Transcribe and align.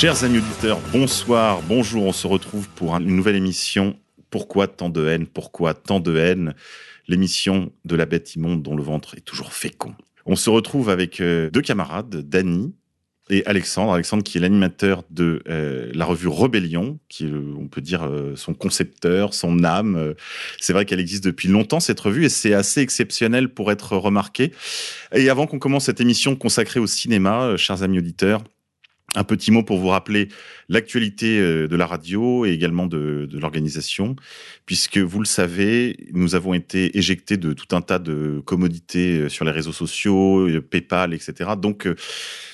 Chers 0.00 0.24
amis 0.24 0.38
auditeurs, 0.38 0.80
bonsoir, 0.92 1.60
bonjour, 1.68 2.04
on 2.04 2.12
se 2.12 2.26
retrouve 2.26 2.66
pour 2.70 2.96
une 2.96 3.14
nouvelle 3.14 3.36
émission. 3.36 3.98
Pourquoi 4.30 4.66
tant 4.66 4.88
de 4.88 5.06
haine? 5.06 5.26
Pourquoi 5.26 5.74
tant 5.74 6.00
de 6.00 6.16
haine? 6.16 6.54
L'émission 7.06 7.70
de 7.84 7.96
la 7.96 8.06
bête 8.06 8.34
immonde 8.34 8.62
dont 8.62 8.74
le 8.74 8.82
ventre 8.82 9.14
est 9.18 9.20
toujours 9.20 9.52
fécond. 9.52 9.94
On 10.24 10.36
se 10.36 10.48
retrouve 10.48 10.88
avec 10.88 11.20
euh, 11.20 11.50
deux 11.50 11.60
camarades, 11.60 12.26
Dany 12.26 12.72
et 13.28 13.44
Alexandre. 13.44 13.92
Alexandre 13.92 14.22
qui 14.22 14.38
est 14.38 14.40
l'animateur 14.40 15.02
de 15.10 15.42
euh, 15.50 15.90
la 15.92 16.06
revue 16.06 16.28
Rebellion, 16.28 16.98
qui 17.10 17.26
est, 17.26 17.32
on 17.34 17.68
peut 17.68 17.82
dire, 17.82 18.04
euh, 18.04 18.34
son 18.36 18.54
concepteur, 18.54 19.34
son 19.34 19.64
âme. 19.64 20.14
C'est 20.58 20.72
vrai 20.72 20.86
qu'elle 20.86 21.00
existe 21.00 21.24
depuis 21.24 21.48
longtemps, 21.48 21.78
cette 21.78 22.00
revue, 22.00 22.24
et 22.24 22.30
c'est 22.30 22.54
assez 22.54 22.80
exceptionnel 22.80 23.50
pour 23.50 23.70
être 23.70 23.98
remarqué. 23.98 24.52
Et 25.14 25.28
avant 25.28 25.46
qu'on 25.46 25.58
commence 25.58 25.84
cette 25.84 26.00
émission 26.00 26.36
consacrée 26.36 26.80
au 26.80 26.86
cinéma, 26.86 27.58
chers 27.58 27.82
amis 27.82 27.98
auditeurs, 27.98 28.42
un 29.16 29.24
petit 29.24 29.50
mot 29.50 29.62
pour 29.62 29.78
vous 29.78 29.88
rappeler 29.88 30.28
l'actualité 30.68 31.38
euh, 31.38 31.66
de 31.66 31.76
la 31.76 31.86
radio 31.86 32.44
et 32.46 32.50
également 32.50 32.86
de, 32.86 33.26
de 33.30 33.38
l'organisation, 33.38 34.14
puisque 34.66 34.98
vous 34.98 35.18
le 35.18 35.24
savez, 35.26 35.96
nous 36.12 36.34
avons 36.36 36.54
été 36.54 36.96
éjectés 36.96 37.36
de 37.36 37.52
tout 37.52 37.74
un 37.74 37.80
tas 37.80 37.98
de 37.98 38.40
commodités 38.44 39.18
euh, 39.18 39.28
sur 39.28 39.44
les 39.44 39.50
réseaux 39.50 39.72
sociaux, 39.72 40.48
euh, 40.48 40.60
PayPal, 40.60 41.12
etc. 41.12 41.50
Donc, 41.60 41.88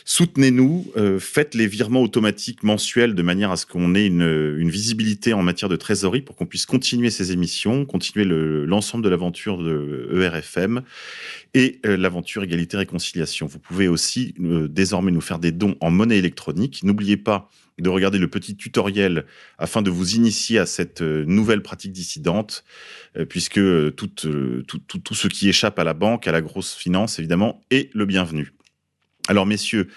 soutenez-nous, 0.05 0.93
faites 1.19 1.55
les 1.55 1.67
virements 1.67 2.03
automatiques 2.03 2.63
mensuels 2.63 3.15
de 3.15 3.23
manière 3.23 3.51
à 3.51 3.57
ce 3.57 3.67
qu'on 3.67 3.95
ait 3.95 4.07
une, 4.07 4.57
une 4.59 4.71
visibilité 4.71 5.33
en 5.33 5.43
matière 5.43 5.69
de 5.69 5.75
trésorerie 5.77 6.23
pour 6.23 6.37
qu'on 6.37 6.47
puisse 6.47 6.65
continuer 6.65 7.11
ces 7.11 7.33
émissions, 7.33 7.85
continuer 7.85 8.25
le- 8.25 8.65
l'ensemble 8.67 9.03
de 9.03 9.09
l'aventure 9.09 9.59
de 9.59 10.09
E 10.13 10.23
ERFM 10.23 10.83
et 11.57 11.81
euh, 11.87 11.97
l'aventure 11.97 12.45
égalité-réconciliation. 12.45 13.47
Vous 13.47 13.59
pouvez 13.59 13.89
aussi 13.89 14.35
euh, 14.41 14.69
désormais 14.69 15.11
nous 15.11 15.23
faire 15.23 15.39
des 15.39 15.53
dons 15.53 15.75
en 15.81 15.91
monnaie 15.91 16.19
électronique. 16.19 16.83
N'oubliez 16.83 17.17
pas 17.17 17.49
de 17.79 17.89
regarder 17.89 18.19
le 18.19 18.29
petit 18.29 18.57
tutoriel 18.57 19.25
afin 19.57 19.81
de 19.81 19.89
vous 19.89 20.17
initier 20.17 20.59
à 20.59 20.67
cette 20.67 21.01
euh, 21.01 21.25
nouvelle 21.25 21.63
pratique 21.63 21.93
dissidente, 21.93 22.63
puisque 23.31 23.61
tout, 23.95 24.11
ce 25.15 25.29
qui 25.29 25.49
échappe 25.49 25.79
à 25.79 25.85
la 25.85 25.95
banque, 25.95 26.29
à 26.29 26.33
la 26.33 26.43
grosse 26.43 26.75
finance, 26.75 27.19
évidemment, 27.19 27.63
est 27.71 27.89
le 27.95 28.05
bienvenu. 28.05 28.53
Alors, 29.27 29.47
messieurs, 29.47 29.89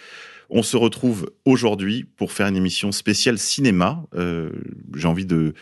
on 0.50 0.64
se 0.64 0.78
retrouve 0.78 1.30
aujourd'hui 1.44 2.06
pour 2.06 2.32
faire 2.32 2.48
une 2.48 2.56
émission 2.56 2.94
spéciale 2.94 3.38
cinéma. 3.38 4.06
J'ai 4.96 5.08
envie 5.08 5.26
de 5.26 5.54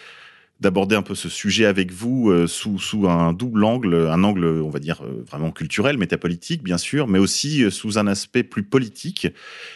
d'aborder 0.60 0.96
un 0.96 1.04
peu 1.04 1.16
ce 1.16 1.30
sujet 1.30 1.66
avec 1.66 1.92
vous 1.92 2.32
euh, 2.32 2.48
sous, 2.48 2.80
sous 2.80 3.08
un 3.08 3.32
double 3.34 3.64
angle, 3.64 4.08
un 4.10 4.24
angle, 4.24 4.46
on 4.46 4.70
va 4.70 4.80
dire, 4.80 5.02
euh, 5.04 5.24
vraiment 5.30 5.52
culturel, 5.52 5.98
métapolitique, 5.98 6.64
bien 6.64 6.78
sûr, 6.80 7.08
mais 7.08 7.20
aussi 7.20 7.64
euh, 7.64 7.70
sous 7.70 7.98
un 8.00 8.08
aspect 8.08 8.44
plus 8.44 8.64
politique. 8.64 9.28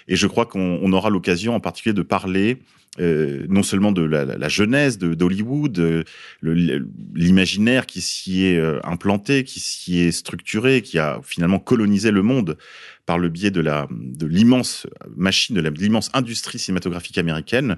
Et 0.07 0.15
je 0.15 0.27
crois 0.27 0.45
qu'on 0.45 0.79
on 0.81 0.91
aura 0.93 1.09
l'occasion 1.09 1.53
en 1.55 1.59
particulier 1.59 1.93
de 1.93 2.01
parler 2.01 2.57
euh, 2.99 3.45
non 3.47 3.63
seulement 3.63 3.94
de 3.94 4.01
la, 4.01 4.25
la, 4.25 4.38
la 4.38 4.47
de- 4.50 5.13
d'Hollywood, 5.13 5.79
euh, 5.79 6.03
l'imaginaire 6.41 7.85
qui 7.85 8.01
s'y 8.01 8.44
est 8.44 8.57
euh, 8.57 8.79
implanté, 8.83 9.44
qui 9.44 9.59
s'y 9.59 10.00
est 10.00 10.11
structuré, 10.11 10.81
qui 10.81 11.00
a 11.00 11.22
finalement 11.23 11.59
colonisé 11.59 12.11
le 12.11 12.22
monde 12.22 12.57
par 13.06 13.17
le 13.17 13.29
biais 13.29 13.51
de 13.51 13.61
l'immense 14.25 14.88
machine, 15.16 15.56
de 15.56 15.61
la- 15.61 15.72
de 15.72 15.79
l'immense 15.79 16.09
industrie 16.13 16.59
cinématographique 16.59 17.17
américaine. 17.17 17.77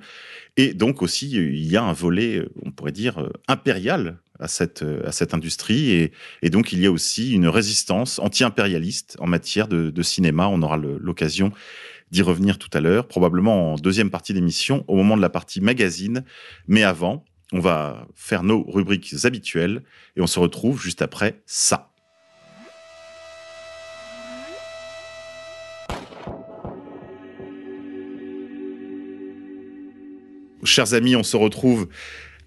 Et 0.57 0.73
donc 0.73 1.01
aussi, 1.01 1.31
il 1.31 1.65
y 1.65 1.77
a 1.77 1.83
un 1.83 1.93
volet, 1.93 2.45
on 2.63 2.71
pourrait 2.71 2.91
dire, 2.91 3.19
euh, 3.19 3.29
impérial 3.47 4.19
à 4.39 4.47
cette, 4.47 4.83
euh, 4.83 5.07
à 5.07 5.11
cette 5.11 5.33
industrie. 5.33 5.91
Et, 5.91 6.11
et 6.41 6.49
donc, 6.49 6.73
il 6.73 6.79
y 6.79 6.85
a 6.85 6.91
aussi 6.91 7.31
une 7.31 7.47
résistance 7.47 8.19
anti-impérialiste 8.19 9.17
en 9.19 9.27
matière 9.27 9.67
de, 9.67 9.89
de 9.89 10.01
cinéma. 10.03 10.47
On 10.47 10.61
aura 10.61 10.77
l'occasion 10.77 11.51
d'y 12.11 12.21
revenir 12.21 12.59
tout 12.59 12.69
à 12.73 12.81
l'heure, 12.81 13.07
probablement 13.07 13.73
en 13.73 13.75
deuxième 13.75 14.11
partie 14.11 14.33
d'émission, 14.35 14.85
au 14.87 14.95
moment 14.95 15.17
de 15.17 15.21
la 15.21 15.29
partie 15.29 15.61
magazine. 15.61 16.23
Mais 16.67 16.83
avant, 16.83 17.25
on 17.51 17.59
va 17.59 18.07
faire 18.13 18.43
nos 18.43 18.63
rubriques 18.63 19.15
habituelles 19.23 19.81
et 20.15 20.21
on 20.21 20.27
se 20.27 20.39
retrouve 20.39 20.81
juste 20.81 21.01
après 21.01 21.41
ça. 21.47 21.92
Chers 30.65 30.93
amis, 30.93 31.15
on 31.15 31.23
se 31.23 31.37
retrouve 31.37 31.87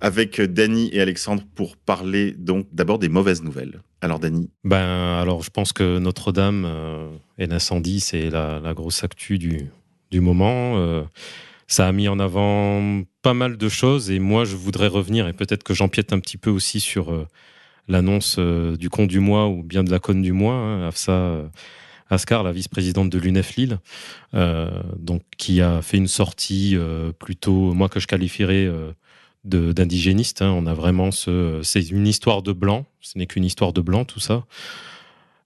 avec 0.01 0.41
Dany 0.41 0.91
et 0.93 1.01
Alexandre 1.01 1.43
pour 1.55 1.77
parler 1.77 2.33
donc 2.33 2.67
d'abord 2.73 2.99
des 2.99 3.09
mauvaises 3.09 3.43
nouvelles. 3.43 3.81
Alors 4.03 4.19
Dany, 4.19 4.51
Ben, 4.65 5.19
alors, 5.21 5.43
je 5.43 5.51
pense 5.51 5.73
que 5.73 5.99
Notre-Dame 5.99 6.65
euh, 6.67 7.09
et 7.39 7.47
l'incendie, 7.47 8.01
c'est 8.01 8.29
la, 8.31 8.75
grosse 8.75 9.03
actu 9.05 9.39
du, 9.39 9.71
du 10.11 10.21
moment. 10.21 10.77
Euh, 10.77 11.03
ça 11.67 11.89
a 11.89 11.93
mis 11.93 12.09
en 12.09 12.19
avant 12.19 13.03
pas 13.23 13.35
mal 13.35 13.57
de 13.57 13.69
choses 13.69 14.11
et 14.11 14.19
moi, 14.19 14.45
je 14.45 14.57
voudrais 14.57 14.87
revenir 14.87 15.27
et 15.27 15.33
peut-être 15.33 15.65
que 15.65 15.75
j'empiète 15.75 16.13
un 16.13 16.21
petit 16.21 16.37
peu 16.37 16.51
aussi 16.51 16.79
sur 16.79 17.13
euh, 17.13 17.27
l'annonce 17.89 18.37
euh, 18.39 18.77
du 18.77 18.89
con 18.89 19.07
du 19.07 19.19
mois 19.19 19.49
ou 19.49 19.63
bien 19.63 19.83
de 19.83 19.91
la 19.91 19.99
conne 19.99 20.23
du 20.23 20.33
mois, 20.33 20.55
hein, 20.55 20.89
Afsa 20.89 21.13
euh, 21.13 21.49
Ascar, 22.09 22.43
la 22.43 22.53
vice-présidente 22.53 23.11
de 23.11 23.19
l'UNEF 23.19 23.57
Lille, 23.57 23.79
euh, 24.35 24.71
donc 24.99 25.23
qui 25.37 25.61
a 25.61 25.83
fait 25.83 25.97
une 25.97 26.07
sortie 26.07 26.77
euh, 26.77 27.13
plutôt, 27.13 27.75
moi 27.75 27.89
que 27.89 27.99
je 27.99 28.07
qualifierais 28.07 28.67
euh, 28.67 28.93
d'indigéniste. 29.45 30.43
hein. 30.43 30.51
On 30.51 30.67
a 30.67 30.75
vraiment 30.75 31.11
ce, 31.11 31.61
c'est 31.63 31.91
une 31.91 32.07
histoire 32.07 32.43
de 32.43 32.53
blanc. 32.53 32.87
Ce 33.01 33.19
n'est 33.19 33.27
qu'une 33.27 33.45
histoire 33.45 33.73
de 33.73 33.81
blanc, 33.81 34.05
tout 34.05 34.21
ça. 34.21 34.45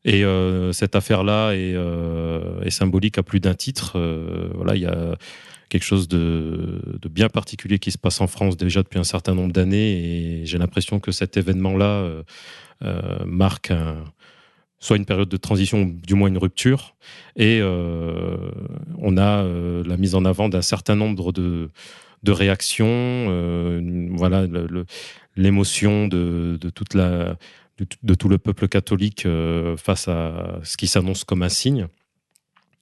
Et 0.06 0.24
cette 0.72 0.96
affaire-là 0.96 1.52
est, 1.52 2.70
symbolique 2.70 3.18
à 3.18 3.22
plus 3.22 3.38
d'un 3.38 3.52
titre. 3.52 4.00
Voilà, 4.54 4.74
il 4.74 4.80
y 4.80 4.86
a 4.86 5.14
quelque 5.68 5.84
chose 5.84 6.08
de, 6.08 6.80
bien 7.10 7.28
particulier 7.28 7.78
qui 7.78 7.90
se 7.90 7.98
passe 7.98 8.22
en 8.22 8.26
France 8.26 8.56
déjà 8.56 8.82
depuis 8.82 8.98
un 8.98 9.04
certain 9.04 9.34
nombre 9.34 9.52
d'années, 9.52 10.40
et 10.40 10.46
j'ai 10.46 10.56
l'impression 10.56 11.00
que 11.00 11.12
cet 11.12 11.36
événement-là 11.36 12.08
marque 13.26 13.72
un- 13.72 14.02
soit 14.80 14.96
une 14.96 15.04
période 15.04 15.28
de 15.28 15.36
transition, 15.36 15.82
ou 15.82 15.92
du 16.06 16.14
moins 16.14 16.28
une 16.28 16.38
rupture, 16.38 16.96
et 17.36 17.60
euh, 17.60 18.50
on 18.98 19.18
a 19.18 19.44
euh, 19.44 19.84
la 19.86 19.96
mise 19.98 20.14
en 20.14 20.24
avant 20.24 20.48
d'un 20.48 20.62
certain 20.62 20.96
nombre 20.96 21.32
de, 21.32 21.68
de 22.22 22.32
réactions, 22.32 22.86
euh, 22.88 24.08
voilà, 24.12 24.46
l'émotion 25.36 26.08
de, 26.08 26.58
de 26.58 26.70
toute 26.70 26.94
la 26.94 27.36
de, 28.02 28.14
tout- 28.14 28.28
le 28.28 28.36
peuple 28.36 28.68
catholique 28.68 29.26
face 29.78 30.06
à 30.08 30.60
ce 30.64 30.76
qui 30.76 30.86
s'annonce 30.86 31.24
comme 31.24 31.42
un 31.42 31.48
signe. 31.48 31.86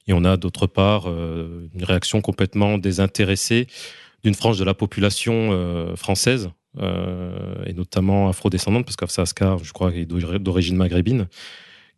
Et 0.08 0.12
on 0.12 0.24
a 0.24 0.36
d'autre 0.36 0.66
part 0.66 1.06
une 1.06 1.84
réaction 1.84 2.20
complètement 2.20 2.78
désintéressée 2.78 3.68
d'une 4.24 4.34
frange 4.34 4.58
de 4.58 4.64
la 4.64 4.74
population 4.74 5.94
française, 5.94 6.50
et 6.80 7.72
notamment 7.74 8.28
afrodescendante, 8.28 8.86
parce 8.86 8.96
qu'Afsa 8.96 9.22
je 9.62 9.72
crois, 9.72 9.94
est 9.94 10.04
d'ori- 10.04 10.40
d'origine 10.40 10.76
maghrébine, 10.76 11.28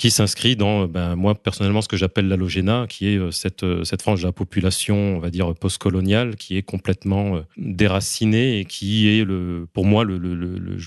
qui 0.01 0.11
s'inscrit 0.11 0.57
dans, 0.57 0.87
ben, 0.87 1.15
moi 1.15 1.35
personnellement, 1.35 1.83
ce 1.83 1.89
que 1.89 1.99
j'appelle 1.99 2.27
l'halogéna, 2.27 2.87
qui 2.89 3.07
est 3.09 3.19
euh, 3.19 3.31
cette, 3.31 3.65
euh, 3.65 3.85
cette 3.85 4.01
frange 4.01 4.23
de 4.23 4.27
la 4.27 4.33
population, 4.33 4.97
on 5.17 5.19
va 5.19 5.29
dire, 5.29 5.55
postcoloniale, 5.55 6.37
qui 6.37 6.57
est 6.57 6.63
complètement 6.63 7.37
euh, 7.37 7.41
déracinée 7.59 8.61
et 8.61 8.65
qui 8.65 9.09
est, 9.09 9.25
le, 9.25 9.67
pour 9.75 9.85
moi, 9.85 10.05
le, 10.05 10.17
le, 10.17 10.35
le, 10.35 10.79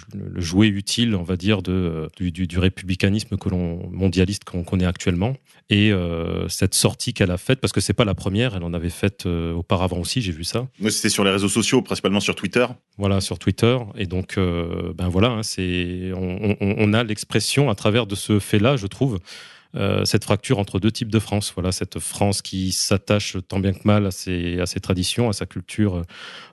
jouet 0.41 0.67
utile, 0.67 1.15
on 1.15 1.21
va 1.21 1.35
dire, 1.37 1.61
de, 1.61 1.71
euh, 1.71 2.07
du, 2.17 2.31
du, 2.31 2.47
du 2.47 2.57
républicanisme 2.57 3.37
que 3.37 3.49
l'on, 3.49 3.87
mondialiste 3.91 4.45
qu'on 4.45 4.63
connaît 4.63 4.85
actuellement. 4.87 5.35
Et 5.69 5.91
euh, 5.91 6.47
cette 6.49 6.73
sortie 6.73 7.13
qu'elle 7.13 7.31
a 7.31 7.37
faite, 7.37 7.59
parce 7.61 7.71
que 7.71 7.81
c'est 7.81 7.93
pas 7.93 8.05
la 8.05 8.15
première, 8.15 8.55
elle 8.55 8.63
en 8.63 8.73
avait 8.73 8.89
faite 8.89 9.25
euh, 9.27 9.53
auparavant 9.53 9.99
aussi, 9.99 10.21
j'ai 10.21 10.31
vu 10.31 10.43
ça. 10.43 10.67
c'était 10.89 11.09
sur 11.09 11.23
les 11.23 11.31
réseaux 11.31 11.49
sociaux, 11.49 11.81
principalement 11.83 12.19
sur 12.19 12.35
Twitter. 12.35 12.65
Voilà, 12.97 13.21
sur 13.21 13.37
Twitter. 13.37 13.77
Et 13.95 14.05
donc, 14.07 14.37
euh, 14.39 14.91
ben 14.95 15.07
voilà, 15.07 15.29
hein, 15.29 15.43
c'est, 15.43 16.11
on, 16.15 16.55
on- 16.59 16.75
on 16.79 16.93
a 16.93 17.03
l'expression 17.03 17.69
à 17.69 17.75
travers 17.75 18.07
de 18.07 18.15
ce 18.15 18.39
fait-là, 18.39 18.75
je 18.75 18.87
trouve, 18.87 19.02
euh, 19.75 20.05
cette 20.05 20.23
fracture 20.23 20.59
entre 20.59 20.79
deux 20.79 20.91
types 20.91 21.11
de 21.11 21.19
France. 21.19 21.51
Voilà, 21.55 21.71
cette 21.71 21.97
France 21.97 22.43
qui 22.43 22.71
s'attache 22.71 23.37
tant 23.47 23.59
bien 23.59 23.73
que 23.73 23.81
mal 23.85 24.05
à 24.05 24.11
ses, 24.11 24.79
traditions, 24.81 25.29
à 25.29 25.33
sa 25.33 25.47
culture 25.47 25.95
euh, 25.95 26.03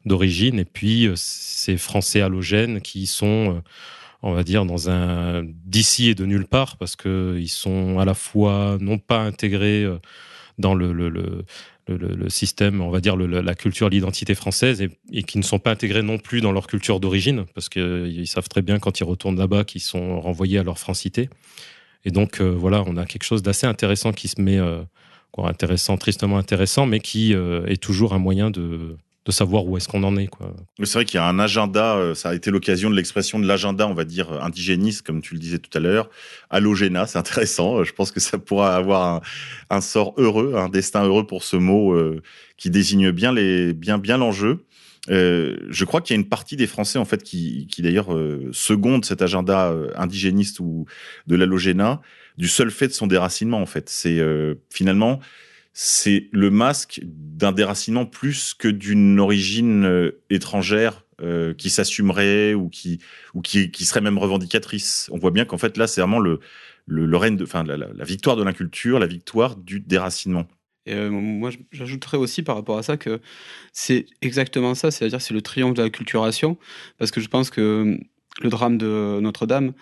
d'origine, 0.06 0.58
et 0.58 0.64
puis 0.64 1.06
euh, 1.06 1.14
ces 1.16 1.76
Français 1.76 2.22
halogènes 2.22 2.80
qui 2.80 3.06
sont, 3.06 3.62
on 4.22 4.32
va 4.32 4.42
dire, 4.42 4.64
dans 4.64 4.88
un 4.88 5.44
d'ici 5.44 6.08
et 6.08 6.14
de 6.14 6.24
nulle 6.24 6.46
part, 6.46 6.78
parce 6.78 6.96
que 6.96 7.36
ils 7.38 7.48
sont 7.48 7.98
à 7.98 8.06
la 8.06 8.14
fois 8.14 8.78
non 8.80 8.96
pas 8.96 9.20
intégrés 9.20 9.86
dans 10.58 10.74
le, 10.74 11.44
système, 12.28 12.80
on 12.80 12.90
va 12.90 13.00
dire 13.00 13.16
la 13.16 13.54
culture, 13.54 13.90
l'identité 13.90 14.34
française, 14.34 14.80
et, 15.12 15.22
qui 15.24 15.36
ne 15.36 15.42
sont 15.42 15.58
pas 15.58 15.72
intégrés 15.72 16.02
non 16.02 16.18
plus 16.18 16.40
dans 16.40 16.52
leur 16.52 16.66
culture 16.66 17.00
d'origine, 17.00 17.44
parce 17.54 17.68
qu'ils 17.68 18.26
savent 18.26 18.48
très 18.48 18.62
bien 18.62 18.78
quand 18.78 18.98
ils 19.00 19.04
retournent 19.04 19.38
là-bas 19.38 19.64
qu'ils 19.64 19.82
sont 19.82 20.20
renvoyés 20.20 20.58
à 20.58 20.62
leur 20.62 20.78
francité. 20.78 21.28
Et 22.04 22.10
donc 22.10 22.40
voilà, 22.40 22.82
on 22.86 22.96
a 22.96 23.04
quelque 23.04 23.24
chose 23.24 23.42
d'assez 23.42 23.66
intéressant 23.66 24.12
qui 24.12 24.28
se 24.28 24.40
met, 24.40 24.58
quoi, 25.32 25.48
intéressant, 25.48 25.96
tristement 25.96 26.38
intéressant, 26.38 26.86
mais 26.86 27.00
qui 27.00 27.32
est 27.32 27.82
toujours 27.82 28.14
un 28.14 28.18
moyen 28.18 28.50
de 28.50 28.96
de 29.26 29.32
savoir 29.32 29.66
où 29.66 29.76
est-ce 29.76 29.86
qu'on 29.86 30.02
en 30.02 30.16
est. 30.16 30.30
C'est 30.82 30.94
vrai 30.94 31.04
qu'il 31.04 31.16
y 31.16 31.22
a 31.22 31.26
un 31.26 31.38
agenda, 31.38 31.96
euh, 31.96 32.14
ça 32.14 32.30
a 32.30 32.34
été 32.34 32.50
l'occasion 32.50 32.88
de 32.88 32.96
l'expression 32.96 33.38
de 33.38 33.46
l'agenda, 33.46 33.86
on 33.86 33.92
va 33.92 34.04
dire, 34.04 34.42
indigéniste, 34.42 35.02
comme 35.02 35.20
tu 35.20 35.34
le 35.34 35.40
disais 35.40 35.58
tout 35.58 35.76
à 35.76 35.80
l'heure. 35.80 36.08
Allogéna, 36.48 37.06
c'est 37.06 37.18
intéressant. 37.18 37.78
Euh, 37.78 37.84
je 37.84 37.92
pense 37.92 38.12
que 38.12 38.20
ça 38.20 38.38
pourra 38.38 38.74
avoir 38.74 39.20
un, 39.68 39.80
sort 39.82 40.14
heureux, 40.16 40.54
un 40.56 40.68
destin 40.68 41.04
heureux 41.04 41.26
pour 41.26 41.44
ce 41.44 41.56
mot 41.56 41.92
euh, 41.92 42.22
qui 42.56 42.70
désigne 42.70 43.10
bien 43.10 43.34
bien, 43.74 43.98
bien 43.98 44.16
l'enjeu. 44.16 44.64
Je 45.08 45.84
crois 45.84 46.00
qu'il 46.00 46.14
y 46.14 46.18
a 46.18 46.20
une 46.20 46.28
partie 46.28 46.56
des 46.56 46.66
Français 46.66 46.98
en 46.98 47.04
fait 47.04 47.22
qui, 47.22 47.66
d'ailleurs 47.78 48.14
euh, 48.14 48.48
seconde 48.52 49.04
cet 49.04 49.22
agenda 49.22 49.74
indigéniste 49.96 50.60
ou 50.60 50.86
de 51.26 51.36
l'allogéna 51.36 52.00
du 52.38 52.48
seul 52.48 52.70
fait 52.70 52.88
de 52.88 52.92
son 52.92 53.06
déracinement 53.06 53.60
en 53.60 53.66
fait. 53.66 53.88
C'est 53.88 54.20
finalement 54.70 55.20
c'est 55.72 56.28
le 56.32 56.50
masque 56.50 57.00
d'un 57.04 57.52
déracinement 57.52 58.06
plus 58.06 58.54
que 58.54 58.68
d'une 58.68 59.20
origine 59.20 59.84
euh, 59.84 60.20
étrangère 60.28 61.04
euh, 61.22 61.54
qui 61.54 61.70
s'assumerait 61.70 62.54
ou 62.54 62.68
qui 62.68 62.98
ou 63.34 63.40
qui, 63.40 63.70
serait 63.84 64.00
même 64.00 64.18
revendicatrice. 64.18 65.08
On 65.12 65.18
voit 65.18 65.30
bien 65.30 65.44
qu'en 65.44 65.58
fait 65.58 65.76
là 65.76 65.86
c'est 65.86 66.00
vraiment 66.00 66.18
le 66.18 66.40
le, 66.86 67.16
règne 67.16 67.36
de, 67.36 67.46
la, 67.54 67.76
la, 67.76 68.04
victoire 68.04 68.34
de 68.34 68.42
l'inculture, 68.42 68.98
la 68.98 69.06
victoire 69.06 69.54
du 69.54 69.78
déracinement. 69.78 70.48
Et 70.86 70.94
euh, 70.94 71.10
moi, 71.10 71.50
j'ajouterais 71.72 72.16
aussi 72.16 72.42
par 72.42 72.56
rapport 72.56 72.78
à 72.78 72.82
ça 72.82 72.96
que 72.96 73.20
c'est 73.72 74.06
exactement 74.22 74.74
ça, 74.74 74.90
c'est-à-dire 74.90 75.20
c'est 75.20 75.34
le 75.34 75.42
triomphe 75.42 75.74
de 75.74 75.82
la 75.82 75.90
culturation, 75.90 76.56
parce 76.98 77.10
que 77.10 77.20
je 77.20 77.28
pense 77.28 77.50
que 77.50 77.98
le 78.40 78.48
drame 78.48 78.78
de 78.78 79.18
Notre-Dame 79.20 79.72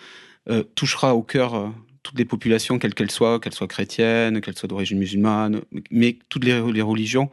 touchera 0.75 1.15
au 1.15 1.23
cœur 1.23 1.71
toutes 2.09 2.19
les 2.19 2.25
populations, 2.25 2.79
quelles 2.79 2.95
qu'elles 2.95 3.11
soient, 3.11 3.39
qu'elles 3.39 3.53
soient 3.53 3.69
chrétiennes, 3.69 4.41
qu'elles 4.41 4.57
soient 4.57 4.69
d'origine 4.69 4.99
musulmane, 4.99 5.61
mais 5.91 6.19
toutes 6.31 6.45
les, 6.45 6.81
religions 6.81 7.31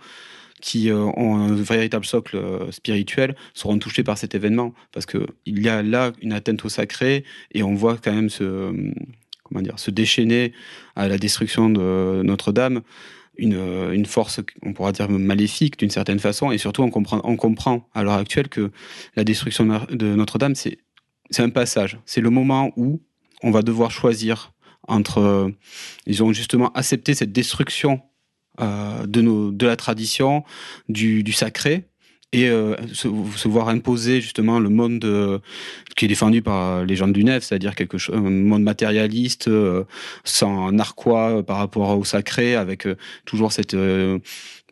qui 0.62 0.90
euh, 0.90 0.98
ont 0.98 1.38
un 1.38 1.56
véritable 1.56 2.06
socle 2.06 2.36
euh, 2.36 2.72
spirituel 2.72 3.36
seront 3.54 3.80
touchées 3.80 4.04
par 4.04 4.18
cet 4.18 4.36
événement 4.36 4.74
parce 4.92 5.06
que 5.06 5.28
il 5.46 5.64
y 5.64 5.70
a 5.70 5.82
là 5.82 6.12
une 6.22 6.34
atteinte 6.34 6.66
au 6.66 6.70
sacré 6.70 7.24
et 7.54 7.64
on 7.64 7.74
voit 7.74 7.98
quand 7.98 8.14
même 8.14 8.30
se 8.30 8.74
comment 9.44 9.62
dire 9.62 9.80
se 9.80 9.92
déchaîner 9.92 10.54
à 10.96 11.08
la 11.08 11.18
destruction 11.18 11.70
de 11.70 12.22
Notre-Dame 12.24 12.82
une, 13.38 13.92
une, 13.94 14.06
force, 14.06 14.40
on 14.64 14.74
pourra 14.74 14.92
dire 14.92 15.10
maléfique 15.10 15.80
d'une 15.80 15.90
certaine 15.90 16.20
façon, 16.20 16.52
et 16.52 16.58
surtout 16.58 16.84
on 16.84 16.90
comprend, 16.90 17.22
on 17.24 17.36
comprend 17.36 17.88
à 17.94 18.04
l'heure 18.04 18.14
actuelle 18.14 18.50
que 18.50 18.72
la 19.16 19.24
destruction 19.24 19.66
de 19.90 20.16
Notre-Dame, 20.16 20.56
c'est 20.56 20.78
un 21.38 21.50
passage, 21.50 22.00
c'est 22.06 22.22
le 22.22 22.30
moment 22.30 22.72
où 22.76 23.02
on 23.44 23.52
va 23.52 23.62
devoir 23.62 23.92
choisir 23.92 24.54
entre, 24.88 25.20
euh, 25.20 25.52
ils 26.06 26.24
ont 26.24 26.32
justement 26.32 26.72
accepté 26.74 27.14
cette 27.14 27.32
destruction 27.32 28.02
euh, 28.62 29.06
de, 29.06 29.22
nos, 29.22 29.52
de 29.52 29.66
la 29.66 29.76
tradition, 29.76 30.44
du, 30.88 31.24
du 31.24 31.34
sacré, 31.34 31.90
et 32.32 32.50
euh, 32.50 32.76
se, 32.94 33.48
voir 33.48 33.70
imposer 33.70 34.20
justement 34.20 34.60
le 34.60 34.70
monde 34.70 35.04
euh, 35.06 35.40
qui 35.96 36.06
est 36.06 36.08
défendu 36.08 36.42
par 36.42 36.84
les 36.84 36.96
gens 36.96 37.08
du 37.08 37.24
Nef, 37.24 37.44
c'est-à-dire 37.44 37.76
quelque 37.76 37.98
chose, 37.98 38.16
un 38.16 38.30
monde 38.30 38.64
matérialiste, 38.64 39.48
euh, 39.48 39.86
sans 40.24 40.72
narquois 40.72 41.44
par 41.44 41.58
rapport 41.58 41.98
au 41.98 42.04
sacré, 42.04 42.56
avec 42.56 42.88
toujours 43.26 43.52
cette 43.52 43.78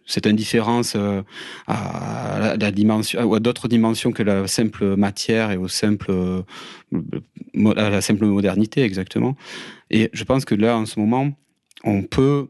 cette 0.06 0.28
indifférence 0.28 0.98
à 1.68 2.58
la 2.60 2.72
dimension 2.72 3.34
à 3.34 3.40
d'autres 3.40 3.70
dimensions 3.70 4.12
que 4.12 4.22
la 4.24 4.48
simple 4.48 4.98
matière 4.98 5.52
et 5.52 5.58
au 5.58 5.70
simple 5.70 6.12
à 7.78 7.90
la 7.90 8.02
simple 8.02 8.26
modernité 8.26 8.84
exactement. 8.84 9.38
Et 9.90 10.10
je 10.12 10.24
pense 10.26 10.44
que 10.44 10.56
là, 10.56 10.78
en 10.78 10.86
ce 10.86 11.00
moment, 11.00 11.32
on 11.86 12.02
peut 12.04 12.48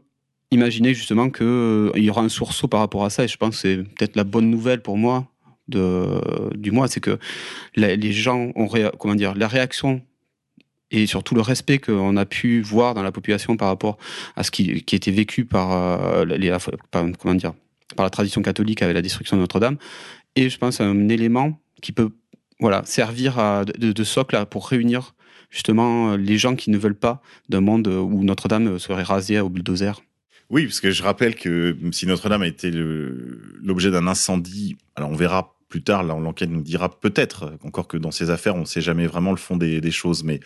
imaginer 0.50 0.94
justement 0.94 1.30
qu'il 1.30 1.46
euh, 1.46 1.90
y 1.96 2.10
aura 2.10 2.22
un 2.22 2.28
sursaut 2.28 2.68
par 2.68 2.80
rapport 2.80 3.04
à 3.04 3.10
ça. 3.10 3.24
Et 3.24 3.28
je 3.28 3.36
pense 3.36 3.56
que 3.56 3.60
c'est 3.60 3.76
peut-être 3.76 4.16
la 4.16 4.24
bonne 4.24 4.50
nouvelle 4.50 4.80
pour 4.80 4.96
moi 4.96 5.28
de, 5.68 6.20
du 6.56 6.70
mois, 6.70 6.88
c'est 6.88 7.00
que 7.00 7.18
les 7.76 8.12
gens 8.12 8.52
ont, 8.54 8.68
comment 8.98 9.14
dire, 9.14 9.34
la 9.34 9.48
réaction 9.48 10.02
et 10.90 11.06
surtout 11.06 11.34
le 11.34 11.40
respect 11.40 11.78
qu'on 11.78 12.16
a 12.16 12.24
pu 12.24 12.60
voir 12.60 12.94
dans 12.94 13.02
la 13.02 13.12
population 13.12 13.56
par 13.56 13.68
rapport 13.68 13.98
à 14.36 14.44
ce 14.44 14.50
qui, 14.50 14.82
qui 14.82 14.94
était 14.94 15.10
vécu 15.10 15.44
par, 15.44 15.72
euh, 15.72 16.24
les, 16.24 16.56
comment 17.18 17.34
dire, 17.34 17.54
par 17.96 18.04
la 18.04 18.10
tradition 18.10 18.42
catholique 18.42 18.82
avec 18.82 18.94
la 18.94 19.02
destruction 19.02 19.36
de 19.36 19.40
Notre-Dame. 19.40 19.76
Et 20.36 20.50
je 20.50 20.58
pense 20.58 20.80
un 20.80 21.08
élément 21.08 21.58
qui 21.82 21.92
peut 21.92 22.10
voilà, 22.60 22.82
servir 22.84 23.64
de, 23.66 24.04
socle 24.04 24.44
pour 24.46 24.68
réunir 24.68 25.14
justement 25.50 26.12
euh, 26.12 26.16
les 26.16 26.38
gens 26.38 26.54
qui 26.54 26.70
ne 26.70 26.78
veulent 26.78 26.94
pas 26.94 27.20
d'un 27.48 27.60
monde 27.60 27.88
où 27.88 28.22
Notre-Dame 28.22 28.78
serait 28.78 29.02
rasée 29.02 29.40
au 29.40 29.48
bulldozer. 29.48 30.00
Oui, 30.50 30.66
parce 30.66 30.80
que 30.80 30.90
je 30.90 31.02
rappelle 31.02 31.34
que 31.34 31.76
si 31.92 32.06
Notre-Dame 32.06 32.42
a 32.42 32.46
été 32.46 32.70
l'objet 32.72 33.90
d'un 33.90 34.06
incendie, 34.06 34.76
alors 34.94 35.10
on 35.10 35.16
verra 35.16 35.56
plus 35.68 35.82
tard, 35.82 36.04
l'enquête 36.04 36.50
nous 36.50 36.62
dira 36.62 37.00
peut-être, 37.00 37.58
encore 37.64 37.88
que 37.88 37.96
dans 37.96 38.12
ces 38.12 38.30
affaires, 38.30 38.54
on 38.54 38.60
ne 38.60 38.64
sait 38.64 38.80
jamais 38.80 39.08
vraiment 39.08 39.32
le 39.32 39.36
fond 39.36 39.56
des, 39.56 39.90
choses, 39.90 40.22
mais 40.22 40.38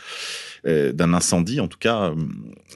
euh, 0.66 0.92
d'un 0.92 1.12
incendie, 1.12 1.60
en 1.60 1.68
tout 1.68 1.76
cas, 1.76 2.04
euh, 2.04 2.14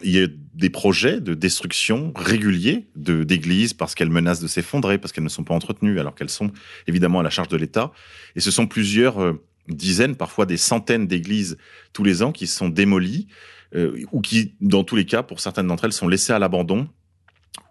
il 0.02 0.10
y 0.10 0.22
a 0.22 0.26
des 0.54 0.68
projets 0.68 1.20
de 1.20 1.32
destruction 1.32 2.12
réguliers 2.14 2.88
d'églises 2.94 3.72
parce 3.72 3.94
qu'elles 3.94 4.10
menacent 4.10 4.40
de 4.40 4.48
s'effondrer, 4.48 4.98
parce 4.98 5.12
qu'elles 5.12 5.24
ne 5.24 5.30
sont 5.30 5.44
pas 5.44 5.54
entretenues, 5.54 5.98
alors 5.98 6.14
qu'elles 6.14 6.28
sont 6.28 6.50
évidemment 6.86 7.20
à 7.20 7.22
la 7.22 7.30
charge 7.30 7.48
de 7.48 7.56
l'État. 7.56 7.92
Et 8.36 8.40
ce 8.40 8.50
sont 8.50 8.66
plusieurs 8.66 9.34
dizaines, 9.68 10.16
parfois 10.16 10.46
des 10.46 10.56
centaines 10.56 11.06
d'églises 11.06 11.56
tous 11.92 12.04
les 12.04 12.22
ans 12.22 12.32
qui 12.32 12.46
sont 12.46 12.68
démolies 12.68 13.28
euh, 13.74 14.04
ou 14.12 14.20
qui, 14.20 14.54
dans 14.60 14.84
tous 14.84 14.96
les 14.96 15.06
cas, 15.06 15.22
pour 15.22 15.40
certaines 15.40 15.66
d'entre 15.66 15.86
elles, 15.86 15.92
sont 15.92 16.08
laissées 16.08 16.32
à 16.32 16.38
l'abandon 16.38 16.88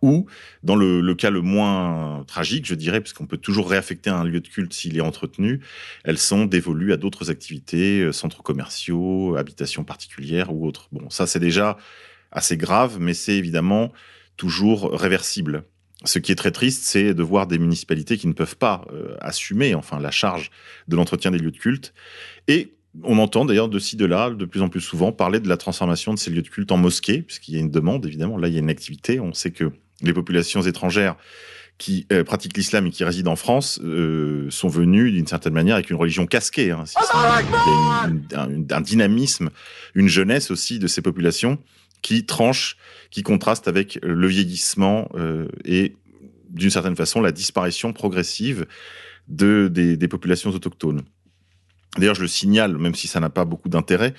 ou, 0.02 0.26
dans 0.64 0.76
le, 0.76 1.14
cas 1.16 1.30
le 1.30 1.42
moins 1.42 2.24
tragique, 2.28 2.66
je 2.66 2.76
dirais, 2.76 3.02
puisqu'on 3.02 3.26
peut 3.26 3.38
toujours 3.38 3.70
réaffecter 3.70 4.10
un 4.10 4.24
lieu 4.24 4.42
de 4.42 4.48
culte 4.48 4.74
s'il 4.74 4.98
est 4.98 5.02
entretenu, 5.02 5.62
elles 6.04 6.18
sont 6.18 6.46
dévolues 6.46 6.94
à 6.94 6.98
d'autres 6.98 7.30
activités, 7.30 8.02
euh, 8.02 8.12
centres 8.12 8.44
commerciaux, 8.44 9.36
habitations 9.36 9.84
particulières 9.84 10.54
ou 10.54 10.66
autres. 10.66 10.88
Bon, 10.92 11.10
ça 11.10 11.28
c'est 11.28 11.40
déjà 11.40 11.78
assez 12.32 12.58
grave, 12.58 12.98
mais 13.00 13.14
c'est 13.14 13.36
évidemment 13.36 13.92
toujours 14.38 14.92
réversible. 14.94 15.66
Ce 16.04 16.18
qui 16.18 16.32
est 16.32 16.36
très 16.36 16.52
triste, 16.52 16.84
c'est 16.84 17.14
de 17.14 17.22
voir 17.22 17.46
des 17.46 17.60
municipalités 17.60 18.18
qui 18.18 18.28
ne 18.28 18.34
peuvent 18.34 18.58
pas 18.58 18.86
euh, 18.92 19.16
assumer 19.20 19.76
enfin 19.76 20.00
la 20.00 20.10
charge 20.10 20.50
de 20.88 20.96
l'entretien 20.96 21.30
des 21.30 21.38
lieux 21.38 21.52
de 21.52 21.58
culte. 21.58 21.94
Et 22.48 22.74
on 23.04 23.20
entend 23.20 23.46
d'ailleurs 23.46 23.70
de 23.70 23.80
ci, 23.80 23.96
de 23.96 24.06
là, 24.06 24.32
de 24.32 24.46
plus 24.46 24.62
en 24.62 24.70
plus 24.70 24.82
souvent, 24.82 25.12
parler 25.12 25.40
de 25.40 25.48
la 25.48 25.58
transformation 25.58 26.14
de 26.14 26.20
ces 26.20 26.32
lieux 26.32 26.42
de 26.42 26.50
culte 26.50 26.72
en 26.72 26.78
mosquées, 26.78 27.22
puisqu'il 27.22 27.54
y 27.54 27.58
a 27.58 27.60
une 27.60 27.72
demande, 27.72 28.06
évidemment. 28.06 28.38
Là, 28.38 28.48
il 28.48 28.54
y 28.54 28.58
a 28.58 28.60
une 28.60 28.70
activité. 28.70 29.20
On 29.20 29.34
sait 29.34 29.52
que 29.52 29.72
les 30.02 30.14
populations 30.14 30.62
étrangères 30.62 31.16
qui 31.78 32.06
euh, 32.12 32.24
pratiquent 32.24 32.58
l'islam 32.58 32.86
et 32.86 32.92
qui 32.92 33.04
résident 33.04 33.32
en 33.32 33.36
France 33.36 33.80
euh, 33.84 34.46
sont 34.52 34.68
venues 34.68 35.12
d'une 35.12 35.26
certaine 35.26 35.54
manière 35.54 35.76
avec 35.76 35.90
une 35.90 35.96
religion 35.96 36.28
casquée. 36.28 36.70
Hein, 36.70 36.84
un 38.70 38.82
dynamisme, 38.82 39.50
une 39.96 40.08
jeunesse 40.08 40.52
aussi 40.52 40.78
de 40.78 40.86
ces 40.86 41.02
populations 41.02 41.58
qui 42.04 42.26
tranche, 42.26 42.78
qui 43.10 43.24
contraste 43.24 43.68
avec 43.68 43.98
le 44.04 44.28
vieillissement 44.28 45.10
euh, 45.16 45.48
et 45.66 45.96
d'une 46.50 46.70
certaine 46.70 46.96
façon 46.96 47.20
la 47.20 47.32
disparition 47.32 47.94
progressive 47.94 48.68
de, 49.28 49.68
des 49.68 50.08
populations 50.08 50.52
autochtones. 50.52 51.02
D'ailleurs, 51.98 52.16
je 52.16 52.22
le 52.22 52.28
signale, 52.28 52.78
même 52.78 52.96
si 52.96 53.08
ça 53.08 53.20
n'a 53.20 53.30
pas 53.30 53.44
beaucoup 53.44 53.68
d'intérêt, 53.68 54.14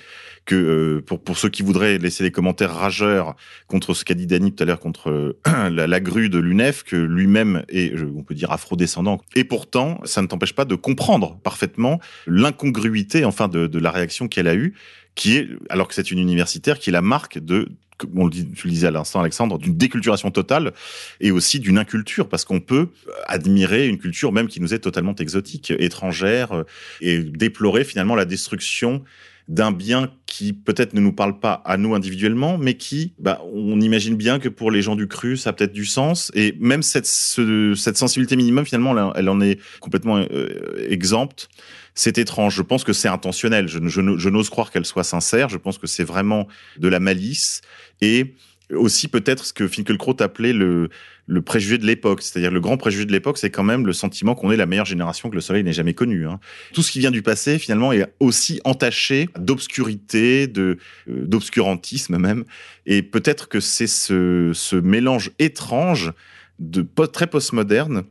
que 0.45 0.55
euh, 0.55 1.01
pour, 1.01 1.23
pour 1.23 1.37
ceux 1.37 1.49
qui 1.49 1.63
voudraient 1.63 1.97
laisser 1.97 2.23
des 2.23 2.31
commentaires 2.31 2.73
rageurs 2.73 3.35
contre 3.67 3.93
ce 3.93 4.05
qu'a 4.05 4.13
dit 4.13 4.27
Dany 4.27 4.53
tout 4.53 4.61
à 4.61 4.65
l'heure 4.65 4.79
contre 4.79 5.09
euh, 5.09 5.39
la, 5.69 5.87
la, 5.87 5.99
grue 5.99 6.29
de 6.29 6.37
l'UNEF, 6.37 6.83
que 6.83 6.95
lui-même 6.95 7.63
est, 7.69 7.99
on 7.99 8.21
peut 8.21 8.35
dire, 8.35 8.51
afro-descendant. 8.51 9.21
Et 9.35 9.43
pourtant, 9.43 9.99
ça 10.03 10.21
ne 10.21 10.27
t'empêche 10.27 10.53
pas 10.53 10.65
de 10.65 10.75
comprendre 10.75 11.39
parfaitement 11.43 11.99
l'incongruité, 12.27 13.25
enfin, 13.25 13.47
de, 13.47 13.65
de 13.65 13.79
la 13.79 13.89
réaction 13.89 14.27
qu'elle 14.27 14.47
a 14.47 14.55
eue, 14.55 14.75
qui 15.15 15.37
est, 15.37 15.49
alors 15.69 15.87
que 15.87 15.93
c'est 15.93 16.11
une 16.11 16.19
universitaire, 16.19 16.79
qui 16.79 16.89
est 16.89 16.93
la 16.93 17.01
marque 17.01 17.39
de 17.39 17.69
on 18.15 18.25
le 18.25 18.29
dit, 18.29 18.49
tu 18.51 18.67
le 18.67 18.73
disais 18.73 18.87
à 18.87 18.91
l'instant, 18.91 19.21
Alexandre, 19.21 19.57
d'une 19.57 19.77
déculturation 19.77 20.31
totale 20.31 20.73
et 21.21 21.31
aussi 21.31 21.59
d'une 21.59 21.77
inculture, 21.77 22.27
parce 22.27 22.45
qu'on 22.45 22.59
peut 22.59 22.89
admirer 23.27 23.87
une 23.87 23.97
culture 23.97 24.31
même 24.31 24.47
qui 24.47 24.59
nous 24.59 24.73
est 24.73 24.79
totalement 24.79 25.15
exotique, 25.15 25.71
étrangère, 25.71 26.53
euh, 26.53 26.63
et 27.01 27.19
déplorer 27.19 27.83
finalement 27.83 28.15
la 28.15 28.25
destruction 28.25 29.03
d'un 29.47 29.71
bien 29.71 30.11
qui 30.25 30.53
peut-être 30.53 30.93
ne 30.93 31.01
nous 31.01 31.13
parle 31.13 31.39
pas 31.39 31.61
à 31.65 31.77
nous 31.77 31.93
individuellement, 31.93 32.57
mais 32.57 32.75
qui, 32.75 33.13
bah, 33.19 33.41
on 33.53 33.79
imagine 33.81 34.15
bien 34.15 34.39
que 34.39 34.49
pour 34.49 34.71
les 34.71 34.81
gens 34.81 34.95
du 34.95 35.07
cru, 35.07 35.37
ça 35.37 35.51
a 35.51 35.53
peut-être 35.53 35.73
du 35.73 35.85
sens. 35.85 36.31
Et 36.33 36.55
même 36.59 36.81
cette, 36.81 37.05
cette 37.05 37.97
sensibilité 37.97 38.35
minimum, 38.35 38.65
finalement, 38.65 39.13
elle, 39.13 39.29
en 39.29 39.41
est 39.41 39.59
complètement 39.79 40.17
euh, 40.17 40.87
exempte. 40.89 41.49
C'est 41.93 42.17
étrange. 42.17 42.55
Je 42.55 42.61
pense 42.61 42.83
que 42.83 42.93
c'est 42.93 43.09
intentionnel. 43.09 43.67
Je, 43.67 43.79
je, 43.85 44.17
je 44.17 44.29
n'ose 44.29 44.49
croire 44.49 44.71
qu'elle 44.71 44.85
soit 44.85 45.03
sincère. 45.03 45.49
Je 45.49 45.57
pense 45.57 45.77
que 45.77 45.87
c'est 45.87 46.03
vraiment 46.03 46.47
de 46.77 46.87
la 46.87 46.99
malice 46.99 47.61
et 48.01 48.35
aussi 48.71 49.07
peut-être 49.07 49.45
ce 49.45 49.53
que 49.53 49.67
Finkielkraut 49.67 50.15
appelait 50.19 50.53
le, 50.53 50.89
le 51.25 51.41
préjugé 51.41 51.77
de 51.77 51.85
l'époque. 51.85 52.21
C'est-à-dire 52.21 52.51
le 52.51 52.59
grand 52.59 52.77
préjugé 52.77 53.05
de 53.05 53.11
l'époque, 53.11 53.37
c'est 53.37 53.49
quand 53.49 53.63
même 53.63 53.85
le 53.85 53.93
sentiment 53.93 54.35
qu'on 54.35 54.51
est 54.51 54.57
la 54.57 54.65
meilleure 54.65 54.85
génération 54.85 55.29
que 55.29 55.35
le 55.35 55.41
Soleil 55.41 55.63
n'ait 55.63 55.73
jamais 55.73 55.93
connue. 55.93 56.27
Hein. 56.27 56.39
Tout 56.73 56.81
ce 56.81 56.91
qui 56.91 56.99
vient 56.99 57.11
du 57.11 57.21
passé, 57.21 57.59
finalement, 57.59 57.93
est 57.93 58.13
aussi 58.19 58.61
entaché 58.63 59.29
d'obscurité, 59.37 60.51
euh, 60.57 60.77
d'obscurantisme 61.07 62.17
même. 62.17 62.43
Et 62.85 63.01
peut-être 63.01 63.47
que 63.47 63.59
c'est 63.59 63.87
ce, 63.87 64.51
ce 64.53 64.75
mélange 64.75 65.31
étrange 65.39 66.11
de 66.59 66.85
très 67.11 67.27
postmoderne 67.27 68.03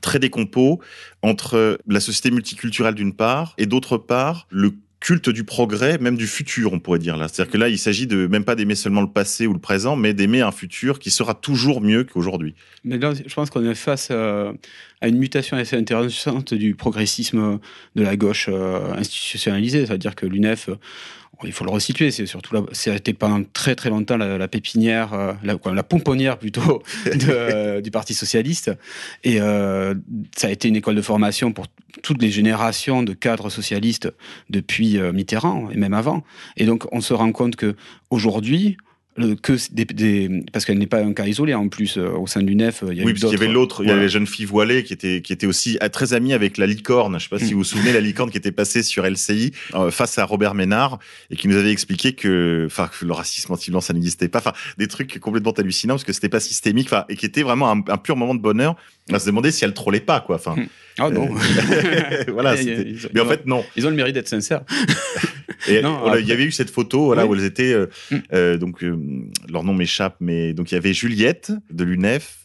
très 0.00 0.18
décompo 0.18 0.80
entre 1.22 1.78
la 1.86 2.00
société 2.00 2.30
multiculturelle 2.30 2.94
d'une 2.94 3.14
part 3.14 3.54
et 3.58 3.66
d'autre 3.66 3.96
part 3.96 4.46
le 4.50 4.72
culte 5.04 5.28
du 5.28 5.44
progrès, 5.44 5.98
même 5.98 6.16
du 6.16 6.26
futur, 6.26 6.72
on 6.72 6.80
pourrait 6.80 6.98
dire 6.98 7.18
là. 7.18 7.28
C'est-à-dire 7.28 7.52
que 7.52 7.58
là, 7.58 7.68
il 7.68 7.78
s'agit 7.78 8.06
de 8.06 8.26
même 8.26 8.42
pas 8.42 8.54
d'aimer 8.54 8.74
seulement 8.74 9.02
le 9.02 9.10
passé 9.10 9.46
ou 9.46 9.52
le 9.52 9.58
présent, 9.58 9.96
mais 9.96 10.14
d'aimer 10.14 10.40
un 10.40 10.50
futur 10.50 10.98
qui 10.98 11.10
sera 11.10 11.34
toujours 11.34 11.82
mieux 11.82 12.04
qu'aujourd'hui. 12.04 12.54
Mais 12.84 12.96
là, 12.96 13.12
je 13.14 13.34
pense 13.34 13.50
qu'on 13.50 13.68
est 13.68 13.74
face 13.74 14.10
à, 14.10 14.54
à 15.02 15.08
une 15.08 15.18
mutation 15.18 15.58
assez 15.58 15.76
intéressante 15.76 16.54
du 16.54 16.74
progressisme 16.74 17.58
de 17.96 18.02
la 18.02 18.16
gauche 18.16 18.48
euh, 18.50 18.94
institutionnalisée. 18.94 19.84
C'est-à-dire 19.84 20.14
que 20.14 20.24
l'UNEF, 20.24 20.70
euh, 20.70 20.76
il 21.44 21.52
faut 21.52 21.64
le 21.64 21.70
resituer, 21.70 22.10
c'est 22.10 22.26
surtout 22.26 22.54
là, 22.54 22.62
c'était 22.72 23.12
pendant 23.12 23.42
très 23.52 23.74
très 23.74 23.90
longtemps 23.90 24.16
la, 24.16 24.38
la 24.38 24.48
pépinière, 24.48 25.12
euh, 25.12 25.32
la, 25.42 25.56
quoi, 25.56 25.74
la 25.74 25.82
pomponnière 25.82 26.38
plutôt 26.38 26.82
de, 27.06 27.26
euh, 27.28 27.80
du 27.80 27.90
Parti 27.90 28.14
socialiste, 28.14 28.70
et 29.24 29.40
euh, 29.40 29.94
ça 30.36 30.48
a 30.48 30.50
été 30.50 30.68
une 30.68 30.76
école 30.76 30.94
de 30.94 31.02
formation 31.02 31.52
pour 31.52 31.66
toutes 32.02 32.20
les 32.20 32.30
générations 32.30 33.02
de 33.02 33.12
cadres 33.12 33.50
socialistes 33.50 34.12
depuis 34.50 34.98
Mitterrand 35.12 35.70
et 35.70 35.76
même 35.76 35.94
avant. 35.94 36.24
Et 36.56 36.66
donc 36.66 36.86
on 36.92 37.00
se 37.00 37.14
rend 37.14 37.30
compte 37.32 37.56
que 37.56 37.76
aujourd'hui, 38.10 38.76
que 39.42 39.52
des, 39.72 39.84
des- 39.84 40.44
parce 40.52 40.64
qu'elle 40.64 40.78
n'est 40.78 40.88
pas 40.88 40.98
un 41.00 41.12
cas 41.12 41.24
isolé 41.26 41.54
en 41.54 41.68
plus 41.68 41.98
euh, 41.98 42.08
au 42.10 42.26
sein 42.26 42.40
de 42.42 42.46
l'UNEF. 42.46 42.82
Il 42.90 42.98
y 42.98 43.00
a 43.00 43.04
Oui, 43.04 43.12
parce 43.12 43.24
qu'il 43.30 43.38
y 43.40 43.42
avait 43.44 43.52
l'autre, 43.52 43.82
il 43.84 43.88
y 43.88 43.92
avait 43.92 44.02
la 44.02 44.08
jeune 44.08 44.26
fille 44.26 44.44
voilée 44.44 44.82
qui 44.82 44.92
était, 44.92 45.20
qui 45.22 45.32
était 45.32 45.46
aussi 45.46 45.78
euh, 45.82 45.88
très 45.88 46.14
amie 46.14 46.32
avec 46.32 46.58
la 46.58 46.66
licorne. 46.66 47.18
Je 47.20 47.24
sais 47.24 47.28
pas 47.28 47.38
si 47.38 47.44
Mm. 47.46 47.48
vous 47.52 47.58
vous 47.58 47.64
souvenez, 47.64 47.92
la 47.92 48.00
licorne 48.00 48.30
qui 48.30 48.38
était 48.38 48.50
passée 48.50 48.82
sur 48.82 49.04
LCI 49.06 49.52
euh, 49.74 49.90
face 49.92 50.18
à 50.18 50.24
Robert 50.24 50.54
Ménard 50.54 50.98
et 51.30 51.36
qui 51.36 51.46
nous 51.46 51.56
avait 51.56 51.70
expliqué 51.70 52.14
que, 52.14 52.64
enfin, 52.66 52.88
que 52.88 53.04
le 53.04 53.12
racisme 53.12 53.52
anti-blanc, 53.52 53.80
ça 53.80 53.92
n'existait 53.92 54.28
pas. 54.28 54.38
Enfin, 54.40 54.52
des 54.78 54.88
trucs 54.88 55.20
complètement 55.20 55.52
hallucinants 55.52 55.94
parce 55.94 56.04
que 56.04 56.12
c'était 56.12 56.28
pas 56.28 56.40
systémique, 56.40 56.86
enfin, 56.88 57.04
et 57.08 57.14
qui 57.16 57.26
était 57.26 57.42
vraiment 57.44 57.70
un, 57.70 57.82
un 57.88 57.96
pur 57.98 58.16
moment 58.16 58.34
de 58.34 58.40
bonheur. 58.40 58.74
On 59.12 59.18
se 59.18 59.26
demandait 59.26 59.52
si 59.52 59.64
elle 59.64 59.74
trollait 59.74 60.00
pas, 60.00 60.20
quoi. 60.20 60.36
Enfin, 60.36 60.56
Ah 60.98 61.10
non. 61.10 61.28
voilà. 62.32 62.60
Ils- 62.60 62.98
Mais 63.14 63.20
en 63.20 63.26
fait, 63.26 63.46
non. 63.46 63.64
ils 63.76 63.86
ont 63.86 63.90
le 63.90 63.96
mérite 63.96 64.14
d'être 64.14 64.28
sincères. 64.28 64.62
Et 65.68 65.80
Non, 65.80 65.98
voilà, 66.00 66.20
il 66.20 66.26
y 66.26 66.32
avait 66.32 66.44
eu 66.44 66.52
cette 66.52 66.68
photo 66.70 67.06
voilà, 67.06 67.24
Oui. 67.26 67.30
où 67.30 67.40
elles 67.40 67.46
étaient. 67.46 67.72
euh, 67.72 67.86
Mm. 68.10 68.16
euh, 68.34 68.56
donc, 68.58 68.82
euh, 68.84 68.96
leur 69.48 69.64
nom 69.64 69.74
m'échappe, 69.74 70.16
mais 70.20 70.52
donc 70.54 70.70
il 70.70 70.74
y 70.74 70.78
avait 70.78 70.92
Juliette 70.94 71.52
de 71.70 71.84
l'UNEF. 71.84 72.40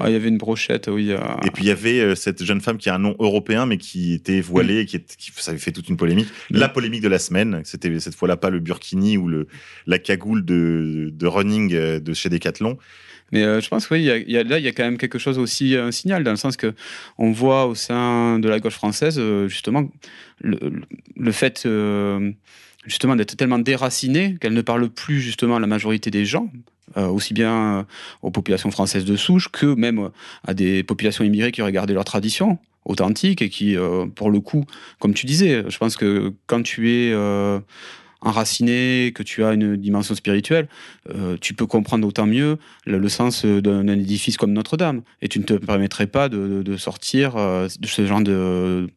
Ah, 0.00 0.08
il 0.08 0.14
y 0.14 0.16
avait 0.16 0.28
une 0.28 0.38
brochette, 0.38 0.88
oui. 0.88 1.10
euh, 1.12 1.18
Et 1.46 1.50
puis 1.50 1.64
il 1.64 1.66
y 1.66 1.70
avait 1.70 2.00
euh, 2.00 2.14
cette 2.14 2.42
jeune 2.42 2.62
femme 2.62 2.78
qui 2.78 2.88
a 2.88 2.94
un 2.94 2.98
nom 2.98 3.14
européen 3.18 3.66
mais 3.66 3.76
qui 3.76 4.14
était 4.14 4.40
voilée, 4.40 4.78
et 4.80 4.86
qui, 4.86 4.96
est- 4.96 5.16
qui 5.16 5.30
ça 5.36 5.50
avait 5.50 5.60
fait 5.60 5.72
toute 5.72 5.90
une 5.90 5.98
polémique. 5.98 6.28
La 6.50 6.70
polémique 6.70 7.02
de 7.02 7.08
la 7.08 7.18
semaine, 7.18 7.60
c'était 7.64 8.00
cette 8.00 8.14
fois-là 8.14 8.38
pas 8.38 8.48
le 8.48 8.60
burkini 8.60 9.18
ou 9.18 9.28
le 9.28 9.46
la 9.86 9.98
cagoule 9.98 10.42
de, 10.44 11.10
de 11.12 11.26
running 11.26 11.74
euh, 11.74 12.00
de 12.00 12.14
chez 12.14 12.30
Decathlon. 12.30 12.78
Mais 13.30 13.42
euh, 13.42 13.60
je 13.60 13.68
pense 13.68 13.86
que 13.86 13.94
oui, 13.94 14.00
il 14.00 14.06
y 14.06 14.10
a- 14.10 14.16
il 14.16 14.30
y 14.30 14.38
a- 14.38 14.42
là, 14.44 14.58
il 14.58 14.64
y 14.64 14.68
a 14.68 14.72
quand 14.72 14.84
même 14.84 14.96
quelque 14.96 15.18
chose 15.18 15.38
aussi, 15.38 15.76
un 15.76 15.90
signal, 15.92 16.24
dans 16.24 16.30
le 16.30 16.36
sens 16.38 16.56
que 16.56 16.72
on 17.18 17.32
voit 17.32 17.66
au 17.66 17.74
sein 17.74 18.38
de 18.38 18.48
la 18.48 18.60
gauche 18.60 18.74
française, 18.74 19.16
euh, 19.18 19.48
justement, 19.48 19.90
le, 20.40 20.58
le- 21.16 21.32
fait 21.32 21.64
euh, 21.66 22.30
justement 22.86 23.16
d'être 23.16 23.36
tellement 23.36 23.58
déracinée 23.58 24.36
qu'elle 24.40 24.54
ne 24.54 24.62
parle 24.62 24.88
plus 24.88 25.20
justement 25.20 25.56
à 25.56 25.60
la 25.60 25.66
majorité 25.66 26.10
des 26.10 26.24
gens. 26.24 26.50
euh, 26.96 27.08
aussi 27.08 27.34
bien 27.34 27.78
euh, 27.78 27.82
aux 28.22 28.30
populations 28.30 28.70
françaises 28.70 29.04
de 29.04 29.16
souche 29.16 29.48
que 29.50 29.66
même 29.66 29.98
euh, 29.98 30.08
à 30.46 30.54
des 30.54 30.82
populations 30.84 31.24
immigrées 31.24 31.50
qui 31.50 31.62
regardaient 31.62 31.94
leur 31.94 32.04
tradition 32.04 32.58
authentique 32.84 33.40
et 33.40 33.48
qui, 33.48 33.78
pour 34.14 34.30
le 34.30 34.40
coup, 34.40 34.66
comme 34.98 35.14
tu 35.14 35.24
disais, 35.24 35.64
je 35.66 35.78
pense 35.78 35.96
que 35.96 36.34
quand 36.46 36.62
tu 36.62 36.90
es 36.92 37.14
enraciné, 38.24 39.12
que 39.14 39.22
tu 39.22 39.44
as 39.44 39.52
une 39.52 39.76
dimension 39.76 40.14
spirituelle, 40.14 40.68
euh, 41.14 41.36
tu 41.40 41.54
peux 41.54 41.66
comprendre 41.66 42.04
d'autant 42.04 42.26
mieux 42.26 42.58
le, 42.86 43.08
sens 43.08 43.44
d'un 43.44 43.86
édifice 43.86 44.36
comme 44.36 44.52
Notre-Dame. 44.52 45.02
Et 45.22 45.28
tu 45.28 45.38
ne 45.38 45.44
te 45.44 45.54
permettrais 45.54 46.06
pas 46.06 46.28
de, 46.28 46.76
sortir 46.76 47.36
euh, 47.36 47.68
de 47.78 47.86
ce 47.86 48.06
genre 48.06 48.22
de, 48.22 48.88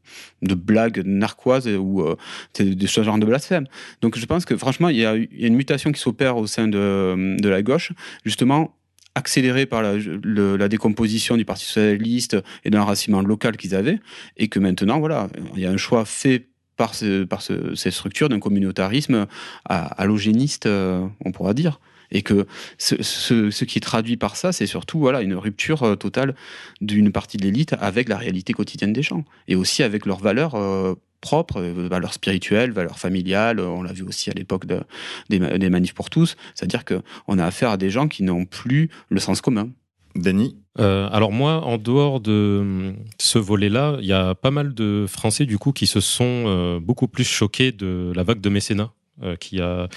blagues 0.42 1.04
narquoises 1.06 1.68
ou 1.68 2.02
euh, 2.02 2.16
de, 2.60 2.88
ce 2.88 3.04
genre 3.04 3.18
de 3.18 3.26
blasphème. 3.26 3.68
Donc 4.02 4.18
je 4.18 4.26
pense 4.26 4.46
que 4.46 4.58
franchement, 4.58 4.90
il 4.90 4.98
y 4.98 5.06
a, 5.06 5.16
une 5.16 5.56
mutation 5.56 5.92
qui 5.92 6.00
s'opère 6.00 6.38
au 6.38 6.48
sein 6.48 6.68
de, 6.68 7.38
la 7.48 7.62
gauche, 7.62 7.92
justement 8.26 8.74
accélérée 9.16 9.66
par 9.66 9.82
la 9.82 10.68
décomposition 10.68 11.38
du 11.38 11.46
Parti 11.46 11.66
socialiste 11.66 12.38
et 12.64 12.70
d'un 12.70 12.84
racinement 12.84 13.22
local 13.22 13.58
qu'ils 13.58 13.74
avaient, 13.74 14.00
et 14.38 14.48
que 14.48 14.60
maintenant, 14.60 15.00
voilà, 15.00 15.28
il 15.56 15.62
y 15.62 15.66
a 15.66 15.72
un 15.72 15.78
choix 15.78 16.06
fait 16.06 16.46
par, 16.78 16.96
ce- 16.96 17.24
par 17.24 17.42
ce- 17.42 17.76
ces 17.76 17.92
structures 17.92 18.30
d'un 18.30 18.40
communautarisme 18.40 19.26
halogéniste, 19.66 20.66
euh, 20.66 21.06
on 21.26 21.32
pourra 21.32 21.54
dire. 21.54 21.80
Et 22.10 22.22
que 22.22 22.48
ce, 22.78 23.64
qui 23.66 23.80
est 23.80 23.82
traduit 23.82 24.16
par 24.16 24.38
ça, 24.38 24.54
c'est 24.54 24.66
surtout 24.66 24.98
voilà, 25.00 25.22
une 25.22 25.34
rupture 25.36 25.84
euh, 25.84 25.96
totale 25.96 26.36
d'une 26.80 27.12
partie 27.12 27.36
de 27.36 27.44
l'élite 27.44 27.76
avec 27.82 28.08
la 28.08 28.16
réalité 28.18 28.54
quotidienne 28.54 28.94
des 28.94 29.04
gens. 29.04 29.26
Et 29.50 29.56
aussi 29.58 29.84
avec 29.84 30.06
leurs 30.06 30.20
valeurs 30.20 30.56
euh, 30.56 30.94
propres, 31.20 31.62
valeurs 31.62 32.14
spirituelles, 32.14 32.72
valeurs 32.72 32.98
familiales. 33.00 33.60
On 33.60 33.82
l'a 33.84 33.92
vu 33.92 34.04
aussi 34.04 34.30
à 34.30 34.34
l'époque 34.34 34.66
de- 34.66 34.84
des, 35.30 35.40
des 35.40 35.70
manifs 35.70 35.94
pour 35.94 36.10
tous. 36.10 36.38
C'est-à-dire 36.56 36.86
qu'on 36.86 37.40
a 37.40 37.46
affaire 37.46 37.72
à 37.72 37.78
des 37.78 37.90
gens 37.90 38.08
qui 38.08 38.24
n'ont 38.24 38.46
plus 38.46 38.90
le 39.10 39.20
sens 39.20 39.42
commun. 39.42 39.70
Dany, 40.18 40.58
Euh, 40.80 41.10
alors 41.12 41.32
moi, 41.32 41.64
en 41.64 41.78
dehors 41.78 42.20
de 42.20 42.94
ce 43.20 43.40
volet-là, 43.40 43.98
il 44.00 44.06
y 44.06 44.14
a 44.14 44.36
pas 44.36 44.52
mal 44.52 44.76
de 44.76 45.06
Français 45.08 45.46
du 45.46 45.58
coup 45.58 45.72
qui 45.72 45.88
se 45.88 46.00
sont 46.00 46.44
euh, 46.46 46.80
beaucoup 46.80 47.08
plus 47.08 47.24
choqués 47.24 47.72
de 47.72 48.12
la 48.16 48.24
vague 48.24 48.42
de 48.42 48.50
mécénat 48.50 48.92
euh, 49.24 49.36
qui 49.36 49.60
a 49.60 49.88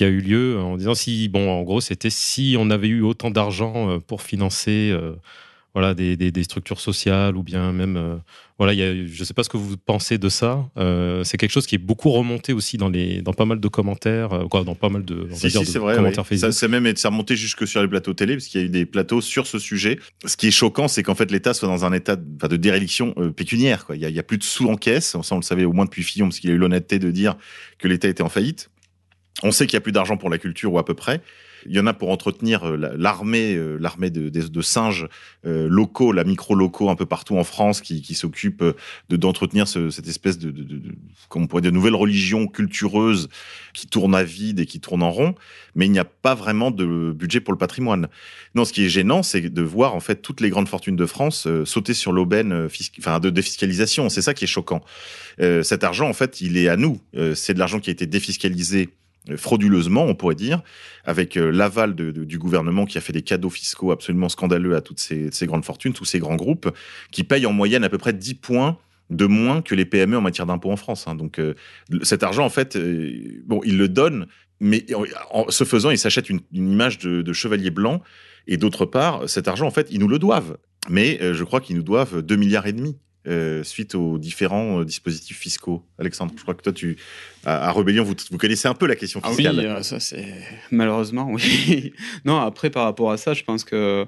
eu 0.00 0.20
lieu 0.20 0.60
en 0.60 0.76
disant 0.76 0.94
si 0.94 1.28
bon 1.30 1.50
en 1.50 1.62
gros 1.62 1.80
c'était 1.80 2.10
si 2.10 2.56
on 2.58 2.68
avait 2.68 2.88
eu 2.88 3.00
autant 3.00 3.30
d'argent 3.30 3.88
euh, 3.88 3.98
pour 4.00 4.20
financer 4.20 4.90
euh, 4.92 5.14
voilà 5.74 5.94
des, 5.94 6.16
des, 6.16 6.32
des 6.32 6.42
structures 6.42 6.80
sociales 6.80 7.36
ou 7.36 7.42
bien 7.44 7.70
même 7.72 7.96
euh, 7.96 8.16
voilà 8.58 8.72
il 8.72 8.78
y 8.78 8.82
a, 8.82 9.06
je 9.06 9.22
sais 9.24 9.34
pas 9.34 9.44
ce 9.44 9.48
que 9.48 9.56
vous 9.56 9.76
pensez 9.76 10.18
de 10.18 10.28
ça 10.28 10.68
Euh, 10.76 11.22
c'est 11.22 11.36
quelque 11.36 11.52
chose 11.52 11.66
qui 11.66 11.76
est 11.76 11.78
beaucoup 11.78 12.10
remonté 12.10 12.52
aussi 12.52 12.76
dans 12.76 12.88
les 12.88 13.22
dans 13.22 13.32
pas 13.32 13.44
mal 13.44 13.60
de 13.60 13.68
commentaires 13.68 14.32
euh, 14.32 14.48
quoi 14.48 14.64
dans 14.64 14.74
pas 14.74 14.88
mal 14.88 15.04
de, 15.04 15.26
on 15.30 15.32
va 15.32 15.36
Si, 15.36 15.46
dire, 15.48 15.62
de 15.62 15.78
vrai. 15.78 15.94
commentaires 15.94 16.24
oui. 16.30 16.38
Ça, 16.38 16.46
Facebook 16.48 16.58
c'est 16.58 16.68
même 16.68 16.96
ça 16.96 17.08
remonté 17.10 17.36
jusque 17.36 17.66
sur 17.68 17.80
les 17.82 17.88
plateaux 17.88 18.14
télé, 18.14 18.34
parce 18.34 18.46
qu'il 18.46 18.60
y 18.60 18.64
a 18.64 18.66
eu 18.66 18.70
des 18.70 18.84
plateaux 18.84 19.20
sur 19.20 19.46
ce 19.46 19.58
sujet. 19.60 19.98
Ce 20.26 20.36
qui 20.36 20.48
est 20.48 20.50
choquant, 20.50 20.88
c'est 20.88 21.02
qu'en 21.04 21.14
fait, 21.14 21.30
l'État 21.30 21.54
soit 21.54 21.68
dans 21.68 21.84
un 21.84 21.92
état 21.92 22.16
de, 22.16 22.46
de 22.48 22.56
déréliction 22.56 23.14
pécuniaire. 23.36 23.86
Il, 23.94 24.00
y 24.00 24.06
a, 24.18 24.20
a 24.20 24.22
plus 24.24 24.38
de 24.38 24.42
sous 24.44 24.68
en 24.68 24.76
caisse. 24.76 25.16
Ça, 25.22 25.34
on 25.34 25.36
le 25.36 25.42
savait 25.42 25.64
au 25.64 25.72
moins 25.72 25.84
depuis 25.84 26.02
Fillon, 26.02 26.26
parce 26.26 26.40
qu'il 26.40 26.50
a 26.50 26.54
eu 26.54 26.58
l'honnêteté 26.58 26.98
de 26.98 27.10
dire 27.12 27.36
que 27.78 27.86
l'État 27.88 28.08
était 28.08 28.22
en 28.22 28.28
faillite. 28.28 28.70
On 29.42 29.52
sait 29.52 29.66
qu'il 29.66 29.74
y 29.74 29.76
a 29.76 29.80
plus 29.80 29.92
d'argent 29.92 30.16
pour 30.16 30.30
la 30.30 30.38
culture, 30.38 30.72
ou 30.72 30.78
à 30.78 30.84
peu 30.84 30.94
près. 30.94 31.20
Il 31.66 31.72
y 31.74 31.80
en 31.80 31.86
a 31.86 31.92
pour 31.94 32.10
entretenir 32.10 32.64
euh, 32.64 32.76
la- 32.76 32.96
l'armée, 32.96 33.54
euh, 33.54 33.76
l'armée 33.78 34.10
de, 34.10 34.62
singes 34.62 35.08
euh, 35.46 35.68
locaux, 35.68 36.12
la 36.12 36.24
micro-locaux 36.24 36.90
un 36.90 36.96
peu 36.96 37.06
partout 37.06 37.36
en 37.36 37.44
France, 37.44 37.80
qui, 37.80 38.02
qui 38.02 38.14
s'occupent 38.14 38.64
de 39.08 39.16
d'entretenir 39.16 39.68
ce- 39.68 39.90
cette 39.90 40.08
espèce 40.08 40.38
de, 40.38 40.52
pourrait 41.48 41.62
dire, 41.62 41.72
nouvelle 41.72 41.94
religion 41.94 42.46
cultureuse 42.46 43.28
qui 43.74 43.86
tourne 43.86 44.14
à 44.14 44.22
vide 44.24 44.60
et 44.60 44.66
qui 44.66 44.80
tourne 44.80 45.02
en 45.02 45.10
rond, 45.10 45.34
mais 45.74 45.86
il 45.86 45.92
n'y 45.92 45.98
a 45.98 46.04
pas 46.04 46.34
vraiment 46.34 46.70
de 46.70 47.12
budget 47.12 47.40
pour 47.40 47.52
le 47.52 47.58
patrimoine. 47.58 48.08
Non, 48.54 48.64
ce 48.64 48.72
qui 48.72 48.84
est 48.84 48.88
gênant, 48.88 49.22
c'est 49.22 49.40
de 49.42 49.62
voir 49.62 49.94
en 49.94 50.00
fait 50.00 50.22
toutes 50.22 50.40
les 50.40 50.50
grandes 50.50 50.68
fortunes 50.68 50.96
de 50.96 51.06
France 51.06 51.46
sauter 51.64 51.94
sur 51.94 52.12
l'aubaine 52.12 52.68
enfin, 52.98 53.20
de 53.20 53.30
défiscalisation. 53.30 54.08
C'est 54.08 54.22
ça 54.22 54.34
qui 54.34 54.44
est 54.44 54.48
choquant. 54.48 54.82
Cet 55.38 55.84
argent, 55.84 56.08
en 56.08 56.12
fait, 56.12 56.40
il 56.40 56.56
est 56.56 56.68
à 56.68 56.76
nous. 56.76 57.00
C'est 57.34 57.54
de 57.54 57.58
l'argent 57.58 57.80
qui 57.80 57.90
a 57.90 57.92
été 57.92 58.06
défiscalisé 58.06 58.88
frauduleusement, 59.36 60.04
on 60.04 60.14
pourrait 60.14 60.34
dire, 60.34 60.62
avec 61.04 61.36
euh, 61.36 61.50
l'aval 61.50 61.94
du 61.94 62.38
gouvernement 62.38 62.86
qui 62.86 62.98
a 62.98 63.00
fait 63.00 63.12
des 63.12 63.22
cadeaux 63.22 63.50
fiscaux 63.50 63.92
absolument 63.92 64.28
scandaleux 64.28 64.74
à 64.74 64.80
toutes 64.80 65.00
ces, 65.00 65.30
grandes 65.42 65.64
fortunes, 65.64 65.92
tous 65.92 66.04
ces 66.04 66.18
grands 66.18 66.36
groupes, 66.36 66.70
qui 67.10 67.24
payent 67.24 67.46
en 67.46 67.52
moyenne 67.52 67.84
à 67.84 67.88
peu 67.88 67.98
près 67.98 68.12
10 68.12 68.34
points 68.34 68.78
de 69.10 69.26
moins 69.26 69.60
que 69.60 69.74
les 69.74 69.84
PME 69.84 70.16
en 70.16 70.20
matière 70.20 70.46
d'impôts 70.46 70.70
en 70.70 70.76
France. 70.76 71.06
hein. 71.06 71.14
Donc 71.14 71.38
euh, 71.38 71.54
cet 72.02 72.22
argent, 72.22 72.44
en 72.44 72.50
fait, 72.50 72.76
euh, 72.76 73.42
bon, 73.44 73.60
il 73.64 73.76
le 73.76 73.88
donne, 73.88 74.26
mais 74.60 74.86
en, 75.30 75.50
ce 75.50 75.64
faisant, 75.64 75.90
il 75.90 75.98
s'achète 75.98 76.30
une, 76.30 76.40
image 76.52 76.98
de, 76.98 77.32
chevalier 77.32 77.70
blanc. 77.70 78.02
Et 78.46 78.56
d'autre 78.56 78.86
part, 78.86 79.28
cet 79.28 79.48
argent, 79.48 79.66
en 79.66 79.70
fait, 79.70 79.88
ils 79.90 80.00
nous 80.00 80.08
le 80.08 80.18
doivent. 80.18 80.56
Mais 80.88 81.18
euh, 81.20 81.34
je 81.34 81.44
crois 81.44 81.60
qu'ils 81.60 81.76
nous 81.76 81.82
doivent 81.82 82.22
2 82.22 82.36
milliards 82.36 82.66
et 82.66 82.72
demi. 82.72 82.96
Euh, 83.26 83.62
suite 83.62 83.94
aux 83.94 84.18
différents 84.18 84.80
euh, 84.80 84.84
dispositifs 84.84 85.38
fiscaux. 85.38 85.84
Alexandre, 85.98 86.32
je 86.36 86.42
crois 86.42 86.54
que 86.54 86.62
toi, 86.62 86.72
tu, 86.72 86.96
à, 87.44 87.68
à 87.68 87.70
Rebellion, 87.70 88.02
vous, 88.02 88.14
vous 88.30 88.38
connaissez 88.38 88.66
un 88.68 88.74
peu 88.74 88.86
la 88.86 88.96
question 88.96 89.20
Ah 89.22 89.28
oui, 89.30 89.36
fiscale. 89.36 89.58
euh, 89.60 89.82
ça 89.82 90.00
c'est 90.00 90.26
malheureusement 90.70 91.28
oui. 91.30 91.92
non, 92.24 92.38
après 92.38 92.70
par 92.70 92.84
rapport 92.84 93.10
à 93.10 93.16
ça, 93.18 93.34
je 93.34 93.44
pense 93.44 93.64
que 93.64 94.06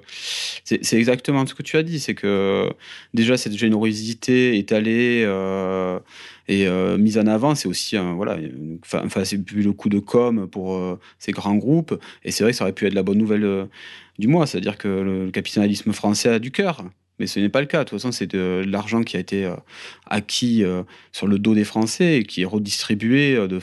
C'est 0.63 0.93
exactement 0.93 1.45
ce 1.45 1.53
que 1.53 1.61
tu 1.63 1.77
as 1.77 1.83
dit. 1.83 1.99
C'est 1.99 2.15
que 2.15 2.69
déjà 3.13 3.37
cette 3.37 3.55
générosité 3.57 4.57
étalée 4.57 5.23
euh, 5.25 5.99
et 6.47 6.67
euh, 6.67 6.97
mise 6.97 7.17
en 7.17 7.27
avant, 7.27 7.55
c'est 7.55 7.67
aussi 7.67 7.95
un 7.95 8.13
voilà. 8.13 8.37
Enfin, 8.83 9.01
enfin, 9.05 9.23
c'est 9.25 9.37
plus 9.37 9.61
le 9.61 9.73
coup 9.73 9.89
de 9.89 9.99
com 9.99 10.47
pour 10.49 10.73
euh, 10.75 10.99
ces 11.19 11.31
grands 11.31 11.55
groupes. 11.55 11.97
Et 12.25 12.31
c'est 12.31 12.43
vrai 12.43 12.51
que 12.51 12.57
ça 12.57 12.63
aurait 12.65 12.73
pu 12.73 12.85
être 12.87 12.93
la 12.93 13.03
bonne 13.03 13.17
nouvelle 13.19 13.45
euh, 13.45 13.65
du 14.19 14.27
mois, 14.27 14.45
c'est-à-dire 14.47 14.77
que 14.77 14.87
le, 14.87 15.25
le 15.25 15.31
capitalisme 15.31 15.93
français 15.93 16.29
a 16.29 16.39
du 16.39 16.51
cœur. 16.51 16.83
Mais 17.19 17.27
ce 17.27 17.39
n'est 17.39 17.49
pas 17.49 17.61
le 17.61 17.67
cas. 17.67 17.79
De 17.79 17.89
toute 17.89 17.99
façon, 17.99 18.11
c'est 18.11 18.27
de 18.27 18.63
l'argent 18.67 19.03
qui 19.03 19.17
a 19.17 19.19
été 19.19 19.45
euh, 19.45 19.55
acquis 20.07 20.63
euh, 20.63 20.83
sur 21.11 21.27
le 21.27 21.37
dos 21.37 21.53
des 21.53 21.63
Français 21.63 22.17
et 22.17 22.23
qui 22.23 22.41
est 22.41 22.45
redistribué 22.45 23.35
euh, 23.35 23.47
de 23.47 23.59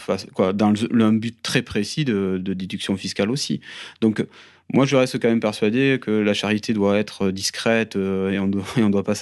dans 0.53 0.73
un 0.93 1.13
but 1.13 1.37
très 1.43 1.63
précis 1.63 2.05
de, 2.05 2.41
de 2.43 2.55
déduction 2.55 2.97
fiscale 2.97 3.31
aussi. 3.31 3.61
Donc, 4.01 4.25
moi, 4.73 4.87
je 4.87 4.95
reste 4.97 5.19
quand 5.19 5.29
même 5.29 5.41
persuadé 5.41 5.99
que 6.01 6.11
la 6.11 6.35
charité 6.35 6.73
doit 6.73 6.97
être 6.99 7.31
discrète 7.31 7.97
euh, 7.97 8.31
et 8.31 8.39
on 8.39 8.51
on 8.77 8.91
doit 8.91 9.03
pas 9.03 9.15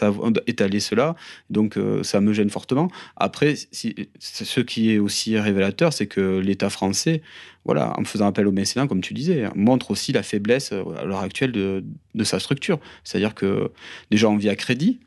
étaler 0.47 0.81
cela. 0.81 1.17
Donc, 1.51 1.77
euh, 1.77 2.03
ça 2.03 2.21
me 2.21 2.33
gêne 2.33 2.51
fortement. 2.51 2.91
Après, 3.17 3.55
ce 3.73 4.61
qui 4.61 4.93
est 4.93 4.99
aussi 4.99 5.39
révélateur, 5.39 5.93
c'est 5.93 6.07
que 6.07 6.39
l'État 6.39 6.71
français, 6.71 7.23
voilà, 7.65 7.99
en 7.99 8.05
faisant 8.05 8.27
appel 8.27 8.47
au 8.47 8.53
mécénat, 8.53 8.87
comme 8.87 9.01
tu 9.01 9.15
disais, 9.15 9.49
montre 9.55 9.91
aussi 9.91 10.13
la 10.13 10.23
faiblesse 10.23 10.73
euh, 10.73 10.85
à 10.99 11.05
l'heure 11.05 11.21
actuelle 11.21 11.53
de, 11.53 11.85
de 12.15 12.25
sa 12.25 12.39
structure. 12.41 12.79
C'est-à-dire 13.05 13.35
que 13.35 13.71
déjà, 14.11 14.29
on 14.29 14.37
vit 14.37 14.51
à 14.51 14.57
crédit. 14.57 15.01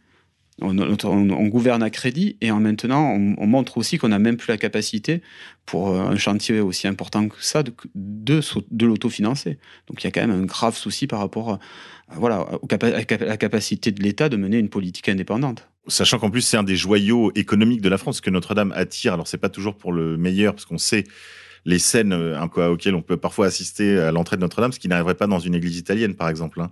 On, 0.60 1.48
gouverne 1.48 1.82
à 1.82 1.90
crédit 1.90 2.38
et 2.40 2.52
en 2.52 2.60
maintenant 2.60 3.14
on, 3.16 3.36
on 3.38 3.48
montre 3.48 3.78
aussi 3.78 3.98
qu'on 3.98 4.10
n'a 4.10 4.20
même 4.20 4.38
plus 4.38 4.50
la 4.50 4.58
capacité 4.58 5.22
pour 5.66 5.90
euh, 5.90 6.02
un 6.02 6.18
chantier 6.18 6.60
aussi 6.60 6.88
important 6.88 7.30
que 7.30 7.44
ça 7.44 7.64
de, 7.64 7.74
de, 7.96 8.86
l'autofinancer. 8.86 9.58
Donc 9.88 10.04
il 10.04 10.04
y 10.04 10.08
a 10.08 10.12
quand 10.12 10.22
même 10.22 10.44
un 10.44 10.46
grave 10.46 10.76
souci 10.76 11.08
par 11.08 11.20
rapport 11.20 11.54
euh, 11.54 11.58
voilà, 12.16 12.46
au 12.62 12.68
capa- 12.68 12.94
à 12.94 13.26
la 13.26 13.38
capacité 13.38 13.92
de 13.92 14.04
l'État 14.04 14.30
de 14.30 14.38
mener 14.38 14.60
une 14.60 14.70
politique 14.70 15.10
indépendante. 15.10 15.68
Sachant 15.88 16.20
qu'en 16.20 16.30
plus, 16.30 16.42
c'est 16.42 16.58
un 16.58 16.64
des 16.64 16.76
joyaux 16.76 17.32
économiques 17.34 17.82
de 17.82 17.90
la 17.90 17.98
France 17.98 18.22
que 18.22 18.30
Notre-Dame 18.30 18.72
attire. 18.76 19.14
Alors, 19.14 19.28
c'est 19.28 19.40
pas 19.40 19.50
toujours 19.50 19.76
pour 19.76 19.92
le 19.92 20.16
meilleur, 20.16 20.54
parce 20.54 20.66
qu'on 20.66 20.78
sait 20.78 21.06
les 21.66 21.80
scènes 21.80 22.14
euh, 22.14 22.40
un 22.40 22.48
peu 22.48 22.66
auxquelles 22.66 22.96
on 22.96 23.02
peut 23.02 23.18
parfois 23.18 23.46
assister 23.48 24.00
à 24.00 24.12
l'entrée 24.12 24.36
de 24.36 24.42
Notre-Dame, 24.42 24.72
ce 24.72 24.80
qui 24.80 24.88
n'arriverait 24.88 25.16
pas 25.16 25.28
dans 25.28 25.40
une 25.40 25.56
église 25.56 25.78
italienne, 25.78 26.16
par 26.16 26.30
exemple. 26.30 26.62
hein. 26.62 26.70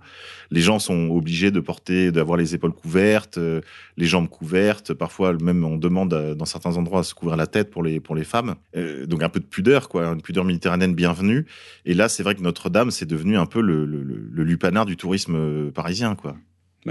Les 0.50 0.60
gens 0.60 0.78
sont 0.78 1.08
obligés 1.10 1.50
de 1.50 1.60
porter, 1.60 2.10
d'avoir 2.10 2.36
les 2.36 2.54
épaules 2.54 2.72
couvertes, 2.72 3.38
euh, 3.38 3.60
les 3.96 4.06
jambes 4.06 4.28
couvertes. 4.28 4.92
Parfois, 4.94 5.32
même, 5.34 5.64
on 5.64 5.76
demande 5.76 6.12
euh, 6.12 6.34
dans 6.34 6.44
certains 6.44 6.76
endroits 6.76 7.00
à 7.00 7.02
se 7.04 7.14
couvrir 7.14 7.36
la 7.36 7.46
tête 7.46 7.70
pour 7.70 7.82
les, 7.82 8.00
pour 8.00 8.16
les 8.16 8.24
femmes. 8.24 8.56
Euh, 8.76 9.06
donc, 9.06 9.22
un 9.22 9.28
peu 9.28 9.38
de 9.40 9.44
pudeur, 9.44 9.88
quoi. 9.88 10.06
Une 10.08 10.22
pudeur 10.22 10.44
méditerranéenne 10.44 10.94
bienvenue. 10.94 11.46
Et 11.84 11.94
là, 11.94 12.08
c'est 12.08 12.22
vrai 12.22 12.34
que 12.34 12.42
Notre-Dame, 12.42 12.90
c'est 12.90 13.06
devenu 13.06 13.36
un 13.36 13.46
peu 13.46 13.60
le, 13.60 13.84
le, 13.84 14.42
lupanar 14.42 14.86
du 14.86 14.96
tourisme 14.96 15.36
euh, 15.36 15.70
parisien, 15.70 16.16
quoi. 16.16 16.36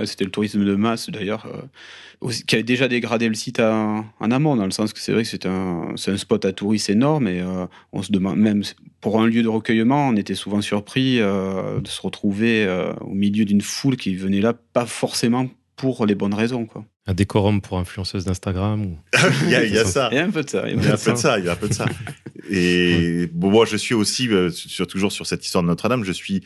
C'était 0.06 0.26
le 0.26 0.32
tourisme 0.32 0.64
de 0.64 0.76
masse 0.76 1.10
d'ailleurs, 1.10 1.48
euh, 1.48 2.30
qui 2.48 2.56
avait 2.56 2.64
déjà 2.64 2.88
dégradé 2.88 3.28
le 3.28 3.34
site 3.34 3.60
à- 3.60 4.04
en 4.20 4.32
amont, 4.32 4.56
dans 4.56 4.66
le 4.66 4.72
sens 4.72 4.94
que 4.94 5.00
c'est 5.00 5.12
vrai 5.12 5.24
que 5.24 5.30
c'est 5.30 5.46
un, 5.46 5.94
c'est 5.96 6.12
un 6.12 6.18
spot 6.18 6.46
à 6.46 6.54
touristes 6.54 6.90
énorme 6.90 7.28
et 7.28 7.42
euh, 7.42 7.66
on 7.92 8.04
se 8.04 8.12
demande, 8.12 8.38
même 8.38 8.64
pour 9.02 9.22
un 9.22 9.28
lieu 9.28 9.42
de 9.42 9.48
recueillement, 9.48 10.10
on 10.10 10.16
était 10.16 10.36
souvent 10.36 10.62
surpris 10.62 11.20
euh, 11.20 11.80
de 11.80 11.88
se 11.88 12.02
retrouver 12.02 12.66
euh, 12.66 12.94
au 13.02 13.14
milieu 13.14 13.46
d'une 13.46 13.62
foule 13.62 13.98
qui 13.98 14.16
venait 14.16 14.42
là, 14.42 14.54
pas 14.54 14.86
forcément 14.86 15.50
pour 15.76 16.06
les 16.06 16.16
bonnes 16.16 16.34
raisons. 16.34 16.66
Quoi. 16.66 16.84
Un 17.08 17.14
décorum 17.14 17.62
pour 17.62 17.80
influenceuse 17.80 18.26
d'Instagram 18.26 18.86
ou... 18.86 18.98
il 19.44 19.50
y 19.50 19.56
a, 19.56 19.64
il 19.64 19.74
y 19.74 19.78
a 19.78 19.86
ça. 19.86 20.10
Il 20.12 20.18
y 20.18 20.20
a 20.20 20.26
un 20.26 20.30
peu 20.30 20.44
de 20.44 20.50
ça. 20.50 20.70
il 20.70 20.76
y 20.76 20.76
a 20.76 20.78
un 20.78 20.82
peu 20.82 20.88
y 20.88 20.90
a 20.90 20.94
un 20.94 20.96
de 20.96 21.02
peu 21.02 21.12
de 21.14 21.18
ça. 21.18 21.40
il 21.40 21.46
y 21.46 21.50
a 21.50 21.52
un 21.54 21.56
peu 21.56 21.68
de 21.70 21.74
ça. 21.74 21.86
Et 22.50 23.30
bon, 23.34 23.50
moi, 23.50 23.66
je 23.66 23.78
suis 23.78 23.96
aussi, 23.96 24.28
euh, 24.28 24.50
sur, 24.50 24.88
toujours 24.88 25.12
sur 25.12 25.26
cette 25.26 25.46
histoire 25.46 25.64
de 25.64 25.68
Notre-Dame, 25.70 26.04
je 26.04 26.12
suis 26.12 26.42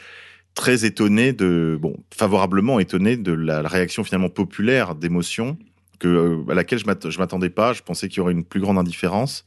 très 0.55 0.85
étonné 0.85 1.33
de, 1.33 1.77
bon, 1.81 1.95
favorablement 2.15 2.79
étonné 2.79 3.17
de 3.17 3.31
la, 3.33 3.61
réaction 3.61 4.03
finalement 4.03 4.29
populaire 4.29 4.95
d'émotion 4.95 5.57
que, 5.99 6.07
euh, 6.07 6.51
à 6.51 6.53
laquelle 6.53 6.79
je 6.79 6.85
m'att- 6.85 7.09
je 7.09 7.17
m'attendais 7.19 7.49
pas. 7.49 7.73
Je 7.73 7.81
pensais 7.81 8.07
qu'il 8.07 8.17
y 8.17 8.21
aurait 8.21 8.33
une 8.33 8.43
plus 8.43 8.59
grande 8.59 8.77
indifférence 8.77 9.45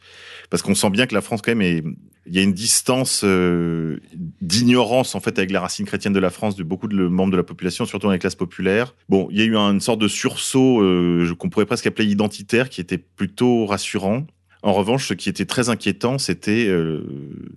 parce 0.51 0.63
qu'on 0.63 0.75
sent 0.75 0.91
bien 0.91 1.07
que 1.07 1.15
la 1.15 1.21
France 1.21 1.43
quand 1.43 1.53
même 1.55 1.63
est, 1.63 1.85
il 2.29 2.35
y 2.35 2.39
a 2.39 2.43
une 2.43 2.55
distance 2.55 3.23
euh, 3.25 4.01
d'ignorance 4.41 5.15
en 5.15 5.21
fait 5.21 5.39
avec 5.39 5.51
la 5.53 5.61
racine 5.61 5.87
chrétienne 5.87 6.13
de 6.13 6.19
la 6.19 6.31
France 6.31 6.57
de 6.57 6.65
beaucoup 6.65 6.89
de 6.89 7.07
membres 7.07 7.31
de 7.31 7.37
la 7.37 7.45
population, 7.45 7.85
surtout 7.85 8.07
dans 8.07 8.13
les 8.13 8.19
classes 8.19 8.35
populaires. 8.35 8.95
Bon, 9.09 9.29
il 9.31 9.39
y 9.39 9.43
a 9.43 9.45
eu 9.45 9.57
un- 9.57 9.73
une 9.73 9.81
sorte 9.81 10.01
de 10.01 10.09
sursaut 10.09 10.81
euh, 10.83 11.33
qu'on 11.39 11.51
pourrait 11.51 11.67
presque 11.67 11.87
appeler 11.87 12.09
identitaire 12.09 12.69
qui 12.69 12.81
était 12.81 12.99
plutôt 12.99 13.67
rassurant. 13.67 14.27
En 14.63 14.73
revanche, 14.73 15.09
ce 15.09 15.15
qui 15.15 15.29
était 15.29 15.45
très 15.45 15.69
inquiétant, 15.69 16.19
c'était 16.19 16.67
euh, 16.67 17.03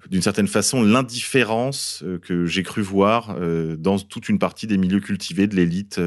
d'une 0.10 0.22
certaine 0.22 0.48
façon 0.48 0.84
l'indifférence 0.84 2.04
euh, 2.06 2.20
que 2.20 2.46
j'ai 2.46 2.64
cru 2.64 2.82
voir 2.82 3.36
euh, 3.40 3.76
dans 3.78 3.98
toute 3.98 4.30
une 4.30 4.40
partie 4.40 4.68
des 4.68 4.78
milieux 4.78 5.00
cultivés 5.00 5.48
de 5.48 5.56
l'élite, 5.56 6.00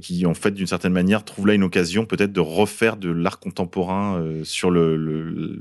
qui 0.00 0.26
en 0.26 0.34
fait 0.34 0.52
d'une 0.52 0.68
certaine 0.68 0.92
manière 0.92 1.24
trouvent 1.24 1.48
là 1.48 1.54
une 1.54 1.64
occasion 1.64 2.04
peut-être 2.04 2.32
de 2.32 2.40
refaire 2.40 2.96
de 2.96 3.10
l'art 3.10 3.40
contemporain 3.40 4.24
sur 4.44 4.70
le, 4.70 5.58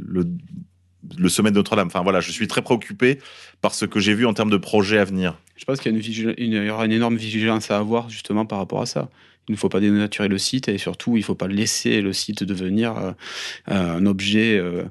sommet 1.27 1.49
de 1.49 1.55
Notre-Dame. 1.55 1.87
Enfin 1.87 2.03
voilà, 2.03 2.19
je 2.19 2.31
suis 2.31 2.47
très 2.47 2.61
préoccupé 2.61 3.17
par 3.61 3.73
ce 3.73 3.85
que 3.85 3.99
j'ai 3.99 4.13
vu 4.13 4.27
en 4.27 4.35
termes 4.35 4.51
de 4.51 4.57
projets 4.57 4.99
à 4.99 5.05
venir. 5.05 5.39
Je 5.55 5.65
pense 5.65 5.79
qu'il 5.79 5.97
y, 5.97 6.45
y 6.45 6.69
aura 6.69 6.85
une 6.85 6.91
énorme 6.91 7.15
vigilance 7.15 7.71
à 7.71 7.79
avoir 7.79 8.09
justement 8.09 8.45
par 8.45 8.59
rapport 8.59 8.81
à 8.81 8.85
ça. 8.85 9.09
Il 9.49 9.53
ne 9.53 9.57
faut 9.57 9.69
pas 9.69 9.79
dénaturer 9.79 10.27
le 10.27 10.37
site 10.37 10.67
et 10.69 10.77
surtout, 10.77 11.17
il 11.17 11.21
ne 11.21 11.25
faut 11.25 11.35
pas 11.35 11.47
laisser 11.47 12.01
le 12.01 12.13
site 12.13 12.43
devenir 12.43 12.95
euh, 12.97 13.11
un 13.67 14.05
objet 14.05 14.57
euh, 14.57 14.83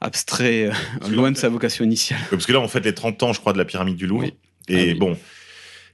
abstrait, 0.00 0.66
euh, 0.70 1.08
loin 1.10 1.30
de 1.32 1.36
sa 1.36 1.48
vocation 1.48 1.84
initiale. 1.84 2.20
Parce 2.30 2.46
que 2.46 2.52
là, 2.52 2.60
on 2.60 2.68
fait 2.68 2.84
les 2.84 2.94
30 2.94 3.22
ans, 3.24 3.32
je 3.32 3.40
crois, 3.40 3.52
de 3.52 3.58
la 3.58 3.64
pyramide 3.64 3.96
du 3.96 4.06
Louvre. 4.06 4.24
Oui. 4.24 4.34
Et 4.68 4.76
Ah 4.76 4.84
oui. 4.84 4.94
bon, 4.94 5.16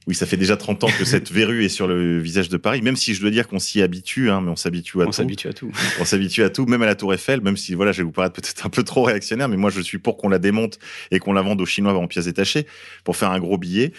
oui, 0.07 0.15
ça 0.15 0.27
fait 0.27 0.37
déjà 0.37 0.57
30 0.57 0.85
ans 0.85 0.89
que 0.99 1.05
cette 1.05 1.31
verrue 1.33 1.65
est 1.65 1.69
sur 1.69 1.87
le 1.89 2.21
visage 2.21 2.49
de 2.49 2.57
Paris, 2.59 2.83
même 2.83 2.97
si 2.97 3.15
je 3.15 3.21
dois 3.21 3.31
dire 3.31 3.49
qu'on 3.49 3.59
s'y 3.59 3.81
habitue, 3.83 4.31
hein, 4.31 4.41
mais 4.43 4.51
on 4.51 4.57
s'habitue 4.57 4.99
à 5.01 5.05
On 5.05 5.07
tout. 5.07 5.13
s'habitue 5.13 5.49
à 5.49 5.53
tout. 5.53 5.73
On 6.01 6.05
s'habitue 6.05 6.43
à 6.43 6.51
tout, 6.51 6.67
même 6.67 6.83
à 6.83 6.87
la 6.87 6.95
Tour 6.95 7.15
Eiffel, 7.15 7.41
même 7.41 7.57
si, 7.57 7.75
voilà, 7.75 7.93
je 7.93 7.99
vais 7.99 8.05
vous 8.05 8.13
paraître 8.13 8.35
peut-être 8.35 8.67
un 8.67 8.71
peu 8.71 8.83
trop 8.83 9.03
réactionnaire, 9.03 9.49
mais 9.49 9.57
moi, 9.57 9.71
je 9.71 9.81
suis 9.81 9.99
pour 9.99 10.17
qu'on 10.17 10.29
la 10.29 10.39
démonte 10.39 10.79
et 11.11 11.19
qu'on 11.19 11.33
la 11.33 11.43
vende 11.43 11.61
aux 11.61 11.67
Chinois 11.67 11.95
en 11.95 12.07
pièces 12.09 12.27
détachées 12.27 12.67
pour 13.05 13.17
faire 13.17 13.31
un 13.31 13.41
gros 13.41 13.59
billet. 13.59 13.93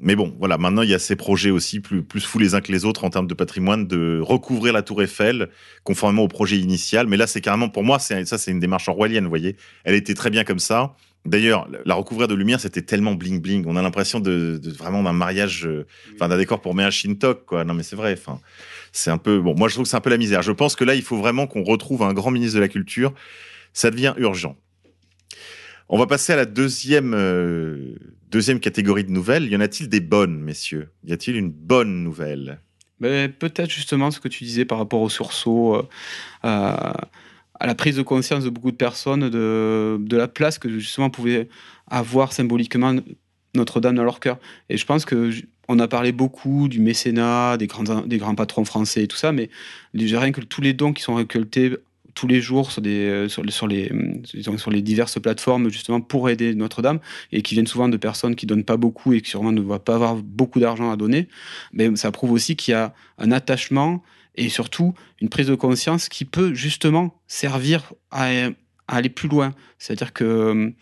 Mais 0.00 0.14
bon, 0.14 0.34
voilà, 0.38 0.58
maintenant 0.58 0.82
il 0.82 0.90
y 0.90 0.94
a 0.94 0.98
ces 0.98 1.16
projets 1.16 1.50
aussi 1.50 1.80
plus, 1.80 2.02
plus 2.02 2.20
fous 2.20 2.38
les 2.38 2.54
uns 2.54 2.60
que 2.60 2.70
les 2.70 2.84
autres 2.84 3.04
en 3.04 3.10
termes 3.10 3.26
de 3.26 3.34
patrimoine 3.34 3.86
de 3.88 4.20
recouvrir 4.22 4.72
la 4.72 4.82
Tour 4.82 5.02
Eiffel 5.02 5.48
conformément 5.82 6.22
au 6.22 6.28
projet 6.28 6.56
initial. 6.56 7.06
Mais 7.08 7.16
là, 7.16 7.26
c'est 7.26 7.40
carrément, 7.40 7.68
pour 7.68 7.82
moi, 7.82 7.98
ça, 7.98 8.24
c'est 8.24 8.50
une 8.50 8.60
démarche 8.60 8.88
orwellienne, 8.88 9.24
vous 9.24 9.30
voyez. 9.30 9.56
Elle 9.84 9.94
était 9.96 10.14
très 10.14 10.30
bien 10.30 10.44
comme 10.44 10.60
ça. 10.60 10.94
D'ailleurs, 11.26 11.68
la 11.84 11.94
recouvrir 11.94 12.28
de 12.28 12.34
lumière, 12.34 12.60
c'était 12.60 12.80
tellement 12.80 13.14
bling 13.14 13.40
bling. 13.42 13.64
On 13.66 13.74
a 13.76 13.82
l'impression 13.82 14.20
de, 14.20 14.58
de- 14.62 14.70
vraiment 14.70 15.02
d'un 15.02 15.12
mariage, 15.12 15.66
euh, 15.66 15.84
enfin 16.14 16.28
d'un 16.28 16.38
décor 16.38 16.60
pour 16.60 16.74
Mea 16.76 16.90
Shintok, 16.92 17.44
quoi. 17.44 17.64
Non, 17.64 17.74
mais 17.74 17.82
c'est 17.82 17.96
vrai. 17.96 18.12
Enfin, 18.16 18.40
c'est 18.92 19.10
un 19.10 19.18
peu 19.18 19.40
bon. 19.40 19.54
Moi, 19.56 19.68
je 19.68 19.74
trouve 19.74 19.84
que 19.84 19.90
c'est 19.90 19.96
un 19.96 20.00
peu 20.00 20.10
la 20.10 20.16
misère. 20.16 20.42
Je 20.42 20.52
pense 20.52 20.76
que 20.76 20.84
là, 20.84 20.94
il 20.94 21.02
faut 21.02 21.18
vraiment 21.18 21.46
qu'on 21.48 21.64
retrouve 21.64 22.02
un 22.04 22.14
grand 22.14 22.30
ministre 22.30 22.54
de 22.54 22.60
la 22.60 22.68
culture. 22.68 23.12
Ça 23.72 23.90
devient 23.90 24.14
urgent. 24.16 24.56
On 25.88 25.98
va 25.98 26.06
passer 26.06 26.32
à 26.32 26.36
la 26.36 26.44
deuxième 26.46 27.14
euh, 27.14 27.96
deuxième 28.30 28.60
catégorie 28.60 29.04
de 29.04 29.10
nouvelles. 29.10 29.48
Y 29.50 29.56
en 29.56 29.60
a-t-il 29.60 29.88
des 29.88 30.00
bonnes, 30.00 30.40
messieurs? 30.40 30.88
Y 31.04 31.12
a-t-il 31.12 31.36
une 31.36 31.50
bonne 31.50 32.02
nouvelle? 32.02 32.60
Mais 33.00 33.28
peut-être 33.28 33.70
justement 33.70 34.10
ce 34.10 34.20
que 34.20 34.28
tu 34.28 34.44
disais 34.44 34.64
par 34.64 34.78
rapport 34.78 35.00
au 35.00 35.08
sursaut, 35.08 35.76
euh, 35.76 35.82
à, 36.42 37.08
à 37.60 37.66
la 37.66 37.74
prise 37.74 37.96
de 37.96 38.02
conscience 38.02 38.44
de 38.44 38.50
beaucoup 38.50 38.70
de 38.70 38.76
personnes 38.76 39.28
de, 39.28 40.16
la 40.16 40.28
place 40.28 40.58
que 40.58 40.68
justement 40.68 41.10
pouvait 41.10 41.48
avoir 41.88 42.32
symboliquement 42.32 42.94
Notre-Dame 43.54 43.96
dans 43.96 44.04
leur 44.04 44.20
cœur. 44.20 44.38
Et 44.68 44.76
je 44.76 44.86
pense 44.86 45.04
que 45.04 45.30
on 45.70 45.78
a 45.80 45.88
parlé 45.88 46.12
beaucoup 46.12 46.66
du 46.68 46.80
mécénat, 46.80 47.58
des 47.58 47.66
grands, 47.66 48.06
des 48.06 48.16
grands 48.16 48.34
patrons 48.34 48.64
français 48.64 49.02
et 49.02 49.06
tout 49.06 49.18
ça, 49.18 49.32
mais 49.32 49.50
rien 49.94 50.32
que 50.32 50.40
tous 50.40 50.62
les 50.62 50.72
dons 50.72 50.94
qui 50.94 51.02
sont 51.02 51.14
récoltés 51.14 51.76
tous 52.18 52.26
les 52.26 52.40
jours 52.40 52.68
euh, 52.84 53.28
hum, 53.28 54.58
sur 54.58 54.70
les 54.70 54.82
diverses 54.82 55.20
plateformes 55.20 55.70
justement 55.70 56.00
pour 56.00 56.28
aider 56.28 56.52
Notre-Dame 56.52 56.98
et 57.30 57.42
qui 57.42 57.54
viennent 57.54 57.68
souvent 57.68 57.88
de 57.88 57.96
personnes 57.96 58.34
qui 58.34 58.44
donnent 58.44 58.64
pas 58.64 58.76
beaucoup 58.76 59.12
et 59.12 59.20
qui 59.20 59.30
sûrement 59.30 59.52
ne 59.52 59.60
doivent 59.60 59.78
pas 59.78 59.94
avoir 59.94 60.16
beaucoup 60.16 60.58
d'argent 60.58 60.90
à 60.90 60.96
donner, 60.96 61.28
mais 61.72 61.94
ça 61.94 62.10
prouve 62.10 62.32
aussi 62.32 62.56
qu'il 62.56 62.72
y 62.72 62.74
a 62.74 62.92
un 63.18 63.30
attachement 63.30 64.02
et 64.34 64.48
surtout 64.48 64.94
une 65.20 65.28
prise 65.28 65.46
de 65.46 65.54
conscience 65.54 66.08
qui 66.08 66.24
peut 66.24 66.54
justement 66.54 67.14
servir 67.28 67.92
à, 68.10 68.28
aller 68.88 69.10
plus 69.10 69.28
loin. 69.28 69.54
C'est-à-dire 69.78 70.12
que 70.12 70.50
hum, 70.50 70.72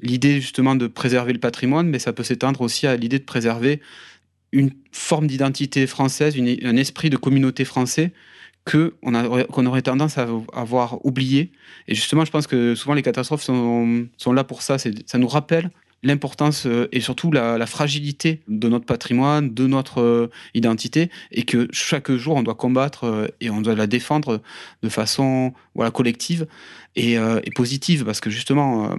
l'idée 0.00 0.42
justement 0.42 0.74
de 0.74 0.86
préserver 0.88 1.32
le 1.32 1.40
patrimoine, 1.40 1.88
mais 1.88 1.98
ça 1.98 2.12
peut 2.12 2.24
s'étendre 2.24 2.60
aussi 2.60 2.86
à 2.86 2.96
l'idée 2.96 3.18
de 3.18 3.24
préserver 3.24 3.80
une 4.52 4.72
forme 4.92 5.26
d'identité 5.26 5.86
française, 5.86 6.36
un 6.38 6.76
esprit 6.76 7.08
de 7.08 7.16
communauté 7.16 7.64
français 7.64 8.12
qu'on 8.70 9.66
aurait 9.66 9.82
tendance 9.82 10.18
à 10.18 10.28
avoir 10.52 11.04
oublié. 11.04 11.50
Et 11.88 11.94
justement, 11.94 12.24
je 12.24 12.30
pense 12.30 12.46
que 12.46 12.74
souvent 12.74 12.94
les 12.94 13.02
catastrophes 13.02 13.42
sont, 13.42 14.08
là 14.32 14.44
pour 14.44 14.62
ça. 14.62 14.76
Ça 14.78 15.18
nous 15.18 15.28
rappelle 15.28 15.70
l'importance 16.02 16.66
euh, 16.66 16.88
et 16.92 17.00
surtout 17.00 17.30
la, 17.30 17.66
fragilité 17.66 18.40
de 18.48 18.68
notre 18.68 18.86
patrimoine, 18.86 19.52
de 19.52 19.66
notre 19.66 20.00
euh, 20.00 20.30
identité, 20.54 21.10
et 21.30 21.42
que 21.42 21.68
chaque 21.72 22.10
jour 22.12 22.36
on 22.36 22.42
doit 22.42 22.54
combattre 22.54 23.04
euh, 23.04 23.26
et 23.40 23.50
on 23.50 23.60
doit 23.60 23.74
la 23.74 23.86
défendre 23.86 24.40
de 24.82 24.88
façon 24.88 25.52
collective 25.92 26.46
et, 26.96 27.14
et 27.14 27.50
positive, 27.54 28.04
parce 28.04 28.20
que 28.20 28.30
justement, 28.30 28.96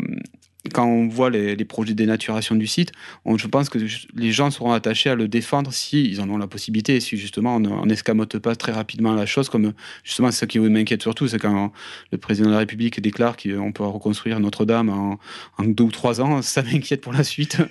quand 0.74 0.86
on 0.86 1.08
voit 1.08 1.30
les, 1.30 1.56
projets 1.65 1.93
de 1.93 1.97
dénaturation 1.97 2.56
du 2.56 2.67
site, 2.67 2.91
je 3.26 3.47
pense 3.47 3.69
que 3.69 3.80
les 4.15 4.32
gens 4.32 4.52
seront 4.52 4.74
attachés 4.74 5.10
à 5.10 5.15
le 5.15 5.28
défendre 5.28 5.74
si 5.74 6.06
ils 6.06 6.21
en 6.21 6.30
ont 6.30 6.38
la 6.38 6.47
possibilité, 6.47 7.00
si 7.00 7.17
justement 7.17 7.56
on 7.56 7.86
n'escamote 7.86 8.38
pas 8.38 8.56
très 8.56 8.71
rapidement 8.71 9.13
la 9.15 9.26
chose, 9.26 9.50
comme 9.50 9.74
justement 10.04 10.32
ce 10.32 10.45
qui 10.45 10.60
m'inquiète 10.60 11.02
surtout, 11.02 11.28
c'est 11.28 11.39
quand 11.39 11.71
le 12.12 12.17
président 12.17 12.50
de 12.50 12.54
la 12.54 12.60
République 12.60 13.00
déclare 13.02 13.38
qu'on 13.38 13.71
peut 13.71 13.84
reconstruire 13.84 14.39
Notre-Dame 14.39 14.89
en, 14.89 15.17
deux 15.63 15.86
ou 15.86 15.91
trois 15.91 16.21
ans, 16.21 16.41
ça 16.41 16.62
m'inquiète 16.62 17.02
pour 17.02 17.13
la 17.13 17.24
suite. 17.24 17.58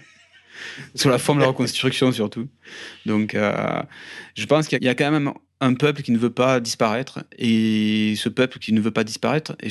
Sur 0.94 1.08
la 1.08 1.18
forme 1.18 1.38
de 1.38 1.44
la 1.44 1.48
reconstruction 1.48 2.12
surtout. 2.12 2.46
Donc 3.06 3.34
euh, 3.34 3.82
je 4.34 4.44
pense 4.44 4.68
qu'il 4.68 4.82
y 4.84 4.88
a 4.88 4.94
quand 4.94 5.10
même 5.10 5.32
un 5.60 5.74
peuple 5.74 6.02
qui 6.02 6.12
ne 6.12 6.18
veut 6.18 6.30
pas 6.32 6.60
disparaître, 6.60 7.24
et 7.38 8.14
ce 8.16 8.28
peuple 8.28 8.58
qui 8.58 8.72
ne 8.72 8.80
veut 8.80 8.90
pas 8.90 9.04
disparaître, 9.04 9.56
et 9.62 9.68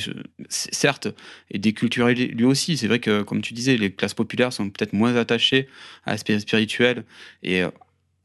certes, 0.48 1.08
est 1.50 1.58
déculturé 1.58 2.14
lui 2.14 2.44
aussi. 2.44 2.76
C'est 2.76 2.86
vrai 2.88 3.00
que, 3.00 3.22
comme 3.22 3.42
tu 3.42 3.54
disais, 3.54 3.76
les 3.76 3.92
classes 3.92 4.14
populaires 4.14 4.52
sont 4.52 4.70
peut-être 4.70 4.92
moins 4.92 5.16
attachées 5.16 5.68
à 6.04 6.12
l'aspect 6.12 6.38
spirituel. 6.38 7.04
Et 7.42 7.62
euh, 7.62 7.70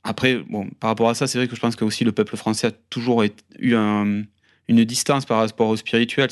après, 0.03 0.37
bon, 0.49 0.69
par 0.79 0.89
rapport 0.89 1.09
à 1.09 1.15
ça, 1.15 1.27
c'est 1.27 1.37
vrai 1.39 1.47
que 1.47 1.55
je 1.55 1.61
pense 1.61 1.75
que 1.75 1.85
aussi 1.85 2.03
le 2.03 2.11
peuple 2.11 2.37
français 2.37 2.67
a 2.67 2.71
toujours 2.71 3.23
eu 3.59 3.75
un- 3.75 4.23
une 4.67 4.83
distance 4.83 5.25
par 5.25 5.37
rapport 5.39 5.67
au 5.67 5.75
spirituel. 5.75 6.29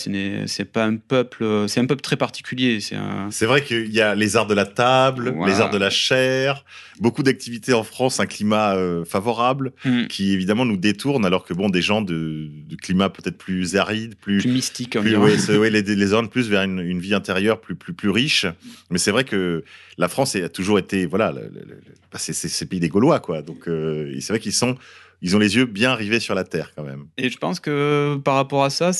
C'est 0.47 0.65
pas 0.65 0.85
un 0.85 0.95
peuple, 0.97 1.65
c'est 1.67 1.79
un 1.79 1.85
peuple 1.85 2.01
très 2.01 2.17
particulier. 2.17 2.79
C'est 2.79 2.95
un, 2.95 3.29
vrai 3.45 3.63
qu'il 3.63 3.91
y 3.93 4.01
a 4.01 4.15
les 4.15 4.35
arts 4.35 4.47
de 4.47 4.55
la 4.55 4.65
table, 4.65 5.33
Voilà. 5.35 5.53
les 5.53 5.61
arts 5.61 5.69
de 5.69 5.77
la 5.77 5.89
chair, 5.91 6.65
beaucoup 6.99 7.21
d'activités 7.21 7.73
en 7.73 7.83
France, 7.83 8.19
un 8.19 8.25
climat 8.25 8.75
euh, 8.75 9.05
favorable 9.05 9.71
Hmm. 9.85 10.07
qui 10.07 10.31
évidemment 10.33 10.65
nous 10.65 10.77
détourne, 10.77 11.25
alors 11.25 11.45
que 11.45 11.53
bon, 11.53 11.69
des 11.69 11.81
gens 11.81 12.01
de, 12.01 12.49
de 12.69 12.75
climat 12.75 13.09
peut-être 13.09 13.37
plus 13.37 13.75
aride, 13.75 14.15
plus, 14.15 14.39
plus 14.41 14.51
mystique. 14.51 14.97
plus, 14.99 15.15
ouais, 15.15 15.57
ouais, 15.57 15.69
les, 15.69 15.81
les 15.83 16.13
plus 16.29 16.49
vers 16.49 16.63
une, 16.63 16.79
une 16.79 16.99
vie 16.99 17.13
intérieure 17.13 17.59
plus, 17.61 17.75
plus, 17.75 17.93
plus 17.93 18.09
riche. 18.09 18.45
Mais 18.89 18.97
c'est 18.97 19.11
vrai 19.11 19.25
que 19.25 19.63
la 19.97 20.07
France 20.07 20.35
a 20.35 20.49
toujours 20.49 20.79
été, 20.79 21.05
voilà, 21.05 21.31
le, 21.31 21.41
le- 21.53 21.65
le- 21.67 21.81
bah, 22.11 22.17
c'est, 22.19 22.33
le 22.61 22.65
pays 22.67 22.79
des 22.79 22.89
Gaulois, 22.89 23.19
quoi. 23.19 23.41
Donc, 23.41 23.67
euh, 23.67 24.11
c'est 24.21 24.33
vrai 24.33 24.39
qu'ils 24.39 24.53
sont, 24.53 24.75
ils 25.23 25.37
ont 25.37 25.39
les 25.39 25.55
yeux 25.55 25.65
bien 25.65 25.95
rivés 25.95 26.19
sur 26.19 26.35
la 26.35 26.43
terre, 26.43 26.73
quand 26.75 26.83
même. 26.83 27.05
Et 27.17 27.29
je 27.29 27.37
pense 27.37 27.61
que 27.61 28.19
par 28.25 28.35
rapport 28.35 28.65
à 28.65 28.69
ça, 28.69 28.91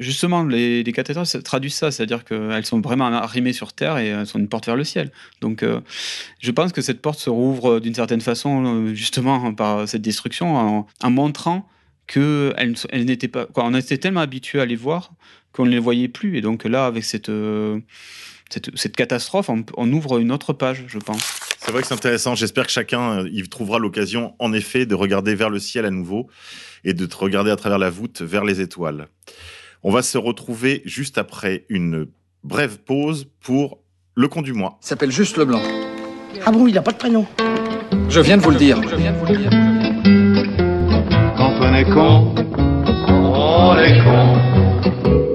justement, 0.00 0.42
les, 0.42 0.82
les 0.82 0.92
cathédrales 0.92 1.28
traduisent 1.44 1.76
ça, 1.76 1.92
c'est-à-dire 1.92 2.24
qu'elles 2.24 2.66
sont 2.66 2.80
vraiment 2.80 3.06
arrimées 3.06 3.52
sur 3.52 3.72
terre 3.72 3.96
et 3.98 4.08
elles 4.08 4.26
sont 4.26 4.40
une 4.40 4.48
porte 4.48 4.66
vers 4.66 4.74
le 4.74 4.82
ciel. 4.82 5.12
Donc, 5.40 5.62
euh, 5.62 5.80
je 6.40 6.50
pense 6.50 6.72
que 6.72 6.82
cette 6.82 7.00
porte 7.00 7.20
se 7.20 7.30
rouvre 7.30 7.78
d'une 7.78 7.94
certaine 7.94 8.20
façon, 8.20 8.64
euh, 8.64 8.94
justement, 8.94 9.54
par 9.54 9.88
cette 9.88 10.02
destruction, 10.02 10.56
en, 10.56 10.86
en 11.02 11.10
montrant 11.10 11.68
que 12.08 12.52
elle, 12.56 12.74
elle 12.90 13.04
n'était 13.04 13.28
pas. 13.28 13.46
On 13.54 13.72
était 13.72 13.98
tellement 13.98 14.20
habitué 14.20 14.60
à 14.60 14.66
les 14.66 14.74
voir 14.74 15.12
qu'on 15.52 15.66
ne 15.66 15.70
les 15.70 15.78
voyait 15.78 16.08
plus. 16.08 16.36
Et 16.36 16.40
donc 16.40 16.64
là, 16.64 16.86
avec 16.86 17.04
cette, 17.04 17.28
euh, 17.28 17.78
cette, 18.50 18.76
cette 18.76 18.96
catastrophe, 18.96 19.48
on, 19.48 19.64
on 19.76 19.92
ouvre 19.92 20.18
une 20.18 20.32
autre 20.32 20.52
page, 20.52 20.84
je 20.86 20.98
pense. 20.98 21.22
C'est 21.60 21.72
vrai 21.72 21.82
que 21.82 21.88
c'est 21.88 21.94
intéressant. 21.94 22.34
J'espère 22.34 22.66
que 22.66 22.72
chacun 22.72 23.20
euh, 23.20 23.28
y 23.30 23.42
trouvera 23.48 23.78
l'occasion, 23.78 24.34
en 24.38 24.52
effet, 24.52 24.86
de 24.86 24.94
regarder 24.94 25.34
vers 25.34 25.50
le 25.50 25.58
ciel 25.58 25.84
à 25.84 25.90
nouveau 25.90 26.28
et 26.84 26.94
de 26.94 27.06
te 27.06 27.16
regarder 27.16 27.50
à 27.50 27.56
travers 27.56 27.78
la 27.78 27.90
voûte 27.90 28.22
vers 28.22 28.44
les 28.44 28.60
étoiles. 28.60 29.08
On 29.82 29.90
va 29.90 30.02
se 30.02 30.18
retrouver 30.18 30.82
juste 30.84 31.16
après 31.18 31.64
une 31.68 32.06
brève 32.44 32.78
pause 32.78 33.28
pour 33.40 33.78
le 34.14 34.28
con 34.28 34.42
du 34.42 34.52
mois. 34.52 34.78
Il 34.82 34.86
s'appelle 34.86 35.12
juste 35.12 35.36
Leblanc. 35.36 35.62
Ah 36.44 36.50
bon, 36.50 36.66
il 36.66 36.76
a 36.76 36.82
pas 36.82 36.92
de 36.92 36.98
prénom 36.98 37.26
Je 38.08 38.20
viens 38.20 38.36
de 38.36 38.42
vous 38.42 38.50
le 38.50 38.56
dire. 38.56 38.80
Quand 41.36 41.52
on 41.60 41.74
est 41.74 41.84
con, 41.84 42.34
on 43.06 43.78
est 43.78 44.02
con. 44.02 45.29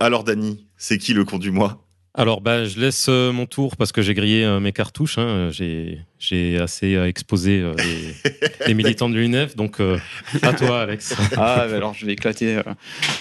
Alors, 0.00 0.24
Dany, 0.24 0.66
c'est 0.76 0.98
qui 0.98 1.12
le 1.14 1.24
con 1.24 1.38
du 1.38 1.50
mois? 1.50 1.84
Alors, 2.14 2.40
bah, 2.40 2.64
je 2.64 2.80
laisse 2.80 3.06
euh, 3.08 3.30
mon 3.32 3.46
tour 3.46 3.76
parce 3.76 3.92
que 3.92 4.02
j'ai 4.02 4.12
grillé 4.14 4.42
euh, 4.42 4.58
mes 4.58 4.72
cartouches. 4.72 5.18
hein. 5.18 5.50
J'ai, 5.52 6.00
j'ai 6.18 6.58
assez 6.58 6.96
euh, 6.96 7.06
exposé 7.06 7.60
euh, 7.60 7.74
les, 7.76 8.32
les 8.66 8.74
militants 8.74 9.08
de 9.08 9.14
l'UNEF. 9.14 9.54
Donc, 9.54 9.78
euh, 9.80 9.98
à 10.42 10.52
toi, 10.52 10.80
Alex. 10.82 11.14
Ah, 11.36 11.66
bah 11.68 11.76
alors 11.76 11.94
je 11.94 12.06
vais 12.06 12.12
éclater 12.14 12.56
euh, 12.56 12.62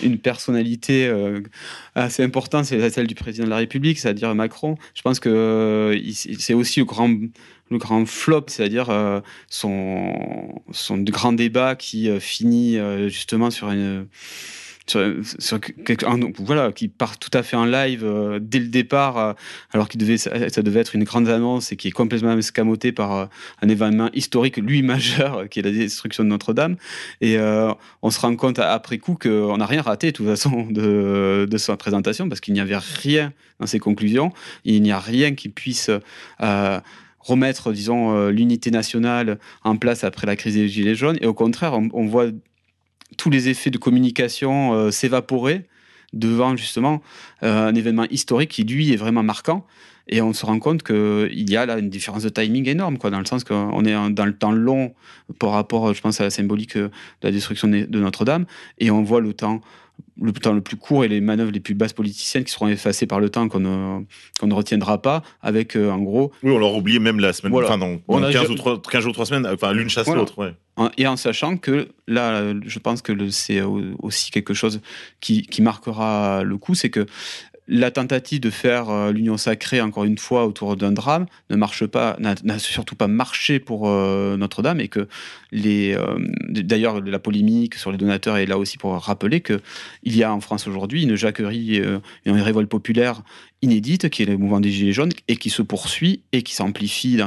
une 0.02 0.18
personnalité 0.18 1.06
euh, 1.08 1.42
assez 1.94 2.24
importante, 2.24 2.66
c'est 2.66 2.90
celle 2.90 3.06
du 3.06 3.14
président 3.14 3.46
de 3.46 3.52
la 3.52 3.58
République, 3.58 4.00
c'est-à-dire 4.00 4.34
Macron. 4.34 4.78
Je 4.96 5.02
pense 5.04 5.20
que 5.20 5.30
euh, 5.30 6.00
c'est 6.40 6.56
aussi 6.56 6.80
le 6.80 6.86
grand, 6.86 7.10
le 7.70 7.78
grand 7.78 8.04
flop, 8.08 8.46
c'est-à-dire 8.48 8.90
euh, 8.90 9.20
son, 9.48 10.60
son 10.72 10.98
grand 10.98 11.34
débat 11.34 11.76
qui 11.76 12.10
euh, 12.10 12.20
finit 12.20 12.78
euh, 12.78 13.10
justement 13.10 13.52
sur 13.52 13.70
une. 13.70 14.08
Sur, 14.88 15.16
sur 15.40 15.60
voilà, 16.40 16.72
qui 16.72 16.88
part 16.88 17.20
tout 17.20 17.30
à 17.34 17.44
fait 17.44 17.58
en 17.58 17.66
live 17.66 18.06
euh, 18.06 18.40
dès 18.42 18.60
le 18.60 18.68
départ, 18.68 19.18
euh, 19.18 19.34
alors 19.74 19.90
qu'il 19.90 20.00
devait, 20.00 20.18
ça, 20.18 20.32
devait 20.62 20.80
être 20.80 20.96
une 20.96 21.04
grande 21.04 21.28
annonce 21.28 21.74
et 21.74 21.76
qui 21.76 21.90
est 21.90 21.92
complètement 21.92 22.38
escamoté 22.38 22.94
par 22.94 23.12
euh, 23.14 23.26
un 23.62 23.68
événement 23.68 24.10
historique, 24.14 24.58
lui 24.58 24.84
majeur, 24.84 25.48
qui 25.50 25.60
est 25.60 25.64
la 25.64 25.72
destruction 25.72 26.24
de 26.24 26.30
Notre-Dame. 26.30 26.78
Et 27.20 27.38
on 28.02 28.10
se 28.10 28.20
rend 28.20 28.36
compte 28.36 28.60
après 28.60 28.98
coup 28.98 29.18
qu'on 29.22 29.58
n'a 29.58 29.66
rien 29.66 29.82
raté, 29.82 30.08
de 30.08 30.12
toute 30.16 30.28
façon, 30.28 30.68
de, 30.72 31.48
sa 31.58 31.76
présentation, 31.76 32.30
parce 32.30 32.40
qu'il 32.40 32.54
n'y 32.54 32.62
avait 32.62 32.78
rien 32.78 33.34
dans 33.60 33.68
ses 33.68 33.80
conclusions. 33.80 34.32
Il 34.64 34.82
n'y 34.82 34.92
a 34.92 35.00
rien 35.00 35.36
qui 35.36 35.50
puisse 35.50 35.92
remettre, 37.20 37.74
disons, 37.74 38.28
l'unité 38.30 38.72
nationale 38.72 39.38
en 39.64 39.76
place 39.76 40.04
après 40.04 40.28
la 40.28 40.36
crise 40.36 40.56
des 40.56 40.70
Gilets 40.70 40.96
jaunes. 40.96 41.18
Et 41.20 41.26
au 41.26 41.34
contraire, 41.34 41.74
on, 41.74 41.90
on 41.94 42.06
voit 42.06 42.28
tous 43.16 43.30
les 43.30 43.50
effets 43.50 43.70
de 43.70 43.78
communication 43.78 44.74
euh, 44.74 44.92
s'évaporer 44.92 45.66
devant, 46.14 46.56
justement, 46.56 47.02
euh, 47.44 47.68
un 47.68 47.76
événement 47.76 48.06
historique 48.10 48.52
qui, 48.52 48.64
lui, 48.64 48.92
est 48.92 48.98
vraiment 48.98 49.24
marquant. 49.24 49.66
Et 50.10 50.22
on 50.22 50.32
se 50.32 50.46
rend 50.46 50.58
compte 50.60 50.84
qu'il 50.84 51.50
y 51.50 51.58
a 51.58 51.66
là 51.66 51.78
une 51.78 51.90
différence 51.90 52.24
de 52.24 52.30
timing 52.30 52.68
énorme, 52.70 52.98
quoi, 52.98 53.10
dans 53.10 53.20
le 53.20 53.26
sens 53.26 53.44
qu'on 53.44 53.84
est 53.84 54.14
dans 54.14 54.26
le 54.26 54.34
temps 54.38 54.54
long 54.54 54.94
par 55.38 55.52
rapport, 55.52 55.94
je 55.94 56.02
pense, 56.02 56.22
à 56.22 56.24
la 56.24 56.30
symbolique 56.30 56.78
euh, 56.78 56.88
de 57.22 57.28
la 57.28 57.32
destruction 57.32 57.68
de 57.68 57.86
de 57.86 58.00
Notre-Dame, 58.00 58.46
et 58.80 58.90
on 58.90 59.04
voit 59.04 59.22
le 59.22 59.34
temps, 59.34 59.62
le 60.20 60.32
temps 60.34 60.54
le 60.54 60.62
plus 60.62 60.78
court 60.78 61.04
et 61.04 61.08
les 61.08 61.22
manœuvres 61.22 61.52
les 61.52 61.60
plus 61.60 61.76
basses 61.76 61.94
politiciennes 61.94 62.44
qui 62.44 62.52
seront 62.52 62.68
effacées 62.68 63.06
par 63.06 63.20
le 63.20 63.30
temps 63.30 63.48
qu'on 63.50 63.60
ne, 63.60 64.04
qu'on 64.40 64.48
ne 64.48 64.54
retiendra 64.54 65.00
pas, 65.02 65.22
avec 65.42 65.76
euh, 65.76 65.92
en 65.92 66.00
gros, 66.00 66.32
Oui, 66.42 66.52
on 66.52 66.58
l'aura 66.58 66.78
oublié 66.78 66.98
même 67.00 67.20
la 67.20 67.34
semaine, 67.34 67.52
Voilà. 67.52 67.68
enfin, 67.68 67.78
dans, 67.78 68.00
dans 68.08 68.24
a 68.24 68.32
15, 68.32 68.42
déjà- 68.42 68.52
ou 68.54 68.56
3, 68.56 68.82
15 68.82 69.04
jours, 69.04 69.14
3 69.14 69.26
semaines, 69.28 69.48
enfin, 69.48 69.74
l'une 69.74 69.90
chasse 69.90 70.06
Voilà. 70.08 70.22
l'autre, 70.22 70.38
ouais. 70.40 70.54
et 70.98 71.06
en 71.08 71.18
sachant 71.18 71.58
que 71.58 71.88
là, 72.08 72.32
euh, 72.34 72.60
je 72.66 72.80
pense 72.80 73.02
que 73.04 73.30
c'est 73.30 73.62
au- 73.62 73.82
aussi 74.00 74.32
quelque 74.32 74.54
chose 74.56 74.82
qui, 75.22 75.44
qui 75.44 75.62
marquera 75.62 76.44
le 76.44 76.58
coup, 76.58 76.74
c'est 76.74 76.90
que 76.90 77.06
la 77.68 77.92
tentative 77.92 78.40
de 78.40 78.50
faire 78.50 78.90
euh, 78.90 79.12
l'union 79.12 79.38
sacrée, 79.38 79.82
encore 79.82 80.06
une 80.06 80.18
fois, 80.18 80.46
autour 80.46 80.76
d'un 80.78 80.92
drame, 80.92 81.26
ne 81.50 81.56
marche 81.56 81.86
pas, 81.86 82.16
n'a 82.20 82.60
surtout 82.60 82.96
pas 82.96 83.08
marché 83.08 83.60
pour 83.60 83.90
euh, 83.90 84.38
Notre-Dame, 84.38 84.80
et 84.80 84.88
que 84.88 85.08
euh, 85.54 86.18
d'ailleurs, 86.50 87.02
la 87.02 87.20
polémique 87.20 87.76
sur 87.76 87.92
les 87.92 87.98
donateurs 87.98 88.38
est 88.38 88.46
là 88.46 88.58
aussi 88.58 88.78
pour 88.78 88.94
rappeler 88.94 89.42
que 89.42 89.62
il 90.04 90.16
y 90.16 90.24
a 90.24 90.34
en 90.34 90.40
France 90.40 90.68
aujourd'hui 90.68 91.04
une 91.04 91.16
jacquerie, 91.16 91.82
une 92.26 92.42
révolte 92.42 92.70
populaire 92.70 93.22
inédite, 93.62 94.10
qui 94.10 94.22
est 94.24 94.26
le 94.26 94.38
mouvement 94.38 94.60
des 94.60 94.72
Gilets 94.72 94.94
jaunes, 94.94 95.12
et 95.28 95.36
qui 95.38 95.50
se 95.50 95.62
poursuit 95.62 96.22
et 96.32 96.44
qui 96.44 96.54
s'amplifie 96.54 97.20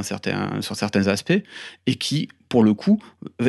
sur 0.60 0.76
certains 0.76 1.06
aspects, 1.08 1.42
et 1.86 1.94
qui, 1.96 2.28
pour 2.48 2.62
le 2.62 2.74
coup, 2.74 3.02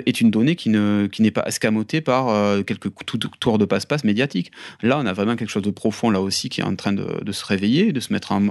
est 0.05 0.21
une 0.21 0.31
donnée 0.31 0.55
qui 0.55 0.69
ne 0.69 1.07
qui 1.11 1.21
n'est 1.21 1.31
pas 1.31 1.43
escamotée 1.45 2.01
par 2.01 2.29
euh, 2.29 2.63
quelques 2.63 2.89
tou- 3.05 3.17
tours 3.17 3.57
de 3.57 3.65
passe-passe 3.65 4.03
médiatiques. 4.03 4.51
Là, 4.81 4.99
on 4.99 5.05
a 5.05 5.13
vraiment 5.13 5.35
quelque 5.35 5.49
chose 5.49 5.63
de 5.63 5.71
profond, 5.71 6.09
là 6.09 6.21
aussi, 6.21 6.49
qui 6.49 6.61
est 6.61 6.63
en 6.63 6.75
train 6.75 6.93
de, 6.93 7.31
se 7.31 7.45
réveiller, 7.45 7.93
de 7.93 7.99
se 7.99 8.11
mettre 8.13 8.31
en, 8.31 8.47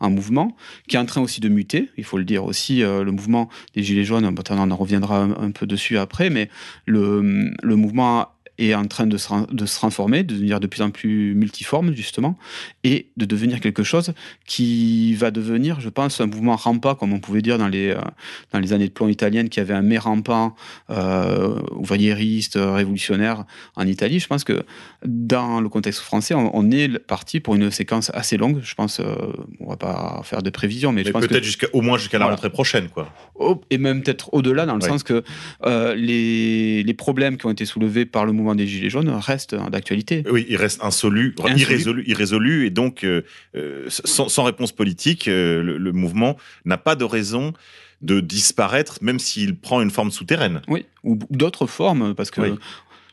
en 0.00 0.10
mouvement, 0.10 0.56
qui 0.88 0.96
est 0.96 0.98
en 0.98 1.06
train 1.06 1.20
aussi 1.20 1.40
de 1.40 1.48
muter. 1.48 1.90
Il 1.96 2.04
faut 2.04 2.18
le 2.18 2.24
dire 2.24 2.44
aussi, 2.44 2.82
euh, 2.82 3.04
le 3.04 3.12
mouvement 3.12 3.48
des 3.74 3.82
Gilets 3.82 4.04
jaunes, 4.04 4.24
on 4.50 4.70
en 4.70 4.76
reviendra 4.76 5.18
un, 5.18 5.30
un 5.32 5.50
peu 5.50 5.66
dessus 5.66 5.98
après, 5.98 6.30
mais 6.30 6.48
le, 6.86 7.50
le 7.62 7.76
mouvement 7.76 8.28
est 8.58 8.74
en 8.74 8.86
train 8.86 9.06
de 9.06 9.16
se, 9.16 9.28
de 9.52 9.66
se 9.66 9.74
transformer, 9.74 10.22
de 10.22 10.34
devenir 10.34 10.60
de 10.60 10.66
plus 10.66 10.82
en 10.82 10.90
plus 10.90 11.34
multiforme, 11.34 11.94
justement, 11.94 12.38
et 12.84 13.08
de 13.16 13.24
devenir 13.24 13.60
quelque 13.60 13.82
chose 13.82 14.12
qui 14.46 15.14
va 15.14 15.30
devenir, 15.30 15.80
je 15.80 15.88
pense, 15.88 16.20
un 16.20 16.26
mouvement 16.26 16.56
rampant, 16.56 16.94
comme 16.94 17.12
on 17.12 17.20
pouvait 17.20 17.42
dire 17.42 17.58
dans 17.58 17.68
les, 17.68 17.90
euh, 17.90 17.98
dans 18.52 18.58
les 18.60 18.72
années 18.72 18.86
de 18.88 18.92
plomb 18.92 19.08
italiennes, 19.08 19.48
qui 19.48 19.60
avait 19.60 19.74
un 19.74 19.82
mais 19.82 19.98
rampant 19.98 20.54
euh, 20.90 21.60
ouvriériste, 21.72 22.56
euh, 22.56 22.72
révolutionnaire 22.72 23.44
en 23.76 23.86
Italie. 23.86 24.20
Je 24.20 24.26
pense 24.28 24.44
que 24.44 24.64
dans 25.04 25.60
le 25.60 25.68
contexte 25.68 26.00
français, 26.00 26.34
on, 26.34 26.56
on 26.56 26.70
est 26.70 26.98
parti 26.98 27.40
pour 27.40 27.54
une 27.56 27.70
séquence 27.70 28.10
assez 28.14 28.36
longue. 28.36 28.60
Je 28.62 28.74
pense, 28.74 29.00
euh, 29.00 29.04
on 29.60 29.68
va 29.70 29.76
pas 29.76 30.20
faire 30.24 30.42
de 30.42 30.50
prévisions, 30.50 30.92
mais, 30.92 31.02
Mais 31.02 31.08
je 31.08 31.12
pense 31.12 31.26
peut-être 31.26 31.44
jusqu'à, 31.44 31.66
au 31.72 31.80
moins 31.80 31.98
jusqu'à 31.98 32.18
la 32.18 32.26
Voilà. 32.26 32.36
rentrée 32.36 32.50
prochaine, 32.50 32.88
quoi. 32.88 33.12
Oh, 33.34 33.60
et 33.70 33.78
même 33.78 34.02
peut-être 34.02 34.32
au-delà, 34.32 34.64
dans 34.66 34.76
le 34.76 34.80
sens 34.80 35.02
que 35.02 35.24
euh, 35.64 35.94
les, 35.94 36.82
les 36.82 36.94
problèmes 36.94 37.36
qui 37.36 37.46
ont 37.46 37.50
été 37.50 37.64
soulevés 37.64 38.06
par 38.06 38.24
le 38.26 38.32
mouvement 38.32 38.43
des 38.54 38.66
Gilets 38.66 38.90
jaunes 38.90 39.08
restent 39.08 39.54
d'actualité. 39.70 40.22
Oui, 40.30 40.44
il 40.48 40.56
reste 40.56 40.82
insolu, 40.84 41.34
Insolu. 41.38 41.60
irrésolu, 41.60 42.04
irrésolu, 42.06 42.66
et 42.66 42.70
donc 42.70 43.04
euh, 43.04 43.22
euh, 43.56 43.86
sans, 43.88 44.28
sans 44.28 44.44
réponse 44.44 44.72
politique, 44.72 45.28
euh, 45.28 45.62
le, 45.62 45.78
le 45.78 45.92
mouvement 45.92 46.36
n'a 46.66 46.76
pas 46.76 46.96
de 46.96 47.04
raison 47.04 47.54
de 48.02 48.20
disparaître, 48.20 48.98
même 49.00 49.18
s'il 49.18 49.56
prend 49.56 49.80
une 49.80 49.90
forme 49.90 50.10
souterraine. 50.10 50.60
Oui, 50.68 50.84
ou 51.04 51.18
d'autres 51.30 51.66
formes, 51.66 52.14
parce 52.14 52.30
que 52.30 52.42
Oui. 52.42 52.48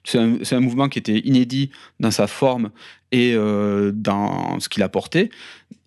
C'est 0.04 0.18
un, 0.18 0.40
un, 0.52 0.60
mouvement 0.60 0.90
qui 0.90 0.98
était 0.98 1.20
inédit 1.20 1.70
dans 2.00 2.10
sa 2.10 2.26
forme 2.26 2.72
et 3.12 3.34
euh, 3.36 3.92
dans 3.94 4.60
ce 4.60 4.68
qu'il 4.68 4.82
a 4.82 4.90
porté, 4.90 5.30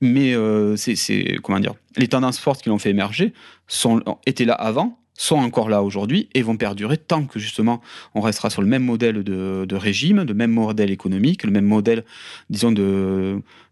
mais 0.00 0.34
c'est 0.76 1.36
comment 1.42 1.58
dire, 1.58 1.74
les 1.96 2.06
tendances 2.06 2.38
fortes 2.38 2.62
qui 2.62 2.68
l'ont 2.68 2.78
fait 2.78 2.90
émerger 2.90 3.32
sont, 3.66 4.00
étaient 4.24 4.44
là 4.44 4.54
avant, 4.54 5.00
sont 5.16 5.36
encore 5.36 5.68
là 5.68 5.82
aujourd'hui 5.82 6.28
et 6.34 6.42
vont 6.42 6.56
perdurer 6.56 6.96
tant 6.96 7.24
que 7.24 7.38
justement 7.38 7.80
on 8.14 8.20
restera 8.20 8.50
sur 8.50 8.62
le 8.62 8.68
même 8.68 8.84
modèle 8.84 9.22
de, 9.22 9.74
régime, 9.74 10.22
le 10.22 10.34
même 10.34 10.52
modèle 10.52 10.90
économique, 10.90 11.44
le 11.44 11.50
même 11.50 11.66
modèle, 11.66 12.04
disons, 12.50 12.72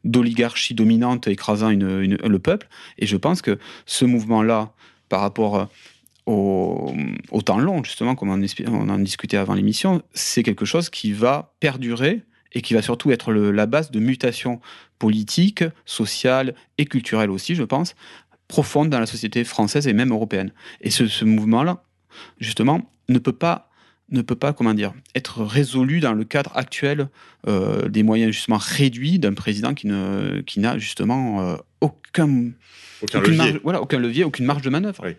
d'oligarchie 0.05 0.75
dominante 0.75 1.27
écrasant 1.29 1.71
le 1.71 2.39
peuple. 2.39 2.69
Et 2.99 3.07
je 3.07 3.17
pense 3.17 3.43
que 3.43 3.59
ce 3.87 4.05
mouvement-là, 4.05 4.73
par 5.09 5.21
rapport 5.21 5.69
au, 6.27 6.93
au, 7.31 7.43
temps 7.43 7.59
long, 7.59 7.83
justement, 7.83 8.15
comme 8.15 8.31
on, 8.31 8.89
en 8.89 8.99
discutait 8.99 9.37
avant 9.37 9.55
l'émission, 9.55 10.03
c'est 10.15 10.43
quelque 10.43 10.65
chose 10.65 10.91
qui 10.91 11.13
va 11.13 11.55
perdurer 11.61 12.23
et 12.55 12.63
qui 12.63 12.75
va 12.75 12.83
surtout 12.83 13.11
être 13.11 13.33
la 13.33 13.67
base 13.67 13.91
de 13.91 13.99
mutations 13.99 14.61
politiques, 14.99 15.65
sociales 15.85 16.55
et 16.79 16.85
culturelles 16.85 17.31
aussi, 17.31 17.55
je 17.55 17.65
pense, 17.65 17.95
profondes 18.53 18.91
dans 18.91 19.01
la 19.01 19.07
société 19.07 19.45
française 19.45 19.89
et 19.89 19.95
même 19.95 20.13
européenne. 20.13 20.53
Et 20.83 20.91
ce, 20.91 21.07
ce 21.07 21.25
mouvement-là, 21.25 21.85
justement, 22.39 22.83
ne 23.09 23.19
peut 23.19 23.33
pas 23.33 23.71
ne 24.11 24.21
peut 24.21 24.37
pas, 24.37 24.53
comment 24.53 24.75
dire, 24.75 24.93
être 25.15 25.43
résolu 25.43 26.01
dans 26.01 26.13
le 26.13 26.25
cadre 26.25 26.53
actuel 26.55 27.09
euh, 27.49 27.89
des 27.89 28.03
moyens 28.03 28.31
justement 28.33 28.59
réduits 28.61 29.19
d'un 29.19 29.33
président 29.33 29.73
qui 29.73 29.87
ne, 29.87 30.43
qui 30.43 30.61
n'a 30.61 30.77
justement 30.77 31.41
euh, 31.41 31.57
aucun, 31.81 32.51
aucun 33.01 33.21
levier. 33.21 33.37
Marge, 33.37 33.61
voilà, 33.63 33.81
aucun 33.81 33.99
levier, 33.99 34.25
aucune 34.25 34.45
marge 34.45 34.61
de 34.61 34.69
manœuvre. 34.69 35.03
Oui. 35.03 35.17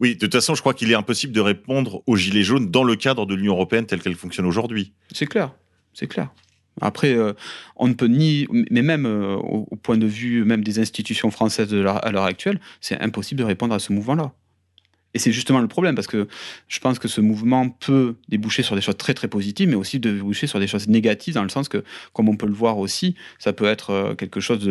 Oui, 0.00 0.14
de 0.16 0.18
toute 0.18 0.32
façon, 0.32 0.56
je 0.56 0.60
crois 0.60 0.74
qu'il 0.74 0.90
est 0.90 0.96
impossible 0.96 1.32
de 1.32 1.40
répondre 1.40 2.02
aux 2.08 2.16
gilets 2.16 2.42
jaunes 2.42 2.72
dans 2.72 2.82
le 2.82 2.96
cadre 2.96 3.24
de 3.24 3.36
l'Union 3.36 3.52
européenne 3.52 3.86
telle 3.86 4.00
qu'elle 4.02 4.16
fonctionne 4.16 4.46
aujourd'hui. 4.46 4.92
C'est 5.12 5.26
clair, 5.26 5.54
c'est 5.92 6.08
clair. 6.08 6.30
Après, 6.80 7.12
euh, 7.12 7.32
on 7.76 7.88
ne 7.88 7.94
peut 7.94 8.06
ni, 8.06 8.46
mais 8.70 8.82
même 8.82 9.06
euh, 9.06 9.36
au, 9.36 9.76
point 9.76 9.96
de 9.96 10.06
vue 10.06 10.44
même 10.44 10.64
des 10.64 10.78
institutions 10.78 11.30
françaises 11.30 11.72
à 11.72 12.10
l'heure 12.10 12.24
actuelle, 12.24 12.60
c'est 12.80 13.00
impossible 13.00 13.40
de 13.40 13.44
répondre 13.44 13.74
à 13.74 13.78
ce 13.78 13.92
mouvement-là. 13.92 14.32
Et 15.16 15.20
c'est 15.20 15.30
justement 15.30 15.60
le 15.60 15.68
problème, 15.68 15.94
parce 15.94 16.08
que 16.08 16.26
je 16.66 16.80
pense 16.80 16.98
que 16.98 17.06
ce 17.06 17.20
mouvement 17.20 17.68
peut 17.68 18.16
déboucher 18.28 18.64
sur 18.64 18.74
des 18.74 18.80
choses 18.80 18.96
très 18.96 19.14
très 19.14 19.28
positives, 19.28 19.68
mais 19.68 19.76
aussi 19.76 20.00
déboucher 20.00 20.48
sur 20.48 20.58
des 20.58 20.66
choses 20.66 20.88
négatives, 20.88 21.34
dans 21.34 21.44
le 21.44 21.48
sens 21.48 21.68
que, 21.68 21.84
comme 22.12 22.28
on 22.28 22.36
peut 22.36 22.48
le 22.48 22.52
voir 22.52 22.78
aussi, 22.78 23.14
ça 23.38 23.52
peut 23.52 23.66
être 23.66 23.90
euh, 23.90 24.14
quelque 24.16 24.40
chose 24.40 24.68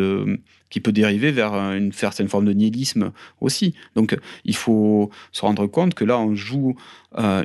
qui 0.68 0.80
peut 0.80 0.92
dériver 0.92 1.32
vers 1.32 1.54
une 1.54 1.92
certaine 1.92 2.28
forme 2.28 2.44
de 2.44 2.52
nihilisme 2.52 3.12
aussi. 3.40 3.74
Donc 3.94 4.18
il 4.44 4.56
faut 4.56 5.10
se 5.32 5.40
rendre 5.40 5.66
compte 5.66 5.94
que 5.94 6.04
là, 6.04 6.18
on 6.18 6.34
joue 6.34 6.76
un 7.16 7.44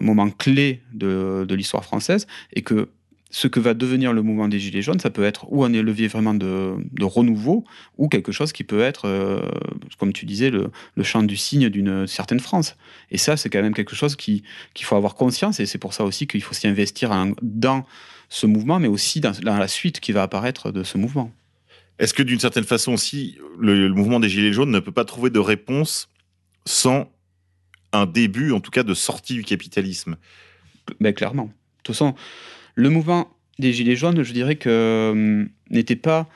moment 0.00 0.28
clé 0.28 0.82
de 0.92 1.54
l'histoire 1.54 1.84
française, 1.84 2.26
et 2.52 2.60
que 2.60 2.90
ce 3.34 3.48
que 3.48 3.58
va 3.58 3.74
devenir 3.74 4.12
le 4.12 4.22
mouvement 4.22 4.46
des 4.46 4.60
Gilets 4.60 4.80
jaunes, 4.80 5.00
ça 5.00 5.10
peut 5.10 5.24
être 5.24 5.52
ou 5.52 5.64
un 5.64 5.68
levier 5.68 6.06
vraiment 6.06 6.34
de, 6.34 6.76
de 6.92 7.04
renouveau, 7.04 7.64
ou 7.98 8.08
quelque 8.08 8.30
chose 8.30 8.52
qui 8.52 8.62
peut 8.62 8.80
être, 8.80 9.08
euh, 9.08 9.42
comme 9.98 10.12
tu 10.12 10.24
disais, 10.24 10.50
le, 10.50 10.70
le 10.94 11.02
chant 11.02 11.24
du 11.24 11.36
cygne 11.36 11.68
d'une 11.68 12.06
certaine 12.06 12.38
France. 12.38 12.76
Et 13.10 13.18
ça, 13.18 13.36
c'est 13.36 13.50
quand 13.50 13.60
même 13.60 13.74
quelque 13.74 13.96
chose 13.96 14.14
qu'il 14.14 14.44
qui 14.72 14.84
faut 14.84 14.94
avoir 14.94 15.16
conscience, 15.16 15.58
et 15.58 15.66
c'est 15.66 15.78
pour 15.78 15.94
ça 15.94 16.04
aussi 16.04 16.28
qu'il 16.28 16.42
faut 16.42 16.54
s'y 16.54 16.68
investir 16.68 17.10
en, 17.10 17.32
dans 17.42 17.84
ce 18.28 18.46
mouvement, 18.46 18.78
mais 18.78 18.86
aussi 18.86 19.18
dans, 19.18 19.32
dans, 19.32 19.58
la 19.58 19.66
suite 19.66 19.98
qui 19.98 20.12
va 20.12 20.22
apparaître 20.22 20.70
de 20.70 20.84
ce 20.84 20.96
mouvement. 20.96 21.32
Est-ce 21.98 22.14
que 22.14 22.22
d'une 22.22 22.38
certaine 22.38 22.62
façon 22.62 22.92
aussi, 22.92 23.36
le, 23.58 23.88
le 23.88 23.94
mouvement 23.94 24.20
des 24.20 24.28
Gilets 24.28 24.52
jaunes 24.52 24.70
ne 24.70 24.78
peut 24.78 24.92
pas 24.92 25.04
trouver 25.04 25.30
de 25.30 25.40
réponse 25.40 26.08
sans 26.66 27.10
un 27.92 28.06
début, 28.06 28.52
en 28.52 28.60
tout 28.60 28.70
cas, 28.70 28.84
de 28.84 28.94
sortie 28.94 29.34
du 29.34 29.42
capitalisme? 29.42 30.18
Ben, 31.00 31.12
Clairement. 31.12 31.46
De 31.46 31.88
toute 31.88 31.96
façon, 31.96 32.14
le 32.74 32.90
mouvement 32.90 33.28
des 33.58 33.72
Gilets 33.72 33.96
jaunes, 33.96 34.22
je 34.22 34.32
dirais 34.32 34.56
que 34.56 34.68
euh, 34.68 35.44
n'était 35.70 35.96
pas 35.96 36.28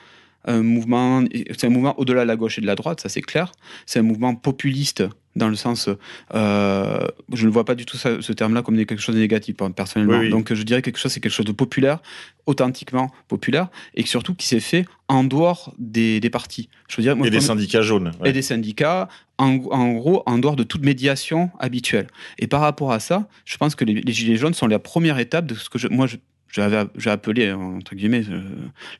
un 0.45 0.61
mouvement, 0.61 1.23
c'est 1.57 1.67
un 1.67 1.69
mouvement 1.69 1.99
au-delà 1.99 2.23
de 2.23 2.27
la 2.27 2.35
gauche 2.35 2.57
et 2.57 2.61
de 2.61 2.65
la 2.65 2.75
droite, 2.75 3.01
ça 3.01 3.09
c'est 3.09 3.21
clair. 3.21 3.51
C'est 3.85 3.99
un 3.99 4.03
mouvement 4.03 4.35
populiste 4.35 5.03
dans 5.35 5.47
le 5.47 5.55
sens, 5.55 5.89
euh, 6.33 7.07
je 7.33 7.45
ne 7.45 7.51
vois 7.51 7.63
pas 7.65 7.75
du 7.75 7.85
tout 7.85 7.97
ça, 7.97 8.21
ce 8.21 8.33
terme-là 8.33 8.61
comme 8.61 8.75
quelque 8.77 8.99
chose 8.99 9.15
de 9.15 9.19
négatif 9.19 9.55
personnellement. 9.75 10.17
Oui, 10.17 10.25
oui. 10.25 10.29
Donc 10.29 10.53
je 10.53 10.63
dirais 10.63 10.81
quelque 10.81 10.97
chose, 10.97 11.11
c'est 11.11 11.19
quelque 11.19 11.33
chose 11.33 11.45
de 11.45 11.51
populaire, 11.51 11.99
authentiquement 12.45 13.11
populaire, 13.27 13.69
et 13.95 14.05
surtout 14.05 14.33
qui 14.33 14.47
s'est 14.47 14.59
fait 14.59 14.85
en 15.07 15.23
dehors 15.23 15.73
des, 15.77 16.19
des 16.19 16.29
partis. 16.29 16.69
Je 16.87 17.01
moi, 17.13 17.27
et 17.27 17.29
des 17.29 17.41
syndicats 17.41 17.81
jaunes. 17.81 18.11
Ouais. 18.19 18.29
Et 18.29 18.33
des 18.33 18.41
syndicats, 18.41 19.07
en, 19.37 19.59
en, 19.71 19.93
gros, 19.93 20.23
en 20.25 20.37
dehors 20.39 20.55
de 20.55 20.63
toute 20.63 20.83
médiation 20.83 21.51
habituelle. 21.59 22.07
Et 22.39 22.47
par 22.47 22.61
rapport 22.61 22.91
à 22.91 22.99
ça, 22.99 23.27
je 23.45 23.57
pense 23.57 23.75
que 23.75 23.85
les, 23.85 24.01
les 24.01 24.11
gilets 24.11 24.35
jaunes 24.35 24.53
sont 24.53 24.67
la 24.67 24.79
première 24.79 25.19
étape 25.19 25.45
de 25.45 25.55
ce 25.55 25.69
que 25.69 25.77
je, 25.79 25.87
moi 25.87 26.07
je, 26.07 26.17
j'ai 26.49 27.09
appelé 27.09 27.51
entre 27.51 27.95
guillemets 27.95 28.23
euh, 28.29 28.41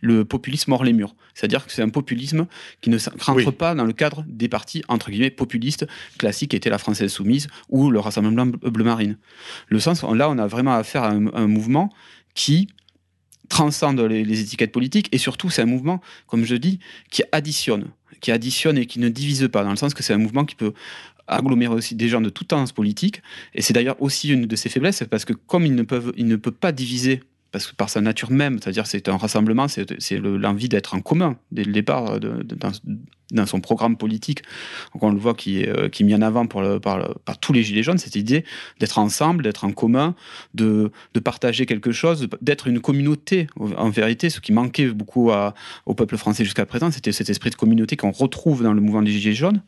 le 0.01 0.25
populisme 0.25 0.71
hors 0.71 0.83
les 0.83 0.93
murs. 0.93 1.15
C'est-à-dire 1.33 1.65
que 1.65 1.71
c'est 1.71 1.81
un 1.81 1.89
populisme 1.89 2.47
qui 2.81 2.89
ne 2.89 2.97
rentre 3.19 3.47
oui. 3.47 3.51
pas 3.51 3.75
dans 3.75 3.85
le 3.85 3.93
cadre 3.93 4.23
des 4.27 4.47
partis 4.47 4.83
entre 4.88 5.09
guillemets 5.09 5.31
populistes 5.31 5.88
classiques 6.17 6.51
qui 6.51 6.55
étaient 6.55 6.69
la 6.69 6.77
Française 6.77 7.12
soumise 7.12 7.47
ou 7.69 7.89
le 7.89 7.99
Rassemblement 7.99 8.45
bleu 8.45 8.83
marine. 8.83 9.17
Le 9.67 9.79
sens 9.79 10.03
là, 10.03 10.29
on 10.29 10.38
a 10.38 10.47
vraiment 10.47 10.73
affaire 10.73 11.03
à 11.03 11.12
un, 11.12 11.27
un 11.33 11.47
mouvement 11.47 11.91
qui 12.35 12.67
transcende 13.49 13.99
les, 13.99 14.23
les, 14.23 14.41
étiquettes 14.41 14.71
politiques 14.71 15.09
et 15.12 15.17
surtout 15.17 15.49
c'est 15.49 15.63
un 15.63 15.65
mouvement, 15.65 16.01
comme 16.27 16.45
je 16.45 16.55
dis, 16.55 16.79
qui 17.09 17.23
additionne, 17.31 17.88
qui 18.21 18.31
additionne 18.31 18.77
et 18.77 18.85
qui 18.85 18.99
ne 18.99 19.09
divise 19.09 19.49
pas, 19.51 19.63
dans 19.63 19.71
le 19.71 19.75
sens 19.75 19.95
que 19.95 20.03
c'est 20.03 20.13
un 20.13 20.19
mouvement 20.19 20.45
qui 20.45 20.55
peut 20.55 20.73
agglomérer 21.29 21.73
aussi 21.73 21.95
des 21.95 22.07
gens 22.07 22.21
de 22.21 22.29
toute 22.29 22.47
tendance 22.47 22.71
politique 22.71 23.21
et 23.53 23.62
c'est 23.62 23.73
d'ailleurs 23.73 24.01
aussi 24.01 24.29
une 24.29 24.45
de 24.45 24.55
ses 24.55 24.69
faiblesses 24.69 25.03
parce 25.09 25.25
que 25.25 25.33
comme 25.33 25.65
ils 25.65 25.75
ne 25.75 25.83
peuvent, 25.83 26.13
ils 26.17 26.27
ne 26.27 26.35
peuvent 26.35 26.53
pas 26.53 26.71
diviser 26.71 27.21
parce 27.51 27.67
que 27.67 27.75
par 27.75 27.89
sa 27.89 28.01
nature 28.01 28.31
même, 28.31 28.59
c'est-à-dire 28.59 28.88
c'est 28.88 29.09
un 29.09 29.17
rassemblement, 29.17 29.67
c'est 29.67 30.17
l'envie 30.17 30.69
d'être 30.69 30.93
en 30.93 31.01
commun 31.01 31.38
dès 31.51 31.63
le 31.63 31.71
départ 31.71 32.19
de, 32.19 32.43
de, 32.43 32.57
dans, 33.31 33.45
son 33.45 33.61
programme 33.61 33.97
politique. 33.97 34.43
Donc 34.93 35.03
on 35.03 35.11
le 35.11 35.19
voit 35.19 35.33
qui 35.33 35.61
est, 35.61 35.69
euh, 35.69 35.89
qui 35.89 36.03
est 36.03 36.05
mis 36.05 36.15
en 36.15 36.21
avant 36.21 36.45
par, 36.45 36.61
le, 36.61 36.79
par, 36.79 36.97
le, 36.97 37.13
par 37.25 37.37
tous 37.37 37.53
les 37.53 37.63
gilets 37.63 37.83
jaunes, 37.83 37.97
cette 37.97 38.15
idée 38.15 38.43
d'être 38.79 38.97
ensemble, 38.97 39.43
d'être 39.43 39.63
en 39.63 39.71
commun, 39.71 40.15
de, 40.53 40.91
de 41.13 41.19
partager 41.19 41.65
quelque 41.65 41.91
chose, 41.91 42.27
d'être 42.41 42.67
une 42.67 42.79
communauté. 42.79 43.47
En 43.77 43.89
vérité, 43.89 44.29
ce 44.29 44.39
qui 44.39 44.51
manquait 44.51 44.87
beaucoup 44.87 45.31
à, 45.31 45.53
au 45.85 45.93
peuple 45.93 46.17
français 46.17 46.43
jusqu'à 46.43 46.65
présent, 46.65 46.91
c'était 46.91 47.11
cet 47.11 47.29
esprit 47.29 47.49
de 47.49 47.55
communauté 47.55 47.95
qu'on 47.95 48.11
retrouve 48.11 48.63
dans 48.63 48.73
le 48.73 48.81
mouvement 48.81 49.01
des 49.01 49.11
gilets 49.11 49.33
jaunes, 49.33 49.61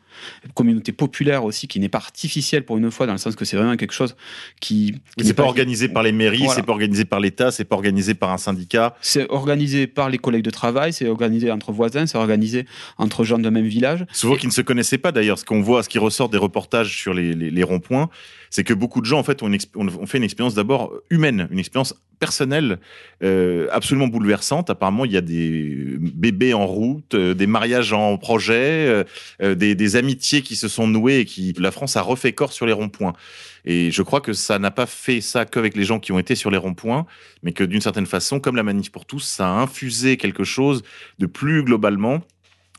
une 0.45 0.51
communauté 0.51 0.91
populaire 0.91 1.43
aussi 1.43 1.67
qui 1.67 1.79
n'est 1.79 1.89
pas 1.89 1.97
artificielle 1.99 2.65
pour 2.65 2.77
une 2.77 2.91
fois, 2.91 3.05
dans 3.05 3.13
le 3.13 3.17
sens 3.17 3.35
que 3.35 3.45
c'est 3.45 3.57
vraiment 3.57 3.77
quelque 3.77 3.93
chose 3.93 4.15
qui... 4.59 4.95
qui 5.17 5.25
c'est 5.25 5.33
pas, 5.33 5.43
pas 5.43 5.49
organisé 5.49 5.87
par 5.89 6.03
les 6.03 6.11
mairies, 6.11 6.39
voilà. 6.39 6.55
c'est 6.55 6.65
pas 6.65 6.73
organisé 6.73 7.05
par 7.05 7.19
l'État, 7.19 7.51
c'est 7.51 7.65
pas 7.65 7.75
organisé 7.75 8.13
par 8.13 8.31
un 8.31 8.37
syndicat. 8.37 8.95
C'est 9.01 9.29
organisé 9.29 9.87
par 9.87 10.09
les 10.09 10.17
collègues 10.17 10.43
de 10.43 10.49
travail, 10.49 10.93
c'est 10.93 11.07
organisé 11.07 11.51
entre 11.51 11.71
voisins, 11.71 12.05
c'est 12.05 12.17
organisé 12.17 12.65
entre 12.97 13.23
gens 13.23 13.39
d'un 13.51 13.59
même 13.59 13.67
village. 13.67 14.05
Souvent 14.11 14.35
qui 14.35 14.47
ne 14.47 14.51
se 14.51 14.61
connaissaient 14.61 14.97
pas 14.97 15.11
d'ailleurs. 15.11 15.39
Ce 15.39 15.45
qu'on 15.45 15.61
voit, 15.61 15.83
ce 15.83 15.89
qui 15.89 15.99
ressort 15.99 16.29
des 16.29 16.37
reportages 16.37 16.95
sur 16.95 17.13
les, 17.13 17.33
les, 17.33 17.51
les 17.51 17.63
ronds-points, 17.63 18.09
c'est 18.49 18.63
que 18.63 18.73
beaucoup 18.73 19.01
de 19.01 19.05
gens 19.05 19.19
en 19.19 19.23
fait 19.23 19.41
ont 19.43 20.05
fait 20.05 20.17
une 20.17 20.23
expérience 20.23 20.53
d'abord 20.53 20.93
humaine, 21.09 21.47
une 21.51 21.59
expérience 21.59 21.95
personnelle 22.19 22.79
euh, 23.23 23.67
absolument 23.71 24.07
bouleversante. 24.07 24.69
Apparemment, 24.69 25.05
il 25.05 25.11
y 25.11 25.17
a 25.17 25.21
des 25.21 25.97
bébés 25.99 26.53
en 26.53 26.67
route, 26.67 27.15
euh, 27.15 27.33
des 27.33 27.47
mariages 27.47 27.93
en 27.93 28.17
projet, 28.17 29.03
euh, 29.41 29.55
des, 29.55 29.73
des, 29.73 29.95
amitiés 29.95 30.41
qui 30.41 30.55
se 30.55 30.67
sont 30.67 30.85
nouées 30.85 31.19
et 31.19 31.25
qui 31.25 31.53
la 31.57 31.71
France 31.71 31.97
a 31.97 32.01
refait 32.01 32.33
corps 32.33 32.53
sur 32.53 32.65
les 32.65 32.73
ronds-points. 32.73 33.13
Et 33.65 33.89
je 33.89 34.01
crois 34.03 34.21
que 34.21 34.33
ça 34.33 34.59
n'a 34.59 34.71
pas 34.71 34.85
fait 34.85 35.21
ça 35.21 35.45
qu'avec 35.45 35.75
les 35.75 35.83
gens 35.83 35.99
qui 35.99 36.11
ont 36.11 36.19
été 36.19 36.35
sur 36.35 36.51
les 36.51 36.57
ronds-points, 36.57 37.05
mais 37.41 37.53
que 37.53 37.63
d'une 37.63 37.81
certaine 37.81 38.05
façon, 38.05 38.39
comme 38.39 38.55
la 38.55 38.63
manif 38.63 38.91
pour 38.91 39.05
tous, 39.05 39.21
ça 39.21 39.47
a 39.47 39.53
infusé 39.53 40.17
quelque 40.17 40.43
chose 40.43 40.83
de 41.19 41.25
plus 41.25 41.63
globalement 41.63 42.21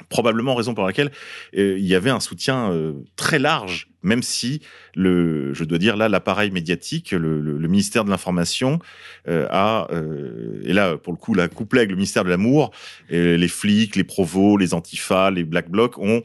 probablement 0.09 0.55
raison 0.55 0.75
pour 0.75 0.85
laquelle 0.85 1.11
euh, 1.57 1.77
il 1.79 1.87
y 1.87 1.95
avait 1.95 2.11
un 2.11 2.21
soutien 2.21 2.71
euh, 2.71 2.93
très 3.17 3.39
large, 3.39 3.89
même 4.03 4.23
si 4.23 4.61
le, 4.95 5.55
je 5.55 5.65
dois 5.65 5.79
dire 5.79 5.97
là, 5.97 6.09
l'appareil 6.09 6.51
médiatique, 6.51 7.13
le, 7.13 7.41
ministère 7.69 8.05
de 8.05 8.11
l'information 8.11 8.79
euh, 9.29 9.47
a, 9.51 9.89
et 10.65 10.73
là 10.73 10.99
pour 10.99 11.13
le 11.13 11.19
coup, 11.19 11.35
la 11.35 11.49
couplée 11.49 11.81
avec 11.81 11.91
le 11.91 11.97
ministère 11.97 12.25
de 12.25 12.29
l'amour, 12.29 12.73
les 13.09 13.49
flics, 13.49 13.97
les 13.97 14.05
provos, 14.05 14.57
les 14.59 14.75
antifas, 14.75 15.31
les 15.31 15.45
black 15.45 15.71
blocs 15.71 15.99
ont 15.99 16.23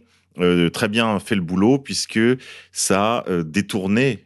très 0.73 0.87
bien 0.87 1.19
fait 1.19 1.35
le 1.35 1.41
boulot 1.41 1.79
puisque 1.79 2.19
ça 2.71 3.19
a 3.19 3.43
détourné 3.43 4.25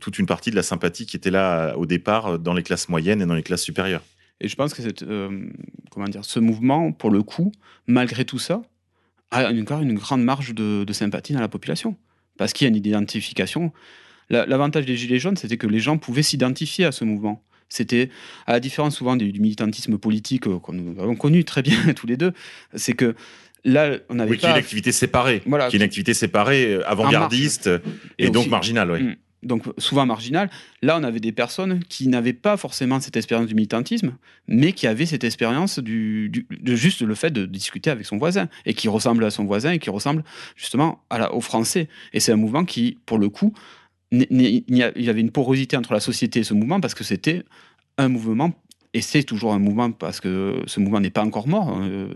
toute 0.00 0.18
une 0.18 0.26
partie 0.26 0.50
de 0.50 0.56
la 0.56 0.62
sympathie 0.62 1.06
qui 1.06 1.16
était 1.16 1.30
là 1.30 1.74
au 1.76 1.86
départ 1.86 2.38
dans 2.38 2.54
les 2.54 2.62
classes 2.62 2.88
moyennes 2.88 3.20
et 3.20 3.26
dans 3.26 3.34
les 3.34 3.42
classes 3.42 3.62
supérieures. 3.62 4.02
Et 4.40 4.48
je 4.48 4.56
pense 4.56 4.72
que 4.72 4.82
cette, 4.82 5.04
comment 5.90 6.08
dire, 6.08 6.24
ce 6.24 6.40
mouvement, 6.40 6.92
pour 6.92 7.10
le 7.10 7.22
coup, 7.22 7.52
malgré 7.86 8.24
tout 8.24 8.38
ça, 8.38 8.62
a 9.34 9.52
encore 9.52 9.80
une 9.80 9.94
grande 9.94 10.22
marge 10.22 10.54
de, 10.54 10.84
de 10.84 10.92
sympathie 10.92 11.32
dans 11.32 11.40
la 11.40 11.48
population. 11.48 11.96
Parce 12.36 12.52
qu'il 12.52 12.64
y 12.64 12.68
a 12.68 12.70
une 12.70 12.76
identification. 12.76 13.72
L'avantage 14.30 14.86
des 14.86 14.96
Gilets 14.96 15.18
jaunes, 15.18 15.36
c'était 15.36 15.56
que 15.56 15.66
les 15.66 15.80
gens 15.80 15.98
pouvaient 15.98 16.22
s'identifier 16.22 16.84
à 16.84 16.92
ce 16.92 17.04
mouvement. 17.04 17.42
C'était, 17.68 18.10
à 18.46 18.52
la 18.52 18.60
différence 18.60 18.96
souvent 18.96 19.16
du, 19.16 19.32
militantisme 19.40 19.98
politique 19.98 20.42
que 20.44 20.72
nous 20.72 21.00
avons 21.00 21.16
connu 21.16 21.44
très 21.44 21.62
bien 21.62 21.92
tous 21.96 22.06
les 22.06 22.16
deux, 22.16 22.32
c'est 22.74 22.92
que 22.94 23.14
là, 23.64 23.98
on 24.08 24.18
avait 24.18 24.32
oui, 24.32 24.36
pas... 24.36 24.40
qui 24.40 24.46
est 24.46 24.50
une 24.50 24.58
activité 24.58 24.92
séparée, 24.92 25.42
voilà, 25.46 25.68
qui 25.68 25.76
est 25.76 25.78
une 25.78 25.84
activité 25.84 26.14
séparée, 26.14 26.80
avant-gardiste 26.86 27.68
et, 28.18 28.26
et 28.26 28.30
donc 28.30 28.48
marginale, 28.48 28.90
oui. 28.90 29.16
Donc 29.44 29.64
souvent 29.78 30.06
marginales. 30.06 30.50
Là, 30.82 30.98
on 30.98 31.02
avait 31.02 31.20
des 31.20 31.32
personnes 31.32 31.80
qui 31.88 32.08
n'avaient 32.08 32.32
pas 32.32 32.56
forcément 32.56 33.00
cette 33.00 33.16
expérience 33.16 33.46
du 33.46 33.54
militantisme, 33.54 34.16
mais 34.48 34.72
qui 34.72 34.86
avaient 34.86 35.06
cette 35.06 35.24
expérience 35.24 35.78
du, 35.78 36.46
de 36.50 36.74
juste 36.74 37.02
le 37.02 37.14
fait 37.14 37.30
de 37.30 37.46
discuter 37.46 37.90
avec 37.90 38.06
son 38.06 38.16
voisin 38.16 38.48
et 38.66 38.74
qui 38.74 38.88
ressemble 38.88 39.24
à 39.24 39.30
son 39.30 39.44
voisin 39.44 39.72
et 39.72 39.78
qui 39.78 39.90
ressemble 39.90 40.24
justement 40.56 41.04
à 41.10 41.34
aux 41.34 41.40
Français. 41.40 41.88
Et 42.12 42.20
c'est 42.20 42.32
un 42.32 42.36
mouvement 42.36 42.64
qui, 42.64 42.98
pour 43.06 43.18
le 43.18 43.28
coup, 43.28 43.54
il 44.12 44.62
y 44.68 45.08
avait 45.08 45.20
une 45.20 45.30
porosité 45.30 45.76
entre 45.76 45.92
la 45.92 46.00
société 46.00 46.40
et 46.40 46.44
ce 46.44 46.54
mouvement 46.54 46.80
parce 46.80 46.94
que 46.94 47.04
c'était 47.04 47.42
un 47.98 48.08
mouvement 48.08 48.52
et 48.92 49.00
c'est 49.00 49.24
toujours 49.24 49.52
un 49.52 49.58
mouvement 49.58 49.90
parce 49.90 50.20
que 50.20 50.62
ce 50.66 50.80
mouvement 50.80 51.00
n'est 51.00 51.10
pas 51.10 51.24
encore 51.24 51.48
mort. 51.48 51.76
Euh, 51.80 52.08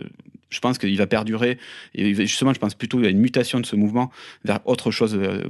je 0.48 0.60
pense 0.60 0.78
qu'il 0.78 0.96
va 0.96 1.06
perdurer. 1.06 1.58
Et 1.94 2.14
justement, 2.14 2.54
je 2.54 2.58
pense 2.58 2.74
plutôt 2.74 3.00
à 3.00 3.08
une 3.08 3.18
mutation 3.18 3.60
de 3.60 3.66
ce 3.66 3.76
mouvement 3.76 4.10
vers 4.44 4.60
autre 4.64 4.90
chose 4.90 5.14
euh, 5.14 5.42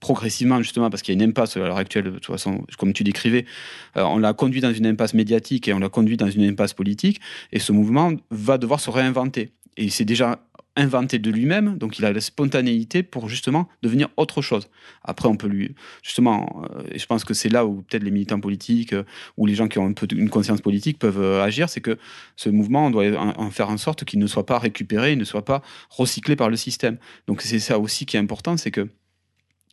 progressivement, 0.00 0.60
justement, 0.62 0.90
parce 0.90 1.02
qu'il 1.02 1.14
y 1.14 1.18
a 1.18 1.22
une 1.22 1.28
impasse 1.28 1.56
à 1.56 1.60
l'heure 1.60 1.76
actuelle, 1.76 2.04
de 2.04 2.10
toute 2.10 2.26
façon, 2.26 2.64
comme 2.78 2.92
tu 2.92 3.04
décrivais. 3.04 3.46
Euh, 3.96 4.02
on 4.02 4.18
l'a 4.18 4.32
conduit 4.32 4.60
dans 4.60 4.72
une 4.72 4.86
impasse 4.86 5.14
médiatique 5.14 5.68
et 5.68 5.72
on 5.72 5.78
l'a 5.78 5.88
conduit 5.88 6.16
dans 6.16 6.30
une 6.30 6.44
impasse 6.44 6.74
politique. 6.74 7.20
Et 7.52 7.58
ce 7.58 7.72
mouvement 7.72 8.12
va 8.30 8.58
devoir 8.58 8.80
se 8.80 8.90
réinventer. 8.90 9.52
Et 9.76 9.84
il 9.84 9.90
s'est 9.90 10.04
déjà 10.04 10.40
inventé 10.76 11.20
de 11.20 11.30
lui-même, 11.30 11.78
donc 11.78 11.98
il 11.98 12.04
a 12.04 12.12
la 12.12 12.20
spontanéité 12.20 13.04
pour 13.04 13.28
justement 13.28 13.68
devenir 13.82 14.08
autre 14.16 14.42
chose. 14.42 14.68
Après, 15.04 15.28
on 15.28 15.36
peut 15.36 15.46
lui, 15.46 15.74
justement, 16.02 16.64
euh, 16.64 16.82
je 16.96 17.06
pense 17.06 17.24
que 17.24 17.32
c'est 17.32 17.48
là 17.48 17.64
où 17.64 17.82
peut-être 17.82 18.02
les 18.02 18.10
militants 18.10 18.40
politiques 18.40 18.92
euh, 18.92 19.04
ou 19.36 19.46
les 19.46 19.54
gens 19.54 19.68
qui 19.68 19.78
ont 19.78 19.86
un 19.86 19.92
peu 19.92 20.08
une 20.12 20.30
conscience 20.30 20.60
politique 20.60 20.98
peuvent 20.98 21.40
agir, 21.40 21.68
c'est 21.68 21.80
que 21.80 21.96
ce 22.34 22.48
mouvement, 22.48 22.86
on 22.86 22.90
doit 22.90 23.06
en, 23.16 23.40
en 23.40 23.50
faire 23.50 23.68
en 23.68 23.76
sorte 23.76 24.04
qu'il 24.04 24.18
ne 24.18 24.26
soit 24.26 24.46
pas 24.46 24.58
récupéré, 24.58 25.12
il 25.12 25.18
ne 25.18 25.24
soit 25.24 25.44
pas 25.44 25.62
recyclé 25.90 26.34
par 26.34 26.50
le 26.50 26.56
système. 26.56 26.98
Donc 27.28 27.42
c'est 27.42 27.60
ça 27.60 27.78
aussi 27.78 28.04
qui 28.04 28.16
est 28.16 28.20
important, 28.20 28.56
c'est 28.56 28.72
que 28.72 28.88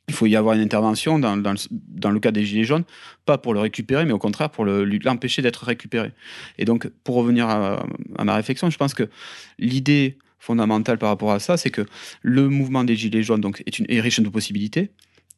il 0.07 0.13
faut 0.13 0.25
y 0.25 0.35
avoir 0.35 0.55
une 0.55 0.61
intervention 0.61 1.19
dans, 1.19 1.37
dans 1.37 2.11
le, 2.11 2.19
cas 2.19 2.31
des 2.31 2.43
Gilets 2.43 2.63
jaunes, 2.63 2.83
pas 3.25 3.37
pour 3.37 3.53
le 3.53 3.59
récupérer, 3.59 4.05
mais 4.05 4.11
au 4.11 4.19
contraire 4.19 4.49
pour 4.49 4.65
l'empêcher 4.65 5.41
d'être 5.41 5.63
récupéré. 5.63 6.11
Et 6.57 6.65
donc, 6.65 6.87
pour 7.03 7.15
revenir 7.15 7.47
à, 7.47 7.85
ma 8.23 8.35
réflexion, 8.35 8.69
je 8.69 8.77
pense 8.77 8.93
que 8.93 9.09
l'idée 9.57 10.17
fondamentale 10.39 10.97
par 10.97 11.09
rapport 11.09 11.31
à 11.31 11.39
ça, 11.39 11.55
c'est 11.55 11.69
que 11.69 11.85
le 12.21 12.49
mouvement 12.49 12.83
des 12.83 12.95
Gilets 12.95 13.23
jaunes 13.23 13.41
donc, 13.41 13.63
est, 13.65 13.79
une, 13.79 13.85
riche 14.01 14.19
de 14.19 14.29
possibilités. 14.29 14.91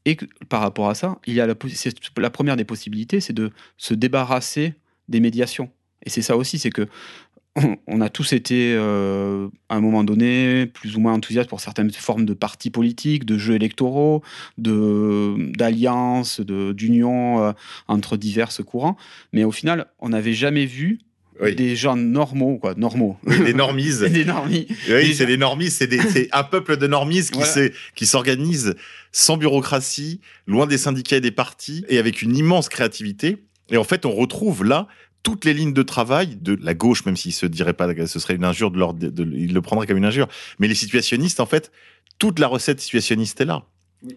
Et 0.05 0.17
par 0.49 0.61
rapport 0.61 0.89
à 0.89 0.95
ça, 0.95 1.19
il 1.27 1.33
y 1.33 1.41
a 1.41 1.47
la 1.47 2.29
première 2.29 2.55
des 2.57 2.65
possibilités, 2.65 3.19
c'est 3.19 3.33
de 3.33 3.51
se 3.77 3.93
débarrasser 3.93 4.73
des 5.07 5.19
médiations. 5.19 5.69
Et 6.05 6.09
c'est 6.09 6.21
ça 6.21 6.35
aussi, 6.35 6.59
c'est 6.59 6.71
que 6.71 6.87
on- 7.87 8.01
a 8.01 8.09
tous 8.09 8.33
été, 8.33 8.73
euh, 8.75 9.47
à 9.69 9.75
un 9.75 9.79
moment 9.81 10.03
donné, 10.03 10.65
plus 10.65 10.95
ou 10.95 10.99
moins 10.99 11.13
enthousiastes 11.13 11.49
pour 11.49 11.59
certaines 11.61 11.91
formes 11.91 12.25
de 12.25 12.33
partis 12.33 12.69
politiques, 12.69 13.25
de 13.25 13.37
jeux 13.37 13.55
électoraux, 13.55 14.23
d'alliances, 15.57 16.39
d'unions 16.41 17.43
euh, 17.43 17.51
entre 17.87 18.17
divers 18.17 18.51
courants. 18.65 18.97
Mais 19.31 19.43
au 19.43 19.51
final, 19.51 19.87
on 19.99 20.09
n'avait 20.09 20.33
jamais 20.33 20.65
vu 20.65 20.99
Oui. 21.41 21.55
des 21.55 21.75
gens 21.75 21.95
normaux, 21.95 22.57
quoi, 22.57 22.73
normaux. 22.75 23.17
Les 23.25 23.53
normises. 23.53 24.01
des 24.11 24.25
normies. 24.25 24.67
Oui, 24.89 25.13
c'est 25.13 25.25
les 25.25 25.37
normises, 25.37 25.75
c'est 25.77 25.87
des- 25.87 26.29
un 26.31 26.43
peuple 26.43 26.77
de 26.77 26.87
normises 26.87 27.31
qui 27.31 27.39
Voilà. 27.39 27.69
s'organise 28.01 28.75
sans 29.11 29.37
bureaucratie, 29.37 30.19
loin 30.47 30.65
des 30.67 30.77
syndicats 30.77 31.17
et 31.17 31.21
des 31.21 31.31
partis, 31.31 31.85
et 31.87 31.97
avec 31.99 32.21
une 32.21 32.35
immense 32.35 32.67
créativité. 32.69 33.37
Et 33.69 33.77
en 33.77 33.83
fait, 33.83 34.05
on 34.05 34.11
retrouve 34.11 34.63
là 34.63 34.87
toutes 35.23 35.45
les 35.45 35.53
lignes 35.53 35.73
de 35.73 35.83
travail 35.83 36.35
de 36.39 36.57
la 36.61 36.73
gauche, 36.73 37.05
même 37.05 37.15
s'il 37.17 37.33
se 37.33 37.45
dirait 37.45 37.73
pas 37.73 37.91
que 37.93 38.05
ce 38.05 38.19
serait 38.19 38.35
une 38.35 38.43
injure 38.45 38.71
de 38.71 38.77
leur, 38.77 38.93
de- 38.93 39.09
de- 39.09 39.23
il 39.35 39.53
le 39.53 39.61
prendrait 39.61 39.87
comme 39.87 39.97
une 39.97 40.05
injure. 40.05 40.27
Mais 40.59 40.67
les 40.67 40.75
situationnistes, 40.75 41.39
en 41.39 41.45
fait, 41.45 41.71
toute 42.19 42.39
la 42.39 42.47
recette 42.47 42.79
situationniste 42.81 43.39
est 43.41 43.45
là. 43.45 43.63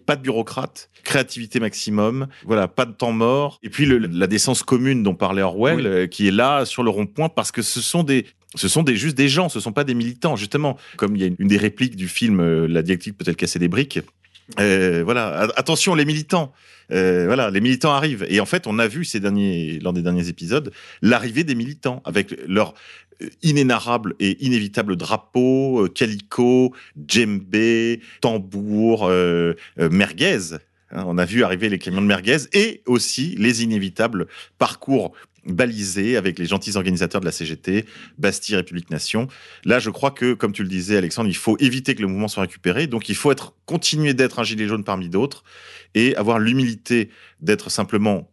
Pas 0.05 0.17
de 0.17 0.21
bureaucrate, 0.21 0.89
créativité 1.05 1.61
maximum, 1.61 2.27
voilà, 2.45 2.67
pas 2.67 2.85
de 2.85 2.91
temps 2.91 3.13
mort. 3.13 3.57
Et 3.63 3.69
puis 3.69 3.85
le- 3.85 3.99
la 3.99 4.27
décence 4.27 4.61
commune 4.63 5.01
dont 5.01 5.15
parlait 5.15 5.41
Orwell, 5.41 5.77
Oui. 5.77 5.85
euh, 5.85 6.07
qui 6.07 6.27
est 6.27 6.31
là 6.31 6.65
sur 6.65 6.83
le 6.83 6.89
rond-point 6.89 7.29
parce 7.29 7.53
que 7.53 7.61
ce 7.61 7.79
sont 7.79 8.03
des, 8.03 8.25
ce 8.55 8.67
sont 8.67 8.83
des 8.83 8.97
juste 8.97 9.15
des 9.15 9.29
gens, 9.29 9.47
ce 9.47 9.61
sont 9.61 9.71
pas 9.71 9.85
des 9.85 9.93
militants 9.93 10.35
justement. 10.35 10.77
Comme 10.97 11.15
il 11.15 11.21
y 11.21 11.23
a 11.23 11.27
une, 11.27 11.37
une 11.39 11.47
des 11.47 11.57
répliques 11.57 11.95
du 11.95 12.09
film 12.09 12.41
euh, 12.41 12.67
La 12.67 12.81
dialectique 12.81 13.17
peut-elle 13.17 13.37
casser 13.37 13.59
des 13.59 13.69
briques. 13.69 13.99
Euh, 14.59 15.03
voilà, 15.03 15.47
attention 15.55 15.95
les 15.95 16.05
militants. 16.05 16.53
Euh, 16.91 17.25
voilà, 17.25 17.51
les 17.51 17.61
militants 17.61 17.91
arrivent. 17.91 18.25
Et 18.29 18.39
en 18.39 18.45
fait, 18.45 18.67
on 18.67 18.79
a 18.79 18.87
vu 18.87 19.03
ces 19.05 19.19
derniers, 19.19 19.79
lors 19.81 19.93
des 19.93 20.01
derniers 20.01 20.29
épisodes, 20.29 20.71
l'arrivée 21.01 21.43
des 21.43 21.55
militants 21.55 22.01
avec 22.05 22.35
leur 22.47 22.73
euh, 23.21 23.29
inénarrable 23.43 24.15
et 24.19 24.43
inévitable 24.45 24.95
drapeau, 24.95 25.83
euh, 25.83 25.89
calico, 25.89 26.73
djembé, 27.07 28.01
tambour, 28.21 29.07
euh, 29.07 29.53
merguez. 29.77 30.57
Hein, 30.91 31.03
on 31.05 31.17
a 31.17 31.25
vu 31.25 31.43
arriver 31.43 31.67
les 31.69 31.79
camions 31.79 32.01
de 32.01 32.07
merguez 32.07 32.37
et 32.53 32.81
aussi 32.85 33.35
les 33.37 33.63
inévitables 33.63 34.27
parcours 34.57 35.13
balisés 35.47 36.17
avec 36.17 36.39
les 36.39 36.45
gentils 36.45 36.75
organisateurs 36.75 37.21
de 37.21 37.25
la 37.25 37.31
CGT, 37.31 37.85
Bastille, 38.17 38.55
République 38.55 38.89
Nation. 38.89 39.27
Là, 39.65 39.79
je 39.79 39.89
crois 39.89 40.11
que, 40.11 40.33
comme 40.33 40.51
tu 40.51 40.63
le 40.63 40.69
disais, 40.69 40.97
Alexandre, 40.97 41.29
il 41.29 41.35
faut 41.35 41.57
éviter 41.59 41.95
que 41.95 42.01
le 42.01 42.07
mouvement 42.07 42.27
soit 42.27 42.41
récupéré. 42.41 42.87
Donc, 42.87 43.09
il 43.09 43.15
faut 43.15 43.31
être, 43.31 43.55
continuer 43.65 44.13
d'être 44.13 44.39
un 44.39 44.43
gilet 44.43 44.67
jaune 44.67 44.83
parmi 44.83 45.09
d'autres 45.09 45.43
et 45.95 46.15
avoir 46.15 46.39
l'humilité 46.39 47.09
d'être 47.41 47.69
simplement 47.69 48.29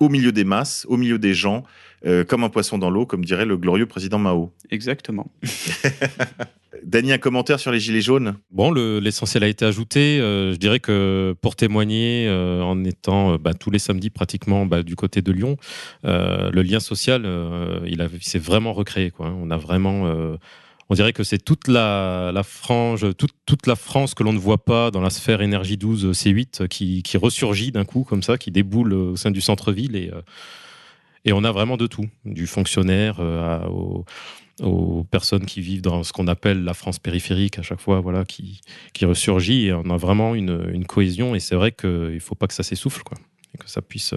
au 0.00 0.08
milieu 0.08 0.32
des 0.32 0.44
masses, 0.44 0.86
au 0.88 0.96
milieu 0.96 1.18
des 1.18 1.34
gens, 1.34 1.64
euh, 2.06 2.24
comme 2.24 2.44
un 2.44 2.48
poisson 2.48 2.78
dans 2.78 2.90
l'eau, 2.90 3.06
comme 3.06 3.24
dirait 3.24 3.46
le 3.46 3.56
glorieux 3.56 3.86
président 3.86 4.18
Mao. 4.18 4.52
Exactement. 4.70 5.30
Dany, 6.84 7.12
un 7.12 7.18
commentaire 7.18 7.58
sur 7.58 7.72
les 7.72 7.80
gilets 7.80 8.00
jaunes? 8.02 8.36
Bon, 8.50 8.70
le- 8.70 9.00
l'essentiel 9.00 9.42
a 9.42 9.48
été 9.48 9.64
ajouté. 9.64 10.20
Euh, 10.20 10.52
je 10.52 10.58
dirais 10.58 10.78
que 10.80 11.34
pour 11.40 11.56
témoigner, 11.56 12.26
euh, 12.28 12.62
en 12.62 12.84
étant 12.84 13.32
euh, 13.32 13.38
bah, 13.38 13.54
tous 13.54 13.70
les 13.70 13.78
samedis 13.78 14.10
pratiquement 14.10 14.64
bah, 14.66 14.82
du 14.82 14.94
côté 14.94 15.20
de 15.22 15.32
Lyon, 15.32 15.56
euh, 16.04 16.50
le 16.52 16.62
lien 16.62 16.78
social, 16.78 17.22
euh, 17.24 17.80
il, 17.86 18.06
il 18.14 18.22
s'est 18.22 18.38
vraiment 18.38 18.72
recréé. 18.74 19.10
Quoi. 19.10 19.34
On 19.42 19.50
a 19.50 19.56
vraiment, 19.56 20.06
euh, 20.06 20.36
on 20.90 20.94
dirait 20.94 21.12
que 21.12 21.22
c'est 21.22 21.38
toute 21.38 21.68
la, 21.68 22.32
frange, 22.44 23.06
toute, 23.16 23.66
la 23.66 23.76
France 23.76 24.14
que 24.14 24.22
l'on 24.22 24.32
ne 24.32 24.38
voit 24.38 24.64
pas 24.64 24.90
dans 24.90 25.00
la 25.00 25.10
sphère 25.10 25.42
énergie 25.42 25.76
12 25.76 26.12
C8 26.12 26.68
qui, 26.68 27.02
qui 27.02 27.16
ressurgit 27.16 27.72
d'un 27.72 27.84
coup 27.84 28.04
comme 28.04 28.22
ça, 28.22 28.38
qui 28.38 28.50
déboule 28.50 28.94
au 28.94 29.16
sein 29.16 29.30
du 29.30 29.40
centre-ville 29.40 29.96
et 29.96 30.10
euh, 30.12 30.22
on 31.32 31.44
a 31.44 31.52
vraiment 31.52 31.76
de 31.76 31.86
tout, 31.86 32.08
du 32.24 32.46
fonctionnaire 32.46 33.16
euh, 33.20 33.60
aux 34.62 35.04
personnes 35.04 35.44
qui 35.44 35.60
vivent 35.60 35.82
dans 35.82 36.02
ce 36.02 36.12
qu'on 36.12 36.26
appelle 36.26 36.64
la 36.64 36.72
France 36.72 36.98
périphérique 36.98 37.58
à 37.58 37.62
chaque 37.62 37.80
fois, 37.80 38.00
voilà, 38.00 38.24
qui, 38.24 38.62
qui 38.94 39.04
ressurgit 39.04 39.66
et 39.66 39.72
on 39.74 39.90
a 39.90 39.96
vraiment 39.98 40.34
une, 40.34 40.70
une 40.72 40.86
cohésion 40.86 41.34
et 41.34 41.40
c'est 41.40 41.54
vrai 41.54 41.70
qu'il 41.70 41.90
ne 41.90 42.18
faut 42.18 42.34
pas 42.34 42.46
que 42.46 42.54
ça 42.54 42.62
s'essouffle, 42.62 43.02
quoi, 43.02 43.18
et 43.54 43.58
que 43.58 43.68
ça 43.68 43.82
puisse. 43.82 44.14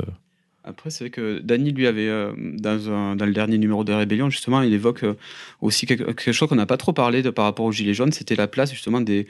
Après, 0.64 0.92
c'est 0.92 1.06
vrai 1.06 1.10
que 1.10 1.40
Dany, 1.40 1.72
lui, 1.72 1.88
avait, 1.88 2.08
euh, 2.08 2.34
dans, 2.38 2.90
un- 2.92 3.16
dans 3.16 3.26
le 3.26 3.34
dernier 3.34 3.58
numéro 3.58 3.84
de 3.84 3.94
Rébellion, 3.94 4.30
justement, 4.30 4.62
il 4.62 4.72
évoque 4.74 5.04
euh, 5.04 5.16
aussi 5.60 5.88
quelque, 5.88 6.04
quelque 6.04 6.32
chose 6.32 6.48
qu'on 6.50 6.56
n'a 6.56 6.68
pas 6.68 6.78
trop 6.78 6.94
parlé 6.94 7.24
de, 7.24 7.32
par 7.32 7.46
rapport 7.46 7.66
aux 7.66 7.72
Gilets 7.72 7.96
jaunes, 7.96 8.12
c'était 8.12 8.36
la 8.36 8.48
place, 8.48 8.72
justement, 8.72 9.02
des 9.02 9.26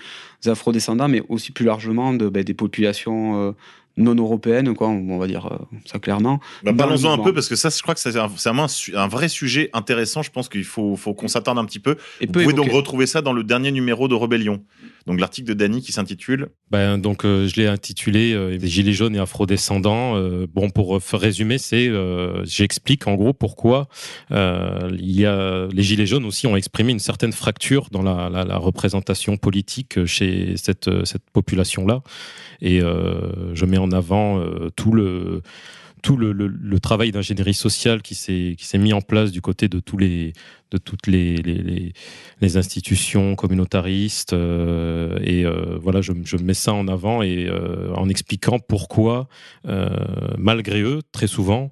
afrodescendants, 0.45 1.07
mais 1.07 1.23
aussi 1.29 1.53
plus 1.53 1.65
largement 1.65 2.13
de, 2.13 2.27
ben, 2.27 2.43
des 2.43 2.53
populations 2.53 3.47
euh, 3.47 3.51
non 3.95 4.15
européennes, 4.15 4.73
quoi, 4.73 4.87
on 4.89 5.17
va 5.17 5.27
dire 5.27 5.49
ça 5.85 5.99
clairement. 5.99 6.39
Bah, 6.63 6.73
Parlons-en 6.73 7.11
un 7.13 7.17
peu 7.17 7.33
parce 7.33 7.49
que 7.49 7.55
ça, 7.55 7.69
je 7.69 7.81
crois 7.81 7.93
que 7.93 7.99
c'est 7.99 8.11
vraiment 8.11 8.67
un, 8.95 9.07
vrai 9.07 9.27
sujet 9.27 9.69
intéressant. 9.73 10.21
Je 10.23 10.31
pense 10.31 10.47
qu'il 10.47 10.63
faut, 10.63 10.95
faut 10.95 11.13
qu'on 11.13 11.27
s'attarde 11.27 11.57
un 11.57 11.65
petit 11.65 11.79
peu. 11.79 11.97
Et 12.21 12.25
Vous 12.25 12.31
pouvez 12.31 12.53
donc 12.53 12.71
retrouver 12.71 13.05
ça 13.05 13.21
dans 13.21 13.33
le 13.33 13.43
dernier 13.43 13.71
numéro 13.71 14.07
de 14.07 14.15
Rébellion. 14.15 14.63
Donc 15.07 15.19
l'article 15.19 15.49
de 15.49 15.53
Dany 15.53 15.81
qui 15.81 15.91
s'intitule 15.91 16.49
Ben, 16.69 16.97
donc, 16.97 17.25
euh, 17.25 17.47
je 17.47 17.55
l'ai 17.55 17.67
intitulé 17.67 18.33
euh, 18.33 18.59
Gilets 18.59 18.93
jaunes 18.93 19.15
et 19.15 19.19
afrodescendants. 19.19 20.15
Euh, 20.15 20.47
bon, 20.51 20.69
pour 20.69 20.95
euh, 20.95 20.99
résumer, 21.13 21.57
c'est 21.57 21.87
euh, 21.87 22.43
j'explique 22.45 23.07
en 23.07 23.15
gros 23.15 23.33
pourquoi 23.33 23.87
il 24.29 25.11
y 25.11 25.25
a 25.25 25.67
les 25.71 25.83
Gilets 25.83 26.05
jaunes 26.05 26.25
aussi 26.25 26.47
ont 26.47 26.55
exprimé 26.55 26.91
une 26.91 26.99
certaine 26.99 27.33
fracture 27.33 27.87
dans 27.91 28.01
la, 28.01 28.57
représentation 28.57 29.37
politique 29.37 30.05
chez 30.05 30.55
cette, 30.57 30.89
cette 31.05 31.29
population-là. 31.31 32.01
Et 32.61 32.79
je 32.79 33.65
mets 33.65 33.77
en 33.77 33.91
avant 33.91 34.43
tout 34.75 34.91
le 34.91 35.41
tout 36.01 36.17
le, 36.17 36.31
le, 36.31 36.79
travail 36.79 37.11
d'ingénierie 37.11 37.53
sociale 37.53 38.01
qui 38.01 38.15
s'est 38.15 38.77
mis 38.77 38.93
en 38.93 39.01
place 39.01 39.31
du 39.31 39.41
côté 39.41 39.67
de 39.67 39.79
tous 39.79 39.97
les 39.97 40.33
de 40.71 40.77
toutes 40.77 41.07
les 41.07 41.35
les, 41.35 42.57
institutions 42.57 43.35
communautaristes 43.35 44.33
euh, 44.33 45.19
et 45.21 45.45
euh, 45.45 45.77
voilà 45.81 46.01
je, 46.01 46.11
je 46.23 46.37
mets 46.37 46.53
ça 46.53 46.73
en 46.73 46.87
avant 46.87 47.21
et 47.21 47.47
euh, 47.47 47.93
en 47.93 48.09
expliquant 48.09 48.59
pourquoi 48.59 49.27
malgré 50.37 50.81
eux 50.81 50.99
très 51.11 51.27
souvent 51.27 51.71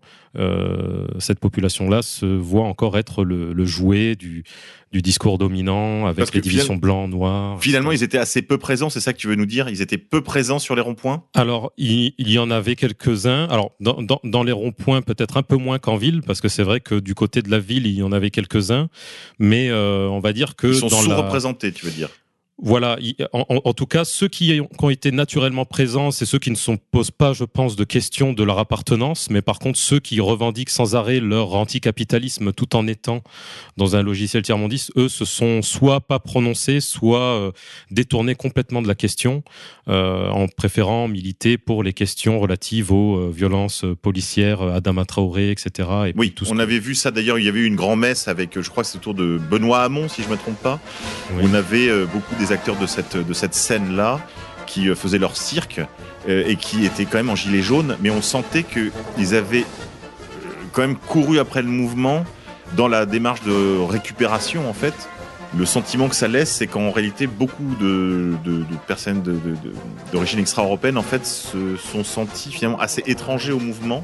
cette 1.17 1.39
population 1.39 1.89
là 1.89 2.01
se 2.01 2.26
voit 2.26 2.65
encore 2.65 2.97
être 2.97 3.23
le, 3.23 3.51
le 3.53 3.65
jouet 3.65 4.15
du 4.15 4.43
du 4.91 5.01
discours 5.01 5.38
dominant 5.38 6.05
avec 6.07 6.17
Parce 6.17 6.34
les 6.34 6.41
divisions 6.41 6.76
blanc 6.76 7.07
noir 7.07 7.61
Finalement, 7.61 7.91
ils 7.91 8.01
étaient 8.01 8.17
assez 8.17 8.41
peu 8.41 8.57
présents, 8.57 8.89
c'est 8.89 8.99
ça 8.99 9.13
que 9.13 9.19
tu 9.19 9.28
veux 9.28 9.36
nous 9.36 9.45
dire? 9.45 9.69
Ils 9.69 9.82
étaient 9.82 9.97
peu 9.97 10.21
présents 10.21 10.57
sur 10.57 10.76
les 10.76 10.82
ronds-points? 10.82 11.23
Alors, 11.36 11.71
il, 11.78 12.13
il 12.17 12.32
y 12.32 12.39
en 12.39 12.49
avait 12.49 12.76
quelques-uns. 12.76 13.45
Alors, 13.45 13.71
dans, 13.80 14.01
dans, 14.01 14.19
dans 14.23 14.43
les 14.43 14.51
ronds-points, 14.51 15.01
peut-être 15.01 15.38
un 15.38 15.43
peu 15.43 15.57
moins 15.57 15.78
qu'en 15.78 15.95
ville, 15.95 16.21
parce 16.23 16.41
que 16.41 16.47
c'est 16.47 16.63
vrai 16.63 16.80
que 16.80 16.95
du 16.95 17.13
côté 17.13 17.41
de 17.41 17.51
la 17.51 17.59
ville, 17.59 17.86
il 17.86 17.95
y 17.95 18.03
en 18.03 18.11
avait 18.11 18.32
quelques-uns. 18.32 18.88
Mais 19.39 19.69
euh, 19.69 20.07
on 20.07 20.19
va 20.19 20.33
dire 20.33 20.55
que 20.55 20.67
Ils 20.67 20.75
sont 20.75 20.89
la... 20.89 21.01
sous-représentés, 21.01 21.71
tu 21.71 21.85
veux 21.85 21.91
dire 21.91 22.09
Voilà, 22.62 22.97
en, 23.32 23.45
en, 23.64 23.74
tout 23.74 23.86
cas, 23.86 24.03
ceux 24.03 24.28
qui 24.28 24.60
ont 24.82 24.89
été 24.89 25.12
naturellement 25.12 25.64
présents, 25.64 26.12
c'est 26.12 26.26
ceux 26.26 26.39
qui 26.39 26.51
ne 26.51 26.55
se 26.55 26.72
posent 26.91 27.12
pas, 27.12 27.32
je 27.32 27.45
pense, 27.45 27.78
de 27.78 27.86
questions 27.86 28.34
de 28.34 28.43
leur 28.43 28.60
appartenance, 28.60 29.30
mais 29.30 29.41
par 29.41 29.60
contre, 29.60 29.80
ceux 29.80 29.99
qui 29.99 30.20
revendiquent 30.20 30.70
sans 30.70 30.93
arrêt 30.95 31.22
leur 31.22 31.55
anticapitalisme 31.55 32.51
tout 32.51 32.76
en 32.76 32.86
étant 32.86 33.24
dans 33.78 33.95
un 33.95 34.03
logiciel 34.03 34.43
tiers-mondiste, 34.43 34.91
eux, 34.97 35.07
se 35.07 35.24
sont 35.24 35.62
soit 35.62 36.01
pas 36.01 36.20
prononcés, 36.20 36.82
soit 36.82 37.20
euh, 37.20 37.51
détournés 37.91 38.36
complètement 38.36 38.82
de 38.82 38.88
la 38.88 38.95
question, 38.95 39.43
euh, 39.88 40.30
en 40.30 40.47
préférant 40.47 41.07
militer 41.07 41.57
pour 41.57 41.82
les 41.82 41.93
questions 41.93 42.39
relatives 42.39 42.91
aux 42.91 43.18
euh, 43.18 43.32
violences 43.34 43.86
policières, 44.01 44.62
Adama 44.62 45.05
Traoré, 45.05 45.51
etc. 45.51 45.89
Et 46.07 46.14
oui, 46.18 46.32
tout 46.32 46.45
on 46.49 46.60
avait 46.60 46.80
vu 46.80 46.93
ça 46.93 47.12
d'ailleurs, 47.12 47.39
il 47.39 47.45
y 47.45 47.49
avait 47.49 47.62
eu 47.62 47.66
une 47.66 47.78
grand-messe 47.78 48.28
avec, 48.28 48.60
je 48.60 48.70
crois 48.70 48.84
que 48.84 48.89
c'est 48.89 48.97
autour 48.97 49.14
de 49.14 49.39
Benoît 49.49 49.84
Hamon, 49.84 50.10
si 50.10 50.22
je 50.24 50.28
ne 50.28 50.34
me 50.34 50.38
trompe 50.38 50.62
pas. 50.62 50.80
On 51.41 51.53
avait 51.53 52.05
beaucoup 52.07 52.36
des 52.36 52.48
acteurs 52.51 52.75
de 52.75 52.85
cette, 52.85 53.17
de 53.17 53.33
cette 53.33 53.53
scène-là 53.53 54.19
qui 54.65 54.89
euh, 54.89 54.95
faisaient 54.95 55.17
leur 55.17 55.35
cirque 55.35 55.81
euh, 56.27 56.43
et 56.47 56.55
qui 56.55 56.85
étaient 56.85 57.05
quand 57.05 57.17
même 57.17 57.29
en 57.29 57.35
gilet 57.35 57.61
jaune, 57.61 57.97
mais 58.01 58.09
on 58.09 58.21
sentait 58.21 58.63
qu'ils 58.63 59.35
avaient 59.35 59.61
euh, 59.61 60.45
quand 60.71 60.81
même 60.81 60.95
couru 60.95 61.39
après 61.39 61.61
le 61.61 61.67
mouvement 61.67 62.23
dans 62.77 62.87
la 62.87 63.05
démarche 63.05 63.41
de 63.41 63.79
récupération 63.79 64.69
en 64.69 64.73
fait. 64.73 64.93
Le 65.57 65.65
sentiment 65.65 66.09
que 66.09 66.15
ça 66.15 66.27
laisse, 66.27 66.51
c'est 66.51 66.67
qu'en 66.67 66.91
réalité, 66.91 67.25
beaucoup 67.25 67.75
de, 67.79 68.35
de, 68.45 68.57
de 68.57 68.75
personnes 68.85 69.23
d'origine 70.11 70.37
extra-européenne, 70.37 70.95
en 70.95 71.01
fait, 71.01 71.25
se 71.25 71.75
sont 71.75 72.03
senties 72.03 72.51
finalement 72.51 72.79
assez 72.79 73.01
étrangers 73.07 73.51
au 73.51 73.59
mouvement. 73.59 74.03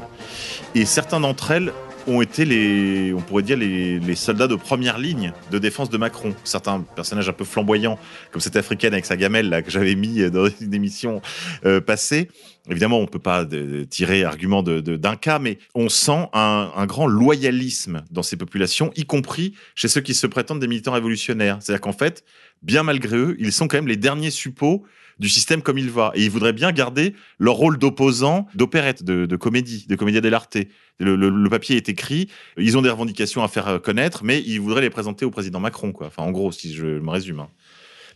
Et 0.74 0.86
certains 0.86 1.20
d'entre 1.20 1.52
elles 1.52 1.72
ont 2.08 2.22
été 2.22 2.46
les, 2.46 3.14
on 3.14 3.22
pourrait 3.22 3.44
dire 3.44 3.58
les, 3.58 4.00
les, 4.00 4.16
soldats 4.16 4.48
de 4.48 4.56
première 4.56 4.98
ligne 4.98 5.34
de 5.52 5.60
défense 5.60 5.90
de 5.90 5.98
Macron. 5.98 6.36
Certains 6.44 6.82
personnages 6.96 7.30
un 7.30 7.34
peu 7.34 7.46
flamboyants, 7.46 8.00
comme 8.32 8.42
cette 8.42 8.56
africaine 8.56 8.94
avec 8.94 9.06
sa 9.06 9.18
gamelle 9.18 9.50
là 9.50 9.62
que 9.62 9.72
j'avais 9.72 9.96
mis 9.96 10.30
dans 10.30 10.48
une 10.62 10.74
émission 10.74 11.22
euh, 11.66 11.82
passée. 11.82 12.30
Évidemment, 12.70 13.00
on 13.00 13.06
peut 13.06 13.20
pas 13.20 13.46
tirer 13.90 14.24
argument 14.24 14.64
d'un 14.64 14.82
de, 14.82 14.96
d'un 14.96 15.16
cas, 15.16 15.38
mais 15.38 15.60
on 15.76 15.88
sent 15.88 16.30
un, 16.34 16.72
un, 16.76 16.86
grand 16.88 17.06
loyalisme 17.06 18.04
dans 18.10 18.24
ces 18.24 18.38
populations, 18.38 18.92
y 18.96 19.06
compris 19.06 19.54
chez 19.76 19.88
ceux 19.88 20.02
qui 20.02 20.16
se 20.16 20.26
prétendent 20.26 20.60
des 20.60 20.68
militants 20.68 20.94
révolutionnaires. 20.94 21.58
C'est-à-dire 21.60 21.82
qu'en 21.82 21.94
fait, 21.94 22.24
bien 22.64 22.82
malgré 22.82 23.18
eux, 23.18 23.36
ils 23.40 23.52
sont 23.52 23.68
quand 23.68 23.78
même 23.78 23.88
les 23.88 23.98
derniers 23.98 24.32
suppôts 24.32 24.84
du 25.20 25.30
système 25.30 25.62
comme 25.62 25.78
il 25.78 25.90
va. 25.90 26.12
Et 26.16 26.24
ils 26.24 26.32
voudraient 26.32 26.54
bien 26.54 26.72
garder 26.72 27.16
leur 27.40 27.56
rôle 27.56 27.78
d'opposant 27.78 28.48
d'opérette, 28.54 29.04
de, 29.04 29.26
de, 29.26 29.36
comédie, 29.36 29.86
de 29.88 29.96
comédia 29.96 30.22
dell'arte. 30.22 30.58
Le, 31.00 31.16
le, 31.16 31.30
le, 31.30 31.50
papier 31.50 31.76
est 31.76 31.90
écrit, 31.90 32.30
ils 32.58 32.78
ont 32.78 32.82
des 32.82 32.90
revendications 32.90 33.44
à 33.44 33.48
faire 33.48 33.82
connaître, 33.82 34.24
mais 34.24 34.42
ils 34.42 34.60
voudraient 34.60 34.82
les 34.82 34.90
présenter 34.90 35.26
au 35.26 35.32
président 35.32 35.60
Macron, 35.60 35.92
quoi. 35.92 36.08
Enfin, 36.08 36.24
en 36.24 36.32
gros, 36.32 36.52
si 36.54 36.74
je 36.74 36.86
me 36.86 37.10
résume. 37.10 37.42
Hein. 37.42 37.50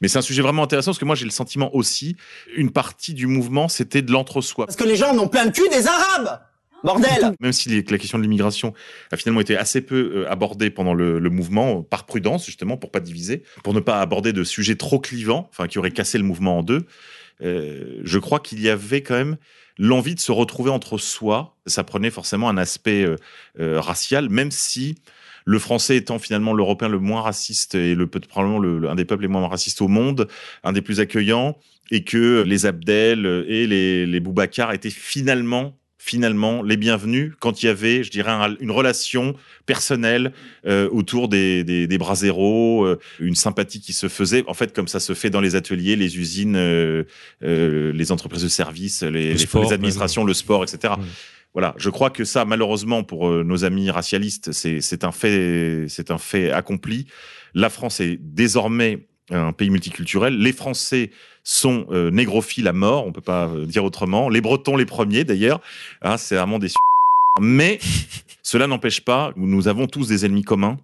Mais 0.02 0.08
c'est 0.08 0.18
un 0.18 0.24
sujet 0.24 0.42
vraiment 0.42 0.64
intéressant 0.64 0.92
parce 0.92 1.00
que 1.00 1.06
moi 1.06 1.16
j'ai 1.16 1.26
le 1.26 1.32
sentiment 1.32 1.76
aussi, 1.76 2.16
une 2.56 2.72
partie 2.72 3.14
du 3.14 3.28
mouvement 3.28 3.68
c'était 3.68 4.02
de 4.02 4.12
l'entre-soi. 4.12 4.66
Parce 4.66 4.78
que 4.78 4.84
les 4.84 4.96
gens 4.96 5.14
n'ont 5.14 5.28
plein 5.28 5.46
le 5.46 5.52
cul 5.52 5.68
des 5.70 5.88
Arabes 5.88 6.40
Même 7.40 7.54
si 7.54 7.70
la 7.70 7.98
question 7.98 8.18
de 8.18 8.24
l'immigration 8.24 8.74
a 9.12 9.18
finalement 9.18 9.42
été 9.42 9.58
assez 9.58 9.82
peu 9.82 10.12
euh, 10.16 10.32
abordée 10.32 10.70
pendant 10.70 10.94
le, 10.94 11.20
mouvement, 11.30 11.84
par 11.84 12.06
prudence 12.06 12.46
justement, 12.46 12.78
pour 12.78 12.92
pas 12.92 13.00
diviser, 13.00 13.44
pour 13.64 13.74
ne 13.74 13.80
pas 13.80 14.02
aborder 14.02 14.34
de 14.34 14.44
sujets 14.44 14.76
trop 14.76 15.00
clivants, 15.00 15.48
enfin 15.52 15.68
qui 15.68 15.78
auraient 15.80 15.92
cassé 15.92 16.18
le 16.18 16.24
mouvement 16.24 16.60
en 16.60 16.64
deux, 16.64 16.86
euh, 17.42 18.02
je 18.04 18.20
crois 18.20 18.40
qu'il 18.40 18.62
y 18.62 18.70
avait 18.70 19.02
quand 19.02 19.16
même 19.16 19.38
l'envie 19.78 20.16
de 20.16 20.20
se 20.20 20.32
retrouver 20.32 20.72
entre 20.72 20.98
soi. 20.98 21.58
Ça 21.66 21.84
prenait 21.84 22.10
forcément 22.10 22.50
un 22.50 22.58
aspect 22.58 23.04
euh, 23.04 23.16
euh, 23.60 23.80
racial, 23.80 24.30
même 24.30 24.52
si 24.52 24.96
le 25.46 25.58
français 25.58 25.96
étant 25.96 26.20
finalement 26.20 26.54
l'européen 26.54 26.90
le 26.90 27.00
moins 27.00 27.22
raciste 27.22 27.76
et 27.76 27.96
le 27.96 28.08
probablement 28.08 28.60
le, 28.60 28.90
un 28.90 28.96
des 28.96 29.06
peuples 29.06 29.24
les 29.24 29.28
moins 29.28 29.48
racistes 29.48 29.82
au 29.82 29.88
monde, 29.88 30.28
un 30.64 30.74
des 30.74 30.82
plus 30.82 31.00
accueillants, 31.00 31.58
et 31.92 32.04
que 32.04 32.44
les 32.46 32.66
Abdel 32.66 33.26
et 33.48 33.66
les, 33.66 34.06
les 34.06 34.20
Boubacar 34.20 34.74
étaient 34.74 34.92
finalement 34.92 35.76
finalement 36.02 36.64
les 36.64 36.78
bienvenus 36.78 37.34
quand 37.40 37.62
il 37.62 37.68
y 37.68 37.70
avait, 37.70 38.04
je 38.04 38.10
dirais, 38.10 38.32
une 38.62 38.72
relation 38.72 39.36
personnelle 39.66 40.32
euh, 40.66 40.90
autour 40.92 41.28
des, 41.28 41.64
des, 41.64 41.86
des 41.88 41.98
bras 41.98 42.16
zéro, 42.16 42.86
euh, 42.86 43.00
une 43.20 43.36
sympathie 43.36 43.82
qui 43.82 43.94
se 43.94 44.08
faisait, 44.08 44.44
en 44.48 44.54
fait, 44.54 44.74
comme 44.74 44.88
ça 44.88 45.02
se 45.02 45.14
fait 45.14 45.30
dans 45.30 45.42
les 45.42 45.56
ateliers, 45.56 45.98
les 45.98 46.18
usines, 46.18 46.56
euh, 46.56 47.04
euh 47.44 47.92
les 47.92 48.12
entreprises 48.12 48.44
de 48.44 48.48
services, 48.48 49.04
les, 49.04 49.34
les, 49.34 49.38
sport, 49.38 49.66
les 49.66 49.74
administrations, 49.74 50.22
même. 50.22 50.30
le 50.30 50.34
sport, 50.34 50.64
etc. 50.64 50.94
Voilà, 51.54 51.74
je 51.78 51.90
crois 51.90 52.12
que 52.12 52.24
ça, 52.24 52.46
malheureusement, 52.46 53.04
pour 53.04 53.28
euh, 53.28 53.44
nos 53.44 53.66
amis 53.66 53.90
racialistes, 53.90 54.52
c'est 54.54 55.04
un 55.04 55.12
fait, 55.12 55.86
c'est 55.90 56.12
un 56.12 56.18
fait 56.18 56.52
accompli. 56.52 57.08
La 57.54 57.70
France 57.70 58.00
est 58.00 58.18
désormais 58.22 59.08
un 59.32 59.52
pays 59.52 59.70
multiculturel. 59.70 60.38
Les 60.38 60.54
Français 60.54 61.12
sont 61.50 61.88
euh, 61.90 62.12
négrophiles 62.12 62.68
à 62.68 62.74
mort, 62.74 63.08
on 63.08 63.12
peut 63.12 63.22
pas 63.22 63.48
euh, 63.48 63.66
dire 63.66 63.84
autrement. 63.84 64.30
Les 64.30 64.40
Bretons 64.40 64.78
les 64.78 64.86
premiers 64.86 65.24
d'ailleurs. 65.24 65.62
Hein, 66.04 66.18
c'est 66.18 66.36
vraiment 66.36 66.60
des 66.60 66.70
mais 67.42 67.80
cela 68.44 68.68
n'empêche 68.68 69.02
pas, 69.02 69.32
nous 69.36 69.68
avons 69.68 69.88
tous 69.88 70.08
des 70.08 70.26
ennemis 70.26 70.44
communs 70.44 70.78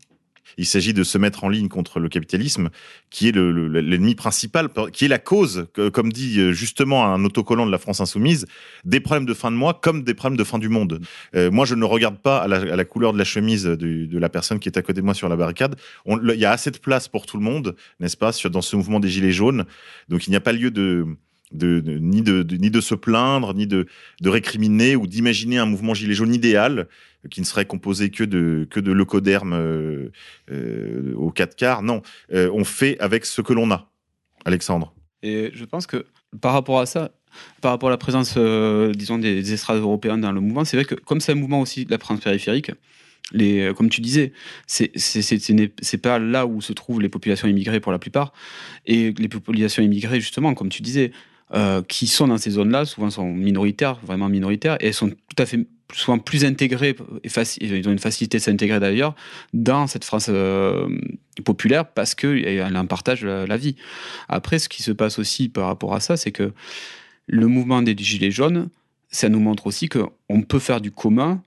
il 0.58 0.66
s'agit 0.66 0.94
de 0.94 1.04
se 1.04 1.18
mettre 1.18 1.44
en 1.44 1.50
ligne 1.50 1.68
contre 1.68 2.00
le 2.00 2.10
capitalisme, 2.10 2.70
qui 3.10 3.28
est 3.28 3.32
l'ennemi 3.32 4.12
le, 4.12 4.16
principal, 4.16 4.70
qui 4.92 5.06
est 5.06 5.10
la 5.10 5.20
cause, 5.20 5.68
comme 5.94 6.12
dit 6.12 6.40
euh, 6.40 6.52
justement 6.52 7.06
un 7.06 7.24
autocollant 7.26 7.66
de 7.66 7.72
la 7.72 7.78
France 7.78 8.02
insoumise, 8.02 8.46
des 8.84 9.00
problèmes 9.00 9.26
de 9.26 9.34
fin 9.34 9.52
de 9.52 9.56
mois 9.56 9.74
comme 9.74 10.04
des 10.04 10.14
problèmes 10.14 10.38
de 10.38 10.44
fin 10.44 10.60
du 10.60 10.70
monde. 10.70 11.02
Euh, 11.36 11.52
moi, 11.52 11.66
je 11.66 11.76
ne 11.76 11.86
regarde 11.86 12.18
pas 12.18 12.38
à 12.38 12.48
la, 12.48 12.86
couleur 12.86 13.14
de 13.14 13.18
la 13.18 13.24
chemise 13.24 13.64
de 13.64 14.18
la 14.18 14.30
personne 14.30 14.60
qui 14.60 14.70
est 14.70 14.78
à 14.78 14.82
côté 14.82 15.02
de 15.02 15.06
moi 15.06 15.14
sur 15.14 15.30
la 15.30 15.36
barricade. 15.36 15.76
Il 16.06 16.40
y 16.40 16.46
a 16.46 16.52
assez 16.52 16.72
de 16.72 16.78
place 16.78 17.08
pour 17.08 17.26
tout 17.26 17.38
le 17.38 17.44
monde, 17.44 17.76
n'est-ce 18.00 18.18
pas, 18.18 18.32
dans 18.50 18.62
ce 18.62 18.76
mouvement 18.76 19.00
des 19.00 19.10
Gilets 19.10 19.32
jaunes. 19.32 19.66
Donc, 20.10 20.28
il 20.28 20.30
n'y 20.30 20.36
a 20.36 20.42
pas 20.42 20.54
lieu 20.54 20.72
de, 20.72 21.06
ni 21.54 22.22
de 22.22 22.82
se 22.82 22.96
plaindre, 22.96 23.54
ni 23.54 23.68
de, 23.68 23.88
de 24.22 24.30
récriminer 24.30 24.96
ou 24.96 25.08
d'imaginer 25.08 25.58
un 25.58 25.66
mouvement 25.66 25.94
gilet 25.94 26.14
jaune 26.14 26.34
idéal 26.34 26.88
qui 27.30 27.42
ne 27.42 27.46
serait 27.46 27.66
composé 27.66 28.10
que 28.10 28.24
de, 28.24 28.68
que 28.70 28.80
de 28.80 28.92
leucodermes 28.92 29.54
euh, 29.54 30.12
euh, 30.52 31.32
quatre 31.32 31.56
quarts. 31.56 31.82
Non, 31.82 32.02
euh, 32.34 32.50
on 32.54 32.64
fait 32.64 32.98
avec 33.00 33.26
ce 33.26 33.42
que 33.42 33.54
l'on 33.54 33.72
a. 33.72 33.92
Alexandre. 34.46 34.94
Et 35.24 35.52
je 35.54 35.66
pense 35.66 35.88
que 35.88 36.06
par 36.40 36.54
rapport 36.54 36.80
à 36.80 36.86
ça, 36.86 37.12
par 37.62 37.72
rapport 37.72 37.90
à 37.90 37.92
la 37.92 37.98
présence, 37.98 38.36
euh, 38.38 38.92
disons, 38.94 39.18
des, 39.18 39.36
des 39.42 39.54
estrades 39.54 39.80
européens 39.80 40.18
dans 40.18 40.32
le 40.32 40.40
mouvement, 40.40 40.66
c'est 40.66 40.78
vrai 40.78 40.86
que 40.86 40.96
comme 40.96 41.20
c'est 41.20 41.32
un 41.32 41.36
mouvement 41.36 41.62
aussi 41.62 41.86
de 41.86 41.92
la 41.92 41.98
France 41.98 42.20
périphérique, 42.20 42.72
les, 43.32 43.72
comme 43.76 43.90
tu 43.90 44.02
disais, 44.02 44.34
c'est 44.68 45.98
pas 46.02 46.20
là 46.20 46.46
où 46.46 46.62
se 46.62 46.74
trouvent 46.74 47.02
les 47.02 47.10
populations 47.10 47.48
immigrées 47.48 47.80
pour 47.80 47.92
la 47.92 48.00
plupart. 48.00 48.34
Et 48.86 49.14
les 49.18 49.28
populations 49.28 49.82
immigrées, 49.82 50.20
justement, 50.22 50.54
comme 50.54 50.70
tu 50.70 50.84
disais, 50.84 51.12
euh, 51.54 51.82
qui 51.82 52.08
sont 52.08 52.28
dans 52.28 52.38
ces 52.38 52.52
zones-là, 52.52 52.86
souvent 52.86 53.10
sont 53.10 53.32
minoritaires, 53.32 54.00
vraiment 54.04 54.30
minoritaires, 54.30 54.78
et 54.80 54.88
elles 54.88 54.94
sont 54.94 55.10
tout 55.10 55.36
à 55.38 55.46
fait 55.46 55.68
souvent 55.94 56.18
plus 56.18 56.46
intégrées, 56.46 56.96
et 57.24 57.30
ils 57.62 57.88
ont 57.88 57.92
une 57.92 58.00
facilité 58.00 58.38
de 58.38 58.44
s'intégrer 58.44 58.80
d'ailleurs, 58.80 59.16
dans 59.54 59.88
cette 59.88 60.04
France 60.04 60.28
euh, 60.30 60.88
populaire 61.44 61.88
parce 61.88 62.16
qu'elle 62.16 62.76
en 62.76 62.86
partage 62.86 63.24
la, 63.24 63.46
la, 63.46 63.58
vie. 63.58 63.76
Après, 64.28 64.60
ce 64.60 64.70
qui 64.70 64.84
se 64.84 64.92
passe 64.92 65.20
aussi 65.20 65.50
par 65.50 65.68
rapport 65.68 65.94
à 65.94 66.00
ça, 66.00 66.18
c'est 66.18 66.32
que 66.32 66.54
le 67.28 67.48
mouvement 67.48 67.82
des 67.82 67.96
Gilets 67.98 68.32
jaunes, 68.32 68.70
ça 69.10 69.30
nous 69.30 69.40
montre 69.40 69.68
aussi 69.68 69.90
qu'on 69.90 70.42
peut 70.42 70.60
faire 70.60 70.82
du 70.82 70.92
commun 70.92 71.42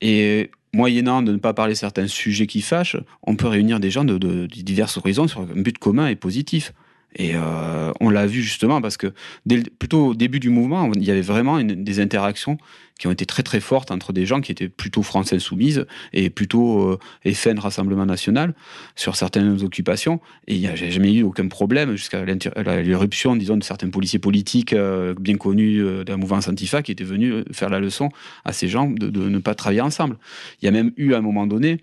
et 0.00 0.50
moyennant 0.72 1.22
de 1.22 1.32
ne 1.32 1.38
pas 1.38 1.54
parler 1.54 1.74
certains 1.74 2.08
sujets 2.08 2.46
qui 2.46 2.60
fâchent, 2.60 2.96
on 3.22 3.36
peut 3.36 3.46
réunir 3.46 3.80
des 3.80 3.90
gens 3.90 4.04
de, 4.04 4.18
de, 4.18 4.46
de 4.46 4.46
divers 4.46 4.90
horizons 4.98 5.28
sur 5.28 5.42
un 5.42 5.62
but 5.62 5.78
commun 5.78 6.08
et 6.08 6.16
positif. 6.16 6.72
Et 7.16 7.32
euh, 7.34 7.92
on 8.00 8.10
l'a 8.10 8.26
vu 8.26 8.42
justement 8.42 8.80
parce 8.80 8.96
que 8.96 9.12
dès, 9.46 9.62
plutôt 9.62 10.08
au 10.08 10.14
début 10.14 10.40
du 10.40 10.50
mouvement, 10.50 10.90
il 10.94 11.04
y 11.04 11.10
avait 11.10 11.20
vraiment 11.20 11.58
une, 11.58 11.84
des 11.84 12.00
interactions 12.00 12.58
qui 12.98 13.08
ont 13.08 13.10
été 13.10 13.26
très 13.26 13.42
très 13.42 13.60
fortes 13.60 13.90
entre 13.90 14.12
des 14.12 14.24
gens 14.24 14.40
qui 14.40 14.52
étaient 14.52 14.68
plutôt 14.68 15.02
France 15.02 15.32
Insoumise 15.32 15.86
et 16.12 16.30
plutôt 16.30 16.92
euh, 17.24 17.32
FN 17.32 17.58
Rassemblement 17.58 18.06
National 18.06 18.54
sur 18.94 19.16
certaines 19.16 19.62
occupations. 19.62 20.20
Et 20.46 20.54
il 20.54 20.60
n'y 20.60 20.68
a 20.68 20.76
jamais 20.76 21.12
eu 21.12 21.22
aucun 21.22 21.48
problème 21.48 21.96
jusqu'à 21.96 22.24
l'éruption, 22.24 23.36
disons, 23.36 23.56
de 23.56 23.64
certains 23.64 23.90
policiers 23.90 24.20
politiques 24.20 24.72
euh, 24.72 25.14
bien 25.18 25.36
connus 25.36 25.82
euh, 25.82 26.04
de 26.04 26.12
la 26.12 26.16
mouvance 26.16 26.48
Antifa 26.48 26.82
qui 26.82 26.92
étaient 26.92 27.04
venus 27.04 27.34
euh, 27.34 27.44
faire 27.52 27.68
la 27.68 27.80
leçon 27.80 28.10
à 28.44 28.52
ces 28.52 28.68
gens 28.68 28.88
de, 28.88 29.08
de 29.08 29.28
ne 29.28 29.38
pas 29.38 29.54
travailler 29.54 29.80
ensemble. 29.80 30.16
Il 30.62 30.66
y 30.66 30.68
a 30.68 30.70
même 30.70 30.92
eu 30.96 31.14
à 31.14 31.18
un 31.18 31.22
moment 31.22 31.46
donné 31.46 31.80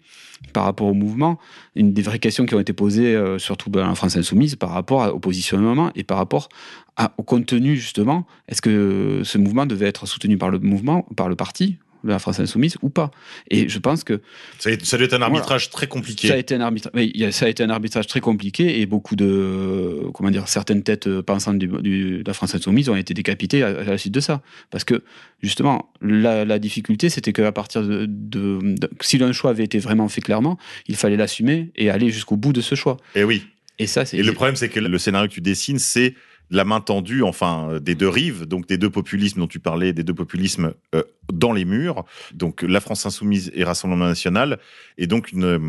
par 0.53 0.65
rapport 0.65 0.87
au 0.87 0.93
mouvement, 0.93 1.39
une 1.75 1.93
des 1.93 2.01
vraies 2.01 2.19
questions 2.19 2.45
qui 2.45 2.55
ont 2.55 2.59
été 2.59 2.73
posées, 2.73 3.15
euh, 3.15 3.39
surtout 3.39 3.71
la 3.73 3.95
France 3.95 4.17
insoumise, 4.17 4.55
par 4.55 4.71
rapport 4.71 5.13
au 5.13 5.19
positionnement 5.19 5.91
et 5.95 6.03
par 6.03 6.17
rapport 6.17 6.49
à, 6.97 7.13
au 7.17 7.23
contenu, 7.23 7.75
justement. 7.75 8.25
Est-ce 8.47 8.61
que 8.61 9.21
ce 9.23 9.37
mouvement 9.37 9.65
devait 9.65 9.87
être 9.87 10.05
soutenu 10.05 10.37
par 10.37 10.49
le 10.49 10.59
mouvement, 10.59 11.03
par 11.15 11.29
le 11.29 11.35
parti 11.35 11.77
de 12.03 12.09
la 12.09 12.19
France 12.19 12.39
insoumise 12.39 12.77
ou 12.81 12.89
pas. 12.89 13.11
Et 13.49 13.69
je 13.69 13.79
pense 13.79 14.03
que 14.03 14.21
ça, 14.59 14.69
ça 14.83 14.97
doit 14.97 15.05
être 15.05 15.13
un 15.13 15.21
arbitrage 15.21 15.63
voilà, 15.63 15.73
très 15.73 15.87
compliqué. 15.87 16.27
Ça 16.27 16.35
a 16.35 16.37
été 16.37 16.55
un 16.55 16.61
arbitrage, 16.61 16.93
oui, 16.95 17.27
ça 17.31 17.45
a 17.45 17.49
été 17.49 17.63
un 17.63 17.69
arbitrage 17.69 18.07
très 18.07 18.21
compliqué 18.21 18.81
et 18.81 18.85
beaucoup 18.85 19.15
de 19.15 20.07
comment 20.13 20.31
dire 20.31 20.47
certaines 20.47 20.83
têtes 20.83 21.21
pensantes 21.21 21.59
du, 21.59 21.67
du, 21.67 22.23
de 22.23 22.27
la 22.27 22.33
France 22.33 22.55
insoumise 22.55 22.89
ont 22.89 22.95
été 22.95 23.13
décapitées 23.13 23.63
à, 23.63 23.67
à, 23.67 23.83
la 23.83 23.97
suite 23.97 24.13
de 24.13 24.19
ça, 24.19 24.41
parce 24.69 24.83
que 24.83 25.03
justement 25.41 25.91
la, 26.01 26.45
la 26.45 26.59
difficulté 26.59 27.09
c'était 27.09 27.33
qu'à 27.33 27.51
partir 27.51 27.83
de, 27.83 28.05
de, 28.07 28.59
de 28.61 28.89
si 29.01 29.21
un 29.21 29.31
choix 29.31 29.51
avait 29.51 29.63
été 29.63 29.79
vraiment 29.79 30.07
fait 30.09 30.21
clairement, 30.21 30.57
il 30.87 30.95
fallait 30.95 31.17
l'assumer 31.17 31.71
et 31.75 31.89
aller 31.89 32.09
jusqu'au 32.09 32.37
bout 32.37 32.53
de 32.53 32.61
ce 32.61 32.75
choix. 32.75 32.97
Et 33.15 33.23
oui. 33.23 33.43
Et 33.79 33.87
ça, 33.87 34.05
c'est. 34.05 34.17
Et 34.17 34.23
le 34.23 34.33
problème, 34.33 34.55
c'est 34.55 34.69
que 34.69 34.79
le 34.79 34.97
scénario 34.99 35.27
que 35.27 35.33
tu 35.33 35.41
dessines, 35.41 35.79
c'est 35.79 36.13
la 36.51 36.63
main 36.65 36.81
tendue, 36.81 37.23
enfin, 37.23 37.69
euh, 37.71 37.79
des 37.79 37.95
deux 37.95 38.09
rives, 38.09 38.45
donc 38.45 38.67
des 38.67 38.77
deux 38.77 38.89
populismes 38.89 39.39
dont 39.39 39.47
tu 39.47 39.59
parlais, 39.59 39.93
des 39.93 40.03
deux 40.03 40.13
populismes 40.13 40.73
euh, 40.93 41.01
dans 41.33 41.53
les 41.53 41.65
murs, 41.65 42.03
donc 42.33 42.61
la 42.61 42.79
France 42.81 43.05
insoumise 43.05 43.51
et 43.55 43.63
Rassemblement 43.63 44.05
national, 44.05 44.59
et 44.97 45.07
donc 45.07 45.31
une, 45.31 45.45
euh, 45.45 45.59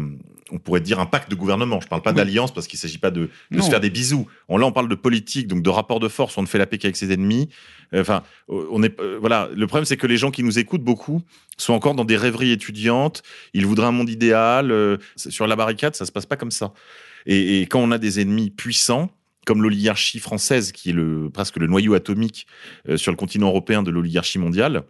on 0.50 0.58
pourrait 0.58 0.80
dire 0.80 1.00
un 1.00 1.06
pacte 1.06 1.30
de 1.30 1.34
gouvernement. 1.34 1.80
Je 1.80 1.88
parle 1.88 2.02
pas 2.02 2.10
Oui. 2.10 2.16
d'alliance 2.16 2.52
parce 2.52 2.66
qu'il 2.66 2.78
s'agit 2.78 2.98
pas 2.98 3.10
de, 3.10 3.30
se 3.52 3.70
faire 3.70 3.80
des 3.80 3.88
bisous. 3.90 4.26
On, 4.48 4.58
là, 4.58 4.66
on 4.66 4.72
parle 4.72 4.88
de 4.88 4.94
politique, 4.94 5.46
donc 5.48 5.62
de 5.62 5.70
rapport 5.70 5.98
de 6.00 6.08
force. 6.08 6.36
On 6.36 6.42
ne 6.42 6.46
fait 6.46 6.58
la 6.58 6.66
paix 6.66 6.76
qu'avec 6.78 6.96
ses 6.96 7.10
ennemis. 7.12 7.48
Enfin, 7.94 8.22
on 8.48 8.82
est, 8.82 9.00
euh, 9.00 9.16
voilà. 9.18 9.48
Le 9.54 9.66
problème, 9.66 9.84
c'est 9.86 9.96
que 9.96 10.06
les 10.06 10.18
gens 10.18 10.30
qui 10.30 10.42
nous 10.42 10.58
écoutent 10.58 10.82
beaucoup 10.84 11.22
sont 11.56 11.72
encore 11.72 11.94
dans 11.94 12.04
des 12.04 12.16
rêveries 12.18 12.50
étudiantes. 12.52 13.22
Ils 13.54 13.64
voudraient 13.66 13.86
un 13.86 13.92
monde 13.92 14.10
idéal. 14.10 14.70
euh, 14.72 14.98
sur 15.16 15.46
la 15.46 15.56
barricade, 15.56 15.94
ça 15.96 16.04
se 16.04 16.12
passe 16.12 16.26
pas 16.26 16.36
comme 16.36 16.50
ça. 16.50 16.74
Et, 17.24 17.60
et 17.60 17.66
quand 17.66 17.80
on 17.80 17.90
a 17.90 17.98
des 17.98 18.20
ennemis 18.20 18.50
puissants, 18.50 19.10
comme 19.46 19.62
l'oligarchie 19.62 20.18
française, 20.18 20.72
qui 20.72 20.90
est 20.90 20.94
le, 20.94 21.30
presque 21.30 21.56
le 21.56 21.66
noyau 21.66 21.94
atomique 21.94 22.46
euh, 22.88 22.96
sur 22.96 23.10
le 23.10 23.16
continent 23.16 23.48
européen 23.48 23.82
de 23.82 23.90
l'oligarchie 23.90 24.38
mondiale, 24.38 24.82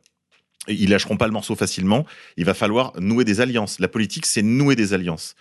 ils 0.68 0.90
lâcheront 0.90 1.16
pas 1.16 1.26
le 1.26 1.32
morceau 1.32 1.56
facilement. 1.56 2.06
Il 2.36 2.44
va 2.44 2.54
falloir 2.54 2.92
nouer 3.00 3.24
des 3.24 3.40
alliances. 3.40 3.80
La 3.80 3.88
politique, 3.88 4.26
c'est 4.26 4.42
nouer 4.42 4.76
des 4.76 4.92
alliances. 4.92 5.34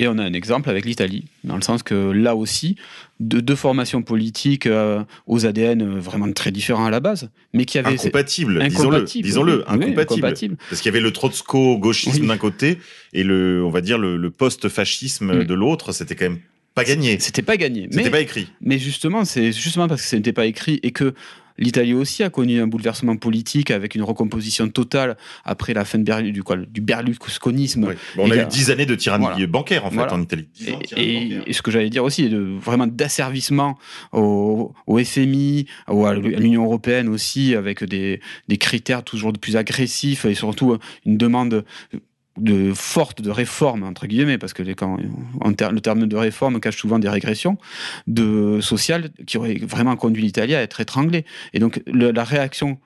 Et 0.00 0.06
on 0.06 0.16
a 0.18 0.22
un 0.22 0.32
exemple 0.32 0.70
avec 0.70 0.84
l'Italie, 0.84 1.24
dans 1.42 1.56
le 1.56 1.62
sens 1.62 1.82
que 1.82 2.12
là 2.12 2.36
aussi, 2.36 2.76
de 3.18 3.40
deux 3.40 3.56
formations 3.56 4.00
politiques 4.02 4.66
euh, 4.68 5.02
aux 5.26 5.44
ADN 5.44 5.82
euh, 5.82 5.98
vraiment 5.98 6.30
très 6.32 6.52
différents 6.52 6.84
à 6.86 6.90
la 6.90 7.00
base, 7.00 7.30
mais 7.52 7.64
qui 7.64 7.78
avaient 7.78 7.94
Incompatible, 7.94 8.60
disons-le, 8.68 8.96
Incompatible, 8.98 9.24
disons-le, 9.26 9.52
oui, 9.54 9.58
oui, 9.58 9.74
incompatible. 9.74 10.02
incompatible. 10.26 10.56
Parce 10.70 10.80
qu'il 10.80 10.92
y 10.92 10.94
avait 10.94 11.02
le 11.02 11.10
trotsko-gauchisme 11.10 12.20
Oui. 12.22 12.28
d'un 12.28 12.36
côté 12.36 12.78
et 13.12 13.24
le, 13.24 13.64
on 13.64 13.70
va 13.70 13.80
dire, 13.80 13.98
le, 13.98 14.16
le 14.16 14.30
post-fascisme 14.30 15.42
de 15.44 15.54
l'autre. 15.54 15.90
C'était 15.90 16.14
quand 16.14 16.26
même 16.26 16.38
pas 16.78 16.84
gagné. 16.84 17.18
C'était 17.20 17.42
pas 17.42 17.56
gagné. 17.56 17.88
C'était 17.90 18.04
Mais, 18.04 18.10
pas 18.10 18.20
écrit. 18.20 18.48
mais 18.60 18.78
justement, 18.78 19.24
c'est 19.24 19.52
justement 19.52 19.88
parce 19.88 20.02
que 20.02 20.08
ce 20.08 20.16
n'était 20.16 20.32
pas 20.32 20.46
écrit 20.46 20.80
et 20.82 20.90
que 20.92 21.14
l'Italie 21.60 21.92
aussi 21.92 22.22
a 22.22 22.30
connu 22.30 22.60
un 22.60 22.68
bouleversement 22.68 23.16
politique 23.16 23.72
avec 23.72 23.96
une 23.96 24.02
recomposition 24.04 24.68
totale 24.68 25.16
après 25.44 25.74
la 25.74 25.84
fin 25.84 25.98
de 25.98 26.04
Berlu- 26.04 26.30
du, 26.30 26.44
quoi, 26.44 26.54
du 26.56 26.80
berlusconisme. 26.80 27.84
Oui. 27.88 27.94
Bon, 28.14 28.28
on 28.28 28.30
a 28.30 28.36
eu 28.36 28.46
dix 28.46 28.70
années 28.70 28.86
de 28.86 28.94
tyrannie 28.94 29.26
Voilà. 29.26 29.44
bancaire, 29.48 29.84
en 29.84 29.90
fait, 29.90 29.96
Voilà. 29.96 30.14
en 30.14 30.22
Italie. 30.22 30.46
Ans 30.72 30.78
Et, 30.96 31.52
ce 31.52 31.60
que 31.60 31.72
j'allais 31.72 31.90
dire 31.90 32.04
aussi, 32.04 32.28
de, 32.28 32.38
vraiment 32.38 32.86
d'asservissement 32.86 33.76
au, 34.12 34.72
au 34.86 34.98
FMI, 35.04 35.66
au- 35.88 36.04
à 36.06 36.14
l'Union 36.14 36.62
européenne 36.64 37.08
aussi, 37.08 37.56
avec 37.56 37.82
des, 37.82 38.20
des 38.46 38.56
critères 38.56 39.02
toujours 39.02 39.32
de 39.32 39.38
plus 39.40 39.56
agressifs 39.56 40.26
et 40.26 40.34
surtout 40.34 40.78
une 41.06 41.16
demande 41.16 41.64
de 42.38 42.72
forte 42.74 43.22
de 43.22 43.30
entre 43.84 44.06
guillemets 44.06 44.38
parce 44.38 44.52
que 44.52 44.62
le 44.62 45.80
terme 45.80 46.06
de 46.06 46.16
réforme 46.16 46.60
cache 46.60 46.76
souvent 46.76 46.98
des 46.98 47.08
régressions 47.08 47.56
de 48.06 48.60
sociales 48.60 49.10
qui 49.26 49.38
auraient 49.38 49.58
vraiment 49.62 49.96
conduit 49.96 50.22
l'Italie 50.22 50.54
à 50.54 50.62
être 50.62 50.80
étranglée. 50.80 51.24
Et 51.52 51.60
donc 51.60 51.80
la 51.86 52.24
réaction 52.24 52.78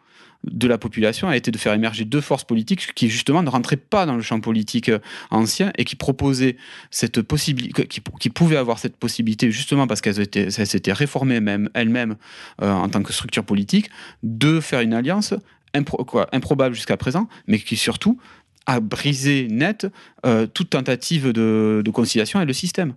de 0.45 0.67
la 0.67 0.79
population 0.79 1.29
a 1.29 1.37
été 1.37 1.51
de 1.51 1.59
faire 1.59 1.73
émerger 1.73 2.05
deux 2.05 2.21
forces 2.21 2.45
politiques 2.45 2.95
qui 2.95 3.09
justement 3.09 3.43
ne 3.43 3.49
rentraient 3.49 3.77
pas 3.77 4.07
dans 4.07 4.17
le 4.17 4.23
champ 4.23 4.41
politique 4.41 4.91
ancien 5.31 5.73
et 5.79 5.85
qui 5.85 5.97
proposaient 5.97 6.57
cette 6.91 7.23
possibilité, 7.23 7.87
qui, 7.87 8.01
qui 8.19 8.31
pouvaient 8.31 8.57
avoir 8.57 8.79
cette 8.79 8.97
possibilité 8.97 9.51
justement 9.51 9.87
parce 9.87 10.01
qu'elles 10.01 10.21
étaient, 10.21 10.51
s'étaient 10.51 10.93
réformées 10.93 11.41
même 11.41 11.71
elles-mêmes 11.75 12.17
euh, 12.61 12.73
en 12.73 12.89
tant 12.89 13.03
que 13.03 13.13
structure 13.13 13.45
politique, 13.45 13.91
de 14.23 14.61
faire 14.61 14.81
une 14.81 14.95
alliance 14.95 15.35
improbable 15.75 16.75
jusqu'à 16.75 16.97
présent, 16.97 17.29
mais 17.47 17.59
qui 17.59 17.77
surtout 17.77 18.19
a 18.67 18.81
brisé 18.81 19.49
net 19.51 19.87
euh, 20.27 20.47
toute 20.47 20.71
tentative 20.71 21.33
de, 21.33 21.83
conciliation 21.93 22.41
et 22.41 22.45
le 22.45 22.53
système. 22.53 22.95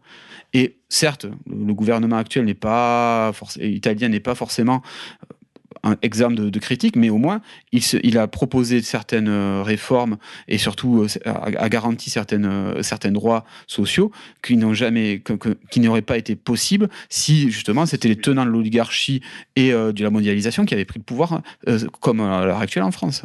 Et 0.53 0.77
certes, 0.89 1.25
le, 1.49 1.73
gouvernement 1.73 2.17
actuel 2.17 2.45
n'est 2.45 2.53
pas 2.53 3.31
italien 3.59 4.09
n'est 4.09 4.19
pas 4.19 4.35
forcément 4.35 4.81
euh, 5.23 5.25
un 5.83 5.97
exemple 6.01 6.35
de, 6.35 6.49
de 6.49 6.59
critique, 6.59 6.95
mais 6.95 7.09
au 7.09 7.17
moins 7.17 7.41
il, 7.71 8.17
a 8.17 8.27
proposé 8.27 8.81
certaines 8.81 9.27
euh, 9.27 9.61
réformes 9.61 10.17
et 10.47 10.57
surtout 10.57 11.05
a, 11.25 11.69
garanti 11.69 12.09
certaines, 12.09 12.81
certains 12.81 13.11
droits 13.11 13.43
sociaux 13.67 14.11
qui 14.41 14.57
n'ont 14.57 14.73
jamais, 14.73 15.21
n'auraient 15.77 16.01
pas 16.01 16.17
été 16.17 16.35
possibles 16.35 16.89
si 17.09 17.51
justement 17.51 17.85
c'était 17.85 18.07
les 18.07 18.15
tenants 18.15 18.45
de 18.45 18.49
l'oligarchie 18.49 19.21
et 19.55 19.71
de 19.71 20.03
la 20.03 20.09
mondialisation 20.09 20.65
qui 20.65 20.73
avaient 20.73 20.85
pris 20.85 20.99
le 20.99 21.03
pouvoir, 21.03 21.41
comme 21.99 22.21
à 22.21 22.45
l'heure 22.45 22.61
actuelle 22.61 22.83
en 22.83 22.91
France. 22.91 23.23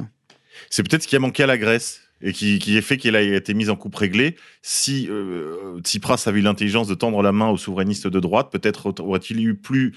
C'est 0.69 0.83
peut-être 0.83 1.05
ce 1.05 1.09
qui 1.09 1.17
a 1.17 1.21
manqué 1.21 1.43
à 1.43 1.47
la 1.47 1.57
Grèce 1.57 2.10
et 2.23 2.33
qui, 2.33 2.59
qui 2.59 2.81
fait 2.83 2.97
qu'elle 2.97 3.17
a 3.17 3.23
été 3.23 3.55
mise 3.55 3.71
en 3.71 3.77
coupe 3.77 3.95
réglée. 3.95 4.37
Si 4.63 5.09
euh, 5.11 5.81
Tsipras 5.81 6.23
avait 6.27 6.41
eu 6.41 6.43
l'intelligence 6.43 6.89
de 6.89 6.95
tendre 6.95 7.23
la 7.23 7.33
main 7.33 7.49
aux 7.49 7.57
souverainistes 7.57 8.07
de 8.07 8.21
droite, 8.21 8.51
peut-être 8.51 8.93
aurait-il 9.01 9.45
eu 9.45 9.55
plus 9.55 9.95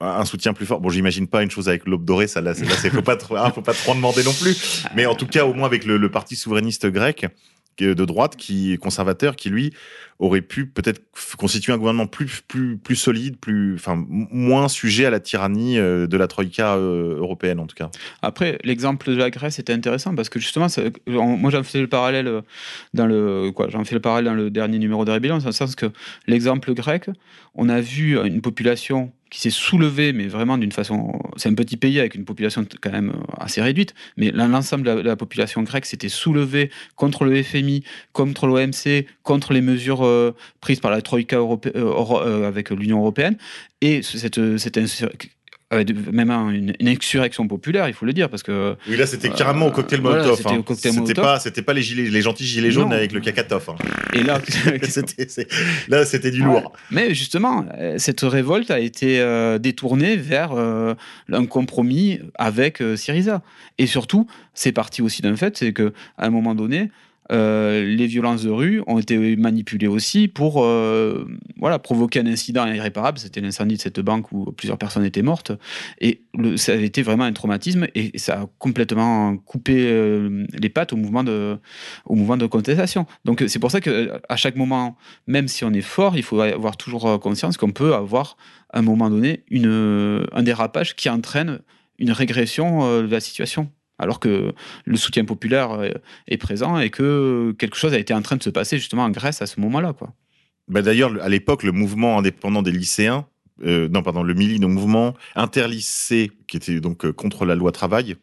un 0.00 0.24
soutien 0.24 0.52
plus 0.52 0.66
fort. 0.66 0.80
Bon, 0.80 0.90
j'imagine 0.90 1.26
pas 1.26 1.42
une 1.42 1.50
chose 1.50 1.68
avec 1.68 1.86
l'aube 1.86 2.04
dorée, 2.04 2.26
ça 2.26 2.40
là, 2.40 2.54
c'est- 2.54 2.90
faut 2.90 3.02
pas 3.02 3.16
trop, 3.16 3.36
hein, 3.36 3.50
faut 3.50 3.62
pas 3.62 3.72
trop 3.72 3.92
en 3.92 3.94
demander 3.94 4.22
non 4.22 4.32
plus. 4.32 4.84
Mais 4.94 5.06
en 5.06 5.14
tout 5.14 5.26
cas, 5.26 5.46
au 5.46 5.54
moins 5.54 5.66
avec 5.66 5.84
le, 5.84 6.10
parti 6.10 6.36
souverainiste 6.36 6.86
grec 6.86 7.26
de 7.84 8.04
droite, 8.04 8.36
qui 8.36 8.72
est 8.72 8.76
conservateur, 8.78 9.36
qui 9.36 9.50
lui 9.50 9.72
aurait 10.18 10.40
pu 10.40 10.64
peut-être 10.66 11.02
constituer 11.36 11.72
un 11.74 11.78
gouvernement 11.78 12.06
plus 12.06 12.40
plus 12.48 12.78
plus 12.78 12.96
solide, 12.96 13.36
plus 13.36 13.74
enfin 13.74 14.02
moins 14.08 14.68
sujet 14.68 15.04
à 15.04 15.10
la 15.10 15.20
tyrannie 15.20 15.78
euh, 15.78 16.06
de 16.06 16.16
la 16.16 16.26
troïka 16.26 16.74
euh, 16.76 17.16
européenne 17.18 17.60
en 17.60 17.66
tout 17.66 17.74
cas. 17.76 17.90
Après, 18.22 18.58
l'exemple 18.64 19.10
de 19.10 19.16
la 19.16 19.28
Grèce 19.30 19.58
était 19.58 19.74
intéressant 19.74 20.14
parce 20.14 20.30
que 20.30 20.40
justement, 20.40 20.68
ça- 20.70 20.82
moi 21.06 21.50
j'en 21.50 21.62
fais 21.62 21.80
le 21.82 21.86
parallèle 21.88 22.28
euh, 22.28 22.40
dans 22.94 23.06
le 23.06 23.50
quoi, 23.54 23.68
j'en 23.68 23.84
fais 23.84 23.94
le 23.94 24.00
parallèle 24.00 24.24
dans 24.24 24.34
le 24.34 24.50
dernier 24.50 24.78
numéro 24.78 25.04
de 25.04 25.10
Rébellion, 25.10 25.36
dans 25.38 25.44
le 25.46 25.52
sens 25.52 25.74
que 25.76 25.86
l'exemple 26.26 26.72
grec, 26.72 27.10
on 27.54 27.68
a 27.68 27.80
vu 27.80 28.18
une 28.26 28.40
population 28.40 29.12
qui 29.30 29.40
s'est 29.40 29.50
soulevée, 29.50 30.12
mais 30.12 30.26
vraiment 30.26 30.56
d'une 30.58 30.72
façon, 30.72 31.12
c'est 31.36 31.48
un 31.48 31.54
petit 31.54 31.76
pays 31.76 31.98
avec 31.98 32.14
une 32.14 32.24
population 32.24 32.64
quand 32.80 32.92
même 32.92 33.10
euh, 33.10 33.22
assez 33.38 33.60
réduite, 33.60 33.94
mais 34.16 34.30
l'ensemble 34.30 34.84
de 34.84 34.90
la, 35.00 35.16
population 35.16 35.62
grecque 35.62 35.86
s'était 35.86 36.08
soulevée 36.08 36.70
contre 36.94 37.24
le 37.24 37.42
FMI, 37.42 37.82
contre 38.12 38.46
l'OMC, 38.46 39.06
contre 39.22 39.52
les 39.52 39.60
mesures 39.62 40.04
euh, 40.04 40.34
prises 40.60 40.80
par 40.80 40.90
la 40.90 41.02
troïka 41.02 41.38
euh, 41.38 42.46
avec 42.46 42.70
l'Union 42.70 42.98
européenne, 42.98 43.36
et 43.80 44.02
ce- 44.02 44.18
cette, 44.18 44.58
cette 44.58 44.78
de- 45.72 46.10
même 46.12 46.30
un- 46.30 46.50
une, 46.50 46.74
une 46.78 46.88
insurrection 46.88 47.48
populaire, 47.48 47.88
il 47.88 47.94
faut 47.94 48.06
le 48.06 48.12
dire, 48.12 48.28
parce 48.30 48.44
que 48.44 48.76
Oui, 48.88 48.96
là, 48.96 49.04
c'était 49.06 49.30
carrément 49.30 49.66
au 49.66 49.70
cocktail 49.72 49.98
Euh, 49.98 50.02
voilà, 50.02 50.18
Molotov. 50.18 50.36
c'était 50.38 50.50
hein. 50.54 50.58
au 50.58 50.62
cocktail 50.62 50.92
C'était 50.92 51.00
Molotov. 51.02 51.24
pas, 51.24 51.40
c'était 51.40 51.62
pas 51.62 51.72
les 51.72 51.82
gilets, 51.82 52.08
les 52.08 52.22
gentils 52.22 52.44
gilets 52.46 52.70
jaunes 52.70 52.90
Non. 52.90 52.94
avec 52.96 53.10
le 53.12 53.20
cacatof. 53.20 53.68
hein. 53.70 53.74
et 54.12 54.22
là, 54.22 54.40
là, 55.88 56.04
c'était 56.04 56.30
du 56.30 56.42
lourd. 56.42 56.72
Mais 56.90 57.14
justement, 57.14 57.64
euh, 57.78 57.96
cette 57.98 58.20
révolte 58.20 58.70
a 58.70 58.78
été 58.80 59.20
euh, 59.20 59.58
détournée 59.58 60.16
vers 60.16 60.52
euh, 60.52 60.94
un 61.32 61.46
compromis 61.46 62.20
avec 62.36 62.80
euh, 62.80 62.96
Syriza. 62.96 63.42
Et 63.78 63.86
surtout, 63.86 64.26
c'est 64.54 64.72
parti 64.72 65.02
aussi 65.02 65.22
d'un 65.22 65.36
fait, 65.36 65.56
c'est 65.56 65.72
que 65.72 65.92
à 66.18 66.26
un 66.26 66.30
moment 66.30 66.54
donné, 66.54 66.90
euh, 67.32 67.84
les 67.84 68.06
violences 68.06 68.44
de 68.44 68.50
rue 68.50 68.82
ont 68.86 68.98
été 68.98 69.36
manipulées 69.36 69.86
aussi 69.86 70.28
pour 70.28 70.64
euh, 70.64 71.26
voilà, 71.58 71.78
provoquer 71.78 72.20
un 72.20 72.26
incident 72.26 72.66
irréparable. 72.66 73.18
C'était 73.18 73.40
l'incendie 73.40 73.76
de 73.76 73.80
cette 73.80 74.00
banque 74.00 74.30
où 74.32 74.52
plusieurs 74.52 74.78
personnes 74.78 75.04
étaient 75.04 75.22
mortes. 75.22 75.52
Et 76.00 76.22
ça 76.56 76.72
avait 76.72 76.86
été 76.86 77.02
vraiment 77.02 77.24
un 77.24 77.32
traumatisme 77.32 77.86
et 77.94 78.16
ça 78.18 78.42
a 78.42 78.46
complètement 78.58 79.36
coupé 79.36 79.74
euh, 79.88 80.46
les 80.52 80.68
pattes 80.68 80.92
au 80.92 80.96
mouvement 80.96 81.24
de, 81.24 82.46
contestation. 82.46 83.06
Donc 83.24 83.42
c'est 83.48 83.58
pour 83.58 83.70
ça 83.70 83.80
que 83.80 84.12
à 84.28 84.36
chaque 84.36 84.56
moment, 84.56 84.96
même 85.26 85.48
si 85.48 85.64
on 85.64 85.72
est 85.72 85.80
fort, 85.80 86.16
il 86.16 86.22
faut 86.22 86.40
avoir 86.40 86.76
toujours 86.76 87.18
conscience 87.20 87.56
qu'on 87.56 87.72
peut 87.72 87.94
avoir 87.94 88.36
à 88.70 88.78
un 88.78 88.82
moment 88.82 89.10
donné 89.10 89.44
une, 89.50 90.26
un 90.32 90.42
dérapage 90.42 90.94
qui 90.94 91.08
entraîne 91.08 91.60
une 91.98 92.12
régression 92.12 93.02
de 93.02 93.06
la 93.06 93.20
situation. 93.20 93.70
Alors 93.98 94.20
que 94.20 94.52
le 94.84 94.96
soutien 94.96 95.24
populaire 95.24 95.72
euh, 95.72 95.90
est 96.28 96.36
présent 96.36 96.78
et 96.78 96.90
que 96.90 97.54
quelque 97.58 97.76
chose 97.76 97.94
a 97.94 97.98
été 97.98 98.12
en 98.12 98.22
train 98.22 98.36
de 98.36 98.42
se 98.42 98.50
passer 98.50 98.78
justement 98.78 99.04
en 99.04 99.10
Grèce 99.10 99.42
à 99.42 99.46
ce 99.46 99.60
moment-là. 99.60 99.92
Quoi. 99.92 100.12
Bah, 100.68 100.82
D'ailleurs, 100.82 101.12
à 101.22 101.28
l'époque, 101.28 101.62
le 101.62 101.72
mouvement 101.72 102.18
indépendant 102.18 102.62
des 102.62 102.72
lycéens, 102.72 103.26
euh, 103.64 103.88
non, 103.88 104.02
pardon, 104.02 104.22
le 104.22 104.34
MILI, 104.34 104.58
le 104.58 104.68
mouvement 104.68 105.14
interlycée, 105.34 106.30
qui 106.46 106.58
était 106.58 106.80
donc 106.80 107.06
euh, 107.06 107.12
contre 107.12 107.46
la 107.46 107.54
loi 107.54 107.72
travail, 107.72 108.16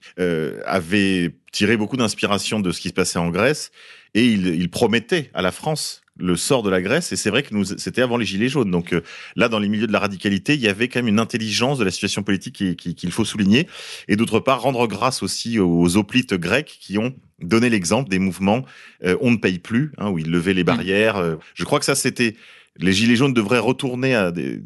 avait 0.65 1.35
tiré 1.51 1.75
beaucoup 1.75 1.97
d'inspiration 1.97 2.59
de 2.59 2.71
ce 2.71 2.79
qui 2.79 2.89
se 2.89 2.93
passait 2.93 3.19
en 3.19 3.29
Grèce 3.29 3.71
et 4.13 4.27
il 4.27 4.69
promettait 4.69 5.31
à 5.33 5.41
la 5.41 5.51
France 5.51 6.02
le 6.17 6.35
sort 6.35 6.61
de 6.63 6.69
la 6.69 6.81
Grèce. 6.81 7.11
Et 7.11 7.15
c'est 7.15 7.29
vrai 7.29 7.41
que 7.43 7.53
nous, 7.53 7.65
c'était 7.65 8.01
avant 8.01 8.17
les 8.17 8.25
Gilets 8.25 8.49
jaunes. 8.49 8.69
Donc 8.71 8.93
euh, 8.93 9.01
là, 9.35 9.49
dans 9.49 9.59
les 9.59 9.67
milieux 9.69 9.87
de 9.87 9.91
la 9.91 9.99
radicalité, 9.99 10.53
il 10.53 10.59
y 10.61 10.67
avait 10.67 10.87
quand 10.87 10.99
même 10.99 11.07
une 11.07 11.19
intelligence 11.19 11.79
de 11.79 11.83
la 11.83 11.91
situation 11.91 12.21
politique 12.23 12.55
qui- 12.55 12.75
qui- 12.75 12.93
qu'il 12.95 13.11
faut 13.11 13.25
souligner. 13.25 13.67
Et 14.07 14.15
d'autre 14.15 14.39
part, 14.39 14.61
rendre 14.61 14.85
grâce 14.87 15.23
aussi 15.23 15.57
aux 15.59 15.97
hoplites 15.97 16.33
grecs 16.35 16.77
qui 16.79 16.97
ont 16.97 17.13
donné 17.41 17.69
l'exemple 17.69 18.09
des 18.09 18.19
mouvements 18.19 18.63
euh, 19.03 19.17
On 19.21 19.31
ne 19.31 19.37
paye 19.37 19.59
plus, 19.59 19.91
hein, 19.97 20.09
où 20.11 20.19
ils 20.19 20.29
levaient 20.29 20.53
les 20.53 20.63
barrières. 20.63 21.17
euh. 21.17 21.35
je 21.55 21.63
crois 21.63 21.79
que 21.79 21.85
ça, 21.85 21.95
c'était... 21.95 22.35
Les 22.79 22.91
Gilets 22.91 23.15
jaunes 23.15 23.35
devraient 23.35 23.59
retourner 23.59 24.15
à 24.15 24.31
des, 24.31 24.59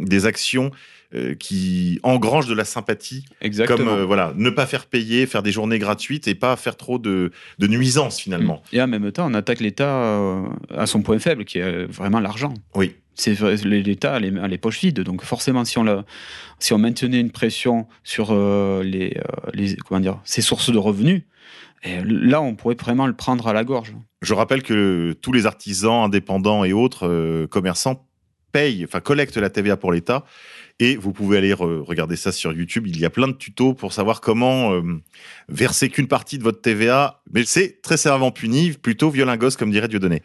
des 0.00 0.26
actions 0.26 0.70
euh, 1.14 1.34
qui 1.34 2.00
engrangent 2.02 2.48
de 2.48 2.54
la 2.54 2.64
sympathie 2.64 3.24
Exactement. 3.40 3.78
comme 3.78 3.88
euh, 4.00 4.04
voilà, 4.04 4.32
ne 4.36 4.50
pas 4.50 4.66
faire 4.66 4.86
payer, 4.86 5.26
faire 5.26 5.42
des 5.42 5.52
journées 5.52 5.78
gratuites 5.78 6.28
et 6.28 6.34
pas 6.34 6.54
faire 6.56 6.76
trop 6.76 6.98
de, 6.98 7.32
de 7.58 7.66
nuisances 7.66 8.18
finalement. 8.20 8.62
Et 8.72 8.82
en 8.82 8.86
même 8.86 9.10
temps, 9.12 9.26
on 9.30 9.34
attaque 9.34 9.60
l'État 9.60 9.88
euh, 10.02 10.42
à 10.76 10.86
son 10.86 11.02
point 11.02 11.18
faible, 11.18 11.44
qui 11.44 11.58
est 11.58 11.84
vraiment 11.86 12.20
l'argent. 12.20 12.52
Oui. 12.74 12.94
c'est 13.14 13.40
l'État 13.64 14.14
a 14.16 14.20
les, 14.20 14.58
poches 14.58 14.80
vides. 14.80 15.00
Donc 15.00 15.22
forcément, 15.22 15.64
si 15.64 15.78
on, 15.78 15.84
la- 15.84 16.04
si 16.58 16.72
on 16.72 16.78
maintenait 16.78 17.20
une 17.20 17.30
pression 17.30 17.86
sur 18.04 18.28
euh, 18.32 18.82
les, 18.82 19.16
les, 19.54 19.76
comment 19.76 20.00
dire, 20.00 20.20
ses 20.24 20.42
sources 20.42 20.70
de 20.70 20.78
revenus, 20.78 21.22
et 21.84 22.00
là, 22.04 22.40
on 22.42 22.54
pourrait 22.56 22.74
vraiment 22.78 23.06
le 23.06 23.12
prendre 23.14 23.46
à 23.46 23.52
la 23.52 23.64
gorge. 23.64 23.94
Je 24.20 24.34
rappelle 24.34 24.62
que 24.62 25.16
tous 25.22 25.32
les 25.32 25.46
artisans 25.46 26.04
indépendants 26.04 26.64
et 26.64 26.72
autres 26.72 27.06
euh, 27.06 27.46
commerçants 27.46 28.04
payent, 28.50 28.84
enfin 28.84 29.00
collectent 29.00 29.36
la 29.36 29.50
TVA 29.50 29.76
pour 29.76 29.92
l'État. 29.92 30.24
Et 30.80 30.96
vous 30.96 31.12
pouvez 31.12 31.38
aller 31.38 31.52
re- 31.52 31.80
regarder 31.82 32.14
ça 32.16 32.30
sur 32.30 32.52
YouTube. 32.52 32.86
Il 32.86 32.98
y 33.00 33.04
a 33.04 33.10
plein 33.10 33.26
de 33.26 33.32
tutos 33.32 33.74
pour 33.74 33.92
savoir 33.92 34.20
comment 34.20 34.72
euh, 34.74 34.82
verser 35.48 35.88
qu'une 35.90 36.06
partie 36.06 36.38
de 36.38 36.44
votre 36.44 36.60
TVA. 36.60 37.20
Mais 37.32 37.44
c'est 37.44 37.82
très 37.82 37.96
sévèrement 37.96 38.30
puni, 38.30 38.72
plutôt 38.72 39.10
violingos, 39.10 39.50
comme 39.58 39.72
dirait 39.72 39.88
Dieudonné. 39.88 40.22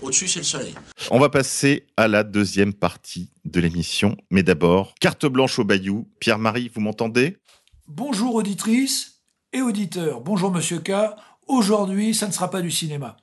Au-dessus, 0.00 0.28
c'est 0.28 0.38
le 0.40 0.44
soleil. 0.46 0.74
On 1.10 1.18
va 1.18 1.28
passer 1.28 1.84
à 1.98 2.08
la 2.08 2.24
deuxième 2.24 2.72
partie 2.72 3.30
de 3.44 3.60
l'émission. 3.60 4.16
Mais 4.30 4.42
d'abord, 4.42 4.94
carte 4.98 5.26
blanche 5.26 5.58
au 5.58 5.64
Bayou. 5.64 6.08
Pierre-Marie, 6.20 6.70
vous 6.74 6.80
m'entendez? 6.80 7.36
Bonjour 7.86 8.34
auditrices 8.36 9.20
et 9.52 9.60
auditeurs. 9.60 10.22
Bonjour 10.22 10.50
Monsieur 10.50 10.78
K. 10.78 10.92
Aujourd'hui, 11.46 12.14
ça 12.14 12.26
ne 12.26 12.32
sera 12.32 12.48
pas 12.50 12.62
du 12.62 12.70
cinéma. 12.70 13.18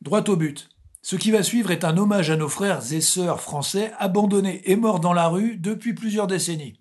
Droit 0.00 0.22
au 0.28 0.36
but. 0.36 0.68
Ce 1.04 1.16
qui 1.16 1.32
va 1.32 1.42
suivre 1.42 1.72
est 1.72 1.82
un 1.84 1.96
hommage 1.96 2.30
à 2.30 2.36
nos 2.36 2.48
frères 2.48 2.92
et 2.92 3.00
sœurs 3.00 3.40
français 3.40 3.92
abandonnés 3.98 4.62
et 4.70 4.76
morts 4.76 5.00
dans 5.00 5.12
la 5.12 5.26
rue 5.26 5.56
depuis 5.56 5.94
plusieurs 5.94 6.28
décennies. 6.28 6.78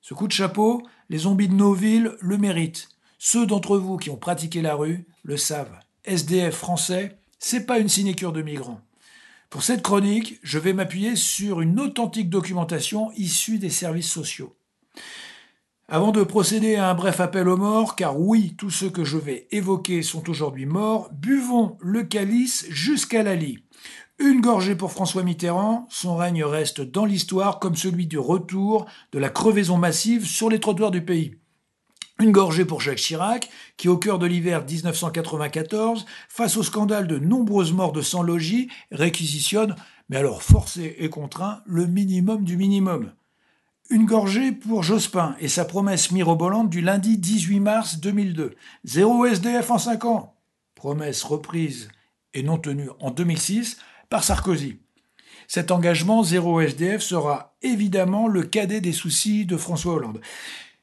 Ce 0.00 0.14
coup 0.14 0.26
de 0.26 0.32
chapeau, 0.32 0.82
les 1.08 1.18
zombies 1.18 1.48
de 1.48 1.54
nos 1.54 1.72
villes 1.72 2.16
le 2.20 2.38
méritent. 2.38 2.88
Ceux 3.18 3.46
d'entre 3.46 3.78
vous 3.78 3.98
qui 3.98 4.10
ont 4.10 4.16
pratiqué 4.16 4.62
la 4.62 4.74
rue 4.74 5.06
le 5.22 5.36
savent. 5.36 5.78
SDF 6.04 6.56
français, 6.56 7.18
c'est 7.38 7.64
pas 7.64 7.78
une 7.78 7.88
sinécure 7.88 8.32
de 8.32 8.42
migrants. 8.42 8.80
Pour 9.48 9.62
cette 9.62 9.82
chronique, 9.82 10.40
je 10.42 10.58
vais 10.58 10.72
m'appuyer 10.72 11.14
sur 11.14 11.60
une 11.60 11.78
authentique 11.78 12.30
documentation 12.30 13.12
issue 13.12 13.58
des 13.58 13.70
services 13.70 14.10
sociaux. 14.10 14.56
Avant 15.94 16.10
de 16.10 16.22
procéder 16.22 16.76
à 16.76 16.88
un 16.88 16.94
bref 16.94 17.20
appel 17.20 17.46
aux 17.50 17.58
morts, 17.58 17.96
car 17.96 18.18
oui, 18.18 18.54
tous 18.56 18.70
ceux 18.70 18.88
que 18.88 19.04
je 19.04 19.18
vais 19.18 19.46
évoquer 19.50 20.00
sont 20.00 20.30
aujourd'hui 20.30 20.64
morts, 20.64 21.10
buvons 21.12 21.76
le 21.80 22.02
calice 22.02 22.64
jusqu'à 22.70 23.22
la. 23.22 23.34
Une 24.18 24.40
gorgée 24.40 24.74
pour 24.74 24.90
François 24.90 25.22
Mitterrand, 25.22 25.86
son 25.90 26.16
règne 26.16 26.44
reste 26.44 26.80
dans 26.80 27.04
l'histoire 27.04 27.58
comme 27.58 27.76
celui 27.76 28.06
du 28.06 28.18
retour 28.18 28.86
de 29.12 29.18
la 29.18 29.28
crevaison 29.28 29.76
massive 29.76 30.24
sur 30.24 30.48
les 30.48 30.60
trottoirs 30.60 30.92
du 30.92 31.04
pays. 31.04 31.34
Une 32.20 32.32
gorgée 32.32 32.64
pour 32.64 32.80
Jacques 32.80 32.96
Chirac, 32.96 33.50
qui 33.76 33.90
au 33.90 33.98
cœur 33.98 34.18
de 34.18 34.24
l'hiver 34.24 34.64
1994, 34.64 36.06
face 36.30 36.56
au 36.56 36.62
scandale 36.62 37.06
de 37.06 37.18
nombreuses 37.18 37.74
morts 37.74 37.92
de 37.92 38.00
sans-logis, 38.00 38.70
réquisitionne, 38.92 39.76
mais 40.08 40.16
alors 40.16 40.42
forcé 40.42 40.96
et 41.00 41.10
contraint, 41.10 41.60
le 41.66 41.86
minimum 41.86 42.44
du 42.44 42.56
minimum. 42.56 43.12
Une 43.92 44.06
gorgée 44.06 44.52
pour 44.52 44.82
Jospin 44.82 45.36
et 45.38 45.48
sa 45.48 45.66
promesse 45.66 46.12
mirobolante 46.12 46.70
du 46.70 46.80
lundi 46.80 47.18
18 47.18 47.60
mars 47.60 48.00
2002. 48.00 48.54
Zéro 48.84 49.26
SDF 49.26 49.70
en 49.70 49.76
5 49.76 50.06
ans. 50.06 50.34
Promesse 50.74 51.22
reprise 51.24 51.88
et 52.32 52.42
non 52.42 52.56
tenue 52.56 52.88
en 53.00 53.10
2006 53.10 53.76
par 54.08 54.24
Sarkozy. 54.24 54.78
Cet 55.46 55.70
engagement 55.70 56.22
zéro 56.22 56.62
SDF 56.62 57.02
sera 57.02 57.54
évidemment 57.60 58.28
le 58.28 58.44
cadet 58.44 58.80
des 58.80 58.94
soucis 58.94 59.44
de 59.44 59.58
François 59.58 59.92
Hollande. 59.92 60.22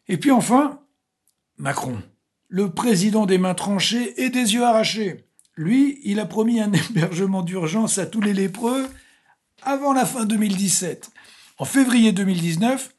Et 0.08 0.18
puis 0.18 0.30
enfin, 0.30 0.80
Macron, 1.58 1.98
le 2.48 2.70
président 2.70 3.26
des 3.26 3.40
mains 3.40 3.56
tranchées 3.56 4.22
et 4.24 4.30
des 4.30 4.54
yeux 4.54 4.66
arrachés. 4.66 5.26
Lui, 5.56 6.00
il 6.04 6.20
a 6.20 6.28
promis 6.28 6.60
un 6.62 6.72
hébergement 6.92 7.42
d'urgence 7.42 7.98
à 7.98 8.06
tous 8.06 8.22
les 8.22 8.36
lépreux 8.36 8.88
avant 9.64 9.94
la 9.94 10.06
fin 10.06 10.26
2017. 10.26 11.10
En 11.58 11.66
février 11.66 12.12
2019, 12.12 12.94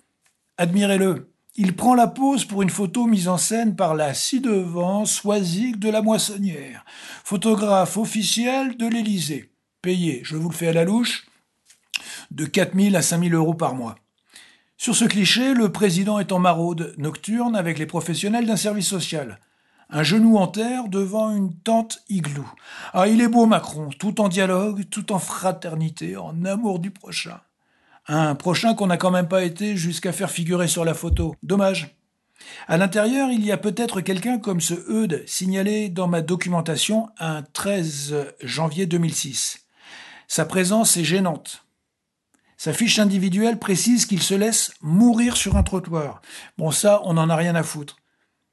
admirez-le, 0.61 1.33
il 1.57 1.75
prend 1.75 1.95
la 1.95 2.07
pose 2.07 2.45
pour 2.45 2.61
une 2.61 2.69
photo 2.69 3.07
mise 3.07 3.29
en 3.29 3.39
scène 3.39 3.77
par 3.77 3.95
la 3.95 4.13
ci-devant 4.13 5.07
Soisic 5.07 5.79
de 5.79 5.89
la 5.89 6.03
Moissonnière, 6.03 6.85
photographe 7.25 7.97
officiel 7.97 8.77
de 8.77 8.87
l'Élysée, 8.87 9.51
payé, 9.81 10.21
je 10.23 10.37
vous 10.37 10.51
le 10.51 10.55
fais 10.55 10.69
à 10.69 10.75
la 10.75 10.85
louche, 10.85 11.27
de 12.31 12.45
4 12.45 12.79
000 12.79 12.95
à 12.95 13.01
5 13.01 13.25
000 13.25 13.35
euros 13.35 13.55
par 13.55 13.75
mois. 13.75 13.97
Sur 14.77 14.95
ce 14.95 15.07
cliché, 15.07 15.55
le 15.55 15.73
président 15.73 16.19
est 16.19 16.31
en 16.31 16.39
maraude 16.39 16.95
nocturne 16.99 17.57
avec 17.57 17.79
les 17.79 17.87
professionnels 17.87 18.47
d'un 18.47 18.57
service 18.57 18.87
social. 18.87 19.41
Un 19.89 20.03
genou 20.03 20.37
en 20.37 20.47
terre 20.47 20.89
devant 20.89 21.35
une 21.35 21.55
tente 21.55 22.03
igloo. 22.11 22.47
Ah, 22.93 23.09
il 23.09 23.23
est 23.23 23.29
beau 23.29 23.47
Macron, 23.47 23.89
tout 23.99 24.21
en 24.21 24.29
dialogue, 24.29 24.85
tout 24.91 25.11
en 25.13 25.19
fraternité, 25.19 26.19
en 26.19 26.45
amour 26.45 26.81
du 26.81 26.91
prochain. 26.91 27.41
Un 28.13 28.35
prochain 28.35 28.75
qu'on 28.75 28.89
n'a 28.89 28.97
quand 28.97 29.13
même 29.13 29.29
pas 29.29 29.45
été 29.45 29.77
jusqu'à 29.77 30.11
faire 30.11 30.33
figurer 30.33 30.67
sur 30.67 30.85
la 30.85 30.95
photo. 30.95 31.37
Dommage. 31.45 31.95
À 32.67 32.77
l'intérieur, 32.77 33.31
il 33.31 33.47
y 33.47 33.53
a 33.53 33.57
peut-être 33.57 34.01
quelqu'un 34.01 34.41
comme 34.41 34.61
ce 34.61 34.75
Eudes 34.91 35.23
signalé 35.29 35.91
dans 35.91 36.09
ma 36.09 36.21
documentation 36.21 37.09
un 37.21 37.43
13 37.43 38.35
janvier 38.43 38.87
2006. 38.87 39.65
Sa 40.27 40.45
présence 40.45 40.97
est 40.97 41.05
gênante. 41.05 41.65
Sa 42.57 42.73
fiche 42.73 42.99
individuelle 42.99 43.61
précise 43.61 44.07
qu'il 44.07 44.23
se 44.23 44.35
laisse 44.35 44.73
mourir 44.83 45.37
sur 45.37 45.57
un 45.57 45.63
trottoir. 45.63 46.21
Bon, 46.59 46.73
ça, 46.73 47.03
on 47.05 47.15
n'en 47.15 47.31
a 47.31 47.37
rien 47.37 47.55
à 47.55 47.63
foutre. 47.63 47.99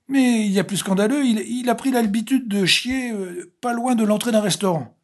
Mais 0.08 0.46
il 0.46 0.52
y 0.52 0.60
a 0.60 0.64
plus 0.66 0.78
scandaleux, 0.78 1.26
il, 1.26 1.40
il 1.40 1.68
a 1.72 1.74
pris 1.74 1.90
l'habitude 1.90 2.48
de 2.48 2.68
chier 2.68 3.12
euh, 3.12 3.52
pas 3.60 3.74
loin 3.74 3.96
de 3.96 4.06
l'entrée 4.06 4.32
d'un 4.32 4.40
restaurant. 4.40 4.96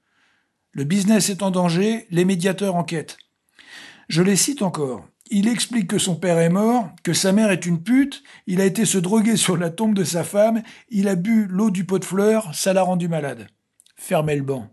Le 0.74 0.84
business 0.84 1.32
est 1.32 1.42
en 1.42 1.50
danger, 1.50 2.06
les 2.12 2.24
médiateurs 2.24 2.76
enquêtent. 2.76 3.18
Je 4.08 4.22
les 4.22 4.36
cite 4.36 4.62
encore. 4.62 5.06
Il 5.30 5.48
explique 5.48 5.88
que 5.88 5.98
son 5.98 6.16
père 6.16 6.38
est 6.38 6.50
mort, 6.50 6.90
que 7.04 7.14
sa 7.14 7.32
mère 7.32 7.50
est 7.50 7.66
une 7.66 7.82
pute, 7.82 8.24
il 8.46 8.62
a 8.62 8.66
été 8.66 8.86
se 8.86 8.98
droguer 8.98 9.38
sur 9.38 9.58
la 9.58 9.70
tombe 9.70 9.96
de 9.96 10.04
sa 10.04 10.24
femme, 10.24 10.62
il 10.90 11.08
a 11.08 11.16
bu 11.16 11.48
l'eau 11.50 11.72
du 11.72 11.86
pot 11.86 11.98
de 11.98 12.06
fleurs, 12.06 12.54
ça 12.54 12.74
l'a 12.74 12.84
rendu 12.84 13.08
malade. 13.08 13.48
Fermez 13.96 14.36
le 14.36 14.44
banc. 14.44 14.70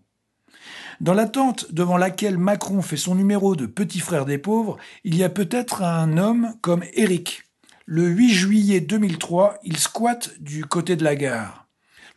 Dans 1.00 1.14
la 1.14 1.26
tente 1.26 1.72
devant 1.72 1.96
laquelle 1.96 2.36
Macron 2.36 2.82
fait 2.82 2.98
son 2.98 3.14
numéro 3.14 3.56
de 3.56 3.64
petit 3.64 4.00
frère 4.00 4.26
des 4.26 4.36
pauvres, 4.36 4.76
il 5.04 5.16
y 5.16 5.24
a 5.24 5.30
peut-être 5.30 5.82
un 5.82 6.18
homme 6.18 6.54
comme 6.60 6.84
Eric. 6.92 7.44
Le 7.86 8.06
8 8.06 8.30
juillet 8.30 8.80
2003, 8.80 9.60
il 9.64 9.78
squatte 9.78 10.38
du 10.40 10.66
côté 10.66 10.96
de 10.96 11.04
la 11.04 11.16
gare. 11.16 11.59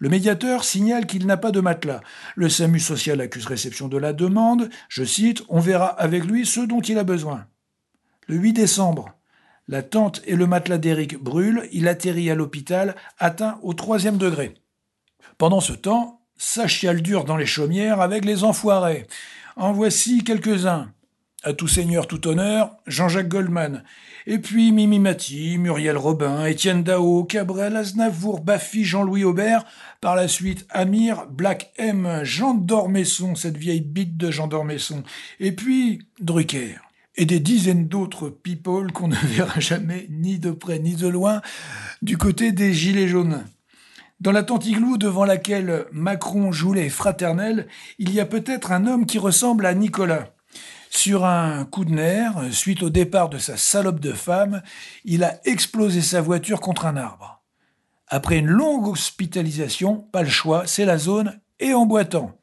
Le 0.04 0.10
médiateur 0.10 0.66
signale 0.66 1.06
qu'il 1.06 1.26
n'a 1.26 1.38
pas 1.38 1.52
de 1.52 1.62
matelas. 1.62 2.02
Le 2.36 2.50
SAMU 2.50 2.82
social 2.82 3.22
accuse 3.22 3.46
réception 3.46 3.88
de 3.88 3.96
la 3.96 4.12
demande. 4.12 4.70
Je 4.90 5.06
cite, 5.06 5.44
on 5.48 5.62
verra 5.62 5.88
avec 5.88 6.26
lui 6.26 6.46
ce 6.46 6.60
dont 6.60 6.82
il 6.82 6.98
a 6.98 7.06
besoin. 7.06 7.48
Le 8.28 8.36
8 8.36 8.52
décembre, 8.52 9.14
la 9.70 9.82
tente 9.82 10.22
et 10.26 10.36
le 10.36 10.46
matelas 10.46 10.78
d'Éric 10.78 11.18
brûlent. 11.18 11.70
Il 11.72 11.88
atterrit 11.88 12.30
à 12.30 12.36
l'hôpital, 12.36 12.98
atteint 13.18 13.60
au 13.64 13.74
troisième 13.74 14.18
degré. 14.18 14.56
Pendant 15.38 15.62
ce 15.62 15.72
temps, 15.72 16.20
ça 16.36 16.68
chiale 16.68 17.02
dur 17.02 17.24
dans 17.24 17.38
les 17.38 17.46
chaumières 17.46 18.02
avec 18.02 18.26
les 18.26 18.44
enfoirés. 18.44 19.08
En 19.56 19.72
voici 19.72 20.26
quelques-uns. 20.26 20.92
À 21.46 21.52
tout 21.52 21.68
seigneur, 21.68 22.08
tout 22.08 22.26
honneur, 22.26 22.78
Jean-Jacques 22.88 23.28
Goldman. 23.28 23.84
Et 24.28 24.38
puis 24.38 24.72
Mimi 24.72 25.00
Mati, 25.00 25.58
Muriel 25.58 25.98
Robin, 25.98 26.46
Étienne 26.46 26.84
Dao, 26.84 27.26
Cabrel, 27.26 27.76
Aznavour, 27.76 28.40
Baffy, 28.40 28.86
Jean-Louis 28.86 29.26
Aubert. 29.26 29.66
Par 30.00 30.16
la 30.16 30.30
suite, 30.30 30.66
Amir, 30.70 31.26
Black 31.30 31.74
M, 31.76 32.22
Jean 32.24 32.54
Dormesson, 32.54 33.36
cette 33.36 33.58
vieille 33.58 33.82
bite 33.82 34.16
de 34.16 34.32
Jean 34.32 34.48
Dormesson. 34.48 35.04
Et 35.42 35.52
puis 35.52 36.08
Drucker. 36.22 36.78
Et 37.18 37.26
des 37.26 37.42
dizaines 37.42 37.90
d'autres 37.90 38.30
people 38.30 38.94
qu'on 38.94 39.10
ne 39.10 39.16
verra 39.16 39.60
jamais, 39.60 40.08
ni 40.10 40.40
de 40.40 40.52
près 40.52 40.80
ni 40.80 40.96
de 40.96 41.10
loin, 41.10 41.42
du 42.02 42.18
côté 42.18 42.54
des 42.54 42.74
Gilets 42.74 43.10
jaunes. 43.10 43.44
Dans 44.22 44.32
la 44.32 44.44
tente 44.44 44.66
igloo 44.66 44.96
devant 44.96 45.26
laquelle 45.26 45.88
Macron 45.92 46.54
joue 46.54 46.72
les 46.72 46.88
fraternels, 46.88 47.68
il 48.00 48.14
y 48.14 48.22
a 48.22 48.26
peut-être 48.26 48.72
un 48.72 48.88
homme 48.88 49.06
qui 49.06 49.20
ressemble 49.20 49.66
à 49.66 49.74
Nicolas. 49.74 50.33
Sur 50.96 51.26
un 51.26 51.66
coup 51.66 51.86
de 51.86 51.92
nerf, 51.92 52.54
suite 52.54 52.84
au 52.84 52.90
départ 52.90 53.28
de 53.28 53.40
sa 53.40 53.58
salope 53.58 54.00
de 54.00 54.14
femme, 54.14 54.62
il 55.04 55.24
a 55.24 55.40
explosé 55.44 56.02
sa 56.02 56.22
voiture 56.22 56.62
contre 56.62 56.86
un 56.86 56.96
arbre. 56.96 57.42
Après 58.08 58.38
une 58.38 58.48
longue 58.48 58.88
hospitalisation, 58.88 59.98
pas 59.98 60.22
le 60.22 60.30
choix, 60.30 60.66
c'est 60.68 60.86
la 60.86 61.00
zone 61.00 61.42
et 61.60 61.74
en 61.74 61.88
boitant. 61.88 62.38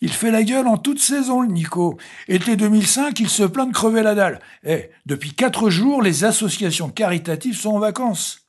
Il 0.00 0.10
fait 0.10 0.30
la 0.30 0.42
gueule 0.42 0.66
en 0.66 0.78
toute 0.78 0.98
saison, 0.98 1.42
le 1.42 1.48
Nico. 1.48 1.98
Été 2.26 2.56
2005, 2.56 3.20
il 3.20 3.28
se 3.28 3.44
plaint 3.44 3.68
de 3.68 3.74
crever 3.74 4.02
la 4.02 4.14
dalle. 4.14 4.40
Eh, 4.64 4.90
depuis 5.06 5.32
quatre 5.32 5.68
jours, 5.68 6.02
les 6.02 6.24
associations 6.24 6.88
caritatives 6.88 7.56
sont 7.56 7.74
en 7.74 7.78
vacances. 7.78 8.43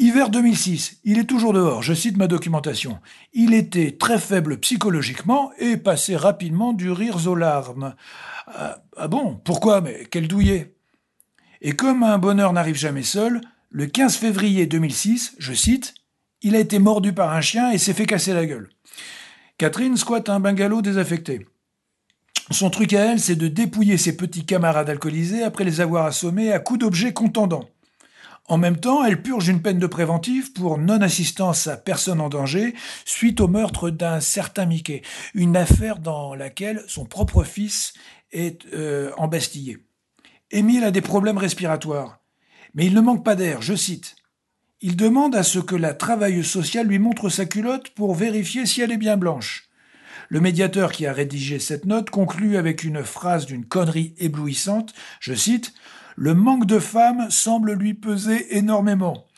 Hiver 0.00 0.30
2006, 0.30 1.00
il 1.02 1.18
est 1.18 1.24
toujours 1.24 1.52
dehors, 1.52 1.82
je 1.82 1.92
cite 1.92 2.16
ma 2.16 2.28
documentation. 2.28 3.00
Il 3.32 3.52
était 3.52 3.96
très 3.98 4.20
faible 4.20 4.60
psychologiquement 4.60 5.50
et 5.58 5.76
passait 5.76 6.14
rapidement 6.14 6.72
du 6.72 6.92
rire 6.92 7.26
aux 7.26 7.34
larmes. 7.34 7.96
Ah, 8.46 8.78
ah 8.96 9.08
bon 9.08 9.40
Pourquoi 9.44 9.80
Mais 9.80 10.06
quel 10.08 10.28
douillet 10.28 10.72
Et 11.62 11.72
comme 11.72 12.04
un 12.04 12.16
bonheur 12.18 12.52
n'arrive 12.52 12.76
jamais 12.76 13.02
seul, 13.02 13.40
le 13.70 13.86
15 13.86 14.14
février 14.14 14.66
2006, 14.66 15.34
je 15.36 15.52
cite, 15.52 15.94
il 16.42 16.54
a 16.54 16.60
été 16.60 16.78
mordu 16.78 17.12
par 17.12 17.32
un 17.32 17.40
chien 17.40 17.72
et 17.72 17.78
s'est 17.78 17.92
fait 17.92 18.06
casser 18.06 18.32
la 18.32 18.46
gueule. 18.46 18.68
Catherine 19.58 19.96
squatte 19.96 20.28
un 20.28 20.38
bungalow 20.38 20.80
désaffecté. 20.80 21.48
Son 22.52 22.70
truc 22.70 22.92
à 22.92 23.04
elle, 23.04 23.18
c'est 23.18 23.34
de 23.34 23.48
dépouiller 23.48 23.98
ses 23.98 24.16
petits 24.16 24.46
camarades 24.46 24.90
alcoolisés 24.90 25.42
après 25.42 25.64
les 25.64 25.80
avoir 25.80 26.06
assommés 26.06 26.52
à 26.52 26.60
coups 26.60 26.78
d'objets 26.78 27.12
contendants. 27.12 27.68
En 28.48 28.56
même 28.56 28.78
temps, 28.78 29.04
elle 29.04 29.20
purge 29.20 29.48
une 29.48 29.60
peine 29.60 29.78
de 29.78 29.86
préventive 29.86 30.52
pour 30.54 30.78
non-assistance 30.78 31.66
à 31.66 31.76
personne 31.76 32.20
en 32.20 32.30
danger 32.30 32.74
suite 33.04 33.40
au 33.40 33.48
meurtre 33.48 33.90
d'un 33.90 34.20
certain 34.20 34.64
Mickey, 34.64 35.02
une 35.34 35.54
affaire 35.54 35.98
dans 35.98 36.34
laquelle 36.34 36.82
son 36.88 37.04
propre 37.04 37.44
fils 37.44 37.92
est 38.32 38.66
euh, 38.72 39.12
embastillé. 39.18 39.78
Émile 40.50 40.84
a 40.84 40.90
des 40.90 41.02
problèmes 41.02 41.36
respiratoires, 41.36 42.20
mais 42.72 42.86
il 42.86 42.94
ne 42.94 43.02
manque 43.02 43.22
pas 43.22 43.34
d'air, 43.34 43.60
je 43.60 43.74
cite. 43.74 44.16
Il 44.80 44.96
demande 44.96 45.34
à 45.34 45.42
ce 45.42 45.58
que 45.58 45.76
la 45.76 45.92
travailleuse 45.92 46.46
sociale 46.48 46.86
lui 46.86 46.98
montre 46.98 47.28
sa 47.28 47.44
culotte 47.44 47.90
pour 47.90 48.14
vérifier 48.14 48.64
si 48.64 48.80
elle 48.80 48.92
est 48.92 48.96
bien 48.96 49.18
blanche. 49.18 49.68
Le 50.30 50.40
médiateur 50.40 50.92
qui 50.92 51.06
a 51.06 51.12
rédigé 51.12 51.58
cette 51.58 51.84
note 51.84 52.08
conclut 52.08 52.56
avec 52.56 52.82
une 52.84 53.02
phrase 53.02 53.44
d'une 53.44 53.66
connerie 53.66 54.14
éblouissante, 54.18 54.94
je 55.20 55.34
cite, 55.34 55.74
Le 56.20 56.34
manque 56.34 56.66
de 56.66 56.80
femmes 56.80 57.30
semble 57.30 57.74
lui 57.74 57.94
peser 57.94 58.56
énormément. 58.56 59.28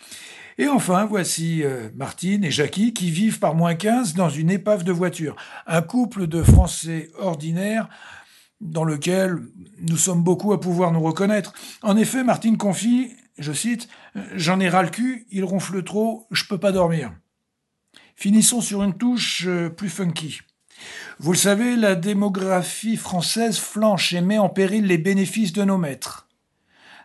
Et 0.56 0.66
enfin, 0.66 1.04
voici 1.04 1.62
euh, 1.62 1.90
Martine 1.94 2.42
et 2.42 2.50
Jackie 2.50 2.94
qui 2.94 3.10
vivent 3.10 3.38
par 3.38 3.54
moins 3.54 3.74
15 3.74 4.14
dans 4.14 4.30
une 4.30 4.50
épave 4.50 4.82
de 4.82 4.90
voiture. 4.90 5.36
Un 5.66 5.82
couple 5.82 6.26
de 6.26 6.42
Français 6.42 7.10
ordinaires 7.18 7.90
dans 8.62 8.84
lequel 8.84 9.40
nous 9.82 9.98
sommes 9.98 10.22
beaucoup 10.22 10.54
à 10.54 10.60
pouvoir 10.60 10.90
nous 10.90 11.02
reconnaître. 11.02 11.52
En 11.82 11.98
effet, 11.98 12.24
Martine 12.24 12.56
confie, 12.56 13.10
je 13.36 13.52
cite, 13.52 13.86
J'en 14.34 14.58
ai 14.58 14.70
ras 14.70 14.82
le 14.82 14.88
cul, 14.88 15.26
il 15.30 15.44
ronfle 15.44 15.82
trop, 15.84 16.26
je 16.30 16.46
peux 16.46 16.58
pas 16.58 16.72
dormir. 16.72 17.12
Finissons 18.16 18.62
sur 18.62 18.82
une 18.82 18.96
touche 18.96 19.44
euh, 19.46 19.68
plus 19.68 19.90
funky. 19.90 20.40
Vous 21.18 21.32
le 21.32 21.38
savez, 21.38 21.76
la 21.76 21.94
démographie 21.94 22.96
française 22.96 23.58
flanche 23.58 24.14
et 24.14 24.22
met 24.22 24.38
en 24.38 24.48
péril 24.48 24.86
les 24.86 24.96
bénéfices 24.96 25.52
de 25.52 25.64
nos 25.64 25.76
maîtres. 25.76 26.26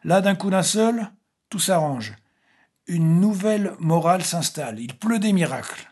Là, 0.05 0.21
d'un 0.21 0.35
coup 0.35 0.51
d'un 0.51 0.61
seul, 0.61 1.09
tout 1.49 1.57
s'arrange. 1.57 2.13
Une 2.85 3.19
nouvelle 3.19 3.73
morale 3.79 4.23
s'installe. 4.23 4.79
Il 4.79 4.95
pleut 4.95 5.17
des 5.17 5.33
miracles. 5.33 5.91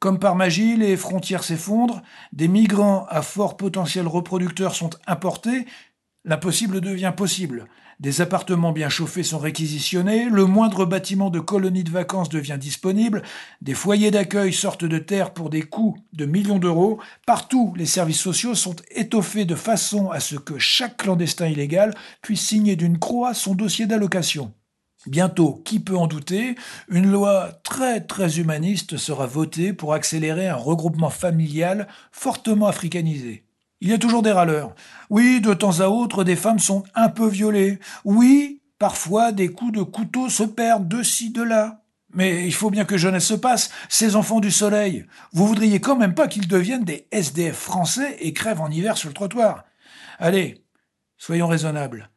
Comme 0.00 0.18
par 0.18 0.34
magie, 0.34 0.76
les 0.76 0.98
frontières 0.98 1.42
s'effondrent, 1.42 2.02
des 2.34 2.46
migrants 2.46 3.06
à 3.08 3.22
fort 3.22 3.56
potentiel 3.56 4.06
reproducteur 4.06 4.74
sont 4.74 4.90
importés, 5.06 5.66
l'impossible 6.26 6.82
devient 6.82 7.14
possible. 7.16 7.64
Des 8.00 8.20
appartements 8.20 8.70
bien 8.70 8.88
chauffés 8.88 9.24
sont 9.24 9.40
réquisitionnés, 9.40 10.26
le 10.30 10.44
moindre 10.44 10.86
bâtiment 10.86 11.30
de 11.30 11.40
colonie 11.40 11.82
de 11.82 11.90
vacances 11.90 12.28
devient 12.28 12.56
disponible, 12.58 13.24
des 13.60 13.74
foyers 13.74 14.12
d'accueil 14.12 14.52
sortent 14.52 14.84
de 14.84 14.98
terre 14.98 15.32
pour 15.32 15.50
des 15.50 15.62
coûts 15.62 15.96
de 16.12 16.24
millions 16.24 16.60
d'euros, 16.60 17.00
partout 17.26 17.74
les 17.76 17.86
services 17.86 18.20
sociaux 18.20 18.54
sont 18.54 18.76
étoffés 18.92 19.46
de 19.46 19.56
façon 19.56 20.10
à 20.10 20.20
ce 20.20 20.36
que 20.36 20.60
chaque 20.60 20.98
clandestin 20.98 21.48
illégal 21.48 21.92
puisse 22.22 22.42
signer 22.42 22.76
d'une 22.76 23.00
croix 23.00 23.34
son 23.34 23.56
dossier 23.56 23.86
d'allocation. 23.86 24.54
Bientôt, 25.06 25.60
qui 25.64 25.80
peut 25.80 25.96
en 25.96 26.06
douter, 26.06 26.54
une 26.88 27.10
loi 27.10 27.50
très 27.64 28.00
très 28.00 28.38
humaniste 28.38 28.96
sera 28.96 29.26
votée 29.26 29.72
pour 29.72 29.92
accélérer 29.92 30.46
un 30.46 30.54
regroupement 30.54 31.10
familial 31.10 31.88
fortement 32.12 32.68
africanisé. 32.68 33.47
Il 33.80 33.88
y 33.88 33.92
a 33.92 33.98
toujours 33.98 34.22
des 34.22 34.32
râleurs. 34.32 34.74
Oui, 35.08 35.40
de 35.40 35.54
temps 35.54 35.80
à 35.80 35.86
autre, 35.86 36.24
des 36.24 36.36
femmes 36.36 36.58
sont 36.58 36.82
un 36.94 37.08
peu 37.08 37.28
violées. 37.28 37.78
Oui, 38.04 38.60
parfois, 38.78 39.32
des 39.32 39.48
coups 39.48 39.72
de 39.72 39.82
couteau 39.82 40.28
se 40.28 40.42
perdent 40.42 40.88
de 40.88 41.02
ci, 41.02 41.30
de 41.30 41.42
là. 41.42 41.82
Mais 42.14 42.46
il 42.46 42.54
faut 42.54 42.70
bien 42.70 42.84
que 42.84 42.96
jeunesse 42.96 43.26
se 43.26 43.34
passe, 43.34 43.70
ces 43.88 44.16
enfants 44.16 44.40
du 44.40 44.50
soleil. 44.50 45.06
Vous 45.32 45.46
voudriez 45.46 45.80
quand 45.80 45.96
même 45.96 46.14
pas 46.14 46.26
qu'ils 46.26 46.48
deviennent 46.48 46.84
des 46.84 47.06
SDF 47.12 47.56
français 47.56 48.16
et 48.20 48.32
crèvent 48.32 48.62
en 48.62 48.70
hiver 48.70 48.96
sur 48.96 49.08
le 49.08 49.14
trottoir. 49.14 49.64
Allez, 50.18 50.64
soyons 51.18 51.46
raisonnables. 51.46 52.10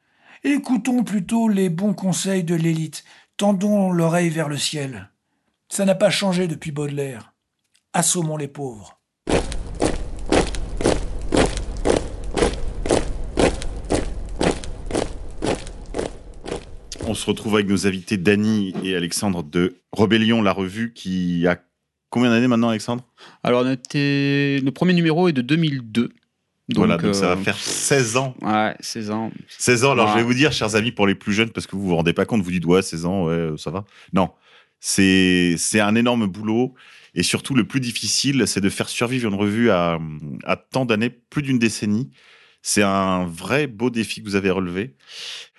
Écoutons 0.44 1.04
plutôt 1.04 1.50
les 1.50 1.70
bons 1.70 1.94
conseils 1.94 2.44
de 2.44 2.56
l'élite. 2.56 3.04
Tendons 3.38 3.92
l'oreille 3.92 4.30
vers 4.30 4.48
le 4.48 4.58
ciel. 4.58 5.12
Ça 5.70 5.86
n'a 5.86 5.96
pas 5.96 6.10
changé 6.10 6.48
depuis 6.48 6.72
Baudelaire. 6.72 7.34
Assommons 7.94 8.38
les 8.38 8.48
pauvres. 8.48 9.01
On 17.12 17.14
se 17.14 17.26
retrouve 17.26 17.56
avec 17.56 17.68
nos 17.68 17.88
invités 17.88 18.16
Dany 18.16 18.74
et 18.86 18.96
Alexandre 18.96 19.44
de 19.44 19.76
Rebellion, 19.92 20.42
la 20.42 20.54
revue 20.54 20.94
qui 20.94 21.46
a 21.46 21.62
combien 22.10 22.30
d'années 22.30 22.48
maintenant, 22.48 22.70
Alexandre? 22.70 23.04
Alors, 23.44 23.66
on 23.66 23.70
était... 23.70 24.62
le 24.64 24.70
premier 24.70 24.94
numéro 24.94 25.28
est 25.28 25.34
de 25.34 25.42
2002. 25.42 26.04
Donc, 26.04 26.14
voilà, 26.70 26.96
donc 26.96 27.14
ça 27.14 27.36
va 27.36 27.36
faire 27.36 27.58
16 27.58 28.16
ans. 28.16 28.34
Ouais, 28.42 28.78
16 28.80 29.12
ans. 29.12 29.30
16 29.50 29.84
ans, 29.84 29.92
alors 29.92 30.06
ouais. 30.06 30.12
je 30.14 30.18
vais 30.20 30.24
vous 30.24 30.34
dire, 30.34 30.54
chers 30.54 30.78
amis, 30.78 30.94
pour 30.94 31.06
les 31.06 31.16
plus 31.16 31.34
jeunes, 31.34 31.50
parce 31.50 31.68
que 31.68 31.76
vous 31.76 31.86
vous 31.86 31.98
rendez 31.98 32.14
pas 32.14 32.24
compte, 32.24 32.44
vous 32.44 32.52
dites, 32.52 32.66
ouais, 32.66 32.82
16 32.82 33.06
ans, 33.06 33.26
ouais, 33.26 33.56
ça 33.58 33.72
va. 33.72 33.84
Non, 34.14 34.30
c'est 34.80 35.58
un 35.82 35.96
énorme 35.96 36.28
boulot. 36.28 36.76
Et 37.14 37.24
surtout, 37.24 37.56
le 37.56 37.66
plus 37.66 37.82
difficile, 37.82 38.44
c'est 38.48 38.62
de 38.62 38.70
faire 38.70 38.88
survivre 38.88 39.28
une 39.28 39.36
revue 39.36 39.70
à, 39.70 40.00
à 40.46 40.56
tant 40.56 40.86
d'années, 40.86 41.10
plus 41.10 41.42
d'une 41.42 41.60
décennie. 41.60 42.10
C'est 42.62 42.84
un 42.84 43.26
vrai 43.26 43.68
beau 43.68 43.90
défi 43.90 44.22
que 44.22 44.26
vous 44.28 44.36
avez 44.36 44.52
relevé. 44.52 44.96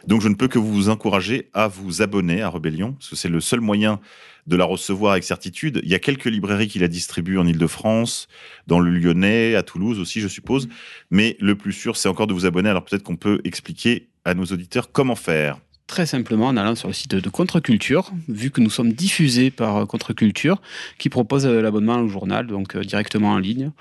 Donc, 0.07 0.21
je 0.21 0.29
ne 0.29 0.35
peux 0.35 0.49
que 0.49 0.59
vous 0.59 0.89
encourager 0.89 1.49
à 1.53 1.69
vous 1.69 2.03
abonner 2.03 2.43
à 2.43 2.49
Rebellion, 2.49 2.93
parce 2.93 3.11
que 3.11 3.17
c'est 3.17 3.29
le 3.29 3.41
seul 3.41 3.61
moyen 3.61 4.01
de 4.47 4.57
la 4.57 4.65
recevoir 4.65 5.13
avec 5.13 5.25
certitude. 5.25 5.81
Il 5.85 5.89
y 5.89 5.95
a 5.95 5.99
quelques 5.99 6.27
librairies 6.27 6.69
qui 6.69 6.79
la 6.79 6.89
distribuent 6.89 7.39
en 7.39 7.47
Ile-de-France, 7.47 8.29
dans 8.67 8.81
le 8.81 8.91
Lyonnais, 8.91 9.55
à 9.55 9.63
Toulouse 9.63 10.01
aussi, 10.01 10.21
je 10.21 10.29
suppose. 10.29 10.69
Mais 11.11 11.37
le 11.41 11.55
plus 11.55 11.73
sûr, 11.73 11.97
c'est 11.97 12.09
encore 12.09 12.27
de 12.27 12.35
vous 12.35 12.47
abonner. 12.47 12.69
Alors 12.69 12.85
peut-être 12.85 13.03
qu'on 13.03 13.17
peut 13.17 13.41
expliquer 13.45 14.09
à 14.25 14.35
nos 14.35 14.45
auditeurs 14.45 14.91
comment 14.91 15.15
faire. 15.15 15.59
Très 15.87 16.07
simplement 16.07 16.47
en 16.47 16.57
allant 16.57 16.75
sur 16.75 16.89
le 16.89 16.95
site 16.95 17.15
de 17.15 17.29
Contre-Culture, 17.29 18.13
vu 18.29 18.51
que 18.51 18.61
nous 18.61 18.71
sommes 18.71 18.93
diffusés 18.93 19.51
par 19.51 19.87
Contre-Culture, 19.87 20.63
qui 20.99 21.09
propose 21.09 21.47
l'abonnement 21.47 21.99
au 21.99 22.09
journal, 22.09 22.47
donc 22.47 22.77
directement 22.79 23.33
en 23.33 23.39
ligne. 23.39 23.73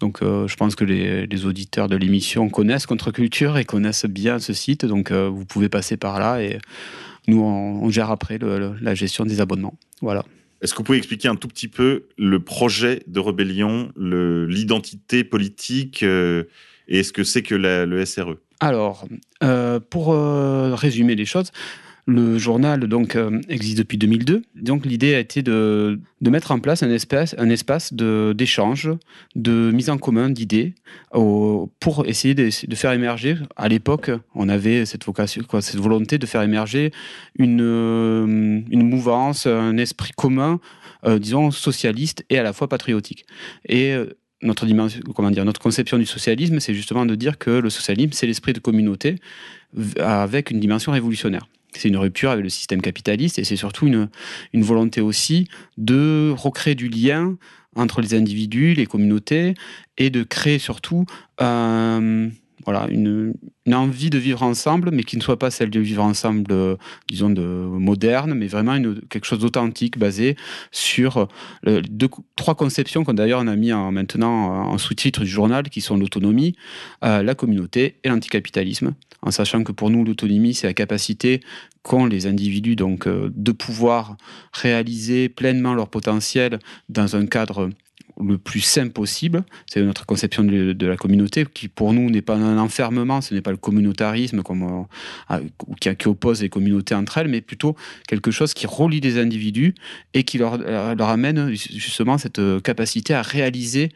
Donc, 0.00 0.22
euh, 0.22 0.46
je 0.46 0.56
pense 0.56 0.74
que 0.74 0.84
les, 0.84 1.26
les 1.26 1.46
auditeurs 1.46 1.88
de 1.88 1.96
l'émission 1.96 2.48
connaissent 2.50 2.86
Contre-Culture 2.86 3.56
et 3.56 3.64
connaissent 3.64 4.06
bien 4.06 4.38
ce 4.38 4.52
site. 4.52 4.84
Donc, 4.84 5.10
euh, 5.10 5.28
vous 5.28 5.44
pouvez 5.44 5.68
passer 5.68 5.96
par 5.96 6.18
là 6.18 6.42
et 6.42 6.58
nous, 7.28 7.40
on, 7.40 7.82
on 7.82 7.90
gère 7.90 8.10
après 8.10 8.38
le, 8.38 8.58
le, 8.58 8.74
la 8.80 8.94
gestion 8.94 9.24
des 9.24 9.40
abonnements. 9.40 9.78
Voilà. 10.02 10.24
Est-ce 10.60 10.72
que 10.72 10.78
vous 10.78 10.84
pouvez 10.84 10.98
expliquer 10.98 11.28
un 11.28 11.36
tout 11.36 11.48
petit 11.48 11.68
peu 11.68 12.08
le 12.16 12.40
projet 12.40 13.02
de 13.06 13.20
rébellion, 13.20 13.90
l'identité 13.96 15.24
politique 15.24 16.02
euh, 16.02 16.44
et 16.88 17.02
ce 17.02 17.12
que 17.12 17.24
c'est 17.24 17.42
que 17.42 17.54
la, 17.54 17.84
le 17.84 18.04
SRE 18.04 18.36
Alors, 18.60 19.06
pour 19.90 20.14
résumer 20.78 21.14
les 21.14 21.26
choses, 21.26 21.50
le 22.06 22.38
journal 22.38 22.86
donc 22.86 23.16
euh, 23.16 23.40
existe 23.48 23.78
depuis 23.78 23.98
2002. 23.98 24.42
Donc 24.54 24.86
l'idée 24.86 25.14
a 25.14 25.18
été 25.18 25.42
de, 25.42 25.98
mettre 26.22 26.52
en 26.52 26.60
place 26.60 26.82
un 26.84 26.90
espace, 26.90 27.34
d'échange, 27.92 28.90
de, 29.34 29.70
mise 29.72 29.90
en 29.90 29.98
commun 29.98 30.30
d'idées 30.30 30.74
pour 31.10 32.06
essayer 32.06 32.34
de, 32.34 32.50
faire 32.74 32.92
émerger. 32.92 33.36
À 33.56 33.68
l'époque, 33.68 34.10
on 34.34 34.48
avait 34.48 34.86
cette 34.86 35.04
vocation, 35.04 35.42
cette 35.60 35.80
volonté 35.80 36.18
de 36.18 36.26
faire 36.26 36.42
émerger 36.42 36.92
une, 37.38 37.60
euh, 37.60 38.26
mouvance, 38.70 39.46
un 39.46 39.76
esprit 39.76 40.12
commun, 40.16 40.60
euh, 41.04 41.18
disons 41.18 41.50
socialiste 41.50 42.24
et 42.30 42.38
à 42.38 42.44
la 42.44 42.52
fois 42.52 42.68
patriotique. 42.68 43.26
Et 43.68 43.96
notre 44.42 45.60
conception 45.60 45.98
du 45.98 46.06
socialisme, 46.06 46.60
c'est 46.60 46.74
justement 46.74 47.04
de 47.04 47.16
dire 47.16 47.36
que 47.38 47.50
le 47.50 47.70
socialisme, 47.70 48.12
c'est 48.12 48.28
l'esprit 48.28 48.52
de 48.52 48.60
communauté 48.60 49.16
avec 49.98 50.52
une 50.52 50.60
dimension 50.60 50.92
révolutionnaire 50.92 51.48
c'est 51.78 51.88
une 51.88 51.96
rupture 51.96 52.30
avec 52.30 52.42
le 52.42 52.50
système 52.50 52.82
capitaliste 52.82 53.38
et 53.38 53.44
c'est 53.44 53.56
surtout 53.56 53.86
une, 53.86 54.08
volonté 54.54 55.00
aussi 55.00 55.48
de 55.76 56.34
recréer 56.36 56.74
du 56.74 56.88
lien 56.88 57.36
entre 57.74 58.00
les 58.00 58.14
individus, 58.14 58.74
les 58.74 58.86
communautés 58.86 59.54
et 59.98 60.10
de 60.10 60.22
créer 60.22 60.58
surtout 60.58 61.04
euh, 61.40 62.28
voilà, 62.66 62.88
une, 62.90 63.34
envie 63.72 64.10
de 64.10 64.18
vivre 64.18 64.42
ensemble, 64.42 64.90
mais 64.92 65.04
qui 65.04 65.16
ne 65.16 65.22
soit 65.22 65.38
pas 65.38 65.50
celle 65.50 65.70
de 65.70 65.78
vivre 65.78 66.02
ensemble, 66.02 66.50
euh, 66.50 66.76
disons, 67.08 67.30
de 67.30 67.42
moderne, 67.42 68.34
mais 68.34 68.48
vraiment 68.48 68.74
une, 68.74 69.00
quelque 69.02 69.24
chose 69.24 69.38
d'authentique, 69.38 69.98
basé 69.98 70.36
sur 70.72 71.28
euh, 71.66 71.80
deux, 71.88 72.08
trois 72.34 72.56
conceptions 72.56 73.04
qu'on 73.04 73.14
d'ailleurs 73.14 73.40
on 73.40 73.46
a 73.46 73.54
mis 73.54 73.72
en, 73.72 73.92
maintenant 73.92 74.68
en 74.68 74.78
sous-titre 74.78 75.20
du 75.20 75.28
journal, 75.28 75.68
qui 75.70 75.80
sont 75.80 75.96
l'autonomie, 75.96 76.56
euh, 77.04 77.22
la 77.22 77.34
communauté 77.36 78.00
et 78.02 78.08
l'anticapitalisme, 78.08 78.94
en 79.22 79.30
sachant 79.30 79.62
que 79.62 79.70
pour 79.70 79.90
nous, 79.90 80.04
l'autonomie, 80.04 80.52
c'est 80.52 80.66
la 80.66 80.74
capacité 80.74 81.40
qu'ont 81.82 82.04
les 82.04 82.26
individus 82.26 82.74
donc, 82.74 83.06
de 83.08 83.52
pouvoir 83.52 84.16
réaliser 84.52 85.28
pleinement 85.28 85.74
leur 85.74 85.88
potentiel 85.88 86.58
dans 86.88 87.14
un 87.14 87.26
cadre 87.26 87.70
le 88.22 88.38
plus 88.38 88.60
sain 88.60 88.88
possible. 88.88 89.44
C'est 89.66 89.82
notre 89.82 90.06
conception 90.06 90.44
de, 90.44 90.86
la 90.86 90.96
communauté 90.96 91.44
qui, 91.44 91.68
pour 91.68 91.92
nous, 91.92 92.10
n'est 92.10 92.22
pas 92.22 92.36
un 92.36 92.58
enfermement, 92.58 93.20
ce 93.20 93.34
n'est 93.34 93.40
pas 93.40 93.50
le 93.50 93.56
communautarisme 93.56 94.42
euh, 95.30 95.40
qui, 95.80 96.08
oppose 96.08 96.42
les 96.42 96.48
communautés 96.48 96.94
entre 96.94 97.18
elles, 97.18 97.28
mais 97.28 97.40
plutôt 97.40 97.76
quelque 98.08 98.30
chose 98.30 98.54
qui 98.54 98.66
relie 98.66 99.00
les 99.00 99.18
individus 99.18 99.74
et 100.14 100.24
qui 100.24 100.38
leur, 100.38 100.58
leur 100.58 101.08
amène 101.08 101.54
justement 101.54 102.18
cette 102.18 102.40
capacité 102.62 103.14
à 103.14 103.22
réaliser 103.22 103.90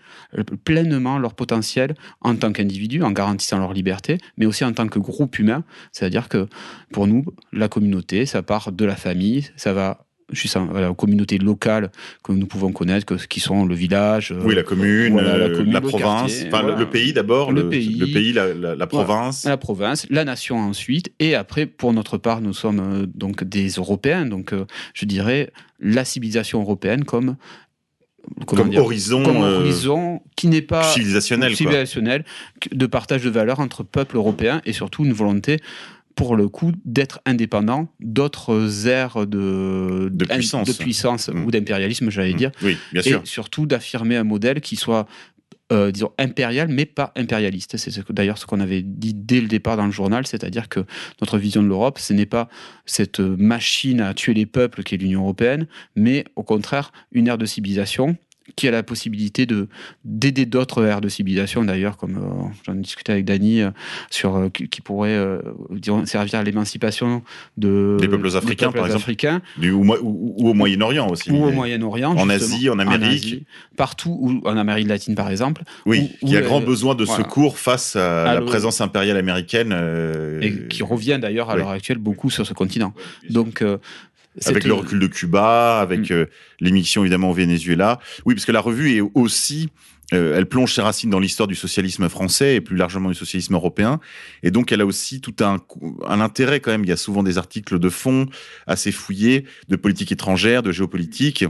pleinement 0.64 1.18
leur 1.18 1.34
potentiel 1.34 1.94
en 2.20 2.36
tant 2.36 2.52
qu'individu, 2.52 3.02
en 3.02 3.12
garantissant 3.12 3.58
leur 3.58 3.72
liberté, 3.72 4.18
mais 4.36 4.46
aussi 4.46 4.64
en 4.64 4.72
tant 4.72 4.88
que 4.88 4.98
groupe 4.98 5.38
humain. 5.38 5.64
C'est-à-dire 5.92 6.28
que 6.28 6.48
pour 6.92 7.06
nous, 7.06 7.24
la 7.52 7.68
communauté, 7.68 8.26
ça 8.26 8.42
part 8.42 8.72
de 8.72 8.84
la 8.84 8.96
famille, 8.96 9.48
ça 9.56 9.72
va 9.72 10.06
juste 10.32 10.56
voilà, 10.70 10.90
aux 10.90 10.94
communautés 10.94 11.38
locales 11.38 11.90
que 12.22 12.32
nous 12.32 12.46
pouvons 12.46 12.72
connaître, 12.72 13.06
que, 13.06 13.14
qui 13.14 13.40
sont 13.40 13.64
le 13.64 13.74
village. 13.74 14.34
Oui, 14.44 14.54
la 14.54 14.62
commune, 14.62 15.12
voilà, 15.12 15.36
la, 15.36 15.50
commune, 15.50 15.72
la, 15.72 15.80
province, 15.80 16.44
voilà. 16.50 16.76
le, 16.76 16.86
pays 16.88 17.12
d'abord, 17.12 17.52
le, 17.52 17.62
le, 17.62 17.68
pays, 17.68 17.94
le 17.94 18.06
pays 18.06 18.32
la, 18.32 18.54
la, 18.54 18.74
la 18.74 18.86
province. 18.86 19.44
La 19.44 19.56
province, 19.56 20.06
la 20.10 20.24
nation 20.24 20.58
ensuite, 20.58 21.12
et 21.18 21.34
après, 21.34 21.66
pour 21.66 21.92
notre 21.92 22.18
part, 22.18 22.40
nous 22.40 22.54
sommes 22.54 22.80
euh, 22.80 23.06
donc 23.06 23.44
des 23.44 23.68
Européens, 23.68 24.26
donc 24.26 24.52
euh, 24.52 24.66
je 24.94 25.04
dirais 25.04 25.50
la 25.80 26.04
civilisation 26.04 26.60
européenne 26.60 27.04
comme 27.04 27.36
comme 28.46 28.68
dire, 28.68 28.82
horizon, 28.82 29.22
comme 29.22 29.38
horizon 29.38 30.20
qui 30.36 30.48
n'est 30.48 30.62
pas 30.62 30.84
civilisationnel, 30.84 31.56
civilisationnel 31.56 32.24
de 32.70 32.86
partage 32.86 33.22
de 33.22 33.30
valeurs 33.30 33.60
entre 33.60 33.82
peuples 33.82 34.16
européens 34.16 34.60
et 34.66 34.72
surtout 34.72 35.04
une 35.04 35.12
volonté 35.12 35.58
pour 36.14 36.36
le 36.36 36.48
coup 36.48 36.72
d'être 36.84 37.20
indépendant 37.24 37.88
d'autres 38.00 38.88
aires 38.88 39.26
de, 39.26 40.10
de 40.12 40.24
puissance, 40.24 40.68
de 40.68 40.72
puissance 40.72 41.28
mmh. 41.28 41.44
ou 41.44 41.50
d'impérialisme, 41.50 42.10
j'allais 42.10 42.34
mmh. 42.34 42.36
dire. 42.36 42.50
Oui, 42.62 42.76
bien 42.92 43.02
sûr. 43.02 43.22
Et 43.22 43.26
surtout 43.26 43.66
d'affirmer 43.66 44.16
un 44.16 44.24
modèle 44.24 44.60
qui 44.60 44.76
soit 44.76 45.06
euh, 45.72 45.92
disons, 45.92 46.10
impérial, 46.18 46.66
mais 46.66 46.84
pas 46.84 47.12
impérialiste. 47.14 47.76
C'est 47.76 47.92
ce 47.92 48.00
d'ailleurs 48.10 48.38
ce 48.38 48.46
qu'on 48.46 48.58
avait 48.58 48.82
dit 48.82 49.14
dès 49.14 49.40
le 49.40 49.46
départ 49.46 49.76
dans 49.76 49.86
le 49.86 49.92
journal, 49.92 50.26
c'est-à-dire 50.26 50.68
que 50.68 50.80
notre 51.20 51.38
vision 51.38 51.62
de 51.62 51.68
l'Europe, 51.68 52.00
ce 52.00 52.12
n'est 52.12 52.26
pas 52.26 52.48
cette 52.86 53.20
machine 53.20 54.00
à 54.00 54.12
tuer 54.12 54.34
les 54.34 54.46
peuples 54.46 54.82
qui 54.82 54.96
est 54.96 54.98
l'Union 54.98 55.20
européenne, 55.20 55.68
mais 55.94 56.24
au 56.34 56.42
contraire 56.42 56.92
une 57.12 57.28
ère 57.28 57.38
de 57.38 57.46
civilisation 57.46 58.16
qui 58.56 58.68
a 58.68 58.70
la 58.70 58.82
possibilité 58.82 59.46
de 59.46 59.68
d'aider 60.04 60.46
d'autres 60.46 60.84
aires 60.84 61.00
de 61.00 61.08
civilisation 61.08 61.64
d'ailleurs 61.64 61.96
comme 61.96 62.16
euh, 62.16 62.48
j'en 62.66 62.74
ai 62.74 62.80
discuté 62.80 63.12
avec 63.12 63.24
Dany 63.24 63.62
euh, 63.62 63.70
sur 64.10 64.36
euh, 64.36 64.48
qui, 64.48 64.68
qui, 64.68 64.80
pourrait 64.80 65.10
euh, 65.10 65.40
disons, 65.70 66.06
servir 66.06 66.40
à 66.40 66.42
l'émancipation 66.42 67.22
de 67.56 67.96
des 68.00 68.08
peuples 68.08 68.36
africains 68.36 68.66
peuples 68.66 68.78
par 68.78 68.86
exemple. 68.86 69.02
africains. 69.02 69.42
Du, 69.58 69.70
ou, 69.70 69.84
ou, 69.84 70.34
ou, 70.38 70.50
au 70.50 70.54
Moyen-Orient 70.54 71.08
aussi. 71.08 71.30
Ou 71.30 71.44
au 71.44 71.50
Moyen-Orient 71.50 72.16
en 72.16 72.28
Asie 72.28 72.68
en 72.68 72.78
Amérique. 72.78 73.02
En 73.02 73.10
Asie, 73.10 73.44
partout 73.76 74.16
où 74.20 74.48
en 74.48 74.56
Amérique 74.56 74.88
latine 74.88 75.14
par 75.14 75.30
exemple 75.30 75.62
oui 75.86 76.10
où, 76.22 76.28
y 76.28 76.36
a 76.36 76.40
grand 76.40 76.60
besoin 76.60 76.94
de 76.94 77.04
voilà. 77.04 77.24
secours 77.24 77.58
face 77.58 77.96
à, 77.96 78.30
à 78.30 78.34
la 78.34 78.40
présence 78.42 78.80
impériale 78.80 79.16
américaine 79.16 79.74
et 80.40 80.66
qui 80.68 80.82
revient 80.82 81.18
d'ailleurs 81.20 81.50
à 81.50 81.54
oui. 81.54 81.60
l'heure 81.60 81.70
actuelle 81.70 81.98
beaucoup 81.98 82.30
sur 82.30 82.46
ce 82.46 82.54
continent. 82.54 82.92
Donc 83.28 83.64
avec 84.46 84.64
le 84.64 84.74
recul 84.74 84.98
de 84.98 85.06
Cuba, 85.06 85.80
avec 85.80 86.10
mmh. 86.10 86.14
euh, 86.14 86.26
l'émission 86.60 87.02
évidemment 87.02 87.30
au 87.30 87.34
Venezuela. 87.34 87.98
Oui, 88.24 88.34
parce 88.34 88.44
que 88.44 88.52
la 88.52 88.60
revue 88.60 88.96
est 88.96 89.02
aussi, 89.14 89.70
euh, 90.12 90.36
elle 90.36 90.46
plonge 90.46 90.74
ses 90.74 90.82
racines 90.82 91.10
dans 91.10 91.20
l'histoire 91.20 91.46
du 91.46 91.54
socialisme 91.54 92.08
français 92.08 92.56
et 92.56 92.60
plus 92.60 92.76
largement 92.76 93.08
du 93.08 93.14
socialisme 93.14 93.54
européen. 93.54 94.00
Et 94.42 94.50
donc 94.50 94.72
elle 94.72 94.80
a 94.80 94.86
aussi 94.86 95.20
tout 95.20 95.34
un, 95.40 95.58
un 96.06 96.20
intérêt 96.20 96.60
quand 96.60 96.70
même. 96.70 96.84
Il 96.84 96.90
y 96.90 96.92
a 96.92 96.96
souvent 96.96 97.22
des 97.22 97.38
articles 97.38 97.78
de 97.78 97.88
fond 97.88 98.26
assez 98.66 98.92
fouillés 98.92 99.44
de 99.68 99.76
politique 99.76 100.12
étrangère, 100.12 100.62
de 100.62 100.72
géopolitique. 100.72 101.44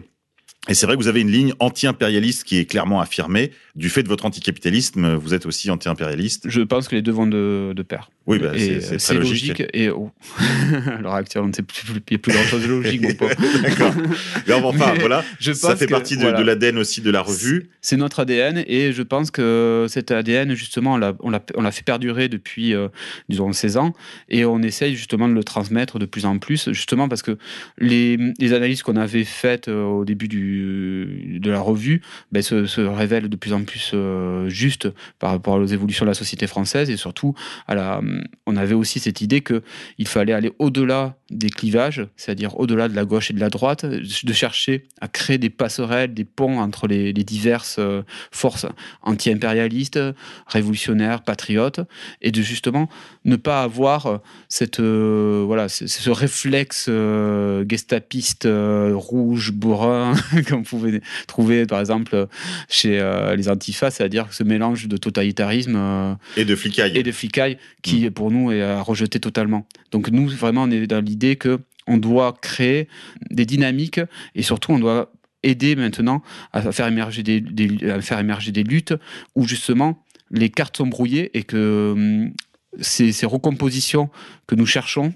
Et 0.69 0.75
c'est 0.75 0.85
vrai 0.85 0.97
que 0.97 1.03
vous 1.03 1.09
avez 1.09 1.23
une 1.23 1.31
ligne 1.31 1.55
anti-impérialiste 1.59 2.45
qui 2.45 2.59
est 2.59 2.67
clairement 2.67 3.01
affirmée. 3.01 3.51
Du 3.77 3.89
fait 3.89 4.03
de 4.03 4.09
votre 4.09 4.27
anticapitalisme, 4.27 5.15
vous 5.15 5.33
êtes 5.33 5.47
aussi 5.47 5.71
anti-impérialiste. 5.71 6.51
Je 6.51 6.61
pense 6.61 6.87
que 6.87 6.97
les 6.97 7.03
deux 7.03 7.13
vont 7.13 7.27
de, 7.27 7.73
de 7.75 7.83
pair. 7.83 8.11
Oui, 8.27 8.39
bah, 8.39 8.53
c'est 8.55 9.15
logique. 9.15 9.59
logique. 9.59 9.63
Et 9.73 9.89
oh. 9.89 10.11
à 10.87 11.01
l'heure 11.01 11.15
actuelle, 11.15 11.43
on 11.43 11.49
ne 11.49 11.53
sait 11.53 11.63
plus, 11.63 11.83
il 11.89 12.03
n'y 12.11 12.17
a 12.17 12.19
plus 12.19 12.33
grand-chose 12.33 12.63
de 12.63 12.69
logique, 12.69 13.03
mon 13.03 13.15
pauvre. 13.15 13.35
D'accord. 13.63 13.93
Mais 14.47 14.55
enfin, 14.55 14.93
Mais 14.93 15.01
voilà, 15.01 15.25
je 15.41 15.53
ça 15.53 15.75
fait 15.75 15.87
que, 15.87 15.91
partie 15.91 16.17
de, 16.17 16.23
voilà. 16.23 16.39
de 16.39 16.45
l'ADN 16.45 16.79
aussi 16.79 17.01
de 17.01 17.11
la 17.11 17.23
revue. 17.23 17.71
C'est 17.81 17.97
notre 17.97 18.21
ADN 18.21 18.63
et 18.67 18.93
je 18.93 19.03
pense 19.03 19.31
que 19.31 19.87
cet 19.89 20.11
ADN, 20.11 20.55
justement, 20.55 20.99
on 21.23 21.31
l'a 21.31 21.71
fait 21.73 21.83
perdurer 21.83 22.29
depuis, 22.29 22.75
euh, 22.75 22.89
disons, 23.31 23.53
16 23.53 23.79
ans 23.79 23.95
et 24.29 24.45
on 24.45 24.61
essaye 24.61 24.95
justement 24.95 25.27
de 25.27 25.35
le 25.35 25.43
transmettre 25.43 25.99
de 25.99 26.07
plus 26.07 26.27
en 26.27 26.39
plus, 26.39 26.71
justement 26.73 27.09
parce 27.09 27.23
que 27.23 27.39
les, 27.79 28.19
les 28.39 28.53
analyses 28.53 28.83
qu'on 28.83 28.97
avait 28.97 29.25
faites 29.25 29.69
euh, 29.69 29.83
au 29.83 30.05
début 30.05 30.29
du, 30.29 31.39
de 31.41 31.51
la 31.51 31.61
revue 31.61 32.03
ben, 32.33 32.43
se, 32.43 32.67
se, 32.67 32.83
révèlent 32.83 33.29
de 33.29 33.37
plus 33.37 33.55
en 33.55 33.65
plus 33.65 33.93
euh, 33.95 34.49
justes 34.51 34.89
par 35.19 35.31
rapport 35.31 35.55
aux 35.55 35.67
évolutions 35.67 36.05
de 36.05 36.11
la 36.11 36.15
société 36.15 36.47
française 36.47 36.91
et 36.91 36.97
surtout 36.97 37.35
à 37.67 37.75
la 37.75 38.01
on 38.47 38.57
avait 38.57 38.75
aussi 38.75 38.99
cette 38.99 39.21
idée 39.21 39.43
qu'il 39.43 40.07
fallait 40.07 40.33
aller 40.33 40.53
au-delà 40.59 41.17
des 41.31 41.51
clivages, 41.51 42.07
c'est-à-dire 42.17 42.59
au-delà 42.59 42.89
de 42.89 42.95
la 42.95 43.05
gauche 43.05 43.31
et 43.31 43.35
de 43.35 43.41
la 43.41 43.51
droite, 43.51 43.85
de 43.85 44.33
chercher 44.33 44.85
à 45.01 45.09
créer 45.09 45.39
des 45.39 45.51
passerelles, 45.51 46.13
des 46.13 46.25
ponts 46.25 46.59
entre 46.59 46.87
les, 46.87 47.13
les 47.13 47.25
diverses 47.25 47.77
euh, 47.79 48.03
forces 48.31 48.67
anti-impérialistes, 49.03 50.01
révolutionnaires, 50.47 51.23
patriotes, 51.23 51.81
et 52.21 52.33
de 52.33 52.43
justement 52.43 52.89
ne 53.25 53.37
pas 53.37 53.63
avoir 53.63 54.21
cette, 54.49 54.81
euh, 54.81 55.43
voilà, 55.47 55.69
ce, 55.69 55.87
ce 55.87 56.11
réflexe 56.11 56.87
euh, 56.89 57.65
gestapiste 57.69 58.47
euh, 58.47 58.93
rouge, 58.95 59.53
bourrin, 59.53 60.15
comme 60.49 60.63
vous 60.63 60.79
pouvez 60.79 61.01
trouver 61.27 61.67
par 61.67 61.81
exemple 61.81 62.27
chez 62.69 62.99
euh, 62.99 63.37
les 63.37 63.49
antifas, 63.49 63.91
c'est-à-dire 63.91 64.33
ce 64.33 64.43
mélange 64.43 64.89
de 64.89 64.97
totalitarisme 64.97 65.77
euh, 65.77 66.15
et 66.37 66.45
de 66.45 66.57
flicaille, 66.57 66.97
et 66.97 67.03
de 67.03 67.13
flicaille 67.13 67.59
qui 67.83 68.07
mmh. 68.07 68.11
pour 68.11 68.31
nous 68.31 68.53
est 68.53 68.63
à 68.63 68.81
rejeter 68.81 69.21
totalement. 69.21 69.67
Donc 69.91 70.09
nous, 70.11 70.29
vraiment, 70.29 70.63
on 70.63 70.71
est 70.71 70.87
dans 70.87 71.05
l'idée 71.05 71.37
que 71.37 71.59
on 71.87 71.97
doit 71.97 72.37
créer 72.41 72.89
des 73.31 73.45
dynamiques 73.45 74.01
et 74.35 74.43
surtout 74.43 74.73
on 74.73 74.79
doit 74.79 75.13
aider 75.43 75.75
maintenant 75.75 76.23
à 76.53 76.73
faire 76.73 76.87
émerger 76.87 77.23
des, 77.23 77.41
des, 77.41 77.91
à 77.91 78.01
faire 78.01 78.19
émerger 78.19 78.53
des 78.53 78.63
luttes 78.63 78.95
où 79.35 79.47
justement 79.47 80.05
les 80.31 80.51
cartes 80.51 80.77
sont 80.77 80.87
brouillées 80.87 81.37
et 81.37 81.43
que 81.43 81.93
hum, 81.93 82.33
ces, 82.81 83.27
recompositions 83.27 84.11
que 84.47 84.55
nous 84.55 84.67
cherchons 84.67 85.13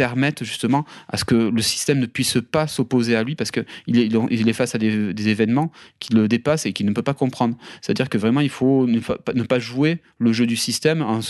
permettent 0.00 0.44
justement 0.44 0.86
à 1.10 1.18
ce 1.18 1.26
que 1.26 1.34
le 1.34 1.60
système 1.60 1.98
ne 1.98 2.06
puisse 2.06 2.38
pas 2.50 2.66
s'opposer 2.66 3.16
à 3.16 3.22
lui 3.22 3.34
parce 3.34 3.50
qu'il 3.50 3.98
est, 3.98 4.08
il 4.30 4.48
est 4.48 4.52
face 4.54 4.74
à 4.74 4.78
des, 4.78 5.28
événements 5.28 5.70
qui 5.98 6.14
le 6.14 6.26
dépassent 6.26 6.64
et 6.64 6.72
qu'il 6.72 6.86
ne 6.86 6.92
peut 6.92 7.02
pas 7.02 7.12
comprendre. 7.12 7.54
C'est-à-dire 7.82 8.08
que 8.08 8.16
vraiment, 8.16 8.40
il 8.40 8.48
faut 8.48 8.86
ne, 8.86 8.98
ne, 9.34 9.42
pas 9.42 9.58
jouer 9.58 10.00
le 10.18 10.32
jeu 10.32 10.46
du 10.46 10.56
système 10.56 11.02
en, 11.02 11.20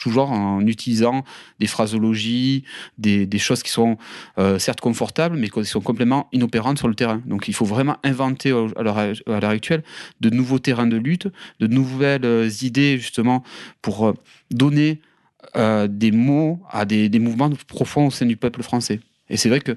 toujours 0.00 0.30
en 0.30 0.64
utilisant 0.64 1.24
des 1.58 1.66
phrasologies, 1.66 2.62
des, 2.96 3.26
choses 3.38 3.64
qui 3.64 3.72
sont 3.72 3.98
euh, 4.38 4.56
certes 4.60 4.80
confortables, 4.80 5.36
mais 5.36 5.48
qui 5.48 5.64
sont 5.64 5.80
complètement 5.80 6.28
inopérantes 6.30 6.78
sur 6.78 6.86
le 6.86 6.94
terrain. 6.94 7.20
Donc 7.26 7.48
il 7.48 7.54
faut 7.54 7.64
vraiment 7.64 7.96
inventer 8.04 8.52
à 8.52 8.82
l'heure 8.84 9.50
actuelle 9.50 9.82
de 10.20 10.30
nouveaux 10.30 10.60
terrains 10.60 10.86
de 10.86 10.96
lutte, 10.96 11.26
de 11.58 11.66
nouvelles 11.66 12.24
euh, 12.24 12.48
idées 12.62 12.98
justement 12.98 13.42
pour 13.82 14.06
euh, 14.06 14.14
donner 14.52 15.00
des 15.54 16.12
mots 16.12 16.60
à 16.70 16.84
des, 16.84 17.08
des, 17.08 17.18
mouvements 17.18 17.50
profonds 17.66 18.06
au 18.06 18.10
sein 18.10 18.26
du 18.26 18.36
peuple 18.36 18.62
français. 18.62 19.00
Et 19.32 19.38
c'est 19.38 19.48
vrai 19.48 19.60
que 19.60 19.76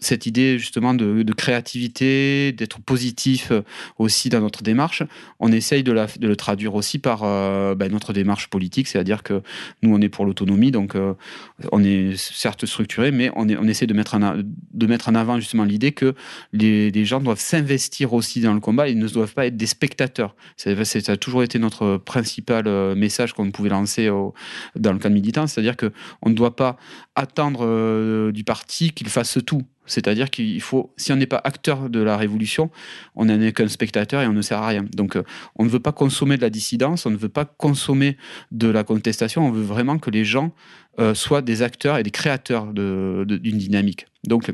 cette 0.00 0.24
idée 0.26 0.58
justement 0.58 0.94
de, 0.94 1.32
créativité, 1.34 2.52
d'être 2.52 2.80
positif 2.80 3.50
euh, 3.50 3.60
aussi 3.98 4.30
dans 4.30 4.40
notre 4.40 4.62
démarche, 4.62 5.02
on 5.40 5.52
essaye 5.52 5.82
de, 5.82 5.92
le 5.92 6.36
traduire 6.36 6.74
aussi 6.74 6.98
par 6.98 7.20
euh, 7.22 7.74
ben, 7.74 7.92
notre 7.92 8.14
démarche 8.14 8.48
politique, 8.48 8.88
c'est-à-dire 8.88 9.22
que 9.22 9.42
nous 9.82 9.94
on 9.94 10.00
est 10.00 10.08
pour 10.08 10.24
l'autonomie, 10.24 10.70
donc 10.70 10.94
euh, 10.94 11.12
on 11.70 11.84
est 11.84 12.16
certes 12.16 12.64
structuré, 12.64 13.10
mais 13.10 13.30
on, 13.36 13.48
est, 13.48 13.70
essaie 13.70 13.86
de 13.86 13.92
mettre, 13.92 14.14
en, 14.14 14.36
de 14.72 14.86
mettre 14.86 15.10
en 15.10 15.14
avant 15.14 15.38
justement 15.38 15.64
l'idée 15.64 15.92
que 15.92 16.14
les, 16.52 17.04
gens 17.04 17.20
doivent 17.20 17.40
s'investir 17.40 18.14
aussi 18.14 18.40
dans 18.40 18.54
le 18.54 18.60
combat, 18.60 18.88
ils 18.88 18.98
ne 18.98 19.06
doivent 19.06 19.34
pas 19.34 19.46
être 19.46 19.58
des 19.58 19.66
spectateurs. 19.66 20.34
Ça 20.56 20.70
a 20.70 21.16
toujours 21.18 21.42
été 21.42 21.58
notre 21.58 21.98
principal 21.98 22.94
message 22.94 23.34
qu'on 23.34 23.50
pouvait 23.50 23.68
lancer 23.68 24.08
dans 24.74 24.92
le 24.94 24.98
cadre 24.98 25.14
militant, 25.14 25.46
c'est-à-dire 25.46 25.76
qu'on 25.76 26.30
ne 26.30 26.34
doit 26.34 26.56
pas 26.56 26.78
attendre 27.14 28.30
du 28.32 28.42
parti 28.42 28.93
qu'il 28.94 29.08
fasse 29.08 29.38
tout. 29.44 29.62
C'est-à-dire 29.86 30.30
qu'il 30.30 30.60
faut, 30.62 30.94
si 30.96 31.12
on 31.12 31.16
n'est 31.16 31.26
pas 31.26 31.40
acteur 31.44 31.90
de 31.90 32.00
la 32.00 32.16
révolution, 32.16 32.70
on 33.14 33.26
n'est 33.26 33.52
qu'un 33.52 33.68
spectateur 33.68 34.22
et 34.22 34.26
on 34.26 34.32
ne 34.32 34.40
sert 34.40 34.62
à 34.62 34.68
rien. 34.68 34.84
Donc, 34.94 35.16
euh, 35.16 35.24
on 35.56 35.64
ne 35.64 35.68
veut 35.68 35.80
pas 35.80 35.92
consommer 35.92 36.36
de 36.36 36.42
la 36.42 36.48
dissidence, 36.48 37.04
on 37.04 37.10
ne 37.10 37.16
veut 37.16 37.28
pas 37.28 37.44
consommer 37.44 38.16
de 38.50 38.68
la 38.68 38.82
contestation, 38.82 39.46
on 39.46 39.50
veut 39.50 39.62
vraiment 39.62 39.98
que 39.98 40.10
les 40.10 40.24
gens 40.24 40.54
euh, 40.98 41.14
soient 41.14 41.42
des 41.42 41.60
acteurs 41.60 41.98
et 41.98 42.02
des 42.02 42.10
créateurs 42.10 42.72
d'une 42.72 43.58
dynamique. 43.58 44.06
Donc, 44.26 44.50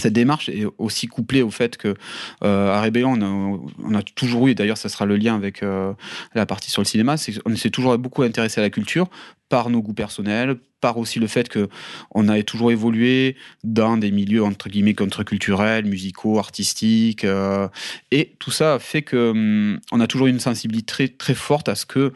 cette 0.00 0.12
démarche 0.12 0.48
est 0.48 0.64
aussi 0.78 1.06
couplée 1.06 1.42
au 1.42 1.50
fait 1.50 1.76
que 1.76 1.94
euh, 2.42 2.72
à 2.72 2.80
Rébellion, 2.80 3.12
on 3.12 3.22
a, 3.22 3.58
on 3.84 3.94
a, 3.94 4.02
toujours 4.02 4.48
eu, 4.48 4.52
et 4.52 4.54
d'ailleurs 4.54 4.78
ça 4.78 4.88
sera 4.88 5.06
le 5.06 5.16
lien 5.16 5.36
avec 5.36 5.62
euh, 5.62 5.92
la 6.34 6.46
partie 6.46 6.70
sur 6.70 6.82
le 6.82 6.86
cinéma, 6.86 7.16
c'est 7.16 7.38
qu'on 7.38 7.54
s'est 7.54 7.70
toujours 7.70 7.96
beaucoup 7.98 8.22
intéressé 8.22 8.60
à 8.60 8.62
la 8.62 8.70
culture 8.70 9.08
par 9.48 9.70
nos 9.70 9.82
goûts 9.82 9.94
personnels, 9.94 10.56
part 10.80 10.98
aussi 10.98 11.18
le 11.18 11.26
fait 11.26 11.48
que 11.48 11.68
on 12.14 12.28
a 12.28 12.42
toujours 12.42 12.72
évolué 12.72 13.36
dans 13.64 13.96
des 13.96 14.10
milieux 14.10 14.44
entre 14.44 14.68
guillemets 14.68 14.94
contre-culturels, 14.94 15.84
musicaux, 15.84 16.38
artistiques, 16.38 17.24
euh, 17.24 17.68
et 18.10 18.32
tout 18.38 18.50
ça 18.50 18.78
fait 18.78 19.02
que 19.02 19.30
hum, 19.30 19.80
on 19.92 20.00
a 20.00 20.06
toujours 20.06 20.26
une 20.26 20.40
sensibilité 20.40 20.86
très, 20.86 21.08
très 21.08 21.34
forte 21.34 21.68
à 21.68 21.74
ce 21.74 21.86
que 21.86 22.12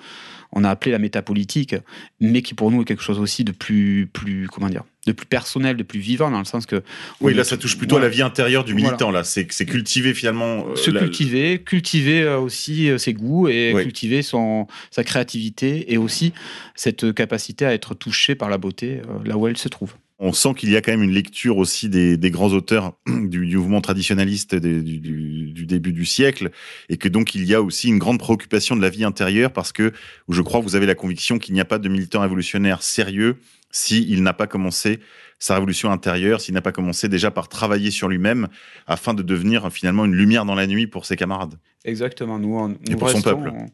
on 0.54 0.64
a 0.64 0.70
appelé 0.70 0.92
la 0.92 0.98
métapolitique, 0.98 1.74
mais 2.20 2.40
qui 2.42 2.54
pour 2.54 2.70
nous 2.70 2.82
est 2.82 2.84
quelque 2.84 3.02
chose 3.02 3.18
aussi 3.18 3.44
de 3.44 3.52
plus, 3.52 4.08
plus 4.12 4.46
comment 4.48 4.68
dire, 4.68 4.84
de 5.06 5.12
plus 5.12 5.26
personnel, 5.26 5.76
de 5.76 5.82
plus 5.82 5.98
vivant, 6.00 6.30
dans 6.30 6.38
le 6.38 6.44
sens 6.44 6.64
que. 6.64 6.82
Oui, 7.20 7.34
là, 7.34 7.42
ça 7.44 7.56
touche 7.56 7.76
plutôt 7.76 7.96
à 7.96 8.00
la 8.00 8.08
vie 8.08 8.22
intérieure 8.22 8.64
du 8.64 8.72
militant. 8.74 9.10
Là, 9.10 9.24
c'est 9.24 9.46
cultiver 9.46 10.14
finalement. 10.14 10.66
euh, 10.68 10.76
se 10.76 10.90
la- 10.90 11.00
cultiver, 11.00 11.60
cultiver 11.62 12.22
euh, 12.22 12.38
aussi 12.38 12.88
euh, 12.88 12.98
ses 12.98 13.12
goûts 13.14 13.48
et 13.48 13.72
Oui. 13.74 13.82
cultiver 13.82 14.22
son, 14.22 14.66
sa 14.90 15.02
créativité 15.04 15.92
et 15.92 15.98
aussi 15.98 16.32
cette 16.74 17.12
capacité 17.12 17.66
à 17.66 17.74
être 17.74 17.94
touché 17.94 18.34
par 18.34 18.48
la 18.48 18.56
beauté 18.58 19.00
là 19.24 19.36
où 19.36 19.46
elle 19.48 19.56
se 19.56 19.68
trouve. 19.68 19.94
On 20.26 20.32
sent 20.32 20.54
qu'il 20.56 20.70
y 20.70 20.76
a 20.76 20.80
quand 20.80 20.90
même 20.92 21.02
une 21.02 21.10
lecture 21.12 21.58
aussi 21.58 21.88
des, 21.88 22.16
des 22.16 22.30
grands 22.30 22.52
auteurs 22.52 22.96
du, 23.06 23.46
du 23.46 23.56
mouvement 23.58 23.80
traditionnaliste 23.80 24.54
des- 24.54 24.80
du, 24.82 25.66
début 25.66 25.92
du 25.92 26.04
siècle, 26.06 26.50
et 26.88 26.96
que 26.96 27.08
donc 27.08 27.34
il 27.34 27.44
y 27.44 27.54
a 27.54 27.60
aussi 27.62 27.88
une 27.88 27.98
grande 27.98 28.18
préoccupation 28.18 28.74
de 28.76 28.82
la 28.82 28.90
vie 28.90 29.04
intérieure, 29.04 29.52
parce 29.52 29.72
que 29.72 29.92
je 30.28 30.42
crois 30.42 30.60
que 30.60 30.64
vous 30.64 30.76
avez 30.76 30.86
la 30.86 30.94
conviction 30.94 31.38
qu'il 31.38 31.54
n'y 31.54 31.60
a 31.60 31.64
pas 31.64 31.78
de 31.78 31.88
militant 31.88 32.20
révolutionnaire 32.20 32.82
sérieux 32.82 33.36
s'il 33.70 34.22
n'a 34.22 34.32
pas 34.32 34.46
commencé 34.46 35.00
sa 35.38 35.54
révolution 35.54 35.90
intérieure, 35.90 36.40
s'il 36.40 36.54
n'a 36.54 36.62
pas 36.62 36.70
commencé 36.72 37.08
déjà 37.08 37.30
par 37.30 37.48
travailler 37.48 37.90
sur 37.90 38.08
lui-même, 38.08 38.48
afin 38.86 39.14
de 39.14 39.22
devenir 39.22 39.70
finalement 39.72 40.04
une 40.04 40.14
lumière 40.14 40.44
dans 40.44 40.54
la 40.54 40.66
nuit 40.66 40.86
pour 40.86 41.06
ses 41.06 41.16
camarades. 41.16 41.54
Exactement, 41.84 42.38
nous, 42.38 42.56
on- 42.56 42.68
nous 42.68 42.96
pour 42.96 43.10
son 43.10 43.20
peuple. 43.20 43.50
on- 43.52 43.66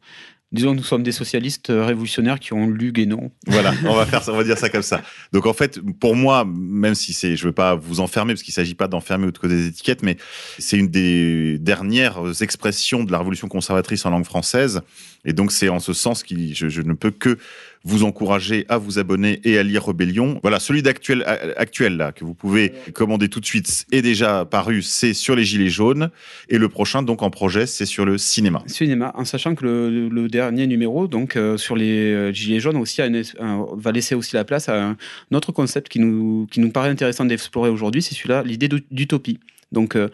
disons, 0.53 0.75
nous 0.75 0.83
sommes 0.83 1.03
des 1.03 1.13
socialistes 1.13 1.71
euh, 1.71 1.85
révolutionnaires 1.85 2.41
qui 2.41 2.53
ont 2.53 2.67
lu 2.67 2.93
Guénon. 2.93 3.31
Voilà, 3.47 3.73
on 3.87 3.95
va 3.95 4.05
faire 4.07 4.23
ça, 4.23 4.33
on 4.33 4.37
va 4.37 4.45
dire 4.45 4.59
ça 4.59 4.69
comme 4.69 4.83
ça. 4.83 5.01
Donc 5.33 5.47
en 5.47 5.53
fait, 5.53 5.81
pour 6.01 6.17
moi, 6.17 6.45
même 6.45 6.95
si 6.95 7.13
c'est, 7.13 7.37
je 7.37 7.47
veux 7.47 7.53
pas 7.53 7.77
vous 7.77 8.01
enfermer 8.01 8.35
parce 8.35 8.43
qu'il 8.43 8.55
s'agit 8.55 8.75
pas 8.75 8.89
d'enfermer 8.89 9.27
ou 9.27 9.31
de 9.31 9.49
des 9.49 9.67
étiquettes, 9.69 10.03
mais 10.03 10.17
c'est 10.59 10.77
une 10.77 10.89
des 10.89 11.59
dernières 11.59 12.43
expressions 12.43 13.05
de 13.05 13.13
la 13.13 13.19
révolution 13.19 13.49
conservatrice 13.49 14.05
en 14.07 14.11
langue 14.11 14.25
française. 14.25 14.83
Et 15.25 15.33
donc 15.33 15.53
c'est 15.53 15.69
en 15.69 15.81
ce 15.81 15.93
sens 15.93 16.23
que 16.23 16.35
je 16.53 16.83
ne 16.83 16.95
peux 16.95 17.11
que 17.11 17.39
vous 17.85 18.05
encourager 18.05 18.66
à 18.68 18.76
vous 18.78 18.99
abonner 18.99 19.41
et 19.45 19.59
à 19.59 19.62
lire 19.62 19.85
Rebellion. 19.85 20.39
Voilà, 20.43 20.61
celui 20.61 20.83
d'actuel 20.83 21.24
actuel 21.57 21.97
là 21.97 22.12
que 22.12 22.24
vous 22.24 22.35
pouvez 22.35 22.72
commander 22.93 23.28
tout 23.28 23.41
de 23.41 23.47
suite 23.47 23.87
est 23.91 24.03
déjà 24.03 24.45
paru, 24.45 24.83
c'est 24.83 25.14
sur 25.14 25.35
les 25.35 25.45
gilets 25.45 25.70
jaunes 25.70 26.11
et 26.49 26.59
le 26.59 26.68
prochain 26.68 27.03
donc 27.03 27.22
en 27.22 27.31
projet, 27.31 27.66
c'est 27.66 27.87
sur 27.87 28.05
le 28.05 28.18
cinéma. 28.18 28.62
Cinéma, 28.66 29.12
en 29.14 29.24
sachant 29.24 29.55
que 29.55 29.64
le, 29.64 30.28
dernier 30.28 30.66
numéro, 30.66 31.09
donc 31.09 31.37
euh, 31.37 31.57
sur 31.57 31.74
les 31.74 32.12
euh, 32.12 32.33
gilets 32.33 32.61
jaunes, 32.61 32.76
aussi 32.76 33.01
va 33.01 33.93
laisser 33.93 34.14
aussi 34.14 34.37
la 34.37 34.45
place 34.45 34.68
à 34.68 34.91
un 34.91 34.97
autre 35.33 35.51
concept 35.53 35.89
qui 35.89 35.99
nous, 36.01 36.47
qui 36.51 36.61
nous 36.61 36.70
paraît 36.70 36.91
intéressant 36.91 37.24
d'explorer 37.24 37.70
aujourd'hui, 37.70 38.03
c'est 38.03 38.14
celui-là, 38.14 38.43
l'idée 38.45 38.68
d'ut- 38.68 38.85
d'utopie. 38.91 39.39
Donc 39.72 39.95
euh, 39.97 40.09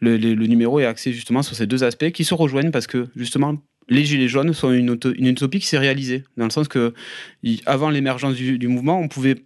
le 0.00 0.16
numéro 0.46 0.80
est 0.80 0.86
axé 0.86 1.12
justement 1.12 1.42
sur 1.42 1.54
ces 1.54 1.66
deux 1.66 1.84
aspects 1.84 2.10
qui 2.10 2.24
se 2.24 2.34
rejoignent 2.34 2.70
parce 2.70 2.86
que 2.86 3.06
justement 3.14 3.56
les 3.88 4.04
gilets 4.04 4.28
jaunes 4.28 4.52
sont 4.52 4.72
une, 4.72 4.98
utopie 5.18 5.60
qui 5.60 5.66
s'est 5.66 5.78
réalisée 5.78 6.24
dans 6.36 6.44
le 6.44 6.50
sens 6.50 6.68
que 6.68 6.94
avant 7.66 7.90
l'émergence 7.90 8.34
du 8.34 8.68
mouvement, 8.68 8.98
on 8.98 9.08
pouvait 9.08 9.36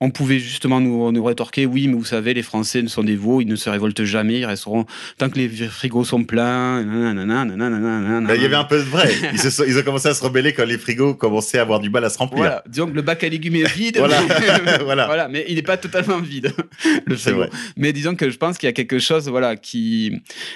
on 0.00 0.10
pouvait 0.10 0.38
justement 0.38 0.80
nous, 0.80 1.12
nous 1.12 1.24
rétorquer 1.24 1.66
oui, 1.66 1.86
mais 1.88 1.94
vous 1.94 2.04
savez, 2.04 2.34
les 2.34 2.42
Français 2.42 2.82
ne 2.82 2.88
sont 2.88 3.04
des 3.04 3.14
veaux, 3.16 3.40
ils 3.40 3.46
ne 3.46 3.56
se 3.56 3.70
révoltent 3.70 4.04
jamais, 4.04 4.40
ils 4.40 4.44
resteront 4.44 4.84
tant 5.18 5.30
que 5.30 5.38
les 5.38 5.48
frigos 5.48 6.04
sont 6.04 6.24
pleins. 6.24 6.82
nanana, 6.82 7.44
nanana, 7.44 8.34
il 8.34 8.42
y 8.42 8.44
avait 8.44 8.56
un 8.56 8.64
peu 8.64 8.78
de 8.78 8.82
vrai. 8.82 9.10
Ils, 9.32 9.38
se 9.38 9.50
sont- 9.50 9.64
ils 9.66 9.78
ont 9.78 9.82
commencé 9.82 10.08
à 10.08 10.14
se 10.14 10.22
rebeller 10.22 10.52
quand 10.52 10.64
les 10.66 10.78
frigos 10.78 11.14
commençaient 11.14 11.58
à 11.58 11.62
avoir 11.62 11.80
du 11.80 11.90
mal 11.90 12.04
à 12.04 12.10
se 12.10 12.18
remplir. 12.18 12.38
Voilà, 12.38 12.64
disons 12.68 12.86
que 12.88 12.92
le 12.94 13.02
bac 13.02 13.22
à 13.24 13.28
légumes 13.28 13.56
est 13.56 13.72
vide. 13.74 13.96
Voilà. 13.98 14.20
mais, 14.28 14.78
Voilà. 14.84 15.28
mais 15.28 15.44
il 15.48 15.54
n'est 15.54 15.62
pas 15.62 15.76
totalement 15.76 16.18
vide, 16.20 16.52
le 17.06 17.16
frigo. 17.16 17.38
vrai. 17.38 17.50
Mais 17.76 17.92
disons 17.92 18.14
que 18.16 18.28
je 18.30 18.36
pense 18.36 18.58
qu'il 18.58 18.66
y 18.66 18.70
a 18.70 18.74
quelque 18.74 18.98
chose, 18.98 19.28
voilà, 19.28 19.56
qui, 19.56 20.12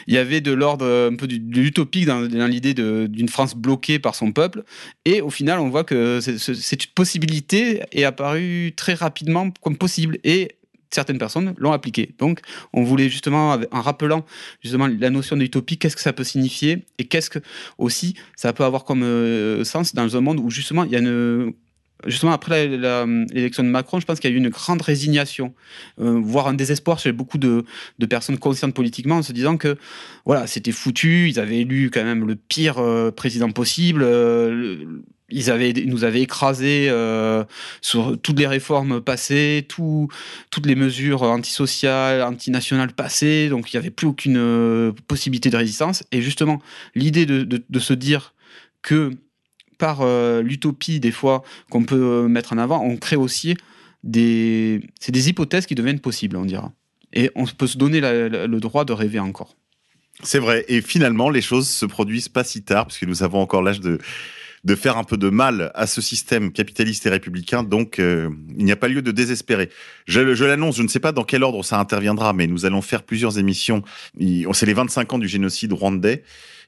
il 0.09 0.15
y 0.15 0.19
avait 0.19 0.41
de 0.41 0.53
l'ordre 0.53 1.09
un 1.13 1.17
peu 1.17 1.27
du- 1.29 1.39
de 1.39 1.61
l'utopique 1.61 2.07
dans, 2.07 2.21
dans 2.23 2.47
l'idée 2.49 2.75
d'une 2.75 3.29
France 3.29 3.55
bloquée 3.55 3.99
par 4.01 4.15
son 4.15 4.33
peuple. 4.33 4.65
Et 5.05 5.21
au 5.23 5.31
final, 5.31 5.59
on 5.61 5.69
voit 5.71 5.85
que 5.85 6.19
cette 6.21 6.87
possibilité 6.95 7.81
est 7.93 8.05
apparue 8.05 8.73
très 8.77 8.95
rapidement 8.95 9.38
comme 9.63 9.77
possible. 9.77 10.19
Et 10.25 10.57
certaines 10.91 11.19
personnes 11.19 11.55
l'ont 11.59 11.73
appliquée. 11.73 12.15
Donc, 12.19 12.41
on 12.73 12.83
voulait 12.83 13.09
justement, 13.09 13.59
en 13.71 13.81
rappelant 13.83 14.25
justement 14.63 14.87
la 14.87 15.11
notion 15.11 15.37
d'utopie, 15.37 15.79
qu'est-ce 15.79 15.97
que 15.97 16.03
ça 16.03 16.13
peut 16.13 16.25
signifier 16.25 16.87
et 16.99 17.05
qu'est-ce 17.05 17.31
que 17.31 17.41
aussi 17.77 18.15
ça 18.37 18.53
peut 18.53 18.65
avoir 18.65 18.85
comme 18.85 19.03
euh, 19.03 19.65
sens 19.65 19.95
dans 19.95 20.17
un 20.17 20.21
monde 20.21 20.41
où 20.41 20.51
justement 20.51 20.85
il 20.85 20.93
y 20.93 20.97
a 20.97 21.01
une 21.01 21.53
Justement, 22.07 22.31
après 22.31 22.69
l'élection 22.69 23.65
de 23.65 23.69
Macron, 23.69 23.99
je 23.99 24.07
pense 24.07 24.21
qu'il 24.21 24.31
y 24.31 24.33
a 24.33 24.37
eu 24.37 24.39
une 24.39 24.51
grande 24.51 24.83
résignation, 24.83 25.53
euh, 26.01 26.21
voire 26.23 26.47
un 26.47 26.55
désespoir 26.55 27.01
chez 27.01 27.11
beaucoup 27.11 27.39
de, 27.39 27.65
personnes 28.09 28.39
conscientes 28.39 28.73
politiquement, 28.73 29.17
en 29.17 29.23
se 29.23 29.33
disant 29.33 29.57
que 29.57 29.77
voilà, 30.25 30.47
c'était 30.47 30.71
foutu, 30.71 31.29
ils 31.29 31.41
avaient 31.41 31.59
élu 31.59 31.91
quand 31.91 32.05
même 32.05 32.25
le 32.25 32.37
pire 32.37 32.79
euh, 32.79 33.11
président 33.11 33.51
possible, 33.51 34.03
le- 34.03 35.03
ils, 35.31 35.51
avaient, 35.51 35.73
nous 35.73 36.05
avaient 36.05 36.23
écrasés 36.23 36.89
euh, 36.89 37.45
sur 37.81 38.19
toutes 38.21 38.39
les 38.39 38.47
réformes 38.47 39.01
passées, 39.01 39.67
tout, 39.69 40.09
toutes 40.51 40.67
les 40.67 40.75
mesures 40.75 41.23
antisociales, 41.23 42.23
antinationales 42.23 42.93
passées, 42.93 43.49
donc 43.49 43.73
il 43.73 43.77
n'y 43.77 43.79
avait 43.79 43.91
plus 43.91 44.07
aucune 44.07 44.39
euh, 44.39 44.93
possibilité 45.07 45.51
de 45.51 45.57
résistance. 45.57 46.05
Et 46.13 46.23
justement, 46.23 46.61
l'idée 46.95 47.27
de, 47.27 47.43
de- 47.45 47.79
se 47.79 47.93
dire 47.93 48.35
que 48.83 49.11
par 49.77 50.01
euh, 50.01 50.43
l'utopie, 50.43 50.99
des 50.99 51.13
fois, 51.13 51.45
qu'on 51.71 51.85
peut 51.85 52.27
mettre 52.27 52.53
en 52.53 52.59
avant, 52.59 52.83
on 52.83 52.97
crée 52.97 53.17
aussi 53.17 53.57
des, 54.03 54.81
des 55.09 55.29
hypothèses 55.29 55.67
qui 55.67 55.75
deviennent 55.75 56.01
possibles, 56.01 56.37
on 56.37 56.45
dira. 56.45 56.73
Et 57.13 57.31
on 57.35 57.47
peut 57.47 57.67
se 57.67 57.79
donner 57.79 58.01
le 58.01 58.59
droit 58.59 58.85
de 58.85 58.93
rêver 58.93 59.19
encore. 59.21 59.57
C'est 60.23 60.41
vrai. 60.41 60.65
Et 60.69 60.81
finalement, 60.81 61.31
les 61.31 61.41
choses 61.41 61.69
se 61.69 61.87
produisent 61.87 62.29
pas 62.29 62.43
si 62.43 62.63
tard, 62.63 62.87
puisque 62.87 63.05
nous 63.05 63.23
avons 63.23 63.41
encore 63.41 63.63
l'âge 63.63 63.81
de, 63.81 63.99
de 64.65 64.75
faire 64.75 64.97
un 64.97 65.05
peu 65.05 65.17
de 65.17 65.29
mal 65.29 65.71
à 65.75 65.87
ce 65.87 66.01
système 66.01 66.53
capitaliste 66.53 67.07
et 67.07 67.11
républicain. 67.11 67.63
Donc, 67.63 67.99
euh, 67.99 68.31
il 68.57 68.65
n'y 68.65 68.73
a 68.73 68.77
pas 68.77 68.89
lieu 68.89 69.03
de 69.03 69.11
désespérer. 69.11 69.71
Je, 70.07 70.21
l'annonce, 70.45 70.77
je 70.77 70.83
ne 70.83 70.89
sais 70.89 71.01
pas 71.01 71.13
dans 71.13 71.25
quel 71.25 71.43
ordre 71.43 71.65
ça 71.65 71.79
interviendra, 71.79 72.33
mais 72.33 72.47
nous 72.47 72.67
allons 72.67 72.83
faire 72.83 73.03
plusieurs 73.03 73.39
émissions. 73.39 73.83
C'est 74.53 74.67
les 74.67 74.75
25 74.75 75.13
ans 75.15 75.19
du 75.19 75.29
génocide 75.29 75.73
rwandais. 75.73 76.23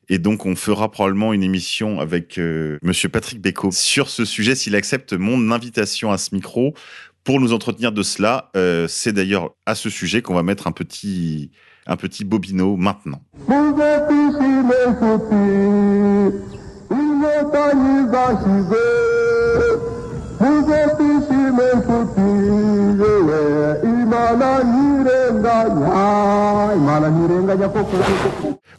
Et 0.09 0.19
donc, 0.19 0.45
on 0.45 0.57
fera 0.57 0.91
probablement 0.91 1.33
une 1.33 1.45
émission 1.45 2.01
avec 2.01 2.37
euh, 2.39 2.79
Monsieur 2.83 3.09
Patrick 3.09 3.41
Beco 3.41 3.71
sur 3.71 4.09
ce 4.09 4.25
sujet, 4.25 4.57
s'il 4.57 4.75
accepte 4.75 5.13
mon 5.13 5.53
invitation 5.53 6.11
à 6.11 6.19
ce 6.19 6.35
micro 6.35 6.75
pour 7.23 7.41
nous 7.41 7.53
entretenir 7.53 7.93
de 7.93 8.03
cela. 8.03 8.51
Euh, 8.57 8.89
C'est 8.89 9.13
d'ailleurs 9.13 9.51
à 9.67 9.77
ce 9.77 9.89
sujet 9.89 10.21
qu'on 10.21 10.35
va 10.35 10.43
mettre 10.43 10.67
un 10.67 10.73
petit, 10.73 11.53
un 11.87 11.97
petit 11.97 12.25
bobino 12.25 12.77
maintenant. 12.77 13.23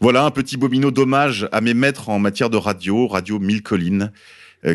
Voilà 0.01 0.25
un 0.25 0.31
petit 0.31 0.57
bobino 0.57 0.91
d'hommage 0.91 1.47
à 1.51 1.61
mes 1.61 1.73
maîtres 1.73 2.09
en 2.09 2.19
matière 2.19 2.49
de 2.49 2.57
radio, 2.57 3.07
Radio 3.07 3.39
Mille 3.39 3.63
Collines, 3.63 4.11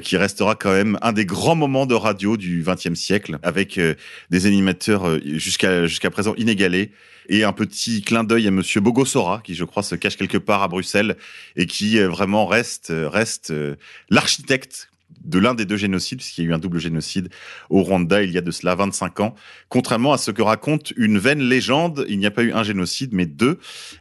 qui 0.02 0.16
restera 0.16 0.54
quand 0.54 0.72
même 0.72 0.98
un 1.02 1.12
des 1.12 1.26
grands 1.26 1.54
moments 1.54 1.86
de 1.86 1.94
radio 1.94 2.36
du 2.36 2.64
XXe 2.66 2.94
siècle, 2.94 3.38
avec 3.42 3.78
euh, 3.78 3.94
des 4.30 4.46
animateurs 4.46 5.08
euh, 5.08 5.20
jusqu'à 5.24 5.86
jusqu'à 5.86 6.10
présent 6.10 6.34
inégalés, 6.36 6.90
et 7.28 7.44
un 7.44 7.52
petit 7.52 8.02
clin 8.02 8.24
d'œil 8.24 8.46
à 8.46 8.50
Monsieur 8.50 8.80
Bogosora, 8.80 9.40
qui 9.42 9.54
je 9.54 9.64
crois 9.64 9.82
se 9.82 9.94
cache 9.94 10.16
quelque 10.16 10.38
part 10.38 10.62
à 10.62 10.68
Bruxelles, 10.68 11.16
et 11.56 11.66
qui 11.66 11.98
euh, 11.98 12.08
vraiment 12.08 12.46
reste 12.46 12.90
euh, 12.90 13.08
reste 13.08 13.50
euh, 13.50 13.76
l'architecte 14.10 14.88
de 15.26 15.38
l'un 15.38 15.54
des 15.54 15.64
deux 15.64 15.76
génocides, 15.76 16.18
puisqu'il 16.18 16.44
y 16.44 16.46
a 16.46 16.50
eu 16.50 16.54
un 16.54 16.58
double 16.58 16.78
génocide 16.78 17.28
au 17.70 17.82
Rwanda 17.82 18.22
il 18.22 18.30
y 18.30 18.38
a 18.38 18.40
de 18.40 18.50
cela 18.50 18.74
25 18.74 19.20
ans. 19.20 19.34
Contrairement 19.68 20.12
à 20.12 20.18
ce 20.18 20.30
que 20.30 20.42
raconte 20.42 20.92
une 20.96 21.18
vaine 21.18 21.40
légende, 21.40 22.04
il 22.08 22.18
n'y 22.18 22.26
a 22.26 22.30
pas 22.30 22.42
eu 22.42 22.52
un 22.52 22.62
génocide, 22.62 23.10
mais 23.12 23.26
deux. 23.26 23.58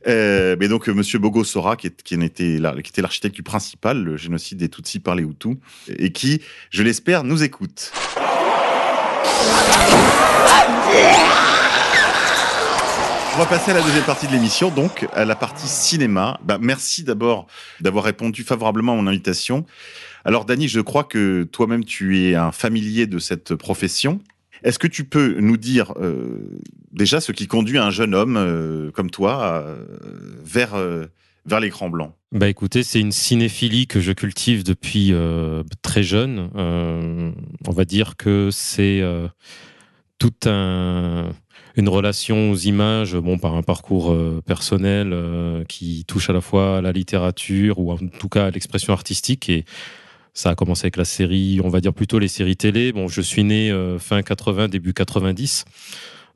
Euh, 0.08 0.56
mais 0.60 0.68
donc, 0.68 0.88
euh, 0.88 0.94
Monsieur 0.94 1.20
Bogosora, 1.20 1.76
qui, 1.76 1.90
qui 1.92 2.16
était 2.16 2.60
l'architecte 3.02 3.36
du 3.36 3.44
principal, 3.44 4.04
le 4.04 4.18
génocide 4.18 4.58
des 4.58 4.70
Tutsis 4.70 5.00
par 5.00 5.16
les 5.16 5.24
Hutus, 5.24 5.58
et 5.90 6.12
qui, 6.12 6.42
je 6.70 6.84
l'espère, 6.84 7.24
nous 7.24 7.44
écoute. 7.44 7.92
On 13.36 13.38
va 13.38 13.48
passer 13.48 13.72
à 13.72 13.74
la 13.74 13.82
deuxième 13.82 14.06
partie 14.06 14.28
de 14.28 14.32
l'émission, 14.32 14.70
donc 14.70 15.06
à 15.14 15.26
la 15.26 15.36
partie 15.36 15.68
cinéma. 15.68 16.40
Bah, 16.46 16.58
merci 16.62 17.04
d'abord 17.04 17.48
d'avoir 17.82 18.06
répondu 18.06 18.44
favorablement 18.44 18.94
à 18.94 18.96
mon 18.96 19.08
invitation. 19.08 19.66
Alors, 20.26 20.46
Dany, 20.46 20.68
je 20.68 20.80
crois 20.80 21.04
que 21.04 21.44
toi-même, 21.44 21.86
tu 21.86 22.20
es 22.20 22.34
un 22.34 22.52
familier 22.52 23.06
de 23.06 23.20
cette 23.20 23.54
profession. 23.54 24.20
Est-ce 24.64 24.80
que 24.80 24.88
tu 24.88 25.04
peux 25.04 25.40
nous 25.40 25.58
dire 25.58 25.94
euh, 26.02 26.60
déjà 26.92 27.22
ce 27.22 27.32
qui 27.32 27.46
conduit 27.46 27.78
un 27.78 27.92
jeune 27.92 28.16
homme 28.16 28.36
euh, 28.36 28.90
comme 28.90 29.12
toi 29.12 29.64
euh, 29.64 29.86
vers, 30.44 30.76
vers 31.46 31.60
l'écran 31.60 31.92
blanc? 31.92 32.16
Bah 32.32 32.50
écoutez, 32.50 32.82
c'est 32.82 33.00
une 33.00 33.12
cinéphilie 33.12 33.86
que 33.86 34.00
je 34.00 34.12
cultive 34.12 34.64
depuis 34.64 35.14
très 35.84 36.02
jeune. 36.02 36.50
On 36.56 37.72
va 37.72 37.86
dire 37.86 38.18
que 38.18 38.50
c'est 38.52 39.04
toute 40.18 40.48
un, 40.48 41.30
une 41.76 41.88
relation 41.88 42.50
aux 42.50 42.58
images, 42.58 43.16
bon, 43.16 43.38
par 43.38 43.54
un 43.54 43.62
parcours 43.62 44.18
personnel 44.44 45.64
qui 45.70 46.04
touche 46.06 46.32
à 46.32 46.34
la 46.34 46.42
fois 46.42 46.80
à 46.80 46.82
la 46.82 46.92
littérature 46.92 47.78
ou 47.78 47.92
en 47.92 47.98
tout 47.98 48.30
cas 48.30 48.48
à 48.48 48.50
l'expression 48.50 48.92
artistique. 48.92 49.48
Et 49.48 49.66
ça 50.36 50.50
a 50.50 50.56
commencé 50.56 50.84
avec 50.84 50.98
la 50.98 51.06
série, 51.06 51.62
on 51.64 51.70
va 51.70 51.80
dire 51.80 51.94
plutôt 51.94 52.20
les 52.20 52.28
séries 52.28 52.58
télé. 52.58 52.92
Bon, 52.92 53.08
je 53.08 53.22
suis 53.22 53.46
né 53.46 53.72
euh, 53.72 53.98
fin 53.98 54.22
80, 54.22 54.68
début 54.68 54.94
90. 54.94 55.64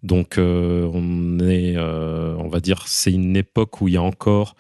Donc, 0.04 0.38
euh, 0.38 0.89
on 0.93 1.39
est, 1.41 1.76
euh, 1.76 2.34
on 2.38 2.47
va 2.47 2.62
dire, 2.62 2.84
c'est 2.88 3.12
une 3.12 3.36
époque 3.36 3.82
où 3.82 3.89
il 3.89 3.95
y 3.95 3.97
a 3.97 4.02
encore 4.02 4.56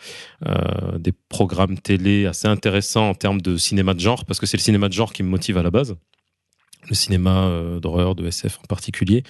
des 0.97 1.13
programmes 1.29 1.77
télé 1.77 2.25
assez 2.25 2.49
intéressants 2.49 3.09
en 3.09 3.13
termes 3.13 3.39
de 3.39 3.55
cinéma 3.55 3.93
de 3.93 4.01
genre, 4.01 4.25
parce 4.25 4.39
que 4.41 4.45
c'est 4.45 4.57
le 4.57 4.61
cinéma 4.61 4.89
de 4.89 4.93
genre 4.93 5.13
qui 5.13 5.23
me 5.23 5.29
motive 5.29 5.57
à 5.57 5.63
la 5.63 5.71
base, 5.71 5.95
le 6.89 6.95
cinéma 6.95 7.49
d'horreur, 7.81 8.15
de 8.15 8.27
SF 8.27 8.59
en 8.61 8.67
particulier. 8.67 9.23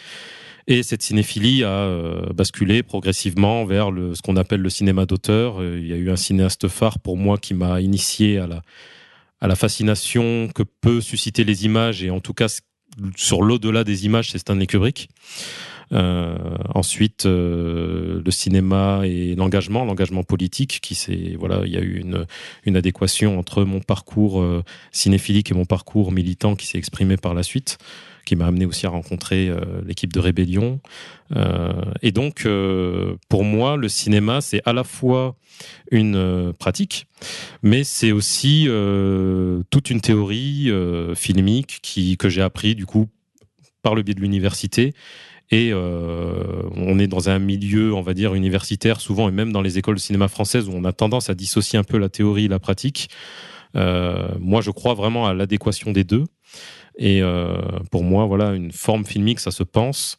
Et 0.66 0.82
cette 0.82 1.03
cinéphilie 1.03 1.64
a 1.64 1.91
basculé 2.34 2.82
progressivement 2.82 3.66
vers 3.66 3.91
le, 3.91 4.16
ce 4.16 4.24
qu'on 4.24 4.36
appelle 4.36 4.62
le 4.62 4.70
cinéma 4.70 5.05
d'auteur. 5.05 5.64
Il 5.64 5.86
y 5.86 5.93
a 5.93 5.97
eu 5.97 6.10
un 6.10 6.16
cinéaste 6.16 6.68
phare 6.68 6.97
pour 6.97 7.18
moi 7.18 7.38
qui 7.38 7.53
m'a 7.53 7.82
initié 7.82 8.39
à 8.39 8.47
la, 8.47 8.62
à 9.42 9.48
la 9.48 9.56
fascination 9.56 10.50
que 10.54 10.64
peut 10.64 11.02
susciter 11.02 11.44
les 11.44 11.66
images, 11.66 12.04
et 12.04 12.10
en 12.10 12.20
tout 12.20 12.34
cas 12.34 12.60
sur 13.16 13.42
l'au-delà 13.42 13.84
des 13.84 14.06
images, 14.06 14.32
c'est 14.32 14.40
Stanley 14.40 14.68
Kubrick. 14.68 15.10
Euh, 15.92 16.36
ensuite, 16.76 17.26
euh, 17.26 18.22
le 18.24 18.32
cinéma 18.32 19.02
et 19.06 19.34
l'engagement, 19.36 19.86
l'engagement 19.86 20.24
politique, 20.24 20.80
qui 20.82 20.94
c'est 20.94 21.36
voilà, 21.38 21.62
il 21.66 21.74
y 21.74 21.78
a 21.78 21.82
eu 21.82 22.00
une, 22.00 22.28
une 22.66 22.78
adéquation 22.78 23.40
entre 23.40 23.64
mon 23.64 23.80
parcours 23.80 24.42
euh, 24.42 24.64
cinéphilique 24.92 25.50
et 25.50 25.56
mon 25.56 25.66
parcours 25.66 26.12
militant 26.12 26.56
qui 26.56 26.68
s'est 26.68 26.78
exprimé 26.78 27.18
par 27.18 27.34
la 27.34 27.42
suite, 27.42 27.80
qui 28.30 28.36
m'a 28.36 28.46
amené 28.46 28.68
aussi 28.68 28.86
à 28.86 28.90
rencontrer 28.90 29.50
euh, 29.50 29.60
l'équipe 29.84 30.14
de 30.14 30.20
Rébellion. 30.20 30.80
Euh, 31.36 31.74
et 32.04 32.12
donc, 32.12 32.46
euh, 32.46 33.16
pour 33.28 33.44
moi, 33.44 33.76
le 33.76 33.90
cinéma, 33.90 34.40
c'est 34.40 34.62
à 34.68 34.74
la 34.74 34.84
fois 34.84 35.36
une 35.90 36.54
pratique, 36.60 37.08
mais 37.64 37.84
c'est 37.84 38.12
aussi 38.12 38.68
toute 39.72 39.90
une 39.90 40.00
théorie 40.00 40.72
filmique 41.16 41.80
qui 41.82 42.16
que 42.18 42.30
j'ai 42.30 42.42
appris 42.42 42.76
du 42.76 42.86
coup 42.86 43.08
par 43.82 43.96
le 43.96 44.04
biais 44.04 44.14
de 44.14 44.22
l'université 44.22 44.94
et 45.52 45.74
on 45.74 46.98
est 46.98 47.08
dans 47.08 47.30
un 47.30 47.40
milieu, 47.40 47.94
on 47.94 48.02
va 48.02 48.14
dire, 48.14 48.36
universitaire 48.36 49.02
souvent, 49.02 49.28
et 49.28 49.32
même 49.32 49.52
dans 49.52 49.62
les 49.62 49.78
écoles 49.78 49.96
de 49.96 50.00
cinéma 50.00 50.30
françaises, 50.30 50.70
où 50.70 50.74
on 50.74 50.86
a 50.86 50.94
tendance 50.94 51.30
à 51.30 51.36
dissocier 51.36 51.78
un 51.78 51.84
peu 51.84 51.98
la 51.98 52.08
théorie 52.08 52.46
et 52.46 52.48
la 52.48 52.60
pratique. 52.60 53.10
Moi, 53.74 54.62
je 54.62 54.72
crois 54.72 54.94
vraiment 54.94 55.28
à 55.28 55.34
l'adéquation 55.34 55.92
des 55.92 56.06
deux. 56.06 56.24
Et 57.00 57.24
euh, 57.24 57.58
pour 57.91 58.04
moi, 58.04 58.26
voilà, 58.26 58.54
une 58.54 58.74
forme 58.74 59.06
filmique, 59.06 59.39
ça 59.39 59.52
se 59.52 59.64
pense. 59.64 60.18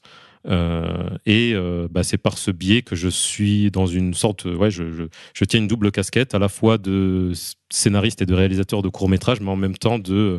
Euh, 0.49 1.11
et 1.27 1.53
euh, 1.55 1.87
bah, 1.91 2.03
c'est 2.03 2.17
par 2.17 2.39
ce 2.39 2.51
biais 2.51 2.81
que 2.81 2.97
je 2.97 3.09
suis 3.09 3.71
dans 3.71 3.85
une 3.85 4.15
sorte, 4.15 4.47
ouais, 4.47 4.71
je, 4.71 4.91
je, 4.91 5.03
je 5.35 5.45
tiens 5.45 5.61
une 5.61 5.69
double 5.69 5.93
casquette, 5.93 6.35
à 6.35 6.39
la 6.39 6.49
fois 6.49 6.79
de 6.79 7.33
scénariste 7.69 8.23
et 8.23 8.27
de 8.27 8.33
réalisateur 8.33 8.81
de 8.81 8.89
courts 8.89 9.11
métrages, 9.11 9.41
mais 9.41 9.51
en 9.51 9.57
même 9.57 9.77
temps 9.77 9.99
de 9.99 10.39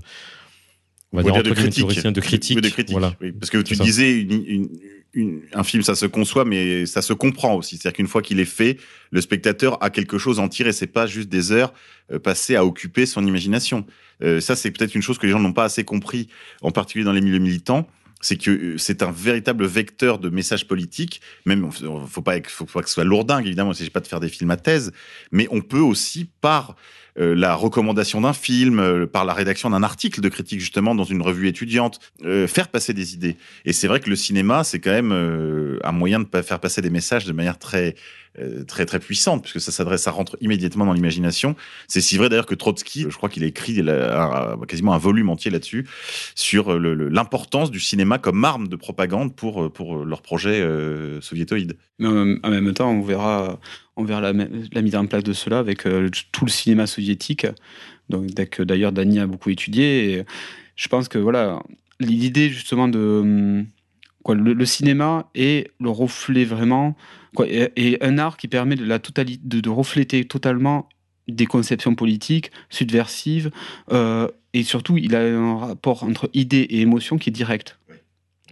on 1.14 1.18
va 1.18 1.24
dire, 1.24 1.44
de 1.44 1.52
critique. 1.52 1.86
de 1.86 2.22
critique. 2.22 2.62
De 2.62 2.70
critique. 2.70 2.92
Voilà. 2.92 3.14
Oui, 3.22 3.34
parce 3.34 3.52
que 3.52 3.60
tu 3.60 3.76
disais, 3.76 4.22
une, 4.22 4.44
une, 4.48 4.70
une, 5.14 5.42
un 5.54 5.64
film, 5.64 5.84
ça 5.84 5.94
se 5.94 6.06
conçoit, 6.08 6.46
mais 6.46 6.88
ça 6.88 7.04
se 7.04 7.14
comprend 7.14 7.54
aussi. 7.56 7.78
C'est-à-dire 7.78 7.98
qu'une 7.98 8.08
fois 8.08 8.22
qu'il 8.22 8.40
est 8.40 8.46
fait, 8.46 8.78
le 9.12 9.22
spectateur 9.22 9.78
a 9.84 9.90
quelque 9.92 10.18
chose 10.18 10.40
à 10.40 10.42
en 10.42 10.48
tirer. 10.48 10.72
C'est 10.72 10.88
pas 10.88 11.06
juste 11.06 11.28
des 11.30 11.52
heures 11.52 11.74
passées 12.24 12.56
à 12.56 12.66
occuper 12.66 13.06
son 13.06 13.28
imagination. 13.28 13.86
Euh, 14.24 14.40
ça, 14.40 14.56
c'est 14.56 14.72
peut-être 14.72 14.96
une 14.96 15.02
chose 15.02 15.18
que 15.18 15.26
les 15.26 15.32
gens 15.32 15.40
n'ont 15.40 15.54
pas 15.54 15.66
assez 15.66 15.84
compris, 15.84 16.28
en 16.62 16.72
particulier 16.72 17.06
dans 17.06 17.14
les 17.14 17.22
milieux 17.22 17.40
militants 17.40 17.88
c'est 18.22 18.38
que 18.38 18.78
c'est 18.78 19.04
un 19.04 19.12
véritable 19.12 19.66
vecteur 19.66 20.20
de 20.20 20.30
messages 20.30 20.68
politiques. 20.68 21.22
Même, 21.46 21.70
faut 21.72 22.22
pas, 22.22 22.36
faut 22.48 22.66
pas 22.66 22.82
que 22.82 22.88
ce 22.88 22.94
soit 22.94 23.04
lourdingue, 23.04 23.46
évidemment, 23.46 23.72
il 23.72 23.74
ne 23.74 23.78
s'agit 23.78 23.90
pas 23.90 24.00
de 24.00 24.08
faire 24.08 24.20
des 24.20 24.30
films 24.30 24.52
à 24.52 24.58
thèse, 24.58 24.92
mais 25.32 25.48
on 25.52 25.62
peut 25.62 25.80
aussi, 25.80 26.30
par 26.40 26.76
euh, 27.20 27.36
la 27.36 27.56
recommandation 27.56 28.22
d'un 28.22 28.34
film, 28.34 28.80
euh, 28.80 29.06
par 29.06 29.26
la 29.26 29.34
rédaction 29.34 29.70
d'un 29.70 29.84
article 29.84 30.22
de 30.22 30.30
critique, 30.30 30.60
justement, 30.60 30.96
dans 30.96 31.04
une 31.04 31.22
revue 31.22 31.48
étudiante, 31.48 32.00
euh, 32.24 32.48
faire 32.48 32.70
passer 32.70 32.94
des 32.94 33.14
idées. 33.14 33.36
Et 33.66 33.74
c'est 33.74 33.88
vrai 33.88 34.00
que 34.00 34.10
le 34.10 34.16
cinéma, 34.16 34.64
c'est 34.64 34.80
quand 34.80 34.92
même 34.92 35.12
euh, 35.12 35.78
un 35.84 35.92
moyen 35.92 36.20
de 36.20 36.42
faire 36.42 36.60
passer 36.60 36.82
des 36.82 36.90
messages 36.90 37.26
de 37.26 37.34
manière 37.34 37.60
très, 37.60 37.96
euh, 38.40 38.64
très 38.64 38.86
très 38.86 39.00
puissante 39.00 39.42
puisque 39.42 39.60
ça 39.60 39.72
s'adresse, 39.72 40.04
ça 40.04 40.12
rentre 40.12 40.38
immédiatement 40.40 40.86
dans 40.86 40.94
l'imagination. 40.94 41.56
C'est 41.88 42.00
si 42.00 42.18
vrai 42.18 42.30
d'ailleurs 42.30 42.46
que 42.46 42.56
Trotsky, 42.56 43.06
je 43.10 43.18
crois 43.18 43.28
qu'il 43.28 43.44
a 43.44 43.48
écrit 43.48 43.84
quasiment 44.68 44.94
un 44.94 44.98
volume 44.98 45.30
entier 45.30 45.52
là-dessus 45.52 45.86
sur 46.36 46.80
l'importance 46.80 47.72
du 47.72 47.82
cinéma 47.82 48.20
comme 48.20 48.44
arme 48.46 48.70
de 48.70 48.76
propagande 48.78 49.36
pour 49.36 49.72
pour 49.72 50.06
leur 50.06 50.22
projet 50.22 50.62
euh, 50.62 51.20
soviétoïde. 51.20 51.76
Mais 52.00 52.08
en 52.08 52.50
même 52.50 52.74
temps, 52.74 52.90
on 52.90 53.02
verra 53.02 53.60
on 53.98 54.04
verra 54.04 54.22
la, 54.22 54.82
mise 54.82 54.96
en 54.96 55.06
place 55.06 55.24
de 55.24 55.34
cela 55.34 55.60
avec 55.60 55.86
euh, 55.86 56.10
tout 56.32 56.46
le 56.46 56.52
cinéma 56.52 56.88
soviétique, 56.88 57.46
donc 58.10 58.34
que 58.50 58.64
d'ailleurs 58.64 58.92
Dany 58.92 59.20
a 59.20 59.28
beaucoup 59.28 59.50
étudié. 59.50 60.14
Et 60.14 60.26
je 60.76 60.88
pense 60.88 61.08
que 61.08 61.18
voilà 61.18 61.62
l'idée 62.00 62.50
justement 62.50 62.88
de 62.88 63.66
quoi, 64.24 64.36
le, 64.36 64.54
le, 64.54 64.66
cinéma 64.66 65.30
est 65.36 65.72
le 65.80 65.90
reflet 65.90 66.46
vraiment 66.46 66.96
quoi, 67.36 67.48
et, 67.48 67.72
et, 67.76 68.04
un 68.04 68.18
art 68.18 68.38
qui 68.38 68.48
permet 68.48 68.76
de 68.76 68.86
la 68.86 69.00
totalité 69.00 69.42
de, 69.44 69.60
de, 69.60 69.70
refléter 69.70 70.26
totalement 70.26 70.88
des 71.28 71.46
conceptions 71.46 71.96
politiques 71.96 72.52
subversives 72.70 73.52
euh, 73.92 74.28
et 74.54 74.64
surtout 74.64 74.98
il 74.98 75.16
a 75.16 75.22
un 75.22 75.58
rapport 75.58 76.04
entre 76.04 76.30
idées 76.34 76.68
et 76.70 76.82
émotions 76.82 77.18
qui 77.18 77.30
est 77.30 77.34
direct. 77.34 77.78
Oui. 77.90 77.96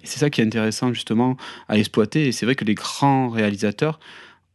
C'est 0.04 0.20
ça 0.20 0.30
qui 0.30 0.42
est 0.42 0.46
intéressant 0.46 0.94
justement 0.94 1.38
à 1.68 1.78
exploiter 1.78 2.28
et 2.28 2.32
c'est 2.32 2.46
vrai 2.46 2.56
que 2.56 2.66
les 2.66 2.76
grands 2.76 3.30
réalisateurs 3.30 4.00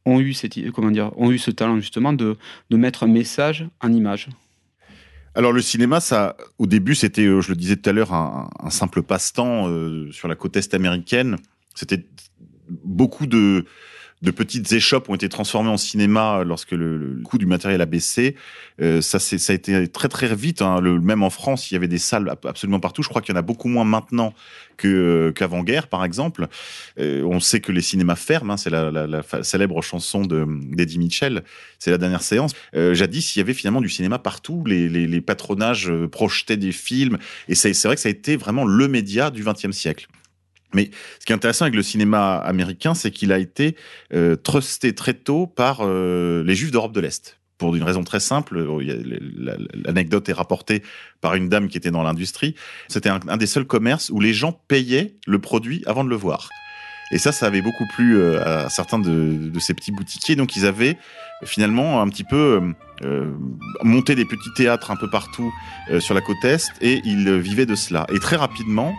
ont 0.06 0.20
eu 0.20 0.34
cette 0.34 0.70
comment 0.72 0.90
dire 0.90 1.12
ont 1.16 1.30
eu 1.30 1.38
ce 1.38 1.50
talent 1.50 1.76
justement 1.76 2.12
de, 2.12 2.36
de 2.70 2.76
mettre 2.76 3.04
un 3.04 3.08
message 3.08 3.66
en 3.80 3.92
image. 3.92 4.28
Alors 5.34 5.52
le 5.52 5.60
cinéma, 5.60 6.00
ça, 6.00 6.36
au 6.58 6.66
début, 6.66 6.94
c'était, 6.94 7.24
je 7.24 7.48
le 7.48 7.56
disais 7.56 7.76
tout 7.76 7.90
à 7.90 7.92
l'heure, 7.92 8.12
un, 8.12 8.50
un, 8.60 8.70
simple 8.70 9.02
passe-temps 9.02 9.68
euh, 9.68 10.10
sur 10.12 10.28
la 10.28 10.36
côte 10.36 10.56
est 10.56 10.74
américaine. 10.74 11.36
C'était 11.74 12.06
beaucoup 12.68 13.26
de, 13.26 13.64
de 14.22 14.30
petites 14.30 14.72
échoppes 14.72 15.10
ont 15.10 15.14
été 15.14 15.28
transformées 15.28 15.68
en 15.68 15.76
cinéma 15.76 16.42
lorsque 16.44 16.72
le, 16.72 17.20
coût 17.24 17.38
du 17.38 17.46
matériel 17.46 17.80
a 17.80 17.86
baissé. 17.86 18.36
Euh, 18.80 19.00
ça, 19.00 19.18
a 19.18 19.52
été 19.52 19.86
très 19.88 20.08
très 20.08 20.34
vite. 20.34 20.62
Hein. 20.62 20.80
Même 20.80 21.22
en 21.22 21.30
France, 21.30 21.70
il 21.70 21.74
y 21.74 21.76
avait 21.76 21.88
des 21.88 21.98
salles 21.98 22.34
absolument 22.44 22.80
partout. 22.80 23.02
Je 23.02 23.08
crois 23.08 23.20
qu'il 23.20 23.34
y 23.34 23.36
en 23.36 23.38
a 23.38 23.42
beaucoup 23.42 23.68
moins 23.68 23.84
maintenant 23.84 24.34
que 24.76 25.32
qu'avant-guerre, 25.36 25.88
par 25.88 26.04
exemple. 26.04 26.48
Euh, 26.98 27.22
on 27.22 27.38
sait 27.38 27.60
que 27.60 27.70
les 27.70 27.82
cinémas 27.82 28.16
ferment. 28.16 28.54
Hein. 28.54 28.56
C'est 28.56 28.70
la, 28.70 29.22
célèbre 29.42 29.82
chanson 29.82 30.22
de 30.22 30.46
d'Eddie 30.74 30.98
Mitchell. 30.98 31.44
C'est 31.78 31.90
la 31.90 31.98
dernière 31.98 32.22
séance. 32.22 32.52
Euh, 32.74 32.94
jadis, 32.94 33.36
il 33.36 33.40
y 33.40 33.42
avait 33.42 33.54
finalement 33.54 33.82
du 33.82 33.90
cinéma 33.90 34.18
partout. 34.18 34.64
Les, 34.66 34.88
les, 34.88 35.06
les 35.06 35.20
patronages 35.20 35.92
projetaient 36.10 36.56
des 36.56 36.72
films. 36.72 37.18
Et 37.48 37.54
c'est 37.54 37.74
vrai 37.84 37.94
que 37.94 38.00
ça 38.00 38.08
a 38.08 38.12
été 38.12 38.36
vraiment 38.36 38.64
le 38.64 38.88
média 38.88 39.30
du 39.30 39.44
XXe 39.44 39.72
siècle. 39.72 40.08
Mais 40.74 40.90
ce 41.20 41.24
qui 41.24 41.32
est 41.32 41.34
intéressant 41.34 41.64
avec 41.64 41.74
le 41.74 41.82
cinéma 41.82 42.36
américain, 42.36 42.94
c'est 42.94 43.10
qu'il 43.10 43.32
a 43.32 43.38
été 43.38 43.76
euh, 44.12 44.36
trusté 44.36 44.94
très 44.94 45.14
tôt 45.14 45.46
par 45.46 45.78
euh, 45.80 46.42
les 46.44 46.54
Juifs 46.54 46.70
d'Europe 46.70 46.92
de 46.92 47.00
l'Est. 47.00 47.38
Pour 47.58 47.74
une 47.76 47.84
raison 47.84 48.02
très 48.02 48.20
simple, 48.20 48.66
l'anecdote 49.84 50.28
est 50.28 50.32
rapportée 50.32 50.82
par 51.20 51.36
une 51.36 51.48
dame 51.48 51.68
qui 51.68 51.78
était 51.78 51.92
dans 51.92 52.02
l'industrie. 52.02 52.56
C'était 52.88 53.08
un, 53.08 53.36
des 53.36 53.46
seuls 53.46 53.64
commerces 53.64 54.10
où 54.10 54.18
les 54.18 54.34
gens 54.34 54.52
payaient 54.66 55.14
le 55.26 55.38
produit 55.38 55.82
avant 55.86 56.02
de 56.02 56.10
le 56.10 56.16
voir. 56.16 56.48
Et 57.12 57.18
ça, 57.18 57.30
ça 57.30 57.46
avait 57.46 57.62
beaucoup 57.62 57.86
plu 57.86 58.18
euh, 58.18 58.64
à 58.64 58.68
certains 58.70 58.98
de, 58.98 59.50
de, 59.50 59.58
ces 59.60 59.72
petits 59.72 59.92
boutiquiers. 59.92 60.34
Donc, 60.34 60.56
ils 60.56 60.66
avaient 60.66 60.98
finalement 61.44 62.00
un 62.00 62.08
petit 62.08 62.24
peu 62.24 62.74
euh, 63.02 63.34
monté 63.82 64.14
des 64.14 64.24
petits 64.24 64.52
théâtres 64.54 64.90
un 64.90 64.96
peu 64.96 65.10
partout 65.10 65.52
euh, 65.90 66.00
sur 66.00 66.14
la 66.14 66.20
côte 66.20 66.44
est, 66.44 66.72
et 66.80 67.02
ils 67.04 67.38
vivaient 67.38 67.66
de 67.66 67.74
cela. 67.74 68.06
Et 68.12 68.18
très 68.20 68.36
rapidement, 68.36 68.94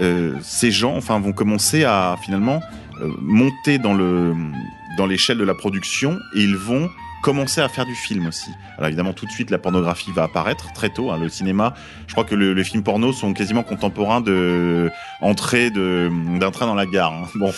euh, 0.00 0.36
ces 0.42 0.70
gens 0.70 0.96
enfin 0.96 1.20
vont 1.20 1.32
commencer 1.32 1.84
à 1.84 2.16
finalement 2.22 2.60
euh, 3.00 3.08
monter 3.20 3.78
dans 3.78 3.94
le 3.94 4.34
dans 4.96 5.06
l'échelle 5.06 5.38
de 5.38 5.44
la 5.44 5.54
production 5.54 6.18
et 6.36 6.42
ils 6.42 6.56
vont 6.56 6.88
commencer 7.24 7.62
à 7.62 7.70
faire 7.70 7.86
du 7.86 7.94
film 7.94 8.26
aussi. 8.26 8.50
Alors 8.76 8.88
évidemment, 8.88 9.14
tout 9.14 9.24
de 9.24 9.30
suite, 9.30 9.50
la 9.50 9.56
pornographie 9.56 10.12
va 10.12 10.24
apparaître 10.24 10.74
très 10.74 10.90
tôt. 10.90 11.10
Hein, 11.10 11.18
le 11.18 11.30
cinéma, 11.30 11.72
je 12.06 12.12
crois 12.12 12.24
que 12.24 12.34
le, 12.34 12.52
les 12.52 12.64
films 12.64 12.82
porno 12.82 13.14
sont 13.14 13.32
quasiment 13.32 13.62
contemporains 13.62 14.20
de 14.20 14.90
entrée 15.22 15.70
de 15.70 16.10
d'un 16.38 16.50
train 16.50 16.66
dans 16.66 16.74
la 16.74 16.84
gare. 16.84 17.14
Hein. 17.14 17.28
Bon, 17.34 17.50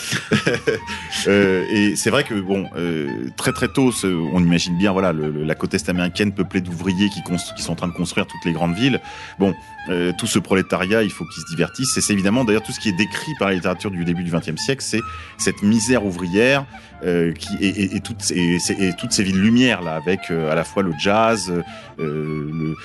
euh, 1.27 1.65
et 1.69 1.97
c'est 1.97 2.09
vrai 2.09 2.23
que 2.23 2.33
bon, 2.35 2.69
euh, 2.77 3.27
très 3.35 3.51
très 3.51 3.67
tôt, 3.67 3.91
ce, 3.91 4.07
on 4.07 4.39
imagine 4.39 4.77
bien, 4.77 4.93
voilà, 4.93 5.11
le, 5.11 5.43
la 5.43 5.53
côte 5.53 5.73
est 5.73 5.89
américaine 5.89 6.31
peuplée 6.31 6.61
d'ouvriers 6.61 7.09
qui, 7.09 7.21
qui 7.21 7.61
sont 7.61 7.73
en 7.73 7.75
train 7.75 7.89
de 7.89 7.93
construire 7.93 8.25
toutes 8.25 8.45
les 8.45 8.53
grandes 8.53 8.73
villes. 8.73 9.01
Bon, 9.37 9.53
euh, 9.89 10.13
tout 10.17 10.27
ce 10.27 10.39
prolétariat, 10.39 11.03
il 11.03 11.11
faut 11.11 11.25
qu'ils 11.25 11.43
se 11.43 11.47
divertissent. 11.47 11.97
Et 11.97 12.01
c'est 12.01 12.13
évidemment 12.13 12.45
d'ailleurs 12.45 12.63
tout 12.63 12.71
ce 12.71 12.79
qui 12.79 12.87
est 12.87 12.97
décrit 12.97 13.33
par 13.37 13.49
la 13.49 13.55
littérature 13.55 13.91
du 13.91 14.05
début 14.05 14.23
du 14.23 14.31
XXe 14.31 14.55
siècle, 14.55 14.81
c'est 14.81 15.01
cette 15.37 15.61
misère 15.61 16.05
ouvrière 16.05 16.65
euh, 17.03 17.31
qui 17.33 17.55
et, 17.59 17.67
et, 17.67 17.95
et, 17.95 17.99
toutes, 17.99 18.31
et, 18.31 18.57
et, 18.79 18.93
toutes 18.93 19.11
ces 19.11 19.23
villes 19.23 19.35
lumineuses 19.35 19.47
lumière 19.47 19.81
là, 19.81 19.95
avec 19.95 20.29
à 20.29 20.55
la 20.55 20.63
fois 20.63 20.83
le 20.83 20.93
jazz, 20.99 21.51
le, 21.97 22.75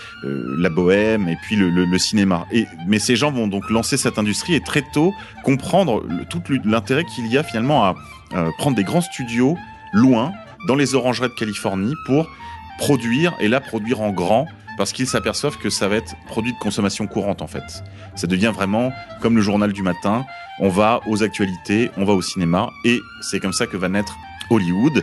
la 0.59 0.68
bohème 0.70 1.28
et 1.28 1.36
puis 1.43 1.56
le, 1.56 1.70
le, 1.70 1.98
cinéma. 1.98 2.47
Et, 2.52 2.66
mais 2.86 2.98
ces 2.98 3.16
gens 3.16 3.32
vont 3.32 3.48
donc 3.48 3.68
lancer 3.70 3.97
cette 3.97 4.18
industrie 4.18 4.55
et 4.55 4.60
très 4.60 4.82
tôt 4.93 5.12
comprendre 5.44 6.05
tout 6.30 6.43
l'intérêt 6.64 7.05
qu'il 7.05 7.26
y 7.26 7.36
a 7.36 7.43
finalement 7.43 7.84
à 7.84 7.94
prendre 8.59 8.76
des 8.76 8.84
grands 8.84 9.01
studios 9.01 9.56
loin, 9.93 10.32
dans 10.66 10.74
les 10.74 10.94
orangeries 10.94 11.28
de 11.28 11.34
Californie, 11.34 11.94
pour 12.06 12.28
produire, 12.78 13.34
et 13.40 13.48
là 13.48 13.60
produire 13.60 14.01
en 14.01 14.10
grand, 14.10 14.47
parce 14.78 14.93
qu'ils 14.93 15.06
s'aperçoivent 15.06 15.59
que 15.59 15.70
ça 15.70 15.89
va 15.89 15.97
être 15.97 16.14
produit 16.26 16.52
de 16.52 16.59
consommation 16.59 17.06
courante 17.06 17.43
en 17.43 17.47
fait. 17.47 17.84
Ça 18.14 18.26
devient 18.26 18.52
vraiment 18.55 18.93
comme 19.20 19.36
le 19.36 19.43
journal 19.43 19.72
du 19.72 19.82
matin, 19.82 20.24
on 20.61 20.69
va 20.69 21.01
aux 21.07 21.23
actualités, 21.23 21.91
on 21.97 22.05
va 22.05 22.12
au 22.12 22.23
cinéma, 22.23 22.70
et 22.85 23.01
c'est 23.20 23.41
comme 23.41 23.53
ça 23.53 23.66
que 23.66 23.77
va 23.77 23.89
naître 23.89 24.16
Hollywood 24.51 25.03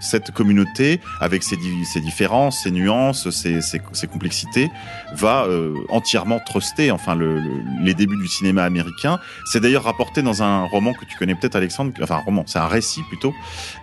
cette 0.00 0.30
communauté, 0.30 1.00
avec 1.20 1.42
ses, 1.42 1.56
différences, 1.56 2.62
ses 2.62 2.70
nuances, 2.70 3.30
ses, 3.30 4.06
complexités, 4.06 4.70
va 5.14 5.44
euh, 5.44 5.74
entièrement 5.88 6.40
truster 6.40 6.90
enfin 6.90 7.14
le, 7.14 7.42
les 7.80 7.94
débuts 7.94 8.16
du 8.16 8.28
cinéma 8.28 8.64
américain. 8.64 9.18
C'est 9.46 9.60
d'ailleurs 9.60 9.84
rapporté 9.84 10.22
dans 10.22 10.42
un 10.42 10.64
roman 10.64 10.92
que 10.92 11.04
tu 11.04 11.16
connais 11.16 11.34
peut-être, 11.34 11.56
Alexandre, 11.56 11.92
enfin 12.02 12.16
un 12.16 12.20
roman, 12.20 12.44
c'est 12.46 12.58
un 12.58 12.68
récit 12.68 13.02
plutôt, 13.08 13.34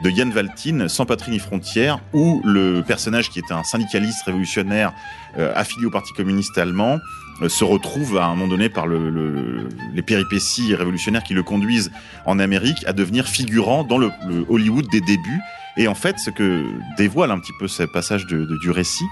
de 0.04 0.10
Yann 0.10 0.32
Valtin, 0.32 0.88
Sans 0.88 1.06
patrie 1.06 1.32
ni 1.32 1.40
frontières, 1.40 2.00
où 2.14 2.42
le 2.44 2.82
personnage 2.82 3.30
qui 3.30 3.40
était 3.40 3.54
un 3.54 3.64
syndicaliste 3.64 4.24
révolutionnaire 4.24 4.94
euh, 5.38 5.52
affilié 5.56 5.86
au 5.86 5.92
Parti 5.92 6.14
communiste 6.14 6.58
allemand 6.58 7.00
se 7.48 7.64
retrouve 7.64 8.18
à 8.18 8.26
un 8.26 8.36
moment 8.36 8.48
donné 8.48 8.70
par 8.70 8.88
le, 8.88 9.10
le, 9.10 9.68
les 9.94 10.02
péripéties 10.02 10.76
révolutionnaires 10.76 11.24
qui 11.24 11.34
le 11.34 11.44
conduisent 11.44 11.92
en 12.26 12.40
Amérique 12.40 12.84
à 12.86 12.94
devenir 12.94 13.28
figurant 13.28 13.84
dans 13.84 13.98
le, 13.98 14.12
Hollywood 14.50 14.88
des 14.90 15.02
débuts. 15.02 15.40
Et 15.78 15.88
en 15.88 15.96
fait, 15.96 16.20
ce 16.20 16.30
que 16.30 16.66
dévoile 16.98 17.32
un 17.32 17.40
petit 17.40 17.54
peu 17.60 17.68
ce 17.68 17.84
passage 17.84 18.26
de, 18.28 18.46
du 18.62 18.70
récit, 18.70 19.06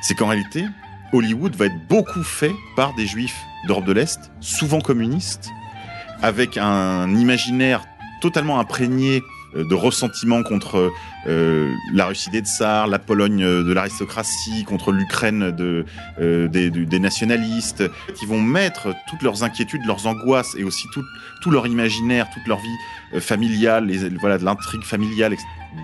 c'est 0.00 0.14
qu'en 0.14 0.28
réalité, 0.28 0.64
Hollywood 1.12 1.54
va 1.56 1.66
être 1.66 1.88
beaucoup 1.88 2.22
fait 2.22 2.54
par 2.76 2.94
des 2.94 3.06
juifs 3.06 3.40
d'Europe 3.66 3.84
de 3.84 3.92
l'Est, 3.92 4.30
souvent 4.40 4.80
communistes, 4.80 5.50
avec 6.22 6.56
un 6.56 7.14
imaginaire 7.14 7.84
totalement 8.20 8.60
imprégné 8.60 9.16
euh, 9.16 9.33
de 9.54 9.74
ressentiment 9.74 10.42
contre 10.42 10.90
euh, 11.26 11.72
la 11.92 12.06
Russie 12.06 12.30
des 12.30 12.40
tsars, 12.40 12.86
la 12.86 12.98
Pologne 12.98 13.40
de 13.40 13.72
l'aristocratie, 13.72 14.64
contre 14.64 14.92
l'Ukraine 14.92 15.50
de, 15.50 15.84
euh, 16.20 16.48
des, 16.48 16.70
des, 16.70 16.98
nationalistes, 16.98 17.84
qui 18.14 18.26
vont 18.26 18.40
mettre 18.40 18.94
toutes 19.08 19.22
leurs 19.22 19.42
inquiétudes, 19.42 19.84
leurs 19.86 20.06
angoisses 20.06 20.54
et 20.58 20.64
aussi 20.64 20.86
tout, 20.92 21.04
tout 21.42 21.50
leur 21.50 21.66
imaginaire, 21.66 22.28
toute 22.30 22.46
leur 22.46 22.58
vie 22.58 22.76
euh, 23.14 23.20
familiale, 23.20 23.86
les, 23.86 24.08
voilà, 24.18 24.38
de 24.38 24.44
l'intrigue 24.44 24.82
familiale, 24.82 25.36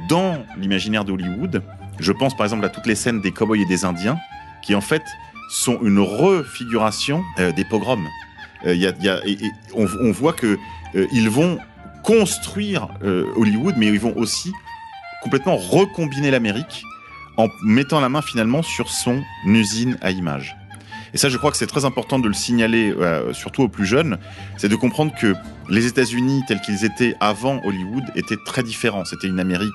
dans 0.08 0.44
l'imaginaire 0.58 1.04
d'Hollywood. 1.04 1.62
Je 1.98 2.12
pense 2.12 2.36
par 2.36 2.46
exemple 2.46 2.64
à 2.64 2.68
toutes 2.68 2.86
les 2.86 2.94
scènes 2.94 3.20
des 3.20 3.32
cowboys 3.32 3.62
et 3.62 3.66
des 3.66 3.84
indiens, 3.84 4.18
qui 4.62 4.74
en 4.74 4.80
fait 4.80 5.02
sont 5.50 5.78
une 5.82 5.98
refiguration 5.98 7.24
euh, 7.38 7.52
des 7.52 7.64
pogroms. 7.64 8.06
Euh, 8.66 8.74
y 8.74 8.86
a, 8.86 8.92
y 9.00 9.08
a, 9.08 9.20
on, 9.74 9.86
on, 10.00 10.12
voit 10.12 10.32
que 10.32 10.58
euh, 10.94 11.06
ils 11.12 11.28
vont 11.28 11.58
construire 12.02 12.88
euh, 13.02 13.26
Hollywood, 13.36 13.74
mais 13.76 13.86
ils 13.86 14.00
vont 14.00 14.16
aussi 14.16 14.52
complètement 15.22 15.56
recombiner 15.56 16.30
l'Amérique 16.30 16.84
en 17.36 17.48
mettant 17.62 18.00
la 18.00 18.08
main 18.08 18.22
finalement 18.22 18.62
sur 18.62 18.90
son 18.90 19.22
usine 19.44 19.96
à 20.02 20.10
images. 20.10 20.56
Et 21.12 21.18
ça, 21.18 21.28
je 21.28 21.36
crois 21.36 21.50
que 21.50 21.56
c'est 21.56 21.66
très 21.66 21.84
important 21.84 22.18
de 22.18 22.28
le 22.28 22.34
signaler, 22.34 22.94
euh, 22.96 23.32
surtout 23.32 23.62
aux 23.62 23.68
plus 23.68 23.86
jeunes, 23.86 24.18
c'est 24.56 24.68
de 24.68 24.76
comprendre 24.76 25.12
que 25.14 25.34
les 25.68 25.86
États-Unis 25.86 26.42
tels 26.46 26.60
qu'ils 26.60 26.84
étaient 26.84 27.16
avant 27.20 27.60
Hollywood 27.64 28.04
étaient 28.14 28.38
très 28.44 28.62
différents. 28.62 29.04
C'était 29.04 29.26
une 29.26 29.40
Amérique 29.40 29.74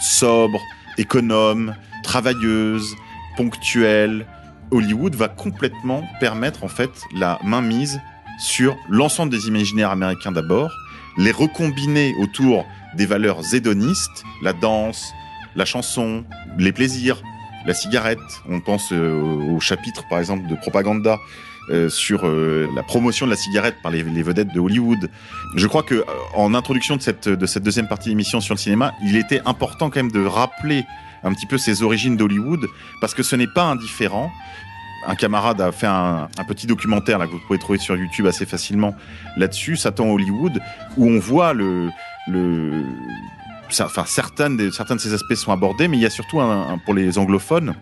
sobre, 0.00 0.58
économe, 0.96 1.74
travailleuse, 2.02 2.96
ponctuelle. 3.36 4.26
Hollywood 4.70 5.14
va 5.14 5.28
complètement 5.28 6.02
permettre 6.20 6.64
en 6.64 6.68
fait 6.68 6.90
la 7.14 7.38
mainmise 7.44 8.00
sur 8.38 8.76
l'ensemble 8.88 9.30
des 9.30 9.48
imaginaires 9.48 9.90
américains 9.90 10.32
d'abord, 10.32 10.72
les 11.16 11.32
recombiner 11.32 12.14
autour 12.18 12.66
des 12.96 13.06
valeurs 13.06 13.40
hédonistes, 13.54 14.24
la 14.42 14.52
danse, 14.52 15.12
la 15.56 15.64
chanson, 15.64 16.24
les 16.58 16.72
plaisirs, 16.72 17.22
la 17.66 17.74
cigarette. 17.74 18.18
On 18.48 18.60
pense 18.60 18.92
euh, 18.92 19.54
au 19.54 19.60
chapitre, 19.60 20.06
par 20.08 20.18
exemple, 20.18 20.48
de 20.48 20.54
propaganda 20.54 21.18
euh, 21.70 21.88
sur 21.88 22.26
euh, 22.26 22.68
la 22.74 22.82
promotion 22.82 23.26
de 23.26 23.30
la 23.30 23.36
cigarette 23.36 23.76
par 23.82 23.92
les, 23.92 24.02
vedettes 24.02 24.52
de 24.52 24.60
Hollywood. 24.60 25.10
Je 25.56 25.66
crois 25.66 25.82
que 25.82 26.04
en 26.34 26.54
introduction 26.54 26.96
de 26.96 27.02
cette, 27.02 27.28
de 27.28 27.46
cette 27.46 27.62
deuxième 27.62 27.88
partie 27.88 28.08
d'émission 28.08 28.40
sur 28.40 28.54
le 28.54 28.58
cinéma, 28.58 28.92
il 29.04 29.16
était 29.16 29.40
important 29.44 29.90
quand 29.90 30.02
même 30.02 30.12
de 30.12 30.24
rappeler 30.24 30.84
un 31.22 31.32
petit 31.32 31.46
peu 31.46 31.58
ses 31.58 31.82
origines 31.82 32.16
d'Hollywood, 32.16 32.66
parce 33.00 33.14
que 33.14 33.22
ce 33.22 33.36
n'est 33.36 33.46
pas 33.46 33.64
indifférent. 33.64 34.32
Un 35.06 35.14
camarade 35.14 35.60
a 35.60 35.72
fait 35.72 35.86
un, 35.86 36.28
petit 36.46 36.66
documentaire 36.66 37.18
là 37.18 37.26
que 37.26 37.32
vous 37.32 37.40
pouvez 37.46 37.58
trouver 37.58 37.78
sur 37.78 37.96
YouTube 37.96 38.26
assez 38.26 38.46
facilement 38.46 38.94
là-dessus, 39.36 39.76
Satan 39.76 40.08
Hollywood, 40.10 40.60
où 40.96 41.08
on 41.08 41.18
voit 41.18 41.54
le, 41.54 41.90
enfin, 43.80 44.04
certaines 44.06 44.56
de, 44.56 44.70
certains 44.70 44.96
de 44.96 45.00
ces 45.00 45.12
aspects 45.14 45.34
sont 45.34 45.52
abordés, 45.52 45.88
mais 45.88 45.96
il 45.96 46.02
y 46.02 46.06
a 46.06 46.10
surtout 46.10 46.40
pour 46.84 46.94
les 46.94 47.18
anglophones 47.18 47.74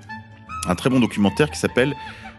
un 0.68 0.74
très 0.74 0.90
bon 0.90 1.00
documentaire 1.00 1.50
qui 1.50 1.58
s'appelle 1.58 1.94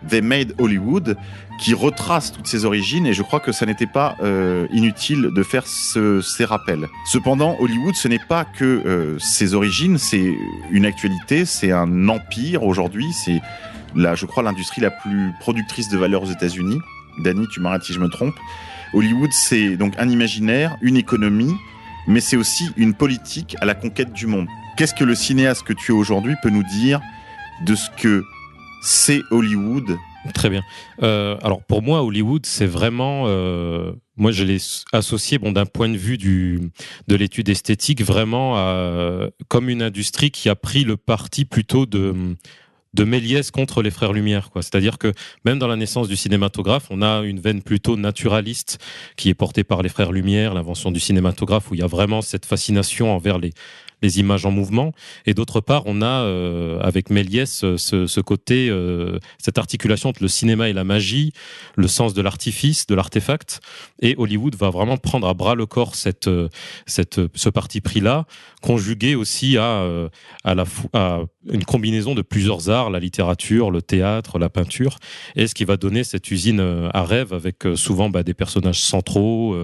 They 0.08 0.22
Made 0.22 0.54
Hollywood, 0.58 1.16
qui 1.60 1.74
retrace 1.74 2.32
toutes 2.32 2.48
ses 2.48 2.66
origines, 2.66 3.06
et 3.06 3.14
je 3.14 3.22
crois 3.22 3.40
que 3.40 3.52
ça 3.52 3.66
n'était 3.66 3.88
pas 3.88 4.16
euh, 4.24 4.68
inutile 4.72 5.30
de 5.34 5.44
faire 5.44 5.68
ce, 5.68 6.22
ces 6.22 6.46
rappels. 6.46 6.88
Cependant, 7.06 7.56
Hollywood, 7.60 7.96
ce 7.96 8.08
n'est 8.08 8.20
pas 8.28 8.46
que 8.46 8.66
euh, 8.66 9.20
ses 9.20 9.54
origines, 9.54 9.98
c'est 9.98 10.34
une 10.72 10.86
actualité, 10.86 11.46
c'est 11.46 11.72
un 11.72 12.10
empire 12.10 12.64
aujourd'hui, 12.64 13.14
c'est 13.14 13.42
là, 13.96 14.16
je 14.16 14.26
crois, 14.26 14.44
l'industrie 14.44 14.82
la 14.82 14.92
plus 14.92 15.32
productrice 15.40 15.90
de 15.90 15.98
valeur 15.98 16.24
aux 16.24 16.32
États-Unis. 16.32 16.80
Danny, 17.20 17.48
tu 17.52 17.60
m'arrêtes 17.60 17.84
si 17.84 17.94
je 17.94 18.00
me 18.00 18.08
trompe. 18.08 18.36
Hollywood, 18.94 19.32
c'est 19.32 19.78
donc 19.78 19.94
un 19.98 20.10
imaginaire, 20.10 20.78
une 20.82 20.98
économie, 20.98 21.54
mais 22.08 22.20
c'est 22.20 22.38
aussi 22.38 22.70
une 22.78 22.94
politique 22.94 23.56
à 23.62 23.66
la 23.66 23.74
conquête 23.74 24.14
du 24.14 24.28
monde. 24.28 24.48
Qu'est-ce 24.78 24.94
que 24.94 25.04
le 25.04 25.16
cinéaste 25.16 25.64
que 25.64 25.74
tu 25.74 25.92
es 25.92 25.96
aujourd'hui 25.96 26.36
peut 26.42 26.50
nous 26.50 26.64
dire 26.64 27.02
de 27.66 27.76
ce 27.76 27.90
que 27.92 28.24
c'est 28.82 29.22
Hollywood? 29.32 29.98
Très 30.34 30.50
bien. 30.50 30.64
Euh, 31.02 31.38
alors 31.42 31.64
pour 31.64 31.82
moi, 31.82 32.04
Hollywood, 32.04 32.46
c'est 32.46 32.68
vraiment, 32.68 33.24
euh, 33.28 33.92
moi 34.18 34.32
je 34.32 34.44
l'ai 34.44 34.58
associé, 34.94 35.40
bon, 35.40 35.52
d'un 35.52 35.66
point 35.66 35.90
de 35.90 35.98
vue 35.98 36.18
de 36.18 37.16
l'étude 37.16 37.50
esthétique, 37.50 38.02
vraiment 38.02 38.56
comme 39.48 39.70
une 39.70 39.82
industrie 39.82 40.32
qui 40.32 40.50
a 40.50 40.56
pris 40.56 40.84
le 40.84 40.98
parti 40.98 41.46
plutôt 41.46 41.86
de 41.86 42.36
de 42.94 43.04
Méliès 43.04 43.52
contre 43.52 43.82
les 43.82 43.92
frères 43.92 44.14
Lumière. 44.14 44.50
C'est-à-dire 44.56 44.98
que 44.98 45.14
même 45.46 45.60
dans 45.60 45.68
la 45.68 45.76
naissance 45.76 46.08
du 46.08 46.16
cinématographe, 46.16 46.88
on 46.90 47.02
a 47.02 47.22
une 47.22 47.40
veine 47.40 47.62
plutôt 47.62 47.98
naturaliste 47.98 48.80
qui 49.16 49.30
est 49.30 49.34
portée 49.34 49.64
par 49.64 49.82
les 49.82 49.90
frères 49.90 50.12
Lumière, 50.12 50.54
l'invention 50.54 50.92
du 50.92 51.00
cinématographe, 51.00 51.72
où 51.72 51.76
il 51.76 51.80
y 51.80 51.84
a 51.84 51.88
vraiment 51.88 52.22
cette 52.22 52.46
fascination 52.46 53.16
envers 53.16 53.40
les, 53.40 53.52
les 54.02 54.20
images 54.20 54.46
en 54.46 54.52
mouvement. 54.52 54.94
Et 55.26 55.34
d'autre 55.34 55.62
part, 55.62 55.84
on 55.86 56.02
a 56.02 56.24
euh, 56.24 56.80
avec 56.80 57.10
Méliès 57.10 57.66
ce, 57.78 58.08
ce 58.08 58.22
côté, 58.22 58.70
euh, 58.70 59.20
cette 59.38 59.58
articulation 59.58 60.10
entre 60.10 60.22
le 60.22 60.28
cinéma 60.28 60.70
et 60.70 60.74
la 60.74 60.84
magie, 60.84 61.34
le 61.76 61.88
sens 61.88 62.14
de 62.14 62.22
l'artifice, 62.22 62.88
de 62.88 62.96
l'artefact. 62.96 63.62
Et 64.02 64.16
Hollywood 64.18 64.56
va 64.56 64.70
vraiment 64.70 64.98
prendre 64.98 65.28
à 65.28 65.34
bras 65.34 65.56
le 65.56 65.66
corps 65.66 65.96
cette, 65.96 66.30
cette, 66.86 67.20
ce 67.36 67.50
parti 67.50 67.82
pris-là, 67.82 68.26
conjugué 68.62 69.16
aussi 69.16 69.58
à, 69.58 69.64
euh, 69.64 70.10
à, 70.44 70.56
la, 70.56 70.66
à 70.94 71.22
une 71.50 71.66
combinaison 71.66 72.16
de 72.16 72.22
plusieurs 72.22 72.70
arts, 72.70 72.90
la 72.90 73.00
littérature, 73.00 73.72
le 73.72 73.82
théâtre, 73.82 74.40
la 74.40 74.50
peinture, 74.50 74.98
et 75.36 75.48
ce 75.48 75.56
qui 75.56 75.66
va 75.66 75.78
donner 75.78 76.04
cette 76.04 76.30
usine 76.32 76.60
euh, 76.60 76.90
à 76.94 77.04
rêve 77.04 77.34
avec 77.34 77.66
euh, 77.66 77.76
souvent 77.76 78.10
bah, 78.10 78.24
des 78.24 78.34
personnages 78.34 78.82
centraux, 78.82 79.56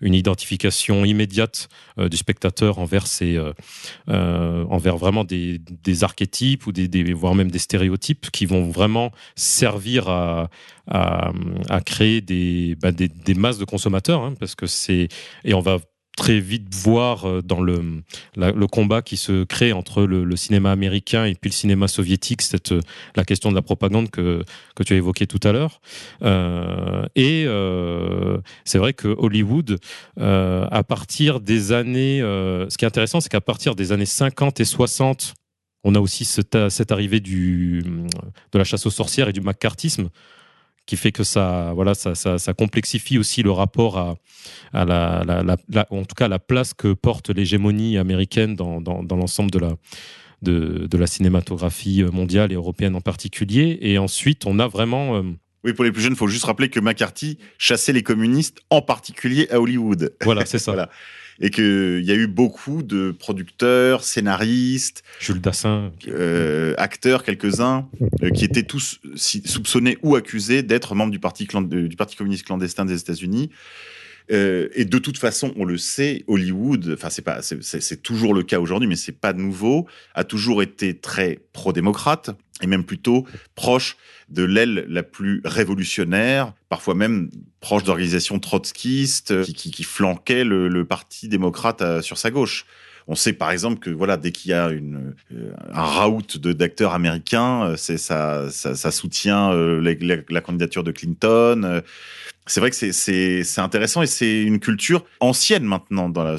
une 0.00 0.14
identification 0.14 1.04
immédiate 1.04 1.68
du 1.98 2.16
spectateur 2.16 2.78
envers 2.78 3.06
euh, 3.22 3.52
envers 4.08 4.96
vraiment 4.96 5.24
des, 5.24 5.58
des 5.58 6.04
archétypes 6.04 6.66
ou 6.66 6.72
des, 6.72 7.12
voire 7.12 7.34
même 7.34 7.50
des 7.50 7.58
stéréotypes 7.58 8.30
qui 8.30 8.46
vont 8.46 8.70
vraiment 8.70 9.10
servir 9.34 10.08
à, 10.08 10.48
à, 10.88 11.32
créer 11.84 12.20
des, 12.20 12.76
bah, 12.80 12.92
des, 12.92 13.08
des 13.08 13.34
masses 13.34 13.58
de 13.58 13.64
consommateurs, 13.64 14.22
hein, 14.22 14.34
parce 14.38 14.54
que 14.54 14.66
c'est 14.66 15.08
et 15.44 15.54
on 15.54 15.60
va 15.60 15.78
très 16.16 16.40
vite 16.40 16.74
voir 16.74 17.28
euh, 17.28 17.42
dans 17.42 17.60
le, 17.60 18.02
le 18.36 18.66
combat 18.66 19.02
qui 19.02 19.16
se 19.16 19.44
crée 19.44 19.72
entre 19.72 20.02
le, 20.02 20.34
cinéma 20.36 20.72
américain 20.72 21.24
et 21.26 21.34
puis 21.34 21.50
le 21.50 21.54
cinéma 21.54 21.88
soviétique, 21.88 22.42
cette, 22.42 22.74
la 23.14 23.24
question 23.24 23.50
de 23.50 23.54
la 23.54 23.62
propagande 23.62 24.10
que, 24.10 24.42
que 24.74 24.82
tu 24.82 24.94
as 24.94 24.96
évoqué 24.96 25.26
tout 25.26 25.40
à 25.46 25.52
l'heure. 25.52 25.80
Euh, 26.22 27.06
et 27.14 27.44
euh, 27.46 28.38
c'est 28.64 28.78
vrai 28.78 28.94
que 28.94 29.08
Hollywood, 29.08 29.78
euh, 30.18 30.66
à 30.70 30.82
partir 30.82 31.40
des 31.40 31.72
années... 31.72 32.20
Euh, 32.22 32.68
ce 32.70 32.78
qui 32.78 32.84
est 32.84 32.88
intéressant, 32.88 33.20
c'est 33.20 33.28
qu'à 33.28 33.40
partir 33.40 33.74
des 33.74 33.92
années 33.92 34.06
50 34.06 34.60
et 34.60 34.64
60, 34.64 35.34
on 35.84 35.94
a 35.94 36.00
aussi 36.00 36.24
cette, 36.24 36.68
cette 36.70 36.90
arrivée 36.90 37.20
du, 37.20 37.82
de 38.52 38.58
la 38.58 38.64
chasse 38.64 38.86
aux 38.86 38.90
sorcières 38.90 39.28
et 39.28 39.32
du 39.32 39.40
macartisme 39.40 40.08
qui 40.86 40.96
fait 40.96 41.12
que 41.12 41.24
ça, 41.24 41.72
voilà, 41.74 41.94
ça, 41.94 42.14
ça, 42.14 42.38
ça 42.38 42.54
complexifie 42.54 43.18
aussi 43.18 43.42
le 43.42 43.50
rapport 43.50 43.98
à, 43.98 44.16
à 44.72 44.84
la, 44.84 45.24
la, 45.26 45.42
la, 45.42 45.56
la, 45.68 45.86
en 45.90 46.04
tout 46.04 46.14
cas 46.14 46.28
la 46.28 46.38
place 46.38 46.74
que 46.74 46.92
porte 46.92 47.30
l'hégémonie 47.30 47.98
américaine 47.98 48.54
dans, 48.54 48.80
dans, 48.80 49.02
dans 49.02 49.16
l'ensemble 49.16 49.50
de 49.50 49.58
la 49.58 49.74
de, 50.42 50.86
de 50.86 50.98
la 50.98 51.06
cinématographie 51.06 52.04
mondiale 52.12 52.52
et 52.52 52.56
européenne 52.56 52.94
en 52.94 53.00
particulier. 53.00 53.78
Et 53.80 53.96
ensuite, 53.98 54.46
on 54.46 54.58
a 54.58 54.68
vraiment... 54.68 55.16
euh, 55.16 55.22
Oui, 55.64 55.72
pour 55.72 55.82
les 55.82 55.90
plus 55.92 56.02
jeunes, 56.02 56.12
il 56.12 56.16
faut 56.18 56.28
juste 56.28 56.44
rappeler 56.44 56.68
que 56.68 56.78
McCarthy 56.78 57.38
chassait 57.58 57.94
les 57.94 58.02
communistes, 58.02 58.58
en 58.68 58.82
particulier 58.82 59.48
à 59.50 59.60
Hollywood. 59.60 60.14
voilà, 60.24 60.44
c'est 60.44 60.58
ça. 60.58 60.72
Voilà. 60.74 60.90
Et 61.40 61.50
qu'il 61.50 62.02
y 62.02 62.10
a 62.10 62.14
eu 62.14 62.26
beaucoup 62.26 62.82
de 62.82 63.10
producteurs, 63.10 64.04
scénaristes, 64.04 65.02
Jules 65.20 65.40
Dassin. 65.40 65.92
euh, 66.08 66.74
acteurs, 66.78 67.22
quelques-uns, 67.24 67.88
euh, 68.22 68.30
qui 68.30 68.44
étaient 68.44 68.62
tous 68.62 69.00
soupçonnés 69.16 69.98
ou 70.02 70.16
accusés 70.16 70.62
d'être 70.62 70.94
membres 70.94 71.12
du 71.12 71.18
parti, 71.18 71.46
du 71.46 71.96
parti 71.96 72.16
communiste 72.16 72.46
clandestin 72.46 72.84
des 72.86 72.98
États-Unis. 72.98 73.50
Euh, 74.32 74.68
et 74.74 74.84
de 74.84 74.98
toute 74.98 75.18
façon, 75.18 75.52
on 75.56 75.64
le 75.64 75.78
sait, 75.78 76.24
Hollywood, 76.26 76.90
enfin 76.94 77.10
c'est 77.10 77.22
pas, 77.22 77.42
c'est- 77.42 77.62
c'est 77.62 77.80
c'est 77.80 78.02
toujours 78.02 78.34
le 78.34 78.42
cas 78.42 78.58
aujourd'hui, 78.58 78.88
mais 78.88 78.96
c'est 78.96 79.12
pas 79.12 79.32
nouveau, 79.32 79.86
a 80.14 80.24
toujours 80.24 80.62
été 80.62 80.98
très 80.98 81.38
pro-démocrate 81.52 82.30
et 82.62 82.66
même 82.66 82.84
plutôt 82.84 83.26
proche 83.54 83.96
de 84.28 84.42
l'aile 84.42 84.86
la 84.88 85.02
plus 85.02 85.40
révolutionnaire, 85.44 86.52
parfois 86.68 86.94
même 86.94 87.30
proche 87.60 87.84
d'organisations 87.84 88.38
trotskistes 88.38 89.30
euh, 89.30 89.44
qui, 89.44 89.84
flanquaient 89.84 90.44
le, 90.44 90.84
parti 90.84 91.28
démocrate 91.28 91.82
euh, 91.82 92.02
sur 92.02 92.18
sa 92.18 92.30
gauche. 92.30 92.66
On 93.08 93.14
sait 93.14 93.32
par 93.32 93.52
exemple 93.52 93.78
que 93.78 93.90
voilà, 93.90 94.16
dès 94.16 94.32
qu'il 94.32 94.50
y 94.50 94.54
a 94.54 94.70
une, 94.70 95.14
euh, 95.32 95.52
un 95.72 95.82
raout 95.82 96.38
de- 96.38 96.52
d'acteurs 96.52 96.92
américains, 96.92 97.76
ça, 97.76 98.50
soutient 98.90 99.52
la, 99.52 100.40
candidature 100.40 100.82
de 100.82 100.90
Clinton. 100.90 101.82
C'est 102.46 102.58
vrai 102.58 102.70
que 102.70 102.76
c'est- 102.76 103.58
intéressant 103.58 104.02
et 104.02 104.08
c'est 104.08 104.42
une 104.42 104.58
culture 104.58 105.04
ancienne 105.20 105.62
maintenant 105.62 106.08
dans 106.08 106.24
la, 106.24 106.36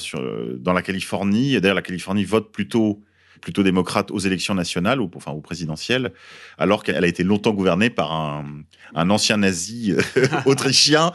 dans 0.58 0.74
la 0.74 0.82
Californie. 0.82 1.60
D'ailleurs, 1.62 1.76
la 1.76 1.82
Californie 1.82 2.26
vote 2.26 2.52
plutôt 2.52 3.02
plutôt 3.42 3.64
démocrate 3.64 4.12
aux 4.12 4.20
élections 4.20 4.54
nationales 4.56 5.02
ou 5.02 5.10
enfin 5.16 5.32
aux 5.32 5.42
présidentielles, 5.42 6.12
alors 6.58 6.84
qu'elle 6.84 7.04
a 7.04 7.08
été 7.08 7.24
longtemps 7.24 7.54
gouvernée 7.54 7.90
par 7.90 8.12
un, 8.12 8.46
un 8.96 9.10
ancien 9.10 9.38
nazi 9.38 9.94
euh, 9.94 10.28
autrichien. 10.46 11.12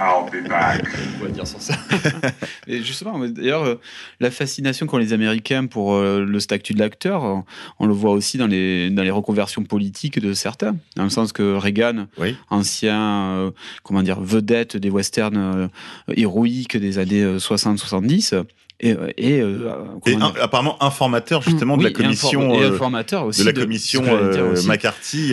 I'll 0.00 0.30
be 0.30 0.48
back. 0.48 0.84
On 1.20 1.24
va 1.24 1.30
dire 1.30 1.46
sur 1.46 1.60
ça. 1.60 1.74
Et 2.66 2.82
justement, 2.82 3.18
d'ailleurs, 3.28 3.64
euh, 3.64 3.80
la 4.20 4.30
fascination 4.30 4.86
qu'ont 4.86 4.98
les 4.98 5.12
Américains 5.12 5.66
pour 5.66 5.94
euh, 5.94 6.24
le 6.24 6.40
statut 6.40 6.74
de 6.74 6.78
l'acteur, 6.78 7.44
on 7.78 7.86
le 7.86 7.92
voit 7.94 8.12
aussi 8.12 8.38
dans 8.38 8.46
les, 8.46 8.90
dans 8.90 9.02
les 9.02 9.10
reconversions 9.10 9.64
politiques 9.64 10.18
de 10.20 10.32
certains. 10.32 10.76
Dans 10.96 11.04
le 11.04 11.10
sens 11.10 11.32
que 11.32 11.54
Reagan, 11.56 12.06
Oui. 12.18 12.36
ancien, 12.50 13.00
euh, 13.36 13.50
comment 13.82 14.02
dire, 14.02 14.20
vedette 14.20 14.76
des 14.76 14.90
westerns 14.90 15.36
euh, 15.36 15.68
héroïques 16.14 16.76
des 16.76 16.98
années 16.98 17.22
euh, 17.22 17.38
60-70, 17.38 18.42
et, 18.82 18.92
euh, 18.92 19.10
et, 19.16 19.40
euh, 19.40 19.70
Et 20.06 20.14
un- 20.14 20.32
apparemment 20.40 20.82
informateur 20.82 21.40
justement 21.42 21.76
de 21.76 21.84
la 21.84 21.90
commission 21.90 22.54
et, 22.54 22.62
euh, 22.64 22.74
informateur 22.74 23.24
aussi 23.24 23.40
de 23.40 23.46
la 23.46 23.52
commission. 23.52 24.02
McCarthy. 24.66 25.32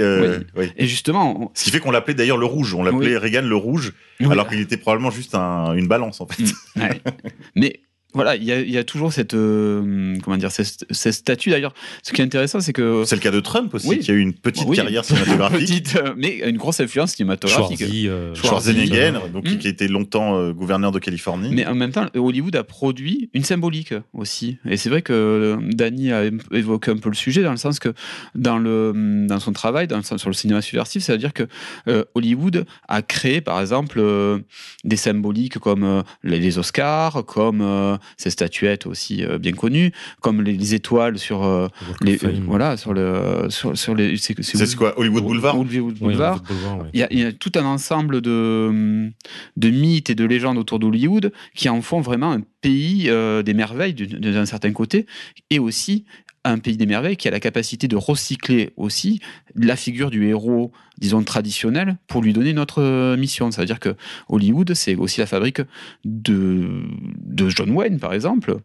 oui. 0.56 0.72
Et 0.78 0.88
justement, 0.88 1.42
on- 1.44 1.52
Ce 1.54 1.64
qui 1.64 1.72
fait 1.72 1.80
qu'on 1.80 1.92
l'appelait 1.92 2.14
d'ailleurs 2.14 2.38
le 2.38 2.46
rouge. 2.46 2.74
On 2.74 2.84
l'appelait. 2.84 3.18
Reagan 3.18 3.42
le 3.42 3.56
rouge, 3.56 3.94
alors 4.30 4.48
qu'il 4.48 4.60
était 4.60 4.78
probablement 4.78 5.12
juste 5.12 5.36
un- 5.36 5.74
une 5.74 5.88
balance 5.88 6.22
en 6.22 6.28
fait. 6.28 6.44
Mm. 6.44 6.82
Ouais. 6.82 7.02
Mais 7.56 7.80
voilà, 8.14 8.36
il 8.36 8.44
y, 8.44 8.52
a- 8.52 8.60
il 8.62 8.72
y 8.72 8.78
a 8.78 8.84
toujours 8.84 9.14
cette, 9.14 9.34
euh, 9.36 10.18
comment 10.24 10.36
dire, 10.38 10.52
cette, 10.52 10.86
cette 10.90 11.14
statue. 11.14 11.52
D'ailleurs, 11.52 11.74
ce 12.04 12.12
qui 12.12 12.22
est 12.22 12.24
intéressant, 12.24 12.60
c'est 12.60 12.74
que 12.74 13.04
C'est 13.06 13.16
le 13.16 13.22
cas 13.22 13.30
de 13.32 13.40
Trump 13.40 13.74
aussi, 13.74 13.88
Oui. 13.88 14.00
qui 14.00 14.10
a 14.12 14.14
eu 14.16 14.20
une 14.20 14.34
petite 14.34 14.66
Oui. 14.68 14.76
carrière 14.78 15.06
cinématographique. 15.06 15.60
petite, 15.84 15.96
euh, 15.98 16.14
mais 16.18 16.38
une 16.50 16.58
grosse 16.58 16.80
influence 16.80 17.12
cinématographique. 17.14 17.78
Schwarzy, 17.80 18.08
euh, 18.08 18.34
Schwarzenegger, 18.34 19.12
Schwarzy, 19.14 19.32
donc, 19.32 19.44
qui 19.60 19.68
a 19.68 19.70
été 19.70 19.88
longtemps 19.88 20.36
euh, 20.38 20.54
gouverneur 20.54 20.92
de 20.92 21.00
Californie. 21.00 21.50
Mais 21.54 21.66
en 21.68 21.76
même 21.76 21.92
temps, 21.92 22.08
Hollywood 22.16 22.56
a 22.56 22.64
produit 22.64 23.30
une 23.34 23.44
symbolique 23.44 23.94
aussi. 24.14 24.58
Et 24.68 24.78
c'est 24.78 24.90
vrai 24.90 25.02
que 25.04 25.14
euh, 25.14 25.58
Danny 25.72 26.12
a 26.12 26.24
évoqué 26.52 26.92
un 26.92 26.98
peu 26.98 27.10
le 27.10 27.16
sujet 27.16 27.44
dans 27.44 27.52
le 27.52 27.58
sens 27.58 27.80
que 27.80 27.94
dans, 28.36 28.58
le, 28.58 29.26
dans 29.28 29.40
son 29.40 29.52
travail, 29.54 29.88
dans 29.88 29.98
le 29.98 30.04
sens- 30.04 30.20
sur 30.20 30.30
le 30.30 30.34
cinéma 30.36 30.62
subversif, 30.62 31.04
c'est-à-dire 31.04 31.34
que 31.34 31.44
euh, 31.88 32.04
Hollywood 32.16 32.66
a 32.88 33.02
créé, 33.02 33.42
par 33.42 33.62
exemple, 33.62 34.00
euh, 34.00 34.40
des 34.84 34.96
symboliques 34.98 35.60
comme 35.60 35.84
euh, 35.84 36.02
les, 36.24 36.40
les 36.40 36.58
Oscars, 36.58 37.24
comme 37.26 37.62
euh, 37.62 37.98
ces 38.18 38.30
statuettes 38.30 38.86
aussi 38.86 39.24
euh, 39.24 39.38
bien 39.38 39.52
connues, 39.54 39.92
comme 40.22 40.42
les, 40.42 40.54
les 40.54 40.74
étoiles 40.76 41.18
sur 41.18 41.44
euh, 41.44 41.68
les, 42.02 42.18
Fame. 42.18 42.44
voilà 42.46 42.78
sur 42.78 42.94
le 42.94 43.48
sur, 43.50 43.78
sur 43.78 43.96
les 43.96 44.18
c'est 44.18 44.42
C'est 44.42 44.66
ce 44.66 44.76
quoi 44.76 44.98
Hollywood 45.00 45.24
Boulevard 45.24 45.60
Hollywood 45.60 45.96
Boulevard. 45.98 46.34
Hollywood 46.34 46.48
Boulevard, 46.48 46.78
ouais. 46.80 46.90
Il 46.94 47.00
y, 47.00 47.04
a, 47.04 47.08
il 47.12 47.20
y 47.20 47.24
a 47.24 47.32
tout 47.32 47.52
un 47.56 47.66
ensemble 47.66 48.22
de, 48.22 49.10
de 49.58 49.70
mythes 49.70 50.10
et 50.10 50.16
de 50.16 50.26
légendes 50.26 50.58
autour 50.58 50.80
d'Hollywood 50.80 51.32
qui 51.56 51.70
en 51.70 51.82
font 51.82 52.02
vraiment 52.02 52.32
un 52.32 52.42
pays 52.62 53.06
euh, 53.08 53.42
des 53.44 53.54
merveilles 53.54 53.94
d'un 53.94 54.46
certain 54.46 54.72
côté 54.72 55.06
et 55.50 55.60
aussi 55.60 56.06
un 56.44 56.60
pays 56.60 56.78
des 56.78 56.86
merveilles 56.86 57.18
qui 57.18 57.28
a 57.28 57.32
la 57.32 57.40
capacité 57.40 57.88
de 57.88 57.96
recycler 57.96 58.72
aussi 58.78 59.20
la 59.56 59.76
figure 59.76 60.10
du 60.10 60.28
héros, 60.28 60.72
disons, 60.98 61.24
traditionnel 61.24 61.98
pour 62.08 62.22
lui 62.22 62.34
donner 62.34 62.54
notre 62.54 62.82
euh, 62.82 63.18
mission. 63.18 63.52
C'est-à-dire 63.52 63.80
que 63.80 63.96
Hollywood, 64.30 64.74
c'est 64.74 64.96
aussi 64.96 65.20
la 65.20 65.26
fabrique 65.26 65.62
de, 66.06 66.84
de 67.26 67.50
John 67.50 67.72
Wayne, 67.72 68.00
par 68.00 68.14
exemple, 68.14 68.58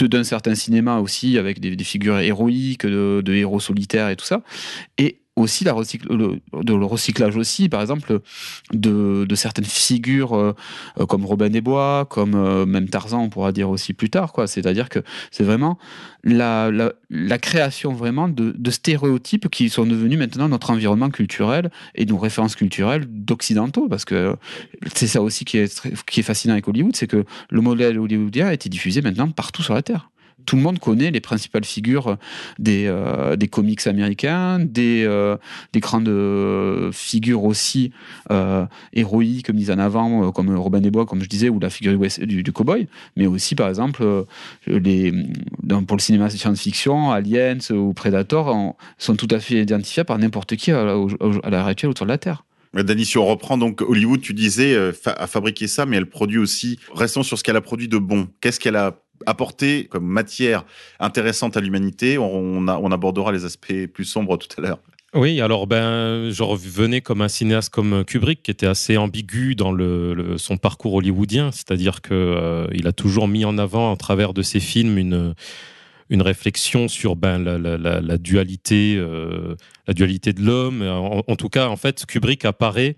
d'un 0.00 0.24
certain 0.24 0.54
cinéma 0.54 0.98
aussi 0.98 1.38
avec 1.38 1.60
des, 1.60 1.76
des 1.76 1.84
figures 1.84 2.18
héroïques, 2.18 2.84
de, 2.84 3.22
de 3.24 3.32
héros 3.32 3.60
solitaires 3.60 4.08
et 4.08 4.16
tout 4.16 4.24
ça. 4.24 4.42
Et 4.98 5.20
aussi 5.36 5.64
la 5.64 5.72
recycle, 5.72 6.06
le, 6.14 6.40
le 6.52 6.84
recyclage 6.84 7.36
aussi, 7.36 7.68
par 7.68 7.80
exemple, 7.80 8.20
de, 8.72 9.26
de 9.28 9.34
certaines 9.34 9.64
figures 9.64 10.34
euh, 10.34 10.54
euh, 11.00 11.06
comme 11.06 11.24
Robin 11.26 11.50
des 11.50 11.60
Bois, 11.60 12.06
comme 12.08 12.34
euh, 12.34 12.66
même 12.66 12.88
Tarzan, 12.88 13.20
on 13.20 13.28
pourra 13.30 13.50
dire 13.50 13.68
aussi 13.68 13.94
plus 13.94 14.10
tard. 14.10 14.32
quoi. 14.32 14.46
C'est-à-dire 14.46 14.88
que 14.88 15.00
c'est 15.32 15.42
vraiment 15.42 15.78
la, 16.22 16.70
la, 16.70 16.92
la 17.10 17.38
création 17.38 17.92
vraiment 17.94 18.28
de, 18.28 18.54
de 18.56 18.70
stéréotypes 18.70 19.48
qui 19.48 19.70
sont 19.70 19.86
devenus 19.86 20.18
maintenant 20.18 20.48
notre 20.48 20.70
environnement 20.70 21.10
culturel 21.10 21.70
et 21.96 22.06
nos 22.06 22.18
références 22.18 22.54
culturelles 22.54 23.04
d'occidentaux. 23.08 23.88
Parce 23.88 24.04
que 24.04 24.36
c'est 24.94 25.08
ça 25.08 25.20
aussi 25.20 25.44
qui 25.44 25.58
est, 25.58 25.88
qui 26.06 26.20
est 26.20 26.24
fascinant 26.24 26.52
avec 26.54 26.68
Hollywood, 26.68 26.94
c'est 26.94 27.08
que 27.08 27.24
le 27.50 27.60
modèle 27.60 27.98
hollywoodien 27.98 28.46
a 28.46 28.54
été 28.54 28.68
diffusé 28.68 29.02
maintenant 29.02 29.28
partout 29.30 29.62
sur 29.62 29.74
la 29.74 29.82
Terre. 29.82 30.10
Tout 30.46 30.56
le 30.56 30.62
monde 30.62 30.78
connaît 30.78 31.10
les 31.10 31.20
principales 31.20 31.64
figures 31.64 32.16
des, 32.58 32.86
euh, 32.86 33.36
des 33.36 33.48
comics 33.48 33.86
américains, 33.86 34.58
des, 34.58 35.04
euh, 35.06 35.36
des 35.72 35.80
grandes 35.80 36.08
euh, 36.08 36.92
figures 36.92 37.44
aussi 37.44 37.92
euh, 38.30 38.66
héroïques 38.92 39.50
mises 39.50 39.70
en 39.70 39.78
avant, 39.78 40.28
euh, 40.28 40.30
comme 40.30 40.54
Robin 40.56 40.80
des 40.80 40.90
Bois, 40.90 41.06
comme 41.06 41.22
je 41.22 41.28
disais, 41.28 41.48
ou 41.48 41.58
la 41.60 41.70
figure 41.70 41.98
du, 41.98 42.42
du, 42.42 42.52
cowboy, 42.52 42.88
mais 43.16 43.26
aussi, 43.26 43.54
par 43.54 43.68
exemple, 43.68 44.02
euh, 44.02 44.24
pour 45.86 45.96
le 45.96 46.02
cinéma 46.02 46.30
science-fiction, 46.30 47.10
Aliens 47.10 47.58
ou 47.70 47.92
Predator 47.92 48.76
sont 48.98 49.16
tout 49.16 49.28
à 49.30 49.40
fait 49.40 49.62
identifiables 49.62 50.06
par 50.06 50.18
n'importe 50.18 50.56
qui 50.56 50.70
à, 50.70 50.84
l'heure 50.84 51.66
actuelle 51.66 51.90
autour 51.90 52.06
de 52.06 52.12
la 52.12 52.18
Terre. 52.18 52.44
Euh, 52.76 52.82
Dany, 52.82 53.04
si 53.04 53.18
on 53.18 53.26
reprend 53.26 53.56
donc 53.56 53.80
Hollywood, 53.80 54.20
tu 54.20 54.34
disais 54.34 54.74
euh, 54.74 54.92
a 55.06 55.26
fabriqué 55.26 55.66
ça, 55.68 55.86
mais 55.86 55.96
elle 55.96 56.08
produit 56.08 56.38
aussi. 56.38 56.78
Restons 56.94 57.22
sur 57.22 57.38
ce 57.38 57.44
qu'elle 57.44 57.56
a 57.56 57.60
produit 57.60 57.88
de 57.88 57.98
bon. 57.98 58.28
Qu'est-ce 58.40 58.60
qu'elle 58.60 58.76
a 58.76 59.03
apporté 59.26 59.86
comme 59.90 60.06
matière 60.06 60.64
intéressante 61.00 61.56
à 61.56 61.60
l'humanité 61.60 62.18
on, 62.18 62.66
abordera 62.66 63.32
les 63.32 63.44
aspects 63.44 63.86
plus 63.92 64.04
sombres 64.04 64.36
tout 64.36 64.48
à 64.58 64.60
l'heure. 64.60 64.78
Oui, 65.14 65.40
alors 65.40 65.68
ben, 65.68 66.30
je 66.30 66.42
revenais 66.42 67.00
comme 67.00 67.22
un 67.22 67.28
cinéaste 67.28 67.70
comme 67.70 68.04
Kubrick, 68.04 68.42
qui 68.42 68.50
était 68.50 68.66
assez 68.66 68.96
ambigu 68.96 69.54
dans 69.54 69.72
son 70.38 70.56
parcours 70.56 70.94
hollywoodien, 70.94 71.52
c'est-à-dire 71.52 72.00
que 72.00 72.14
euh, 72.14 72.66
il 72.72 72.88
a 72.88 72.92
toujours 72.92 73.28
mis 73.28 73.44
en 73.44 73.56
avant, 73.56 73.92
à 73.92 73.96
travers 73.96 74.34
de 74.34 74.42
ses 74.42 74.58
films, 74.58 74.98
une 76.10 76.22
réflexion 76.22 76.88
sur 76.88 77.14
ben, 77.14 77.38
la 77.38 78.18
dualité, 78.18 78.96
euh, 78.96 79.54
la 79.86 79.94
dualité 79.94 80.32
de 80.32 80.42
l'homme. 80.42 80.82
En, 80.82 81.22
en 81.26 81.36
tout 81.36 81.48
cas, 81.48 81.68
en 81.68 81.76
fait, 81.76 82.04
Kubrick 82.06 82.44
apparaît 82.44 82.96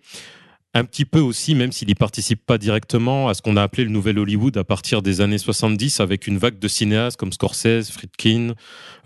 un 0.78 0.84
petit 0.84 1.04
peu 1.04 1.20
aussi, 1.20 1.54
même 1.54 1.72
s'il 1.72 1.88
n'y 1.88 1.94
participe 1.94 2.44
pas 2.44 2.58
directement, 2.58 3.28
à 3.28 3.34
ce 3.34 3.42
qu'on 3.42 3.56
a 3.56 3.62
appelé 3.62 3.84
le 3.84 3.90
nouvel 3.90 4.18
Hollywood 4.18 4.56
à 4.56 4.64
partir 4.64 5.02
des 5.02 5.20
années 5.20 5.38
70, 5.38 6.00
avec 6.00 6.26
une 6.26 6.38
vague 6.38 6.58
de 6.58 6.68
cinéastes 6.68 7.16
comme 7.16 7.32
Scorsese, 7.32 7.90
Friedkin, 7.90 8.54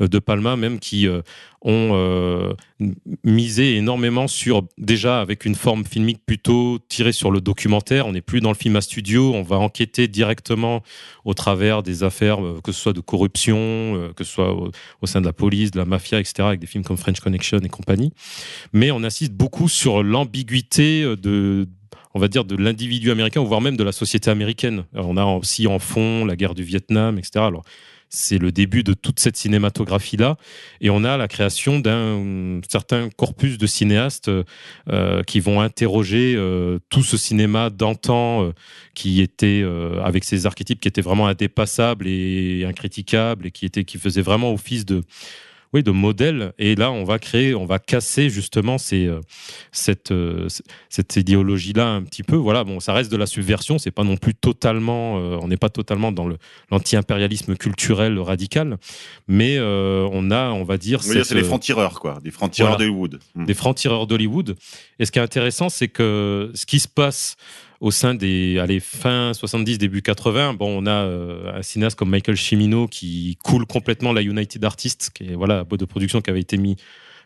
euh, 0.01 0.09
De 0.09 0.19
Palma, 0.19 0.57
même 0.57 0.79
qui 0.79 1.07
euh, 1.07 1.23
ont 1.63 1.91
euh, 1.93 2.55
misé 3.23 3.77
énormément 3.77 4.29
sur, 4.29 4.63
déjà 4.79 5.21
avec 5.21 5.45
une 5.45 5.55
forme 5.55 5.85
filmique 5.85 6.21
plutôt 6.25 6.79
tirée 6.89 7.13
sur 7.13 7.31
le 7.31 7.41
documentaire. 7.41 8.07
On 8.07 8.13
n'est 8.13 8.23
plus 8.23 8.41
dans 8.41 8.51
le 8.51 8.57
film 8.57 8.77
à 8.77 8.81
studio, 8.81 9.33
on 9.35 9.43
va 9.43 9.57
enquêter 9.57 10.09
directement 10.09 10.83
au 11.25 11.35
travers 11.35 11.83
des 11.83 12.03
affaires, 12.03 12.43
euh, 12.43 12.61
que 12.65 12.73
ce 12.73 12.81
soit 12.81 12.93
de 12.93 13.01
corruption, 13.01 13.59
euh, 13.59 14.13
que 14.15 14.25
ce 14.25 14.33
soit 14.33 14.55
au, 14.55 15.07
sein 15.07 15.21
de 15.21 15.27
la 15.27 15.35
police, 15.35 15.71
de 15.71 15.79
la 15.79 15.85
mafia, 15.85 16.19
etc., 16.19 16.35
avec 16.41 16.61
des 16.61 16.67
films 16.67 16.85
comme 16.85 16.97
French 16.97 17.21
Connection 17.21 17.59
et 17.59 17.69
compagnie. 17.69 18.13
Mais 18.73 18.91
on 18.91 19.05
insiste 19.05 19.33
beaucoup 19.33 19.69
sur 19.69 20.03
l'ambiguïté 20.03 21.03
de 21.17 21.69
on 22.13 22.19
va 22.19 22.27
dire 22.27 22.45
de 22.45 22.57
l'individu 22.57 23.13
américain, 23.13 23.41
voire 23.41 23.61
même 23.61 23.77
de 23.77 23.85
la 23.85 23.93
société 23.93 24.31
américaine. 24.31 24.85
Alors, 24.95 25.09
on 25.11 25.17
a 25.17 25.25
aussi 25.25 25.69
en 25.69 25.79
fond 25.79 26.25
la 26.25 26.35
guerre 26.35 26.55
du 26.55 26.65
Vietnam, 26.65 27.19
etc. 27.19 27.45
Alors, 27.45 27.63
c'est 28.11 28.39
le 28.39 28.51
début 28.51 28.83
de 28.83 28.93
toute 28.93 29.21
cette 29.21 29.37
cinématographie-là. 29.37 30.37
Et 30.81 30.91
on 30.91 31.05
a 31.05 31.17
la 31.17 31.29
création 31.29 31.79
d'un 31.79 32.61
certain 32.69 33.09
corpus 33.09 33.57
de 33.57 33.67
cinéastes 33.67 34.31
euh, 34.89 35.23
qui 35.23 35.39
vont 35.39 35.61
interroger 35.61 36.35
euh, 36.37 36.79
tout 36.89 37.05
ce 37.05 37.17
cinéma 37.17 37.71
d'antan 37.71 38.45
euh, 38.45 38.53
qui 38.95 39.21
était 39.23 39.63
euh, 39.63 40.03
avec 40.03 40.25
ses 40.25 40.47
archétypes 40.47 40.81
qui 40.81 40.89
étaient 40.89 41.01
vraiment 41.01 41.29
indépassables 41.29 42.09
et 42.09 42.65
incriticables 42.67 43.47
et 43.47 43.51
qui 43.53 43.65
était 43.65 43.85
qui 43.85 43.99
faisait 43.99 44.23
vraiment 44.23 44.53
office 44.53 44.85
de 44.85 45.03
oui, 45.73 45.83
de 45.83 45.91
modèle. 45.93 46.53
Et 46.59 46.75
là, 46.75 46.91
on 46.91 47.05
va 47.05 47.19
créer, 47.19 47.55
on 47.55 47.65
va 47.65 47.79
casser 47.79 48.29
justement 48.29 48.77
ces, 48.77 49.07
euh, 49.07 49.21
cette, 49.71 50.11
euh, 50.11 50.49
cette 50.89 51.17
idéologie-là 51.17 51.87
un 51.87 52.03
petit 52.03 52.25
peu. 52.25 52.37
Voilà, 52.37 52.65
bon, 52.65 52.81
ça 52.81 52.93
reste 52.93 53.11
de 53.13 53.17
la 53.17 53.27
subversion. 53.27 53.79
C'est 53.79 53.93
pas 53.93 54.03
non 54.03 54.17
plus 54.17 54.35
totalement, 54.35 55.19
euh, 55.19 55.39
on 55.41 55.49
n'est 55.49 55.57
pas 55.57 55.69
totalement 55.69 56.11
dans 56.11 56.29
l'anti-impérialisme 56.71 57.57
culturel 57.57 58.19
radical, 58.19 58.79
mais 59.29 59.59
on 59.61 60.31
a, 60.31 60.51
on 60.51 60.65
va 60.65 60.77
dire, 60.77 61.03
c'est 61.03 61.35
les 61.35 61.45
francs-tireurs, 61.45 62.01
quoi. 62.01 62.19
Des 62.23 62.31
francs-tireurs 62.31 62.73
Voilà. 62.73 62.85
d'Hollywood. 62.85 63.21
Mm. 63.35 63.45
des 63.45 63.55
francs-tireurs 63.55 64.07
d'Hollywood. 64.07 64.57
Et 64.99 65.05
ce 65.05 65.13
qui 65.13 65.19
est 65.19 65.23
intéressant, 65.23 65.69
c'est 65.69 65.89
que 65.89 66.51
ce 66.55 66.67
qui 66.67 66.81
se 66.81 66.89
passe 66.89 67.37
au 67.81 67.91
sein 67.91 68.15
des 68.15 68.59
allez, 68.59 68.79
fin 68.79 69.33
70, 69.33 69.79
début 69.79 70.03
80, 70.03 70.55
bon, 70.55 70.83
on 70.83 70.87
a 70.87 70.91
euh, 70.91 71.59
un 71.59 71.63
cinéaste 71.63 71.99
comme 71.99 72.11
Michael 72.11 72.37
Cimino 72.37 72.87
qui 72.87 73.39
coule 73.43 73.67
complètement 73.67 74.13
la 74.13 74.21
United 74.21 74.63
Artists, 74.65 75.11
qui 75.15 75.25
est 75.25 75.35
voilà, 75.35 75.57
la 75.57 75.65
boîte 75.65 75.81
de 75.81 75.87
production 75.87 76.21
qui 76.21 76.29
avait 76.29 76.41
été 76.41 76.59
mis 76.59 76.77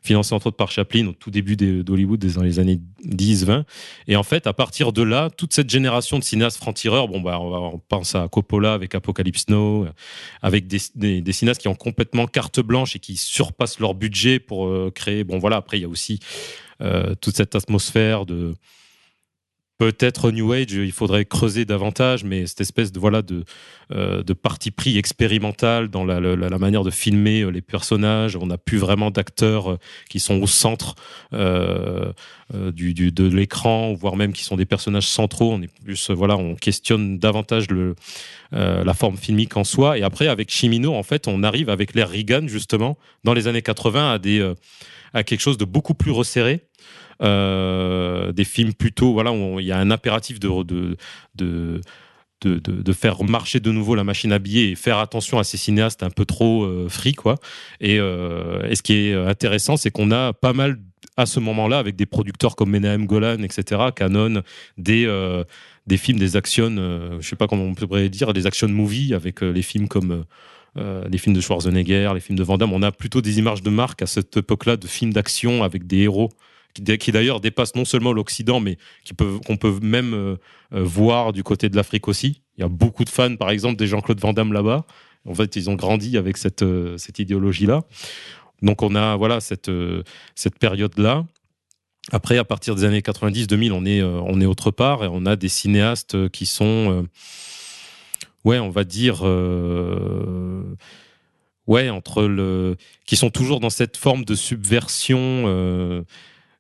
financé 0.01 0.35
entre 0.35 0.49
autres 0.49 0.57
par 0.57 0.71
Chaplin 0.71 1.07
au 1.09 1.13
tout 1.13 1.31
début 1.31 1.57
d'Hollywood 1.57 2.25
dans 2.35 2.43
les 2.43 2.59
années 2.59 2.79
10-20. 3.07 3.65
Et 4.07 4.17
en 4.17 4.23
fait, 4.23 4.47
à 4.47 4.53
partir 4.53 4.93
de 4.93 5.03
là, 5.03 5.31
toute 5.31 5.55
cette 5.55 5.71
génération 5.71 6.19
de 6.19 6.25
cinéastes 6.25 6.59
francs-tireurs, 6.59 7.09
bon, 7.09 7.23
bah, 7.23 7.41
on, 7.41 7.81
pense 7.89 8.15
à 8.15 8.29
Coppola 8.29 8.75
avec 8.75 8.95
Apocalypse 8.95 9.49
Now, 9.49 9.87
euh, 9.87 9.93
avec 10.43 10.67
des, 10.67 11.33
cinéastes 11.33 11.63
qui 11.63 11.69
ont 11.69 11.75
complètement 11.75 12.27
carte 12.27 12.61
blanche 12.61 12.95
et 12.95 12.99
qui 12.99 13.17
surpassent 13.17 13.81
leur 13.81 13.95
budget 13.95 14.39
pour 14.39 14.67
euh, 14.67 14.93
créer. 14.95 15.25
Bon, 15.25 15.39
voilà, 15.39 15.57
après, 15.57 15.79
il 15.79 15.83
y 15.83 15.87
a 15.87 15.89
aussi 15.89 16.21
toute 17.23 17.35
cette 17.35 17.55
atmosphère 17.55 18.27
de 18.27 18.55
peut-être 19.79 20.31
New 20.31 20.53
Age, 20.53 20.73
il 20.73 20.93
faudrait 20.93 21.25
creuser 21.25 21.65
davantage, 21.65 22.25
mais 22.25 22.47
cette 22.47 22.61
espèce 22.61 22.93
de 22.93 23.01
voilà 23.01 23.23
de 23.23 23.45
euh, 23.93 24.23
de 24.23 24.33
parti 24.33 24.71
pris 24.71 24.97
expérimental 24.97 25.89
dans 25.89 26.05
la, 26.05 26.59
manière 26.59 26.85
de 26.85 26.91
filmer 26.91 27.43
euh, 27.43 27.51
les 27.51 27.61
personnages. 27.61 28.35
On 28.35 28.47
n'a 28.47 28.57
plus 28.57 28.79
vraiment 28.79 29.11
d'acteurs 29.11 29.73
euh, 29.73 29.79
qui 30.09 30.21
sont 30.21 30.41
au 30.41 30.47
centre 30.47 30.95
du, 31.33 32.95
de 32.95 33.29
l'écran, 33.29 33.93
voire 33.93 34.17
même 34.17 34.33
qui 34.33 34.45
sont 34.45 34.57
des 34.57 34.65
personnages 34.65 35.09
centraux. 35.09 35.53
On 35.53 35.61
est 35.61 35.71
plus 35.85 36.11
voilà, 36.11 36.37
on 36.37 36.55
questionne 36.55 37.19
davantage 37.19 37.67
la 38.53 38.95
forme 38.95 39.17
filmique 39.17 39.57
en 39.57 39.65
soi. 39.65 39.99
Et 39.99 40.03
après, 40.03 40.29
avec 40.29 40.51
Chimino, 40.51 40.95
en 40.95 41.03
fait, 41.03 41.27
on 41.29 41.43
arrive 41.43 41.69
avec 41.69 41.95
l'ère 41.95 42.09
Reagan 42.09 42.47
justement 42.47 42.97
dans 43.25 43.35
les 43.35 43.49
années 43.49 43.63
80 43.63 44.13
à 44.13 44.19
des 44.19 44.55
à 45.15 45.23
quelque 45.23 45.41
chose 45.41 45.59
de 45.59 45.65
beaucoup 45.65 45.95
plus 45.95 46.11
resserré. 46.11 46.65
Euh, 47.23 48.33
des 48.33 48.45
films 48.45 48.75
plutôt 48.75 49.13
voilà 49.13 49.33
il 49.33 49.65
y 49.65 49.73
a 49.73 49.79
un 49.79 49.91
impératif 49.91 50.41
de 50.41 50.49
de, 50.65 50.97
de 51.37 51.81
de, 52.45 52.93
faire 52.93 53.23
marcher 53.25 53.61
de 53.61 53.71
nouveau 53.71 53.95
la 53.95 54.05
machine 54.05 54.33
à 54.33 54.39
billets 54.39 54.71
et 54.71 54.75
faire 54.75 54.99
attention 54.99 55.39
à 55.39 55.45
ces 55.45 55.57
cinéastes 55.57 56.03
un 56.03 56.11
peu 56.11 56.25
trop 56.25 56.65
euh, 56.65 56.89
free 56.89 57.15
quoi. 57.15 57.37
Et, 57.81 57.99
euh, 57.99 58.75
ce 58.75 58.83
qui 58.83 58.95
est 58.95 59.15
intéressant 59.15 59.77
c'est 59.77 59.91
qu'on 59.91 60.11
a 60.11 60.33
pas 60.33 60.53
mal 60.53 60.79
à 61.17 61.27
ce 61.27 61.41
moment-là 61.41 61.79
avec 61.79 61.97
des 61.97 62.07
producteurs 62.07 62.57
comme 62.57 62.71
Menahem 62.71 63.07
Golan 63.07 63.39
etc 63.43 63.83
Canon 63.95 64.43
des 64.79 65.05
euh, 65.07 65.45
des 65.87 65.97
films 65.97 66.19
des 66.19 66.37
actions 66.37 66.75
je 67.21 67.29
sais 67.29 67.37
pas 67.37 67.47
comment 67.47 67.65
on 67.65 67.75
pourrait 67.75 68.09
dire 68.09 68.33
des 68.33 68.47
action 68.47 68.69
movies 68.69 69.15
avec 69.15 69.41
les 69.41 69.63
films 69.63 69.89
comme 69.89 70.25
les 70.77 71.19
films 71.19 71.37
de 71.37 71.41
Schwarzenegger, 71.41 72.11
les 72.15 72.21
films 72.21 72.37
de 72.37 72.43
Van 72.43 72.59
Damme, 72.59 72.73
on 72.73 72.83
a 72.83 72.91
plutôt 72.91 73.21
des 73.21 73.39
images 73.39 73.63
de 73.63 73.71
marque 73.71 74.03
à 74.03 74.07
cette 74.07 74.37
époque-là 74.37 74.77
de 74.77 74.89
films 74.89 75.13
d'action 75.13 75.63
avec 75.63 75.87
des 75.87 75.99
héros 75.99 76.31
qui, 76.75 77.13
d'ailleurs 77.13 77.41
dépassent 77.41 77.75
non 77.75 77.85
seulement 77.85 78.13
l'Occident, 78.13 78.61
mais 78.61 78.79
qu'on 79.47 79.57
peut 79.57 79.79
même 79.81 80.15
euh, 80.15 80.37
euh, 80.73 80.83
voir 80.83 81.33
du 81.33 81.43
côté 81.43 81.69
de 81.69 81.77
l'Afrique 81.77 82.09
aussi. 82.09 82.43
Il 82.57 82.63
y 82.63 82.65
a 82.65 82.69
beaucoup 82.69 83.05
de 83.05 83.11
fans, 83.11 83.37
par 83.37 83.51
exemple, 83.51 83.77
des 83.77 83.87
Jean-Claude 83.87 84.21
Van 84.21 84.33
Damme 84.33 84.53
là-bas. 84.53 84.85
En 85.27 85.35
fait, 85.35 85.57
ils 85.57 85.71
ont 85.71 85.75
grandi 85.75 86.17
avec 86.17 86.37
cette 86.37 86.63
euh, 86.63 86.97
idéologie-là. 87.19 87.83
Donc 88.63 88.83
on 88.83 88.95
a 88.95 89.17
voilà 89.17 89.41
cette 89.41 89.69
période-là. 90.59 91.25
Après, 92.13 92.39
à 92.39 92.45
partir 92.45 92.75
des 92.75 92.85
années 92.85 93.01
90-2000, 93.01 93.73
on 93.73 94.41
est 94.41 94.47
autre 94.47 94.71
part 94.71 95.05
et 95.05 95.09
on 95.11 95.27
a 95.27 95.37
des 95.37 95.49
cinéastes 95.49 96.29
qui 96.31 96.47
sont 96.47 97.07
ouais, 98.45 98.59
on 98.59 98.71
va 98.71 98.85
dire 98.85 99.23
ouais 101.67 101.91
entre 101.91 102.23
le 102.23 102.77
qui 103.07 103.17
sont 103.17 103.31
toujours 103.31 103.61
dans 103.61 103.71
cette 103.71 103.97
forme 103.97 104.25
de 104.25 104.35
subversion 104.35 106.05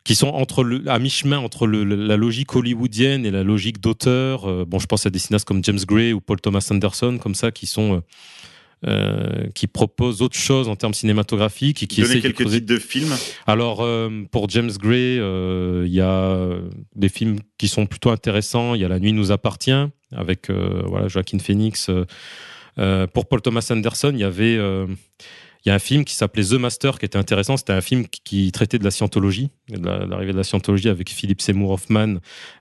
qui 0.04 0.14
sont 0.14 0.28
entre 0.28 0.62
le, 0.64 0.82
à 0.88 0.98
mi-chemin 0.98 1.38
entre 1.38 1.66
le, 1.66 1.82
la 1.84 2.16
logique 2.16 2.54
hollywoodienne 2.54 3.24
et 3.24 3.30
la 3.30 3.42
logique 3.42 3.80
d'auteur. 3.80 4.44
Euh, 4.48 4.64
bon, 4.66 4.78
je 4.78 4.86
pense 4.86 5.06
à 5.06 5.10
des 5.10 5.18
cinéastes 5.18 5.46
comme 5.46 5.64
James 5.64 5.78
Gray 5.86 6.12
ou 6.12 6.20
Paul 6.20 6.40
Thomas 6.40 6.66
Anderson, 6.70 7.18
comme 7.18 7.34
ça, 7.34 7.50
qui 7.50 7.66
sont 7.66 7.94
euh, 7.96 8.00
euh, 8.86 9.46
qui 9.54 9.66
proposent 9.66 10.20
autre 10.20 10.36
chose 10.36 10.68
en 10.68 10.76
termes 10.76 10.92
cinématographiques 10.92 11.82
et 11.82 11.86
qui 11.86 12.02
Donner 12.02 12.10
essayent 12.18 12.22
de 12.22 12.26
quelques 12.36 12.42
creuser- 12.46 12.60
titres 12.60 12.74
de 12.74 12.78
films. 12.78 13.14
alors, 13.46 13.80
euh, 13.80 14.10
pour 14.30 14.50
James 14.50 14.70
Gray, 14.78 15.18
euh, 15.18 15.84
il 15.86 15.92
y 15.94 16.02
a 16.02 16.38
des 16.94 17.08
films 17.08 17.38
qui 17.56 17.68
sont 17.68 17.86
plutôt 17.86 18.10
intéressants. 18.10 18.74
Il 18.74 18.82
y 18.82 18.84
a 18.84 18.88
La 18.88 18.98
nuit 19.00 19.14
nous 19.14 19.32
appartient 19.32 19.72
avec 20.12 20.50
euh, 20.50 20.82
voilà 20.86 21.08
Joaquin 21.08 21.38
Phoenix. 21.38 21.90
Pour 23.14 23.26
Paul 23.26 23.40
Thomas 23.40 23.66
Anderson, 23.70 24.10
il 24.12 24.18
y 24.20 24.24
avait 24.24 24.56
euh, 24.58 24.86
il 25.64 25.68
y 25.68 25.72
a 25.72 25.74
un 25.74 25.78
film 25.78 26.04
qui 26.04 26.14
s'appelait 26.14 26.44
The 26.44 26.52
Master 26.54 26.98
qui 26.98 27.06
était 27.06 27.16
intéressant. 27.18 27.56
C'était 27.56 27.72
un 27.72 27.80
film 27.80 28.06
qui, 28.06 28.52
traitait 28.52 28.78
de 28.78 28.84
la 28.84 28.90
scientologie, 28.90 29.48
de 29.70 29.84
la- 29.84 30.04
l'arrivée 30.06 30.32
de 30.32 30.36
la 30.36 30.44
scientologie 30.44 30.88
avec 30.90 31.08
Philip 31.10 31.40
Seymour 31.40 31.70
Hoffman, 31.70 32.16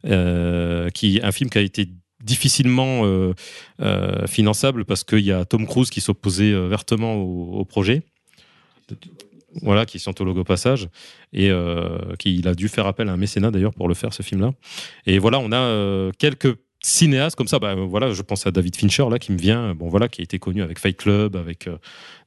euh, 0.06 0.90
qui 0.90 1.20
un 1.22 1.32
film 1.32 1.50
qui 1.50 1.58
a 1.58 1.62
été 1.62 1.90
difficilement 2.24 3.06
euh, 3.06 3.34
euh, 3.82 4.26
finançable 4.28 4.86
parce 4.86 5.04
qu'il 5.04 5.20
y 5.26 5.32
a 5.34 5.44
Tom 5.44 5.68
Cruise 5.68 5.90
qui 5.90 6.00
s'opposait 6.00 6.54
euh, 6.54 6.68
vertement 6.68 7.16
au, 7.16 7.60
au 7.60 7.66
projet. 7.66 8.04
Voilà, 9.62 9.86
qui 9.86 9.98
est 9.98 10.00
scientologue 10.00 10.38
au 10.38 10.44
passage 10.44 10.90
et 11.32 11.52
euh, 11.52 12.16
qui 12.18 12.36
il 12.38 12.48
a 12.48 12.56
dû 12.56 12.70
faire 12.70 12.88
appel 12.88 13.08
à 13.08 13.14
un 13.14 13.18
mécénat 13.18 13.52
d'ailleurs 13.52 13.74
pour 13.74 13.88
le 13.88 13.94
faire 13.94 14.12
ce 14.14 14.24
film-là. 14.24 14.52
Et 15.06 15.20
voilà, 15.20 15.38
on 15.40 15.52
a 15.52 15.58
euh, 15.58 16.12
quelques 16.18 16.56
cinéastes 16.84 17.35
comme 17.35 17.47
ça. 17.47 17.60
Bah, 17.60 17.73
voilà, 17.76 18.11
je 18.11 18.22
pense 18.22 18.45
à 18.45 18.51
David 18.51 18.76
Fincher 18.76 19.05
là 19.10 19.18
qui 19.19 19.31
me 19.31 19.38
vient. 19.38 19.73
Bon 19.73 19.88
voilà, 19.89 20.07
qui 20.07 20.22
a 20.22 20.23
été 20.23 20.38
connu 20.39 20.61
avec 20.61 20.80
Fight 20.80 20.97
Club, 20.97 21.35
avec 21.35 21.68
euh, 21.68 21.77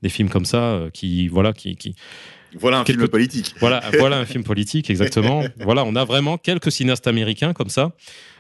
des 0.03 0.09
films 0.09 0.29
comme 0.29 0.45
ça, 0.47 0.59
euh, 0.59 0.91
qui 0.91 1.29
voilà, 1.29 1.53
qui, 1.53 1.77
qui 1.77 1.95
Voilà 2.59 2.79
un 2.81 2.85
Quelques- 2.85 2.99
film 3.01 3.09
politique. 3.11 3.55
voilà, 3.61 3.83
voilà 3.99 4.19
un 4.19 4.25
film 4.25 4.43
politique, 4.45 4.91
exactement. 4.91 5.45
voilà, 5.61 5.85
on 5.85 5.95
a 5.95 6.05
vraiment 6.05 6.39
quelques 6.39 6.73
cinéastes 6.73 7.07
américains 7.07 7.53
comme 7.53 7.69
ça, 7.69 7.93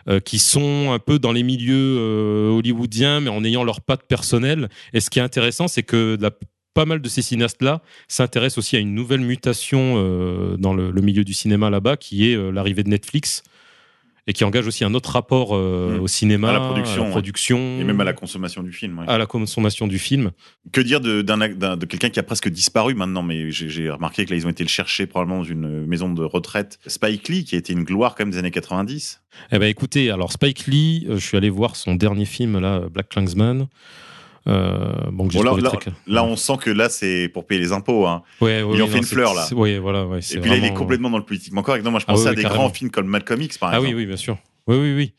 euh, 0.08 0.20
qui 0.20 0.38
sont 0.38 0.92
un 0.92 0.98
peu 0.98 1.18
dans 1.18 1.32
les 1.32 1.42
milieux 1.42 1.96
euh, 1.98 2.50
hollywoodiens, 2.50 3.20
mais 3.20 3.30
en 3.30 3.44
ayant 3.44 3.64
leur 3.64 3.80
patte 3.80 4.04
personnelle. 4.08 4.68
Et 4.94 5.00
ce 5.00 5.10
qui 5.10 5.18
est 5.18 5.22
intéressant, 5.22 5.68
c'est 5.68 5.82
que 5.82 6.16
la- 6.20 6.30
pas 6.74 6.84
mal 6.84 7.00
de 7.00 7.08
ces 7.08 7.22
cinéastes-là 7.22 7.80
s'intéressent 8.06 8.58
aussi 8.58 8.76
à 8.76 8.80
une 8.80 8.94
nouvelle 8.94 9.20
mutation 9.22 9.94
euh, 9.96 10.56
dans 10.58 10.74
le, 10.74 10.90
le 10.90 11.00
milieu 11.00 11.24
du 11.24 11.32
cinéma 11.32 11.70
là-bas, 11.70 11.96
qui 11.96 12.30
est 12.30 12.34
euh, 12.36 12.50
l'arrivée 12.50 12.82
de 12.82 12.90
Netflix. 12.90 13.42
Et 14.28 14.32
qui 14.32 14.42
engage 14.44 14.66
aussi 14.66 14.84
un 14.84 14.92
autre 14.94 15.10
rapport 15.10 15.54
euh, 15.54 15.98
Mm. 15.98 16.00
au 16.02 16.06
cinéma, 16.08 16.48
À 16.50 16.52
la 16.52 16.60
production, 17.20 17.78
Et 17.80 17.84
même 17.84 18.00
à 18.00 18.04
la 18.04 18.12
consommation 18.12 18.62
du 18.62 18.72
film. 18.72 18.98
ouais. 18.98 19.04
à 19.08 19.18
la 19.18 19.26
consommation 19.26 19.86
du 19.86 19.98
film. 19.98 20.32
Que 20.72 20.80
dire 20.80 21.00
de, 21.00 21.22
quelqu'un 21.84 22.10
qui 22.10 22.18
a 22.18 22.22
presque 22.24 22.48
disparu 22.48 22.94
maintenant, 22.94 23.22
mais 23.22 23.50
j'ai, 23.50 23.88
remarqué 23.88 24.24
que 24.24 24.30
là, 24.30 24.36
ils 24.36 24.46
ont 24.46 24.50
été 24.50 24.64
le 24.64 24.68
chercher 24.68 25.06
probablement 25.06 25.38
dans 25.38 25.44
une 25.44 25.86
maison 25.86 26.12
de 26.12 26.24
retraite. 26.24 26.78
Spike 26.86 27.28
Lee, 27.28 27.44
qui 27.44 27.54
a 27.54 27.58
été 27.58 27.72
une 27.72 27.84
gloire 27.84 28.14
quand 28.16 28.24
même 28.24 28.32
des 28.32 28.38
années 28.38 28.50
90. 28.50 29.20
Eh 29.52 29.58
ben 29.58 29.66
écoutez, 29.68 30.10
alors 30.10 30.32
Spike 30.32 30.66
Lee, 30.66 31.06
euh, 31.08 31.18
je 31.18 31.24
suis 31.24 31.36
allé 31.36 31.50
voir 31.50 31.76
son 31.76 31.94
dernier 31.94 32.24
film 32.24 32.58
là, 32.58 32.80
Black 32.92 33.10
Klansman. 33.10 33.68
Euh, 34.48 34.92
bon, 35.10 35.24
là, 35.28 35.30
trouvé 35.44 35.62
là, 35.62 35.70
très- 35.70 35.90
là, 36.06 36.24
on 36.24 36.36
sent 36.36 36.52
que 36.60 36.70
là, 36.70 36.88
c'est 36.88 37.28
pour 37.32 37.46
payer 37.46 37.60
les 37.60 37.72
impôts. 37.72 38.06
Hein. 38.06 38.22
Ouais, 38.40 38.62
ouais, 38.62 38.76
ils 38.76 38.76
oui, 38.76 38.82
ont 38.82 38.86
fait 38.86 38.92
non, 38.92 38.98
une 38.98 39.04
fleur, 39.04 39.34
là. 39.34 39.46
voilà, 39.52 40.06
Et 40.32 40.38
puis 40.38 40.50
là, 40.50 40.56
il 40.56 40.64
est 40.64 40.72
complètement 40.74 41.10
dans 41.10 41.18
le 41.18 41.24
politiquement 41.24 41.62
correct. 41.62 41.84
Non, 41.84 41.90
moi, 41.90 41.98
je 42.00 42.04
Ah 42.08 42.12
pensais 42.12 42.22
oui, 42.22 42.28
à 42.28 42.30
oui, 42.30 42.36
des 42.36 42.42
carrément. 42.42 42.62
grands 42.64 42.72
films 42.72 42.90
comme 42.90 43.06
Malcolm 43.06 43.42
X, 43.42 43.58
par 43.58 43.70
Ah 43.70 43.76
exemple. 43.78 43.94
oui, 43.94 44.00
oui, 44.02 44.06
bien 44.06 44.16
sûr. 44.16 44.38
Oui, 44.68 44.76
oui, 44.76 44.94
oui. 44.94 45.12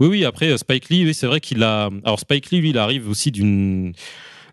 Oui, 0.00 0.06
oui, 0.08 0.24
après, 0.24 0.56
Spike 0.56 0.90
Lee, 0.90 1.12
c'est 1.12 1.26
vrai 1.26 1.40
qu'il 1.40 1.62
a. 1.64 1.90
Alors, 2.04 2.20
Spike 2.20 2.50
Lee, 2.52 2.60
lui, 2.60 2.70
il 2.70 2.78
arrive 2.78 3.08
aussi 3.08 3.30
d'une 3.32 3.92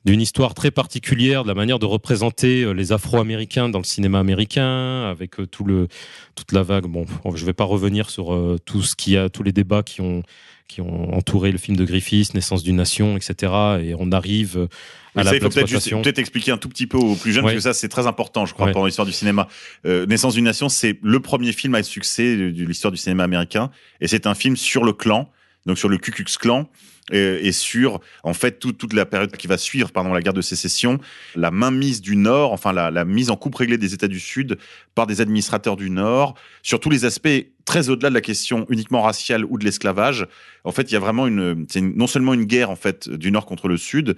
d'une 0.06 0.22
histoire 0.22 0.53
très 0.53 0.69
particulière 0.69 1.41
de 1.41 1.47
la 1.47 1.56
manière 1.56 1.80
de 1.80 1.88
représenter 1.88 2.61
euh, 2.64 2.73
les 2.73 2.91
Afro-Américains 2.91 3.69
dans 3.69 3.80
le 3.80 3.84
cinéma 3.84 4.19
américain, 4.19 5.03
avec 5.10 5.39
euh, 5.39 5.47
tout 5.47 5.64
le 5.64 5.88
toute 6.35 6.52
la 6.52 6.61
vague. 6.61 6.85
Bon, 6.85 7.06
je 7.34 7.43
vais 7.45 7.53
pas 7.53 7.64
revenir 7.64 8.10
sur 8.11 8.35
tout 8.65 8.81
ce 8.84 8.95
qu'il 8.95 9.14
y 9.14 9.18
a, 9.18 9.30
tous 9.30 9.41
les 9.43 9.52
débats 9.52 9.81
qui 9.84 10.02
ont 10.02 10.22
qui 10.68 10.82
ont 10.82 11.14
entouré 11.14 11.52
le 11.52 11.58
film 11.58 11.78
de 11.78 11.86
Griffith, 11.86 12.34
Naissance 12.34 12.64
d'une 12.64 12.76
nation, 12.78 13.16
etc. 13.18 13.52
Et 13.82 13.94
on 13.98 14.12
arrive 14.12 14.68
à 15.16 15.24
ça, 15.24 15.32
la 15.32 15.36
il 15.38 15.42
faut 15.42 15.50
peut-être, 15.50 15.68
juste- 15.68 15.90
peut-être 16.02 16.20
expliquer 16.20 16.52
un 16.52 16.58
tout 16.58 16.70
petit 16.70 16.88
peu 16.88 16.98
aux 16.98 17.16
plus 17.16 17.32
jeunes, 17.34 17.46
Ouais. 17.46 17.54
parce 17.54 17.64
que 17.64 17.70
ça, 17.74 17.74
c'est 17.80 17.88
très 17.90 18.08
important, 18.08 18.46
je 18.46 18.54
crois, 18.54 18.68
Ouais. 18.68 18.72
pour 18.72 18.86
l'histoire 18.86 19.06
du 19.06 19.14
cinéma. 19.14 19.48
Euh, 19.86 20.06
Naissance 20.08 20.34
d'une 20.34 20.44
nation, 20.46 20.68
c'est 20.68 20.98
le 21.04 21.20
premier 21.20 21.52
film 21.52 21.76
à 21.76 21.84
succès 21.84 22.36
de, 22.36 22.52
de 22.52 22.66
l'histoire 22.66 22.92
du 22.92 22.98
cinéma 22.98 23.24
américain, 23.24 23.70
et 24.02 24.08
c'est 24.08 24.26
un 24.28 24.34
film 24.36 24.56
sur 24.58 24.84
le 24.84 24.94
clan. 24.94 25.30
donc 25.68 25.80
sur 25.80 25.90
le 25.90 25.98
Ku 25.98 26.12
Klux 26.12 26.26
Klan 26.40 26.70
et, 27.11 27.52
sur 27.52 27.99
en 28.23 28.34
fait 28.34 28.60
toute, 28.60 28.94
la 28.94 29.06
période 29.06 29.36
qui 29.36 29.48
va 29.48 29.57
suivre 29.57 29.91
pardon 29.91 30.14
la 30.14 30.22
guerre 30.22 30.34
de 30.34 30.41
sécession, 30.41 30.99
la 31.36 31.52
mainmise 31.52 32.02
du 32.02 32.15
Nord, 32.15 32.52
enfin 32.52 32.73
la, 32.73 33.06
mise 33.06 33.30
en 33.30 33.36
coupe 33.36 33.56
réglée 33.56 33.77
des 33.77 33.94
États 33.94 34.07
du 34.07 34.19
Sud 34.19 34.57
par 34.95 35.06
des 35.06 35.22
administrateurs 35.22 35.76
du 35.76 35.90
Nord, 35.90 36.36
sur 36.64 36.80
tous 36.80 36.90
les 36.90 37.06
aspects 37.06 37.45
très 37.65 37.90
au-delà 37.90 38.10
de 38.10 38.14
la 38.14 38.22
question 38.22 38.65
uniquement 38.69 39.02
raciale 39.02 39.45
ou 39.45 39.57
de 39.57 39.65
l'esclavage. 39.65 40.27
En 40.64 40.72
fait, 40.72 40.84
il 40.84 40.94
y 40.94 40.98
a 40.98 40.99
vraiment 40.99 41.27
une, 41.27 41.65
c'est 41.69 41.82
non 41.82 42.07
seulement 42.07 42.34
une 42.34 42.45
guerre 42.45 42.69
en 42.69 42.76
fait 42.76 43.10
du 43.10 43.32
Nord 43.32 43.45
contre 43.45 43.68
le 43.68 43.77
Sud, 43.77 44.15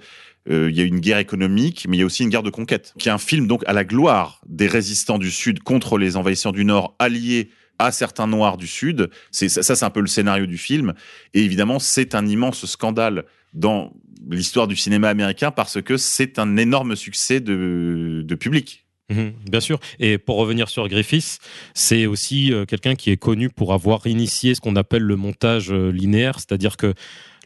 euh, 0.50 0.68
il 0.70 0.76
y 0.76 0.80
a 0.80 0.84
une 0.84 1.00
guerre 1.00 1.18
économique, 1.18 1.86
mais 1.88 1.96
il 1.96 2.00
y 2.00 2.02
a 2.02 2.06
aussi 2.06 2.22
une 2.22 2.30
guerre 2.30 2.42
de 2.42 2.50
conquête, 2.50 2.94
qui 2.98 3.08
est 3.08 3.12
un 3.12 3.18
film 3.18 3.46
donc 3.46 3.62
à 3.66 3.72
la 3.72 3.84
gloire 3.84 4.40
des 4.46 4.66
résistants 4.66 5.18
du 5.18 5.30
Sud 5.30 5.62
contre 5.62 5.98
les 5.98 6.16
envahisseurs 6.16 6.52
du 6.52 6.64
Nord 6.64 6.94
alliés 6.98 7.50
à 7.78 7.92
certains 7.92 8.26
Noirs 8.26 8.56
du 8.56 8.66
Sud. 8.66 9.10
C'est 9.30 9.48
ça, 9.48 9.62
c'est 9.62 9.84
un 9.84 9.90
peu 9.90 10.00
le 10.00 10.06
scénario 10.06 10.46
du 10.46 10.58
film. 10.58 10.94
Et 11.34 11.42
évidemment, 11.42 11.78
c'est 11.78 12.14
un 12.14 12.26
immense 12.26 12.66
scandale 12.66 13.24
dans 13.54 13.92
l'histoire 14.28 14.66
du 14.66 14.76
cinéma 14.76 15.08
américain 15.08 15.50
parce 15.50 15.80
que 15.80 15.96
c'est 15.96 16.38
un 16.38 16.56
énorme 16.56 16.96
succès 16.96 17.40
de 17.40 18.34
public. 18.34 18.87
Mhm, 19.10 19.32
bien 19.50 19.60
sûr. 19.60 19.78
Et 20.00 20.18
pour 20.18 20.36
revenir 20.36 20.68
sur 20.68 20.86
Griffiths, 20.86 21.38
c'est 21.72 22.04
aussi 22.04 22.52
euh, 22.52 22.66
quelqu'un 22.66 22.94
qui 22.94 23.10
est 23.10 23.16
connu 23.16 23.48
pour 23.48 23.72
avoir 23.72 24.06
initié 24.06 24.54
ce 24.54 24.60
qu'on 24.60 24.76
appelle 24.76 25.02
le 25.02 25.16
montage 25.16 25.72
euh, 25.72 25.90
linéaire, 25.90 26.34
c'est-à-dire 26.36 26.76
que 26.76 26.92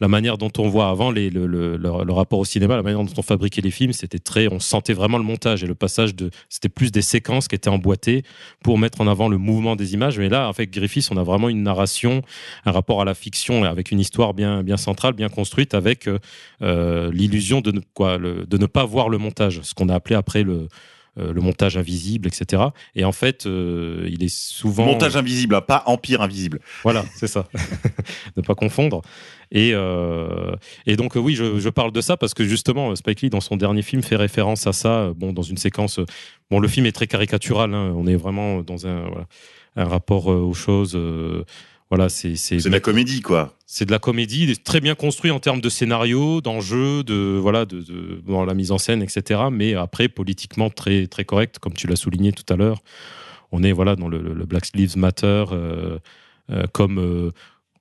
la 0.00 0.08
manière 0.08 0.38
dont 0.38 0.50
on 0.58 0.66
voit 0.68 0.88
avant 0.88 1.12
les, 1.12 1.30
le, 1.30 1.46
le, 1.46 1.76
le- 1.76 2.12
rapport 2.12 2.40
au 2.40 2.44
cinéma, 2.44 2.74
la 2.74 2.82
manière 2.82 3.04
dont 3.04 3.12
on 3.16 3.22
fabriquait 3.22 3.60
les 3.60 3.70
films, 3.70 3.92
c'était 3.92 4.18
très, 4.18 4.48
on 4.52 4.58
sentait 4.58 4.94
vraiment 4.94 5.18
le 5.18 5.22
montage 5.22 5.62
et 5.62 5.68
le 5.68 5.76
passage 5.76 6.16
de, 6.16 6.30
c'était 6.48 6.68
plus 6.68 6.90
des 6.90 7.02
séquences 7.02 7.46
qui 7.46 7.54
étaient 7.54 7.68
emboîtées 7.70 8.24
pour 8.64 8.76
mettre 8.78 9.00
en 9.00 9.06
avant 9.06 9.28
le 9.28 9.38
mouvement 9.38 9.76
des 9.76 9.94
images. 9.94 10.18
Mais 10.18 10.28
là, 10.28 10.48
avec 10.48 10.72
Griffiths, 10.72 11.10
on 11.12 11.16
a 11.16 11.22
vraiment 11.22 11.48
une 11.48 11.62
narration, 11.62 12.22
un 12.64 12.72
rapport 12.72 13.00
à 13.00 13.04
la 13.04 13.14
fiction 13.14 13.62
avec 13.62 13.92
une 13.92 14.00
histoire 14.00 14.34
bien, 14.34 14.64
bien 14.64 14.76
centrale, 14.76 15.12
bien 15.12 15.28
construite, 15.28 15.74
avec 15.74 16.08
euh, 16.62 17.12
l'illusion 17.12 17.60
de 17.60 17.70
ne, 17.70 17.80
quoi, 17.94 18.18
de 18.18 18.56
ne 18.58 18.66
pas 18.66 18.84
voir 18.84 19.08
le 19.08 19.18
montage, 19.18 19.60
ce 19.62 19.74
qu'on 19.74 19.88
a 19.88 19.94
appelé 19.94 20.16
après 20.16 20.42
le 20.42 20.66
le 21.16 21.40
montage 21.40 21.76
invisible, 21.76 22.26
etc. 22.28 22.62
Et 22.94 23.04
en 23.04 23.12
fait, 23.12 23.44
euh, 23.46 24.08
il 24.10 24.22
est 24.24 24.34
souvent 24.34 24.86
Montage 24.86 25.16
invisible, 25.16 25.54
hein, 25.54 25.60
pas 25.60 25.82
empire 25.86 26.22
invisible. 26.22 26.60
voilà, 26.82 27.04
c'est 27.14 27.26
ça. 27.26 27.48
ne 28.36 28.42
pas 28.42 28.54
confondre. 28.54 29.02
Et, 29.50 29.72
euh, 29.74 30.52
et 30.86 30.96
donc, 30.96 31.16
euh, 31.16 31.20
oui, 31.20 31.34
je, 31.34 31.58
je 31.58 31.68
parle 31.68 31.92
de 31.92 32.00
ça 32.00 32.16
parce 32.16 32.32
que 32.32 32.44
justement, 32.44 32.94
Spike 32.96 33.20
Lee, 33.20 33.28
dans 33.30 33.40
son 33.42 33.56
dernier 33.56 33.82
film, 33.82 34.02
fait 34.02 34.16
référence 34.16 34.66
à 34.66 34.72
ça. 34.72 34.88
euh, 35.00 35.12
Bon, 35.14 35.32
dans 35.34 35.42
une 35.42 35.58
séquence. 35.58 35.98
euh, 35.98 36.06
Bon, 36.50 36.58
le 36.58 36.68
film 36.68 36.86
est 36.86 36.92
très 36.92 37.06
caricatural. 37.06 37.74
hein, 37.74 37.92
on 37.94 38.06
est 38.06 38.16
vraiment 38.16 38.62
dans 38.62 38.86
un, 38.86 39.02
voilà, 39.02 39.26
un 39.76 39.84
rapport 39.84 40.32
euh, 40.32 40.36
aux 40.40 40.54
choses. 40.54 40.98
Voilà, 41.92 42.08
c'est 42.08 42.36
C'est 42.36 42.56
de 42.56 42.70
la 42.70 42.80
comédie, 42.80 43.20
quoi. 43.20 43.54
c'est 43.66 43.84
de 43.84 43.90
la 43.90 43.98
comédie, 43.98 44.56
très 44.64 44.80
bien 44.80 44.94
construit 44.94 45.30
en 45.30 45.40
termes 45.40 45.60
de 45.60 45.68
scénario, 45.68 46.40
d'enjeu, 46.40 47.04
de 47.04 47.38
voilà, 47.38 47.66
de, 47.66 47.84
la 48.46 48.54
mise 48.54 48.72
en 48.72 48.78
scène, 48.78 49.02
etc. 49.02 49.42
Mais 49.52 49.74
après, 49.74 50.08
politiquement 50.08 50.70
très 50.70 51.06
très 51.06 51.26
correct, 51.26 51.58
comme 51.58 51.74
tu 51.74 51.86
l'as 51.86 51.96
souligné 51.96 52.32
tout 52.32 52.50
à 52.50 52.56
l'heure. 52.56 52.78
On 53.50 53.62
est 53.62 53.72
voilà 53.72 53.94
dans 53.94 54.08
le, 54.08 54.22
le 54.22 54.46
Black 54.46 54.68
Lives 54.74 54.96
Matter 54.96 55.44
euh, 55.52 55.98
euh, 56.50 56.64
comme 56.72 56.98
euh, 56.98 57.30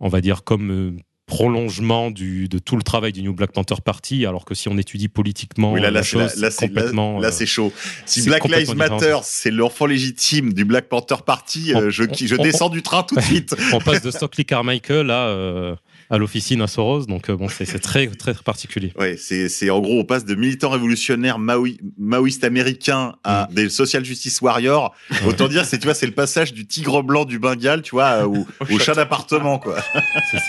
on 0.01 0.09
va 0.09 0.19
dire 0.19 0.43
comme 0.43 0.97
prolongement 1.31 2.11
du, 2.11 2.49
de 2.49 2.59
tout 2.59 2.75
le 2.75 2.83
travail 2.83 3.13
du 3.13 3.23
New 3.23 3.33
Black 3.33 3.53
Panther 3.53 3.75
Party, 3.83 4.25
alors 4.25 4.43
que 4.43 4.53
si 4.53 4.67
on 4.67 4.77
étudie 4.77 5.07
politiquement 5.07 5.71
Oui, 5.71 5.79
là, 5.79 5.89
la 5.89 5.99
là, 5.99 6.03
c'est 6.03 6.17
la- 6.17 6.27
chose, 6.27 6.41
là, 6.41 6.51
c'est 6.51 6.57
c'est 6.59 6.65
là, 6.67 6.81
complètement 6.81 7.19
là, 7.21 7.29
euh, 7.29 7.31
c'est 7.31 7.45
chaud. 7.45 7.71
Si 8.05 8.23
Black 8.23 8.45
Lives. 8.49 8.75
Matter, 8.75 9.17
c'est 9.23 9.49
l'enfant 9.49 9.85
légitime 9.85 10.51
du 10.53 10.65
Black 10.65 10.89
Panther 10.89 11.15
Party, 11.25 11.73
euh, 11.73 11.87
On- 11.87 11.89
je, 11.89 12.03
on- 12.03 12.13
je 12.13 12.35
on- 12.37 12.43
descends 12.43 12.67
du 12.69 12.81
train 12.81 13.03
tout 13.03 13.15
de 13.15 13.21
suite. 13.31 13.55
on 13.71 13.79
passe 13.79 14.01
de 14.01 14.11
Stockley 14.11 14.43
Carmichael 14.43 15.09
à, 15.09 15.27
euh, 15.27 15.75
à 16.11 16.17
l'officine 16.17 16.61
à 16.61 16.67
Soros, 16.67 17.05
donc 17.07 17.29
euh, 17.29 17.35
bon, 17.37 17.47
c'est 17.47 17.65
très 17.79 18.05
très 18.07 18.33
particulier. 18.35 18.91
Ouais, 18.99 19.15
c'est, 19.17 19.69
en 19.69 19.79
gros, 19.79 19.99
on 19.99 20.03
passe 20.03 20.25
de 20.25 20.35
militants 20.35 20.69
révolutionnaires 20.69 21.39
maoi- 21.39 21.79
maoïstes 21.97 22.43
américains 22.43 23.15
à 23.23 23.47
Mm. 23.49 23.53
des 23.55 23.69
social 23.69 24.03
justice 24.05 24.41
warriors. 24.41 24.93
Autant 25.25 25.47
dire, 25.47 25.65
c'est 25.65 25.79
tu 25.79 25.85
vois, 25.85 25.93
c'est 25.93 26.05
le 26.05 26.11
passage 26.11 26.53
du 26.53 26.67
tigre 26.67 27.01
blanc 27.01 27.23
du 27.25 27.39
Bengale, 27.39 27.81
tu 27.81 27.91
vois, 27.91 28.27
au, 28.27 28.45
au 28.69 28.77
chat 28.79 28.93
d'appartement, 28.93 29.57
quoi. 29.57 29.77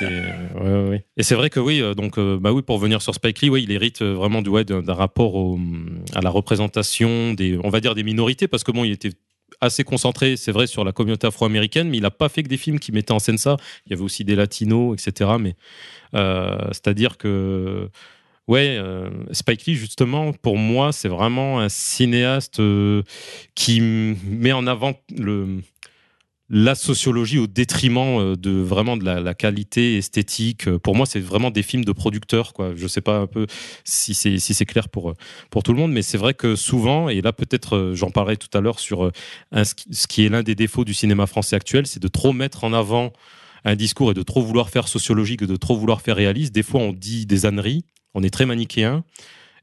Ouais, 0.01 0.89
ouais. 0.89 1.05
Et 1.17 1.23
c'est 1.23 1.35
vrai 1.35 1.49
que 1.51 1.61
oui, 1.61 1.81
euh, 1.81 1.95
donc 1.95 2.19
euh, 2.19 2.39
bah 2.41 2.53
oui, 2.53 2.63
pour 2.63 2.77
revenir 2.77 3.01
sur 3.03 3.15
Spike 3.15 3.41
Lee, 3.41 3.51
oui, 3.51 3.63
il 3.63 3.71
hérite 3.73 4.03
euh, 4.03 4.15
vraiment 4.15 4.43
du 4.43 4.51
ouais, 4.51 4.65
d'un 4.65 4.83
d'un 4.83 4.95
rapport 4.95 5.35
au, 5.35 5.59
à 6.15 6.21
la 6.21 6.31
représentation 6.31 7.35
des, 7.35 7.59
on 7.63 7.71
va 7.71 7.81
dire 7.81 7.95
des 7.95 8.03
minorités, 8.03 8.49
parce 8.49 8.65
que 8.65 8.73
bon, 8.73 8.85
il 8.85 8.93
était 8.93 9.13
assez 9.63 9.85
concentré, 9.85 10.37
c'est 10.37 10.53
vrai, 10.53 10.67
sur 10.67 10.85
la 10.85 10.93
communauté 10.93 11.27
afro-américaine, 11.27 11.89
mais 11.89 11.97
il 11.99 12.03
n'a 12.03 12.11
pas 12.11 12.29
fait 12.29 12.43
que 12.43 12.49
des 12.49 12.57
films 12.57 12.79
qui 12.79 12.93
mettaient 12.93 13.13
en 13.13 13.19
scène 13.19 13.39
ça. 13.39 13.57
Il 13.87 13.91
y 13.91 13.93
avait 13.95 14.03
aussi 14.03 14.25
des 14.25 14.35
latinos, 14.35 14.95
etc. 14.95 15.31
Mais 15.41 15.55
euh, 16.15 16.59
c'est-à-dire 16.73 17.17
que 17.17 17.89
Ouais, 18.49 18.77
euh, 18.77 19.09
Spike 19.31 19.67
Lee, 19.67 19.77
justement, 19.77 20.33
pour 20.33 20.59
moi, 20.59 20.91
c'est 20.91 21.09
vraiment 21.09 21.61
un 21.61 21.69
cinéaste 21.69 22.59
euh, 22.59 23.03
qui 23.55 23.81
met 23.81 24.53
en 24.53 24.67
avant 24.67 24.95
le, 25.17 25.61
la 26.55 26.75
sociologie 26.75 27.39
au 27.39 27.47
détriment 27.47 28.21
euh, 28.21 28.37
de 28.37 28.51
vraiment 28.51 28.99
de 28.99 29.05
la, 29.07 29.21
la 29.21 29.33
qualité 29.33 29.97
esthétique. 29.97 30.69
Euh, 30.69 30.79
Pour 30.79 30.95
moi, 30.95 31.07
c'est 31.07 31.19
vraiment 31.19 31.51
des 31.51 31.63
films 31.63 31.85
de 31.85 31.93
producteurs. 31.93 32.53
Quoi. 32.53 32.75
Je 32.77 32.87
sais 32.87 33.01
pas 33.01 33.17
un 33.17 33.27
peu 33.27 33.47
si 33.85 34.13
c'est 34.13 34.39
si 34.39 34.53
c'est 34.53 34.67
clair 34.67 34.91
pour 34.91 35.11
euh, 35.11 35.15
pour 35.51 35.63
tout 35.63 35.73
le 35.73 35.79
monde, 35.79 35.93
mais 35.93 36.03
c'est 36.03 36.19
vrai 36.19 36.35
que 36.35 36.55
souvent, 36.55 37.09
et 37.09 37.23
là 37.23 37.33
peut-être 37.33 37.93
j'en 37.95 38.11
parlerai 38.11 38.37
tout 38.37 38.51
à 38.57 38.61
l'heure 38.61 38.79
sur 38.81 39.11
un- 39.51 39.65
ce 39.65 40.07
qui- 40.07 40.25
est 40.25 40.29
l'un 40.29 40.43
des 40.43 40.55
défauts 40.55 40.85
du 40.85 40.93
cinéma 40.93 41.27
français 41.27 41.57
actuel, 41.57 41.87
c'est 41.87 42.03
de 42.03 42.09
trop 42.09 42.33
mettre 42.35 42.65
en 42.65 42.75
avant 42.75 43.13
un 43.65 43.75
discours 43.75 44.11
et 44.11 44.15
de 44.15 44.23
trop 44.23 44.43
vouloir 44.43 44.69
faire 44.69 44.89
sociologique 44.89 45.41
et 45.43 45.47
de 45.47 45.57
trop 45.57 45.75
vouloir 45.77 46.03
faire 46.03 46.17
réaliste. 46.17 46.55
Des 46.55 46.63
fois, 46.63 46.81
on 46.83 46.93
dit 46.93 47.25
des 47.25 47.47
âneries, 47.47 47.85
on 48.13 48.23
est 48.23 48.31
très 48.31 48.45
manichéen, 48.45 49.05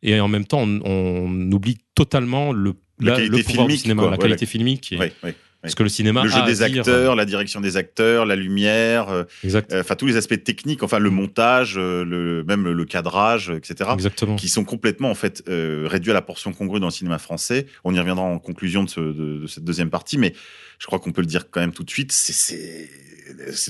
et 0.01 0.19
en 0.19 0.27
même 0.27 0.45
temps, 0.45 0.61
on, 0.63 0.81
on 0.85 1.51
oublie 1.51 1.77
totalement 1.93 2.51
le, 2.51 2.73
La 2.99 3.11
la- 3.11 3.17
qualité 3.17 3.37
le 3.37 3.43
pouvoir 3.43 3.67
du 3.67 3.77
cinéma, 3.77 4.01
quoi. 4.03 4.11
la 4.11 4.17
Ouais, 4.17 4.23
qualité 4.23 4.45
la- 4.45 4.51
filmique. 4.51 4.91
et- 4.93 4.97
Ouais, 4.97 5.13
ouais. 5.23 5.35
Parce 5.61 5.75
que 5.75 5.83
le 5.83 5.89
cinéma 5.89 6.23
Le 6.23 6.29
jeu 6.29 6.41
des 6.45 6.53
dire- 6.65 6.79
acteurs, 6.79 7.15
la 7.17 7.25
direction 7.25 7.59
des 7.59 7.75
acteurs, 7.75 8.25
la 8.25 8.37
lumière, 8.37 9.09
euh, 9.09 9.23
euh, 9.45 9.81
enfin 9.81 9.95
tous 9.95 10.05
les 10.05 10.15
aspects 10.15 10.41
techniques, 10.41 10.83
enfin 10.83 10.99
le 10.99 11.09
montage, 11.09 11.75
euh, 11.77 12.05
le, 12.05 12.45
même 12.45 12.65
le 12.69 12.85
cadrage, 12.85 13.49
etc. 13.49 13.89
Exactement. 13.93 14.37
qui 14.37 14.47
sont 14.47 14.63
complètement 14.63 15.09
en 15.11 15.15
fait 15.15 15.43
euh, 15.49 15.85
réduits 15.89 16.11
à 16.11 16.13
la 16.13 16.21
portion 16.21 16.53
congrue 16.53 16.79
dans 16.79 16.87
le 16.87 16.91
cinéma 16.93 17.17
français. 17.19 17.65
On 17.83 17.93
y 17.93 17.99
reviendra 17.99 18.23
en 18.23 18.39
conclusion 18.39 18.85
de, 18.85 18.89
ce- 18.89 18.99
de- 19.01 19.37
de 19.41 19.47
cette 19.47 19.65
deuxième 19.65 19.89
partie, 19.89 20.17
mais 20.17 20.33
je 20.79 20.85
crois 20.85 20.99
qu'on 20.99 21.11
peut 21.11 21.21
le 21.21 21.27
dire 21.27 21.49
quand 21.51 21.59
même 21.59 21.73
tout 21.73 21.83
de 21.83 21.89
suite. 21.89 22.13
C'est, 22.13 22.87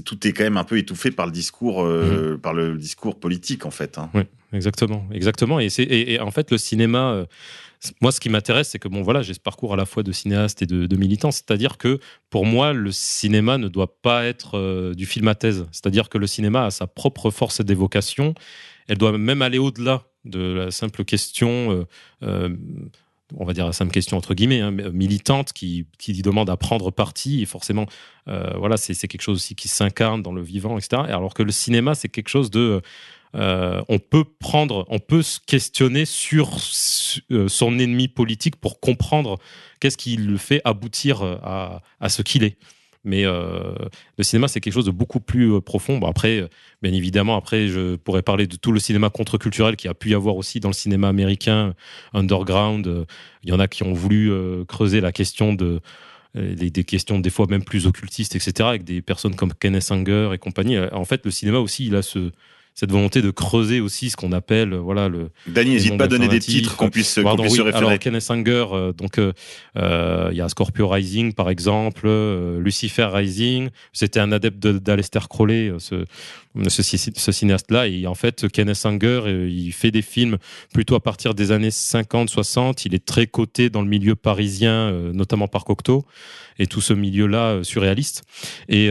tout 0.05 0.27
est 0.27 0.31
quand 0.31 0.43
même 0.43 0.57
un 0.57 0.63
peu 0.63 0.77
étouffé 0.77 1.11
par 1.11 1.25
le 1.25 1.31
discours, 1.31 1.83
euh, 1.83 2.39
par 2.41 2.53
le 2.53 2.77
discours 2.77 3.19
politique 3.19 3.65
en 3.65 3.71
fait. 3.71 3.97
hein. 3.97 4.09
Oui, 4.13 4.21
exactement, 4.53 5.07
exactement. 5.11 5.59
Et, 5.59 5.69
c'est, 5.69 5.83
et, 5.83 6.13
et 6.13 6.19
en 6.19 6.31
fait, 6.31 6.51
le 6.51 6.57
cinéma, 6.57 7.11
euh, 7.13 7.25
moi, 8.01 8.11
ce 8.11 8.19
qui 8.19 8.29
m'intéresse, 8.29 8.69
c'est 8.69 8.79
que 8.79 8.87
bon, 8.87 9.01
voilà, 9.01 9.21
j'ai 9.21 9.33
ce 9.33 9.39
parcours 9.39 9.73
à 9.73 9.77
la 9.77 9.85
fois 9.85 10.03
de 10.03 10.11
cinéaste 10.11 10.61
et 10.61 10.65
de, 10.65 10.95
militant. 10.97 11.31
C'est-à-dire 11.31 11.77
que 11.77 11.99
pour 12.29 12.45
moi, 12.45 12.73
le 12.73 12.91
cinéma 12.91 13.57
ne 13.57 13.67
doit 13.67 14.01
pas 14.01 14.25
être 14.25 14.57
euh, 14.57 14.93
du 14.93 15.05
film 15.05 15.27
à 15.27 15.35
thèse. 15.35 15.65
C'est-à-dire 15.71 16.09
que 16.09 16.17
le 16.17 16.27
cinéma 16.27 16.65
a 16.65 16.71
sa 16.71 16.87
propre 16.87 17.31
force 17.31 17.61
d'évocation. 17.61 18.33
Elle 18.87 18.97
doit 18.97 19.17
même 19.17 19.41
aller 19.41 19.59
au-delà 19.59 20.03
de 20.25 20.39
la 20.39 20.71
simple 20.71 21.05
question. 21.05 21.71
euh, 21.71 21.85
euh, 22.23 22.55
on 23.37 23.45
va 23.45 23.53
dire 23.53 23.67
la 23.67 23.73
simple 23.73 23.91
question 23.91 24.17
entre 24.17 24.33
guillemets, 24.33 24.59
hein, 24.59 24.71
militante 24.71 25.53
qui, 25.53 25.85
qui 25.99 26.19
demande 26.23 26.49
à 26.49 26.57
prendre 26.57 26.89
parti 26.89 27.43
et 27.43 27.45
forcément, 27.45 27.85
voilà, 28.25 28.75
c'est, 28.75 29.07
quelque 29.07 29.21
chose 29.21 29.35
aussi 29.35 29.53
qui 29.53 29.67
s'incarne 29.67 30.23
dans 30.23 30.33
le 30.33 30.41
vivant, 30.41 30.79
etc. 30.79 31.03
Et 31.07 31.11
Alors 31.11 31.35
que 31.35 31.43
le 31.43 31.51
cinéma, 31.51 31.93
c'est 31.93 32.09
quelque 32.09 32.29
chose 32.29 32.49
de, 32.49 32.81
euh, 33.35 33.81
on 33.89 33.99
peut 33.99 34.23
prendre, 34.23 34.85
on 34.89 34.99
peut 34.99 35.21
se 35.21 35.39
questionner 35.45 36.05
sur 36.05 36.57
euh, 37.31 37.47
son 37.47 37.77
ennemi 37.79 38.07
politique 38.07 38.55
pour 38.55 38.79
comprendre 38.79 39.37
qu'est-ce 39.79 39.97
qui 39.97 40.15
le 40.17 40.37
fait 40.37 40.61
aboutir 40.65 41.21
à, 41.21 41.81
à 41.99 42.09
ce 42.09 42.21
qu'il 42.21 42.43
est. 42.43 42.57
Mais 43.05 43.25
euh, 43.25 43.73
le 44.17 44.23
cinéma, 44.23 44.47
c'est 44.47 44.59
quelque 44.59 44.73
chose 44.73 44.85
de 44.85 44.91
beaucoup 44.91 45.19
plus 45.21 45.53
euh, 45.53 45.61
profond. 45.61 46.01
Après, 46.05 46.41
euh, 46.41 46.47
bien 46.81 46.91
évidemment, 46.91 47.37
après, 47.37 47.67
je 47.67 47.95
pourrais 47.95 48.21
parler 48.21 48.45
de 48.45 48.57
tout 48.57 48.71
le 48.71 48.79
cinéma 48.79 49.09
contre-culturel 49.09 49.77
qui 49.77 49.87
a 49.87 49.93
pu 49.93 50.09
y 50.09 50.13
avoir 50.13 50.35
aussi 50.35 50.59
dans 50.59 50.69
le 50.69 50.73
cinéma 50.73 51.07
américain, 51.07 51.73
underground. 52.13 52.87
Euh, 52.87 53.05
Il 53.43 53.49
y 53.49 53.53
en 53.53 53.59
a 53.59 53.67
qui 53.67 53.83
ont 53.83 53.93
voulu 53.93 54.31
euh, 54.31 54.65
creuser 54.65 54.99
la 54.99 55.11
question 55.13 55.53
de 55.53 55.79
euh, 56.35 56.55
des, 56.55 56.83
questions 56.83 57.19
des 57.19 57.29
fois 57.29 57.47
même 57.49 57.63
plus 57.63 57.87
occultistes, 57.87 58.35
etc., 58.35 58.67
avec 58.67 58.83
des 58.83 59.01
personnes 59.01 59.35
comme 59.35 59.53
Kenneth 59.53 59.91
Anger 59.91 60.31
et 60.33 60.37
compagnie. 60.37 60.75
Euh, 60.75 60.89
En 60.91 61.05
fait, 61.05 61.25
le 61.25 61.31
cinéma 61.31 61.59
aussi, 61.59 61.87
il 61.87 61.95
a 61.95 62.01
ce, 62.01 62.31
cette 62.79 62.91
volonté 62.93 63.21
de 63.21 63.29
creuser 63.29 63.81
aussi 63.81 64.09
ce 64.09 64.15
qu'on 64.15 64.31
appelle, 64.31 64.73
voilà, 64.73 65.09
le. 65.09 65.31
Danny, 65.47 65.71
n'hésite 65.71 65.97
pas 65.97 66.05
à 66.05 66.07
donner 66.07 66.29
des 66.29 66.39
titres 66.39 66.77
qu'on 66.77 66.89
puisse, 66.89 67.15
puisse 67.15 67.25
oui, 67.25 67.49
se 67.49 67.61
référer. 67.61 67.85
Alors, 67.85 67.99
Kenneth 67.99 68.25
Anger, 68.31 68.67
euh, 68.71 68.93
donc, 68.93 69.17
euh, 69.17 69.33
euh, 69.75 70.29
il 70.31 70.37
y 70.37 70.41
a 70.41 70.47
Scorpio 70.47 70.87
Rising, 70.87 71.33
par 71.33 71.49
exemple, 71.49 72.03
euh, 72.05 72.57
Lucifer 72.61 73.09
Rising. 73.11 73.67
C'était 73.91 74.21
un 74.21 74.31
adepte 74.31 74.59
de- 74.59 74.79
d'Aleister 74.79 75.19
Crowley, 75.29 75.69
euh, 75.91 76.05
ce, 76.55 76.69
ce, 76.69 76.97
ci- 76.97 77.13
ce 77.15 77.31
cinéaste-là. 77.31 77.87
Et 77.87 78.07
en 78.07 78.15
fait, 78.15 78.47
Kenneth 78.49 78.85
Anger, 78.85 79.21
euh, 79.25 79.49
il 79.49 79.71
fait 79.71 79.91
des 79.91 80.01
films 80.01 80.37
plutôt 80.73 80.95
à 80.95 80.99
partir 80.99 81.33
des 81.33 81.51
années 81.51 81.71
50, 81.71 82.29
60. 82.29 82.85
Il 82.85 82.95
est 82.95 83.05
très 83.05 83.27
coté 83.27 83.69
dans 83.69 83.81
le 83.81 83.87
milieu 83.87 84.15
parisien, 84.15 84.89
euh, 84.89 85.11
notamment 85.13 85.47
par 85.47 85.65
Cocteau, 85.65 86.05
et 86.57 86.67
tout 86.67 86.81
ce 86.81 86.93
milieu-là 86.93 87.45
euh, 87.45 87.63
surréaliste. 87.63 88.23
Et, 88.67 88.89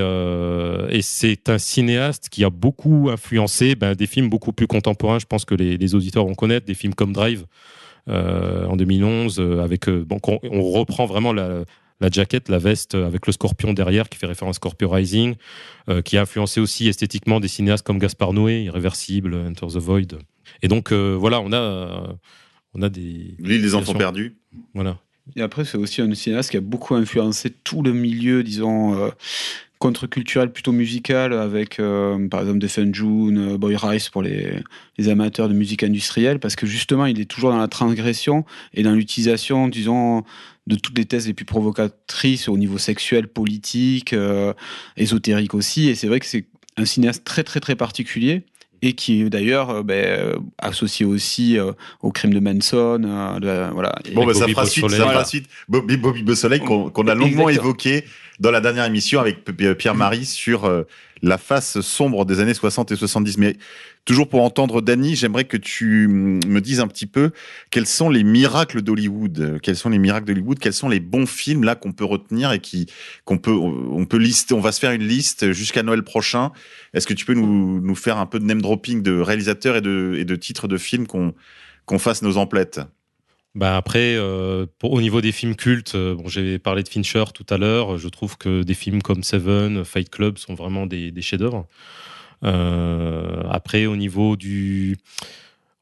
c'est 1.02 1.48
un 1.48 1.58
cinéaste 1.58 2.28
qui 2.28 2.44
a 2.44 2.50
beaucoup 2.50 3.08
influencé 3.10 3.74
ben, 3.74 3.94
des 3.94 4.06
films 4.06 4.28
beaucoup 4.28 4.52
plus 4.52 4.66
contemporains. 4.66 5.18
Je 5.18 5.26
pense 5.26 5.44
que 5.44 5.54
les, 5.54 5.94
auditeurs 5.94 6.26
vont 6.26 6.34
connaître 6.34 6.66
des 6.66 6.74
films 6.74 6.94
comme 6.94 7.12
Drive 7.12 7.44
en 8.08 8.76
2011, 8.76 9.38
euh, 9.38 9.62
avec 9.62 9.88
euh, 9.88 10.04
donc 10.04 10.28
on, 10.28 10.38
on 10.50 10.62
reprend 10.62 11.06
vraiment 11.06 11.32
la, 11.32 11.64
la 12.00 12.08
jaquette, 12.10 12.48
la 12.48 12.58
veste 12.58 12.94
euh, 12.94 13.06
avec 13.06 13.26
le 13.26 13.32
scorpion 13.32 13.72
derrière 13.72 14.08
qui 14.08 14.18
fait 14.18 14.26
référence 14.26 14.56
à 14.56 14.58
Scorpio 14.58 14.88
Rising, 14.88 15.34
euh, 15.88 16.02
qui 16.02 16.16
a 16.16 16.22
influencé 16.22 16.60
aussi 16.60 16.88
esthétiquement 16.88 17.40
des 17.40 17.48
cinéastes 17.48 17.84
comme 17.86 17.98
Gaspard 17.98 18.32
Noé, 18.32 18.62
Irréversible, 18.64 19.34
Enter 19.34 19.66
the 19.66 19.78
Void. 19.78 20.18
Et 20.62 20.68
donc 20.68 20.92
euh, 20.92 21.16
voilà, 21.18 21.40
on 21.40 21.52
a 21.52 21.56
euh, 21.56 22.06
on 22.74 22.82
a 22.82 22.88
des 22.88 23.34
L'île 23.38 23.62
des 23.62 23.74
enfants 23.74 23.94
perdus. 23.94 24.36
voilà. 24.74 24.98
Et 25.36 25.42
après, 25.42 25.64
c'est 25.64 25.76
aussi 25.76 26.00
un 26.00 26.12
cinéaste 26.14 26.50
qui 26.50 26.56
a 26.56 26.60
beaucoup 26.60 26.94
influencé 26.94 27.50
tout 27.50 27.82
le 27.82 27.92
milieu, 27.92 28.42
disons, 28.42 28.98
euh, 28.98 29.10
contre-culturel, 29.78 30.50
plutôt 30.50 30.72
musical, 30.72 31.32
avec 31.32 31.78
euh, 31.78 32.28
par 32.28 32.40
exemple 32.40 32.58
Defend 32.58 32.92
June, 32.92 33.56
Boy 33.56 33.76
Rice 33.76 34.08
pour 34.08 34.22
les, 34.22 34.62
les 34.96 35.08
amateurs 35.08 35.48
de 35.48 35.54
musique 35.54 35.82
industrielle, 35.82 36.38
parce 36.40 36.56
que 36.56 36.66
justement, 36.66 37.06
il 37.06 37.20
est 37.20 37.26
toujours 37.26 37.50
dans 37.50 37.58
la 37.58 37.68
transgression 37.68 38.44
et 38.74 38.82
dans 38.82 38.92
l'utilisation, 38.92 39.68
disons, 39.68 40.24
de 40.68 40.76
toutes 40.76 40.96
les 40.96 41.06
thèses 41.06 41.26
les 41.26 41.34
plus 41.34 41.44
provocatrices 41.46 42.48
au 42.48 42.56
niveau 42.56 42.78
sexuel, 42.78 43.26
politique, 43.26 44.12
euh, 44.12 44.52
ésotérique 44.96 45.54
aussi. 45.54 45.88
Et 45.88 45.94
c'est 45.94 46.06
vrai 46.06 46.20
que 46.20 46.26
c'est 46.26 46.44
un 46.76 46.84
cinéaste 46.84 47.24
très, 47.24 47.42
très, 47.42 47.60
très 47.60 47.74
particulier. 47.74 48.44
Et 48.80 48.92
qui 48.92 49.22
est 49.22 49.28
d'ailleurs 49.28 49.70
euh, 49.70 49.82
ben, 49.82 50.04
euh, 50.04 50.36
associé 50.58 51.04
aussi 51.04 51.58
euh, 51.58 51.72
au 52.00 52.12
crime 52.12 52.32
de 52.32 52.38
Manson, 52.38 53.02
euh, 53.04 53.40
de 53.40 53.72
voilà. 53.74 53.92
Bon, 54.14 54.24
bah, 54.24 54.34
ça 54.34 54.46
fera 54.46 54.64
suite, 54.66 54.88
ça 54.88 54.96
fera 54.98 55.06
Voilà. 55.06 55.24
suite. 55.24 55.46
Bobby, 55.68 55.96
Bobby 55.96 56.22
Beausoleil 56.22 56.60
qu'on 56.60 56.88
qu'on 56.88 57.08
a 57.08 57.14
longuement 57.16 57.48
Exactement. 57.48 57.70
évoqué 57.70 58.04
dans 58.40 58.50
la 58.50 58.60
dernière 58.60 58.84
émission 58.84 59.20
avec 59.20 59.44
Pierre-Marie 59.44 60.24
sur 60.24 60.64
euh, 60.64 60.84
la 61.22 61.38
face 61.38 61.80
sombre 61.80 62.24
des 62.24 62.40
années 62.40 62.54
60 62.54 62.92
et 62.92 62.96
70. 62.96 63.38
Mais 63.38 63.56
toujours 64.04 64.28
pour 64.28 64.42
entendre 64.42 64.80
Dany, 64.80 65.16
j'aimerais 65.16 65.44
que 65.44 65.56
tu 65.56 66.06
mm, 66.08 66.40
me 66.46 66.60
dises 66.60 66.80
un 66.80 66.86
petit 66.86 67.06
peu 67.06 67.30
quels 67.70 67.86
sont 67.86 68.10
les 68.10 68.22
miracles 68.22 68.82
d'Hollywood, 68.82 69.40
euh, 69.40 69.58
quels 69.60 69.76
sont 69.76 69.90
les 69.90 69.98
miracles 69.98 70.26
d'Hollywood, 70.26 70.58
quels 70.58 70.72
sont 70.72 70.88
les 70.88 71.00
bons 71.00 71.26
films 71.26 71.64
là 71.64 71.74
qu'on 71.74 71.92
peut 71.92 72.04
retenir 72.04 72.52
et 72.52 72.60
qui 72.60 72.86
qu'on 73.24 73.38
peut 73.38 73.52
on 73.52 74.04
peut 74.06 74.18
lister, 74.18 74.54
on 74.54 74.60
va 74.60 74.72
se 74.72 74.80
faire 74.80 74.92
une 74.92 75.06
liste 75.06 75.52
jusqu'à 75.52 75.82
Noël 75.82 76.02
prochain. 76.02 76.52
Est-ce 76.94 77.06
que 77.06 77.14
tu 77.14 77.24
peux 77.24 77.34
nous, 77.34 77.80
nous 77.80 77.96
faire 77.96 78.18
un 78.18 78.26
peu 78.26 78.38
de 78.38 78.44
name 78.44 78.62
dropping 78.62 79.02
de 79.02 79.18
réalisateurs 79.20 79.76
et 79.76 79.80
de, 79.80 80.14
et 80.16 80.24
de 80.24 80.36
titres 80.36 80.68
de 80.68 80.76
films 80.76 81.06
qu'on 81.06 81.34
qu'on 81.86 81.98
fasse 81.98 82.22
nos 82.22 82.36
emplettes? 82.36 82.80
Bah 83.54 83.76
après, 83.76 84.14
euh, 84.14 84.66
au 84.82 85.00
niveau 85.00 85.20
des 85.20 85.32
films 85.32 85.56
cultes, 85.56 85.94
euh, 85.94 86.14
bon, 86.14 86.28
j'ai 86.28 86.58
parlé 86.58 86.82
de 86.82 86.88
Fincher 86.88 87.24
tout 87.34 87.46
à 87.50 87.56
l'heure. 87.58 87.98
Je 87.98 88.08
trouve 88.08 88.36
que 88.36 88.62
des 88.62 88.74
films 88.74 89.02
comme 89.02 89.22
Seven, 89.22 89.84
Fight 89.84 90.10
Club 90.10 90.38
sont 90.38 90.54
vraiment 90.54 90.86
des, 90.86 91.12
chefs-d'œuvre. 91.22 91.66
Euh, 92.44 93.42
après, 93.50 93.86
au 93.86 93.96
niveau 93.96 94.36
du 94.36 94.96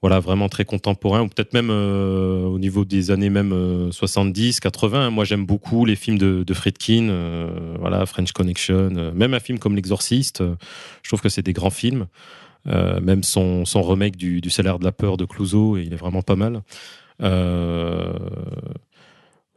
voilà 0.02 0.20
vraiment 0.20 0.48
très 0.48 0.64
contemporain 0.64 1.22
ou 1.22 1.28
peut-être 1.28 1.54
même 1.54 1.70
au 1.70 2.58
niveau 2.58 2.84
des 2.84 3.10
années 3.10 3.30
même 3.30 3.52
euh, 3.52 3.90
70 3.90 4.60
80 4.60 5.10
moi 5.10 5.24
j'aime 5.24 5.46
beaucoup 5.46 5.86
les 5.86 5.96
films 5.96 6.18
de, 6.18 6.54
Friedkin 6.54 7.48
voilà 7.80 8.04
French 8.04 8.32
Connection 8.32 8.90
même 9.14 9.32
un 9.32 9.40
film 9.40 9.58
comme 9.58 9.74
l'exorciste 9.74 10.42
je 11.02 11.08
trouve 11.08 11.22
que 11.22 11.30
c'est 11.30 11.42
des 11.42 11.54
grands 11.54 11.70
films 11.70 12.06
même 12.66 13.22
son, 13.22 13.64
remake 13.74 14.16
du, 14.16 14.50
salaire 14.50 14.78
de 14.78 14.84
la 14.84 14.92
peur 14.92 15.16
de 15.16 15.24
Clouseau 15.24 15.78
il 15.78 15.92
est 15.92 15.96
vraiment 15.96 16.22
pas 16.22 16.36
mal 16.36 16.62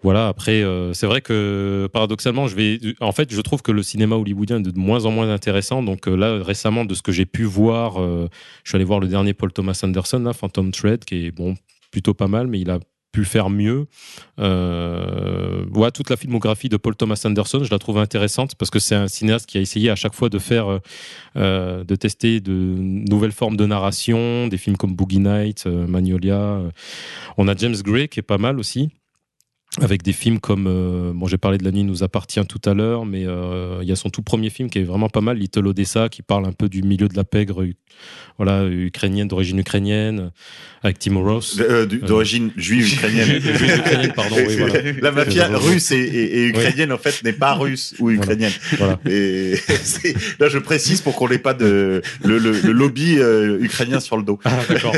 voilà, 0.01 0.29
après, 0.29 0.63
euh, 0.63 0.93
c'est 0.93 1.07
vrai 1.07 1.19
que 1.19 1.89
paradoxalement, 1.91 2.47
je 2.47 2.55
vais. 2.55 2.79
En 3.01 3.11
fait, 3.11 3.33
je 3.33 3.41
trouve 3.41 3.61
que 3.61 3.71
le 3.73 3.83
cinéma 3.83 4.15
hollywoodien 4.15 4.59
est 4.59 4.71
de 4.71 4.79
moins 4.79 5.05
en 5.05 5.11
moins 5.11 5.29
intéressant. 5.29 5.83
Donc 5.83 6.07
euh, 6.07 6.15
là, 6.15 6.41
récemment, 6.41 6.85
de 6.85 6.93
ce 6.93 7.01
que 7.01 7.11
j'ai 7.11 7.25
pu 7.25 7.43
voir, 7.43 8.01
euh, 8.01 8.29
je 8.63 8.69
suis 8.69 8.75
allé 8.77 8.85
voir 8.85 9.01
le 9.01 9.07
dernier 9.07 9.33
Paul 9.33 9.51
Thomas 9.51 9.79
Anderson, 9.83 10.19
là, 10.19 10.31
Phantom 10.31 10.71
Thread, 10.71 11.03
qui 11.03 11.25
est 11.25 11.31
bon, 11.31 11.55
plutôt 11.91 12.13
pas 12.13 12.27
mal, 12.27 12.47
mais 12.47 12.61
il 12.61 12.69
a 12.69 12.79
pu 13.11 13.25
faire 13.25 13.49
mieux. 13.49 13.87
Euh, 14.39 15.65
ouais, 15.73 15.91
toute 15.91 16.09
la 16.09 16.17
filmographie 16.17 16.69
de 16.69 16.77
Paul 16.77 16.95
Thomas 16.95 17.21
Anderson, 17.25 17.63
je 17.63 17.71
la 17.71 17.79
trouve 17.79 17.97
intéressante 17.97 18.55
parce 18.55 18.69
que 18.69 18.79
c'est 18.79 18.95
un 18.95 19.07
cinéaste 19.07 19.47
qui 19.47 19.57
a 19.57 19.61
essayé 19.61 19.89
à 19.89 19.95
chaque 19.95 20.13
fois 20.13 20.29
de 20.29 20.39
faire, 20.39 20.69
euh, 20.69 20.79
euh, 21.35 21.83
de 21.83 21.95
tester 21.95 22.39
de 22.39 22.53
nouvelles 22.53 23.31
formes 23.31 23.57
de 23.57 23.65
narration, 23.65 24.47
des 24.47 24.57
films 24.57 24.77
comme 24.77 24.95
Boogie 24.95 25.19
Nights, 25.19 25.65
Magnolia. 25.65 26.61
On 27.37 27.47
a 27.47 27.55
James 27.55 27.75
Gray 27.81 28.07
qui 28.07 28.19
est 28.19 28.23
pas 28.23 28.37
mal 28.37 28.59
aussi 28.59 28.89
avec 29.81 30.01
des 30.01 30.13
films 30.13 30.39
comme 30.39 30.65
euh, 30.67 31.11
bon 31.13 31.27
j'ai 31.27 31.37
parlé 31.37 31.59
de 31.59 31.63
la 31.63 31.71
nuit 31.71 31.83
nous 31.83 32.01
appartient 32.03 32.43
tout 32.47 32.59
à 32.67 32.73
l'heure 32.73 33.05
mais 33.05 33.25
euh, 33.27 33.79
il 33.83 33.87
y 33.87 33.91
a 33.91 33.95
son 33.95 34.09
tout 34.09 34.23
premier 34.23 34.49
film 34.49 34.67
qui 34.69 34.79
est 34.79 34.83
vraiment 34.83 35.09
pas 35.09 35.21
mal 35.21 35.37
Little 35.37 35.67
Odessa 35.67 36.09
qui 36.09 36.23
parle 36.23 36.45
un 36.47 36.51
peu 36.53 36.69
du 36.69 36.81
milieu 36.81 37.07
de 37.07 37.15
la 37.15 37.23
pègre 37.23 37.61
u- 37.61 37.75
voilà 38.37 38.65
ukrainienne 38.65 39.27
d'origine 39.27 39.59
ukrainienne 39.59 40.31
avec 40.81 40.97
Timo 40.97 41.21
Ross 41.23 41.59
Euh, 41.59 41.85
d'origine 41.85 42.51
juive 42.57 42.93
ukrainienne. 42.93 43.27
Juive 43.41 43.77
ukrainienne, 43.79 44.13
pardon, 44.15 44.37
oui, 44.37 44.55
voilà. 44.57 44.81
La 45.01 45.11
mafia 45.11 45.47
russe 45.57 45.91
et, 45.91 45.97
et- 45.99 46.37
et 46.39 46.45
ukrainienne, 46.47 46.93
en 46.93 46.97
fait, 46.97 47.21
n'est 47.25 47.33
pas 47.33 47.53
russe 47.53 47.95
ou 47.99 48.09
ukrainienne. 48.11 48.53
voilà 48.77 48.97
Et 49.05 49.55
là, 50.39 50.47
je 50.47 50.57
précise 50.57 51.01
pour 51.01 51.15
qu'on 51.17 51.27
n'ait 51.27 51.37
pas 51.37 51.53
de 51.53 52.01
le, 52.23 52.37
le- 52.39 52.51
le 52.61 52.71
lobby 52.71 53.17
euh, 53.19 53.59
ukrainien 53.61 53.99
sur 53.99 54.15
le 54.15 54.23
dos. 54.23 54.39
Ah, 54.45 54.57
d'accord. 54.69 54.95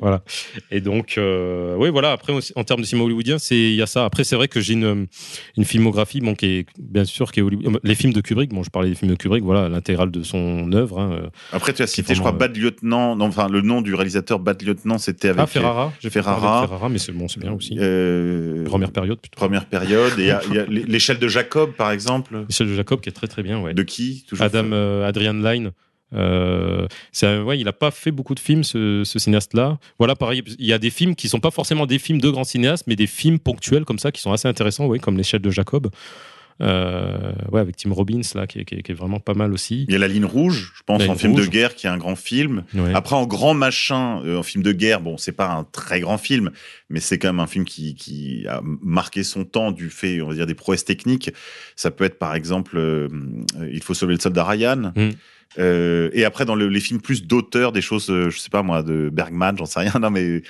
voilà. 0.00 0.24
Et 0.72 0.80
donc, 0.80 1.14
euh, 1.18 1.76
oui, 1.78 1.90
voilà. 1.90 2.10
Après, 2.10 2.32
en 2.56 2.64
termes 2.64 2.80
de 2.80 2.86
cinéma 2.86 3.04
hollywoodien, 3.04 3.38
c'est 3.38 3.54
il 3.70 3.76
y 3.76 3.82
a 3.82 3.86
ça. 3.86 4.04
Après, 4.04 4.24
c'est 4.24 4.36
vrai 4.36 4.48
que 4.48 4.60
j'ai 4.60 4.74
une, 4.74 5.06
une 5.56 5.64
filmographie, 5.64 6.20
bon, 6.20 6.34
qui 6.34 6.46
est 6.46 6.66
bien 6.78 7.04
sûr 7.04 7.32
qui 7.32 7.40
est 7.40 7.42
Hollywood- 7.42 7.80
Les 7.82 7.94
films 7.94 8.12
de 8.12 8.20
Kubrick. 8.20 8.50
Bon, 8.52 8.62
je 8.62 8.70
parlais 8.70 8.88
des 8.90 8.94
films 8.94 9.10
de 9.10 9.16
Kubrick. 9.16 9.42
Voilà, 9.44 9.68
l'intégrale 9.68 10.10
de 10.10 10.22
son 10.22 10.72
œuvre. 10.72 11.00
hein, 11.00 11.12
euh. 11.24 11.28
Après, 11.52 11.72
tu 11.72 11.82
as 11.82 11.86
cité, 11.86 12.14
je 12.14 12.20
crois, 12.20 12.30
vraiment, 12.32 12.40
Bad 12.46 12.56
Lieutenant. 12.56 13.16
Non, 13.16 13.26
enfin, 13.26 13.48
le 13.48 13.60
nom 13.60 13.82
du 13.82 13.94
réalisateur 13.94 14.38
Bad 14.38 14.62
Lieutenant, 14.62 14.98
c'était 14.98 15.28
avec 15.28 15.40
Ah, 15.42 15.46
Ferrara. 15.46 15.92
J'ai 16.00 16.10
Ferrara. 16.10 16.66
Ferrara, 16.66 16.88
mais 16.88 16.98
c'est 16.98 17.12
bon, 17.12 17.28
c'est 17.28 17.40
bien 17.40 17.52
aussi. 17.52 17.76
euh, 17.78 18.64
Première 18.64 18.90
période 18.92 19.18
plutôt. 19.20 19.36
première 19.36 19.66
période. 19.66 20.12
Et 20.18 20.22
il 20.22 20.54
y 20.54 20.58
a- 20.58 20.64
l'échelle 20.68 21.18
de 21.18 21.28
Jacob, 21.28 21.72
par 21.72 21.90
exemple. 21.90 22.44
Michel 22.48 22.68
de 22.68 22.74
Jacob 22.74 23.00
qui 23.00 23.08
est 23.08 23.12
très 23.12 23.26
très 23.26 23.42
bien. 23.42 23.60
Ouais. 23.60 23.74
De 23.74 23.82
qui 23.82 24.24
toujours? 24.28 24.44
Adam 24.44 24.70
euh, 24.72 25.06
Adrian 25.08 25.34
Lyne. 25.34 25.72
Euh, 26.14 26.86
ouais, 27.42 27.58
il 27.58 27.64
n'a 27.64 27.72
pas 27.72 27.90
fait 27.90 28.10
beaucoup 28.10 28.34
de 28.34 28.40
films, 28.40 28.64
ce, 28.64 29.02
ce 29.04 29.18
cinéaste-là. 29.18 29.78
Voilà, 29.98 30.14
pareil, 30.16 30.42
il 30.58 30.66
y 30.66 30.72
a 30.72 30.78
des 30.78 30.90
films 30.90 31.14
qui 31.14 31.28
sont 31.28 31.40
pas 31.40 31.50
forcément 31.50 31.86
des 31.86 31.98
films 31.98 32.20
de 32.20 32.30
grands 32.30 32.44
cinéastes, 32.44 32.84
mais 32.86 32.96
des 32.96 33.06
films 33.06 33.38
ponctuels 33.38 33.84
comme 33.84 33.98
ça 33.98 34.12
qui 34.12 34.20
sont 34.20 34.32
assez 34.32 34.48
intéressants, 34.48 34.86
ouais, 34.86 34.98
comme 34.98 35.16
l'échelle 35.16 35.42
de 35.42 35.50
Jacob. 35.50 35.90
Euh, 36.60 37.32
ouais, 37.50 37.60
avec 37.60 37.74
Tim 37.76 37.92
Robbins 37.92 38.20
là, 38.36 38.46
qui 38.46 38.60
est, 38.60 38.64
qui 38.64 38.76
est- 38.76 38.82
qui 38.82 38.92
est 38.92 38.94
vraiment 38.94 39.18
pas 39.18 39.34
mal 39.34 39.52
aussi. 39.52 39.86
Il 39.88 39.92
y 39.92 39.96
a 39.96 39.98
La 39.98 40.06
Ligne 40.06 40.24
Rouge, 40.24 40.72
je 40.76 40.82
pense, 40.86 41.02
en 41.08 41.16
film 41.16 41.34
de 41.34 41.44
guerre, 41.46 41.74
qui 41.74 41.88
est 41.88 41.90
un 41.90 41.98
grand 41.98 42.14
film. 42.14 42.62
Ouais. 42.74 42.92
Après, 42.94 43.16
en 43.16 43.26
grand 43.26 43.54
machin, 43.54 44.22
euh, 44.24 44.38
en 44.38 44.44
film 44.44 44.62
de 44.62 44.70
guerre, 44.70 45.00
bon, 45.00 45.16
c'est 45.18 45.32
pas 45.32 45.50
un 45.50 45.64
très 45.64 45.98
grand 45.98 46.16
film, 46.16 46.52
mais 46.90 47.00
c'est 47.00 47.18
quand 47.18 47.26
même 47.28 47.40
un 47.40 47.48
film 47.48 47.64
qui, 47.64 47.96
qui 47.96 48.46
a 48.48 48.60
marqué 48.82 49.24
son 49.24 49.44
temps 49.44 49.72
du 49.72 49.90
fait, 49.90 50.20
on 50.20 50.28
va 50.28 50.34
dire, 50.34 50.46
des 50.46 50.54
prouesses 50.54 50.84
techniques. 50.84 51.32
Ça 51.74 51.90
peut 51.90 52.04
être, 52.04 52.20
par 52.20 52.36
exemple, 52.36 52.76
euh, 52.78 53.08
Il 53.72 53.82
faut 53.82 53.94
sauver 53.94 54.14
le 54.14 54.20
soldat 54.20 54.44
Ryan. 54.44 54.92
Mm. 54.94 55.10
Euh, 55.58 56.10
et 56.12 56.24
après, 56.24 56.44
dans 56.44 56.54
le- 56.54 56.68
les 56.68 56.80
films 56.80 57.00
plus 57.00 57.24
d'auteur, 57.26 57.72
des 57.72 57.80
choses, 57.82 58.10
euh, 58.10 58.30
je 58.30 58.38
sais 58.38 58.50
pas 58.50 58.62
moi, 58.62 58.82
de 58.82 59.08
Bergman, 59.12 59.56
j'en 59.56 59.66
sais 59.66 59.80
rien, 59.80 59.92
non, 60.00 60.10
mais 60.10 60.42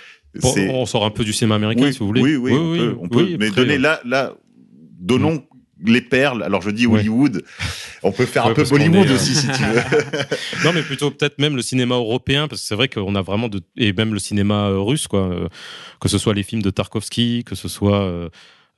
Bon, 0.43 0.53
on 0.71 0.87
sort 0.87 1.05
un 1.05 1.11
peu 1.11 1.23
du 1.25 1.33
cinéma 1.33 1.55
américain, 1.55 1.85
oui, 1.85 1.93
si 1.93 1.99
vous 2.01 2.07
voulez. 2.07 2.21
Oui, 2.23 2.35
oui, 2.37 2.53
on 2.53 2.77
peut. 2.77 2.97
on 3.03 3.09
peut. 3.09 3.23
oui, 3.23 3.37
mais 3.39 3.51
donner 3.51 3.75
euh, 3.75 3.79
là, 3.79 4.01
là, 4.05 4.33
donnons 4.99 5.45
les 5.85 6.01
perles. 6.01 6.43
Alors, 6.43 6.61
je 6.63 6.71
dis 6.71 6.87
Ouais. 6.89 6.99
Hollywood. 7.01 7.45
On 8.03 8.11
peut 8.11 8.27
faire 8.27 8.47
un 8.47 8.55
peu 8.55 8.65
Bollywood 8.65 9.07
est, 9.09 9.13
aussi, 9.15 9.35
si 9.35 9.47
tu 9.47 9.63
veux. 9.63 9.81
non, 10.65 10.73
mais 10.73 10.83
plutôt 10.83 11.11
peut-être 11.13 11.39
même 11.39 11.55
le 11.55 11.63
cinéma 11.63 11.95
européen, 11.95 12.49
parce 12.49 12.63
que 12.63 12.67
c'est 12.67 12.75
vrai 12.75 12.89
qu'on 12.89 13.15
a 13.15 13.23
vraiment 13.23 13.49
de 13.49 13.61
et 13.77 13.93
même 13.93 14.13
le 14.13 14.19
cinéma 14.19 14.69
russe, 14.71 15.07
quoi. 15.07 15.49
que 16.01 16.09
ce 16.09 16.19
soit 16.19 16.35
les 16.35 16.43
films 16.43 16.63
de 16.63 16.71
Tarkovsky, 16.71 17.45
que 17.45 17.55
ce 17.55 17.69
soit 17.69 18.29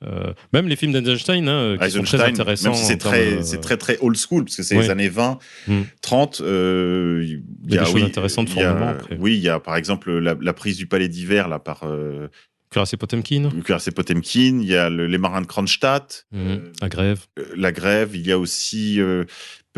euh, 0.03 0.27
euh, 0.29 0.33
même 0.53 0.67
les 0.67 0.75
films 0.75 0.91
d'Eisenstein, 0.93 1.47
hein, 1.47 1.77
qui 1.81 1.91
sont 1.91 2.03
très 2.03 2.21
intéressants. 2.23 2.73
c'est 2.73 2.97
très, 2.97 3.33
euh, 3.37 3.57
très 3.61 3.77
très 3.77 3.97
old 4.01 4.15
school 4.17 4.43
parce 4.45 4.55
que 4.55 4.63
c'est 4.63 4.77
les 4.79 4.89
années 4.89 5.09
20, 5.09 5.39
Mm. 5.67 5.81
30. 6.01 6.41
euh, 6.41 7.23
Il 7.25 7.73
y 7.73 7.77
a 7.77 7.83
des 7.83 7.91
choses 7.91 8.03
intéressantes 8.03 8.49
y 8.49 8.59
a- 8.59 8.63
formellement, 8.65 8.89
après. 8.89 9.17
Oui, 9.19 9.35
il 9.35 9.41
y 9.43 9.49
a 9.49 9.59
par 9.59 9.75
exemple 9.75 10.11
la, 10.19 10.35
la 10.39 10.53
prise 10.53 10.77
du 10.77 10.87
Palais 10.87 11.07
d'hiver 11.09 11.47
là 11.47 11.59
par 11.59 11.81
euh, 11.83 12.27
Kuras 12.69 12.89
et 12.93 12.97
Potemkin. 12.97 13.49
Kuras 13.63 13.83
et 13.87 13.91
Potemkin. 13.91 14.59
Il 14.61 14.67
y 14.67 14.75
a 14.75 14.89
le- 14.89 15.07
les 15.07 15.17
marins 15.17 15.41
de 15.41 15.47
Kronstadt. 15.47 16.25
Mhm. 16.31 16.63
La 16.81 16.89
grève. 16.89 17.21
Euh, 17.39 17.45
la 17.55 17.71
grève. 17.71 18.11
Il 18.15 18.27
y 18.27 18.31
a 18.31 18.37
aussi 18.37 18.99
euh, 19.01 19.23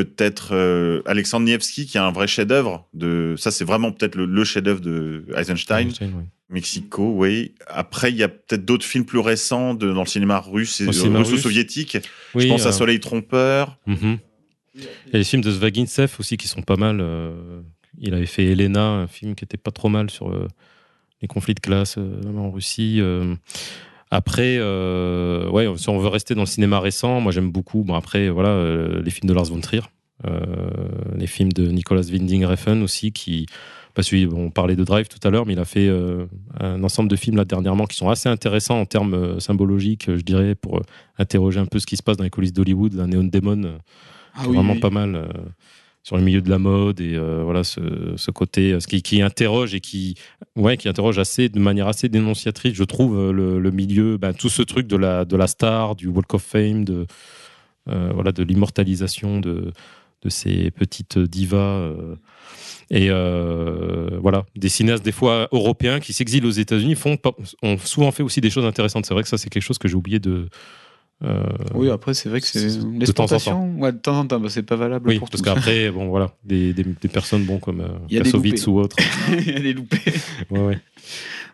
peut-être 0.06 0.50
euh, 0.54 1.02
Alexandre 1.06 1.46
Nievski 1.46 1.86
qui 1.86 1.98
a 1.98 2.06
un 2.06 2.12
vrai 2.12 2.28
chef-d'œuvre. 2.28 2.88
De 2.94 3.36
ça, 3.38 3.52
c'est 3.52 3.66
vraiment 3.66 3.92
peut-être 3.92 4.16
le, 4.16 4.26
le 4.26 4.44
chef-d'œuvre 4.44 4.82
de 4.82 5.26
Eisenstein. 5.36 5.88
Einstein, 5.88 6.14
ouais. 6.14 6.24
Mexico, 6.50 7.14
oui. 7.16 7.54
Après, 7.68 8.10
il 8.12 8.18
y 8.18 8.24
a 8.24 8.30
peut-être 8.30 8.66
d'autres 8.66 8.86
films 8.86 9.06
plus 9.06 9.20
récents 9.20 9.74
de, 9.74 9.92
dans 9.94 10.02
le 10.02 10.08
cinéma 10.08 10.40
russe 10.40 10.82
et 10.82 10.86
russe. 10.88 11.04
russo-soviétique. 11.04 11.98
Oui, 12.34 12.44
Je 12.44 12.48
pense 12.50 12.66
euh, 12.66 12.70
à 12.70 12.72
Soleil 12.72 13.00
trompeur. 13.00 13.78
Il 13.88 13.94
y 15.12 15.16
a 15.16 15.18
les 15.18 15.24
films 15.24 15.42
de 15.44 15.52
Zvagintsev 15.52 16.16
aussi 16.20 16.38
qui 16.38 16.48
sont 16.48 16.62
pas 16.62 16.78
mal. 16.78 17.00
euh, 17.02 17.62
il 18.00 18.14
avait 18.14 18.26
fait 18.26 18.46
Elena, 18.46 18.86
un 18.86 19.08
film 19.08 19.36
qui 19.36 19.44
était 19.44 19.58
pas 19.58 19.72
trop 19.72 19.90
mal 19.90 20.10
sur 20.10 20.30
euh, 20.32 20.48
les 21.22 21.28
conflits 21.28 21.56
de 21.56 21.60
classe 21.60 21.96
euh, 21.98 22.22
en 22.38 22.50
Russie. 22.52 23.02
Après, 24.12 24.58
euh, 24.58 25.48
ouais, 25.50 25.68
si 25.78 25.90
on 25.90 26.00
veut 26.00 26.08
rester 26.08 26.34
dans 26.34 26.42
le 26.42 26.48
cinéma 26.48 26.80
récent, 26.80 27.22
moi 27.22 27.32
j'aime 27.32 27.52
beaucoup. 27.52 27.84
Bon 27.84 27.94
après, 27.94 28.30
voilà, 28.30 28.50
euh, 28.50 29.02
les 29.04 29.12
films 29.12 29.30
de 29.30 29.34
Lars 29.34 29.46
von 29.46 29.60
Trier, 29.60 29.84
euh, 30.28 30.40
les 31.16 31.28
films 31.28 31.52
de 31.52 31.68
Nicolas 31.68 32.02
Winding 32.02 32.44
Refn 32.46 32.82
aussi, 32.82 33.12
qui 33.12 33.46
parce 33.94 34.10
qu'on 34.10 34.50
parlait 34.50 34.76
de 34.76 34.84
Drive 34.84 35.08
tout 35.10 35.20
à 35.28 35.30
l'heure, 35.30 35.46
mais 35.46 35.54
il 35.54 35.60
a 35.60 35.66
fait 35.66 35.90
un 36.60 36.84
ensemble 36.84 37.10
de 37.10 37.18
films 37.18 37.36
là 37.36 37.44
dernièrement 37.44 37.86
qui 37.86 37.98
sont 37.98 38.08
assez 38.10 38.30
intéressants 38.30 38.80
en 38.80 38.86
termes 38.86 39.40
symbologiques, 39.42 40.06
je 40.08 40.22
dirais, 40.22 40.56
pour 40.56 40.82
interroger 41.18 41.60
un 41.60 41.66
peu 41.66 41.80
ce 41.80 41.86
qui 41.86 41.98
se 41.98 42.04
passe 42.04 42.16
dans 42.16 42.24
les 42.24 42.30
coulisses 42.30 42.54
d'Hollywood. 42.54 42.94
La 42.94 43.08
Neon 43.08 43.26
Demon, 43.26 43.62
Ah 44.36 44.40
qui 44.40 44.46
est 44.46 44.50
oui, 44.50 44.56
vraiment 44.56 44.74
oui. 44.74 44.80
pas 44.80 44.92
mal 44.92 45.28
sur 46.04 46.18
le 46.18 46.24
milieu 46.24 46.42
de 46.42 46.50
la 46.50 46.58
mode 46.58 47.02
et 47.02 47.16
euh, 47.16 47.44
voilà 47.44 47.64
ce, 47.64 48.32
côté, 48.32 48.74
euh, 48.74 48.80
ce 48.80 48.88
qui, 48.88 49.22
interroge 49.22 49.76
et 49.76 49.80
qui, 49.80 50.16
ouais, 50.56 50.78
qui 50.78 50.88
interroge 50.88 51.20
assez 51.20 51.50
de 51.50 51.60
manière 51.60 51.88
assez 51.88 52.10
dénonciatrice, 52.10 52.74
je 52.74 52.84
trouve, 52.84 53.18
euh, 53.18 53.32
le, 53.32 53.72
milieu, 53.72 54.18
ben, 54.18 54.34
tout 54.34 54.50
ce 54.50 54.62
truc 54.62 54.88
de 54.88 54.96
la 54.96 55.26
de 55.26 55.36
la 55.36 55.48
star, 55.48 55.96
du 55.96 56.08
Walk 56.08 56.34
of 56.34 56.44
Fame, 56.44 56.86
de 56.86 57.06
voilà, 57.86 58.32
de 58.32 58.44
l'immortalisation 58.44 59.40
de 59.40 59.72
de 60.22 60.30
ces 60.30 60.70
petites 60.72 61.18
divas. 61.18 61.92
et 62.90 63.10
voilà, 63.10 64.46
des 64.56 64.70
cinéastes 64.70 65.04
des 65.04 65.12
fois 65.12 65.48
européens 65.52 66.00
qui 66.00 66.14
s'exilent 66.14 66.46
aux 66.46 66.52
États-Unis 66.52 66.96
font 66.96 67.18
ont 67.64 67.78
souvent 67.78 68.12
fait 68.12 68.24
aussi 68.24 68.42
des 68.42 68.50
choses 68.50 68.66
intéressantes. 68.66 69.06
C'est 69.06 69.14
vrai 69.14 69.24
que 69.24 69.30
ça 69.30 69.38
c'est 69.38 69.50
quelque 69.50 69.64
chose 69.64 69.80
que 69.80 69.88
j'ai 69.88 69.96
oublié 69.96 70.20
de. 70.20 70.50
Euh, 71.24 71.44
Oui, 71.74 71.90
après, 71.90 72.14
c'est 72.14 72.30
vrai 72.30 72.40
que 72.42 72.48
c'est 72.48 72.66
de 72.66 72.72
temps 72.72 72.78
en 72.80 72.82
temps. 72.84 72.98
l'exportation. 73.00 73.76
Ouais, 73.80 73.92
de 73.92 73.98
temps 73.98 74.20
en 74.20 74.26
temps, 74.26 74.40
bah, 74.40 74.50
c'est 74.50 74.64
pas 74.64 74.76
valable 74.76 75.08
Oui, 75.10 75.20
pour 75.20 75.30
parce 75.30 75.42
qu'après, 75.42 75.90
bon 75.92 76.08
voilà, 76.08 76.32
des, 76.44 76.74
des, 76.74 76.84
des 76.84 77.08
personnes 77.08 77.44
bon 77.44 77.60
comme 77.60 77.82
euh, 77.82 77.90
Kassovitz 78.24 78.68
ou 78.68 78.80
autres. 78.80 78.96
Il 79.38 79.48
y 79.50 79.56
a 79.56 79.60
des 79.60 79.74
loupés. 79.74 79.98
Ouais, 80.50 80.60
ouais. 80.60 80.80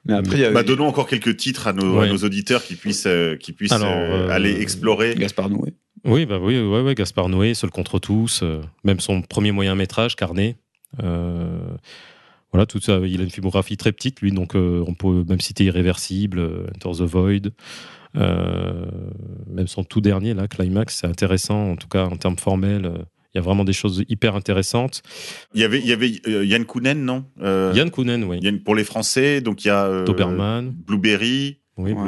Mais 0.08 0.14
après, 0.14 0.36
il 0.36 0.42
y 0.42 0.46
a 0.46 0.52
Bah, 0.52 0.62
donnons 0.62 0.86
encore 0.88 1.08
quelques 1.08 1.36
titres 1.36 1.66
à 1.68 1.74
nos, 1.74 1.98
à 1.98 2.02
Ouais. 2.02 2.10
nos 2.10 2.18
auditeurs 2.18 2.64
qui 2.64 2.76
puissent, 2.76 3.08
euh, 3.08 3.36
qui 3.38 3.54
puissent 3.54 3.72
Alors, 3.72 3.90
euh, 3.92 4.30
aller 4.30 4.62
explorer. 4.62 5.16
Gaspard 5.16 5.50
Noé. 5.50 5.74
Oui, 6.04 6.28
bah 6.28 6.38
oui, 6.40 6.60
ouais, 6.62 6.82
ouais, 6.82 6.94
Gaspard 6.94 7.28
Noé, 7.30 7.56
Seul 7.56 7.72
contre 7.72 7.98
tous, 7.98 8.42
euh, 8.44 8.62
même 8.84 9.00
son 9.00 9.24
premier 9.24 9.52
moyen 9.52 9.74
métrage, 9.74 10.16
Carnet. 10.16 10.58
Euh, 11.02 11.58
voilà, 12.52 12.68
tout 12.68 12.80
ça. 12.80 13.00
Il 13.04 13.20
a 13.20 13.24
une 13.24 13.32
filmographie 13.32 13.78
très 13.78 13.92
petite, 13.92 14.22
lui, 14.22 14.32
donc 14.32 14.56
euh, 14.56 14.84
on 14.86 14.94
peut 14.94 15.26
même 15.28 15.42
citer 15.42 15.64
Irréversible, 15.64 16.68
Enter 16.76 17.00
the 17.00 17.08
Void. 17.08 17.50
Euh, 18.18 18.86
même 19.48 19.68
son 19.68 19.84
tout 19.84 20.02
dernier, 20.02 20.34
là, 20.34 20.48
Climax, 20.48 20.98
c'est 21.02 21.08
intéressant, 21.08 21.72
en 21.72 21.76
tout 21.76 21.88
cas 21.88 22.06
en 22.06 22.16
termes 22.18 22.38
formels. 22.38 22.86
euh, 22.86 22.98
Il 23.34 23.38
y 23.38 23.40
a 23.40 23.42
vraiment 23.42 23.66
des 23.66 23.74
choses 23.74 24.04
hyper 24.08 24.36
intéressantes. 24.36 25.02
Il 25.54 25.62
y 25.62 25.64
avait, 25.66 25.80
il 25.80 25.88
y 25.88 25.92
avait 25.92 26.14
euh, 26.28 26.46
Yann 26.46 26.64
Kounen, 26.66 27.04
non? 27.04 27.26
Euh, 27.42 27.74
Yann 27.76 27.92
Kounen, 27.92 28.24
oui. 28.24 28.40
Yann- 28.42 28.60
pour 28.64 28.76
les 28.76 28.86
Français, 28.86 29.42
donc 29.42 29.66
il 29.66 29.68
y 29.68 29.72
a 29.72 29.86
euh, 29.86 30.06
Doberman. 30.06 30.74
Blueberry. 30.88 31.60
Oui, 31.78 31.92
Ouais. 31.92 32.08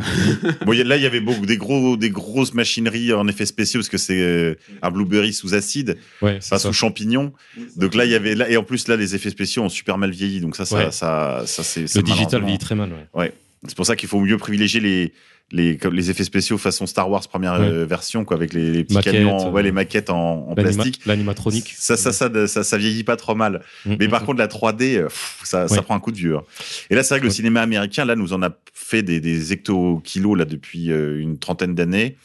Bon, 0.65 0.71
il 0.71 0.77
y 0.77 0.81
a- 0.81 0.85
là, 0.85 0.95
il 0.95 1.03
y 1.03 1.05
avait 1.05 1.19
beaucoup 1.19 1.45
des 1.45 1.57
gros, 1.57 1.97
des 1.97 2.09
grosses 2.09 2.53
machineries 2.53 3.11
en 3.11 3.27
effets 3.27 3.45
spéciaux 3.45 3.81
parce 3.81 3.89
que 3.89 3.97
c'est 3.97 4.21
euh, 4.21 4.55
un 4.81 4.89
blueberry 4.91 5.33
sous 5.33 5.53
acide, 5.55 5.97
ouais, 6.21 6.35
pas 6.35 6.39
ça. 6.39 6.59
sous 6.59 6.71
champignons. 6.71 7.33
Donc 7.75 7.93
là, 7.93 8.05
il 8.05 8.11
y 8.11 8.15
avait 8.15 8.33
là, 8.33 8.49
et 8.49 8.55
en 8.55 8.63
plus 8.63 8.87
là, 8.87 8.95
les 8.95 9.13
effets 9.13 9.29
spéciaux 9.29 9.63
ont 9.63 9.69
super 9.69 9.97
mal 9.97 10.11
vieilli. 10.11 10.39
Donc 10.39 10.55
ça, 10.55 10.63
ça, 10.63 10.77
Ouais. 10.77 10.91
ça, 10.91 11.43
ça, 11.45 11.63
c'est 11.63 11.85
c'est 11.87 11.99
Le 11.99 12.03
digital 12.03 12.41
vieillit 12.43 12.57
très 12.59 12.75
mal. 12.75 12.91
ouais. 13.13 13.33
C'est 13.67 13.75
pour 13.75 13.85
ça 13.87 13.97
qu'il 13.97 14.07
faut 14.07 14.21
mieux 14.21 14.37
privilégier 14.37 14.79
les 14.79 15.11
les 15.51 15.77
comme 15.77 15.93
les 15.93 16.09
effets 16.09 16.23
spéciaux 16.23 16.57
façon 16.57 16.85
Star 16.85 17.09
Wars 17.09 17.25
première 17.27 17.53
Ouais. 17.53 17.65
euh, 17.65 17.85
version 17.85 18.25
quoi 18.25 18.35
avec 18.35 18.53
les, 18.53 18.71
les 18.71 18.83
petits 18.83 18.95
Maquettes, 18.95 19.13
camions, 19.13 19.51
ouais, 19.51 19.61
euh, 19.61 19.63
les 19.63 19.71
maquettes 19.71 20.09
en, 20.09 20.49
en 20.49 20.55
plastique. 20.55 21.01
L'animatronique. 21.05 21.73
Ça, 21.77 21.95
ça, 21.95 22.11
ça, 22.11 22.29
ça, 22.47 22.63
ça 22.63 22.77
vieillit 22.77 23.05
pas 23.05 23.15
trop 23.15 23.35
mal. 23.35 23.61
Mm, 23.85 23.95
Mais 23.99 24.07
mm, 24.07 24.11
par 24.11 24.23
mm. 24.23 24.25
contre, 24.25 24.39
la 24.39 24.47
3D, 24.47 24.97
euh, 24.97 25.03
pff, 25.05 25.41
ça, 25.43 25.67
ça 25.67 25.81
prend 25.81 25.95
un 25.95 25.99
coup 25.99 26.11
de 26.11 26.17
vieux. 26.17 26.37
Et 26.89 26.95
là, 26.95 27.03
c'est 27.03 27.13
vrai 27.13 27.21
que 27.21 27.25
le 27.25 27.31
cinéma 27.31 27.61
américain, 27.61 28.03
là, 28.03 28.15
nous 28.15 28.33
en 28.33 28.43
a 28.43 28.49
fait 28.73 29.03
des, 29.03 29.21
des 29.21 29.53
hecto-kilos 29.53 30.37
là, 30.37 30.45
depuis 30.45 30.87
une 30.87 31.37
trentaine 31.37 31.75
d'années. 31.75 32.17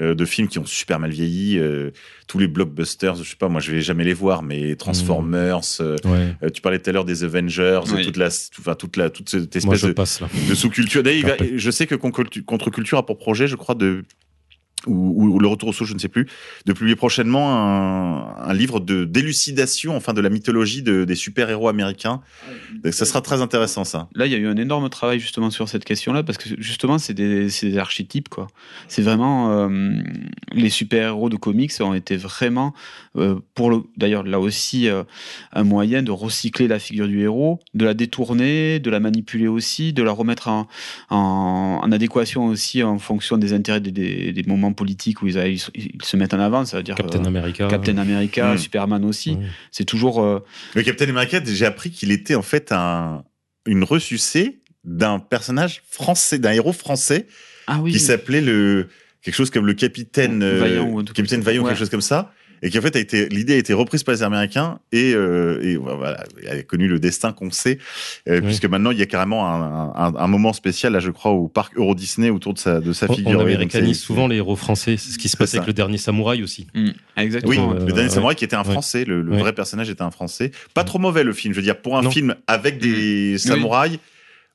Euh, 0.00 0.14
de 0.14 0.24
films 0.24 0.48
qui 0.48 0.58
ont 0.58 0.66
super 0.66 0.98
mal 0.98 1.10
vieilli, 1.10 1.58
euh, 1.58 1.90
tous 2.26 2.38
les 2.38 2.46
blockbusters, 2.48 3.16
je 3.16 3.24
sais 3.24 3.36
pas, 3.36 3.48
moi 3.48 3.60
je 3.60 3.72
vais 3.72 3.80
jamais 3.80 4.04
les 4.04 4.14
voir, 4.14 4.42
mais 4.42 4.76
Transformers, 4.76 5.60
euh, 5.80 5.96
Ouais. 6.04 6.34
euh, 6.42 6.50
tu 6.50 6.60
parlais 6.60 6.78
tout 6.78 6.90
à 6.90 6.92
l'heure 6.92 7.04
des 7.04 7.24
Avengers, 7.24 7.80
Oui. 7.94 8.04
toute 8.04 8.16
la, 8.16 8.30
tout- 8.30 8.60
enfin 8.60 8.74
toute 8.74 8.96
la, 8.96 9.10
toute 9.10 9.28
cette 9.28 9.54
espèce 9.56 9.82
de, 9.82 10.54
sous-culture. 10.54 11.02
D'ailleurs, 11.02 11.36
je 11.56 11.70
sais 11.70 11.86
que 11.86 11.94
Contre- 11.94 12.24
Contre-Culture 12.44 12.98
a 12.98 13.06
pour 13.06 13.18
projet, 13.18 13.46
je 13.48 13.56
crois, 13.56 13.74
de 13.74 14.04
ou, 14.86 15.14
ou 15.34 15.38
le 15.38 15.48
retour 15.48 15.70
au 15.70 15.72
saut, 15.72 15.84
je 15.84 15.94
ne 15.94 15.98
sais 15.98 16.08
plus, 16.08 16.26
de 16.66 16.72
publier 16.72 16.96
prochainement 16.96 17.54
un, 17.56 18.36
un 18.38 18.54
livre 18.54 18.80
de 18.80 19.04
d'élucidation, 19.04 19.96
enfin 19.96 20.12
de 20.14 20.20
la 20.20 20.30
mythologie 20.30 20.82
de- 20.82 21.04
des 21.04 21.14
super-héros 21.14 21.68
américains. 21.68 22.20
Donc, 22.84 22.92
ça 22.92 23.04
sera 23.04 23.20
très 23.20 23.40
intéressant, 23.42 23.84
ça. 23.84 24.08
Là, 24.14 24.26
il 24.26 24.32
y 24.32 24.34
a 24.34 24.38
eu 24.38 24.46
un 24.46 24.56
énorme 24.56 24.88
travail 24.88 25.18
justement 25.20 25.50
sur 25.50 25.68
cette 25.68 25.84
question-là 25.84 26.22
parce 26.22 26.38
que 26.38 26.48
justement, 26.58 26.98
c'est 26.98 27.14
des, 27.14 27.48
des 27.62 27.78
archétypes 27.78 28.28
quoi. 28.28 28.46
C'est 28.88 29.02
vraiment 29.02 29.50
euh, 29.68 29.68
les 30.52 30.70
super-héros 30.70 31.28
de 31.28 31.36
comics 31.36 31.72
ont 31.80 31.94
été 31.94 32.16
vraiment 32.16 32.74
euh, 33.16 33.36
pour 33.54 33.70
le 33.70 33.82
d'ailleurs 33.96 34.22
là 34.24 34.40
aussi 34.40 34.88
euh, 34.88 35.02
un 35.52 35.64
moyen 35.64 36.02
de 36.02 36.10
recycler 36.10 36.68
la 36.68 36.78
figure 36.78 37.08
du 37.08 37.20
héros, 37.22 37.60
de 37.74 37.84
la 37.84 37.94
détourner, 37.94 38.78
de 38.80 38.90
la 38.90 39.00
manipuler 39.00 39.48
aussi, 39.48 39.92
de 39.92 40.02
la 40.02 40.12
remettre 40.12 40.48
en, 40.48 40.66
en, 41.10 41.80
en 41.82 41.92
adéquation 41.92 42.46
aussi 42.46 42.82
en 42.82 42.98
fonction 42.98 43.36
des 43.38 43.52
intérêts 43.52 43.80
des, 43.80 43.92
des, 43.92 44.32
des 44.32 44.42
moments 44.44 44.67
politiques 44.72 45.22
où 45.22 45.26
ils, 45.26 45.36
ils, 45.36 45.58
se- 45.58 45.70
ils 45.74 45.98
se 46.02 46.16
mettent 46.16 46.34
en 46.34 46.40
avant. 46.40 46.64
Ça 46.64 46.76
veut 46.78 46.82
dire 46.82 46.94
Captain 46.94 47.24
euh, 47.24 47.28
America. 47.28 47.66
Captain 47.68 47.98
America, 47.98 48.54
Mm. 48.54 48.58
Superman 48.58 49.04
aussi. 49.04 49.32
Ouais. 49.32 49.46
C'est 49.70 49.84
toujours 49.84 50.22
euh, 50.22 50.44
Le 50.74 50.82
Captain 50.82 51.08
America, 51.08 51.40
j'ai 51.44 51.66
appris 51.66 51.90
qu'il 51.90 52.10
était 52.12 52.34
en 52.34 52.42
fait 52.42 52.72
un, 52.72 53.24
une 53.66 53.84
ressucée 53.84 54.60
d'un 54.84 55.18
personnage 55.18 55.82
français, 55.90 56.38
d'un 56.38 56.52
héros 56.52 56.72
français 56.72 57.26
ah 57.66 57.80
oui. 57.82 57.92
qui 57.92 57.98
s'appelait 57.98 58.40
le 58.40 58.88
quelque 59.22 59.34
chose 59.34 59.50
comme 59.50 59.66
le 59.66 59.74
capitaine 59.74 60.42
euh, 60.42 60.58
Vaillant 60.60 61.02
truc 61.04 61.16
capitaine. 61.16 61.40
Vaillant 61.40 61.62
Ouais. 61.64 61.70
quelque 61.70 61.78
chose 61.78 61.90
comme 61.90 62.00
ça 62.00 62.32
et 62.62 62.70
qui 62.70 62.78
en 62.78 62.82
fait 62.82 62.96
a 62.96 62.98
été 62.98 63.28
l'idée 63.28 63.54
a 63.54 63.56
été 63.56 63.72
reprise 63.72 64.02
par 64.02 64.14
les 64.14 64.22
Américains 64.22 64.78
et, 64.92 65.12
euh, 65.14 65.60
et 65.62 65.76
voilà 65.76 66.24
elle 66.46 66.58
a 66.58 66.62
connu 66.62 66.88
le 66.88 66.98
destin 66.98 67.32
qu'on 67.32 67.50
sait 67.50 67.78
euh, 68.28 68.36
Oui. 68.40 68.46
puisque 68.46 68.66
maintenant 68.66 68.90
il 68.90 68.98
y 68.98 69.02
a 69.02 69.06
carrément 69.06 69.46
un, 69.48 69.92
un, 69.94 70.14
un 70.14 70.26
moment 70.26 70.52
spécial 70.52 70.92
là 70.92 71.00
je 71.00 71.10
crois 71.10 71.32
au 71.32 71.48
parc 71.48 71.76
Euro 71.76 71.94
Disney 71.94 72.30
autour 72.30 72.54
de 72.54 72.58
sa 72.58 72.80
de 72.80 72.92
sa 72.92 73.06
On, 73.10 73.14
figure 73.14 73.38
on 73.38 73.42
américanise 73.42 74.00
souvent 74.00 74.26
les 74.28 74.36
héros 74.36 74.56
français. 74.56 74.96
C'est 74.96 75.10
ce 75.12 75.18
qui 75.18 75.28
se 75.28 75.36
passe 75.36 75.50
ça. 75.50 75.58
avec 75.58 75.66
le 75.66 75.72
dernier 75.72 75.98
samouraï 75.98 76.42
aussi. 76.42 76.66
Mm. 76.74 76.88
Exactement. 77.16 77.50
oui, 77.50 77.58
Euh, 77.58 77.78
le 77.86 77.92
dernier 77.92 78.02
ouais. 78.02 78.08
samouraï 78.08 78.36
qui 78.36 78.44
était 78.44 78.56
un 78.56 78.64
Ouais. 78.64 78.72
français, 78.72 79.04
le, 79.04 79.22
le 79.22 79.32
Ouais. 79.32 79.38
vrai 79.38 79.52
personnage 79.52 79.88
était 79.90 80.02
un 80.02 80.10
français. 80.10 80.50
Pas 80.74 80.84
trop 80.84 80.98
mauvais 80.98 81.24
le 81.24 81.32
film, 81.32 81.52
je 81.54 81.58
veux 81.58 81.64
dire, 81.64 81.76
pour 81.80 81.96
un 81.96 82.02
Non. 82.02 82.10
film 82.10 82.34
avec 82.46 82.78
des 82.78 83.38
samouraïs, 83.38 83.98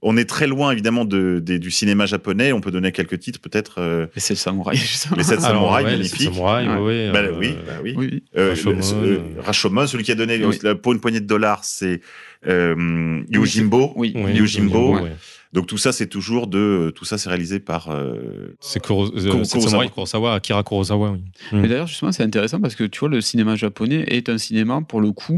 on 0.03 0.17
est 0.17 0.25
très 0.25 0.45
loin 0.47 0.71
évidemment 0.71 1.05
de, 1.05 1.39
du 1.39 1.71
cinéma 1.71 2.05
japonais. 2.05 2.51
On 2.53 2.61
peut 2.61 2.71
donner 2.71 2.91
quelques 2.91 3.19
titres 3.19 3.39
peut-être. 3.39 3.75
euh, 3.79 4.05
Et 4.15 4.19
c'est 4.19 4.33
le 4.33 4.37
samouraï, 4.37 4.75
justement. 4.77 5.15
Les 5.17 5.23
sept 5.23 5.39
Alors, 5.39 5.49
samouraïs, 5.71 5.85
ouais, 5.85 5.91
les 5.91 5.97
magnifique. 5.97 6.21
sept 6.21 6.33
samouraïs, 6.33 6.67
ouais, 6.69 6.77
ouais, 6.77 7.11
bah, 7.11 7.19
euh, 7.19 7.37
oui, 7.39 7.55
bah 7.65 7.73
oui. 7.83 7.93
Oui. 7.97 8.23
Euh, 8.37 8.49
Rashomon, 8.49 8.75
le- 8.75 8.81
ce- 8.81 8.95
euh. 8.95 9.19
Rashomon, 9.39 9.87
celui 9.87 10.03
qui 10.03 10.11
a 10.11 10.15
donné 10.15 10.43
Oui. 10.45 10.59
pour 10.81 10.93
une 10.93 10.99
poignée 10.99 11.19
de 11.21 11.25
dollars, 11.27 11.63
c'est 11.63 12.01
euh, 12.47 13.21
Yojimbo. 13.29 13.93
Oui. 13.95 14.13
Yojimbo. 14.15 14.99
Donc 15.53 15.67
tout 15.67 15.77
ça, 15.77 15.91
c'est 15.91 16.07
toujours 16.07 16.47
de, 16.47 16.91
tout 16.95 17.05
ça, 17.05 17.19
c'est 17.19 17.29
réalisé 17.29 17.59
par. 17.59 17.91
euh, 17.91 18.55
C'est 18.59 18.81
Kuro, 18.81 19.05
euh, 19.15 19.21
Kurosawa. 19.29 19.67
Samurai 19.69 19.89
Kurosawa, 19.89 20.33
Akira 20.33 20.63
Kurosawa. 20.63 21.11
Oui. 21.11 21.19
Mais 21.51 21.67
d'ailleurs, 21.67 21.85
justement, 21.85 22.11
c'est 22.11 22.23
intéressant 22.23 22.59
parce 22.59 22.75
que 22.75 22.83
tu 22.85 22.99
vois, 22.99 23.09
le 23.09 23.21
cinéma 23.21 23.55
japonais 23.55 24.03
est 24.07 24.29
un 24.29 24.39
cinéma, 24.39 24.81
pour 24.87 24.99
le 24.99 25.11
coup, 25.11 25.37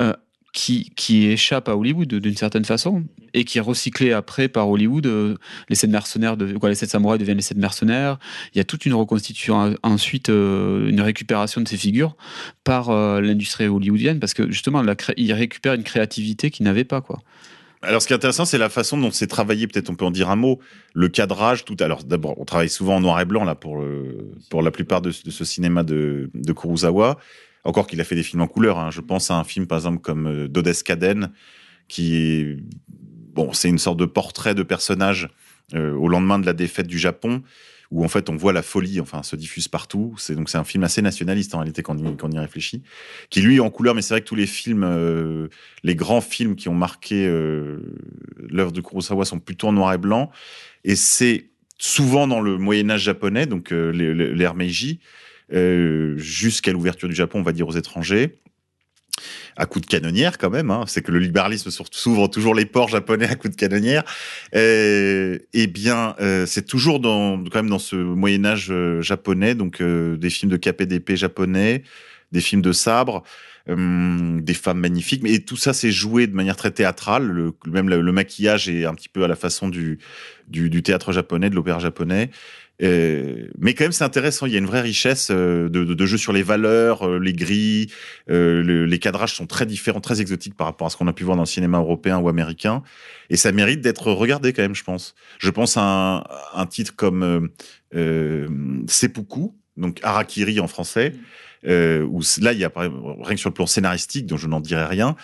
euh, 0.00 0.12
qui, 0.54 0.92
échappe 1.26 1.68
à 1.68 1.76
Hollywood 1.76 2.06
d'une 2.14 2.36
certaine 2.36 2.64
façon 2.64 3.02
et 3.34 3.44
qui 3.44 3.58
est 3.58 3.60
recyclé 3.60 4.12
après 4.12 4.46
par 4.48 4.70
Hollywood. 4.70 5.04
euh, 5.06 5.34
les 5.68 5.74
sept 5.74 5.90
mercenaires, 5.90 6.36
de, 6.36 6.56
les 6.66 6.74
sept 6.76 6.88
samouraïs 6.88 7.18
deviennent 7.18 7.36
les 7.38 7.42
sept 7.42 7.58
mercenaires. 7.58 8.18
Il 8.54 8.58
y 8.58 8.60
a 8.60 8.64
toute 8.64 8.86
une 8.86 8.94
reconstitution, 8.94 9.60
euh, 9.64 9.74
ensuite 9.82 10.28
euh, 10.28 10.88
une 10.88 11.00
récupération 11.00 11.60
de 11.60 11.66
ces 11.68 11.76
figures 11.76 12.16
par 12.62 12.90
l'industrie 13.20 13.66
hollywoodienne 13.66 14.20
parce 14.20 14.32
que 14.32 14.50
justement, 14.50 14.80
la 14.80 14.94
ils 15.16 15.32
récupèrent 15.32 15.74
une 15.74 15.82
créativité 15.82 16.50
qu'ils 16.50 16.64
n'avaient 16.64 16.84
pas. 16.84 17.00
Quoi. 17.00 17.20
Alors, 17.82 18.00
ce 18.00 18.06
qui 18.06 18.12
est 18.14 18.16
intéressant, 18.16 18.44
c'est 18.44 18.56
la 18.56 18.70
façon 18.70 18.96
dont 18.96 19.10
c'est 19.10 19.26
travaillé. 19.26 19.66
Peut-être 19.66 19.90
on 19.90 19.94
peut 19.96 20.06
en 20.06 20.10
dire 20.12 20.30
un 20.30 20.36
mot. 20.36 20.60
Le 20.94 21.08
cadrage, 21.08 21.64
tout. 21.64 21.76
Alors, 21.80 22.04
d'abord, 22.04 22.40
on 22.40 22.44
travaille 22.44 22.70
souvent 22.70 22.96
en 22.96 23.00
noir 23.00 23.20
et 23.20 23.24
blanc 23.26 23.44
là 23.44 23.54
pour 23.56 23.84
pour 24.48 24.62
la 24.62 24.70
plupart 24.70 25.02
de, 25.02 25.10
ce- 25.10 25.24
de 25.24 25.30
ce 25.30 25.44
cinéma 25.44 25.82
de, 25.82 26.30
de 26.32 26.52
Kurosawa. 26.52 27.18
Encore 27.64 27.86
qu'il 27.86 28.00
a 28.00 28.04
fait 28.04 28.14
des 28.14 28.22
films 28.22 28.42
en 28.42 28.46
couleur. 28.46 28.78
hein. 28.78 28.90
Je 28.90 29.00
pense 29.00 29.30
à 29.30 29.36
un 29.36 29.44
film, 29.44 29.66
par 29.66 29.78
exemple, 29.78 30.00
comme 30.00 30.26
euh, 30.26 30.48
Dodescaden, 30.48 31.32
qui 31.88 32.16
est 32.16 32.56
bon, 33.34 33.52
c'est 33.52 33.68
une 33.68 33.78
sorte 33.78 33.98
de 33.98 34.04
portrait 34.04 34.54
de 34.54 34.62
personnage 34.62 35.28
euh, 35.74 35.94
au 35.94 36.08
lendemain 36.08 36.38
de 36.38 36.46
la 36.46 36.52
défaite 36.52 36.86
du 36.86 36.98
Japon, 36.98 37.42
où 37.90 38.04
en 38.04 38.08
fait 38.08 38.28
on 38.28 38.36
voit 38.36 38.52
la 38.52 38.62
folie, 38.62 39.00
enfin, 39.00 39.22
se 39.22 39.34
diffuse 39.34 39.66
partout. 39.66 40.14
C'est 40.18 40.34
donc 40.34 40.50
c'est 40.50 40.58
un 40.58 40.64
film 40.64 40.84
assez 40.84 41.00
nationaliste 41.00 41.54
en 41.54 41.58
réalité 41.58 41.82
quand 41.82 41.96
on 41.98 42.30
y, 42.30 42.38
réfléchit, 42.38 42.82
qui 43.30 43.40
lui 43.40 43.60
en 43.60 43.70
couleur, 43.70 43.94
mais 43.94 44.02
c'est 44.02 44.14
vrai 44.14 44.20
que 44.20 44.26
tous 44.26 44.34
les 44.34 44.46
films, 44.46 44.84
euh, 44.84 45.48
les 45.82 45.94
grands 45.94 46.20
films 46.20 46.54
qui 46.54 46.68
ont 46.68 46.74
marqué 46.74 47.26
l'œuvre 48.38 48.72
de 48.72 48.80
Kurosawa 48.80 49.24
sont 49.24 49.40
plutôt 49.40 49.68
en 49.68 49.72
noir 49.72 49.92
et 49.94 49.98
blanc, 49.98 50.30
et 50.84 50.96
c'est 50.96 51.50
souvent 51.78 52.26
dans 52.26 52.40
le 52.40 52.58
Moyen 52.58 52.90
Âge 52.90 53.02
japonais, 53.02 53.46
donc 53.46 53.70
l'ère 53.70 54.54
Meiji, 54.54 55.00
jusqu'à 56.16 56.72
l'ouverture 56.72 57.08
du 57.08 57.14
Japon, 57.14 57.40
on 57.40 57.42
va 57.42 57.52
dire 57.52 57.68
aux 57.68 57.76
étrangers 57.76 58.38
à 59.56 59.66
coup 59.66 59.80
de 59.80 59.86
canonnière 59.86 60.38
quand 60.38 60.50
même. 60.50 60.70
Hein. 60.70 60.84
C'est 60.86 61.02
que 61.02 61.12
le 61.12 61.18
libéralisme 61.18 61.70
s'ouvre 61.70 62.28
toujours 62.28 62.54
les 62.54 62.66
ports 62.66 62.88
japonais 62.88 63.28
à 63.28 63.34
coup 63.34 63.48
de 63.48 63.54
canonnière. 63.54 64.04
Euh, 64.54 65.38
eh 65.52 65.66
bien, 65.66 66.14
euh, 66.20 66.46
c'est 66.46 66.66
toujours 66.66 67.00
dans, 67.00 67.42
quand 67.44 67.56
même 67.56 67.70
dans 67.70 67.78
ce 67.78 67.96
Moyen 67.96 68.44
Âge 68.44 68.68
euh, 68.70 69.00
japonais, 69.00 69.54
donc 69.54 69.80
euh, 69.80 70.16
des 70.16 70.30
films 70.30 70.50
de 70.50 70.56
KPDP 70.56 71.16
japonais, 71.16 71.82
des 72.32 72.40
films 72.40 72.62
de 72.62 72.72
sabre, 72.72 73.22
euh, 73.68 74.40
des 74.40 74.54
femmes 74.54 74.80
magnifiques, 74.80 75.22
mais 75.22 75.38
tout 75.38 75.56
ça 75.56 75.72
c'est 75.72 75.92
joué 75.92 76.26
de 76.26 76.34
manière 76.34 76.56
très 76.56 76.70
théâtrale. 76.70 77.26
Le, 77.26 77.52
même 77.66 77.88
le, 77.88 78.12
maquillage 78.12 78.68
est 78.68 78.84
un 78.84 78.94
petit 78.94 79.08
peu 79.08 79.24
à 79.24 79.28
la 79.28 79.36
façon 79.36 79.68
du 79.68 79.98
théâtre 80.82 81.12
japonais, 81.12 81.48
de 81.48 81.54
l'opéra 81.54 81.78
japonais. 81.78 82.30
Euh, 82.82 83.46
mais 83.58 83.74
quand 83.74 83.84
même, 83.84 83.92
c'est 83.92 84.04
intéressant. 84.04 84.46
Il 84.46 84.52
y 84.52 84.56
a 84.56 84.58
une 84.58 84.66
vraie 84.66 84.80
richesse 84.80 85.28
euh, 85.30 85.68
de, 85.68 85.84
de, 85.84 85.94
de 85.94 86.06
jeu 86.06 86.16
sur 86.16 86.32
les 86.32 86.42
valeurs, 86.42 87.08
euh, 87.08 87.18
les 87.18 87.32
grilles, 87.32 87.86
euh, 88.30 88.62
le- 88.62 88.84
les 88.84 88.98
cadrages 88.98 89.34
sont 89.34 89.46
très 89.46 89.64
différents, 89.64 90.00
très 90.00 90.20
exotiques 90.20 90.56
par 90.56 90.66
rapport 90.66 90.88
à 90.88 90.90
ce 90.90 90.96
qu'on 90.96 91.06
a 91.06 91.12
pu 91.12 91.22
voir 91.24 91.36
dans 91.36 91.44
le 91.44 91.48
cinéma 91.48 91.78
européen 91.78 92.18
ou 92.18 92.28
américain. 92.28 92.82
Et 93.30 93.36
ça 93.36 93.52
mérite 93.52 93.80
d'être 93.80 94.10
regardé 94.10 94.52
quand 94.52 94.62
même, 94.62 94.74
je 94.74 94.82
pense. 94.82 95.14
Je 95.38 95.50
pense 95.50 95.76
à 95.76 95.82
un, 95.82 96.24
un 96.54 96.66
titre 96.66 96.96
comme 96.96 97.22
euh, 97.22 97.40
euh, 97.94 98.48
Seppuku, 98.88 99.52
donc 99.76 100.00
Harakiri 100.02 100.58
en 100.58 100.66
français, 100.66 101.12
euh, 101.66 102.02
où 102.02 102.20
là, 102.40 102.52
il 102.52 102.58
y 102.58 102.64
a 102.64 102.72
rien 102.74 103.34
que 103.34 103.40
sur 103.40 103.50
le 103.50 103.54
plan 103.54 103.66
scénaristique, 103.66 104.26
dont 104.26 104.36
je 104.36 104.48
n'en 104.48 104.60
dirai 104.60 104.84
rien. 104.84 105.14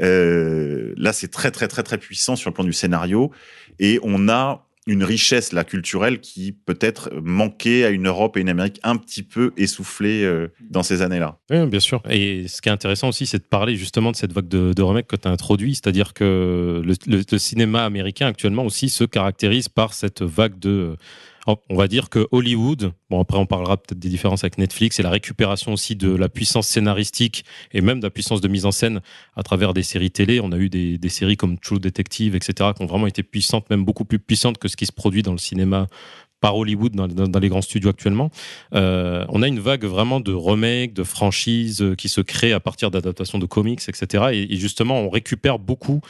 Euh, 0.00 0.94
là, 0.96 1.12
c'est 1.12 1.28
très, 1.28 1.50
très, 1.50 1.68
très, 1.68 1.82
très 1.82 1.98
puissant 1.98 2.36
sur 2.36 2.50
le 2.50 2.54
plan 2.54 2.64
du 2.64 2.72
scénario. 2.72 3.32
Et 3.80 3.98
on 4.02 4.28
a 4.28 4.66
une 4.90 5.04
richesse 5.04 5.52
là 5.52 5.62
culturelle 5.62 6.20
qui 6.20 6.52
peut-être 6.52 7.10
manquait 7.22 7.84
à 7.84 7.90
une 7.90 8.08
Europe 8.08 8.36
et 8.36 8.40
une 8.40 8.48
Amérique 8.48 8.80
un 8.82 8.96
petit 8.96 9.22
peu 9.22 9.52
essoufflée 9.56 10.24
euh, 10.24 10.48
dans 10.68 10.82
ces 10.82 11.00
années-là. 11.02 11.38
Oui, 11.50 11.64
bien 11.66 11.80
sûr. 11.80 12.02
Et 12.10 12.48
ce 12.48 12.60
qui 12.60 12.68
est 12.68 12.72
intéressant 12.72 13.08
aussi, 13.08 13.26
c'est 13.26 13.38
de 13.38 13.44
parler 13.44 13.76
justement 13.76 14.10
de 14.10 14.16
cette 14.16 14.32
vague 14.32 14.48
de, 14.48 14.72
de 14.72 15.00
que 15.02 15.16
tu 15.16 15.28
as 15.28 15.30
introduit, 15.30 15.74
c'est-à-dire 15.74 16.12
que 16.12 16.82
le 16.84 17.38
cinéma 17.38 17.84
américain 17.84 18.26
actuellement 18.26 18.64
aussi 18.64 18.88
se 18.88 19.04
caractérise 19.04 19.68
par 19.68 19.94
cette 19.94 20.22
vague 20.22 20.58
de... 20.58 20.96
On 21.46 21.76
va 21.76 21.88
dire 21.88 22.10
que 22.10 22.28
Hollywood, 22.32 22.92
bon 23.08 23.20
après 23.20 23.38
on 23.38 23.46
parlera 23.46 23.76
peut-être 23.76 23.98
des 23.98 24.08
différences 24.08 24.44
avec 24.44 24.58
Netflix 24.58 25.00
et 25.00 25.02
la 25.02 25.10
récupération 25.10 25.72
aussi 25.72 25.96
de 25.96 26.14
la 26.14 26.28
puissance 26.28 26.68
scénaristique 26.68 27.44
et 27.72 27.80
même 27.80 27.98
de 27.98 28.04
la 28.04 28.10
puissance 28.10 28.40
de 28.40 28.48
mise 28.48 28.66
en 28.66 28.72
scène 28.72 29.00
à 29.36 29.42
travers 29.42 29.72
des 29.72 29.82
séries 29.82 30.10
télé. 30.10 30.40
On 30.40 30.52
a 30.52 30.56
eu 30.56 30.68
des, 30.68 30.98
des 30.98 31.08
séries 31.08 31.36
comme 31.36 31.58
True 31.58 31.80
Detective, 31.80 32.34
etc., 32.34 32.70
qui 32.76 32.82
ont 32.82 32.86
vraiment 32.86 33.06
été 33.06 33.22
puissantes, 33.22 33.70
même 33.70 33.84
beaucoup 33.84 34.04
plus 34.04 34.18
puissantes 34.18 34.58
que 34.58 34.68
ce 34.68 34.76
qui 34.76 34.86
se 34.86 34.92
produit 34.92 35.22
dans 35.22 35.32
le 35.32 35.38
cinéma 35.38 35.86
par 36.40 36.56
Hollywood 36.56 36.94
dans, 36.94 37.06
dans- 37.06 37.28
dans 37.28 37.38
les 37.38 37.48
grands 37.48 37.62
studios 37.62 37.90
actuellement. 37.90 38.30
Euh, 38.74 39.24
on 39.28 39.42
a 39.42 39.48
une 39.48 39.60
vague 39.60 39.84
vraiment 39.84 40.20
de 40.20 40.32
remakes, 40.32 40.94
de 40.94 41.02
franchises 41.04 41.82
euh, 41.82 41.94
qui 41.94 42.08
se 42.08 42.20
créent 42.20 42.52
à 42.52 42.60
partir 42.60 42.90
d'adaptations 42.90 43.38
de 43.38 43.46
comics, 43.46 43.80
etc. 43.88 44.24
Et, 44.32 44.54
et 44.54 44.56
justement, 44.56 45.00
on 45.00 45.10
récupère 45.10 45.58
beaucoup 45.58 46.00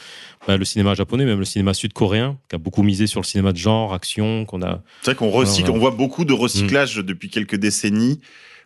bah, 0.47 0.57
le 0.57 0.65
cinéma 0.65 0.93
japonais, 0.93 1.25
même 1.25 1.39
le 1.39 1.45
cinéma 1.45 1.73
sud-coréen, 1.73 2.37
qui 2.49 2.55
a 2.55 2.59
beaucoup 2.59 2.83
misé 2.83 3.07
sur 3.07 3.19
le 3.19 3.25
cinéma 3.25 3.51
de 3.51 3.57
genre, 3.57 3.93
action, 3.93 4.45
qu'on 4.45 4.61
a. 4.61 4.81
C'est 5.01 5.11
vrai 5.11 5.15
qu'on 5.15 5.29
recycle, 5.29 5.69
on 5.71 5.79
voit 5.79 5.91
beaucoup 5.91 6.25
de 6.25 6.33
recyclage 6.33 6.95
depuis 6.97 7.29
quelques 7.29 7.55
décennies. 7.57 8.19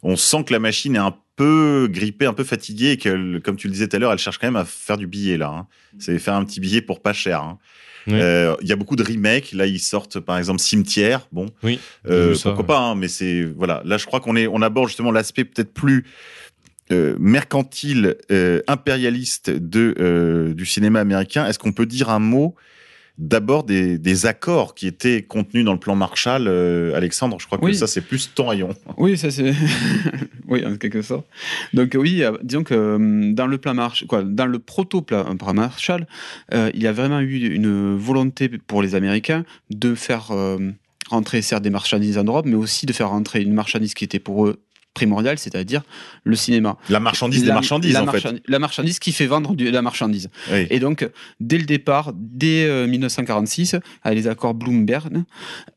On 0.04 0.16
sent 0.18 0.44
que 0.44 0.54
la 0.54 0.60
machine 0.60 0.96
est 0.96 1.00
un 1.00 1.16
peu 1.36 1.88
grippée, 1.92 2.28
un 2.28 2.34
peu 2.34 2.44
fatiguée 2.44 2.92
et 2.92 2.98
que, 2.98 3.40
comme 3.40 3.56
tu 3.56 3.68
le 3.68 3.74
disais 3.74 3.88
tout 3.88 3.96
à 3.96 4.00
l'heure, 4.00 4.12
elle 4.14 4.20
cherche 4.20 4.38
quand 4.38 4.48
même 4.48 4.56
à 4.56 4.66
faire 4.66 4.98
du 4.98 5.08
billet 5.08 5.38
là. 5.38 5.50
hein. 5.50 5.68
C'est 5.98 6.20
faire 6.20 6.36
un 6.36 6.46
petit 6.46 6.60
billet 6.60 6.82
pour 6.82 7.02
pas 7.02 7.12
cher. 7.14 7.42
hein. 7.42 7.58
Euh, 8.08 8.56
Il 8.62 8.68
y 8.68 8.72
a 8.72 8.76
beaucoup 8.76 8.96
de 8.96 9.04
remakes. 9.04 9.52
Là, 9.52 9.66
ils 9.66 9.80
sortent 9.80 10.20
par 10.20 10.38
exemple 10.38 10.60
Cimetière. 10.62 11.28
Bon, 11.32 11.48
Oui. 11.64 11.80
euh, 12.08 12.36
ça, 12.36 12.50
pourquoi 12.50 12.62
ouais. 12.64 12.68
pas, 12.68 12.80
hein, 12.92 12.96
mais 12.96 13.08
c'est 13.08 13.44
voilà. 13.44 13.82
Là, 13.86 13.98
je 13.98 14.06
crois 14.06 14.20
qu'on 14.20 14.36
est, 14.36 14.48
on 14.48 14.62
aborde 14.62 14.88
justement 14.90 15.12
l'aspect 15.12 15.44
peut-être 15.46 15.74
plus 15.74 16.06
euh, 16.92 17.16
mercantile, 17.20 18.16
impérialiste 18.68 19.50
de 19.50 20.54
du 20.56 20.66
cinéma 20.66 21.00
américain. 21.00 21.48
Est-ce 21.48 21.58
qu'on 21.60 21.72
peut 21.72 21.86
dire 21.88 22.10
un 22.10 22.20
mot 22.20 22.56
d'abord 23.18 23.64
des, 23.64 23.98
des 23.98 24.26
accords 24.26 24.76
qui 24.76 24.88
étaient 24.88 25.22
contenus 25.24 25.64
dans 25.64 25.74
le 25.74 25.80
plan 25.80 25.96
Marshall, 25.96 26.48
euh, 26.48 26.94
Alexandre 26.96 27.38
Je 27.40 27.46
crois 27.46 27.58
que 27.58 27.66
Oui. 27.66 27.76
ça 27.76 27.88
c'est 27.88 28.02
plus 28.02 28.32
ton 28.34 28.48
rayon. 28.48 28.70
Oui, 28.98 29.18
ça 29.18 29.32
c'est. 29.32 29.54
oui, 30.48 30.66
en 30.66 30.76
quelque 30.78 31.02
sorte. 31.02 31.26
Donc 31.74 31.96
oui, 31.98 32.24
disons 32.44 32.64
que 32.64 32.74
euh, 32.74 33.34
dans 33.34 33.48
le 33.48 33.58
plan 33.58 33.74
Marshall, 33.74 34.08
quoi, 34.08 34.24
dans 34.24 34.46
le 34.46 34.60
proto-plan 34.60 35.36
plan 35.38 35.54
Marshall, 35.54 36.08
euh, 36.54 36.70
il 36.74 36.82
y 36.84 36.88
a 36.88 36.92
vraiment 36.92 37.20
eu 37.20 37.54
une 37.54 37.96
volonté 37.96 38.50
pour 38.50 38.82
les 38.82 38.96
Américains 38.96 39.46
de 39.70 39.96
faire 39.96 40.32
euh, 40.32 40.58
rentrer 41.10 41.42
certes 41.42 41.64
des 41.64 41.70
marchandises 41.70 42.18
en 42.18 42.24
Europe, 42.24 42.46
mais 42.48 42.56
aussi 42.56 42.86
de 42.86 42.94
faire 42.94 43.10
rentrer 43.10 43.42
une 43.42 43.54
marchandise 43.54 43.94
qui 43.94 44.04
était 44.04 44.20
pour 44.20 44.48
eux 44.48 44.58
primordiale, 44.96 45.38
c'est-à-dire 45.38 45.84
le 46.24 46.36
cinéma. 46.36 46.78
La 46.90 47.00
marchandise 47.00 47.42
des 47.42 47.48
La- 47.50 47.54
marchandises 47.54 47.94
la 47.94 48.02
en 48.04 48.08
fait. 48.08 48.42
La 48.48 48.58
marchandise 48.58 48.98
qui 48.98 49.12
fait 49.12 49.28
vendre 49.28 49.54
la 49.60 49.82
marchandise. 49.84 50.30
Oui. 50.52 50.66
Et 50.72 50.80
donc, 50.80 51.08
dès 51.40 51.60
le 51.60 51.66
départ, 51.66 52.14
dès 52.16 52.66
euh, 52.66 52.88
1946, 52.88 53.76
avec 54.04 54.18
les 54.18 54.28
accords 54.28 54.56
Bloomberg, 54.56 55.22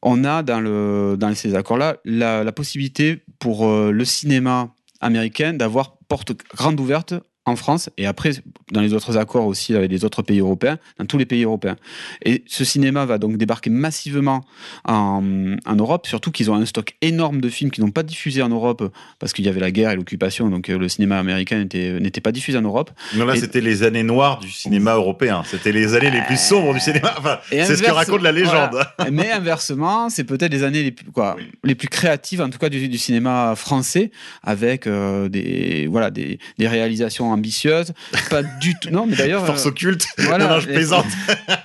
on 0.00 0.24
a 0.24 0.42
dans, 0.42 0.60
le, 0.60 1.16
dans 1.18 1.34
ces 1.34 1.54
accords-là 1.54 1.96
la, 2.06 2.44
la 2.44 2.52
possibilité 2.52 3.18
pour 3.38 3.66
euh, 3.66 3.90
le 3.90 4.04
cinéma 4.06 4.70
américain 5.00 5.52
d'avoir 5.52 5.96
porte 6.08 6.32
grande 6.56 6.80
ouverte 6.80 7.12
en 7.48 7.56
France 7.56 7.90
et 7.96 8.06
après 8.06 8.30
dans 8.72 8.80
les 8.80 8.92
autres 8.94 9.16
accords 9.16 9.46
aussi 9.46 9.74
avec 9.74 9.90
les 9.90 10.04
autres 10.04 10.22
pays 10.22 10.40
européens, 10.40 10.78
dans 10.98 11.06
tous 11.06 11.18
les 11.18 11.26
pays 11.26 11.44
européens. 11.44 11.76
Et 12.24 12.44
ce 12.46 12.64
cinéma 12.64 13.04
va 13.06 13.18
donc 13.18 13.36
débarquer 13.36 13.70
massivement 13.70 14.44
en, 14.84 15.22
en 15.64 15.74
Europe, 15.76 16.06
surtout 16.06 16.30
qu'ils 16.30 16.50
ont 16.50 16.54
un 16.54 16.66
stock 16.66 16.94
énorme 17.02 17.40
de 17.40 17.48
films 17.48 17.70
qui 17.70 17.80
n'ont 17.80 17.90
pas 17.90 18.02
diffusé 18.02 18.42
en 18.42 18.48
Europe 18.48 18.92
parce 19.18 19.32
qu'il 19.32 19.44
y 19.44 19.48
avait 19.48 19.60
la 19.60 19.70
guerre 19.70 19.90
et 19.90 19.96
l'occupation, 19.96 20.48
donc 20.50 20.68
euh, 20.68 20.78
le 20.78 20.88
cinéma 20.88 21.18
américain 21.18 21.58
n'était 21.58 22.20
pas 22.20 22.32
diffusé 22.32 22.58
en 22.58 22.62
Europe. 22.62 22.90
Non, 23.14 23.24
là, 23.24 23.36
c'était 23.36 23.60
les 23.60 23.82
années 23.82 24.02
noires 24.02 24.38
du 24.38 24.50
cinéma 24.50 24.94
européen. 24.94 25.42
C'était 25.46 25.72
les 25.72 25.94
années 25.94 26.10
les 26.10 26.22
plus 26.22 26.38
sombres 26.38 26.74
du 26.74 26.80
cinéma. 26.80 27.14
Enfin, 27.18 27.38
c'est 27.50 27.76
ce 27.76 27.82
que 27.82 27.90
raconte 27.90 28.22
la 28.22 28.32
légende. 28.32 28.70
voilà. 28.72 28.94
Mais 29.12 29.30
inversement, 29.30 30.10
c'est 30.10 30.24
peut-être 30.24 30.52
les 30.52 30.62
années 30.62 30.82
les 30.82 30.92
plus, 30.92 31.10
quoi, 31.10 31.34
Oui. 31.38 31.44
les 31.64 31.74
plus 31.74 31.88
créatives, 31.88 32.40
en 32.40 32.50
tout 32.50 32.58
cas 32.58 32.68
du, 32.68 32.88
du 32.88 32.98
cinéma 32.98 33.54
français, 33.56 34.10
avec 34.42 34.86
euh, 34.86 35.28
des, 35.28 35.86
voilà, 35.90 36.10
des, 36.10 36.38
des 36.58 36.68
réalisations 36.68 37.32
ambitieuses. 37.38 37.92
Pas 38.30 38.42
du 38.42 38.74
tout. 38.78 38.90
Non, 38.90 39.06
mais 39.06 39.16
d'ailleurs. 39.16 39.46
Force 39.46 39.64
euh, 39.66 39.70
occulte. 39.70 40.06
voilà. 40.18 40.46
non, 40.46 40.54
non, 40.54 40.60
je 40.60 40.66
plaisante. 40.68 41.06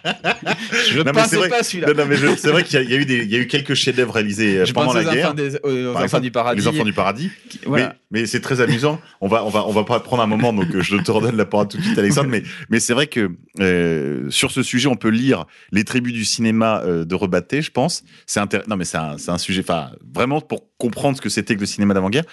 je 0.89 0.97
c'est 1.27 1.35
vrai- 1.37 1.49
pas 1.49 1.63
celui-là. 1.63 1.87
Non, 1.89 1.93
non, 2.03 2.05
mais 2.07 2.15
je- 2.15 2.35
c'est 2.37 2.49
vrai 2.51 2.63
qu'il 2.63 2.79
y, 2.81 2.85
a- 2.85 2.89
y 2.89 2.95
eu 2.95 3.05
des, 3.05 3.23
il 3.23 3.29
y 3.31 3.35
a 3.35 3.39
eu 3.39 3.47
quelques 3.47 3.73
chefs-d'œuvre 3.73 4.13
réalisés 4.13 4.59
euh, 4.59 4.65
Je 4.65 4.73
pendant 4.73 4.93
la 4.93 5.03
guerre. 5.03 5.27
enfants, 5.27 5.33
des, 5.33 5.55
aux 5.57 5.59
Par 5.93 5.95
enfants 5.95 6.03
exemple, 6.03 6.23
du 6.23 6.31
paradis. 6.31 6.61
Les 6.61 6.67
enfants 6.67 6.83
du 6.83 6.93
paradis. 6.93 7.29
qui- 7.49 7.59
voilà. 7.65 7.95
Mais, 8.11 8.21
mais 8.21 8.25
c'est 8.25 8.41
très 8.41 8.61
amusant. 8.61 8.99
On 9.21 9.27
va, 9.27 9.43
on 9.45 9.49
va, 9.49 9.65
on 9.67 9.71
va 9.71 9.83
pas 9.83 9.99
prendre 9.99 10.23
un 10.23 10.27
moment, 10.27 10.53
donc 10.53 10.73
euh, 10.75 10.81
je 10.81 10.97
te 10.97 11.11
redonne 11.11 11.35
la 11.37 11.45
parole 11.45 11.67
tout 11.67 11.77
de 11.77 11.83
suite, 11.83 11.97
Alexandre. 11.97 12.29
Mais, 12.33 12.43
mais 12.69 12.79
c'est 12.79 12.93
vrai 12.93 13.07
que 13.07 13.29
euh, 13.59 14.29
sur 14.29 14.51
ce 14.51 14.63
sujet, 14.63 14.87
on 14.87 14.95
peut 14.95 15.09
lire 15.09 15.45
les 15.71 15.83
tribus 15.83 16.13
du 16.13 16.25
cinéma 16.25 16.81
euh, 16.85 17.05
de 17.05 17.15
Rebatté, 17.15 17.61
je 17.61 17.69
pense. 17.71 18.03
C'est 18.25 18.39
intér- 18.39 18.63
Non, 18.67 18.75
mais 18.77 18.85
c'est 18.85 18.97
un, 18.97 19.17
c'est 19.17 19.29
un 19.31 19.37
sujet, 19.37 19.61
enfin, 19.67 19.91
vraiment 20.13 20.41
pour 20.41 20.65
comprendre 20.77 21.15
ce 21.17 21.21
que 21.21 21.29
c'était 21.29 21.55
que 21.55 21.59
le 21.59 21.65
cinéma 21.65 21.93
d'avant-guerre. 21.93 22.23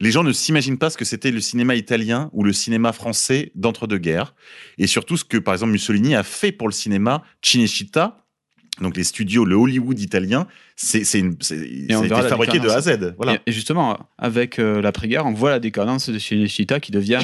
Les 0.00 0.10
gens 0.10 0.22
ne 0.22 0.32
s'imaginent 0.32 0.78
pas 0.78 0.90
ce 0.90 0.96
que 0.96 1.04
c'était 1.04 1.30
le 1.30 1.40
cinéma 1.40 1.74
italien 1.74 2.30
ou 2.32 2.44
le 2.44 2.52
cinéma 2.52 2.92
français 2.92 3.50
d'entre-deux-guerres. 3.54 4.34
Et 4.78 4.86
surtout 4.86 5.16
ce 5.16 5.24
que, 5.24 5.36
par 5.38 5.54
exemple, 5.54 5.72
Mussolini 5.72 6.14
a 6.14 6.22
fait 6.22 6.52
pour 6.52 6.68
le 6.68 6.72
cinéma 6.72 7.22
Cinecittà. 7.42 8.24
Donc 8.80 8.96
les 8.96 9.02
studios, 9.02 9.44
le 9.44 9.56
Hollywood 9.56 9.98
italien, 9.98 10.46
c'est, 10.76 11.02
une, 11.18 11.36
ça 11.40 11.54
a 11.54 11.58
été 11.58 12.28
fabriqué 12.28 12.60
de 12.60 12.68
A 12.68 12.76
à. 12.76 12.80
Z. 12.80 13.14
Voilà. 13.16 13.34
Et, 13.34 13.40
et 13.46 13.52
justement, 13.52 13.98
avec 14.18 14.60
euh, 14.60 14.80
l'après-guerre, 14.80 15.26
on 15.26 15.32
voit 15.32 15.50
la 15.50 15.58
décadence 15.58 16.08
de 16.08 16.18
Cinecittà 16.18 16.78
qui 16.78 16.92
devient 16.92 17.18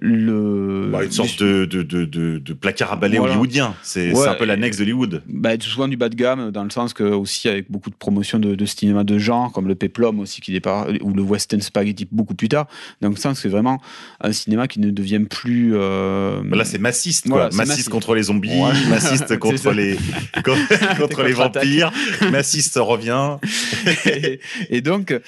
le. 0.00 0.88
Bah, 0.92 1.04
une 1.04 1.10
sorte 1.12 1.40
de, 1.42 1.64
de, 1.64 1.82
de, 1.82 2.04
de, 2.04 2.38
de 2.38 2.52
placard 2.52 2.92
à 2.92 2.96
balai 2.96 3.18
Voilà. 3.18 3.32
hollywoodien. 3.32 3.74
C'est 3.82 4.12
Ouais, 4.12 4.28
un 4.28 4.34
peu 4.34 4.44
l'annexe 4.44 4.76
d'Hollywood. 4.78 5.22
bah, 5.26 5.50
souvent 5.60 5.88
du 5.88 5.96
bas 5.96 6.08
de 6.08 6.14
gamme, 6.16 6.50
dans 6.50 6.64
le 6.64 6.70
sens 6.70 6.92
que 6.94 7.04
aussi 7.04 7.48
avec 7.48 7.70
beaucoup 7.70 7.90
de 7.90 7.94
promotions 7.94 8.38
de, 8.38 8.64
cinéma 8.66 9.04
de 9.04 9.18
genre, 9.18 9.52
comme 9.52 9.68
le 9.68 9.74
Peplum 9.74 10.18
aussi 10.20 10.40
qui 10.40 10.52
départ, 10.52 10.88
ou 11.00 11.12
le 11.14 11.22
Western 11.22 11.60
Spaghetti 11.62 12.06
beaucoup 12.10 12.34
plus 12.34 12.48
tard. 12.48 12.66
Donc, 13.02 13.14
le 13.14 13.20
sens 13.20 13.36
que 13.36 13.42
c'est 13.42 13.48
vraiment 13.48 13.80
un 14.20 14.32
cinéma 14.32 14.66
qui 14.68 14.80
ne 14.80 14.90
devient 14.90 15.20
plus. 15.28 15.72
euh, 15.74 16.40
Bah 16.44 16.56
Là, 16.56 16.64
c'est 16.64 16.78
massiste. 16.78 17.28
Quoi. 17.28 17.50
massiste 17.52 17.88
contre 17.88 18.14
les 18.14 18.24
zombies, 18.24 18.50
Ouais. 18.60 18.72
massiste 18.90 19.38
contre 19.38 19.70
les, 19.72 19.96
contre, 20.44 20.98
contre 20.98 21.22
les 21.22 21.32
vampires, 21.32 21.92
massiste 22.32 22.78
revient. 22.80 23.36
et, 24.06 24.40
et 24.70 24.80
donc, 24.80 25.18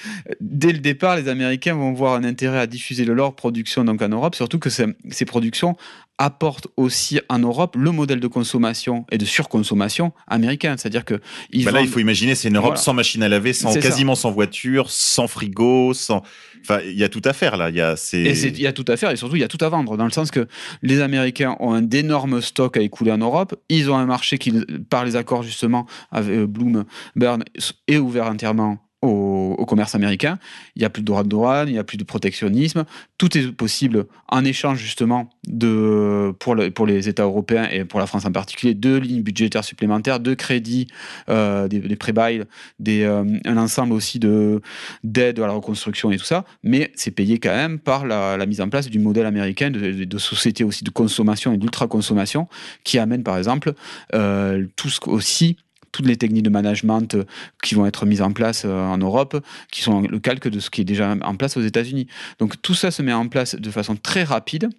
dès 0.41 0.71
le 0.73 0.79
départ, 0.79 1.15
les 1.15 1.27
Américains 1.29 1.73
vont 1.75 1.93
voir 1.93 2.15
un 2.15 2.23
intérêt 2.23 2.59
à 2.59 2.67
diffuser 2.67 3.05
le 3.05 3.13
leur 3.13 3.33
production 3.35 3.83
donc 3.83 4.01
en 4.01 4.09
Europe, 4.09 4.35
surtout 4.35 4.56
que 4.59 4.69
ces, 4.69 4.85
ces 5.09 5.25
productions 5.25 5.75
apporte 6.19 6.67
aussi 6.77 7.19
en 7.29 7.37
Europe 7.39 7.75
le 7.77 7.91
modèle 7.91 8.19
de 8.19 8.27
consommation 8.27 9.05
et 9.11 9.19
de 9.19 9.25
surconsommation 9.25 10.13
américain. 10.27 10.75
C'est-à-dire 10.77 11.05
que 11.05 11.19
ils 11.51 11.63
Bah 11.63 11.71
là, 11.71 11.81
il 11.81 11.87
faut 11.87 11.99
imaginer, 11.99 12.33
c'est 12.33 12.47
une 12.47 12.55
Europe 12.57 12.69
Voilà. 12.69 12.81
sans 12.81 12.93
machine 12.93 13.21
à 13.21 13.29
laver, 13.29 13.53
sans 13.53 13.71
ça. 13.71 13.79
quasiment 13.79 14.15
sans 14.15 14.31
voiture, 14.31 14.89
sans 14.89 15.27
frigo, 15.27 15.93
sans. 15.93 16.23
Enfin, 16.61 16.79
il 16.85 16.97
y 16.97 17.03
a 17.03 17.09
tout 17.09 17.21
à 17.23 17.33
faire 17.33 17.55
là. 17.55 17.69
Il 17.69 17.75
y 17.75 17.81
a 17.81 17.95
il 18.13 18.59
y 18.59 18.65
a 18.67 18.73
tout 18.73 18.85
à 18.87 18.97
faire 18.97 19.11
et 19.11 19.15
surtout 19.15 19.35
il 19.35 19.41
y 19.41 19.43
a 19.43 19.47
tout 19.47 19.63
à 19.63 19.69
vendre 19.69 19.95
dans 19.95 20.05
le 20.05 20.11
sens 20.11 20.31
que 20.31 20.47
les 20.81 21.01
Américains 21.01 21.55
ont 21.59 21.73
un 21.73 21.83
d'énormes 21.83 22.41
stocks 22.41 22.77
à 22.77 22.81
écouler 22.81 23.11
en 23.11 23.19
Europe. 23.19 23.55
Ils 23.69 23.91
ont 23.91 23.95
un 23.95 24.07
marché 24.07 24.39
qui, 24.39 24.51
par 24.89 25.05
les 25.05 25.15
accords 25.15 25.43
justement 25.43 25.85
avec 26.11 26.31
euh, 26.31 26.47
Bloomberg, 26.47 27.43
est 27.87 27.97
ouvert 27.97 28.25
entièrement 28.25 28.79
au, 29.01 29.65
commerce 29.67 29.95
américain. 29.95 30.39
Il 30.75 30.79
n'y 30.79 30.85
a 30.85 30.89
plus 30.89 31.01
de 31.01 31.07
droits 31.07 31.23
de 31.23 31.29
douane, 31.29 31.67
il 31.67 31.73
n'y 31.73 31.77
a 31.77 31.83
plus 31.83 31.97
de 31.97 32.03
protectionnisme. 32.03 32.85
Tout 33.17 33.37
est 33.37 33.51
possible 33.51 34.05
en 34.29 34.45
échange 34.45 34.79
justement 34.79 35.29
de, 35.45 36.33
pour, 36.39 36.55
pour 36.73 36.85
les 36.87 37.09
États 37.09 37.23
européens 37.23 37.67
et 37.69 37.83
pour 37.83 37.99
la 37.99 38.07
France 38.07 38.25
en 38.25 38.31
particulier, 38.31 38.73
de 38.73 38.95
lignes 38.95 39.23
budgétaires 39.23 39.65
supplémentaires, 39.65 40.19
de 40.19 40.33
crédits, 40.33 40.87
euh, 41.29 41.67
des, 41.67 41.95
pré-bails, 41.97 42.45
euh, 42.87 43.39
un 43.45 43.57
ensemble 43.57 43.93
aussi 43.93 44.19
de 44.19 44.61
d'aide 45.03 45.39
à 45.39 45.47
la 45.47 45.53
reconstruction 45.53 46.11
et 46.11 46.17
tout 46.17 46.25
ça, 46.25 46.45
mais 46.63 46.91
c'est 46.95 47.11
payé 47.11 47.39
quand 47.39 47.55
même 47.55 47.79
par 47.79 48.05
la, 48.05 48.45
mise 48.45 48.61
en 48.61 48.69
place 48.69 48.89
du 48.89 48.99
modèle 48.99 49.25
américain 49.25 49.69
de 49.69 50.17
société 50.17 50.63
aussi 50.63 50.85
de 50.85 50.89
consommation 50.89 51.53
et 51.53 51.57
d'ultra-consommation 51.57 52.47
qui 52.83 52.99
amène 52.99 53.23
par 53.23 53.37
exemple 53.37 53.73
euh, 54.13 54.65
tout 54.75 54.89
ce, 54.89 54.99
aussi 55.07 55.57
toutes 55.91 56.07
les 56.07 56.17
techniques 56.17 56.43
de 56.43 56.49
management 56.49 57.15
euh, 57.15 57.23
qui 57.63 57.75
vont 57.75 57.85
être 57.85 58.05
mises 58.05 58.21
en 58.21 58.31
place 58.31 58.63
euh, 58.65 58.85
en 58.85 58.97
Europe, 58.97 59.43
qui 59.71 59.81
sont 59.81 60.01
le 60.01 60.19
calque 60.19 60.47
de 60.47 60.59
ce 60.59 60.69
qui 60.69 60.81
est 60.81 60.85
déjà 60.85 61.15
en 61.21 61.35
place 61.35 61.57
aux 61.57 61.61
États-Unis. 61.61 62.07
Donc 62.39 62.61
tout 62.61 62.75
ça 62.75 62.91
se 62.91 63.01
met 63.01 63.13
en 63.13 63.27
place 63.27 63.55
de 63.55 63.71
façon 63.71 63.95
très 63.95 64.23
rapide. 64.23 64.69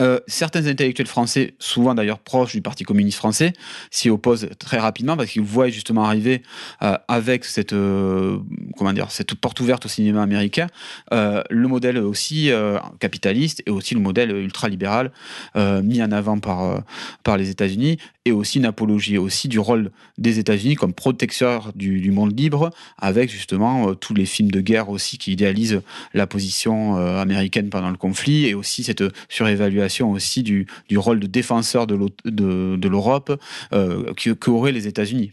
Euh, 0.00 0.18
certains 0.26 0.66
intellectuels 0.66 1.06
français, 1.06 1.54
souvent 1.58 1.94
d'ailleurs 1.94 2.18
proches 2.18 2.52
du 2.52 2.62
Parti 2.62 2.84
communiste 2.84 3.18
français, 3.18 3.52
s'y 3.90 4.08
opposent 4.08 4.48
très 4.58 4.78
rapidement 4.78 5.16
parce 5.16 5.30
qu'ils 5.30 5.42
voient 5.42 5.68
justement 5.68 6.04
arriver 6.04 6.42
euh, 6.82 6.96
avec 7.08 7.44
cette, 7.44 7.72
euh, 7.72 8.38
comment 8.76 8.92
dire, 8.92 9.10
cette 9.10 9.34
porte 9.34 9.60
ouverte 9.60 9.84
au 9.86 9.88
cinéma 9.88 10.22
américain 10.22 10.66
le 11.12 11.66
modèle 11.66 11.98
aussi 11.98 12.50
capitaliste 12.98 13.62
et 13.66 13.70
aussi 13.70 13.94
le 13.94 14.00
modèle 14.00 14.30
ultralibéral 14.30 15.10
mis 15.56 16.02
en 16.02 16.12
avant 16.12 16.38
par, 16.38 16.82
par 17.22 17.36
les 17.36 17.50
États-Unis 17.50 17.98
et 18.24 18.32
aussi 18.32 18.58
une 18.58 18.64
apologie 18.64 19.18
aussi 19.18 19.48
du 19.48 19.58
rôle 19.58 19.90
des 20.18 20.38
États-Unis 20.38 20.76
comme 20.76 20.92
protecteur 20.92 21.72
du, 21.74 22.10
monde 22.10 22.38
libre 22.38 22.70
avec 22.98 23.30
justement 23.30 23.94
tous 23.94 24.14
les 24.14 24.26
films 24.26 24.50
de 24.50 24.60
guerre 24.60 24.88
aussi 24.90 25.18
qui 25.18 25.32
idéalisent 25.32 25.82
la 26.14 26.26
position 26.26 26.96
américaine 26.96 27.70
pendant 27.70 27.90
le 27.90 27.96
conflit 27.96 28.46
et 28.46 28.54
aussi 28.54 28.84
cette 28.84 29.04
surévaluation 29.28 29.89
aussi 29.98 30.42
du, 30.42 30.66
rôle 30.94 31.20
de 31.20 31.26
défenseur 31.26 31.86
de 31.86 32.88
l'Europe 32.88 33.40
euh, 33.72 34.12
qu'auraient 34.14 34.72
les 34.72 34.86
États-Unis. 34.86 35.32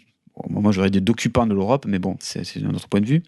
Moi, 0.49 0.71
j'aurais 0.71 0.91
des 0.91 1.01
d'occupants 1.01 1.47
de 1.47 1.53
l'Europe, 1.53 1.85
mais 1.87 1.99
bon, 1.99 2.15
c'est 2.19 2.43
un 2.63 2.73
autre 2.73 2.87
point 2.87 3.01
de 3.01 3.07
vue. 3.07 3.23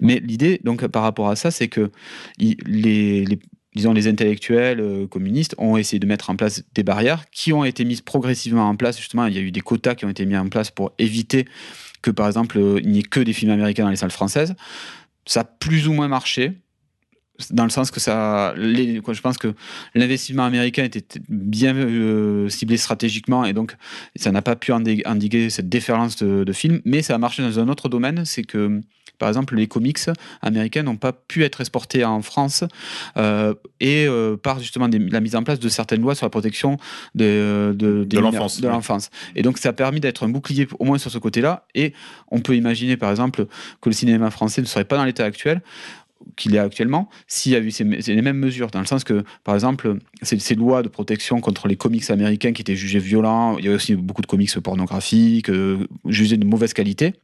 Mais 0.00 0.20
l'idée, 0.20 0.60
donc, 0.64 0.84
par 0.88 1.02
rapport 1.02 1.28
à 1.28 1.36
ça, 1.36 1.50
c'est 1.50 1.68
que 1.68 1.90
les- 2.38 3.38
disons, 3.74 3.92
les 3.92 4.08
intellectuels 4.08 4.80
euh, 4.80 5.06
communistes 5.06 5.54
ont 5.58 5.76
essayé 5.76 5.98
de 5.98 6.06
mettre 6.06 6.30
en 6.30 6.36
place 6.36 6.62
des 6.74 6.82
barrières 6.82 7.30
qui 7.30 7.52
ont 7.52 7.64
été 7.64 7.84
mises 7.84 8.00
progressivement 8.00 8.68
en 8.68 8.76
place. 8.76 8.98
Justement, 8.98 9.26
il 9.26 9.34
y 9.34 9.38
a 9.38 9.40
eu 9.40 9.50
des 9.50 9.60
quotas 9.60 9.94
qui 9.94 10.04
ont 10.04 10.10
été 10.10 10.26
mis 10.26 10.36
en 10.36 10.48
place 10.48 10.70
pour 10.70 10.92
éviter 10.98 11.46
que, 12.02 12.10
par 12.10 12.26
exemple, 12.26 12.58
euh, 12.58 12.80
il 12.82 12.90
n'y 12.90 13.00
ait 13.00 13.04
que 13.04 13.20
des 13.20 13.32
films 13.32 13.52
américains 13.52 13.84
dans 13.84 13.90
les 13.90 13.96
salles 13.96 14.10
françaises. 14.10 14.54
Ça 15.24 15.40
a 15.40 15.44
plus 15.44 15.88
ou 15.88 15.92
moins 15.92 16.08
marché 16.08 16.52
dans 17.50 17.64
le 17.64 17.70
sens 17.70 17.90
que 17.90 18.00
ça, 18.00 18.54
les- 18.56 19.00
quoi, 19.00 19.14
je 19.14 19.20
pense 19.20 19.38
que 19.38 19.54
l'investissement 19.94 20.44
américain 20.44 20.84
était 20.84 21.20
bien 21.28 21.74
euh, 21.74 22.48
ciblé 22.48 22.76
stratégiquement 22.76 23.44
et 23.44 23.52
donc 23.52 23.76
ça 24.16 24.30
n'a 24.32 24.42
pas 24.42 24.56
pu 24.56 24.72
endiguer, 24.72 25.50
cette 25.50 25.68
déferlance 25.68 26.16
de, 26.16 26.44
de 26.44 26.52
films, 26.52 26.80
mais 26.84 27.02
ça 27.02 27.14
a 27.14 27.18
marché 27.18 27.42
dans 27.42 27.58
un 27.58 27.68
autre 27.68 27.88
domaine, 27.88 28.24
c'est 28.24 28.42
que 28.44 28.80
par 29.18 29.28
exemple 29.28 29.54
les 29.54 29.68
comics 29.68 29.98
américains 30.40 30.82
n'ont 30.82 30.96
pas 30.96 31.12
pu 31.12 31.44
être 31.44 31.60
exportés 31.60 32.04
en 32.04 32.22
France 32.22 32.64
euh, 33.16 33.54
et 33.78 34.06
euh, 34.08 34.36
par 34.36 34.58
justement 34.58 34.88
des- 34.88 34.98
la 34.98 35.20
mise 35.20 35.36
en 35.36 35.44
place 35.44 35.60
de 35.60 35.68
certaines 35.68 36.00
lois 36.02 36.14
sur 36.16 36.26
la 36.26 36.30
protection 36.30 36.76
de, 37.14 37.72
de, 37.76 38.04
ouais. 38.66 38.72
l'enfance. 38.72 39.10
Et 39.36 39.42
donc 39.42 39.58
ça 39.58 39.68
a 39.68 39.72
permis 39.72 40.00
d'être 40.00 40.24
un 40.24 40.28
bouclier 40.28 40.66
au 40.78 40.84
moins 40.84 40.98
sur 40.98 41.10
ce 41.10 41.18
côté-là 41.18 41.66
et 41.74 41.92
on 42.32 42.40
peut 42.40 42.56
imaginer 42.56 42.96
par 42.96 43.10
exemple 43.10 43.46
que 43.80 43.88
le 43.88 43.94
cinéma 43.94 44.30
français 44.30 44.60
ne 44.60 44.66
serait 44.66 44.84
pas 44.84 44.96
dans 44.96 45.04
l'état 45.04 45.24
actuel 45.24 45.62
qu'il 46.36 46.54
est 46.54 46.58
actuellement, 46.58 47.08
s'il 47.26 47.52
y 47.52 47.56
a 47.56 47.58
eu 47.58 47.70
ces, 47.70 47.84
les 47.84 48.22
mêmes 48.22 48.38
mesures, 48.38 48.70
dans 48.70 48.80
le 48.80 48.86
sens 48.86 49.04
que, 49.04 49.24
par 49.44 49.54
exemple, 49.54 49.98
ces, 50.22 50.38
ces 50.38 50.54
lois 50.54 50.82
de 50.82 50.88
protection 50.88 51.40
contre 51.40 51.68
les 51.68 51.76
comics 51.76 52.08
américains 52.10 52.52
qui 52.52 52.62
étaient 52.62 52.76
jugés 52.76 52.98
violents, 52.98 53.58
il 53.58 53.64
y 53.64 53.68
a 53.68 53.72
aussi 53.72 53.94
beaucoup 53.94 54.22
de 54.22 54.26
comics 54.26 54.52
pornographiques, 54.60 55.50
euh, 55.50 55.86
jugés 56.06 56.36
de 56.36 56.44
mauvaise 56.44 56.72
qualité, 56.72 57.14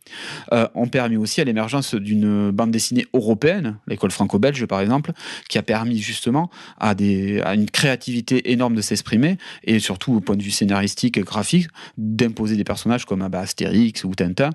euh, 0.53 0.69
ont 0.75 0.89
permis 0.89 1.17
aussi 1.17 1.41
à 1.41 1.45
l'émergence 1.45 1.95
d'une 1.95 2.51
bande 2.51 2.71
dessinée 2.71 3.07
européenne, 3.15 3.79
l'école 3.87 4.11
franco-belge 4.11 4.67
par 4.67 4.81
exemple, 4.81 5.13
qui 5.49 5.59
a 5.59 5.63
permis 5.63 5.99
justement 5.99 6.51
à, 6.79 6.95
des, 6.95 7.41
à 7.41 7.55
une 7.55 7.71
créativité 7.71 8.53
énorme 8.53 8.75
de 8.75 8.81
s'exprimer, 8.81 9.39
et 9.65 9.79
surtout 9.79 10.15
au 10.15 10.21
point 10.21 10.37
de 10.37 10.43
vue 10.43 10.51
scénaristique 10.51 11.17
et 11.17 11.23
graphique, 11.23 11.69
d'imposer 11.97 12.57
des 12.57 12.65
personnages 12.65 13.05
comme 13.05 13.23
ah 13.23 13.29
bah, 13.29 13.41
Astérix 13.41 14.05
ou 14.05 14.15
Tintin, 14.15 14.51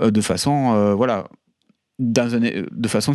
euh, 0.00 0.10
de 0.10 0.20
façon, 0.20 0.94
voilà, 0.96 1.26
dans 1.98 2.34
un- 2.34 2.40
de 2.40 2.88
façon 2.88 3.14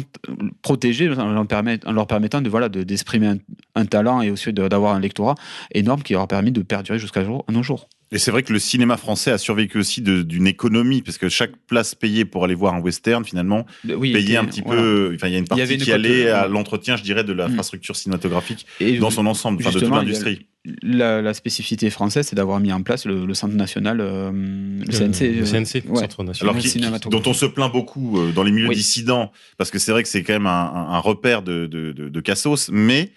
protégée 0.61 1.09
en 1.09 1.31
leur, 1.31 1.47
permet- 1.47 1.79
en 1.85 1.91
leur 1.91 2.07
permettant 2.07 2.41
de 2.41 2.49
voilà 2.49 2.69
de- 2.69 2.83
d'exprimer 2.83 3.27
un, 3.27 3.37
un 3.75 3.85
talent 3.85 4.21
et 4.21 4.31
aussi 4.31 4.53
d'avoir 4.53 4.95
un 4.95 4.99
lectorat 4.99 5.35
énorme 5.73 6.01
qui 6.01 6.13
leur 6.13 6.21
a 6.23 6.27
permis 6.27 6.51
de 6.51 6.61
perdurer 6.61 6.99
jusqu'à 6.99 7.23
jour- 7.23 7.45
nos 7.49 7.63
jours. 7.63 7.89
Et 8.11 8.17
c'est 8.17 8.31
vrai 8.31 8.41
que 8.41 8.51
le 8.51 8.57
cinéma 8.57 8.97
français 8.97 9.29
a 9.31 9.37
survécu 9.37 9.77
aussi 9.77 10.01
d'une 10.01 10.47
économie, 10.47 11.03
parce 11.03 11.19
que 11.19 11.29
chaque 11.29 11.51
place 11.67 11.93
payée 11.93 12.25
pour 12.25 12.43
aller 12.43 12.55
voir 12.55 12.73
un 12.73 12.79
western, 12.81 13.23
finalement, 13.23 13.67
Oui, 13.87 14.13
payait 14.13 14.37
un 14.37 14.45
petit 14.45 14.63
voilà. 14.65 14.81
peu. 14.81 15.11
Enfin, 15.13 15.27
il 15.27 15.33
y 15.33 15.35
a 15.35 15.37
une 15.37 15.43
y 15.45 15.47
partie 15.47 15.61
avait 15.61 15.75
une 15.75 15.81
qui 15.81 15.91
allait 15.91 16.27
à 16.27 16.47
l'entretien, 16.47 16.95
je 16.95 17.03
dirais, 17.03 17.23
de 17.23 17.33
l'infrastructure 17.33 17.95
cinématographique 17.95 18.65
Et 18.79 18.97
dans 18.97 19.11
son 19.11 19.27
ensemble, 19.27 19.59
enfin, 19.61 19.69
de 19.77 19.79
toute 19.85 19.93
l'industrie. 19.93 20.47
La, 20.81 21.21
la 21.21 21.33
spécificité 21.33 21.89
française, 21.89 22.27
c'est 22.27 22.35
d'avoir 22.35 22.59
mis 22.59 22.71
en 22.73 22.81
place 22.83 23.05
le, 23.05 23.25
le 23.25 23.33
centre 23.33 23.55
national, 23.55 23.99
euh, 24.01 24.31
le 24.31 24.85
CNC, 24.85 25.21
le 25.33 25.41
euh, 25.41 25.45
CNC, 25.45 25.83
ouais. 25.89 26.01
Centre 26.01 26.23
national. 26.23 26.49
Alors, 26.49 26.55
le 26.63 26.99
qui- 26.99 27.09
dont 27.09 27.23
on 27.25 27.33
se 27.33 27.45
plaint 27.45 27.71
beaucoup 27.71 28.19
euh, 28.19 28.31
dans 28.31 28.43
les 28.43 28.51
milieux 28.51 28.67
Oui. 28.69 28.75
dissidents, 28.75 29.31
parce 29.57 29.71
que 29.71 29.79
c'est 29.79 29.91
vrai 29.91 30.03
que 30.03 30.09
c'est 30.09 30.23
quand 30.23 30.33
même 30.33 30.47
un, 30.47 30.99
repère 30.99 31.41
de, 31.41 31.65
de, 31.67 31.91
de, 31.91 32.09
de 32.09 32.19
cassos, 32.21 32.69
mais 32.71 33.11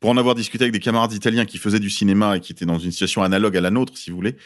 pour 0.00 0.10
en 0.10 0.16
avoir 0.16 0.34
discuté 0.34 0.64
avec 0.64 0.72
des 0.72 0.80
camarades 0.80 1.12
italiens 1.12 1.44
qui 1.44 1.58
faisaient 1.58 1.78
du 1.80 1.90
cinéma 1.90 2.36
et 2.36 2.40
qui 2.40 2.52
étaient 2.52 2.66
dans 2.66 2.78
une 2.78 2.90
situation 2.90 3.22
analogue 3.22 3.56
à 3.56 3.60
la 3.60 3.70
nôtre, 3.70 3.96
si 3.96 4.10
vous 4.10 4.16
voulez, 4.16 4.36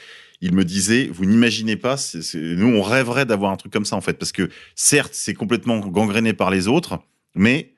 ils 0.43 0.53
me 0.53 0.65
disaient, 0.65 1.09
vous 1.11 1.25
n'imaginez 1.25 1.77
pas, 1.77 1.97
nous 2.35 2.67
on 2.69 2.83
rêverait 2.83 3.25
d'avoir 3.25 3.53
un 3.53 3.57
truc 3.57 3.73
comme 3.73 3.87
ça 3.87 3.97
en 3.97 4.03
fait, 4.03 4.15
parce 4.19 4.33
que 4.33 4.51
certes 4.75 5.13
c'est 5.15 5.33
complètement 5.35 5.79
gangréné 5.79 6.35
par 6.35 6.51
les 6.51 6.69
autres, 6.69 6.99
mais 7.35 7.73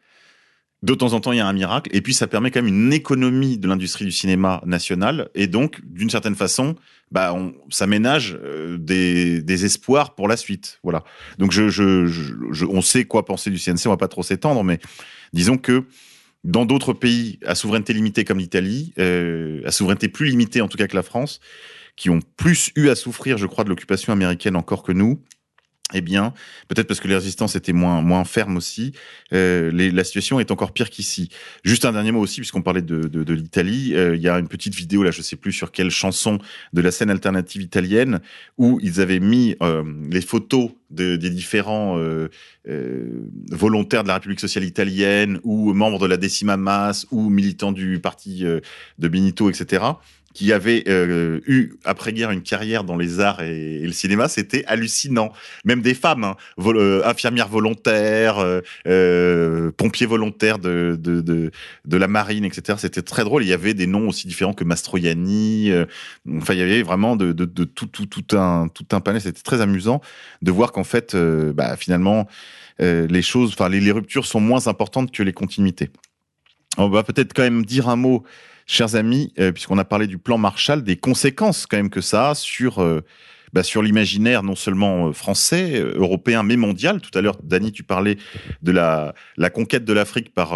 de 0.82 0.94
temps 0.94 1.12
en 1.12 1.20
temps, 1.20 1.32
il 1.32 1.38
y 1.38 1.40
a 1.40 1.46
un 1.46 1.52
miracle. 1.52 1.90
Et 1.92 2.00
puis, 2.02 2.14
ça 2.14 2.26
permet 2.26 2.50
quand 2.50 2.62
même 2.62 2.72
une 2.72 2.92
économie 2.92 3.58
de 3.58 3.66
l'industrie 3.66 4.04
du 4.04 4.12
cinéma 4.12 4.62
national. 4.64 5.28
Et 5.34 5.46
donc, 5.48 5.80
d'une 5.84 6.08
certaine 6.10 6.36
façon, 6.36 6.76
bah, 7.10 7.32
on, 7.34 7.52
ça 7.70 7.86
ménage 7.86 8.38
euh, 8.44 8.78
des, 8.78 9.42
des 9.42 9.64
espoirs 9.64 10.14
pour 10.14 10.28
la 10.28 10.36
suite. 10.36 10.78
Voilà. 10.84 11.02
Donc, 11.38 11.50
je, 11.52 11.68
je, 11.68 12.06
je- 12.06 12.64
on 12.66 12.80
sait 12.80 13.04
quoi 13.06 13.24
penser 13.24 13.50
du 13.50 13.58
CNC. 13.58 13.86
On 13.86 13.90
va 13.90 13.96
pas 13.96 14.08
trop 14.08 14.22
s'étendre, 14.22 14.62
mais 14.62 14.78
disons 15.32 15.56
que 15.58 15.84
dans 16.44 16.64
d'autres 16.64 16.92
pays 16.92 17.40
à 17.44 17.56
souveraineté 17.56 17.92
limitée 17.92 18.24
comme 18.24 18.38
l'Italie, 18.38 18.92
euh, 19.00 19.60
à 19.64 19.72
souveraineté 19.72 20.08
plus 20.08 20.26
limitée 20.28 20.60
en 20.60 20.68
tout 20.68 20.78
cas 20.78 20.86
que 20.86 20.94
la 20.94 21.02
France, 21.02 21.40
qui 21.96 22.10
ont 22.10 22.20
plus 22.36 22.70
eu 22.76 22.88
à 22.88 22.94
souffrir, 22.94 23.36
je 23.38 23.46
crois, 23.46 23.64
de 23.64 23.68
l'occupation 23.68 24.12
américaine 24.12 24.54
encore 24.54 24.84
que 24.84 24.92
nous, 24.92 25.20
eh 25.94 26.00
bien, 26.02 26.34
peut-être 26.68 26.86
parce 26.86 27.00
que 27.00 27.08
les 27.08 27.14
résistances 27.14 27.56
étaient 27.56 27.72
moins 27.72 28.02
moins 28.02 28.24
fermes 28.24 28.56
aussi, 28.56 28.92
euh, 29.32 29.70
les- 29.72 29.90
la 29.90 30.04
situation 30.04 30.38
est 30.38 30.50
encore 30.50 30.72
pire 30.72 30.90
qu'ici. 30.90 31.30
Juste 31.64 31.84
un 31.84 31.92
dernier 31.92 32.12
mot 32.12 32.20
aussi, 32.20 32.40
puisqu'on 32.40 32.62
parlait 32.62 32.82
de, 32.82 33.00
de, 33.02 33.24
de 33.24 33.34
l'Italie, 33.34 33.94
euh, 33.94 34.14
il 34.14 34.20
y 34.22 34.28
a 34.28 34.38
une 34.38 34.48
petite 34.48 34.74
vidéo 34.74 35.02
là, 35.02 35.10
je 35.10 35.22
sais 35.22 35.36
plus 35.36 35.52
sur 35.52 35.72
quelle 35.72 35.90
chanson 35.90 36.38
de 36.72 36.80
la 36.82 36.90
scène 36.90 37.10
alternative 37.10 37.62
italienne 37.62 38.20
où 38.58 38.78
ils 38.82 39.00
avaient 39.00 39.20
mis 39.20 39.56
euh, 39.62 39.82
les 40.10 40.20
photos 40.20 40.70
de, 40.90 41.16
des 41.16 41.30
différents 41.30 41.98
euh, 41.98 42.28
euh, 42.68 43.26
volontaires 43.50 44.02
de 44.02 44.08
la 44.08 44.14
République 44.14 44.40
sociale 44.40 44.64
italienne 44.64 45.40
ou 45.42 45.72
membres 45.72 45.98
de 45.98 46.06
la 46.06 46.16
Decima 46.16 46.56
Mas 46.56 47.06
ou 47.10 47.30
militants 47.30 47.72
du 47.72 47.98
parti 47.98 48.44
de 48.44 49.08
Benito, 49.08 49.48
etc 49.50 49.84
qui 50.34 50.52
avaient 50.52 50.84
euh, 50.88 51.40
eu 51.46 51.72
après-guerre 51.84 52.30
une 52.30 52.42
carrière 52.42 52.84
dans 52.84 52.96
les 52.96 53.20
arts 53.20 53.42
et, 53.42 53.80
le 53.80 53.92
cinéma, 53.92 54.28
c'était 54.28 54.64
hallucinant. 54.66 55.32
Même 55.64 55.80
des 55.80 55.94
femmes, 55.94 56.24
hein, 56.24 56.36
euh, 56.58 57.02
infirmières 57.04 57.48
volontaires, 57.48 58.60
euh, 58.86 59.72
pompiers 59.76 60.06
volontaires 60.06 60.58
de, 60.58 60.96
de, 61.00 61.96
la 61.96 62.08
marine, 62.08 62.44
etc. 62.44 62.78
C'était 62.78 63.02
très 63.02 63.24
drôle. 63.24 63.42
Il 63.42 63.48
y 63.48 63.52
avait 63.52 63.74
des 63.74 63.86
noms 63.86 64.08
aussi 64.08 64.28
différents 64.28 64.52
que 64.52 64.64
Mastroianni. 64.64 65.72
enfin, 66.36 66.54
il 66.54 66.60
y 66.60 66.62
avait 66.62 66.82
vraiment 66.82 67.16
de, 67.16 67.32
tout, 67.64 68.36
un, 68.36 68.68
tout 68.68 68.86
un 68.92 69.00
panel. 69.00 69.20
C'était 69.20 69.42
très 69.42 69.60
amusant 69.60 70.00
de 70.42 70.52
voir 70.52 70.72
qu'en 70.72 70.84
fait, 70.84 71.16
bah, 71.16 71.76
finalement, 71.76 72.28
les 72.78 73.22
choses, 73.22 73.54
enfin, 73.54 73.68
les 73.68 73.90
ruptures 73.90 74.26
sont 74.26 74.40
moins 74.40 74.68
importantes 74.68 75.10
que 75.10 75.22
les 75.22 75.32
continuités. 75.32 75.90
On 76.76 76.88
va 76.88 77.02
peut-être 77.02 77.32
quand 77.34 77.42
même 77.42 77.64
dire 77.64 77.88
un 77.88 77.96
mot 77.96 78.24
chers 78.68 78.94
amis, 78.94 79.32
euh, 79.40 79.50
puisqu'on 79.50 79.78
a 79.78 79.84
parlé 79.84 80.06
du 80.06 80.18
plan 80.18 80.38
Marshall, 80.38 80.84
des 80.84 80.96
conséquences 80.96 81.66
quand 81.66 81.78
même 81.78 81.90
que 81.90 82.02
ça 82.02 82.30
a 82.30 82.34
sur 82.34 82.80
euh, 82.80 83.00
bah, 83.54 83.62
sur 83.62 83.82
l'imaginaire 83.82 84.42
non 84.42 84.54
seulement 84.54 85.08
euh, 85.08 85.12
français, 85.12 85.80
européen, 85.80 86.42
mais 86.42 86.58
mondial. 86.58 87.00
Tout 87.00 87.16
à 87.18 87.22
l'heure, 87.22 87.38
Dany, 87.42 87.72
tu 87.72 87.82
parlais 87.82 88.18
de 88.62 88.70
la, 88.70 89.14
conquête 89.50 89.86
de 89.86 89.92
l'Afrique 89.94 90.34
par 90.34 90.54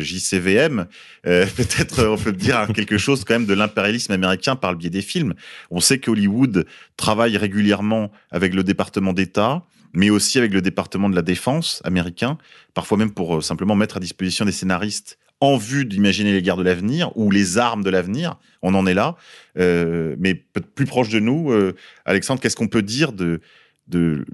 JCVM. 0.00 0.86
Peut-être 1.22 2.04
on 2.04 2.16
peut 2.16 2.32
dire 2.32 2.66
quelque 2.74 2.98
chose 2.98 3.24
quand 3.24 3.34
même 3.34 3.46
de 3.46 3.54
l'impérialisme 3.54 4.12
américain 4.12 4.56
par 4.56 4.72
le 4.72 4.78
biais 4.78 4.90
des 4.90 5.02
films. 5.02 5.34
On 5.70 5.78
sait 5.78 5.98
que 5.98 6.10
Hollywood 6.10 6.66
travaille 6.96 7.36
régulièrement 7.36 8.10
avec 8.32 8.54
le 8.54 8.64
département 8.64 9.12
d'État, 9.12 9.62
mais 9.92 10.10
aussi 10.10 10.38
avec 10.38 10.52
le 10.52 10.62
département 10.62 11.08
de 11.08 11.14
la 11.14 11.22
défense 11.22 11.80
américain, 11.84 12.38
parfois 12.74 12.98
même 12.98 13.12
pour 13.12 13.44
simplement 13.44 13.76
mettre 13.76 13.98
à 13.98 14.00
disposition 14.00 14.44
des 14.44 14.52
scénaristes 14.52 15.16
en 15.42 15.56
vue 15.56 15.84
d'imaginer 15.84 16.32
les 16.32 16.40
guerres 16.40 16.56
de 16.56 16.62
l'avenir 16.62 17.10
ou 17.16 17.28
les 17.28 17.58
armes 17.58 17.82
de 17.82 17.90
l'avenir. 17.90 18.36
On 18.62 18.74
en 18.74 18.86
est 18.86 18.94
là. 18.94 19.16
Euh, 19.58 20.14
mais 20.20 20.34
plus 20.34 20.86
proche 20.86 21.08
de 21.08 21.18
nous, 21.18 21.50
euh, 21.50 21.74
Alexandre, 22.04 22.40
qu'est-ce 22.40 22.54
qu'on 22.54 22.68
peut 22.68 22.82
dire 22.82 23.12
de, 23.12 23.40
de 23.88 24.24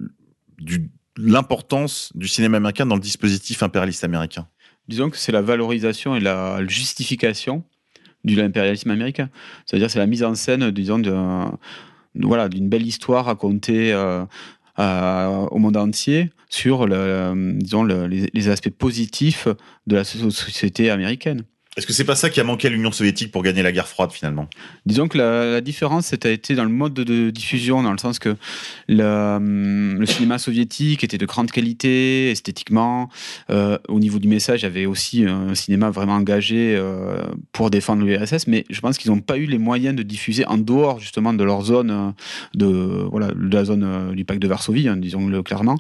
l'importance 1.17 2.13
du 2.15 2.29
cinéma 2.29 2.59
américain 2.59 2.85
dans 2.85 2.95
le 2.95 3.01
dispositif 3.01 3.63
impérialiste 3.63 4.05
américain? 4.05 4.49
Disons 4.87 5.09
que 5.09 5.17
c'est 5.17 5.33
la 5.33 5.41
valorisation 5.41 6.15
et 6.15 6.21
la 6.21 6.61
justification 6.67 7.65
de 8.25 8.37
l'impérialisme 8.37 8.91
américain. 8.91 9.31
C'est-à-dire 9.65 9.91
c'est 9.91 9.99
la 9.99 10.07
mise 10.07 10.23
en 10.23 10.35
scène, 10.35 10.71
disons, 10.71 11.01
voilà, 12.15 12.51
d'une 12.51 12.69
belle 12.69 12.87
histoire 12.87 13.25
racontée 13.25 13.95
euh, 13.95 14.27
au 14.79 15.59
monde 15.59 15.77
entier 15.77 16.31
sur 16.49 16.87
le- 16.87 18.07
les, 18.07 18.49
aspects 18.49 18.71
positifs 18.71 19.49
de 19.87 19.97
la 19.97 20.05
so- 20.05 20.31
société 20.31 20.91
américaine. 20.91 21.43
Est-ce 21.79 21.87
que 21.87 21.93
c'est 21.93 22.05
pas 22.05 22.17
ça 22.17 22.29
qui 22.29 22.41
a 22.41 22.45
manqué 22.45 22.67
à 22.67 22.71
l'Union 22.73 22.91
soviétique 22.91 23.31
pour 23.31 23.45
gagner 23.45 23.63
la 23.63 23.71
guerre 23.71 23.87
froide 23.87 24.11
finalement? 24.11 24.49
Disons 24.85 25.07
que 25.07 25.17
la, 25.17 25.45
la 25.45 25.61
différence, 25.61 26.07
c'était 26.07 26.35
été 26.35 26.57
dans 26.57 26.65
le 26.65 26.71
mode 26.71 26.93
de, 26.93 27.31
diffusion, 27.31 27.85
dans 27.85 27.93
le 27.93 27.99
sens 27.99 28.19
que 28.19 28.35
le, 28.89 30.05
cinéma 30.07 30.39
soviétique 30.39 31.05
était 31.05 31.19
de 31.19 31.25
grande 31.25 31.53
qualité, 31.53 32.33
esthétiquement. 32.33 33.11
Euh, 33.51 33.79
au 33.87 34.01
niveau 34.01 34.19
du 34.19 34.27
message, 34.27 34.63
il 34.63 34.65
y 34.65 34.67
avait 34.67 34.87
aussi 34.87 35.25
un 35.25 35.55
cinéma 35.55 35.91
vraiment 35.91 36.15
engagé 36.15 36.75
euh, 36.77 37.23
pour 37.53 37.71
défendre 37.71 38.05
l'URSS, 38.05 38.49
mais 38.49 38.65
je 38.69 38.81
pense 38.81 38.99
qu'ils 38.99 39.13
n'ont 39.13 39.21
pas 39.21 39.37
eu 39.37 39.47
les 39.47 39.59
moyens 39.59 39.95
de 39.95 40.03
diffuser 40.03 40.45
en 40.47 40.59
dehors 40.59 40.99
justement 40.99 41.33
de 41.33 41.45
leur 41.45 41.63
zone, 41.63 41.93
euh, 41.93 42.11
de, 42.57 43.07
voilà, 43.09 43.29
de 43.29 43.55
la 43.55 43.65
zone 43.65 44.17
du 44.17 44.25
pacte 44.25 44.43
de 44.43 44.49
Varsovie, 44.49 44.89
hein, 44.89 44.97
disons-le 44.97 45.45
clairement. 45.45 45.79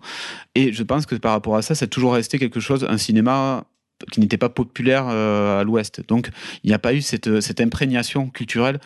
Et 0.54 0.72
je 0.72 0.82
pense 0.84 1.06
que 1.06 1.16
par 1.16 1.32
rapport 1.32 1.56
à 1.56 1.62
ça, 1.62 1.74
c'est 1.74 1.88
toujours 1.88 2.14
resté 2.14 2.38
quelque 2.38 2.60
chose, 2.60 2.86
un 2.88 2.98
cinéma 2.98 3.64
qui 4.12 4.20
n'était 4.20 4.36
pas 4.38 4.48
populaire 4.48 5.06
euh, 5.08 5.60
à 5.60 5.64
l'Ouest. 5.64 6.02
Donc, 6.08 6.30
il 6.64 6.68
n'y 6.68 6.74
a 6.74 6.78
pas 6.78 6.94
eu 6.94 7.00
cette, 7.00 7.40
cette 7.40 7.60
imprégnation 7.60 8.28
culturelle 8.28 8.78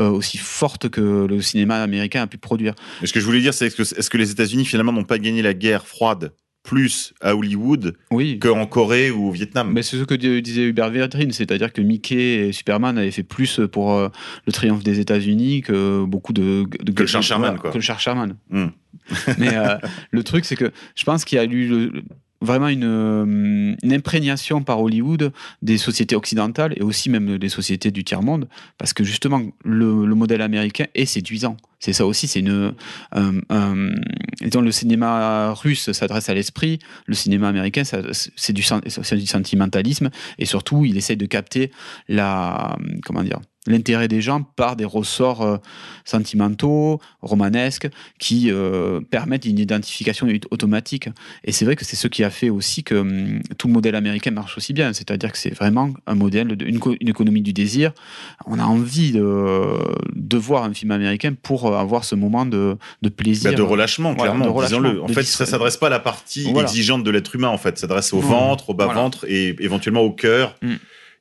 euh, 0.00 0.10
aussi 0.10 0.38
forte 0.38 0.88
que 0.88 1.26
le 1.26 1.40
cinéma 1.40 1.82
américain 1.82 2.22
a 2.22 2.26
pu 2.26 2.38
produire. 2.38 2.74
Mais 3.00 3.06
ce 3.06 3.12
que 3.12 3.20
je 3.20 3.24
voulais 3.24 3.40
dire, 3.40 3.54
c'est 3.54 3.66
est-ce 3.66 3.76
que, 3.76 4.08
que 4.08 4.16
les 4.18 4.30
États-Unis 4.30 4.64
finalement 4.64 4.92
n'ont 4.92 5.04
pas 5.04 5.18
gagné 5.18 5.42
la 5.42 5.54
guerre 5.54 5.86
froide 5.86 6.32
plus 6.64 7.14
à 7.22 7.34
Hollywood 7.34 7.96
Oui. 8.10 8.38
qu'en 8.40 8.66
Corée 8.66 9.10
ou 9.10 9.28
au 9.28 9.30
Vietnam? 9.30 9.72
Mais 9.72 9.82
c'est 9.82 9.96
ce 9.96 10.02
que 10.04 10.14
di- 10.14 10.42
disait 10.42 10.64
Hubert 10.64 10.90
Védrine, 10.90 11.32
c'est-à-dire 11.32 11.72
que 11.72 11.80
Mickey 11.80 12.48
et 12.48 12.52
Superman 12.52 12.98
avaient 12.98 13.10
fait 13.10 13.22
plus 13.22 13.60
pour 13.72 13.94
euh, 13.94 14.08
le 14.46 14.52
triomphe 14.52 14.82
des 14.84 15.00
États-Unis 15.00 15.62
que 15.62 16.04
beaucoup 16.04 16.34
de, 16.34 16.64
de 16.82 16.92
Que 16.92 17.02
le 17.02 17.06
Charles 17.06 17.24
Sherman, 17.24 17.58
quoi. 17.58 17.70
Que 17.70 17.76
le 17.76 17.80
Charles 17.82 18.00
Sherman. 18.00 18.36
Hmm. 18.50 18.66
Mais 19.38 19.56
euh, 19.56 19.78
le 20.10 20.22
truc, 20.22 20.44
c'est 20.44 20.56
que 20.56 20.70
je 20.94 21.04
pense 21.04 21.24
qu'il 21.24 21.36
y 21.36 21.40
a 21.40 21.44
eu 21.44 21.68
le- 21.68 22.02
vraiment 22.40 22.68
une, 22.68 22.84
euh, 22.84 23.74
une 23.82 23.92
imprégnation 23.92 24.62
par 24.62 24.80
Hollywood 24.80 25.32
des 25.62 25.78
sociétés 25.78 26.16
occidentales 26.16 26.74
et 26.76 26.82
aussi 26.82 27.10
même 27.10 27.38
des 27.38 27.48
sociétés 27.48 27.90
du 27.90 28.04
tiers-monde, 28.04 28.48
parce 28.78 28.92
que 28.92 29.04
justement, 29.04 29.42
le, 29.64 30.06
le 30.06 30.14
modèle 30.14 30.42
américain 30.42 30.86
est 30.94 31.06
séduisant. 31.06 31.56
C'est 31.80 31.92
ça 31.92 32.06
aussi, 32.06 32.26
c'est 32.26 32.40
une... 32.40 32.74
un- 33.12 33.40
un- 33.50 33.90
disons, 34.40 34.60
le 34.60 34.72
cinéma 34.72 35.52
russe 35.52 35.92
s'adresse 35.92 36.28
à 36.28 36.34
l'esprit, 36.34 36.78
le 37.06 37.14
cinéma 37.14 37.48
américain, 37.48 37.82
c'est 37.84 38.52
du, 38.52 38.62
sentimentalisme, 38.62 40.10
et 40.38 40.44
surtout, 40.44 40.84
il 40.84 40.96
essaye 40.96 41.16
de 41.16 41.26
capter 41.26 41.70
la... 42.08 42.76
comment 43.04 43.22
dire 43.22 43.40
l'intérêt 43.66 44.08
des 44.08 44.22
gens 44.22 44.42
par 44.42 44.76
des 44.76 44.84
ressorts 44.84 45.42
euh, 45.42 45.58
sentimentaux, 46.04 47.00
romanesques, 47.20 47.88
qui 48.18 48.50
euh, 48.50 49.00
permettent 49.00 49.44
une 49.44 49.58
identification 49.58 50.26
ut- 50.26 50.40
automatique. 50.50 51.08
Et 51.44 51.52
c'est 51.52 51.64
vrai 51.64 51.76
que 51.76 51.84
c'est 51.84 51.96
ce 51.96 52.08
qui 52.08 52.24
a 52.24 52.30
fait 52.30 52.48
aussi 52.50 52.82
que 52.82 52.94
hum, 52.94 53.40
tout 53.58 53.68
le 53.68 53.74
modèle 53.74 53.94
américain 53.94 54.30
marche 54.30 54.56
aussi 54.56 54.72
bien. 54.72 54.92
C'est-à-dire 54.92 55.30
que 55.32 55.38
c'est 55.38 55.54
vraiment 55.54 55.92
un 56.06 56.14
modèle, 56.14 56.56
une, 56.62 56.80
une 57.00 57.08
économie 57.08 57.42
du 57.42 57.52
désir. 57.52 57.92
On 58.46 58.58
a 58.58 58.64
envie 58.64 59.12
de, 59.12 59.76
de 60.14 60.36
voir 60.38 60.64
un 60.64 60.72
film 60.72 60.90
américain 60.90 61.34
pour 61.34 61.67
avoir 61.76 62.04
ce 62.04 62.14
moment 62.14 62.46
de, 62.46 62.76
de 63.02 63.08
plaisir. 63.08 63.50
Bah, 63.50 63.56
de 63.56 63.62
relâchement, 63.62 64.14
clairement, 64.14 64.60
disons-le. 64.62 65.02
En 65.02 65.08
fait, 65.08 65.22
ça 65.24 65.46
s'adresse 65.46 65.76
pas 65.76 65.86
à 65.88 65.90
la 65.90 66.00
partie 66.00 66.50
Voilà. 66.52 66.68
exigeante 66.68 67.04
de 67.04 67.10
l'être 67.10 67.34
humain, 67.34 67.48
en 67.48 67.58
fait. 67.58 67.76
Ça 67.78 67.82
s'adresse 67.82 68.12
au 68.12 68.20
Voilà. 68.20 68.36
ventre, 68.46 68.70
au 68.70 68.74
Voilà. 68.74 68.94
bas-ventre 68.94 69.24
et 69.28 69.56
éventuellement 69.60 70.00
au 70.02 70.10
cœur. 70.10 70.54
Mm. 70.62 70.74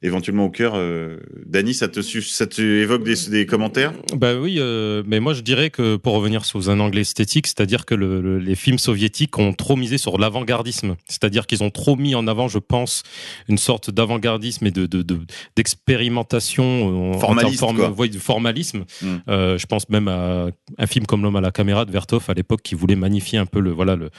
Éventuellement 0.04 0.46
au 0.46 0.50
cœur. 0.52 0.74
Euh... 0.76 1.18
Dany, 1.46 1.74
ça 1.74 1.88
te, 1.88 2.02
ça 2.02 2.46
te 2.46 2.62
évoque 2.62 3.04
des, 3.04 3.16
des 3.30 3.46
commentaires? 3.48 3.94
Bah 4.16 4.36
oui, 4.36 4.58
euh, 4.60 5.02
mais 5.08 5.20
moi 5.20 5.34
je 5.34 5.42
dirais 5.42 5.70
que 5.72 5.96
pour 5.96 6.14
revenir 6.14 6.46
sous 6.46 6.70
un 6.70 6.80
angle 6.80 7.00
esthétique, 7.00 7.48
c'est-à-dire 7.48 7.86
que 7.86 7.96
le- 7.96 8.22
le- 8.22 8.38
les 8.38 8.56
films 8.56 8.78
soviétiques 8.78 9.38
ont 9.40 9.54
trop 9.54 9.76
misé 9.76 9.98
sur 9.98 10.20
l'avant-gardisme, 10.20 10.96
c'est-à-dire 11.08 11.48
qu'ils 11.48 11.64
ont 11.64 11.72
trop 11.72 11.96
mis 11.96 12.14
en 12.14 12.28
avant, 12.28 12.48
je 12.48 12.60
pense, 12.60 13.02
une 13.50 13.58
sorte 13.58 13.90
d'avant-gardisme 13.90 14.68
et 14.68 14.72
de 14.72 14.86
de- 14.86 15.02
de- 15.02 15.20
d'expérimentation 15.56 17.14
en 17.14 17.20
Formaliste, 17.20 17.60
termes 17.60 17.94
quoi. 17.96 18.08
de 18.08 18.18
formalisme. 18.20 18.86
Mm. 19.02 19.08
Euh, 19.30 19.58
je 19.58 19.66
pense 19.66 19.90
même 19.90 20.08
à 20.08 20.48
un 20.78 20.88
film 20.88 21.06
comme 21.06 21.24
L'homme 21.24 21.36
à 21.38 21.42
la 21.42 21.52
caméra 21.52 21.86
de 21.86 21.92
Vertov 21.92 22.26
à 22.28 22.34
l'époque 22.34 22.62
qui 22.62 22.76
voulait 22.76 22.96
magnifier 22.96 23.40
un 23.40 23.46
peu 23.48 23.60
le 23.60 23.72
voilà 23.72 23.96
le, 23.96 24.10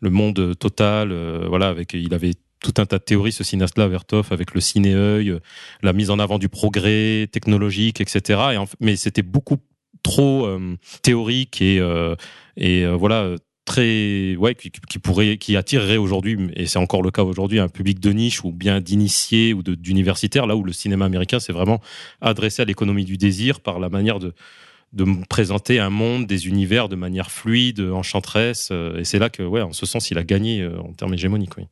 le 0.00 0.10
monde 0.10 0.58
total, 0.58 1.12
euh, 1.12 1.44
voilà 1.48 1.68
avec 1.68 1.92
il 1.94 2.12
avait 2.14 2.32
tout 2.60 2.74
un 2.78 2.86
tas 2.86 2.98
de 2.98 3.04
théories, 3.04 3.32
ce 3.32 3.44
cinéaste-là, 3.44 3.88
Vertov, 3.88 4.28
avec 4.30 4.54
le 4.54 4.60
ciné-œil, 4.60 5.30
euh, 5.30 5.40
la 5.82 5.92
mise 5.92 6.10
en 6.10 6.18
avant 6.18 6.38
du 6.38 6.48
progrès 6.48 7.28
technologique, 7.30 8.00
etc. 8.00 8.40
Mais 8.80 8.96
c'était 8.96 9.22
beaucoup 9.22 9.58
trop 10.02 10.46
euh, 10.46 10.76
théorique 11.02 11.60
et, 11.60 11.78
euh, 11.80 12.14
voilà 12.96 13.34
très 13.64 14.36
qui, 14.88 14.98
pourrait 14.98 15.36
qui 15.36 15.54
attirerait 15.54 15.98
aujourd'hui 15.98 16.38
et 16.54 16.66
c'est 16.66 16.78
encore 16.78 17.02
le 17.02 17.10
cas 17.10 17.22
aujourd'hui 17.22 17.58
un 17.58 17.68
public 17.68 18.00
de 18.00 18.10
niche 18.12 18.42
ou 18.42 18.50
bien 18.50 18.80
d'initiés 18.80 19.52
ou 19.52 19.62
d'universitaires 19.62 20.46
là 20.46 20.56
où 20.56 20.64
le 20.64 20.72
cinéma 20.72 21.04
américain 21.04 21.38
c'est 21.38 21.52
vraiment 21.52 21.82
adressé 22.22 22.62
à 22.62 22.64
l'économie 22.64 23.04
du 23.04 23.18
désir 23.18 23.60
par 23.60 23.78
la 23.78 23.90
manière 23.90 24.20
de 24.20 24.32
présenter 25.28 25.80
un 25.80 25.90
monde, 25.90 26.26
des 26.26 26.46
univers 26.48 26.88
de 26.88 26.96
manière 26.96 27.30
fluide, 27.30 27.80
enchanteresse, 27.80 28.70
et 28.70 29.04
c'est 29.04 29.18
là 29.18 29.28
que, 29.28 29.42
ouais, 29.42 29.60
en 29.60 29.74
ce 29.74 29.84
sens, 29.84 30.10
il 30.10 30.16
a 30.16 30.24
gagné 30.24 30.66
en 30.66 30.94
termes 30.94 31.12
hégémoniques. 31.12 31.58
Oui. 31.58 31.64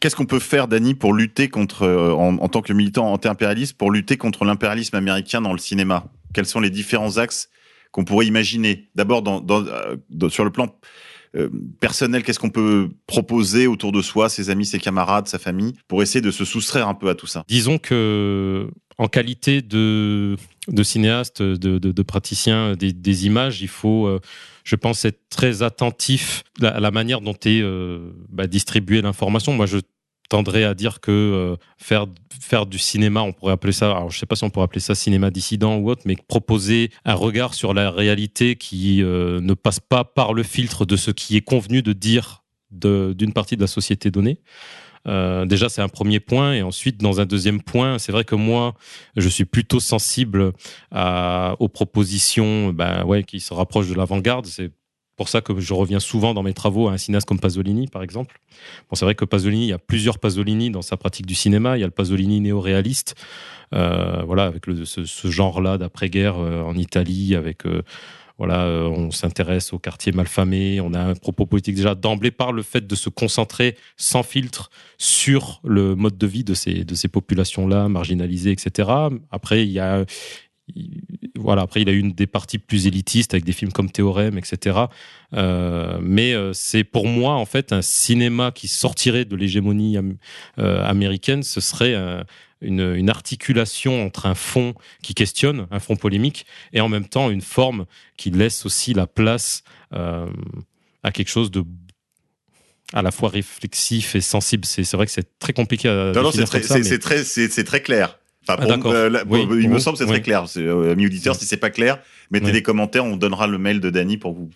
Qu'est-ce 0.00 0.16
qu'on 0.16 0.26
peut 0.26 0.38
faire, 0.38 0.68
Dany, 0.68 0.94
pour 0.94 1.12
lutter 1.12 1.48
contre, 1.48 1.82
euh, 1.82 2.12
en, 2.12 2.36
en 2.38 2.48
tant 2.48 2.62
que 2.62 2.72
militant 2.72 3.12
anti-impérialiste, 3.12 3.76
pour 3.76 3.90
lutter 3.90 4.16
contre 4.16 4.44
l'impérialisme 4.44 4.96
américain 4.96 5.40
dans 5.40 5.52
le 5.52 5.58
cinéma? 5.58 6.06
Quels 6.34 6.46
sont 6.46 6.60
les 6.60 6.70
différents 6.70 7.18
axes 7.18 7.48
qu'on 7.92 8.04
pourrait 8.04 8.26
imaginer? 8.26 8.88
D'abord, 8.94 9.22
dans, 9.22 9.40
dans, 9.40 9.66
euh, 9.66 9.96
dans- 10.10 10.28
sur 10.28 10.44
le 10.44 10.50
plan 10.50 10.74
euh, 11.34 11.48
personnel, 11.80 12.22
qu'est-ce 12.22 12.38
qu'on 12.38 12.50
peut 12.50 12.90
proposer 13.06 13.66
autour 13.66 13.92
de 13.92 14.00
soi, 14.00 14.28
ses 14.28 14.48
amis, 14.48 14.64
ses 14.64 14.78
camarades, 14.78 15.26
sa 15.28 15.38
famille, 15.38 15.74
pour 15.88 16.02
essayer 16.02 16.22
de 16.22 16.30
se 16.30 16.44
soustraire 16.44 16.88
un 16.88 16.94
peu 16.94 17.08
à 17.08 17.14
tout 17.14 17.26
ça? 17.26 17.44
Disons 17.48 17.78
que, 17.78 18.70
en 18.96 19.08
qualité 19.08 19.60
de, 19.60 20.36
de 20.68 20.82
cinéaste, 20.82 21.42
de, 21.42 21.78
de, 21.78 21.92
de 21.92 22.02
praticien 22.02 22.74
des, 22.74 22.92
des 22.92 23.26
images, 23.26 23.60
il 23.60 23.68
faut, 23.68 24.06
euh, 24.06 24.20
je 24.66 24.74
pense, 24.74 25.04
être 25.04 25.20
très 25.30 25.62
attentif 25.62 26.42
à 26.60 26.80
la 26.80 26.90
manière 26.90 27.20
dont 27.20 27.36
est 27.44 27.62
euh, 27.62 28.10
bah, 28.28 28.48
distribuée 28.48 29.00
l'information. 29.00 29.52
Moi, 29.52 29.66
je 29.66 29.78
tendrais 30.28 30.64
à 30.64 30.74
dire 30.74 31.00
que 31.00 31.12
euh, 31.12 31.56
faire 31.78 32.06
faire 32.40 32.66
du 32.66 32.78
cinéma, 32.78 33.22
on 33.22 33.32
pourrait 33.32 33.52
appeler 33.52 33.72
ça, 33.72 33.92
alors 33.92 34.10
je 34.10 34.18
sais 34.18 34.26
pas 34.26 34.34
si 34.36 34.44
on 34.44 34.50
pourrait 34.50 34.64
appeler 34.64 34.80
ça 34.80 34.94
cinéma 34.94 35.30
dissident 35.30 35.76
ou 35.76 35.88
autre, 35.88 36.02
mais 36.04 36.16
proposer 36.28 36.90
un 37.04 37.14
regard 37.14 37.54
sur 37.54 37.74
la 37.74 37.90
réalité 37.90 38.56
qui 38.56 39.02
euh, 39.02 39.40
ne 39.40 39.54
passe 39.54 39.80
pas 39.80 40.04
par 40.04 40.34
le 40.34 40.42
filtre 40.42 40.84
de 40.84 40.96
ce 40.96 41.12
qui 41.12 41.36
est 41.36 41.40
convenu 41.40 41.82
de 41.82 41.92
dire 41.92 42.42
d'une 42.70 43.32
partie 43.32 43.56
de 43.56 43.60
la 43.60 43.66
société 43.66 44.10
donnée. 44.10 44.40
Euh, 45.06 45.46
déjà, 45.46 45.68
c'est 45.68 45.82
un 45.82 45.88
premier 45.88 46.20
point. 46.20 46.54
Et 46.54 46.62
ensuite, 46.62 46.98
dans 46.98 47.20
un 47.20 47.26
deuxième 47.26 47.62
point, 47.62 47.98
c'est 47.98 48.12
vrai 48.12 48.24
que 48.24 48.34
moi, 48.34 48.74
je 49.16 49.28
suis 49.28 49.44
plutôt 49.44 49.80
sensible 49.80 50.52
aux 50.92 51.68
propositions 51.68 52.70
bah, 52.72 53.04
ouais, 53.04 53.24
qui 53.24 53.40
se 53.40 53.54
rapprochent 53.54 53.88
de 53.88 53.94
l'avant-garde. 53.94 54.46
C'est 54.46 54.72
pour 55.16 55.28
ça 55.30 55.40
que 55.40 55.58
je 55.58 55.74
reviens 55.74 56.00
souvent 56.00 56.34
dans 56.34 56.42
mes 56.42 56.52
travaux 56.52 56.88
à 56.88 56.92
un 56.92 56.98
cinéaste 56.98 57.26
comme 57.26 57.40
Pasolini, 57.40 57.88
par 57.88 58.02
exemple. 58.02 58.38
Bon, 58.90 58.96
c'est 58.96 59.06
vrai 59.06 59.14
que 59.14 59.24
Pasolini, 59.24 59.64
il 59.64 59.70
y 59.70 59.72
a 59.72 59.78
plusieurs 59.78 60.18
Pasolini 60.18 60.70
dans 60.70 60.82
sa 60.82 60.96
pratique 60.96 61.26
du 61.26 61.34
cinéma. 61.34 61.78
Il 61.78 61.80
y 61.80 61.84
a 61.84 61.86
le 61.86 61.92
Pasolini 61.92 62.40
néo-réaliste, 62.40 63.14
euh, 63.74 64.22
voilà, 64.26 64.44
avec 64.44 64.64
ce, 64.84 65.30
genre-là 65.30 65.78
d'après-guerre 65.78 66.38
euh, 66.38 66.62
en 66.62 66.76
Italie, 66.76 67.34
avec 67.34 67.62
voilà, 68.38 68.64
euh, 68.64 68.84
on 68.84 69.10
s'intéresse 69.10 69.72
au 69.72 69.78
quartier 69.78 70.12
malfamé, 70.12 70.80
on 70.80 70.92
a 70.92 71.00
un 71.00 71.14
propos 71.14 71.46
politique 71.46 71.74
déjà 71.74 71.94
d'emblée 71.94 72.30
par 72.30 72.52
le 72.52 72.62
fait 72.62 72.86
de 72.86 72.94
se 72.94 73.08
concentrer 73.08 73.76
sans 73.96 74.22
filtre 74.22 74.70
sur 74.98 75.60
le 75.64 75.94
mode 75.94 76.18
de 76.18 76.26
vie 76.26 76.44
de 76.44 76.52
ces, 76.52 76.84
de 76.84 76.94
ces 76.94 77.08
populations-là, 77.08 77.88
marginalisées, 77.88 78.52
etc. 78.52 78.90
Après, 79.30 79.64
il 79.64 79.70
y 79.70 79.80
a, 79.80 80.04
voilà, 81.36 81.62
après, 81.62 81.80
il 81.80 81.88
a 81.88 81.92
eu 81.92 81.98
une 81.98 82.12
des 82.12 82.26
parties 82.26 82.58
plus 82.58 82.86
élitistes 82.86 83.32
avec 83.32 83.44
des 83.44 83.52
films 83.52 83.72
comme 83.72 83.90
Théorème, 83.90 84.36
etc. 84.36 84.80
Euh, 85.32 85.98
mais 86.02 86.34
euh, 86.34 86.52
c'est 86.52 86.84
pour 86.84 87.06
moi, 87.06 87.34
en 87.34 87.46
fait, 87.46 87.72
un 87.72 87.82
cinéma 87.82 88.50
qui 88.52 88.68
sortirait 88.68 89.24
de 89.24 89.34
l'hégémonie 89.36 89.96
américaine. 90.58 91.42
Ce 91.42 91.62
serait 91.62 91.94
une, 92.60 92.94
une, 92.94 93.10
articulation 93.10 94.04
entre 94.04 94.26
un 94.26 94.34
fond 94.34 94.74
qui 95.02 95.14
questionne, 95.14 95.66
un 95.70 95.80
fond 95.80 95.96
polémique, 95.96 96.46
et 96.72 96.80
en 96.80 96.88
même 96.88 97.06
temps 97.06 97.30
une 97.30 97.42
forme 97.42 97.86
qui 98.16 98.30
laisse 98.30 98.66
aussi 98.66 98.94
la 98.94 99.06
place 99.06 99.62
à 99.90 101.12
quelque 101.12 101.28
chose 101.28 101.50
de 101.50 101.64
à 102.92 103.02
la 103.02 103.10
fois 103.10 103.28
réflexif 103.28 104.14
et 104.14 104.20
sensible. 104.20 104.64
C'est 104.64 104.90
vrai 104.94 105.06
que 105.06 105.12
c'est 105.12 105.38
très 105.38 105.52
compliqué 105.52 105.88
à 105.88 106.12
non, 106.14 106.22
non, 106.22 106.30
c'est 106.30 106.44
très, 106.44 106.60
très, 106.98 107.24
c'est 107.24 107.64
très 107.64 107.82
clair. 107.82 108.18
Enfin, 108.48 108.62
ah, 108.62 108.78
pour, 108.78 108.92
euh, 108.92 109.60
il 109.60 109.68
me 109.68 109.80
semble 109.80 109.98
c'est 109.98 110.06
très 110.06 110.22
clair. 110.22 110.46
Euh, 110.56 110.92
amis 110.92 111.06
auditeurs, 111.06 111.34
si 111.34 111.44
c'est 111.46 111.56
pas 111.56 111.70
clair, 111.70 111.98
mettez 112.30 112.52
des 112.52 112.62
commentaires, 112.62 113.04
on 113.04 113.16
donnera 113.16 113.48
le 113.48 113.58
mail 113.58 113.80
de 113.80 113.90
Dany 113.90 114.18
pour 114.18 114.34
vous 114.34 114.50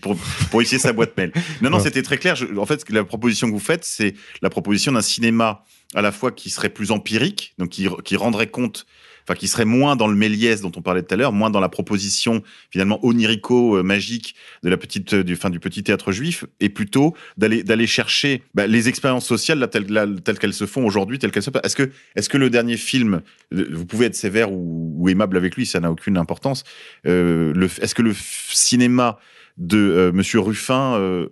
pour, 0.00 0.16
pour, 0.50 0.60
essayer 0.60 0.80
sa 0.80 0.92
boîte 0.92 1.16
mail. 1.16 1.32
Non, 1.62 1.70
non, 1.70 1.78
c'était 1.78 2.02
très 2.02 2.18
clair. 2.18 2.36
en 2.56 2.66
fait, 2.66 2.84
la 2.90 3.04
proposition 3.04 3.46
que 3.46 3.52
vous 3.52 3.60
faites, 3.60 3.84
c'est 3.84 4.14
la 4.42 4.50
proposition 4.50 4.92
d'un 4.92 5.02
cinéma 5.02 5.64
à 5.94 6.02
la 6.02 6.12
fois 6.12 6.32
qui 6.32 6.50
serait 6.50 6.68
plus 6.68 6.90
empirique, 6.90 7.54
donc 7.58 7.70
qui, 7.70 7.88
qui 8.04 8.16
rendrait 8.16 8.48
compte 8.48 8.86
enfin 9.28 9.38
qui 9.38 9.48
serait 9.48 9.66
moins 9.66 9.94
dans 9.94 10.06
le 10.06 10.16
Méliès 10.16 10.62
dont 10.62 10.72
on 10.74 10.80
parlait 10.80 11.02
tout 11.02 11.12
à 11.12 11.16
l'heure, 11.18 11.32
moins 11.32 11.50
dans 11.50 11.60
la 11.60 11.68
proposition 11.68 12.42
finalement 12.70 12.98
onirico 13.04 13.76
euh, 13.76 13.82
magique 13.82 14.34
de 14.62 14.70
la 14.70 14.78
petite 14.78 15.14
du 15.14 15.36
fin 15.36 15.50
du 15.50 15.60
petit 15.60 15.82
théâtre 15.82 16.12
juif, 16.12 16.46
et 16.60 16.70
plutôt 16.70 17.14
d'aller 17.36 17.62
d'aller 17.62 17.86
chercher 17.86 18.42
bah, 18.54 18.66
les 18.66 18.88
expériences 18.88 19.26
sociales 19.26 19.68
telles, 19.70 20.20
telles 20.24 20.38
qu'elles 20.38 20.54
se 20.54 20.64
font 20.66 20.86
aujourd'hui, 20.86 21.18
telles 21.18 21.30
qu'elles 21.30 21.42
se 21.42 21.50
passent. 21.50 21.64
Est-ce 21.64 21.76
que 21.76 21.90
est-ce 22.16 22.30
que 22.30 22.38
le 22.38 22.48
dernier 22.48 22.78
film, 22.78 23.20
vous 23.52 23.84
pouvez 23.84 24.06
être 24.06 24.14
sévère 24.14 24.50
ou, 24.50 25.08
aimable 25.08 25.36
avec 25.36 25.56
lui, 25.56 25.66
ça 25.66 25.80
n'a 25.80 25.90
aucune 25.90 26.16
importance. 26.16 26.64
Euh, 27.06 27.68
est-ce 27.80 27.94
que 27.94 28.02
le 28.02 28.14
cinéma 28.14 29.18
de 29.58 29.78
euh, 29.78 30.12
Monsieur 30.12 30.40
Ruffin 30.40 30.94
euh, 30.94 31.28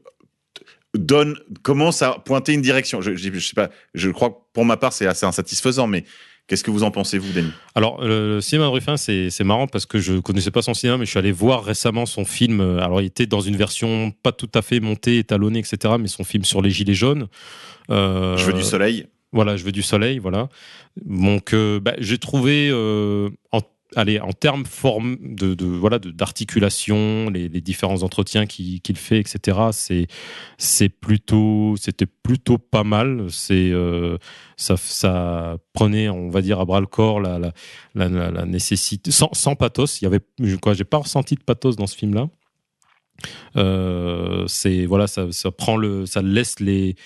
donne 0.97 1.37
commence 1.63 2.03
à 2.03 2.13
pointer 2.25 2.53
une 2.53 2.63
direction. 2.63 3.01
Je, 3.01 3.17
je, 3.17 3.31
je, 3.33 3.39
sais 3.39 3.55
pas. 3.55 3.71
Je 3.95 4.11
crois 4.11 4.31
que 4.31 4.37
pour 4.53 4.65
ma 4.65 4.77
part 4.77 4.93
c'est 4.93 5.07
assez 5.07 5.27
insatisfaisant, 5.27 5.87
mais 5.87 6.05
Qu'est-ce 6.49 6.63
que 6.63 6.71
vous 6.71 6.85
en 6.85 6.93
pensez, 6.93 7.19
vous, 7.19 7.33
Denis? 7.33 7.51
Alors, 7.75 8.05
le 8.05 8.41
cinéma 8.41 8.67
de 8.67 8.71
Ruffin, 8.71 8.97
c'est 8.97 9.43
marrant 9.43 9.67
parce 9.67 9.85
que 9.85 9.99
je 9.99 10.21
connaissais 10.21 10.53
pas 10.53 10.63
son 10.63 10.75
cinéma, 10.75 10.97
mais 10.97 11.05
je 11.05 11.11
suis 11.11 11.19
allé 11.19 11.33
voir 11.33 11.65
récemment 11.65 12.07
son 12.07 12.25
film. 12.25 12.61
Alors, 12.61 13.01
il 13.01 13.07
était 13.07 13.27
dans 13.27 13.41
une 13.41 13.57
version 13.57 14.13
pas 14.23 14.31
tout 14.31 14.51
à 14.55 14.63
fait 14.63 14.79
montée, 14.79 15.19
étalonnée, 15.19 15.59
etc., 15.59 15.95
mais 15.99 16.07
son 16.07 16.23
film 16.23 16.45
sur 16.45 16.63
les 16.63 16.71
Gilets 16.71 16.95
jaunes. 16.95 17.27
Euh, 17.91 18.37
je 18.37 18.47
veux 18.47 18.53
du 18.53 18.63
soleil. 18.63 19.07
Voilà, 19.33 19.57
je 19.57 19.65
veux 19.65 19.73
du 19.73 19.83
soleil, 19.83 20.19
voilà. 20.19 20.49
Donc, 21.05 21.53
euh, 21.53 21.81
bah, 21.81 21.95
j'ai 21.99 22.19
trouvé 22.19 22.69
euh, 22.71 23.29
en 23.51 23.61
allez, 23.97 24.21
en 24.21 24.33
termes 24.33 24.65
forme 24.65 25.17
de, 25.21 25.55
de 25.55 25.67
voilà 25.67 25.99
d'articulation, 25.99 27.31
les, 27.31 27.49
les, 27.49 27.61
différents 27.61 28.03
entretiens 28.03 28.47
qu'il 28.47 28.97
fait, 28.97 29.19
etc. 29.19 29.59
C'est 29.73 30.07
c'est 30.59 30.89
plutôt 30.89 31.75
c'était 31.81 32.07
plutôt 32.07 32.59
pas 32.59 32.85
mal. 32.85 33.27
C'est 33.31 33.71
euh, 33.73 34.19
ça, 34.57 34.77
ça 34.77 35.57
prenait, 35.73 36.09
on 36.09 36.29
va 36.29 36.43
dire, 36.43 36.61
à 36.61 36.65
bras 36.65 36.81
le 36.81 36.87
corps 36.87 37.21
la, 37.21 37.39
la, 37.95 38.45
nécessité 38.45 39.11
sans, 39.11 39.31
sans 39.33 39.57
pathos. 39.57 40.01
Il 40.01 40.05
y 40.05 40.07
avait 40.07 40.21
quoi, 40.61 40.75
j'ai 40.75 40.85
pas 40.85 40.99
ressenti 40.99 41.35
de 41.35 41.43
pathos 41.43 41.77
dans 41.77 41.87
ce 41.87 41.97
film-là. 41.97 42.29
Euh, 43.57 44.45
c'est 44.47 44.85
voilà, 44.87 45.07
ça, 45.07 45.33
ça, 45.33 45.51
prend 45.51 45.77
le, 45.77 46.07
ça 46.07 46.23
laisse 46.23 46.61
les 46.61 46.97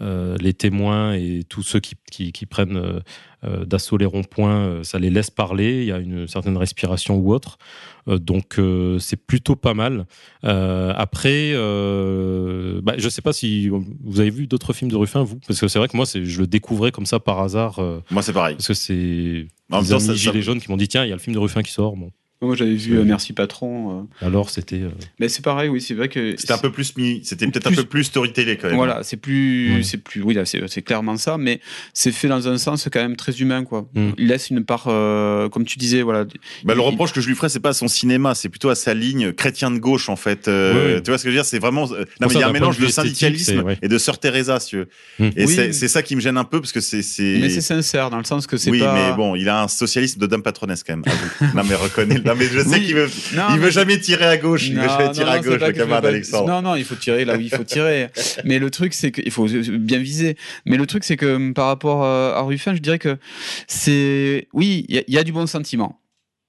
euh, 0.00 0.36
les 0.40 0.54
témoins 0.54 1.12
et 1.12 1.42
tous 1.48 1.62
ceux 1.62 1.80
qui, 1.80 1.94
qui, 2.10 2.32
qui 2.32 2.46
prennent 2.46 2.76
euh, 2.76 3.00
euh, 3.44 3.64
d'assaut 3.64 3.96
les 3.96 4.06
ronds-points, 4.06 4.82
ça 4.82 4.98
les 4.98 5.10
laisse 5.10 5.30
parler. 5.30 5.82
Il 5.82 5.88
y 5.88 5.92
a 5.92 5.98
une 5.98 6.26
certaine 6.26 6.56
respiration 6.56 7.16
ou 7.16 7.32
autre, 7.32 7.58
donc 8.06 8.58
c'est 8.98 9.16
plutôt 9.26 9.56
pas 9.56 9.74
mal. 9.74 10.06
après, 10.42 11.52
bah, 11.52 12.94
je 12.98 13.08
sais 13.08 13.22
pas 13.22 13.32
si 13.32 13.68
vous 13.68 14.20
avez 14.20 14.30
vu 14.30 14.46
d'autres 14.46 14.72
films 14.72 14.90
de 14.90 14.96
Ruffin, 14.96 15.22
vous, 15.22 15.38
parce 15.46 15.60
que 15.60 15.68
c'est 15.68 15.78
vrai 15.78 15.88
que 15.88 15.96
moi, 15.96 16.06
je 16.12 16.40
le 16.40 16.46
découvrais 16.46 16.92
comme 16.92 17.06
ça 17.06 17.20
par 17.20 17.40
hasard. 17.40 17.80
moi, 18.10 18.22
c'est 18.22 18.32
pareil. 18.32 18.56
Parce 18.56 18.68
que 18.68 18.74
c'est 18.74 19.46
les 19.70 19.92
amis 19.92 20.16
gilets 20.16 20.42
jaunes 20.42 20.60
qui 20.60 20.70
m'ont 20.70 20.76
dit 20.76 20.88
tiens, 20.88 21.04
il 21.04 21.08
y 21.08 21.12
a 21.12 21.16
le 21.16 21.20
film 21.20 21.34
de 21.34 21.40
Ruffin 21.40 21.62
qui 21.62 21.72
sort. 21.72 21.96
Bon. 21.96 22.10
Moi, 22.42 22.56
j'avais 22.56 22.74
vu 22.74 22.96
euh, 22.96 23.04
Merci 23.04 23.34
Patron. 23.34 24.06
Euh. 24.22 24.26
Alors, 24.26 24.48
c'était. 24.48 24.80
Euh, 24.80 24.88
Mais 25.18 25.28
c'est 25.28 25.44
pareil, 25.44 25.68
oui, 25.68 25.82
c'est 25.82 25.92
vrai 25.92 26.08
que. 26.08 26.34
C'était 26.38 26.54
un 26.54 26.58
peu 26.58 26.72
plus 26.72 26.96
mis, 26.96 27.20
c'était 27.22 27.46
peut-être 27.46 27.66
un 27.66 27.72
peu 27.72 27.84
plus 27.84 28.04
storytelling 28.04 28.56
quand 28.56 28.68
même. 28.68 28.76
Voilà, 28.76 29.02
c'est 29.02 29.18
plus, 29.18 29.82
c'est 29.82 29.98
plus, 29.98 30.22
oui, 30.22 30.38
c'est 30.44 30.82
clairement 30.82 31.18
ça, 31.18 31.36
mais 31.36 31.60
c'est 31.92 32.12
fait 32.12 32.28
dans 32.28 32.48
un 32.48 32.56
sens 32.56 32.88
quand 32.90 33.00
même 33.00 33.16
très 33.16 33.32
humain, 33.40 33.64
quoi. 33.64 33.90
Mm. 33.94 34.10
Il 34.16 34.28
laisse 34.28 34.48
une 34.48 34.64
part, 34.64 34.84
comme 34.84 35.64
tu 35.66 35.78
disais, 35.78 36.00
voilà. 36.00 36.24
Bah, 36.64 36.74
le 36.74 36.80
reproche 36.80 37.12
que 37.12 37.20
je 37.20 37.28
lui 37.28 37.34
ferais, 37.34 37.50
c'est 37.50 37.60
pas 37.60 37.70
à 37.70 37.74
son 37.74 37.88
cinéma, 37.88 38.34
c'est 38.34 38.48
plutôt 38.48 38.70
à 38.70 38.74
sa 38.74 38.94
ligne 38.94 39.34
chrétien 39.34 39.70
de 39.70 39.78
gauche, 39.78 40.08
en 40.08 40.16
fait. 40.16 40.44
Tu 40.44 41.10
vois 41.10 41.18
ce 41.18 41.24
que 41.24 41.30
je 41.30 41.36
veux 41.36 41.42
dire 41.42 41.44
C'est 41.44 41.58
vraiment. 41.58 41.86
Non, 41.88 42.26
mais 42.28 42.34
il 42.34 42.40
y 42.40 42.42
a 42.42 42.48
un 42.48 42.52
mélange 42.52 42.78
de 42.78 42.86
syndicalisme 42.86 43.64
et 43.82 43.88
de 43.88 43.98
sœur 43.98 44.18
Teresa, 44.18 44.60
si 44.60 44.70
tu 44.70 44.76
veux. 44.78 44.88
Mm. 45.18 45.30
Et 45.36 45.72
c'est 45.72 45.88
ça 45.88 46.02
qui 46.02 46.16
me 46.16 46.22
gêne 46.22 46.38
un 46.38 46.44
peu 46.44 46.58
parce 46.60 46.72
que 46.72 46.80
c'est. 46.80 47.02
Mais 47.18 47.50
c'est 47.50 47.60
sincère 47.60 48.08
dans 48.08 48.18
le 48.18 48.24
sens 48.24 48.46
que 48.46 48.56
c'est 48.56 48.70
oui, 48.70 48.80
pas. 48.80 48.94
Oui, 48.94 49.00
mais 49.10 49.14
bon, 49.14 49.34
il 49.34 49.46
a 49.50 49.62
un 49.62 49.68
socialisme 49.68 50.18
de 50.18 50.26
dame 50.26 50.42
patronesse 50.42 50.82
quand 50.84 50.96
même. 50.96 51.04
non, 51.54 51.64
mais 51.68 51.74
reconnais. 51.74 52.18
Non, 52.30 52.36
mais 52.38 52.46
je 52.46 52.60
sais 52.60 52.80
qu'il 52.80 52.94
veut 52.94 53.08
il 53.52 53.58
veut 53.58 53.70
jamais 53.70 53.98
tirer 53.98 54.26
à 54.26 54.36
gauche. 54.36 54.66
il 54.68 54.76
veut 54.76 54.88
jamais 54.88 55.10
tirer 55.10 55.30
à 55.30 55.38
gauche, 55.40 55.60
le 55.60 55.72
camarade 55.72 56.06
Alexandre. 56.06 56.48
Non, 56.48 56.62
non, 56.62 56.76
il 56.76 56.84
faut 56.84 56.94
tirer 56.94 57.24
là 57.24 57.36
où 57.36 57.40
il 57.40 57.50
faut 57.50 57.64
tirer. 57.64 58.08
Mais 58.44 58.58
le 58.58 58.70
truc, 58.70 58.94
c'est 58.94 59.10
qu'il 59.10 59.30
faut 59.30 59.46
bien 59.46 59.98
viser. 59.98 60.36
Mais 60.66 60.76
le 60.76 60.86
truc, 60.86 61.04
c'est 61.04 61.16
que 61.16 61.36
hum, 61.36 61.54
par 61.54 61.66
rapport 61.66 62.04
euh, 62.04 62.34
à 62.34 62.42
Ruffin, 62.42 62.74
je 62.74 62.80
dirais 62.80 62.98
que 62.98 63.18
c'est. 63.66 64.48
Oui, 64.52 64.86
il 64.88 65.04
y, 65.08 65.18
a 65.18 65.24
du 65.24 65.32
bon 65.32 65.46
sentiment. 65.46 66.00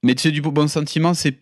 Mais 0.03 0.15
tu 0.15 0.21
sais, 0.21 0.31
du 0.31 0.41
bon 0.41 0.67
sentiment, 0.67 1.13
c'est 1.13 1.37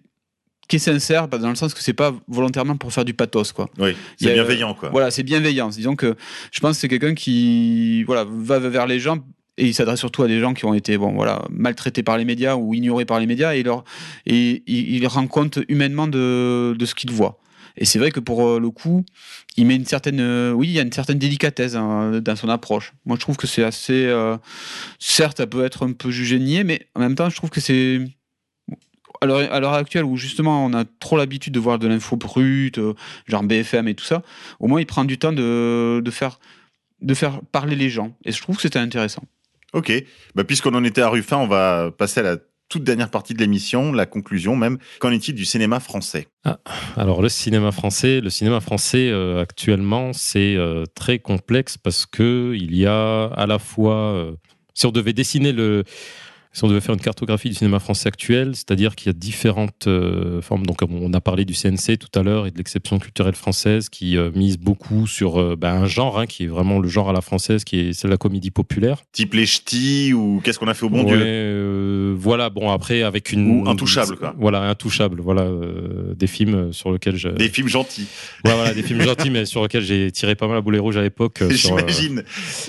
qui 0.68 0.76
est 0.76 0.80
sincère 0.80 1.28
dans 1.28 1.50
le 1.50 1.56
sens 1.56 1.74
que 1.74 1.82
c'est 1.82 1.94
pas 1.94 2.14
volontairement 2.28 2.78
pour 2.78 2.94
faire 2.94 3.04
du 3.04 3.16
pathos 3.16 3.52
quoi. 3.54 3.70
Oui, 3.80 3.96
c'est 4.18 4.34
bienveillant 4.34 4.76
quoi. 4.76 4.90
Voilà, 4.90 5.10
c'est 5.10 5.24
bienveillant. 5.24 5.70
Disons 5.70 5.96
que 5.96 6.16
je 6.52 6.60
pense 6.60 6.76
que 6.76 6.82
c'est 6.82 6.88
quelqu'un 6.88 7.16
qui 7.16 8.04
voilà 8.04 8.24
va 8.30 8.60
vers 8.60 8.86
les 8.86 9.00
gens 9.00 9.18
et 9.60 9.66
il 9.66 9.74
s'adresse 9.74 10.00
surtout 10.00 10.24
à 10.24 10.28
des 10.28 10.40
gens 10.40 10.54
qui 10.54 10.66
ont 10.66 10.74
été 10.74 10.98
bon 10.98 11.14
voilà 11.14 11.44
maltraités 11.50 12.02
par 12.02 12.18
les 12.18 12.26
médias 12.26 12.56
ou 12.56 12.74
ignorés 12.74 13.06
par 13.06 13.20
les 13.20 13.26
médias 13.26 13.54
et 13.54 13.64
leur 13.64 13.84
et 14.26 14.64
il, 14.68 15.06
rend 15.08 15.28
compte 15.28 15.60
humainement 15.68 16.08
de, 16.08 16.76
de 16.78 16.86
ce 16.86 16.96
qu'il 16.96 17.12
voit 17.12 17.40
et 17.78 17.86
c'est 17.86 18.00
vrai 18.00 18.12
que 18.12 18.20
pour 18.20 18.48
euh, 18.48 18.60
le 18.60 18.70
coup 18.70 19.04
il 19.58 19.66
met 19.66 19.76
une 19.76 19.86
certaine 19.86 20.22
euh, 20.22 20.52
oui 20.52 20.68
il 20.68 20.74
y 20.74 20.80
a 20.80 20.84
une 20.84 20.92
certaine 20.92 21.20
délicatesse 21.20 21.74
dans 21.74 22.36
son 22.36 22.50
approche 22.50 22.94
moi 23.06 23.18
je 23.18 23.22
trouve 23.22 23.38
que 23.38 23.48
c'est 23.48 23.64
assez 23.64 24.06
euh, 24.06 24.38
certes 24.98 25.38
ça 25.38 25.48
peut 25.48 25.66
être 25.66 25.86
un 25.86 25.92
peu 25.92 26.10
jugé 26.10 26.40
niais 26.40 26.64
mais 26.64 26.88
en 26.96 27.02
même 27.02 27.16
temps 27.16 27.30
je 27.30 27.36
trouve 27.36 27.50
que 27.50 27.62
c'est 27.62 28.02
à 29.22 29.26
l'heure 29.26 29.74
actuelle 29.74 30.06
où 30.06 30.16
justement 30.16 30.66
on 30.66 30.74
a 30.74 30.86
trop 31.00 31.18
l'habitude 31.18 31.54
de 31.54 31.60
voir 31.60 31.78
de 31.78 31.90
l'info 31.90 32.16
brute, 32.16 32.80
genre 33.28 33.44
BFM 33.44 33.90
et 33.90 33.94
tout 33.94 34.06
ça, 34.06 34.22
au 34.62 34.68
moins 34.68 34.80
il 34.80 34.86
prend 34.86 35.04
du 35.04 35.18
temps 35.18 35.34
de, 35.34 36.02
de, 36.02 36.12
faire, 36.12 36.40
de 37.02 37.14
faire 37.14 37.42
parler 37.52 37.76
les 37.76 37.90
gens. 37.90 38.16
Et 38.24 38.32
je 38.32 38.42
trouve 38.42 38.56
que 38.56 38.62
c'était 38.62 38.80
intéressant. 38.80 39.24
Ok, 39.74 39.92
bah, 40.36 40.44
puisqu'on 40.44 40.74
en 40.74 40.84
était 40.84 41.02
à 41.02 41.10
Ruffin, 41.10 41.38
on 41.38 41.48
va 41.48 41.92
passer 41.96 42.22
à 42.22 42.24
la 42.24 42.38
toute 42.70 42.84
dernière 42.84 43.10
partie 43.10 43.34
de 43.34 43.40
l'émission, 43.40 43.92
la 43.92 44.06
conclusion 44.06 44.56
même. 44.56 44.78
Qu'en 45.00 45.12
est-il 45.12 45.34
du 45.34 45.44
cinéma 45.44 45.80
français? 45.80 46.28
Ah, 46.46 46.60
Alors 46.96 47.22
le 47.22 47.30
cinéma 47.30 47.72
français, 47.72 48.22
le 48.22 48.30
cinéma 48.30 48.62
français 48.62 49.10
euh, 49.10 49.42
actuellement, 49.42 50.14
c'est 50.14 50.56
euh, 50.56 50.86
très 50.94 51.20
complexe 51.20 51.78
parce 51.78 52.06
que 52.06 52.54
il 52.56 52.76
y 52.76 52.86
a 52.86 53.26
à 53.26 53.48
la 53.48 53.58
fois, 53.58 54.14
euh, 54.14 54.36
si 54.76 54.86
on 54.86 54.92
devait 54.92 55.14
dessiner 55.14 55.52
le 55.52 55.84
si 56.52 56.64
on 56.64 56.68
devait 56.68 56.82
faire 56.82 56.96
une 56.96 57.02
cartographie 57.02 57.50
du 57.50 57.56
cinéma 57.56 57.80
français 57.80 58.08
actuel, 58.08 58.56
c'est-à-dire 58.56 58.96
qu'il 58.96 59.08
y 59.08 59.10
a 59.12 59.14
différentes 59.14 59.86
euh, 59.86 60.42
formes. 60.42 60.66
Donc, 60.66 60.80
on 60.82 61.14
a 61.14 61.22
parlé 61.22 61.46
du 61.46 61.54
CNC 61.54 61.98
tout 62.00 62.20
à 62.20 62.24
l'heure 62.24 62.48
et 62.48 62.52
de 62.52 62.58
l'exception 62.58 62.98
culturelle 62.98 63.36
française 63.36 63.88
qui 63.90 64.18
euh, 64.18 64.32
mise 64.34 64.58
beaucoup 64.58 65.06
sur 65.06 65.40
euh, 65.40 65.56
ben, 65.56 65.70
un 65.70 65.86
genre 65.86 66.20
hein, 66.20 66.26
qui 66.26 66.46
est 66.46 66.48
vraiment 66.48 66.80
le 66.80 66.88
genre 66.88 67.10
à 67.10 67.14
la 67.14 67.22
française, 67.22 67.64
qui 67.64 67.80
est 67.80 67.94
celle 67.94 68.10
de 68.10 68.14
la 68.16 68.18
comédie 68.18 68.50
populaire. 68.50 69.04
Type 69.12 69.36
les 69.36 69.46
ch'tis 69.46 70.12
ou 70.14 70.42
qu'est-ce 70.44 70.58
qu'on 70.58 70.68
a 70.68 70.74
fait 70.74 70.88
au 70.88 70.90
bon 70.90 71.04
Dieu? 71.04 72.16
Voilà. 72.18 72.50
Bon, 72.50 72.72
après 72.72 73.04
avec 73.04 73.32
une 73.32 73.62
ou 73.62 73.70
intouchable 73.70 74.18
quoi. 74.18 74.34
Voilà, 74.40 74.64
intouchable. 74.64 75.22
Voilà, 75.22 75.48
des 76.16 76.28
films 76.28 76.74
sur 76.74 76.92
lesquels 76.92 77.16
je. 77.16 77.30
Des 77.30 77.50
films 77.50 77.68
gentils. 77.68 78.08
Ouais, 78.44 78.54
voilà, 78.56 78.74
des 78.74 78.82
films 78.82 79.02
gentils, 79.02 79.30
mais 79.30 79.46
sur 79.46 79.62
lesquels 79.62 79.84
j'ai 79.84 80.12
tiré 80.12 80.34
pas 80.34 80.48
mal 80.48 80.56
la 80.56 80.62
boulet 80.62 80.80
rouge 80.80 80.98
à 80.98 81.04
l'époque. 81.04 81.44
J'imagine. 81.50 82.24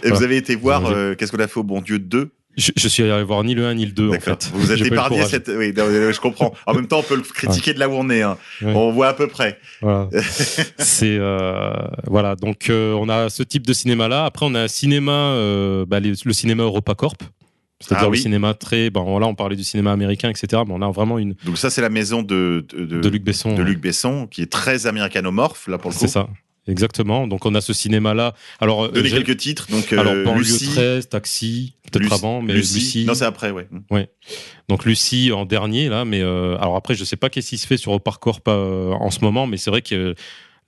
Vous 0.04 0.22
avez 0.22 0.36
été 0.36 0.54
voir 0.54 0.82
qu'est-ce 1.16 1.32
qu'on 1.32 1.38
a 1.38 1.48
fait 1.48 1.60
au 1.60 1.64
bon 1.64 1.80
Dieu 1.80 1.98
2 1.98 2.30
je, 2.56 2.72
je, 2.76 2.88
suis 2.88 3.02
allé 3.02 3.22
voir 3.22 3.44
ni 3.44 3.54
le 3.54 3.66
1 3.66 3.74
ni 3.74 3.86
le 3.86 3.92
2 3.92 4.08
en 4.10 4.20
fait. 4.20 4.50
Vous 4.52 4.72
êtes 4.72 4.84
épargné 4.84 5.24
cette. 5.24 5.48
Oui, 5.48 5.72
je 5.76 6.20
comprends. 6.20 6.52
En 6.66 6.74
même 6.74 6.86
temps, 6.86 6.98
on 6.98 7.02
peut 7.02 7.16
le 7.16 7.22
critiquer 7.22 7.74
de 7.74 7.78
là 7.78 7.88
où 7.88 7.92
on 7.92 8.10
est. 8.10 8.22
Hein. 8.22 8.36
On 8.62 8.90
voit 8.90 9.08
à 9.08 9.14
peu 9.14 9.28
près. 9.28 9.58
Voilà. 9.80 10.08
C'est 10.78 11.16
euh, 11.18 11.72
voilà. 12.06 12.36
Donc 12.36 12.70
euh, 12.70 12.92
on 12.94 13.08
a 13.08 13.28
ce 13.28 13.42
type 13.42 13.66
de 13.66 13.72
cinéma 13.72 14.08
là. 14.08 14.24
Après 14.24 14.46
on 14.46 14.54
a 14.54 14.60
un 14.62 14.68
cinéma, 14.68 15.12
euh, 15.12 15.86
bah, 15.86 16.00
le 16.00 16.32
cinéma 16.32 16.64
EuropaCorp 16.64 17.22
C'est-à-dire 17.80 18.08
Ah 18.08 18.10
le 18.10 18.16
cinéma 18.16 18.54
très. 18.54 18.90
Bon, 18.90 19.18
là, 19.18 19.26
on 19.26 19.34
parlait 19.34 19.56
du 19.56 19.64
cinéma 19.64 19.92
américain, 19.92 20.28
etc. 20.28 20.62
Mais 20.66 20.74
on 20.74 20.82
a 20.82 20.90
vraiment 20.90 21.18
une. 21.18 21.34
Donc 21.44 21.56
ça, 21.56 21.70
c'est 21.70 21.82
la 21.82 21.90
maison 21.90 22.22
de, 22.22 22.66
de, 22.74 22.84
De 22.84 23.08
Luc 23.08 23.22
Besson. 23.22 23.54
de 23.54 23.62
Luc 23.62 23.80
Besson, 23.80 24.26
qui 24.26 24.42
est 24.42 24.50
très 24.50 24.86
américanomorphe, 24.86 25.68
là, 25.68 25.78
pour 25.78 25.90
le 25.90 25.94
coup. 25.94 26.00
C'est 26.00 26.08
ça. 26.08 26.28
Exactement. 26.70 27.26
Donc, 27.26 27.44
on 27.46 27.54
a 27.54 27.60
ce 27.60 27.72
cinéma-là. 27.72 28.34
Alors, 28.60 28.84
euh, 28.84 28.88
Donnez 28.88 29.08
j'ai- 29.08 29.22
quelques 29.22 29.36
titres. 29.38 29.66
Donc, 29.70 29.92
euh, 29.92 29.98
Alors, 29.98 30.14
banlieue 30.24 30.42
Lucie, 30.42 30.68
13, 30.68 31.08
Taxi, 31.08 31.74
peut-être 31.90 32.12
avant, 32.12 32.40
mais 32.42 32.54
Lucie. 32.54 32.74
Lucie. 32.74 33.04
Non, 33.04 33.14
c'est 33.14 33.24
après, 33.24 33.50
ouais. 33.50 33.68
Donc 34.68 34.84
Lucie 34.84 35.32
en 35.32 35.46
dernier 35.46 35.88
là, 35.88 36.04
mais 36.04 36.20
euh, 36.20 36.56
alors 36.58 36.76
après 36.76 36.94
je 36.94 37.02
sais 37.02 37.16
pas 37.16 37.28
qu'est-ce 37.28 37.48
qui 37.50 37.58
se 37.58 37.66
fait 37.66 37.76
sur 37.76 37.92
euh, 37.92 38.92
en 38.92 39.10
ce 39.10 39.20
moment, 39.20 39.48
mais 39.48 39.56
c'est 39.56 39.70
vrai 39.70 39.82
que 39.82 40.14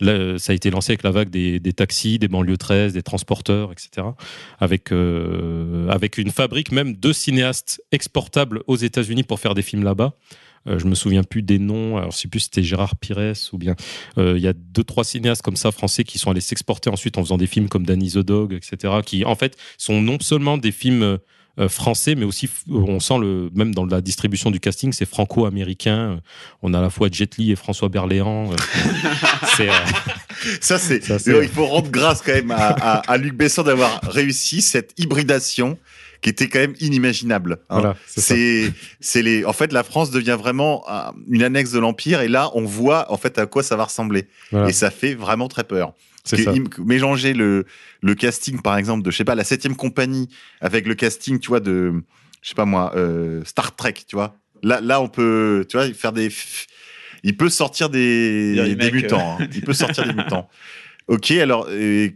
là, 0.00 0.38
ça 0.38 0.50
a 0.52 0.54
été 0.56 0.70
lancé 0.70 0.90
avec 0.90 1.04
la 1.04 1.12
vague 1.12 1.30
des, 1.30 1.60
des 1.60 1.72
taxis, 1.72 2.18
des 2.18 2.26
banlieues 2.26 2.56
13, 2.56 2.92
des 2.94 3.02
transporteurs, 3.02 3.70
etc. 3.70 4.08
Avec 4.58 4.90
euh, 4.92 5.88
avec 5.88 6.18
une 6.18 6.30
fabrique 6.30 6.72
même 6.72 6.96
de 6.96 7.12
cinéastes 7.12 7.80
exportables 7.92 8.62
aux 8.66 8.76
États-Unis 8.76 9.22
pour 9.22 9.38
faire 9.38 9.54
des 9.54 9.62
films 9.62 9.84
là-bas. 9.84 10.14
Euh, 10.68 10.78
je 10.78 10.86
me 10.86 10.94
souviens 10.94 11.22
plus 11.24 11.42
des 11.42 11.58
noms. 11.58 11.96
Alors, 11.96 12.10
je 12.12 12.18
sais 12.18 12.28
plus 12.28 12.40
si 12.40 12.44
c'était 12.44 12.62
Gérard 12.62 12.96
Pires 12.96 13.32
ou 13.52 13.58
bien 13.58 13.74
euh, 14.18 14.34
il 14.36 14.42
y 14.42 14.48
a 14.48 14.52
deux 14.52 14.84
trois 14.84 15.04
cinéastes 15.04 15.42
comme 15.42 15.56
ça 15.56 15.72
français 15.72 16.04
qui 16.04 16.18
sont 16.18 16.30
allés 16.30 16.40
s'exporter 16.40 16.90
ensuite 16.90 17.18
en 17.18 17.22
faisant 17.22 17.36
des 17.38 17.46
films 17.48 17.68
comme 17.68 17.84
Danny 17.84 18.10
the 18.12 18.18
Dog, 18.18 18.52
etc. 18.52 18.94
Qui 19.04 19.24
en 19.24 19.34
fait 19.34 19.56
sont 19.78 20.00
non 20.00 20.18
seulement 20.20 20.58
des 20.58 20.70
films 20.72 21.18
euh, 21.58 21.68
français, 21.68 22.14
mais 22.14 22.24
aussi 22.24 22.48
on 22.70 22.98
sent 23.00 23.18
le 23.18 23.50
même 23.54 23.74
dans 23.74 23.84
la 23.84 24.00
distribution 24.00 24.50
du 24.50 24.58
casting, 24.60 24.92
c'est 24.92 25.04
franco-américain. 25.04 26.20
On 26.62 26.72
a 26.74 26.78
à 26.78 26.82
la 26.82 26.90
fois 26.90 27.08
Jet 27.12 27.36
Li 27.36 27.50
et 27.52 27.56
François 27.56 27.88
Berléand. 27.90 28.50
C'est 29.56 29.68
euh, 29.68 29.72
Ça, 30.60 30.78
c'est. 30.78 31.02
Ça, 31.04 31.18
c'est- 31.18 31.38
Il 31.42 31.48
faut 31.48 31.66
rendre 31.66 31.90
grâce 31.90 32.22
quand 32.22 32.32
même 32.32 32.50
à, 32.52 32.68
à, 32.68 33.12
à 33.12 33.16
Luc 33.18 33.34
Besson 33.34 33.62
d'avoir 33.62 34.00
réussi 34.02 34.62
cette 34.62 34.92
hybridation 34.98 35.76
qui 36.22 36.30
était 36.30 36.48
quand 36.48 36.60
même 36.60 36.74
inimaginable. 36.80 37.58
hein. 37.68 37.80
voilà, 37.80 37.96
c'est 38.06 38.20
ça. 38.20 38.34
C'est, 39.00 39.22
les. 39.22 39.44
En 39.44 39.52
fait, 39.52 39.72
la 39.72 39.82
France 39.82 40.10
devient 40.10 40.36
vraiment 40.38 40.84
euh, 40.88 41.10
une 41.28 41.42
annexe 41.42 41.72
de 41.72 41.78
l'empire, 41.80 42.20
et 42.22 42.28
là, 42.28 42.50
on 42.54 42.64
voit 42.64 43.12
en 43.12 43.16
fait 43.18 43.36
à 43.38 43.46
quoi 43.46 43.62
ça 43.62 43.76
va 43.76 43.84
ressembler, 43.84 44.28
Voilà, 44.50 44.68
et 44.68 44.72
ça 44.72 44.90
fait 44.90 45.14
vraiment 45.14 45.48
très 45.48 45.64
peur. 45.64 45.92
c'est 46.24 46.44
Que 46.44 46.80
mélanger 46.80 47.34
le 47.34 47.66
le 48.00 48.14
casting, 48.14 48.62
par 48.62 48.76
exemple, 48.78 49.02
de 49.04 49.10
je 49.10 49.16
sais 49.16 49.24
pas 49.24 49.34
la 49.34 49.44
septième 49.44 49.76
compagnie 49.76 50.28
avec 50.60 50.86
le 50.86 50.94
casting, 50.94 51.38
tu 51.38 51.48
vois, 51.48 51.60
de 51.60 51.92
je 52.40 52.48
sais 52.48 52.54
pas 52.54 52.64
moi, 52.64 52.92
euh, 52.96 53.42
Star 53.44 53.74
Trek, 53.76 53.94
tu 54.06 54.16
vois. 54.16 54.34
Là, 54.64 54.80
là, 54.80 55.00
on 55.00 55.08
peut, 55.08 55.66
tu 55.68 55.76
vois, 55.76 55.86
faire 55.92 56.12
des. 56.12 56.28
Il 57.24 57.36
peut 57.36 57.48
sortir 57.48 57.88
des, 57.88 58.74
Des 58.76 58.90
mutants. 58.92 59.38
hein. 59.40 59.48
Il 59.54 59.62
peut 59.62 59.72
sortir 59.74 60.06
des 60.06 60.12
mutants. 60.14 60.48
Ok, 61.08 61.32
alors 61.32 61.66
euh, 61.68 62.08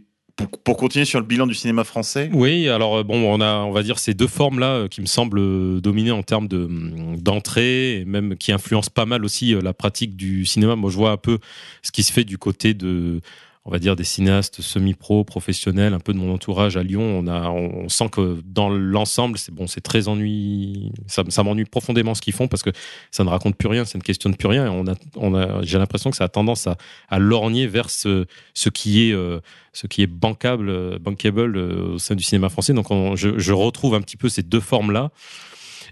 pour, 0.63 0.77
continuer 0.77 1.05
sur 1.05 1.19
le 1.19 1.25
bilan 1.25 1.47
du 1.47 1.55
cinéma 1.55 1.83
français. 1.83 2.29
Oui, 2.33 2.69
alors 2.69 2.97
euh, 2.97 3.03
bon, 3.03 3.33
on 3.33 3.41
a, 3.41 3.57
on 3.59 3.71
va 3.71 3.83
dire 3.83 3.99
ces 3.99 4.13
deux 4.13 4.27
formes 4.27 4.59
là 4.59 4.71
euh, 4.71 4.87
qui 4.87 5.01
me 5.01 5.07
semblent 5.07 5.39
euh, 5.39 5.81
dominer 5.81 6.11
en 6.11 6.23
termes 6.23 6.47
de 6.47 6.65
hum, 6.65 7.17
d'entrée 7.17 7.99
et 7.99 8.05
même 8.05 8.37
qui 8.37 8.51
influencent 8.51 8.91
pas 8.93 9.05
mal 9.05 9.25
aussi 9.25 9.55
la 9.61 9.73
pratique 9.73 10.15
du 10.15 10.45
cinéma. 10.45 10.75
Moi, 10.75 10.91
je 10.91 10.97
vois 10.97 11.11
un 11.11 11.17
peu 11.17 11.39
ce 11.81 11.91
qui 11.91 12.03
se 12.03 12.13
fait 12.13 12.23
du 12.23 12.37
côté 12.37 12.73
de 12.73 13.21
on 13.67 13.71
va 13.71 13.79
dire 13.79 13.97
des 13.97 14.05
cinéastes 14.05 14.61
semi-pro, 14.61 15.25
professionnels, 15.25 15.93
un 15.93 15.99
peu 15.99 16.13
de 16.13 16.17
mon 16.17 16.33
entourage 16.33 16.77
à 16.77 16.83
Lyon. 16.83 17.01
On 17.01 17.27
a, 17.27 17.49
on, 17.49 17.89
sent 17.89 18.07
que 18.09 18.41
dans 18.45 18.69
l'ensemble, 18.69 19.37
c'est 19.37 19.53
bon, 19.53 19.67
c'est 19.67 19.81
très 19.81 20.07
ennuyeux. 20.07 20.89
Ça, 21.07 21.43
m'ennuie 21.43 21.65
profondément 21.65 22.15
ce 22.15 22.21
qu'ils 22.21 22.33
font 22.33 22.47
parce 22.47 22.63
que 22.63 22.69
ça 23.11 23.25
ne 23.25 23.29
raconte 23.29 23.57
plus 23.57 23.67
rien, 23.67 23.83
ça 23.83 23.97
ne 23.97 24.03
questionne 24.03 24.37
plus 24.37 24.47
rien. 24.47 24.67
Et 24.67 24.69
on 24.69 24.87
a, 24.87 24.93
on 25.17 25.35
a, 25.35 25.61
j'ai 25.63 25.77
l'impression 25.77 26.11
que 26.11 26.15
ça 26.15 26.23
a 26.23 26.29
tendance 26.29 26.67
à, 27.09 27.19
lorgner 27.19 27.67
vers 27.67 27.89
ce, 27.89 28.25
qui 28.73 29.09
est, 29.09 29.13
euh, 29.13 29.41
ce 29.73 29.85
qui 29.85 30.01
est 30.01 30.07
bancable, 30.07 30.69
euh, 30.69 30.97
bankable 30.97 31.57
euh, 31.57 31.95
au 31.95 31.99
sein 31.99 32.15
du 32.15 32.23
cinéma 32.23 32.47
français. 32.47 32.73
Donc, 32.73 32.89
on- 32.89 33.17
je, 33.17 33.37
je 33.37 33.51
retrouve 33.51 33.95
un 33.95 34.01
petit 34.01 34.17
peu 34.17 34.29
ces 34.29 34.43
deux 34.43 34.61
formes-là. 34.61 35.11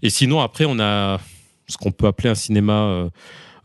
Et 0.01 0.09
sinon, 0.09 0.39
après, 0.39 0.63
on 0.63 0.79
a 0.79 1.19
ce 1.67 1.75
qu'on 1.75 1.91
peut 1.91 2.07
appeler 2.07 2.29
un 2.29 2.35
cinéma 2.35 3.09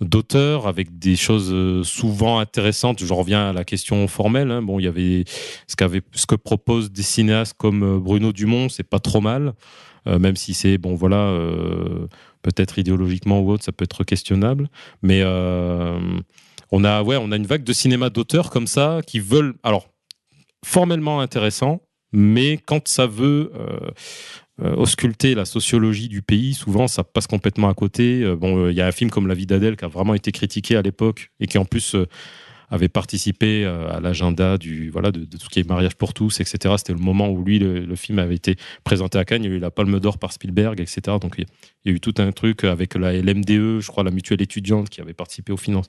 d'auteur 0.00 0.66
avec 0.66 0.98
des 0.98 1.16
choses 1.16 1.50
euh, 1.52 1.82
souvent 1.84 2.38
intéressantes. 2.38 3.04
Je 3.04 3.12
reviens 3.12 3.50
à 3.50 3.52
la 3.52 3.64
question 3.64 4.06
formelle. 4.08 4.50
hein. 4.50 4.62
Bon, 4.62 4.78
il 4.78 4.84
y 4.84 4.88
avait 4.88 5.24
ce 5.66 5.76
qu'avait, 5.76 6.02
ce 6.12 6.26
que 6.26 6.34
proposent 6.36 6.90
des 6.90 7.02
cinéastes 7.02 7.54
comme 7.58 7.82
euh, 7.82 7.98
Bruno 7.98 8.32
Dumont, 8.32 8.68
c'est 8.68 8.88
pas 8.88 9.00
trop 9.00 9.20
mal, 9.20 9.52
Euh, 10.06 10.18
même 10.18 10.34
si 10.36 10.54
c'est 10.54 10.78
bon, 10.78 10.94
voilà, 10.94 11.30
peut-être 12.40 12.78
idéologiquement 12.78 13.40
ou 13.40 13.50
autre, 13.52 13.64
ça 13.64 13.70
peut 13.72 13.84
être 13.84 14.02
questionnable. 14.02 14.70
Mais 15.02 15.22
on 16.72 16.84
a, 16.84 17.02
ouais, 17.02 17.18
on 17.20 17.32
a 17.32 17.36
une 17.36 17.46
vague 17.46 17.64
de 17.64 17.74
cinéma 17.74 18.08
d'auteurs 18.08 18.48
comme 18.48 18.66
ça 18.66 19.00
qui 19.06 19.20
veulent, 19.20 19.54
alors 19.62 19.88
formellement 20.64 21.20
intéressant, 21.20 21.82
mais 22.12 22.56
quand 22.56 22.88
ça 22.88 23.06
veut 23.06 23.52
ausculter 24.76 25.34
la 25.34 25.44
sociologie 25.44 26.08
du 26.08 26.22
pays, 26.22 26.54
souvent 26.54 26.88
ça 26.88 27.04
passe 27.04 27.26
complètement 27.26 27.68
à 27.68 27.74
côté. 27.74 28.22
Euh, 28.22 28.36
bon, 28.36 28.58
euh, 28.66 28.70
il 28.72 28.76
y 28.76 28.80
a 28.80 28.86
un 28.86 28.92
film 28.92 29.10
comme 29.10 29.26
La 29.26 29.34
vie 29.34 29.46
d'Adèle 29.46 29.76
qui 29.76 29.84
a 29.84 29.88
vraiment 29.88 30.14
été 30.14 30.32
critiqué 30.32 30.76
à 30.76 30.82
l'époque 30.82 31.30
et 31.40 31.46
qui 31.46 31.58
en 31.58 31.64
plus 31.64 31.94
euh, 31.94 32.06
avait 32.72 32.88
participé 32.88 33.64
euh, 33.64 33.90
à 33.90 33.98
l'agenda 34.00 34.56
du 34.56 34.90
voilà 34.90 35.10
de, 35.10 35.24
tout 35.24 35.38
ce 35.38 35.48
qui 35.48 35.58
est 35.60 35.68
mariage 35.68 35.96
pour 35.96 36.14
tous, 36.14 36.40
etc. 36.40 36.74
C'était 36.78 36.92
le 36.92 37.00
moment 37.00 37.28
où 37.28 37.42
lui 37.42 37.58
le, 37.58 37.80
le 37.84 37.96
film 37.96 38.18
avait 38.20 38.36
été 38.36 38.56
présenté 38.84 39.18
à 39.18 39.24
Cannes, 39.24 39.42
il 39.42 39.50
y 39.50 39.52
a 39.52 39.56
eu 39.56 39.58
la 39.58 39.70
Palme 39.72 39.98
d'Or 39.98 40.18
par 40.18 40.32
Spielberg, 40.32 40.80
etc. 40.80 41.16
Donc 41.20 41.34
il 41.38 41.46
y 41.86 41.88
a- 41.88 41.92
eu 41.92 41.98
tout 42.00 42.14
un 42.18 42.30
truc 42.30 42.62
avec 42.64 42.94
la 42.94 43.12
LMDE, 43.12 43.80
je 43.80 43.86
crois 43.88 44.04
la 44.04 44.12
mutuelle 44.12 44.40
étudiante 44.42 44.88
qui 44.88 45.00
avait 45.00 45.14
participé 45.14 45.52
au 45.52 45.56
finance, 45.56 45.86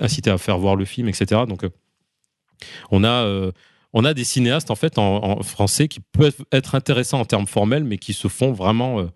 incité 0.00 0.30
à 0.30 0.38
faire 0.38 0.58
voir 0.58 0.76
le 0.76 0.84
film, 0.84 1.08
etc. 1.08 1.42
Donc 1.48 1.64
euh, 1.64 1.70
on 2.92 3.02
a 3.02 3.24
euh, 3.24 3.50
on 3.92 4.04
a 4.04 4.14
des 4.14 4.24
cinéastes 4.24 4.70
en 4.70 4.74
fait 4.76 4.98
en, 4.98 5.22
en 5.38 5.42
français 5.42 5.88
qui 5.88 6.00
peuvent 6.00 6.44
être 6.52 6.74
intéressants 6.74 7.20
en 7.20 7.24
termes 7.24 7.46
formels, 7.46 7.84
mais 7.84 7.98
qui 7.98 8.12
se 8.14 8.28
font 8.28 8.52
vraiment. 8.52 9.00
euh, 9.00 9.06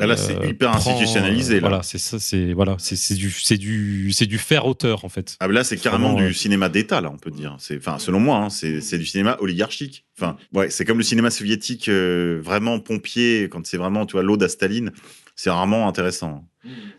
Ah, 0.00 0.06
là, 0.06 0.16
c'est 0.16 0.34
hyper 0.46 0.70
prend- 0.70 0.78
institutionnalisé, 0.78 1.54
là. 1.60 1.68
Voilà, 1.68 1.82
c'est 1.82 1.98
ça, 1.98 2.18
c'est 2.20 2.52
voilà, 2.52 2.76
c'est 2.78 3.14
du 3.14 3.30
c'est 3.30 3.56
du 3.58 4.12
c'est 4.12 4.26
du 4.26 4.38
faire 4.38 4.66
auteur 4.66 5.04
en 5.04 5.08
fait. 5.08 5.36
Ah, 5.40 5.48
là, 5.48 5.64
c'est 5.64 5.76
carrément 5.76 6.08
Vraiment, 6.12 6.20
du 6.22 6.28
ouais. 6.28 6.32
cinéma 6.34 6.68
d'État, 6.68 7.00
là, 7.00 7.10
on 7.10 7.16
peut 7.18 7.30
dire. 7.32 7.56
C'est, 7.58 7.78
enfin, 7.78 7.98
selon 7.98 8.20
moi, 8.20 8.36
hein, 8.38 8.50
c'est, 8.50 8.80
c'est 8.80 8.98
du 8.98 9.06
cinéma 9.06 9.36
oligarchique. 9.40 10.04
Enfin, 10.18 10.36
ouais, 10.52 10.70
c'est 10.70 10.84
comme 10.84 10.98
le 10.98 11.04
cinéma 11.04 11.30
soviétique, 11.30 11.88
euh, 11.88 12.40
vraiment 12.42 12.78
pompier, 12.80 13.48
quand 13.50 13.66
c'est 13.66 13.76
vraiment, 13.78 14.06
tu 14.06 14.12
vois, 14.12 14.22
l'ode 14.22 14.42
à 14.42 14.48
Staline. 14.48 14.92
C'est 15.36 15.50
rarement 15.50 15.86
intéressant. 15.88 16.44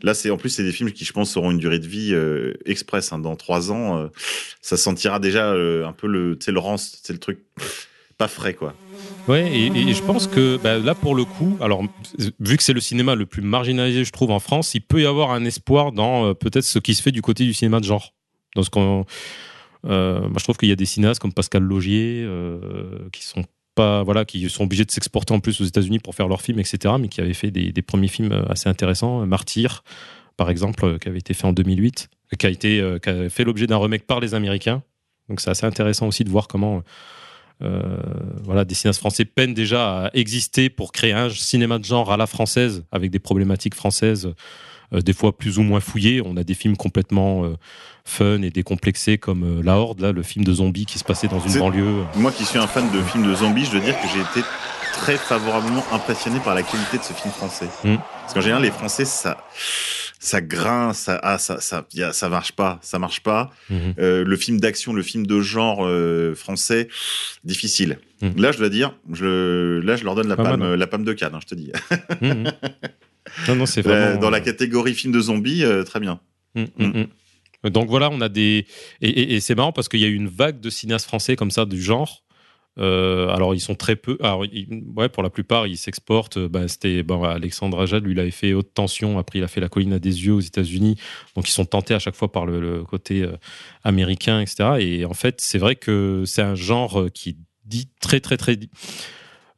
Là, 0.02 0.14
c'est 0.14 0.30
en 0.30 0.38
plus, 0.38 0.50
c'est 0.50 0.64
des 0.64 0.72
films 0.72 0.92
qui, 0.92 1.06
je 1.06 1.14
pense, 1.14 1.36
auront 1.38 1.52
une 1.52 1.58
durée 1.58 1.80
de 1.80 1.88
vie 1.88 2.14
euh, 2.14 2.54
express. 2.66 3.12
hein. 3.12 3.20
Dans 3.20 3.36
trois 3.36 3.72
ans, 3.72 3.98
euh, 3.98 4.08
ça 4.62 4.78
sentira 4.78 5.20
déjà 5.20 5.52
euh, 5.52 5.86
un 5.86 5.94
peu 5.94 6.08
le, 6.08 6.38
sais, 6.40 6.52
le 6.52 6.60
rance, 6.60 7.00
c'est 7.04 7.14
le 7.14 7.20
truc 7.20 7.40
pas 8.18 8.28
frais, 8.28 8.54
quoi. 8.54 8.74
Ouais, 9.28 9.50
et, 9.52 9.94
je 9.94 10.04
pense 10.04 10.28
que 10.28 10.58
bah, 10.58 10.78
là 10.78 10.96
pour 10.96 11.16
le 11.16 11.24
coup, 11.24 11.58
alors 11.62 11.84
vu 12.40 12.58
que 12.58 12.64
c'est 12.64 12.74
le 12.74 12.82
cinéma 12.82 13.16
le 13.16 13.26
plus 13.26 13.42
marginalisé, 13.42 14.04
je 14.04 14.12
trouve 14.12 14.32
en 14.32 14.40
France, 14.40 14.74
il 14.74 14.82
peut 14.82 15.02
y 15.02 15.06
avoir 15.06 15.32
un 15.32 15.46
espoir 15.46 15.92
dans 15.92 16.34
peut-être 16.34 16.66
ce 16.66 16.80
qui 16.80 16.96
se 16.96 17.02
fait 17.02 17.12
du 17.12 17.22
côté 17.22 17.46
du 17.46 17.54
cinéma 17.54 17.80
de 17.80 17.86
genre. 17.86 18.14
Dans 18.56 18.64
ce 18.64 18.70
qu'on, 18.70 19.06
moi 19.84 20.32
je 20.38 20.44
trouve 20.44 20.58
qu'il 20.58 20.68
y 20.68 20.74
a 20.74 20.76
des 20.76 20.86
cinéastes 20.86 21.22
comme 21.22 21.32
Pascal 21.32 21.64
Logier 21.64 22.28
qui 23.14 23.24
sont 23.24 23.46
voilà 24.06 24.26
qui 24.26 24.50
sont 24.50 24.64
obligés 24.64 24.86
de 24.86 24.92
s'exporter 24.92 25.34
en 25.34 25.40
plus 25.40 25.60
aux 25.62 25.66
États-Unis 25.66 26.00
pour 26.00 26.16
faire 26.16 26.28
leurs 26.28 26.42
films 26.42 26.60
etc 26.60 26.96
mais 27.00 27.08
qui 27.08 27.22
avaient 27.22 27.34
fait 27.34 27.52
des, 27.52 27.82
premiers 27.82 28.08
films 28.08 28.32
euh, 28.32 28.44
assez 28.50 28.70
intéressants. 28.70 29.26
Martyr 29.26 29.84
par 30.38 30.50
exemple 30.50 30.86
euh, 30.86 30.98
qui 30.98 31.10
avait 31.10 31.20
été 31.20 31.34
fait 31.34 31.46
en 31.46 31.54
2008 31.54 32.10
euh, 32.34 32.38
qui 32.38 32.46
a 32.46 32.50
été 32.50 32.80
euh, 32.80 33.00
qui 33.00 33.10
a 33.10 33.30
fait 33.30 33.44
l'objet 33.44 33.68
d'un 33.68 33.78
remake 33.78 34.06
par 34.06 34.20
les 34.20 34.34
Américains. 34.34 34.84
Donc 35.28 35.42
c'est 35.42 35.50
assez 35.50 35.66
intéressant 35.66 36.08
aussi 36.08 36.24
de 36.24 36.30
voir 36.30 36.48
comment 36.48 36.84
euh, 37.62 37.98
voilà, 38.44 38.64
des 38.64 38.74
cinéastes 38.74 39.00
français 39.00 39.26
peinent 39.26 39.54
déjà 39.54 40.06
à 40.06 40.10
exister 40.14 40.70
pour 40.70 40.94
créer 40.94 41.12
un 41.12 41.30
cinéma 41.30 41.78
de 41.78 41.84
genre 41.84 42.12
à 42.12 42.16
la 42.16 42.26
française 42.26 42.86
avec 42.92 43.12
des 43.12 43.20
problématiques 43.20 43.76
françaises 43.76 44.28
euh, 44.28 44.36
des 44.92 45.14
fois 45.14 45.38
plus 45.38 45.58
ou 45.58 45.64
moins 45.64 45.80
fouillées. 45.80 46.22
On 46.26 46.36
a 46.38 46.44
des 46.44 46.54
films 46.54 46.76
complètement 46.78 47.46
euh, 47.46 47.56
fun 48.06 48.42
et 48.42 48.50
décomplexés 48.50 49.18
comme 49.18 49.44
euh, 49.60 49.62
La 49.64 49.78
Horde, 49.78 50.00
là, 50.02 50.12
le 50.12 50.24
film 50.24 50.44
de 50.44 50.54
zombies 50.54 50.86
qui 50.86 50.98
se 51.00 51.04
passait 51.04 51.28
dans 51.28 51.40
une 51.40 51.60
banlieue. 51.60 52.04
Moi 52.16 52.32
qui 52.32 52.46
suis 52.46 52.58
un 52.60 52.68
fan 52.68 52.90
de 52.92 53.02
films 53.04 53.28
de 53.30 53.36
zombies, 53.36 53.66
je 53.66 53.72
dois 53.72 53.80
dire 53.82 53.96
que 54.00 54.08
j'ai 54.08 54.20
été 54.22 54.46
très 54.94 55.18
favorablement 55.18 55.84
impressionné 55.92 56.40
par 56.40 56.56
la 56.56 56.64
qualité 56.64 56.98
de 56.98 57.04
ce 57.04 57.14
film 57.14 57.32
français. 57.32 57.68
Mm. 57.84 57.96
Parce 58.22 58.34
qu'en 58.34 58.42
général, 58.42 58.64
les 58.64 58.72
Français, 58.72 59.06
ça, 59.06 59.38
ça 60.20 60.42
grince, 60.42 61.00
ça, 61.00 61.20
ah, 61.24 61.38
ça, 61.38 61.62
ça, 61.62 61.86
a- 62.02 62.12
ça 62.14 62.30
marche 62.30 62.52
pas, 62.52 62.80
ça 62.82 63.00
marche 63.00 63.22
pas. 63.22 63.50
Mhm. 63.70 63.94
Euh, 64.00 64.24
le 64.26 64.36
film 64.38 64.60
d'action, 64.60 64.94
le 64.94 65.02
film 65.02 65.26
de 65.26 65.40
genre 65.42 65.86
euh, 65.86 66.36
français, 66.36 66.90
difficile. 67.44 68.00
Mm. 68.22 68.42
Là, 68.42 68.52
je 68.52 68.58
dois 68.58 68.70
dire, 68.70 68.94
je, 69.14 69.80
là, 69.80 69.96
je 69.96 70.04
leur 70.04 70.16
donne 70.16 70.28
la 70.28 70.36
Pas 70.36 70.44
palme, 70.44 70.62
hein. 70.62 70.76
la 70.76 70.88
palme 70.88 71.06
de 71.06 71.14
Cannes, 71.14 71.34
hein, 71.36 71.40
je 71.42 71.48
te 71.48 71.56
dis. 71.56 71.72
Non, 73.48 73.56
non, 73.56 73.66
c'est 73.66 73.86
La- 73.86 74.08
vraiment. 74.08 74.22
dans 74.22 74.30
la 74.30 74.42
catégorie 74.42 74.94
film 74.94 75.14
de 75.14 75.20
zombies, 75.20 75.64
euh, 75.64 75.84
très 75.84 76.00
bien. 76.00 76.20
Mm, 76.56 76.64
mm, 76.78 76.86
mm. 77.64 77.70
Donc 77.72 77.90
voilà, 77.90 78.10
on 78.12 78.22
a 78.22 78.30
des. 78.30 78.66
Et, 79.02 79.10
et- 79.10 79.34
et 79.36 79.40
c'est 79.40 79.56
marrant 79.56 79.72
parce 79.74 79.90
qu'il 79.90 80.00
y 80.00 80.06
a 80.06 80.08
eu 80.08 80.16
une 80.16 80.30
vague 80.30 80.60
de 80.62 80.70
cinéastes 80.70 81.06
français 81.08 81.36
comme 81.36 81.52
ça, 81.52 81.66
du 81.66 81.82
genre. 81.82 82.24
Euh, 82.78 83.28
alors 83.30 83.54
ils 83.54 83.60
sont 83.60 83.76
très 83.76 83.98
peu. 83.98 84.18
Alors, 84.22 84.46
ils- 84.46 84.84
ouais, 84.96 85.10
pour 85.10 85.22
la 85.24 85.30
plupart, 85.30 85.68
ils 85.68 85.76
s'exportent. 85.78 86.38
Euh, 86.38 86.48
bah, 86.48 86.70
C'était 86.70 87.04
bon, 87.04 87.24
Alexandre 87.24 87.82
Aja, 87.82 88.00
lui, 88.00 88.14
il 88.14 88.20
avait 88.20 88.32
fait 88.32 88.54
Haute 88.54 88.74
Tension. 88.74 89.20
Après, 89.20 89.40
il 89.40 89.44
a 89.44 89.50
fait 89.50 89.60
La 89.60 89.68
Colline 89.68 89.92
à 89.94 90.00
des 90.00 90.26
yeux 90.26 90.34
aux 90.34 90.40
États-Unis. 90.40 90.96
Donc 91.36 91.50
ils 91.50 91.52
sont 91.52 91.66
tentés 91.66 91.94
à 91.94 92.00
chaque 92.00 92.16
fois 92.16 92.32
par 92.32 92.46
le, 92.46 92.62
le 92.62 92.84
côté 92.86 93.24
euh, 93.24 93.34
américain, 93.84 94.40
etc. 94.40 94.78
Et 94.80 95.04
en 95.04 95.14
fait, 95.14 95.42
c'est 95.42 95.58
vrai 95.58 95.76
que 95.76 96.24
c'est 96.26 96.42
un 96.44 96.56
genre 96.56 97.02
euh, 97.02 97.10
qui 97.10 97.38
dit 97.66 97.90
très, 98.00 98.22
très, 98.22 98.38
très 98.38 98.58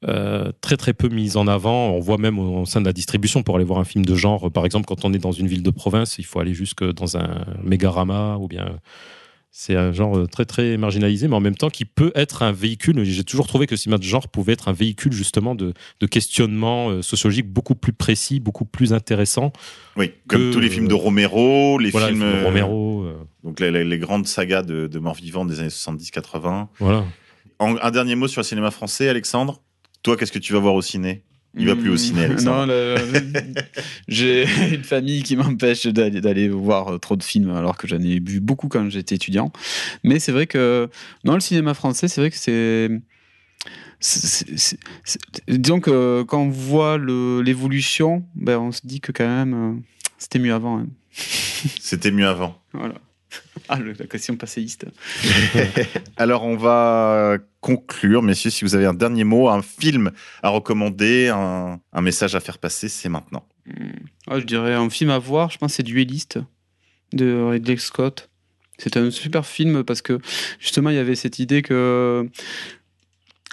euh, 0.07 0.51
très 0.61 0.77
très 0.77 0.93
peu 0.93 1.09
mise 1.09 1.37
en 1.37 1.47
avant. 1.47 1.89
On 1.91 1.99
voit 1.99 2.17
même 2.17 2.39
au, 2.39 2.61
au 2.61 2.65
sein 2.65 2.81
de 2.81 2.85
la 2.85 2.93
distribution 2.93 3.43
pour 3.43 3.55
aller 3.55 3.65
voir 3.65 3.79
un 3.79 3.85
film 3.85 4.05
de 4.05 4.15
genre. 4.15 4.51
Par 4.51 4.65
exemple, 4.65 4.85
quand 4.87 5.05
on 5.05 5.13
est 5.13 5.19
dans 5.19 5.31
une 5.31 5.47
ville 5.47 5.63
de 5.63 5.69
province, 5.71 6.17
il 6.19 6.25
faut 6.25 6.39
aller 6.39 6.53
jusque 6.53 6.83
dans 6.93 7.17
un 7.17 7.45
mégarama 7.63 8.37
ou 8.39 8.47
bien 8.47 8.79
c'est 9.53 9.75
un 9.75 9.91
genre 9.91 10.29
très 10.29 10.45
très 10.45 10.77
marginalisé, 10.77 11.27
mais 11.27 11.35
en 11.35 11.41
même 11.41 11.57
temps 11.57 11.69
qui 11.69 11.83
peut 11.83 12.13
être 12.15 12.41
un 12.41 12.53
véhicule. 12.53 13.03
J'ai 13.03 13.25
toujours 13.25 13.47
trouvé 13.47 13.67
que 13.67 13.71
le 13.73 13.77
cinéma 13.77 13.97
de 13.97 14.03
genre 14.03 14.29
pouvait 14.29 14.53
être 14.53 14.69
un 14.69 14.73
véhicule 14.73 15.11
justement 15.11 15.55
de, 15.55 15.73
de 15.99 16.07
questionnement 16.07 16.89
euh, 16.89 17.01
sociologique 17.01 17.47
beaucoup 17.49 17.75
plus 17.75 17.91
précis, 17.91 18.39
beaucoup 18.39 18.63
plus 18.63 18.93
intéressant. 18.93 19.51
Oui, 19.97 20.13
comme 20.27 20.51
tous 20.51 20.61
les 20.61 20.69
films 20.69 20.87
de 20.87 20.93
euh, 20.93 20.97
Romero, 20.97 21.77
les 21.79 21.89
voilà, 21.91 22.07
films 22.07 22.21
les 22.21 22.25
films 22.27 22.39
de 22.39 22.45
Romero. 22.45 23.03
euh, 23.03 23.13
donc 23.43 23.59
les, 23.59 23.71
les- 23.71 23.83
les 23.83 23.97
grandes 23.99 24.25
sagas 24.25 24.61
de, 24.63 24.87
de 24.87 24.99
morts 24.99 25.15
vivants 25.15 25.43
des 25.43 25.59
années 25.59 25.67
70-80. 25.67 26.67
voilà. 26.79 27.03
En- 27.59 27.75
Un 27.75 27.91
dernier 27.91 28.15
mot 28.15 28.29
sur 28.29 28.39
le 28.39 28.45
cinéma 28.45 28.71
français, 28.71 29.09
Alexandre. 29.09 29.61
Toi, 30.03 30.17
qu'est-ce 30.17 30.31
que 30.31 30.39
tu 30.39 30.53
vas 30.53 30.59
voir 30.59 30.73
au 30.73 30.81
ciné? 30.81 31.23
Il 31.57 31.67
va 31.67 31.75
plus 31.75 31.89
au 31.89 31.97
ciné, 31.97 32.23
Alexandre. 32.23 32.65
Non, 32.65 32.65
le- 32.65 32.95
j'ai 34.07 34.45
une 34.73 34.83
famille 34.85 35.21
qui 35.21 35.35
m'empêche 35.35 35.85
d'aller 35.85 36.47
voir 36.47 36.97
trop 37.01 37.17
de 37.17 37.23
films 37.23 37.49
alors 37.51 37.77
que 37.77 37.87
j'en 37.87 37.99
ai 37.99 38.19
vu 38.19 38.39
beaucoup 38.39 38.69
quand 38.69 38.89
j'étais 38.89 39.15
étudiant. 39.15 39.51
Mais 40.03 40.19
c'est 40.19 40.31
vrai 40.31 40.47
que 40.47 40.89
non, 41.25 41.33
le 41.33 41.41
cinéma 41.41 41.73
français, 41.73 42.07
c'est 42.07 42.21
vrai 42.21 42.31
que 42.31 42.37
c'est 42.37 42.89
disons 45.47 45.79
que 45.79 46.23
quand 46.23 46.41
on 46.41 46.49
voit 46.49 46.97
l'évolution, 46.97 48.25
ben 48.35 48.57
on 48.57 48.71
se 48.71 48.81
dit 48.83 48.99
que 49.01 49.11
quand 49.11 49.27
même 49.27 49.53
euh, 49.53 49.79
c'était 50.17 50.39
mieux 50.39 50.53
avant. 50.53 50.79
hein. 50.79 50.87
C'était 51.79 52.11
mieux 52.11 52.27
avant. 52.27 52.57
Voilà. 52.73 52.95
Ah, 53.69 53.77
le- 53.79 53.93
la 53.93 54.05
question 54.07 54.35
passéiste. 54.35 54.85
Alors, 56.17 56.43
on 56.43 56.57
va 56.57 57.37
conclure, 57.61 58.21
messieurs. 58.21 58.49
Si 58.49 58.65
vous 58.65 58.75
avez 58.75 58.85
un 58.85 58.93
dernier 58.93 59.23
mot, 59.23 59.47
un 59.49 59.61
film 59.61 60.11
à 60.43 60.49
recommander, 60.49 61.29
un, 61.29 61.79
un 61.93 62.01
message 62.01 62.35
à 62.35 62.39
faire 62.39 62.57
passer, 62.57 62.89
c'est 62.89 63.07
maintenant. 63.07 63.47
Ah, 64.27 64.39
je 64.39 64.45
dirais 64.45 64.73
un 64.73 64.89
film 64.89 65.09
à 65.11 65.19
voir, 65.19 65.51
je 65.51 65.57
pense 65.57 65.73
c'est 65.75 65.83
Dueliste 65.83 66.39
de 67.13 67.41
Ridley 67.41 67.77
Scott. 67.77 68.29
C'est 68.77 68.97
un 68.97 69.11
super 69.11 69.45
film 69.45 69.83
parce 69.83 70.01
que 70.01 70.19
justement 70.59 70.89
il 70.89 70.95
y 70.95 70.99
avait 70.99 71.15
cette 71.15 71.37
idée 71.39 71.61
que 71.61 72.27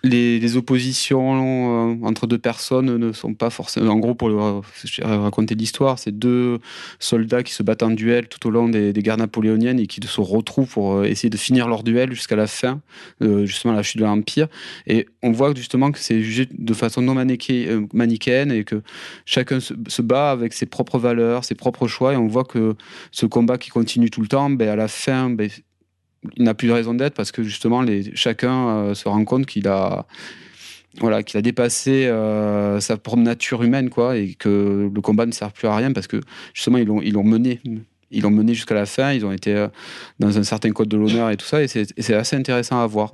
les, 0.05 0.57
oppositions 0.57 1.93
euh, 1.93 2.07
entre 2.07 2.27
deux 2.27 2.39
personnes 2.39 2.97
ne 2.97 3.13
sont 3.13 3.35
pas 3.35 3.51
forcément. 3.51 3.93
En 3.93 3.99
gros, 3.99 4.15
pour 4.15 4.31
raconter 5.03 5.55
l'histoire, 5.55 5.99
c'est 5.99 6.17
deux 6.17 6.59
soldats 6.99 7.43
qui 7.43 7.53
se 7.53 7.63
battent 7.63 7.83
en 7.83 7.91
duel 7.91 8.29
tout 8.29 8.47
au 8.47 8.51
long 8.51 8.69
des, 8.69 8.93
guerres 8.93 9.17
napoléoniennes 9.17 9.81
et 9.81 9.87
qui 9.87 10.01
se 10.07 10.21
retrouvent 10.21 10.71
pour 10.71 10.95
euh, 10.95 11.05
essayer 11.05 11.31
de 11.31 11.37
finir 11.37 11.69
leur 11.69 11.83
duel 11.83 12.13
jusqu'à 12.13 12.37
la 12.37 12.47
fin, 12.47 12.81
euh, 13.23 13.45
justement 13.47 13.75
la 13.75 13.83
chute 13.83 14.01
de 14.01 14.05
l'Empire. 14.05 14.49
Et 14.87 15.07
on 15.23 15.33
voit 15.33 15.55
justement 15.55 15.91
que 15.91 15.99
c'est 15.99 16.23
jugé 16.23 16.49
de 16.51 16.75
façon 16.75 17.03
non 17.03 17.15
manichéenne 17.15 18.53
et 18.53 18.65
que 18.65 18.83
chacun 19.25 19.61
se, 19.61 19.75
se 19.89 20.03
bat 20.03 20.31
avec 20.31 20.53
ses 20.53 20.67
propres 20.67 20.99
valeurs, 20.99 21.45
ses 21.45 21.55
propres 21.55 21.89
choix. 21.89 22.15
Et 22.15 22.17
on 22.17 22.29
voit 22.29 22.45
que 22.45 22.75
ce 23.11 23.27
combat 23.27 23.59
qui 23.59 23.71
continue 23.71 24.11
tout 24.11 24.21
le 24.21 24.29
temps, 24.29 24.51
ben, 24.51 24.69
à 24.69 24.77
la 24.77 24.89
fin, 24.89 25.31
ben, 25.31 25.51
il 26.37 26.43
n'a 26.45 26.55
plus 26.55 26.69
de 26.69 26.73
raison 26.73 26.95
d'être 26.95 27.15
parce 27.15 27.33
que 27.33 27.43
justement, 27.43 27.83
les, 27.83 28.15
chacun 28.17 28.69
euh, 28.69 28.95
se 28.95 29.09
rend 29.09 29.25
compte 29.25 29.47
qu'il 29.47 29.69
a, 29.69 30.07
voilà, 31.01 31.23
qu'il 31.23 31.39
a 31.39 31.43
dépassé 31.43 32.07
euh, 32.07 32.81
sa 32.81 32.97
propre 32.97 33.23
nature 33.23 33.63
humaine, 33.63 33.91
quoi, 33.91 34.17
et 34.17 34.35
que 34.35 34.91
le 34.93 35.01
combat 35.01 35.27
ne 35.27 35.33
sert 35.33 35.53
plus 35.53 35.69
à 35.69 35.77
rien 35.77 35.93
parce 35.93 36.07
que 36.07 36.21
justement, 36.55 36.79
ils 36.79 36.87
l'ont, 36.87 37.01
ils 37.03 37.13
l'ont 37.13 37.25
mené. 37.25 37.61
Ils 38.11 38.23
l'ont 38.23 38.31
mené 38.31 38.55
jusqu'à 38.55 38.75
la 38.75 38.87
fin, 38.87 39.13
ils 39.13 39.25
ont 39.27 39.33
été 39.33 39.55
euh, 39.55 39.69
dans 40.19 40.39
un 40.39 40.43
certain 40.43 40.71
code 40.73 40.89
de 40.89 40.97
l'honneur 40.97 41.31
et 41.31 41.37
tout 41.37 41.45
ça, 41.47 41.63
et 41.63 41.69
c'est, 41.69 41.87
et 41.97 42.03
c'est 42.03 42.15
assez 42.15 42.37
intéressant 42.37 42.81
à 42.81 42.87
voir. 42.87 43.13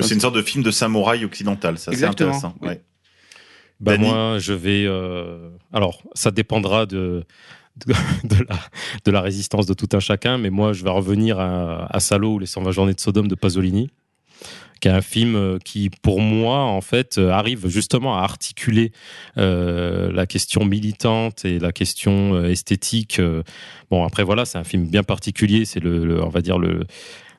C'est 0.00 0.14
une 0.14 0.20
sorte 0.20 0.34
de 0.34 0.42
film 0.42 0.64
de 0.64 0.70
samouraï 0.70 1.24
occidental, 1.24 1.78
ça 1.78 1.92
c'est 1.92 2.04
intéressant. 2.04 2.54
oui. 2.60 2.68
ouais. 2.68 2.82
Bah 3.78 3.98
moi, 3.98 4.38
je 4.38 4.54
vais. 4.54 4.84
euh, 4.86 5.50
Alors, 5.72 6.02
ça 6.14 6.30
dépendra 6.30 6.86
de, 6.86 7.24
de, 9.04 9.10
la, 9.10 9.20
résistance 9.20 9.66
de 9.66 9.74
tout 9.74 9.88
un 9.92 10.00
chacun, 10.00 10.38
mais 10.38 10.50
moi, 10.50 10.72
je 10.72 10.82
vais 10.82 10.90
revenir 10.90 11.38
à, 11.38 12.00
Salo 12.00 12.34
ou 12.34 12.38
les 12.38 12.46
120 12.46 12.70
journées 12.70 12.94
de 12.94 13.00
Sodome 13.00 13.28
de 13.28 13.34
Pasolini, 13.34 13.90
qui 14.80 14.88
est 14.88 14.92
un 14.92 15.02
film 15.02 15.36
euh, 15.36 15.58
qui, 15.62 15.90
pour 16.02 16.20
moi, 16.20 16.60
en 16.60 16.80
fait, 16.80 17.18
euh, 17.18 17.30
arrive 17.30 17.68
justement 17.68 18.18
à 18.18 18.22
articuler 18.22 18.92
euh, 19.36 20.10
la 20.12 20.26
question 20.26 20.64
militante 20.64 21.44
et 21.44 21.58
la 21.58 21.72
question 21.72 22.44
esthétique. 22.44 23.20
Bon, 23.90 24.04
après, 24.04 24.22
voilà, 24.22 24.44
c'est 24.44 24.58
un 24.58 24.64
film 24.64 24.86
bien 24.86 25.02
particulier. 25.02 25.64
C'est 25.64 25.80
le- 25.80 26.22
on 26.22 26.28
va 26.28 26.40
dire 26.40 26.58
le 26.58 26.86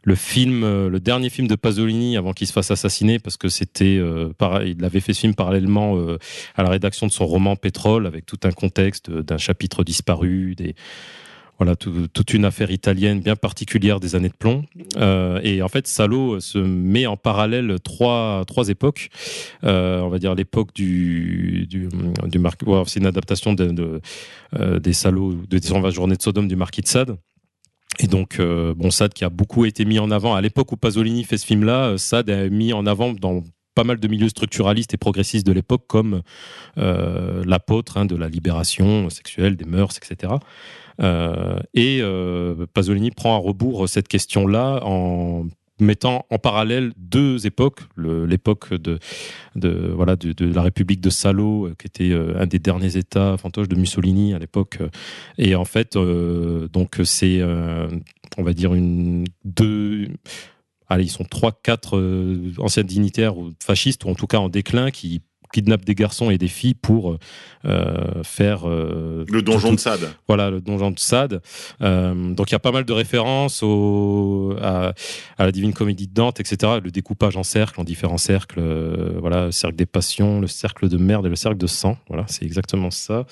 le 0.07 0.15
film, 0.15 0.63
euh, 0.63 0.89
le 0.89 1.01
dernier 1.01 1.29
film 1.29 1.49
de 1.49 1.55
Pasolini 1.55 2.15
avant 2.15 2.31
qu'il 2.31 2.47
se 2.47 2.53
fasse 2.53 2.71
assassiner, 2.71 3.19
parce 3.19 3.35
que 3.35 3.49
c'était, 3.49 3.97
euh, 3.99 4.29
il 4.65 4.85
avait 4.85 5.01
fait 5.01 5.11
ce 5.13 5.19
film 5.19 5.35
parallèlement 5.35 5.97
euh, 5.97 6.17
à 6.55 6.63
la 6.63 6.69
rédaction 6.69 7.07
de 7.07 7.11
son 7.11 7.25
roman 7.25 7.57
Pétrole, 7.57 8.07
avec 8.07 8.25
tout 8.25 8.39
un 8.45 8.51
contexte 8.51 9.09
euh, 9.09 9.21
d'un 9.21 9.37
chapitre 9.37 9.83
disparu, 9.83 10.55
des 10.55 10.75
voilà, 11.59 11.75
tout- 11.75 12.07
toute 12.13 12.33
une 12.35 12.45
affaire 12.45 12.71
italienne 12.71 13.19
bien 13.19 13.35
particulière 13.35 13.99
des 13.99 14.15
années 14.15 14.29
de 14.29 14.35
plomb. 14.37 14.63
Euh, 14.95 15.41
et 15.43 15.61
en 15.61 15.67
fait, 15.67 15.87
Salo 15.87 16.39
se 16.39 16.57
met 16.59 17.05
en 17.05 17.17
parallèle 17.17 17.75
trois, 17.83 18.43
trois 18.47 18.69
époques. 18.69 19.09
Euh, 19.65 19.99
on 20.01 20.07
va 20.09 20.19
dire 20.19 20.35
l'époque 20.35 20.69
du, 20.73 21.65
du, 21.67 21.89
du 21.89 22.39
c'est 22.85 22.99
une 22.99 23.07
adaptation 23.07 23.53
de, 23.53 23.65
de, 23.71 24.01
euh, 24.57 24.79
des 24.79 24.93
Salauds, 24.93 25.33
de 25.49 25.59
120 25.61 25.89
journées 25.89 26.15
de 26.15 26.21
Sodome 26.21 26.47
du 26.47 26.55
marquis 26.55 26.81
de 26.81 26.87
Sade. 26.87 27.17
Et 27.99 28.07
donc, 28.07 28.39
euh, 28.39 28.73
Sade 28.89 29.13
qui 29.13 29.23
a 29.23 29.29
beaucoup 29.29 29.65
été 29.65 29.85
mis 29.85 29.99
en 29.99 30.11
avant. 30.11 30.35
À 30.35 30.41
l'époque 30.41 30.71
où 30.71 30.77
Pasolini 30.77 31.23
fait 31.23 31.37
ce 31.37 31.45
film-là, 31.45 31.89
euh, 31.89 31.97
Sade 31.97 32.29
a 32.29 32.49
mis 32.49 32.73
en 32.73 32.85
avant 32.85 33.13
dans 33.13 33.43
pas 33.75 33.83
mal 33.83 33.99
de 33.99 34.07
milieux 34.07 34.29
structuralistes 34.29 34.93
et 34.93 34.97
progressistes 34.97 35.45
de 35.45 35.51
l'époque 35.51 35.83
comme 35.87 36.23
euh, 36.79 37.43
l'apôtre 37.45 37.97
hein, 37.97 38.05
de 38.05 38.15
la 38.15 38.27
libération 38.27 39.09
sexuelle, 39.09 39.55
des 39.55 39.65
mœurs, 39.65 39.97
etc. 39.97 40.33
Et 41.75 41.99
euh, 42.01 42.65
Pasolini 42.73 43.11
prend 43.11 43.35
à 43.35 43.37
rebours 43.37 43.87
cette 43.87 44.07
question-là 44.07 44.79
en 44.83 45.45
mettant 45.79 46.25
en 46.29 46.39
parallèle 46.39 46.93
deux 46.97 47.45
époques, 47.45 47.81
l'époque 47.97 48.73
de, 48.73 48.99
voilà 49.55 50.15
de, 50.15 50.45
la 50.45 50.61
République 50.61 51.01
de 51.01 51.09
Salo, 51.09 51.67
euh, 51.67 51.75
qui 51.77 51.87
était 51.87 52.11
euh, 52.11 52.39
un 52.39 52.47
des 52.47 52.59
derniers 52.59 52.97
États 52.97 53.37
fantoches 53.37 53.67
de 53.67 53.75
Mussolini 53.75 54.33
à 54.33 54.39
l'époque, 54.39 54.77
euh, 54.81 54.89
et 55.37 55.55
en 55.55 55.65
fait 55.65 55.97
donc 55.97 56.99
c'est 57.03 57.41
on 57.43 58.43
va 58.43 58.53
dire 58.53 58.73
une 58.73 59.25
deux 59.45 60.07
allez 60.87 61.05
ils 61.05 61.09
sont 61.09 61.23
trois 61.23 61.51
quatre 61.51 61.99
anciens 62.57 62.83
dignitaires 62.83 63.35
fascistes 63.61 64.05
ou 64.05 64.09
en 64.09 64.15
tout 64.15 64.27
cas 64.27 64.37
en 64.37 64.49
déclin 64.49 64.91
qui 64.91 65.21
kidnappent 65.53 65.85
des 65.85 65.95
garçons 65.95 66.29
et 66.29 66.37
des 66.37 66.47
filles 66.47 66.73
pour 66.73 67.17
euh, 67.65 68.23
faire 68.23 68.67
euh, 68.67 69.25
Le 69.29 69.41
donjon 69.41 69.69
tout- 69.69 69.75
de 69.75 69.79
Sade. 69.79 70.09
voilà, 70.27 70.49
le 70.49 70.61
donjon 70.61 70.91
de 70.91 70.99
Sade. 70.99 71.41
Euh, 71.81 72.33
donc 72.33 72.49
il 72.49 72.53
y 72.53 72.55
a 72.55 72.59
pas 72.59 72.71
mal 72.71 72.85
de 72.85 72.93
références 72.93 73.61
au, 73.63 74.55
à, 74.61 74.93
à 75.37 75.45
la 75.45 75.51
Divine 75.51 75.73
Comédie 75.73 76.07
de 76.07 76.13
Dante, 76.13 76.39
etc. 76.39 76.73
Le 76.83 76.91
découpage 76.91 77.35
en 77.37 77.43
cercles, 77.43 77.79
en 77.81 77.83
différents 77.83 78.17
cercles. 78.17 78.59
euh, 78.59 79.17
voilà, 79.19 79.51
cercle 79.51 79.75
des 79.75 79.85
passions, 79.85 80.39
le 80.39 80.47
cercle 80.47 80.89
de 80.89 80.97
merde 80.97 81.25
et 81.25 81.29
le 81.29 81.35
cercle 81.35 81.57
de 81.57 81.67
sang. 81.67 81.97
Voilà, 82.07 82.25
c'est 82.27 82.45
exactement 82.45 82.91
ça. 82.91 83.25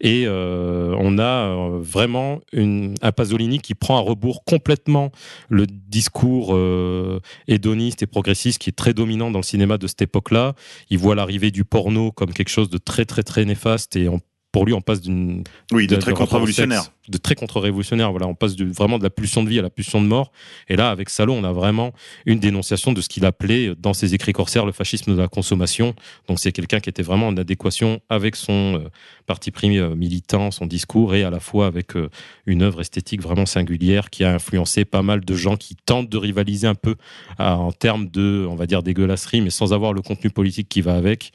Et 0.00 0.24
euh, 0.26 0.94
on 0.98 1.18
a 1.18 1.22
euh, 1.22 1.78
vraiment 1.80 2.40
une, 2.52 2.94
un 3.02 3.12
Pasolini 3.12 3.58
qui 3.60 3.74
prend 3.74 3.96
à 3.96 4.00
rebours 4.00 4.44
complètement 4.44 5.10
le 5.48 5.66
discours 5.66 6.54
euh, 6.54 7.20
hédoniste 7.48 8.02
et 8.02 8.06
progressiste 8.06 8.58
qui 8.60 8.70
est 8.70 8.74
très 8.76 8.94
dominant 8.94 9.30
dans 9.30 9.38
le 9.38 9.44
cinéma 9.44 9.78
de 9.78 9.86
cette 9.86 10.02
époque-là. 10.02 10.54
Il 10.90 10.98
voit 10.98 11.14
l'arrivée 11.14 11.49
du 11.50 11.64
porno 11.64 12.12
comme 12.12 12.32
quelque 12.32 12.48
chose 12.50 12.70
de 12.70 12.78
très 12.78 13.04
très 13.04 13.22
très 13.22 13.44
néfaste 13.44 13.96
et 13.96 14.08
on- 14.08 14.20
pour 14.52 14.66
lui 14.66 14.72
on 14.72 14.80
passe 14.80 15.00
d'une 15.00 15.44
Oui, 15.70 15.86
de, 15.86 15.94
très 15.94 16.12
contre-révolutionnaire. 16.12 16.82
de 17.08 17.18
très 17.18 17.36
contre-révolutionnaire. 17.36 18.10
Voilà, 18.10 18.26
on 18.26 18.34
passe 18.34 18.56
de, 18.56 18.64
vraiment 18.64 18.98
de 18.98 19.04
la 19.04 19.10
pulsion 19.10 19.44
de 19.44 19.48
vie 19.48 19.60
à 19.60 19.62
la 19.62 19.70
pulsion 19.70 20.02
de 20.02 20.08
mort. 20.08 20.32
Et 20.68 20.74
là, 20.74 20.90
avec 20.90 21.08
Salo, 21.08 21.34
on 21.34 21.44
a 21.44 21.52
vraiment 21.52 21.92
une 22.26 22.40
dénonciation 22.40 22.92
de 22.92 23.00
ce 23.00 23.08
qu'il 23.08 23.24
appelait 23.24 23.76
dans 23.78 23.94
ses 23.94 24.12
écrits 24.14 24.32
corsaires 24.32 24.66
le 24.66 24.72
fascisme 24.72 25.12
de 25.14 25.16
la 25.20 25.28
consommation. 25.28 25.94
Donc 26.26 26.40
c'est 26.40 26.50
quelqu'un 26.50 26.80
qui 26.80 26.88
était 26.90 27.04
vraiment 27.04 27.28
en 27.28 27.36
adéquation 27.36 28.00
avec 28.08 28.34
son 28.34 28.80
euh, 28.84 28.88
parti 29.26 29.52
pris 29.52 29.78
euh, 29.78 29.94
militant, 29.94 30.50
son 30.50 30.66
discours, 30.66 31.14
et 31.14 31.22
à 31.22 31.30
la 31.30 31.38
fois 31.38 31.68
avec 31.68 31.94
euh, 31.94 32.08
une 32.44 32.62
œuvre 32.62 32.80
esthétique 32.80 33.22
vraiment 33.22 33.46
singulière 33.46 34.10
qui 34.10 34.24
a 34.24 34.34
influencé 34.34 34.84
pas 34.84 35.02
mal 35.02 35.24
de 35.24 35.34
gens 35.36 35.56
qui 35.56 35.76
tentent 35.76 36.08
de 36.08 36.18
rivaliser 36.18 36.66
un 36.66 36.74
peu 36.74 36.96
à- 37.38 37.56
en 37.56 37.70
termes 37.70 38.08
de, 38.08 38.48
on 38.50 38.56
va 38.56 38.66
dire, 38.66 38.82
dégueulasserie, 38.82 39.42
mais 39.42 39.50
sans 39.50 39.72
avoir 39.72 39.92
le 39.92 40.02
contenu 40.02 40.30
politique 40.30 40.68
qui 40.68 40.80
va 40.80 40.96
avec. 40.96 41.30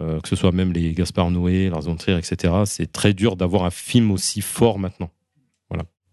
Euh, 0.00 0.20
que 0.20 0.28
ce 0.28 0.36
soit 0.36 0.52
même 0.52 0.72
les 0.72 0.92
Gaspard 0.92 1.30
Noé, 1.30 1.70
Lars 1.70 1.80
von 1.82 1.96
Trier, 1.96 2.16
etc. 2.18 2.54
C'est 2.66 2.92
très 2.92 3.14
dur 3.14 3.34
d'avoir 3.34 3.64
un 3.64 3.70
film 3.70 4.10
aussi 4.12 4.40
fort 4.40 4.78
maintenant. 4.78 5.10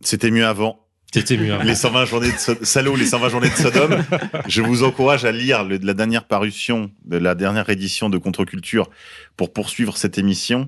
C'était 0.01 0.29
mieux 0.31 0.45
avant. 0.45 0.79
C'était 1.13 1.37
mieux. 1.37 1.53
avant. 1.53 1.63
Les 1.63 1.75
120 1.75 2.05
journées 2.05 2.31
de 2.31 2.37
So- 2.37 2.63
Salaud, 2.63 2.95
les 2.95 3.05
120 3.05 3.29
journées 3.29 3.49
de 3.49 3.53
Sodome. 3.55 4.03
Je 4.47 4.61
vous 4.61 4.83
encourage 4.83 5.23
à 5.23 5.31
lire 5.31 5.63
le- 5.63 5.77
la 5.77 5.93
dernière 5.93 6.25
parution 6.27 6.91
de 7.05 7.17
la 7.17 7.33
dernière 7.35 7.69
édition 7.69 8.09
de 8.09 8.17
Contre-Culture 8.17 8.89
pour 9.37 9.53
poursuivre 9.53 9.95
cette 9.97 10.17
émission 10.17 10.67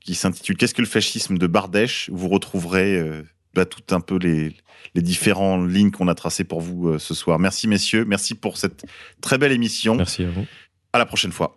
qui 0.00 0.14
s'intitule 0.14 0.56
Qu'est-ce 0.56 0.74
que 0.74 0.82
le 0.82 0.88
fascisme 0.88 1.38
de 1.38 1.46
Bardèche 1.46 2.10
Vous 2.12 2.28
retrouverez 2.28 2.96
euh, 2.98 3.22
bah, 3.54 3.64
tout 3.66 3.94
un 3.94 4.00
peu 4.00 4.18
les, 4.18 4.56
les 4.94 5.02
différentes 5.02 5.70
lignes 5.70 5.92
qu'on 5.92 6.08
a 6.08 6.14
tracées 6.16 6.44
pour 6.44 6.60
vous 6.60 6.88
euh, 6.88 6.98
ce 6.98 7.14
soir. 7.14 7.38
Merci 7.38 7.68
messieurs, 7.68 8.04
merci 8.04 8.34
pour 8.34 8.56
cette 8.58 8.84
très 9.20 9.38
belle 9.38 9.52
émission. 9.52 9.94
Merci 9.94 10.24
à 10.24 10.30
vous. 10.30 10.44
À 10.92 10.98
la 10.98 11.06
prochaine 11.06 11.32
fois. 11.32 11.56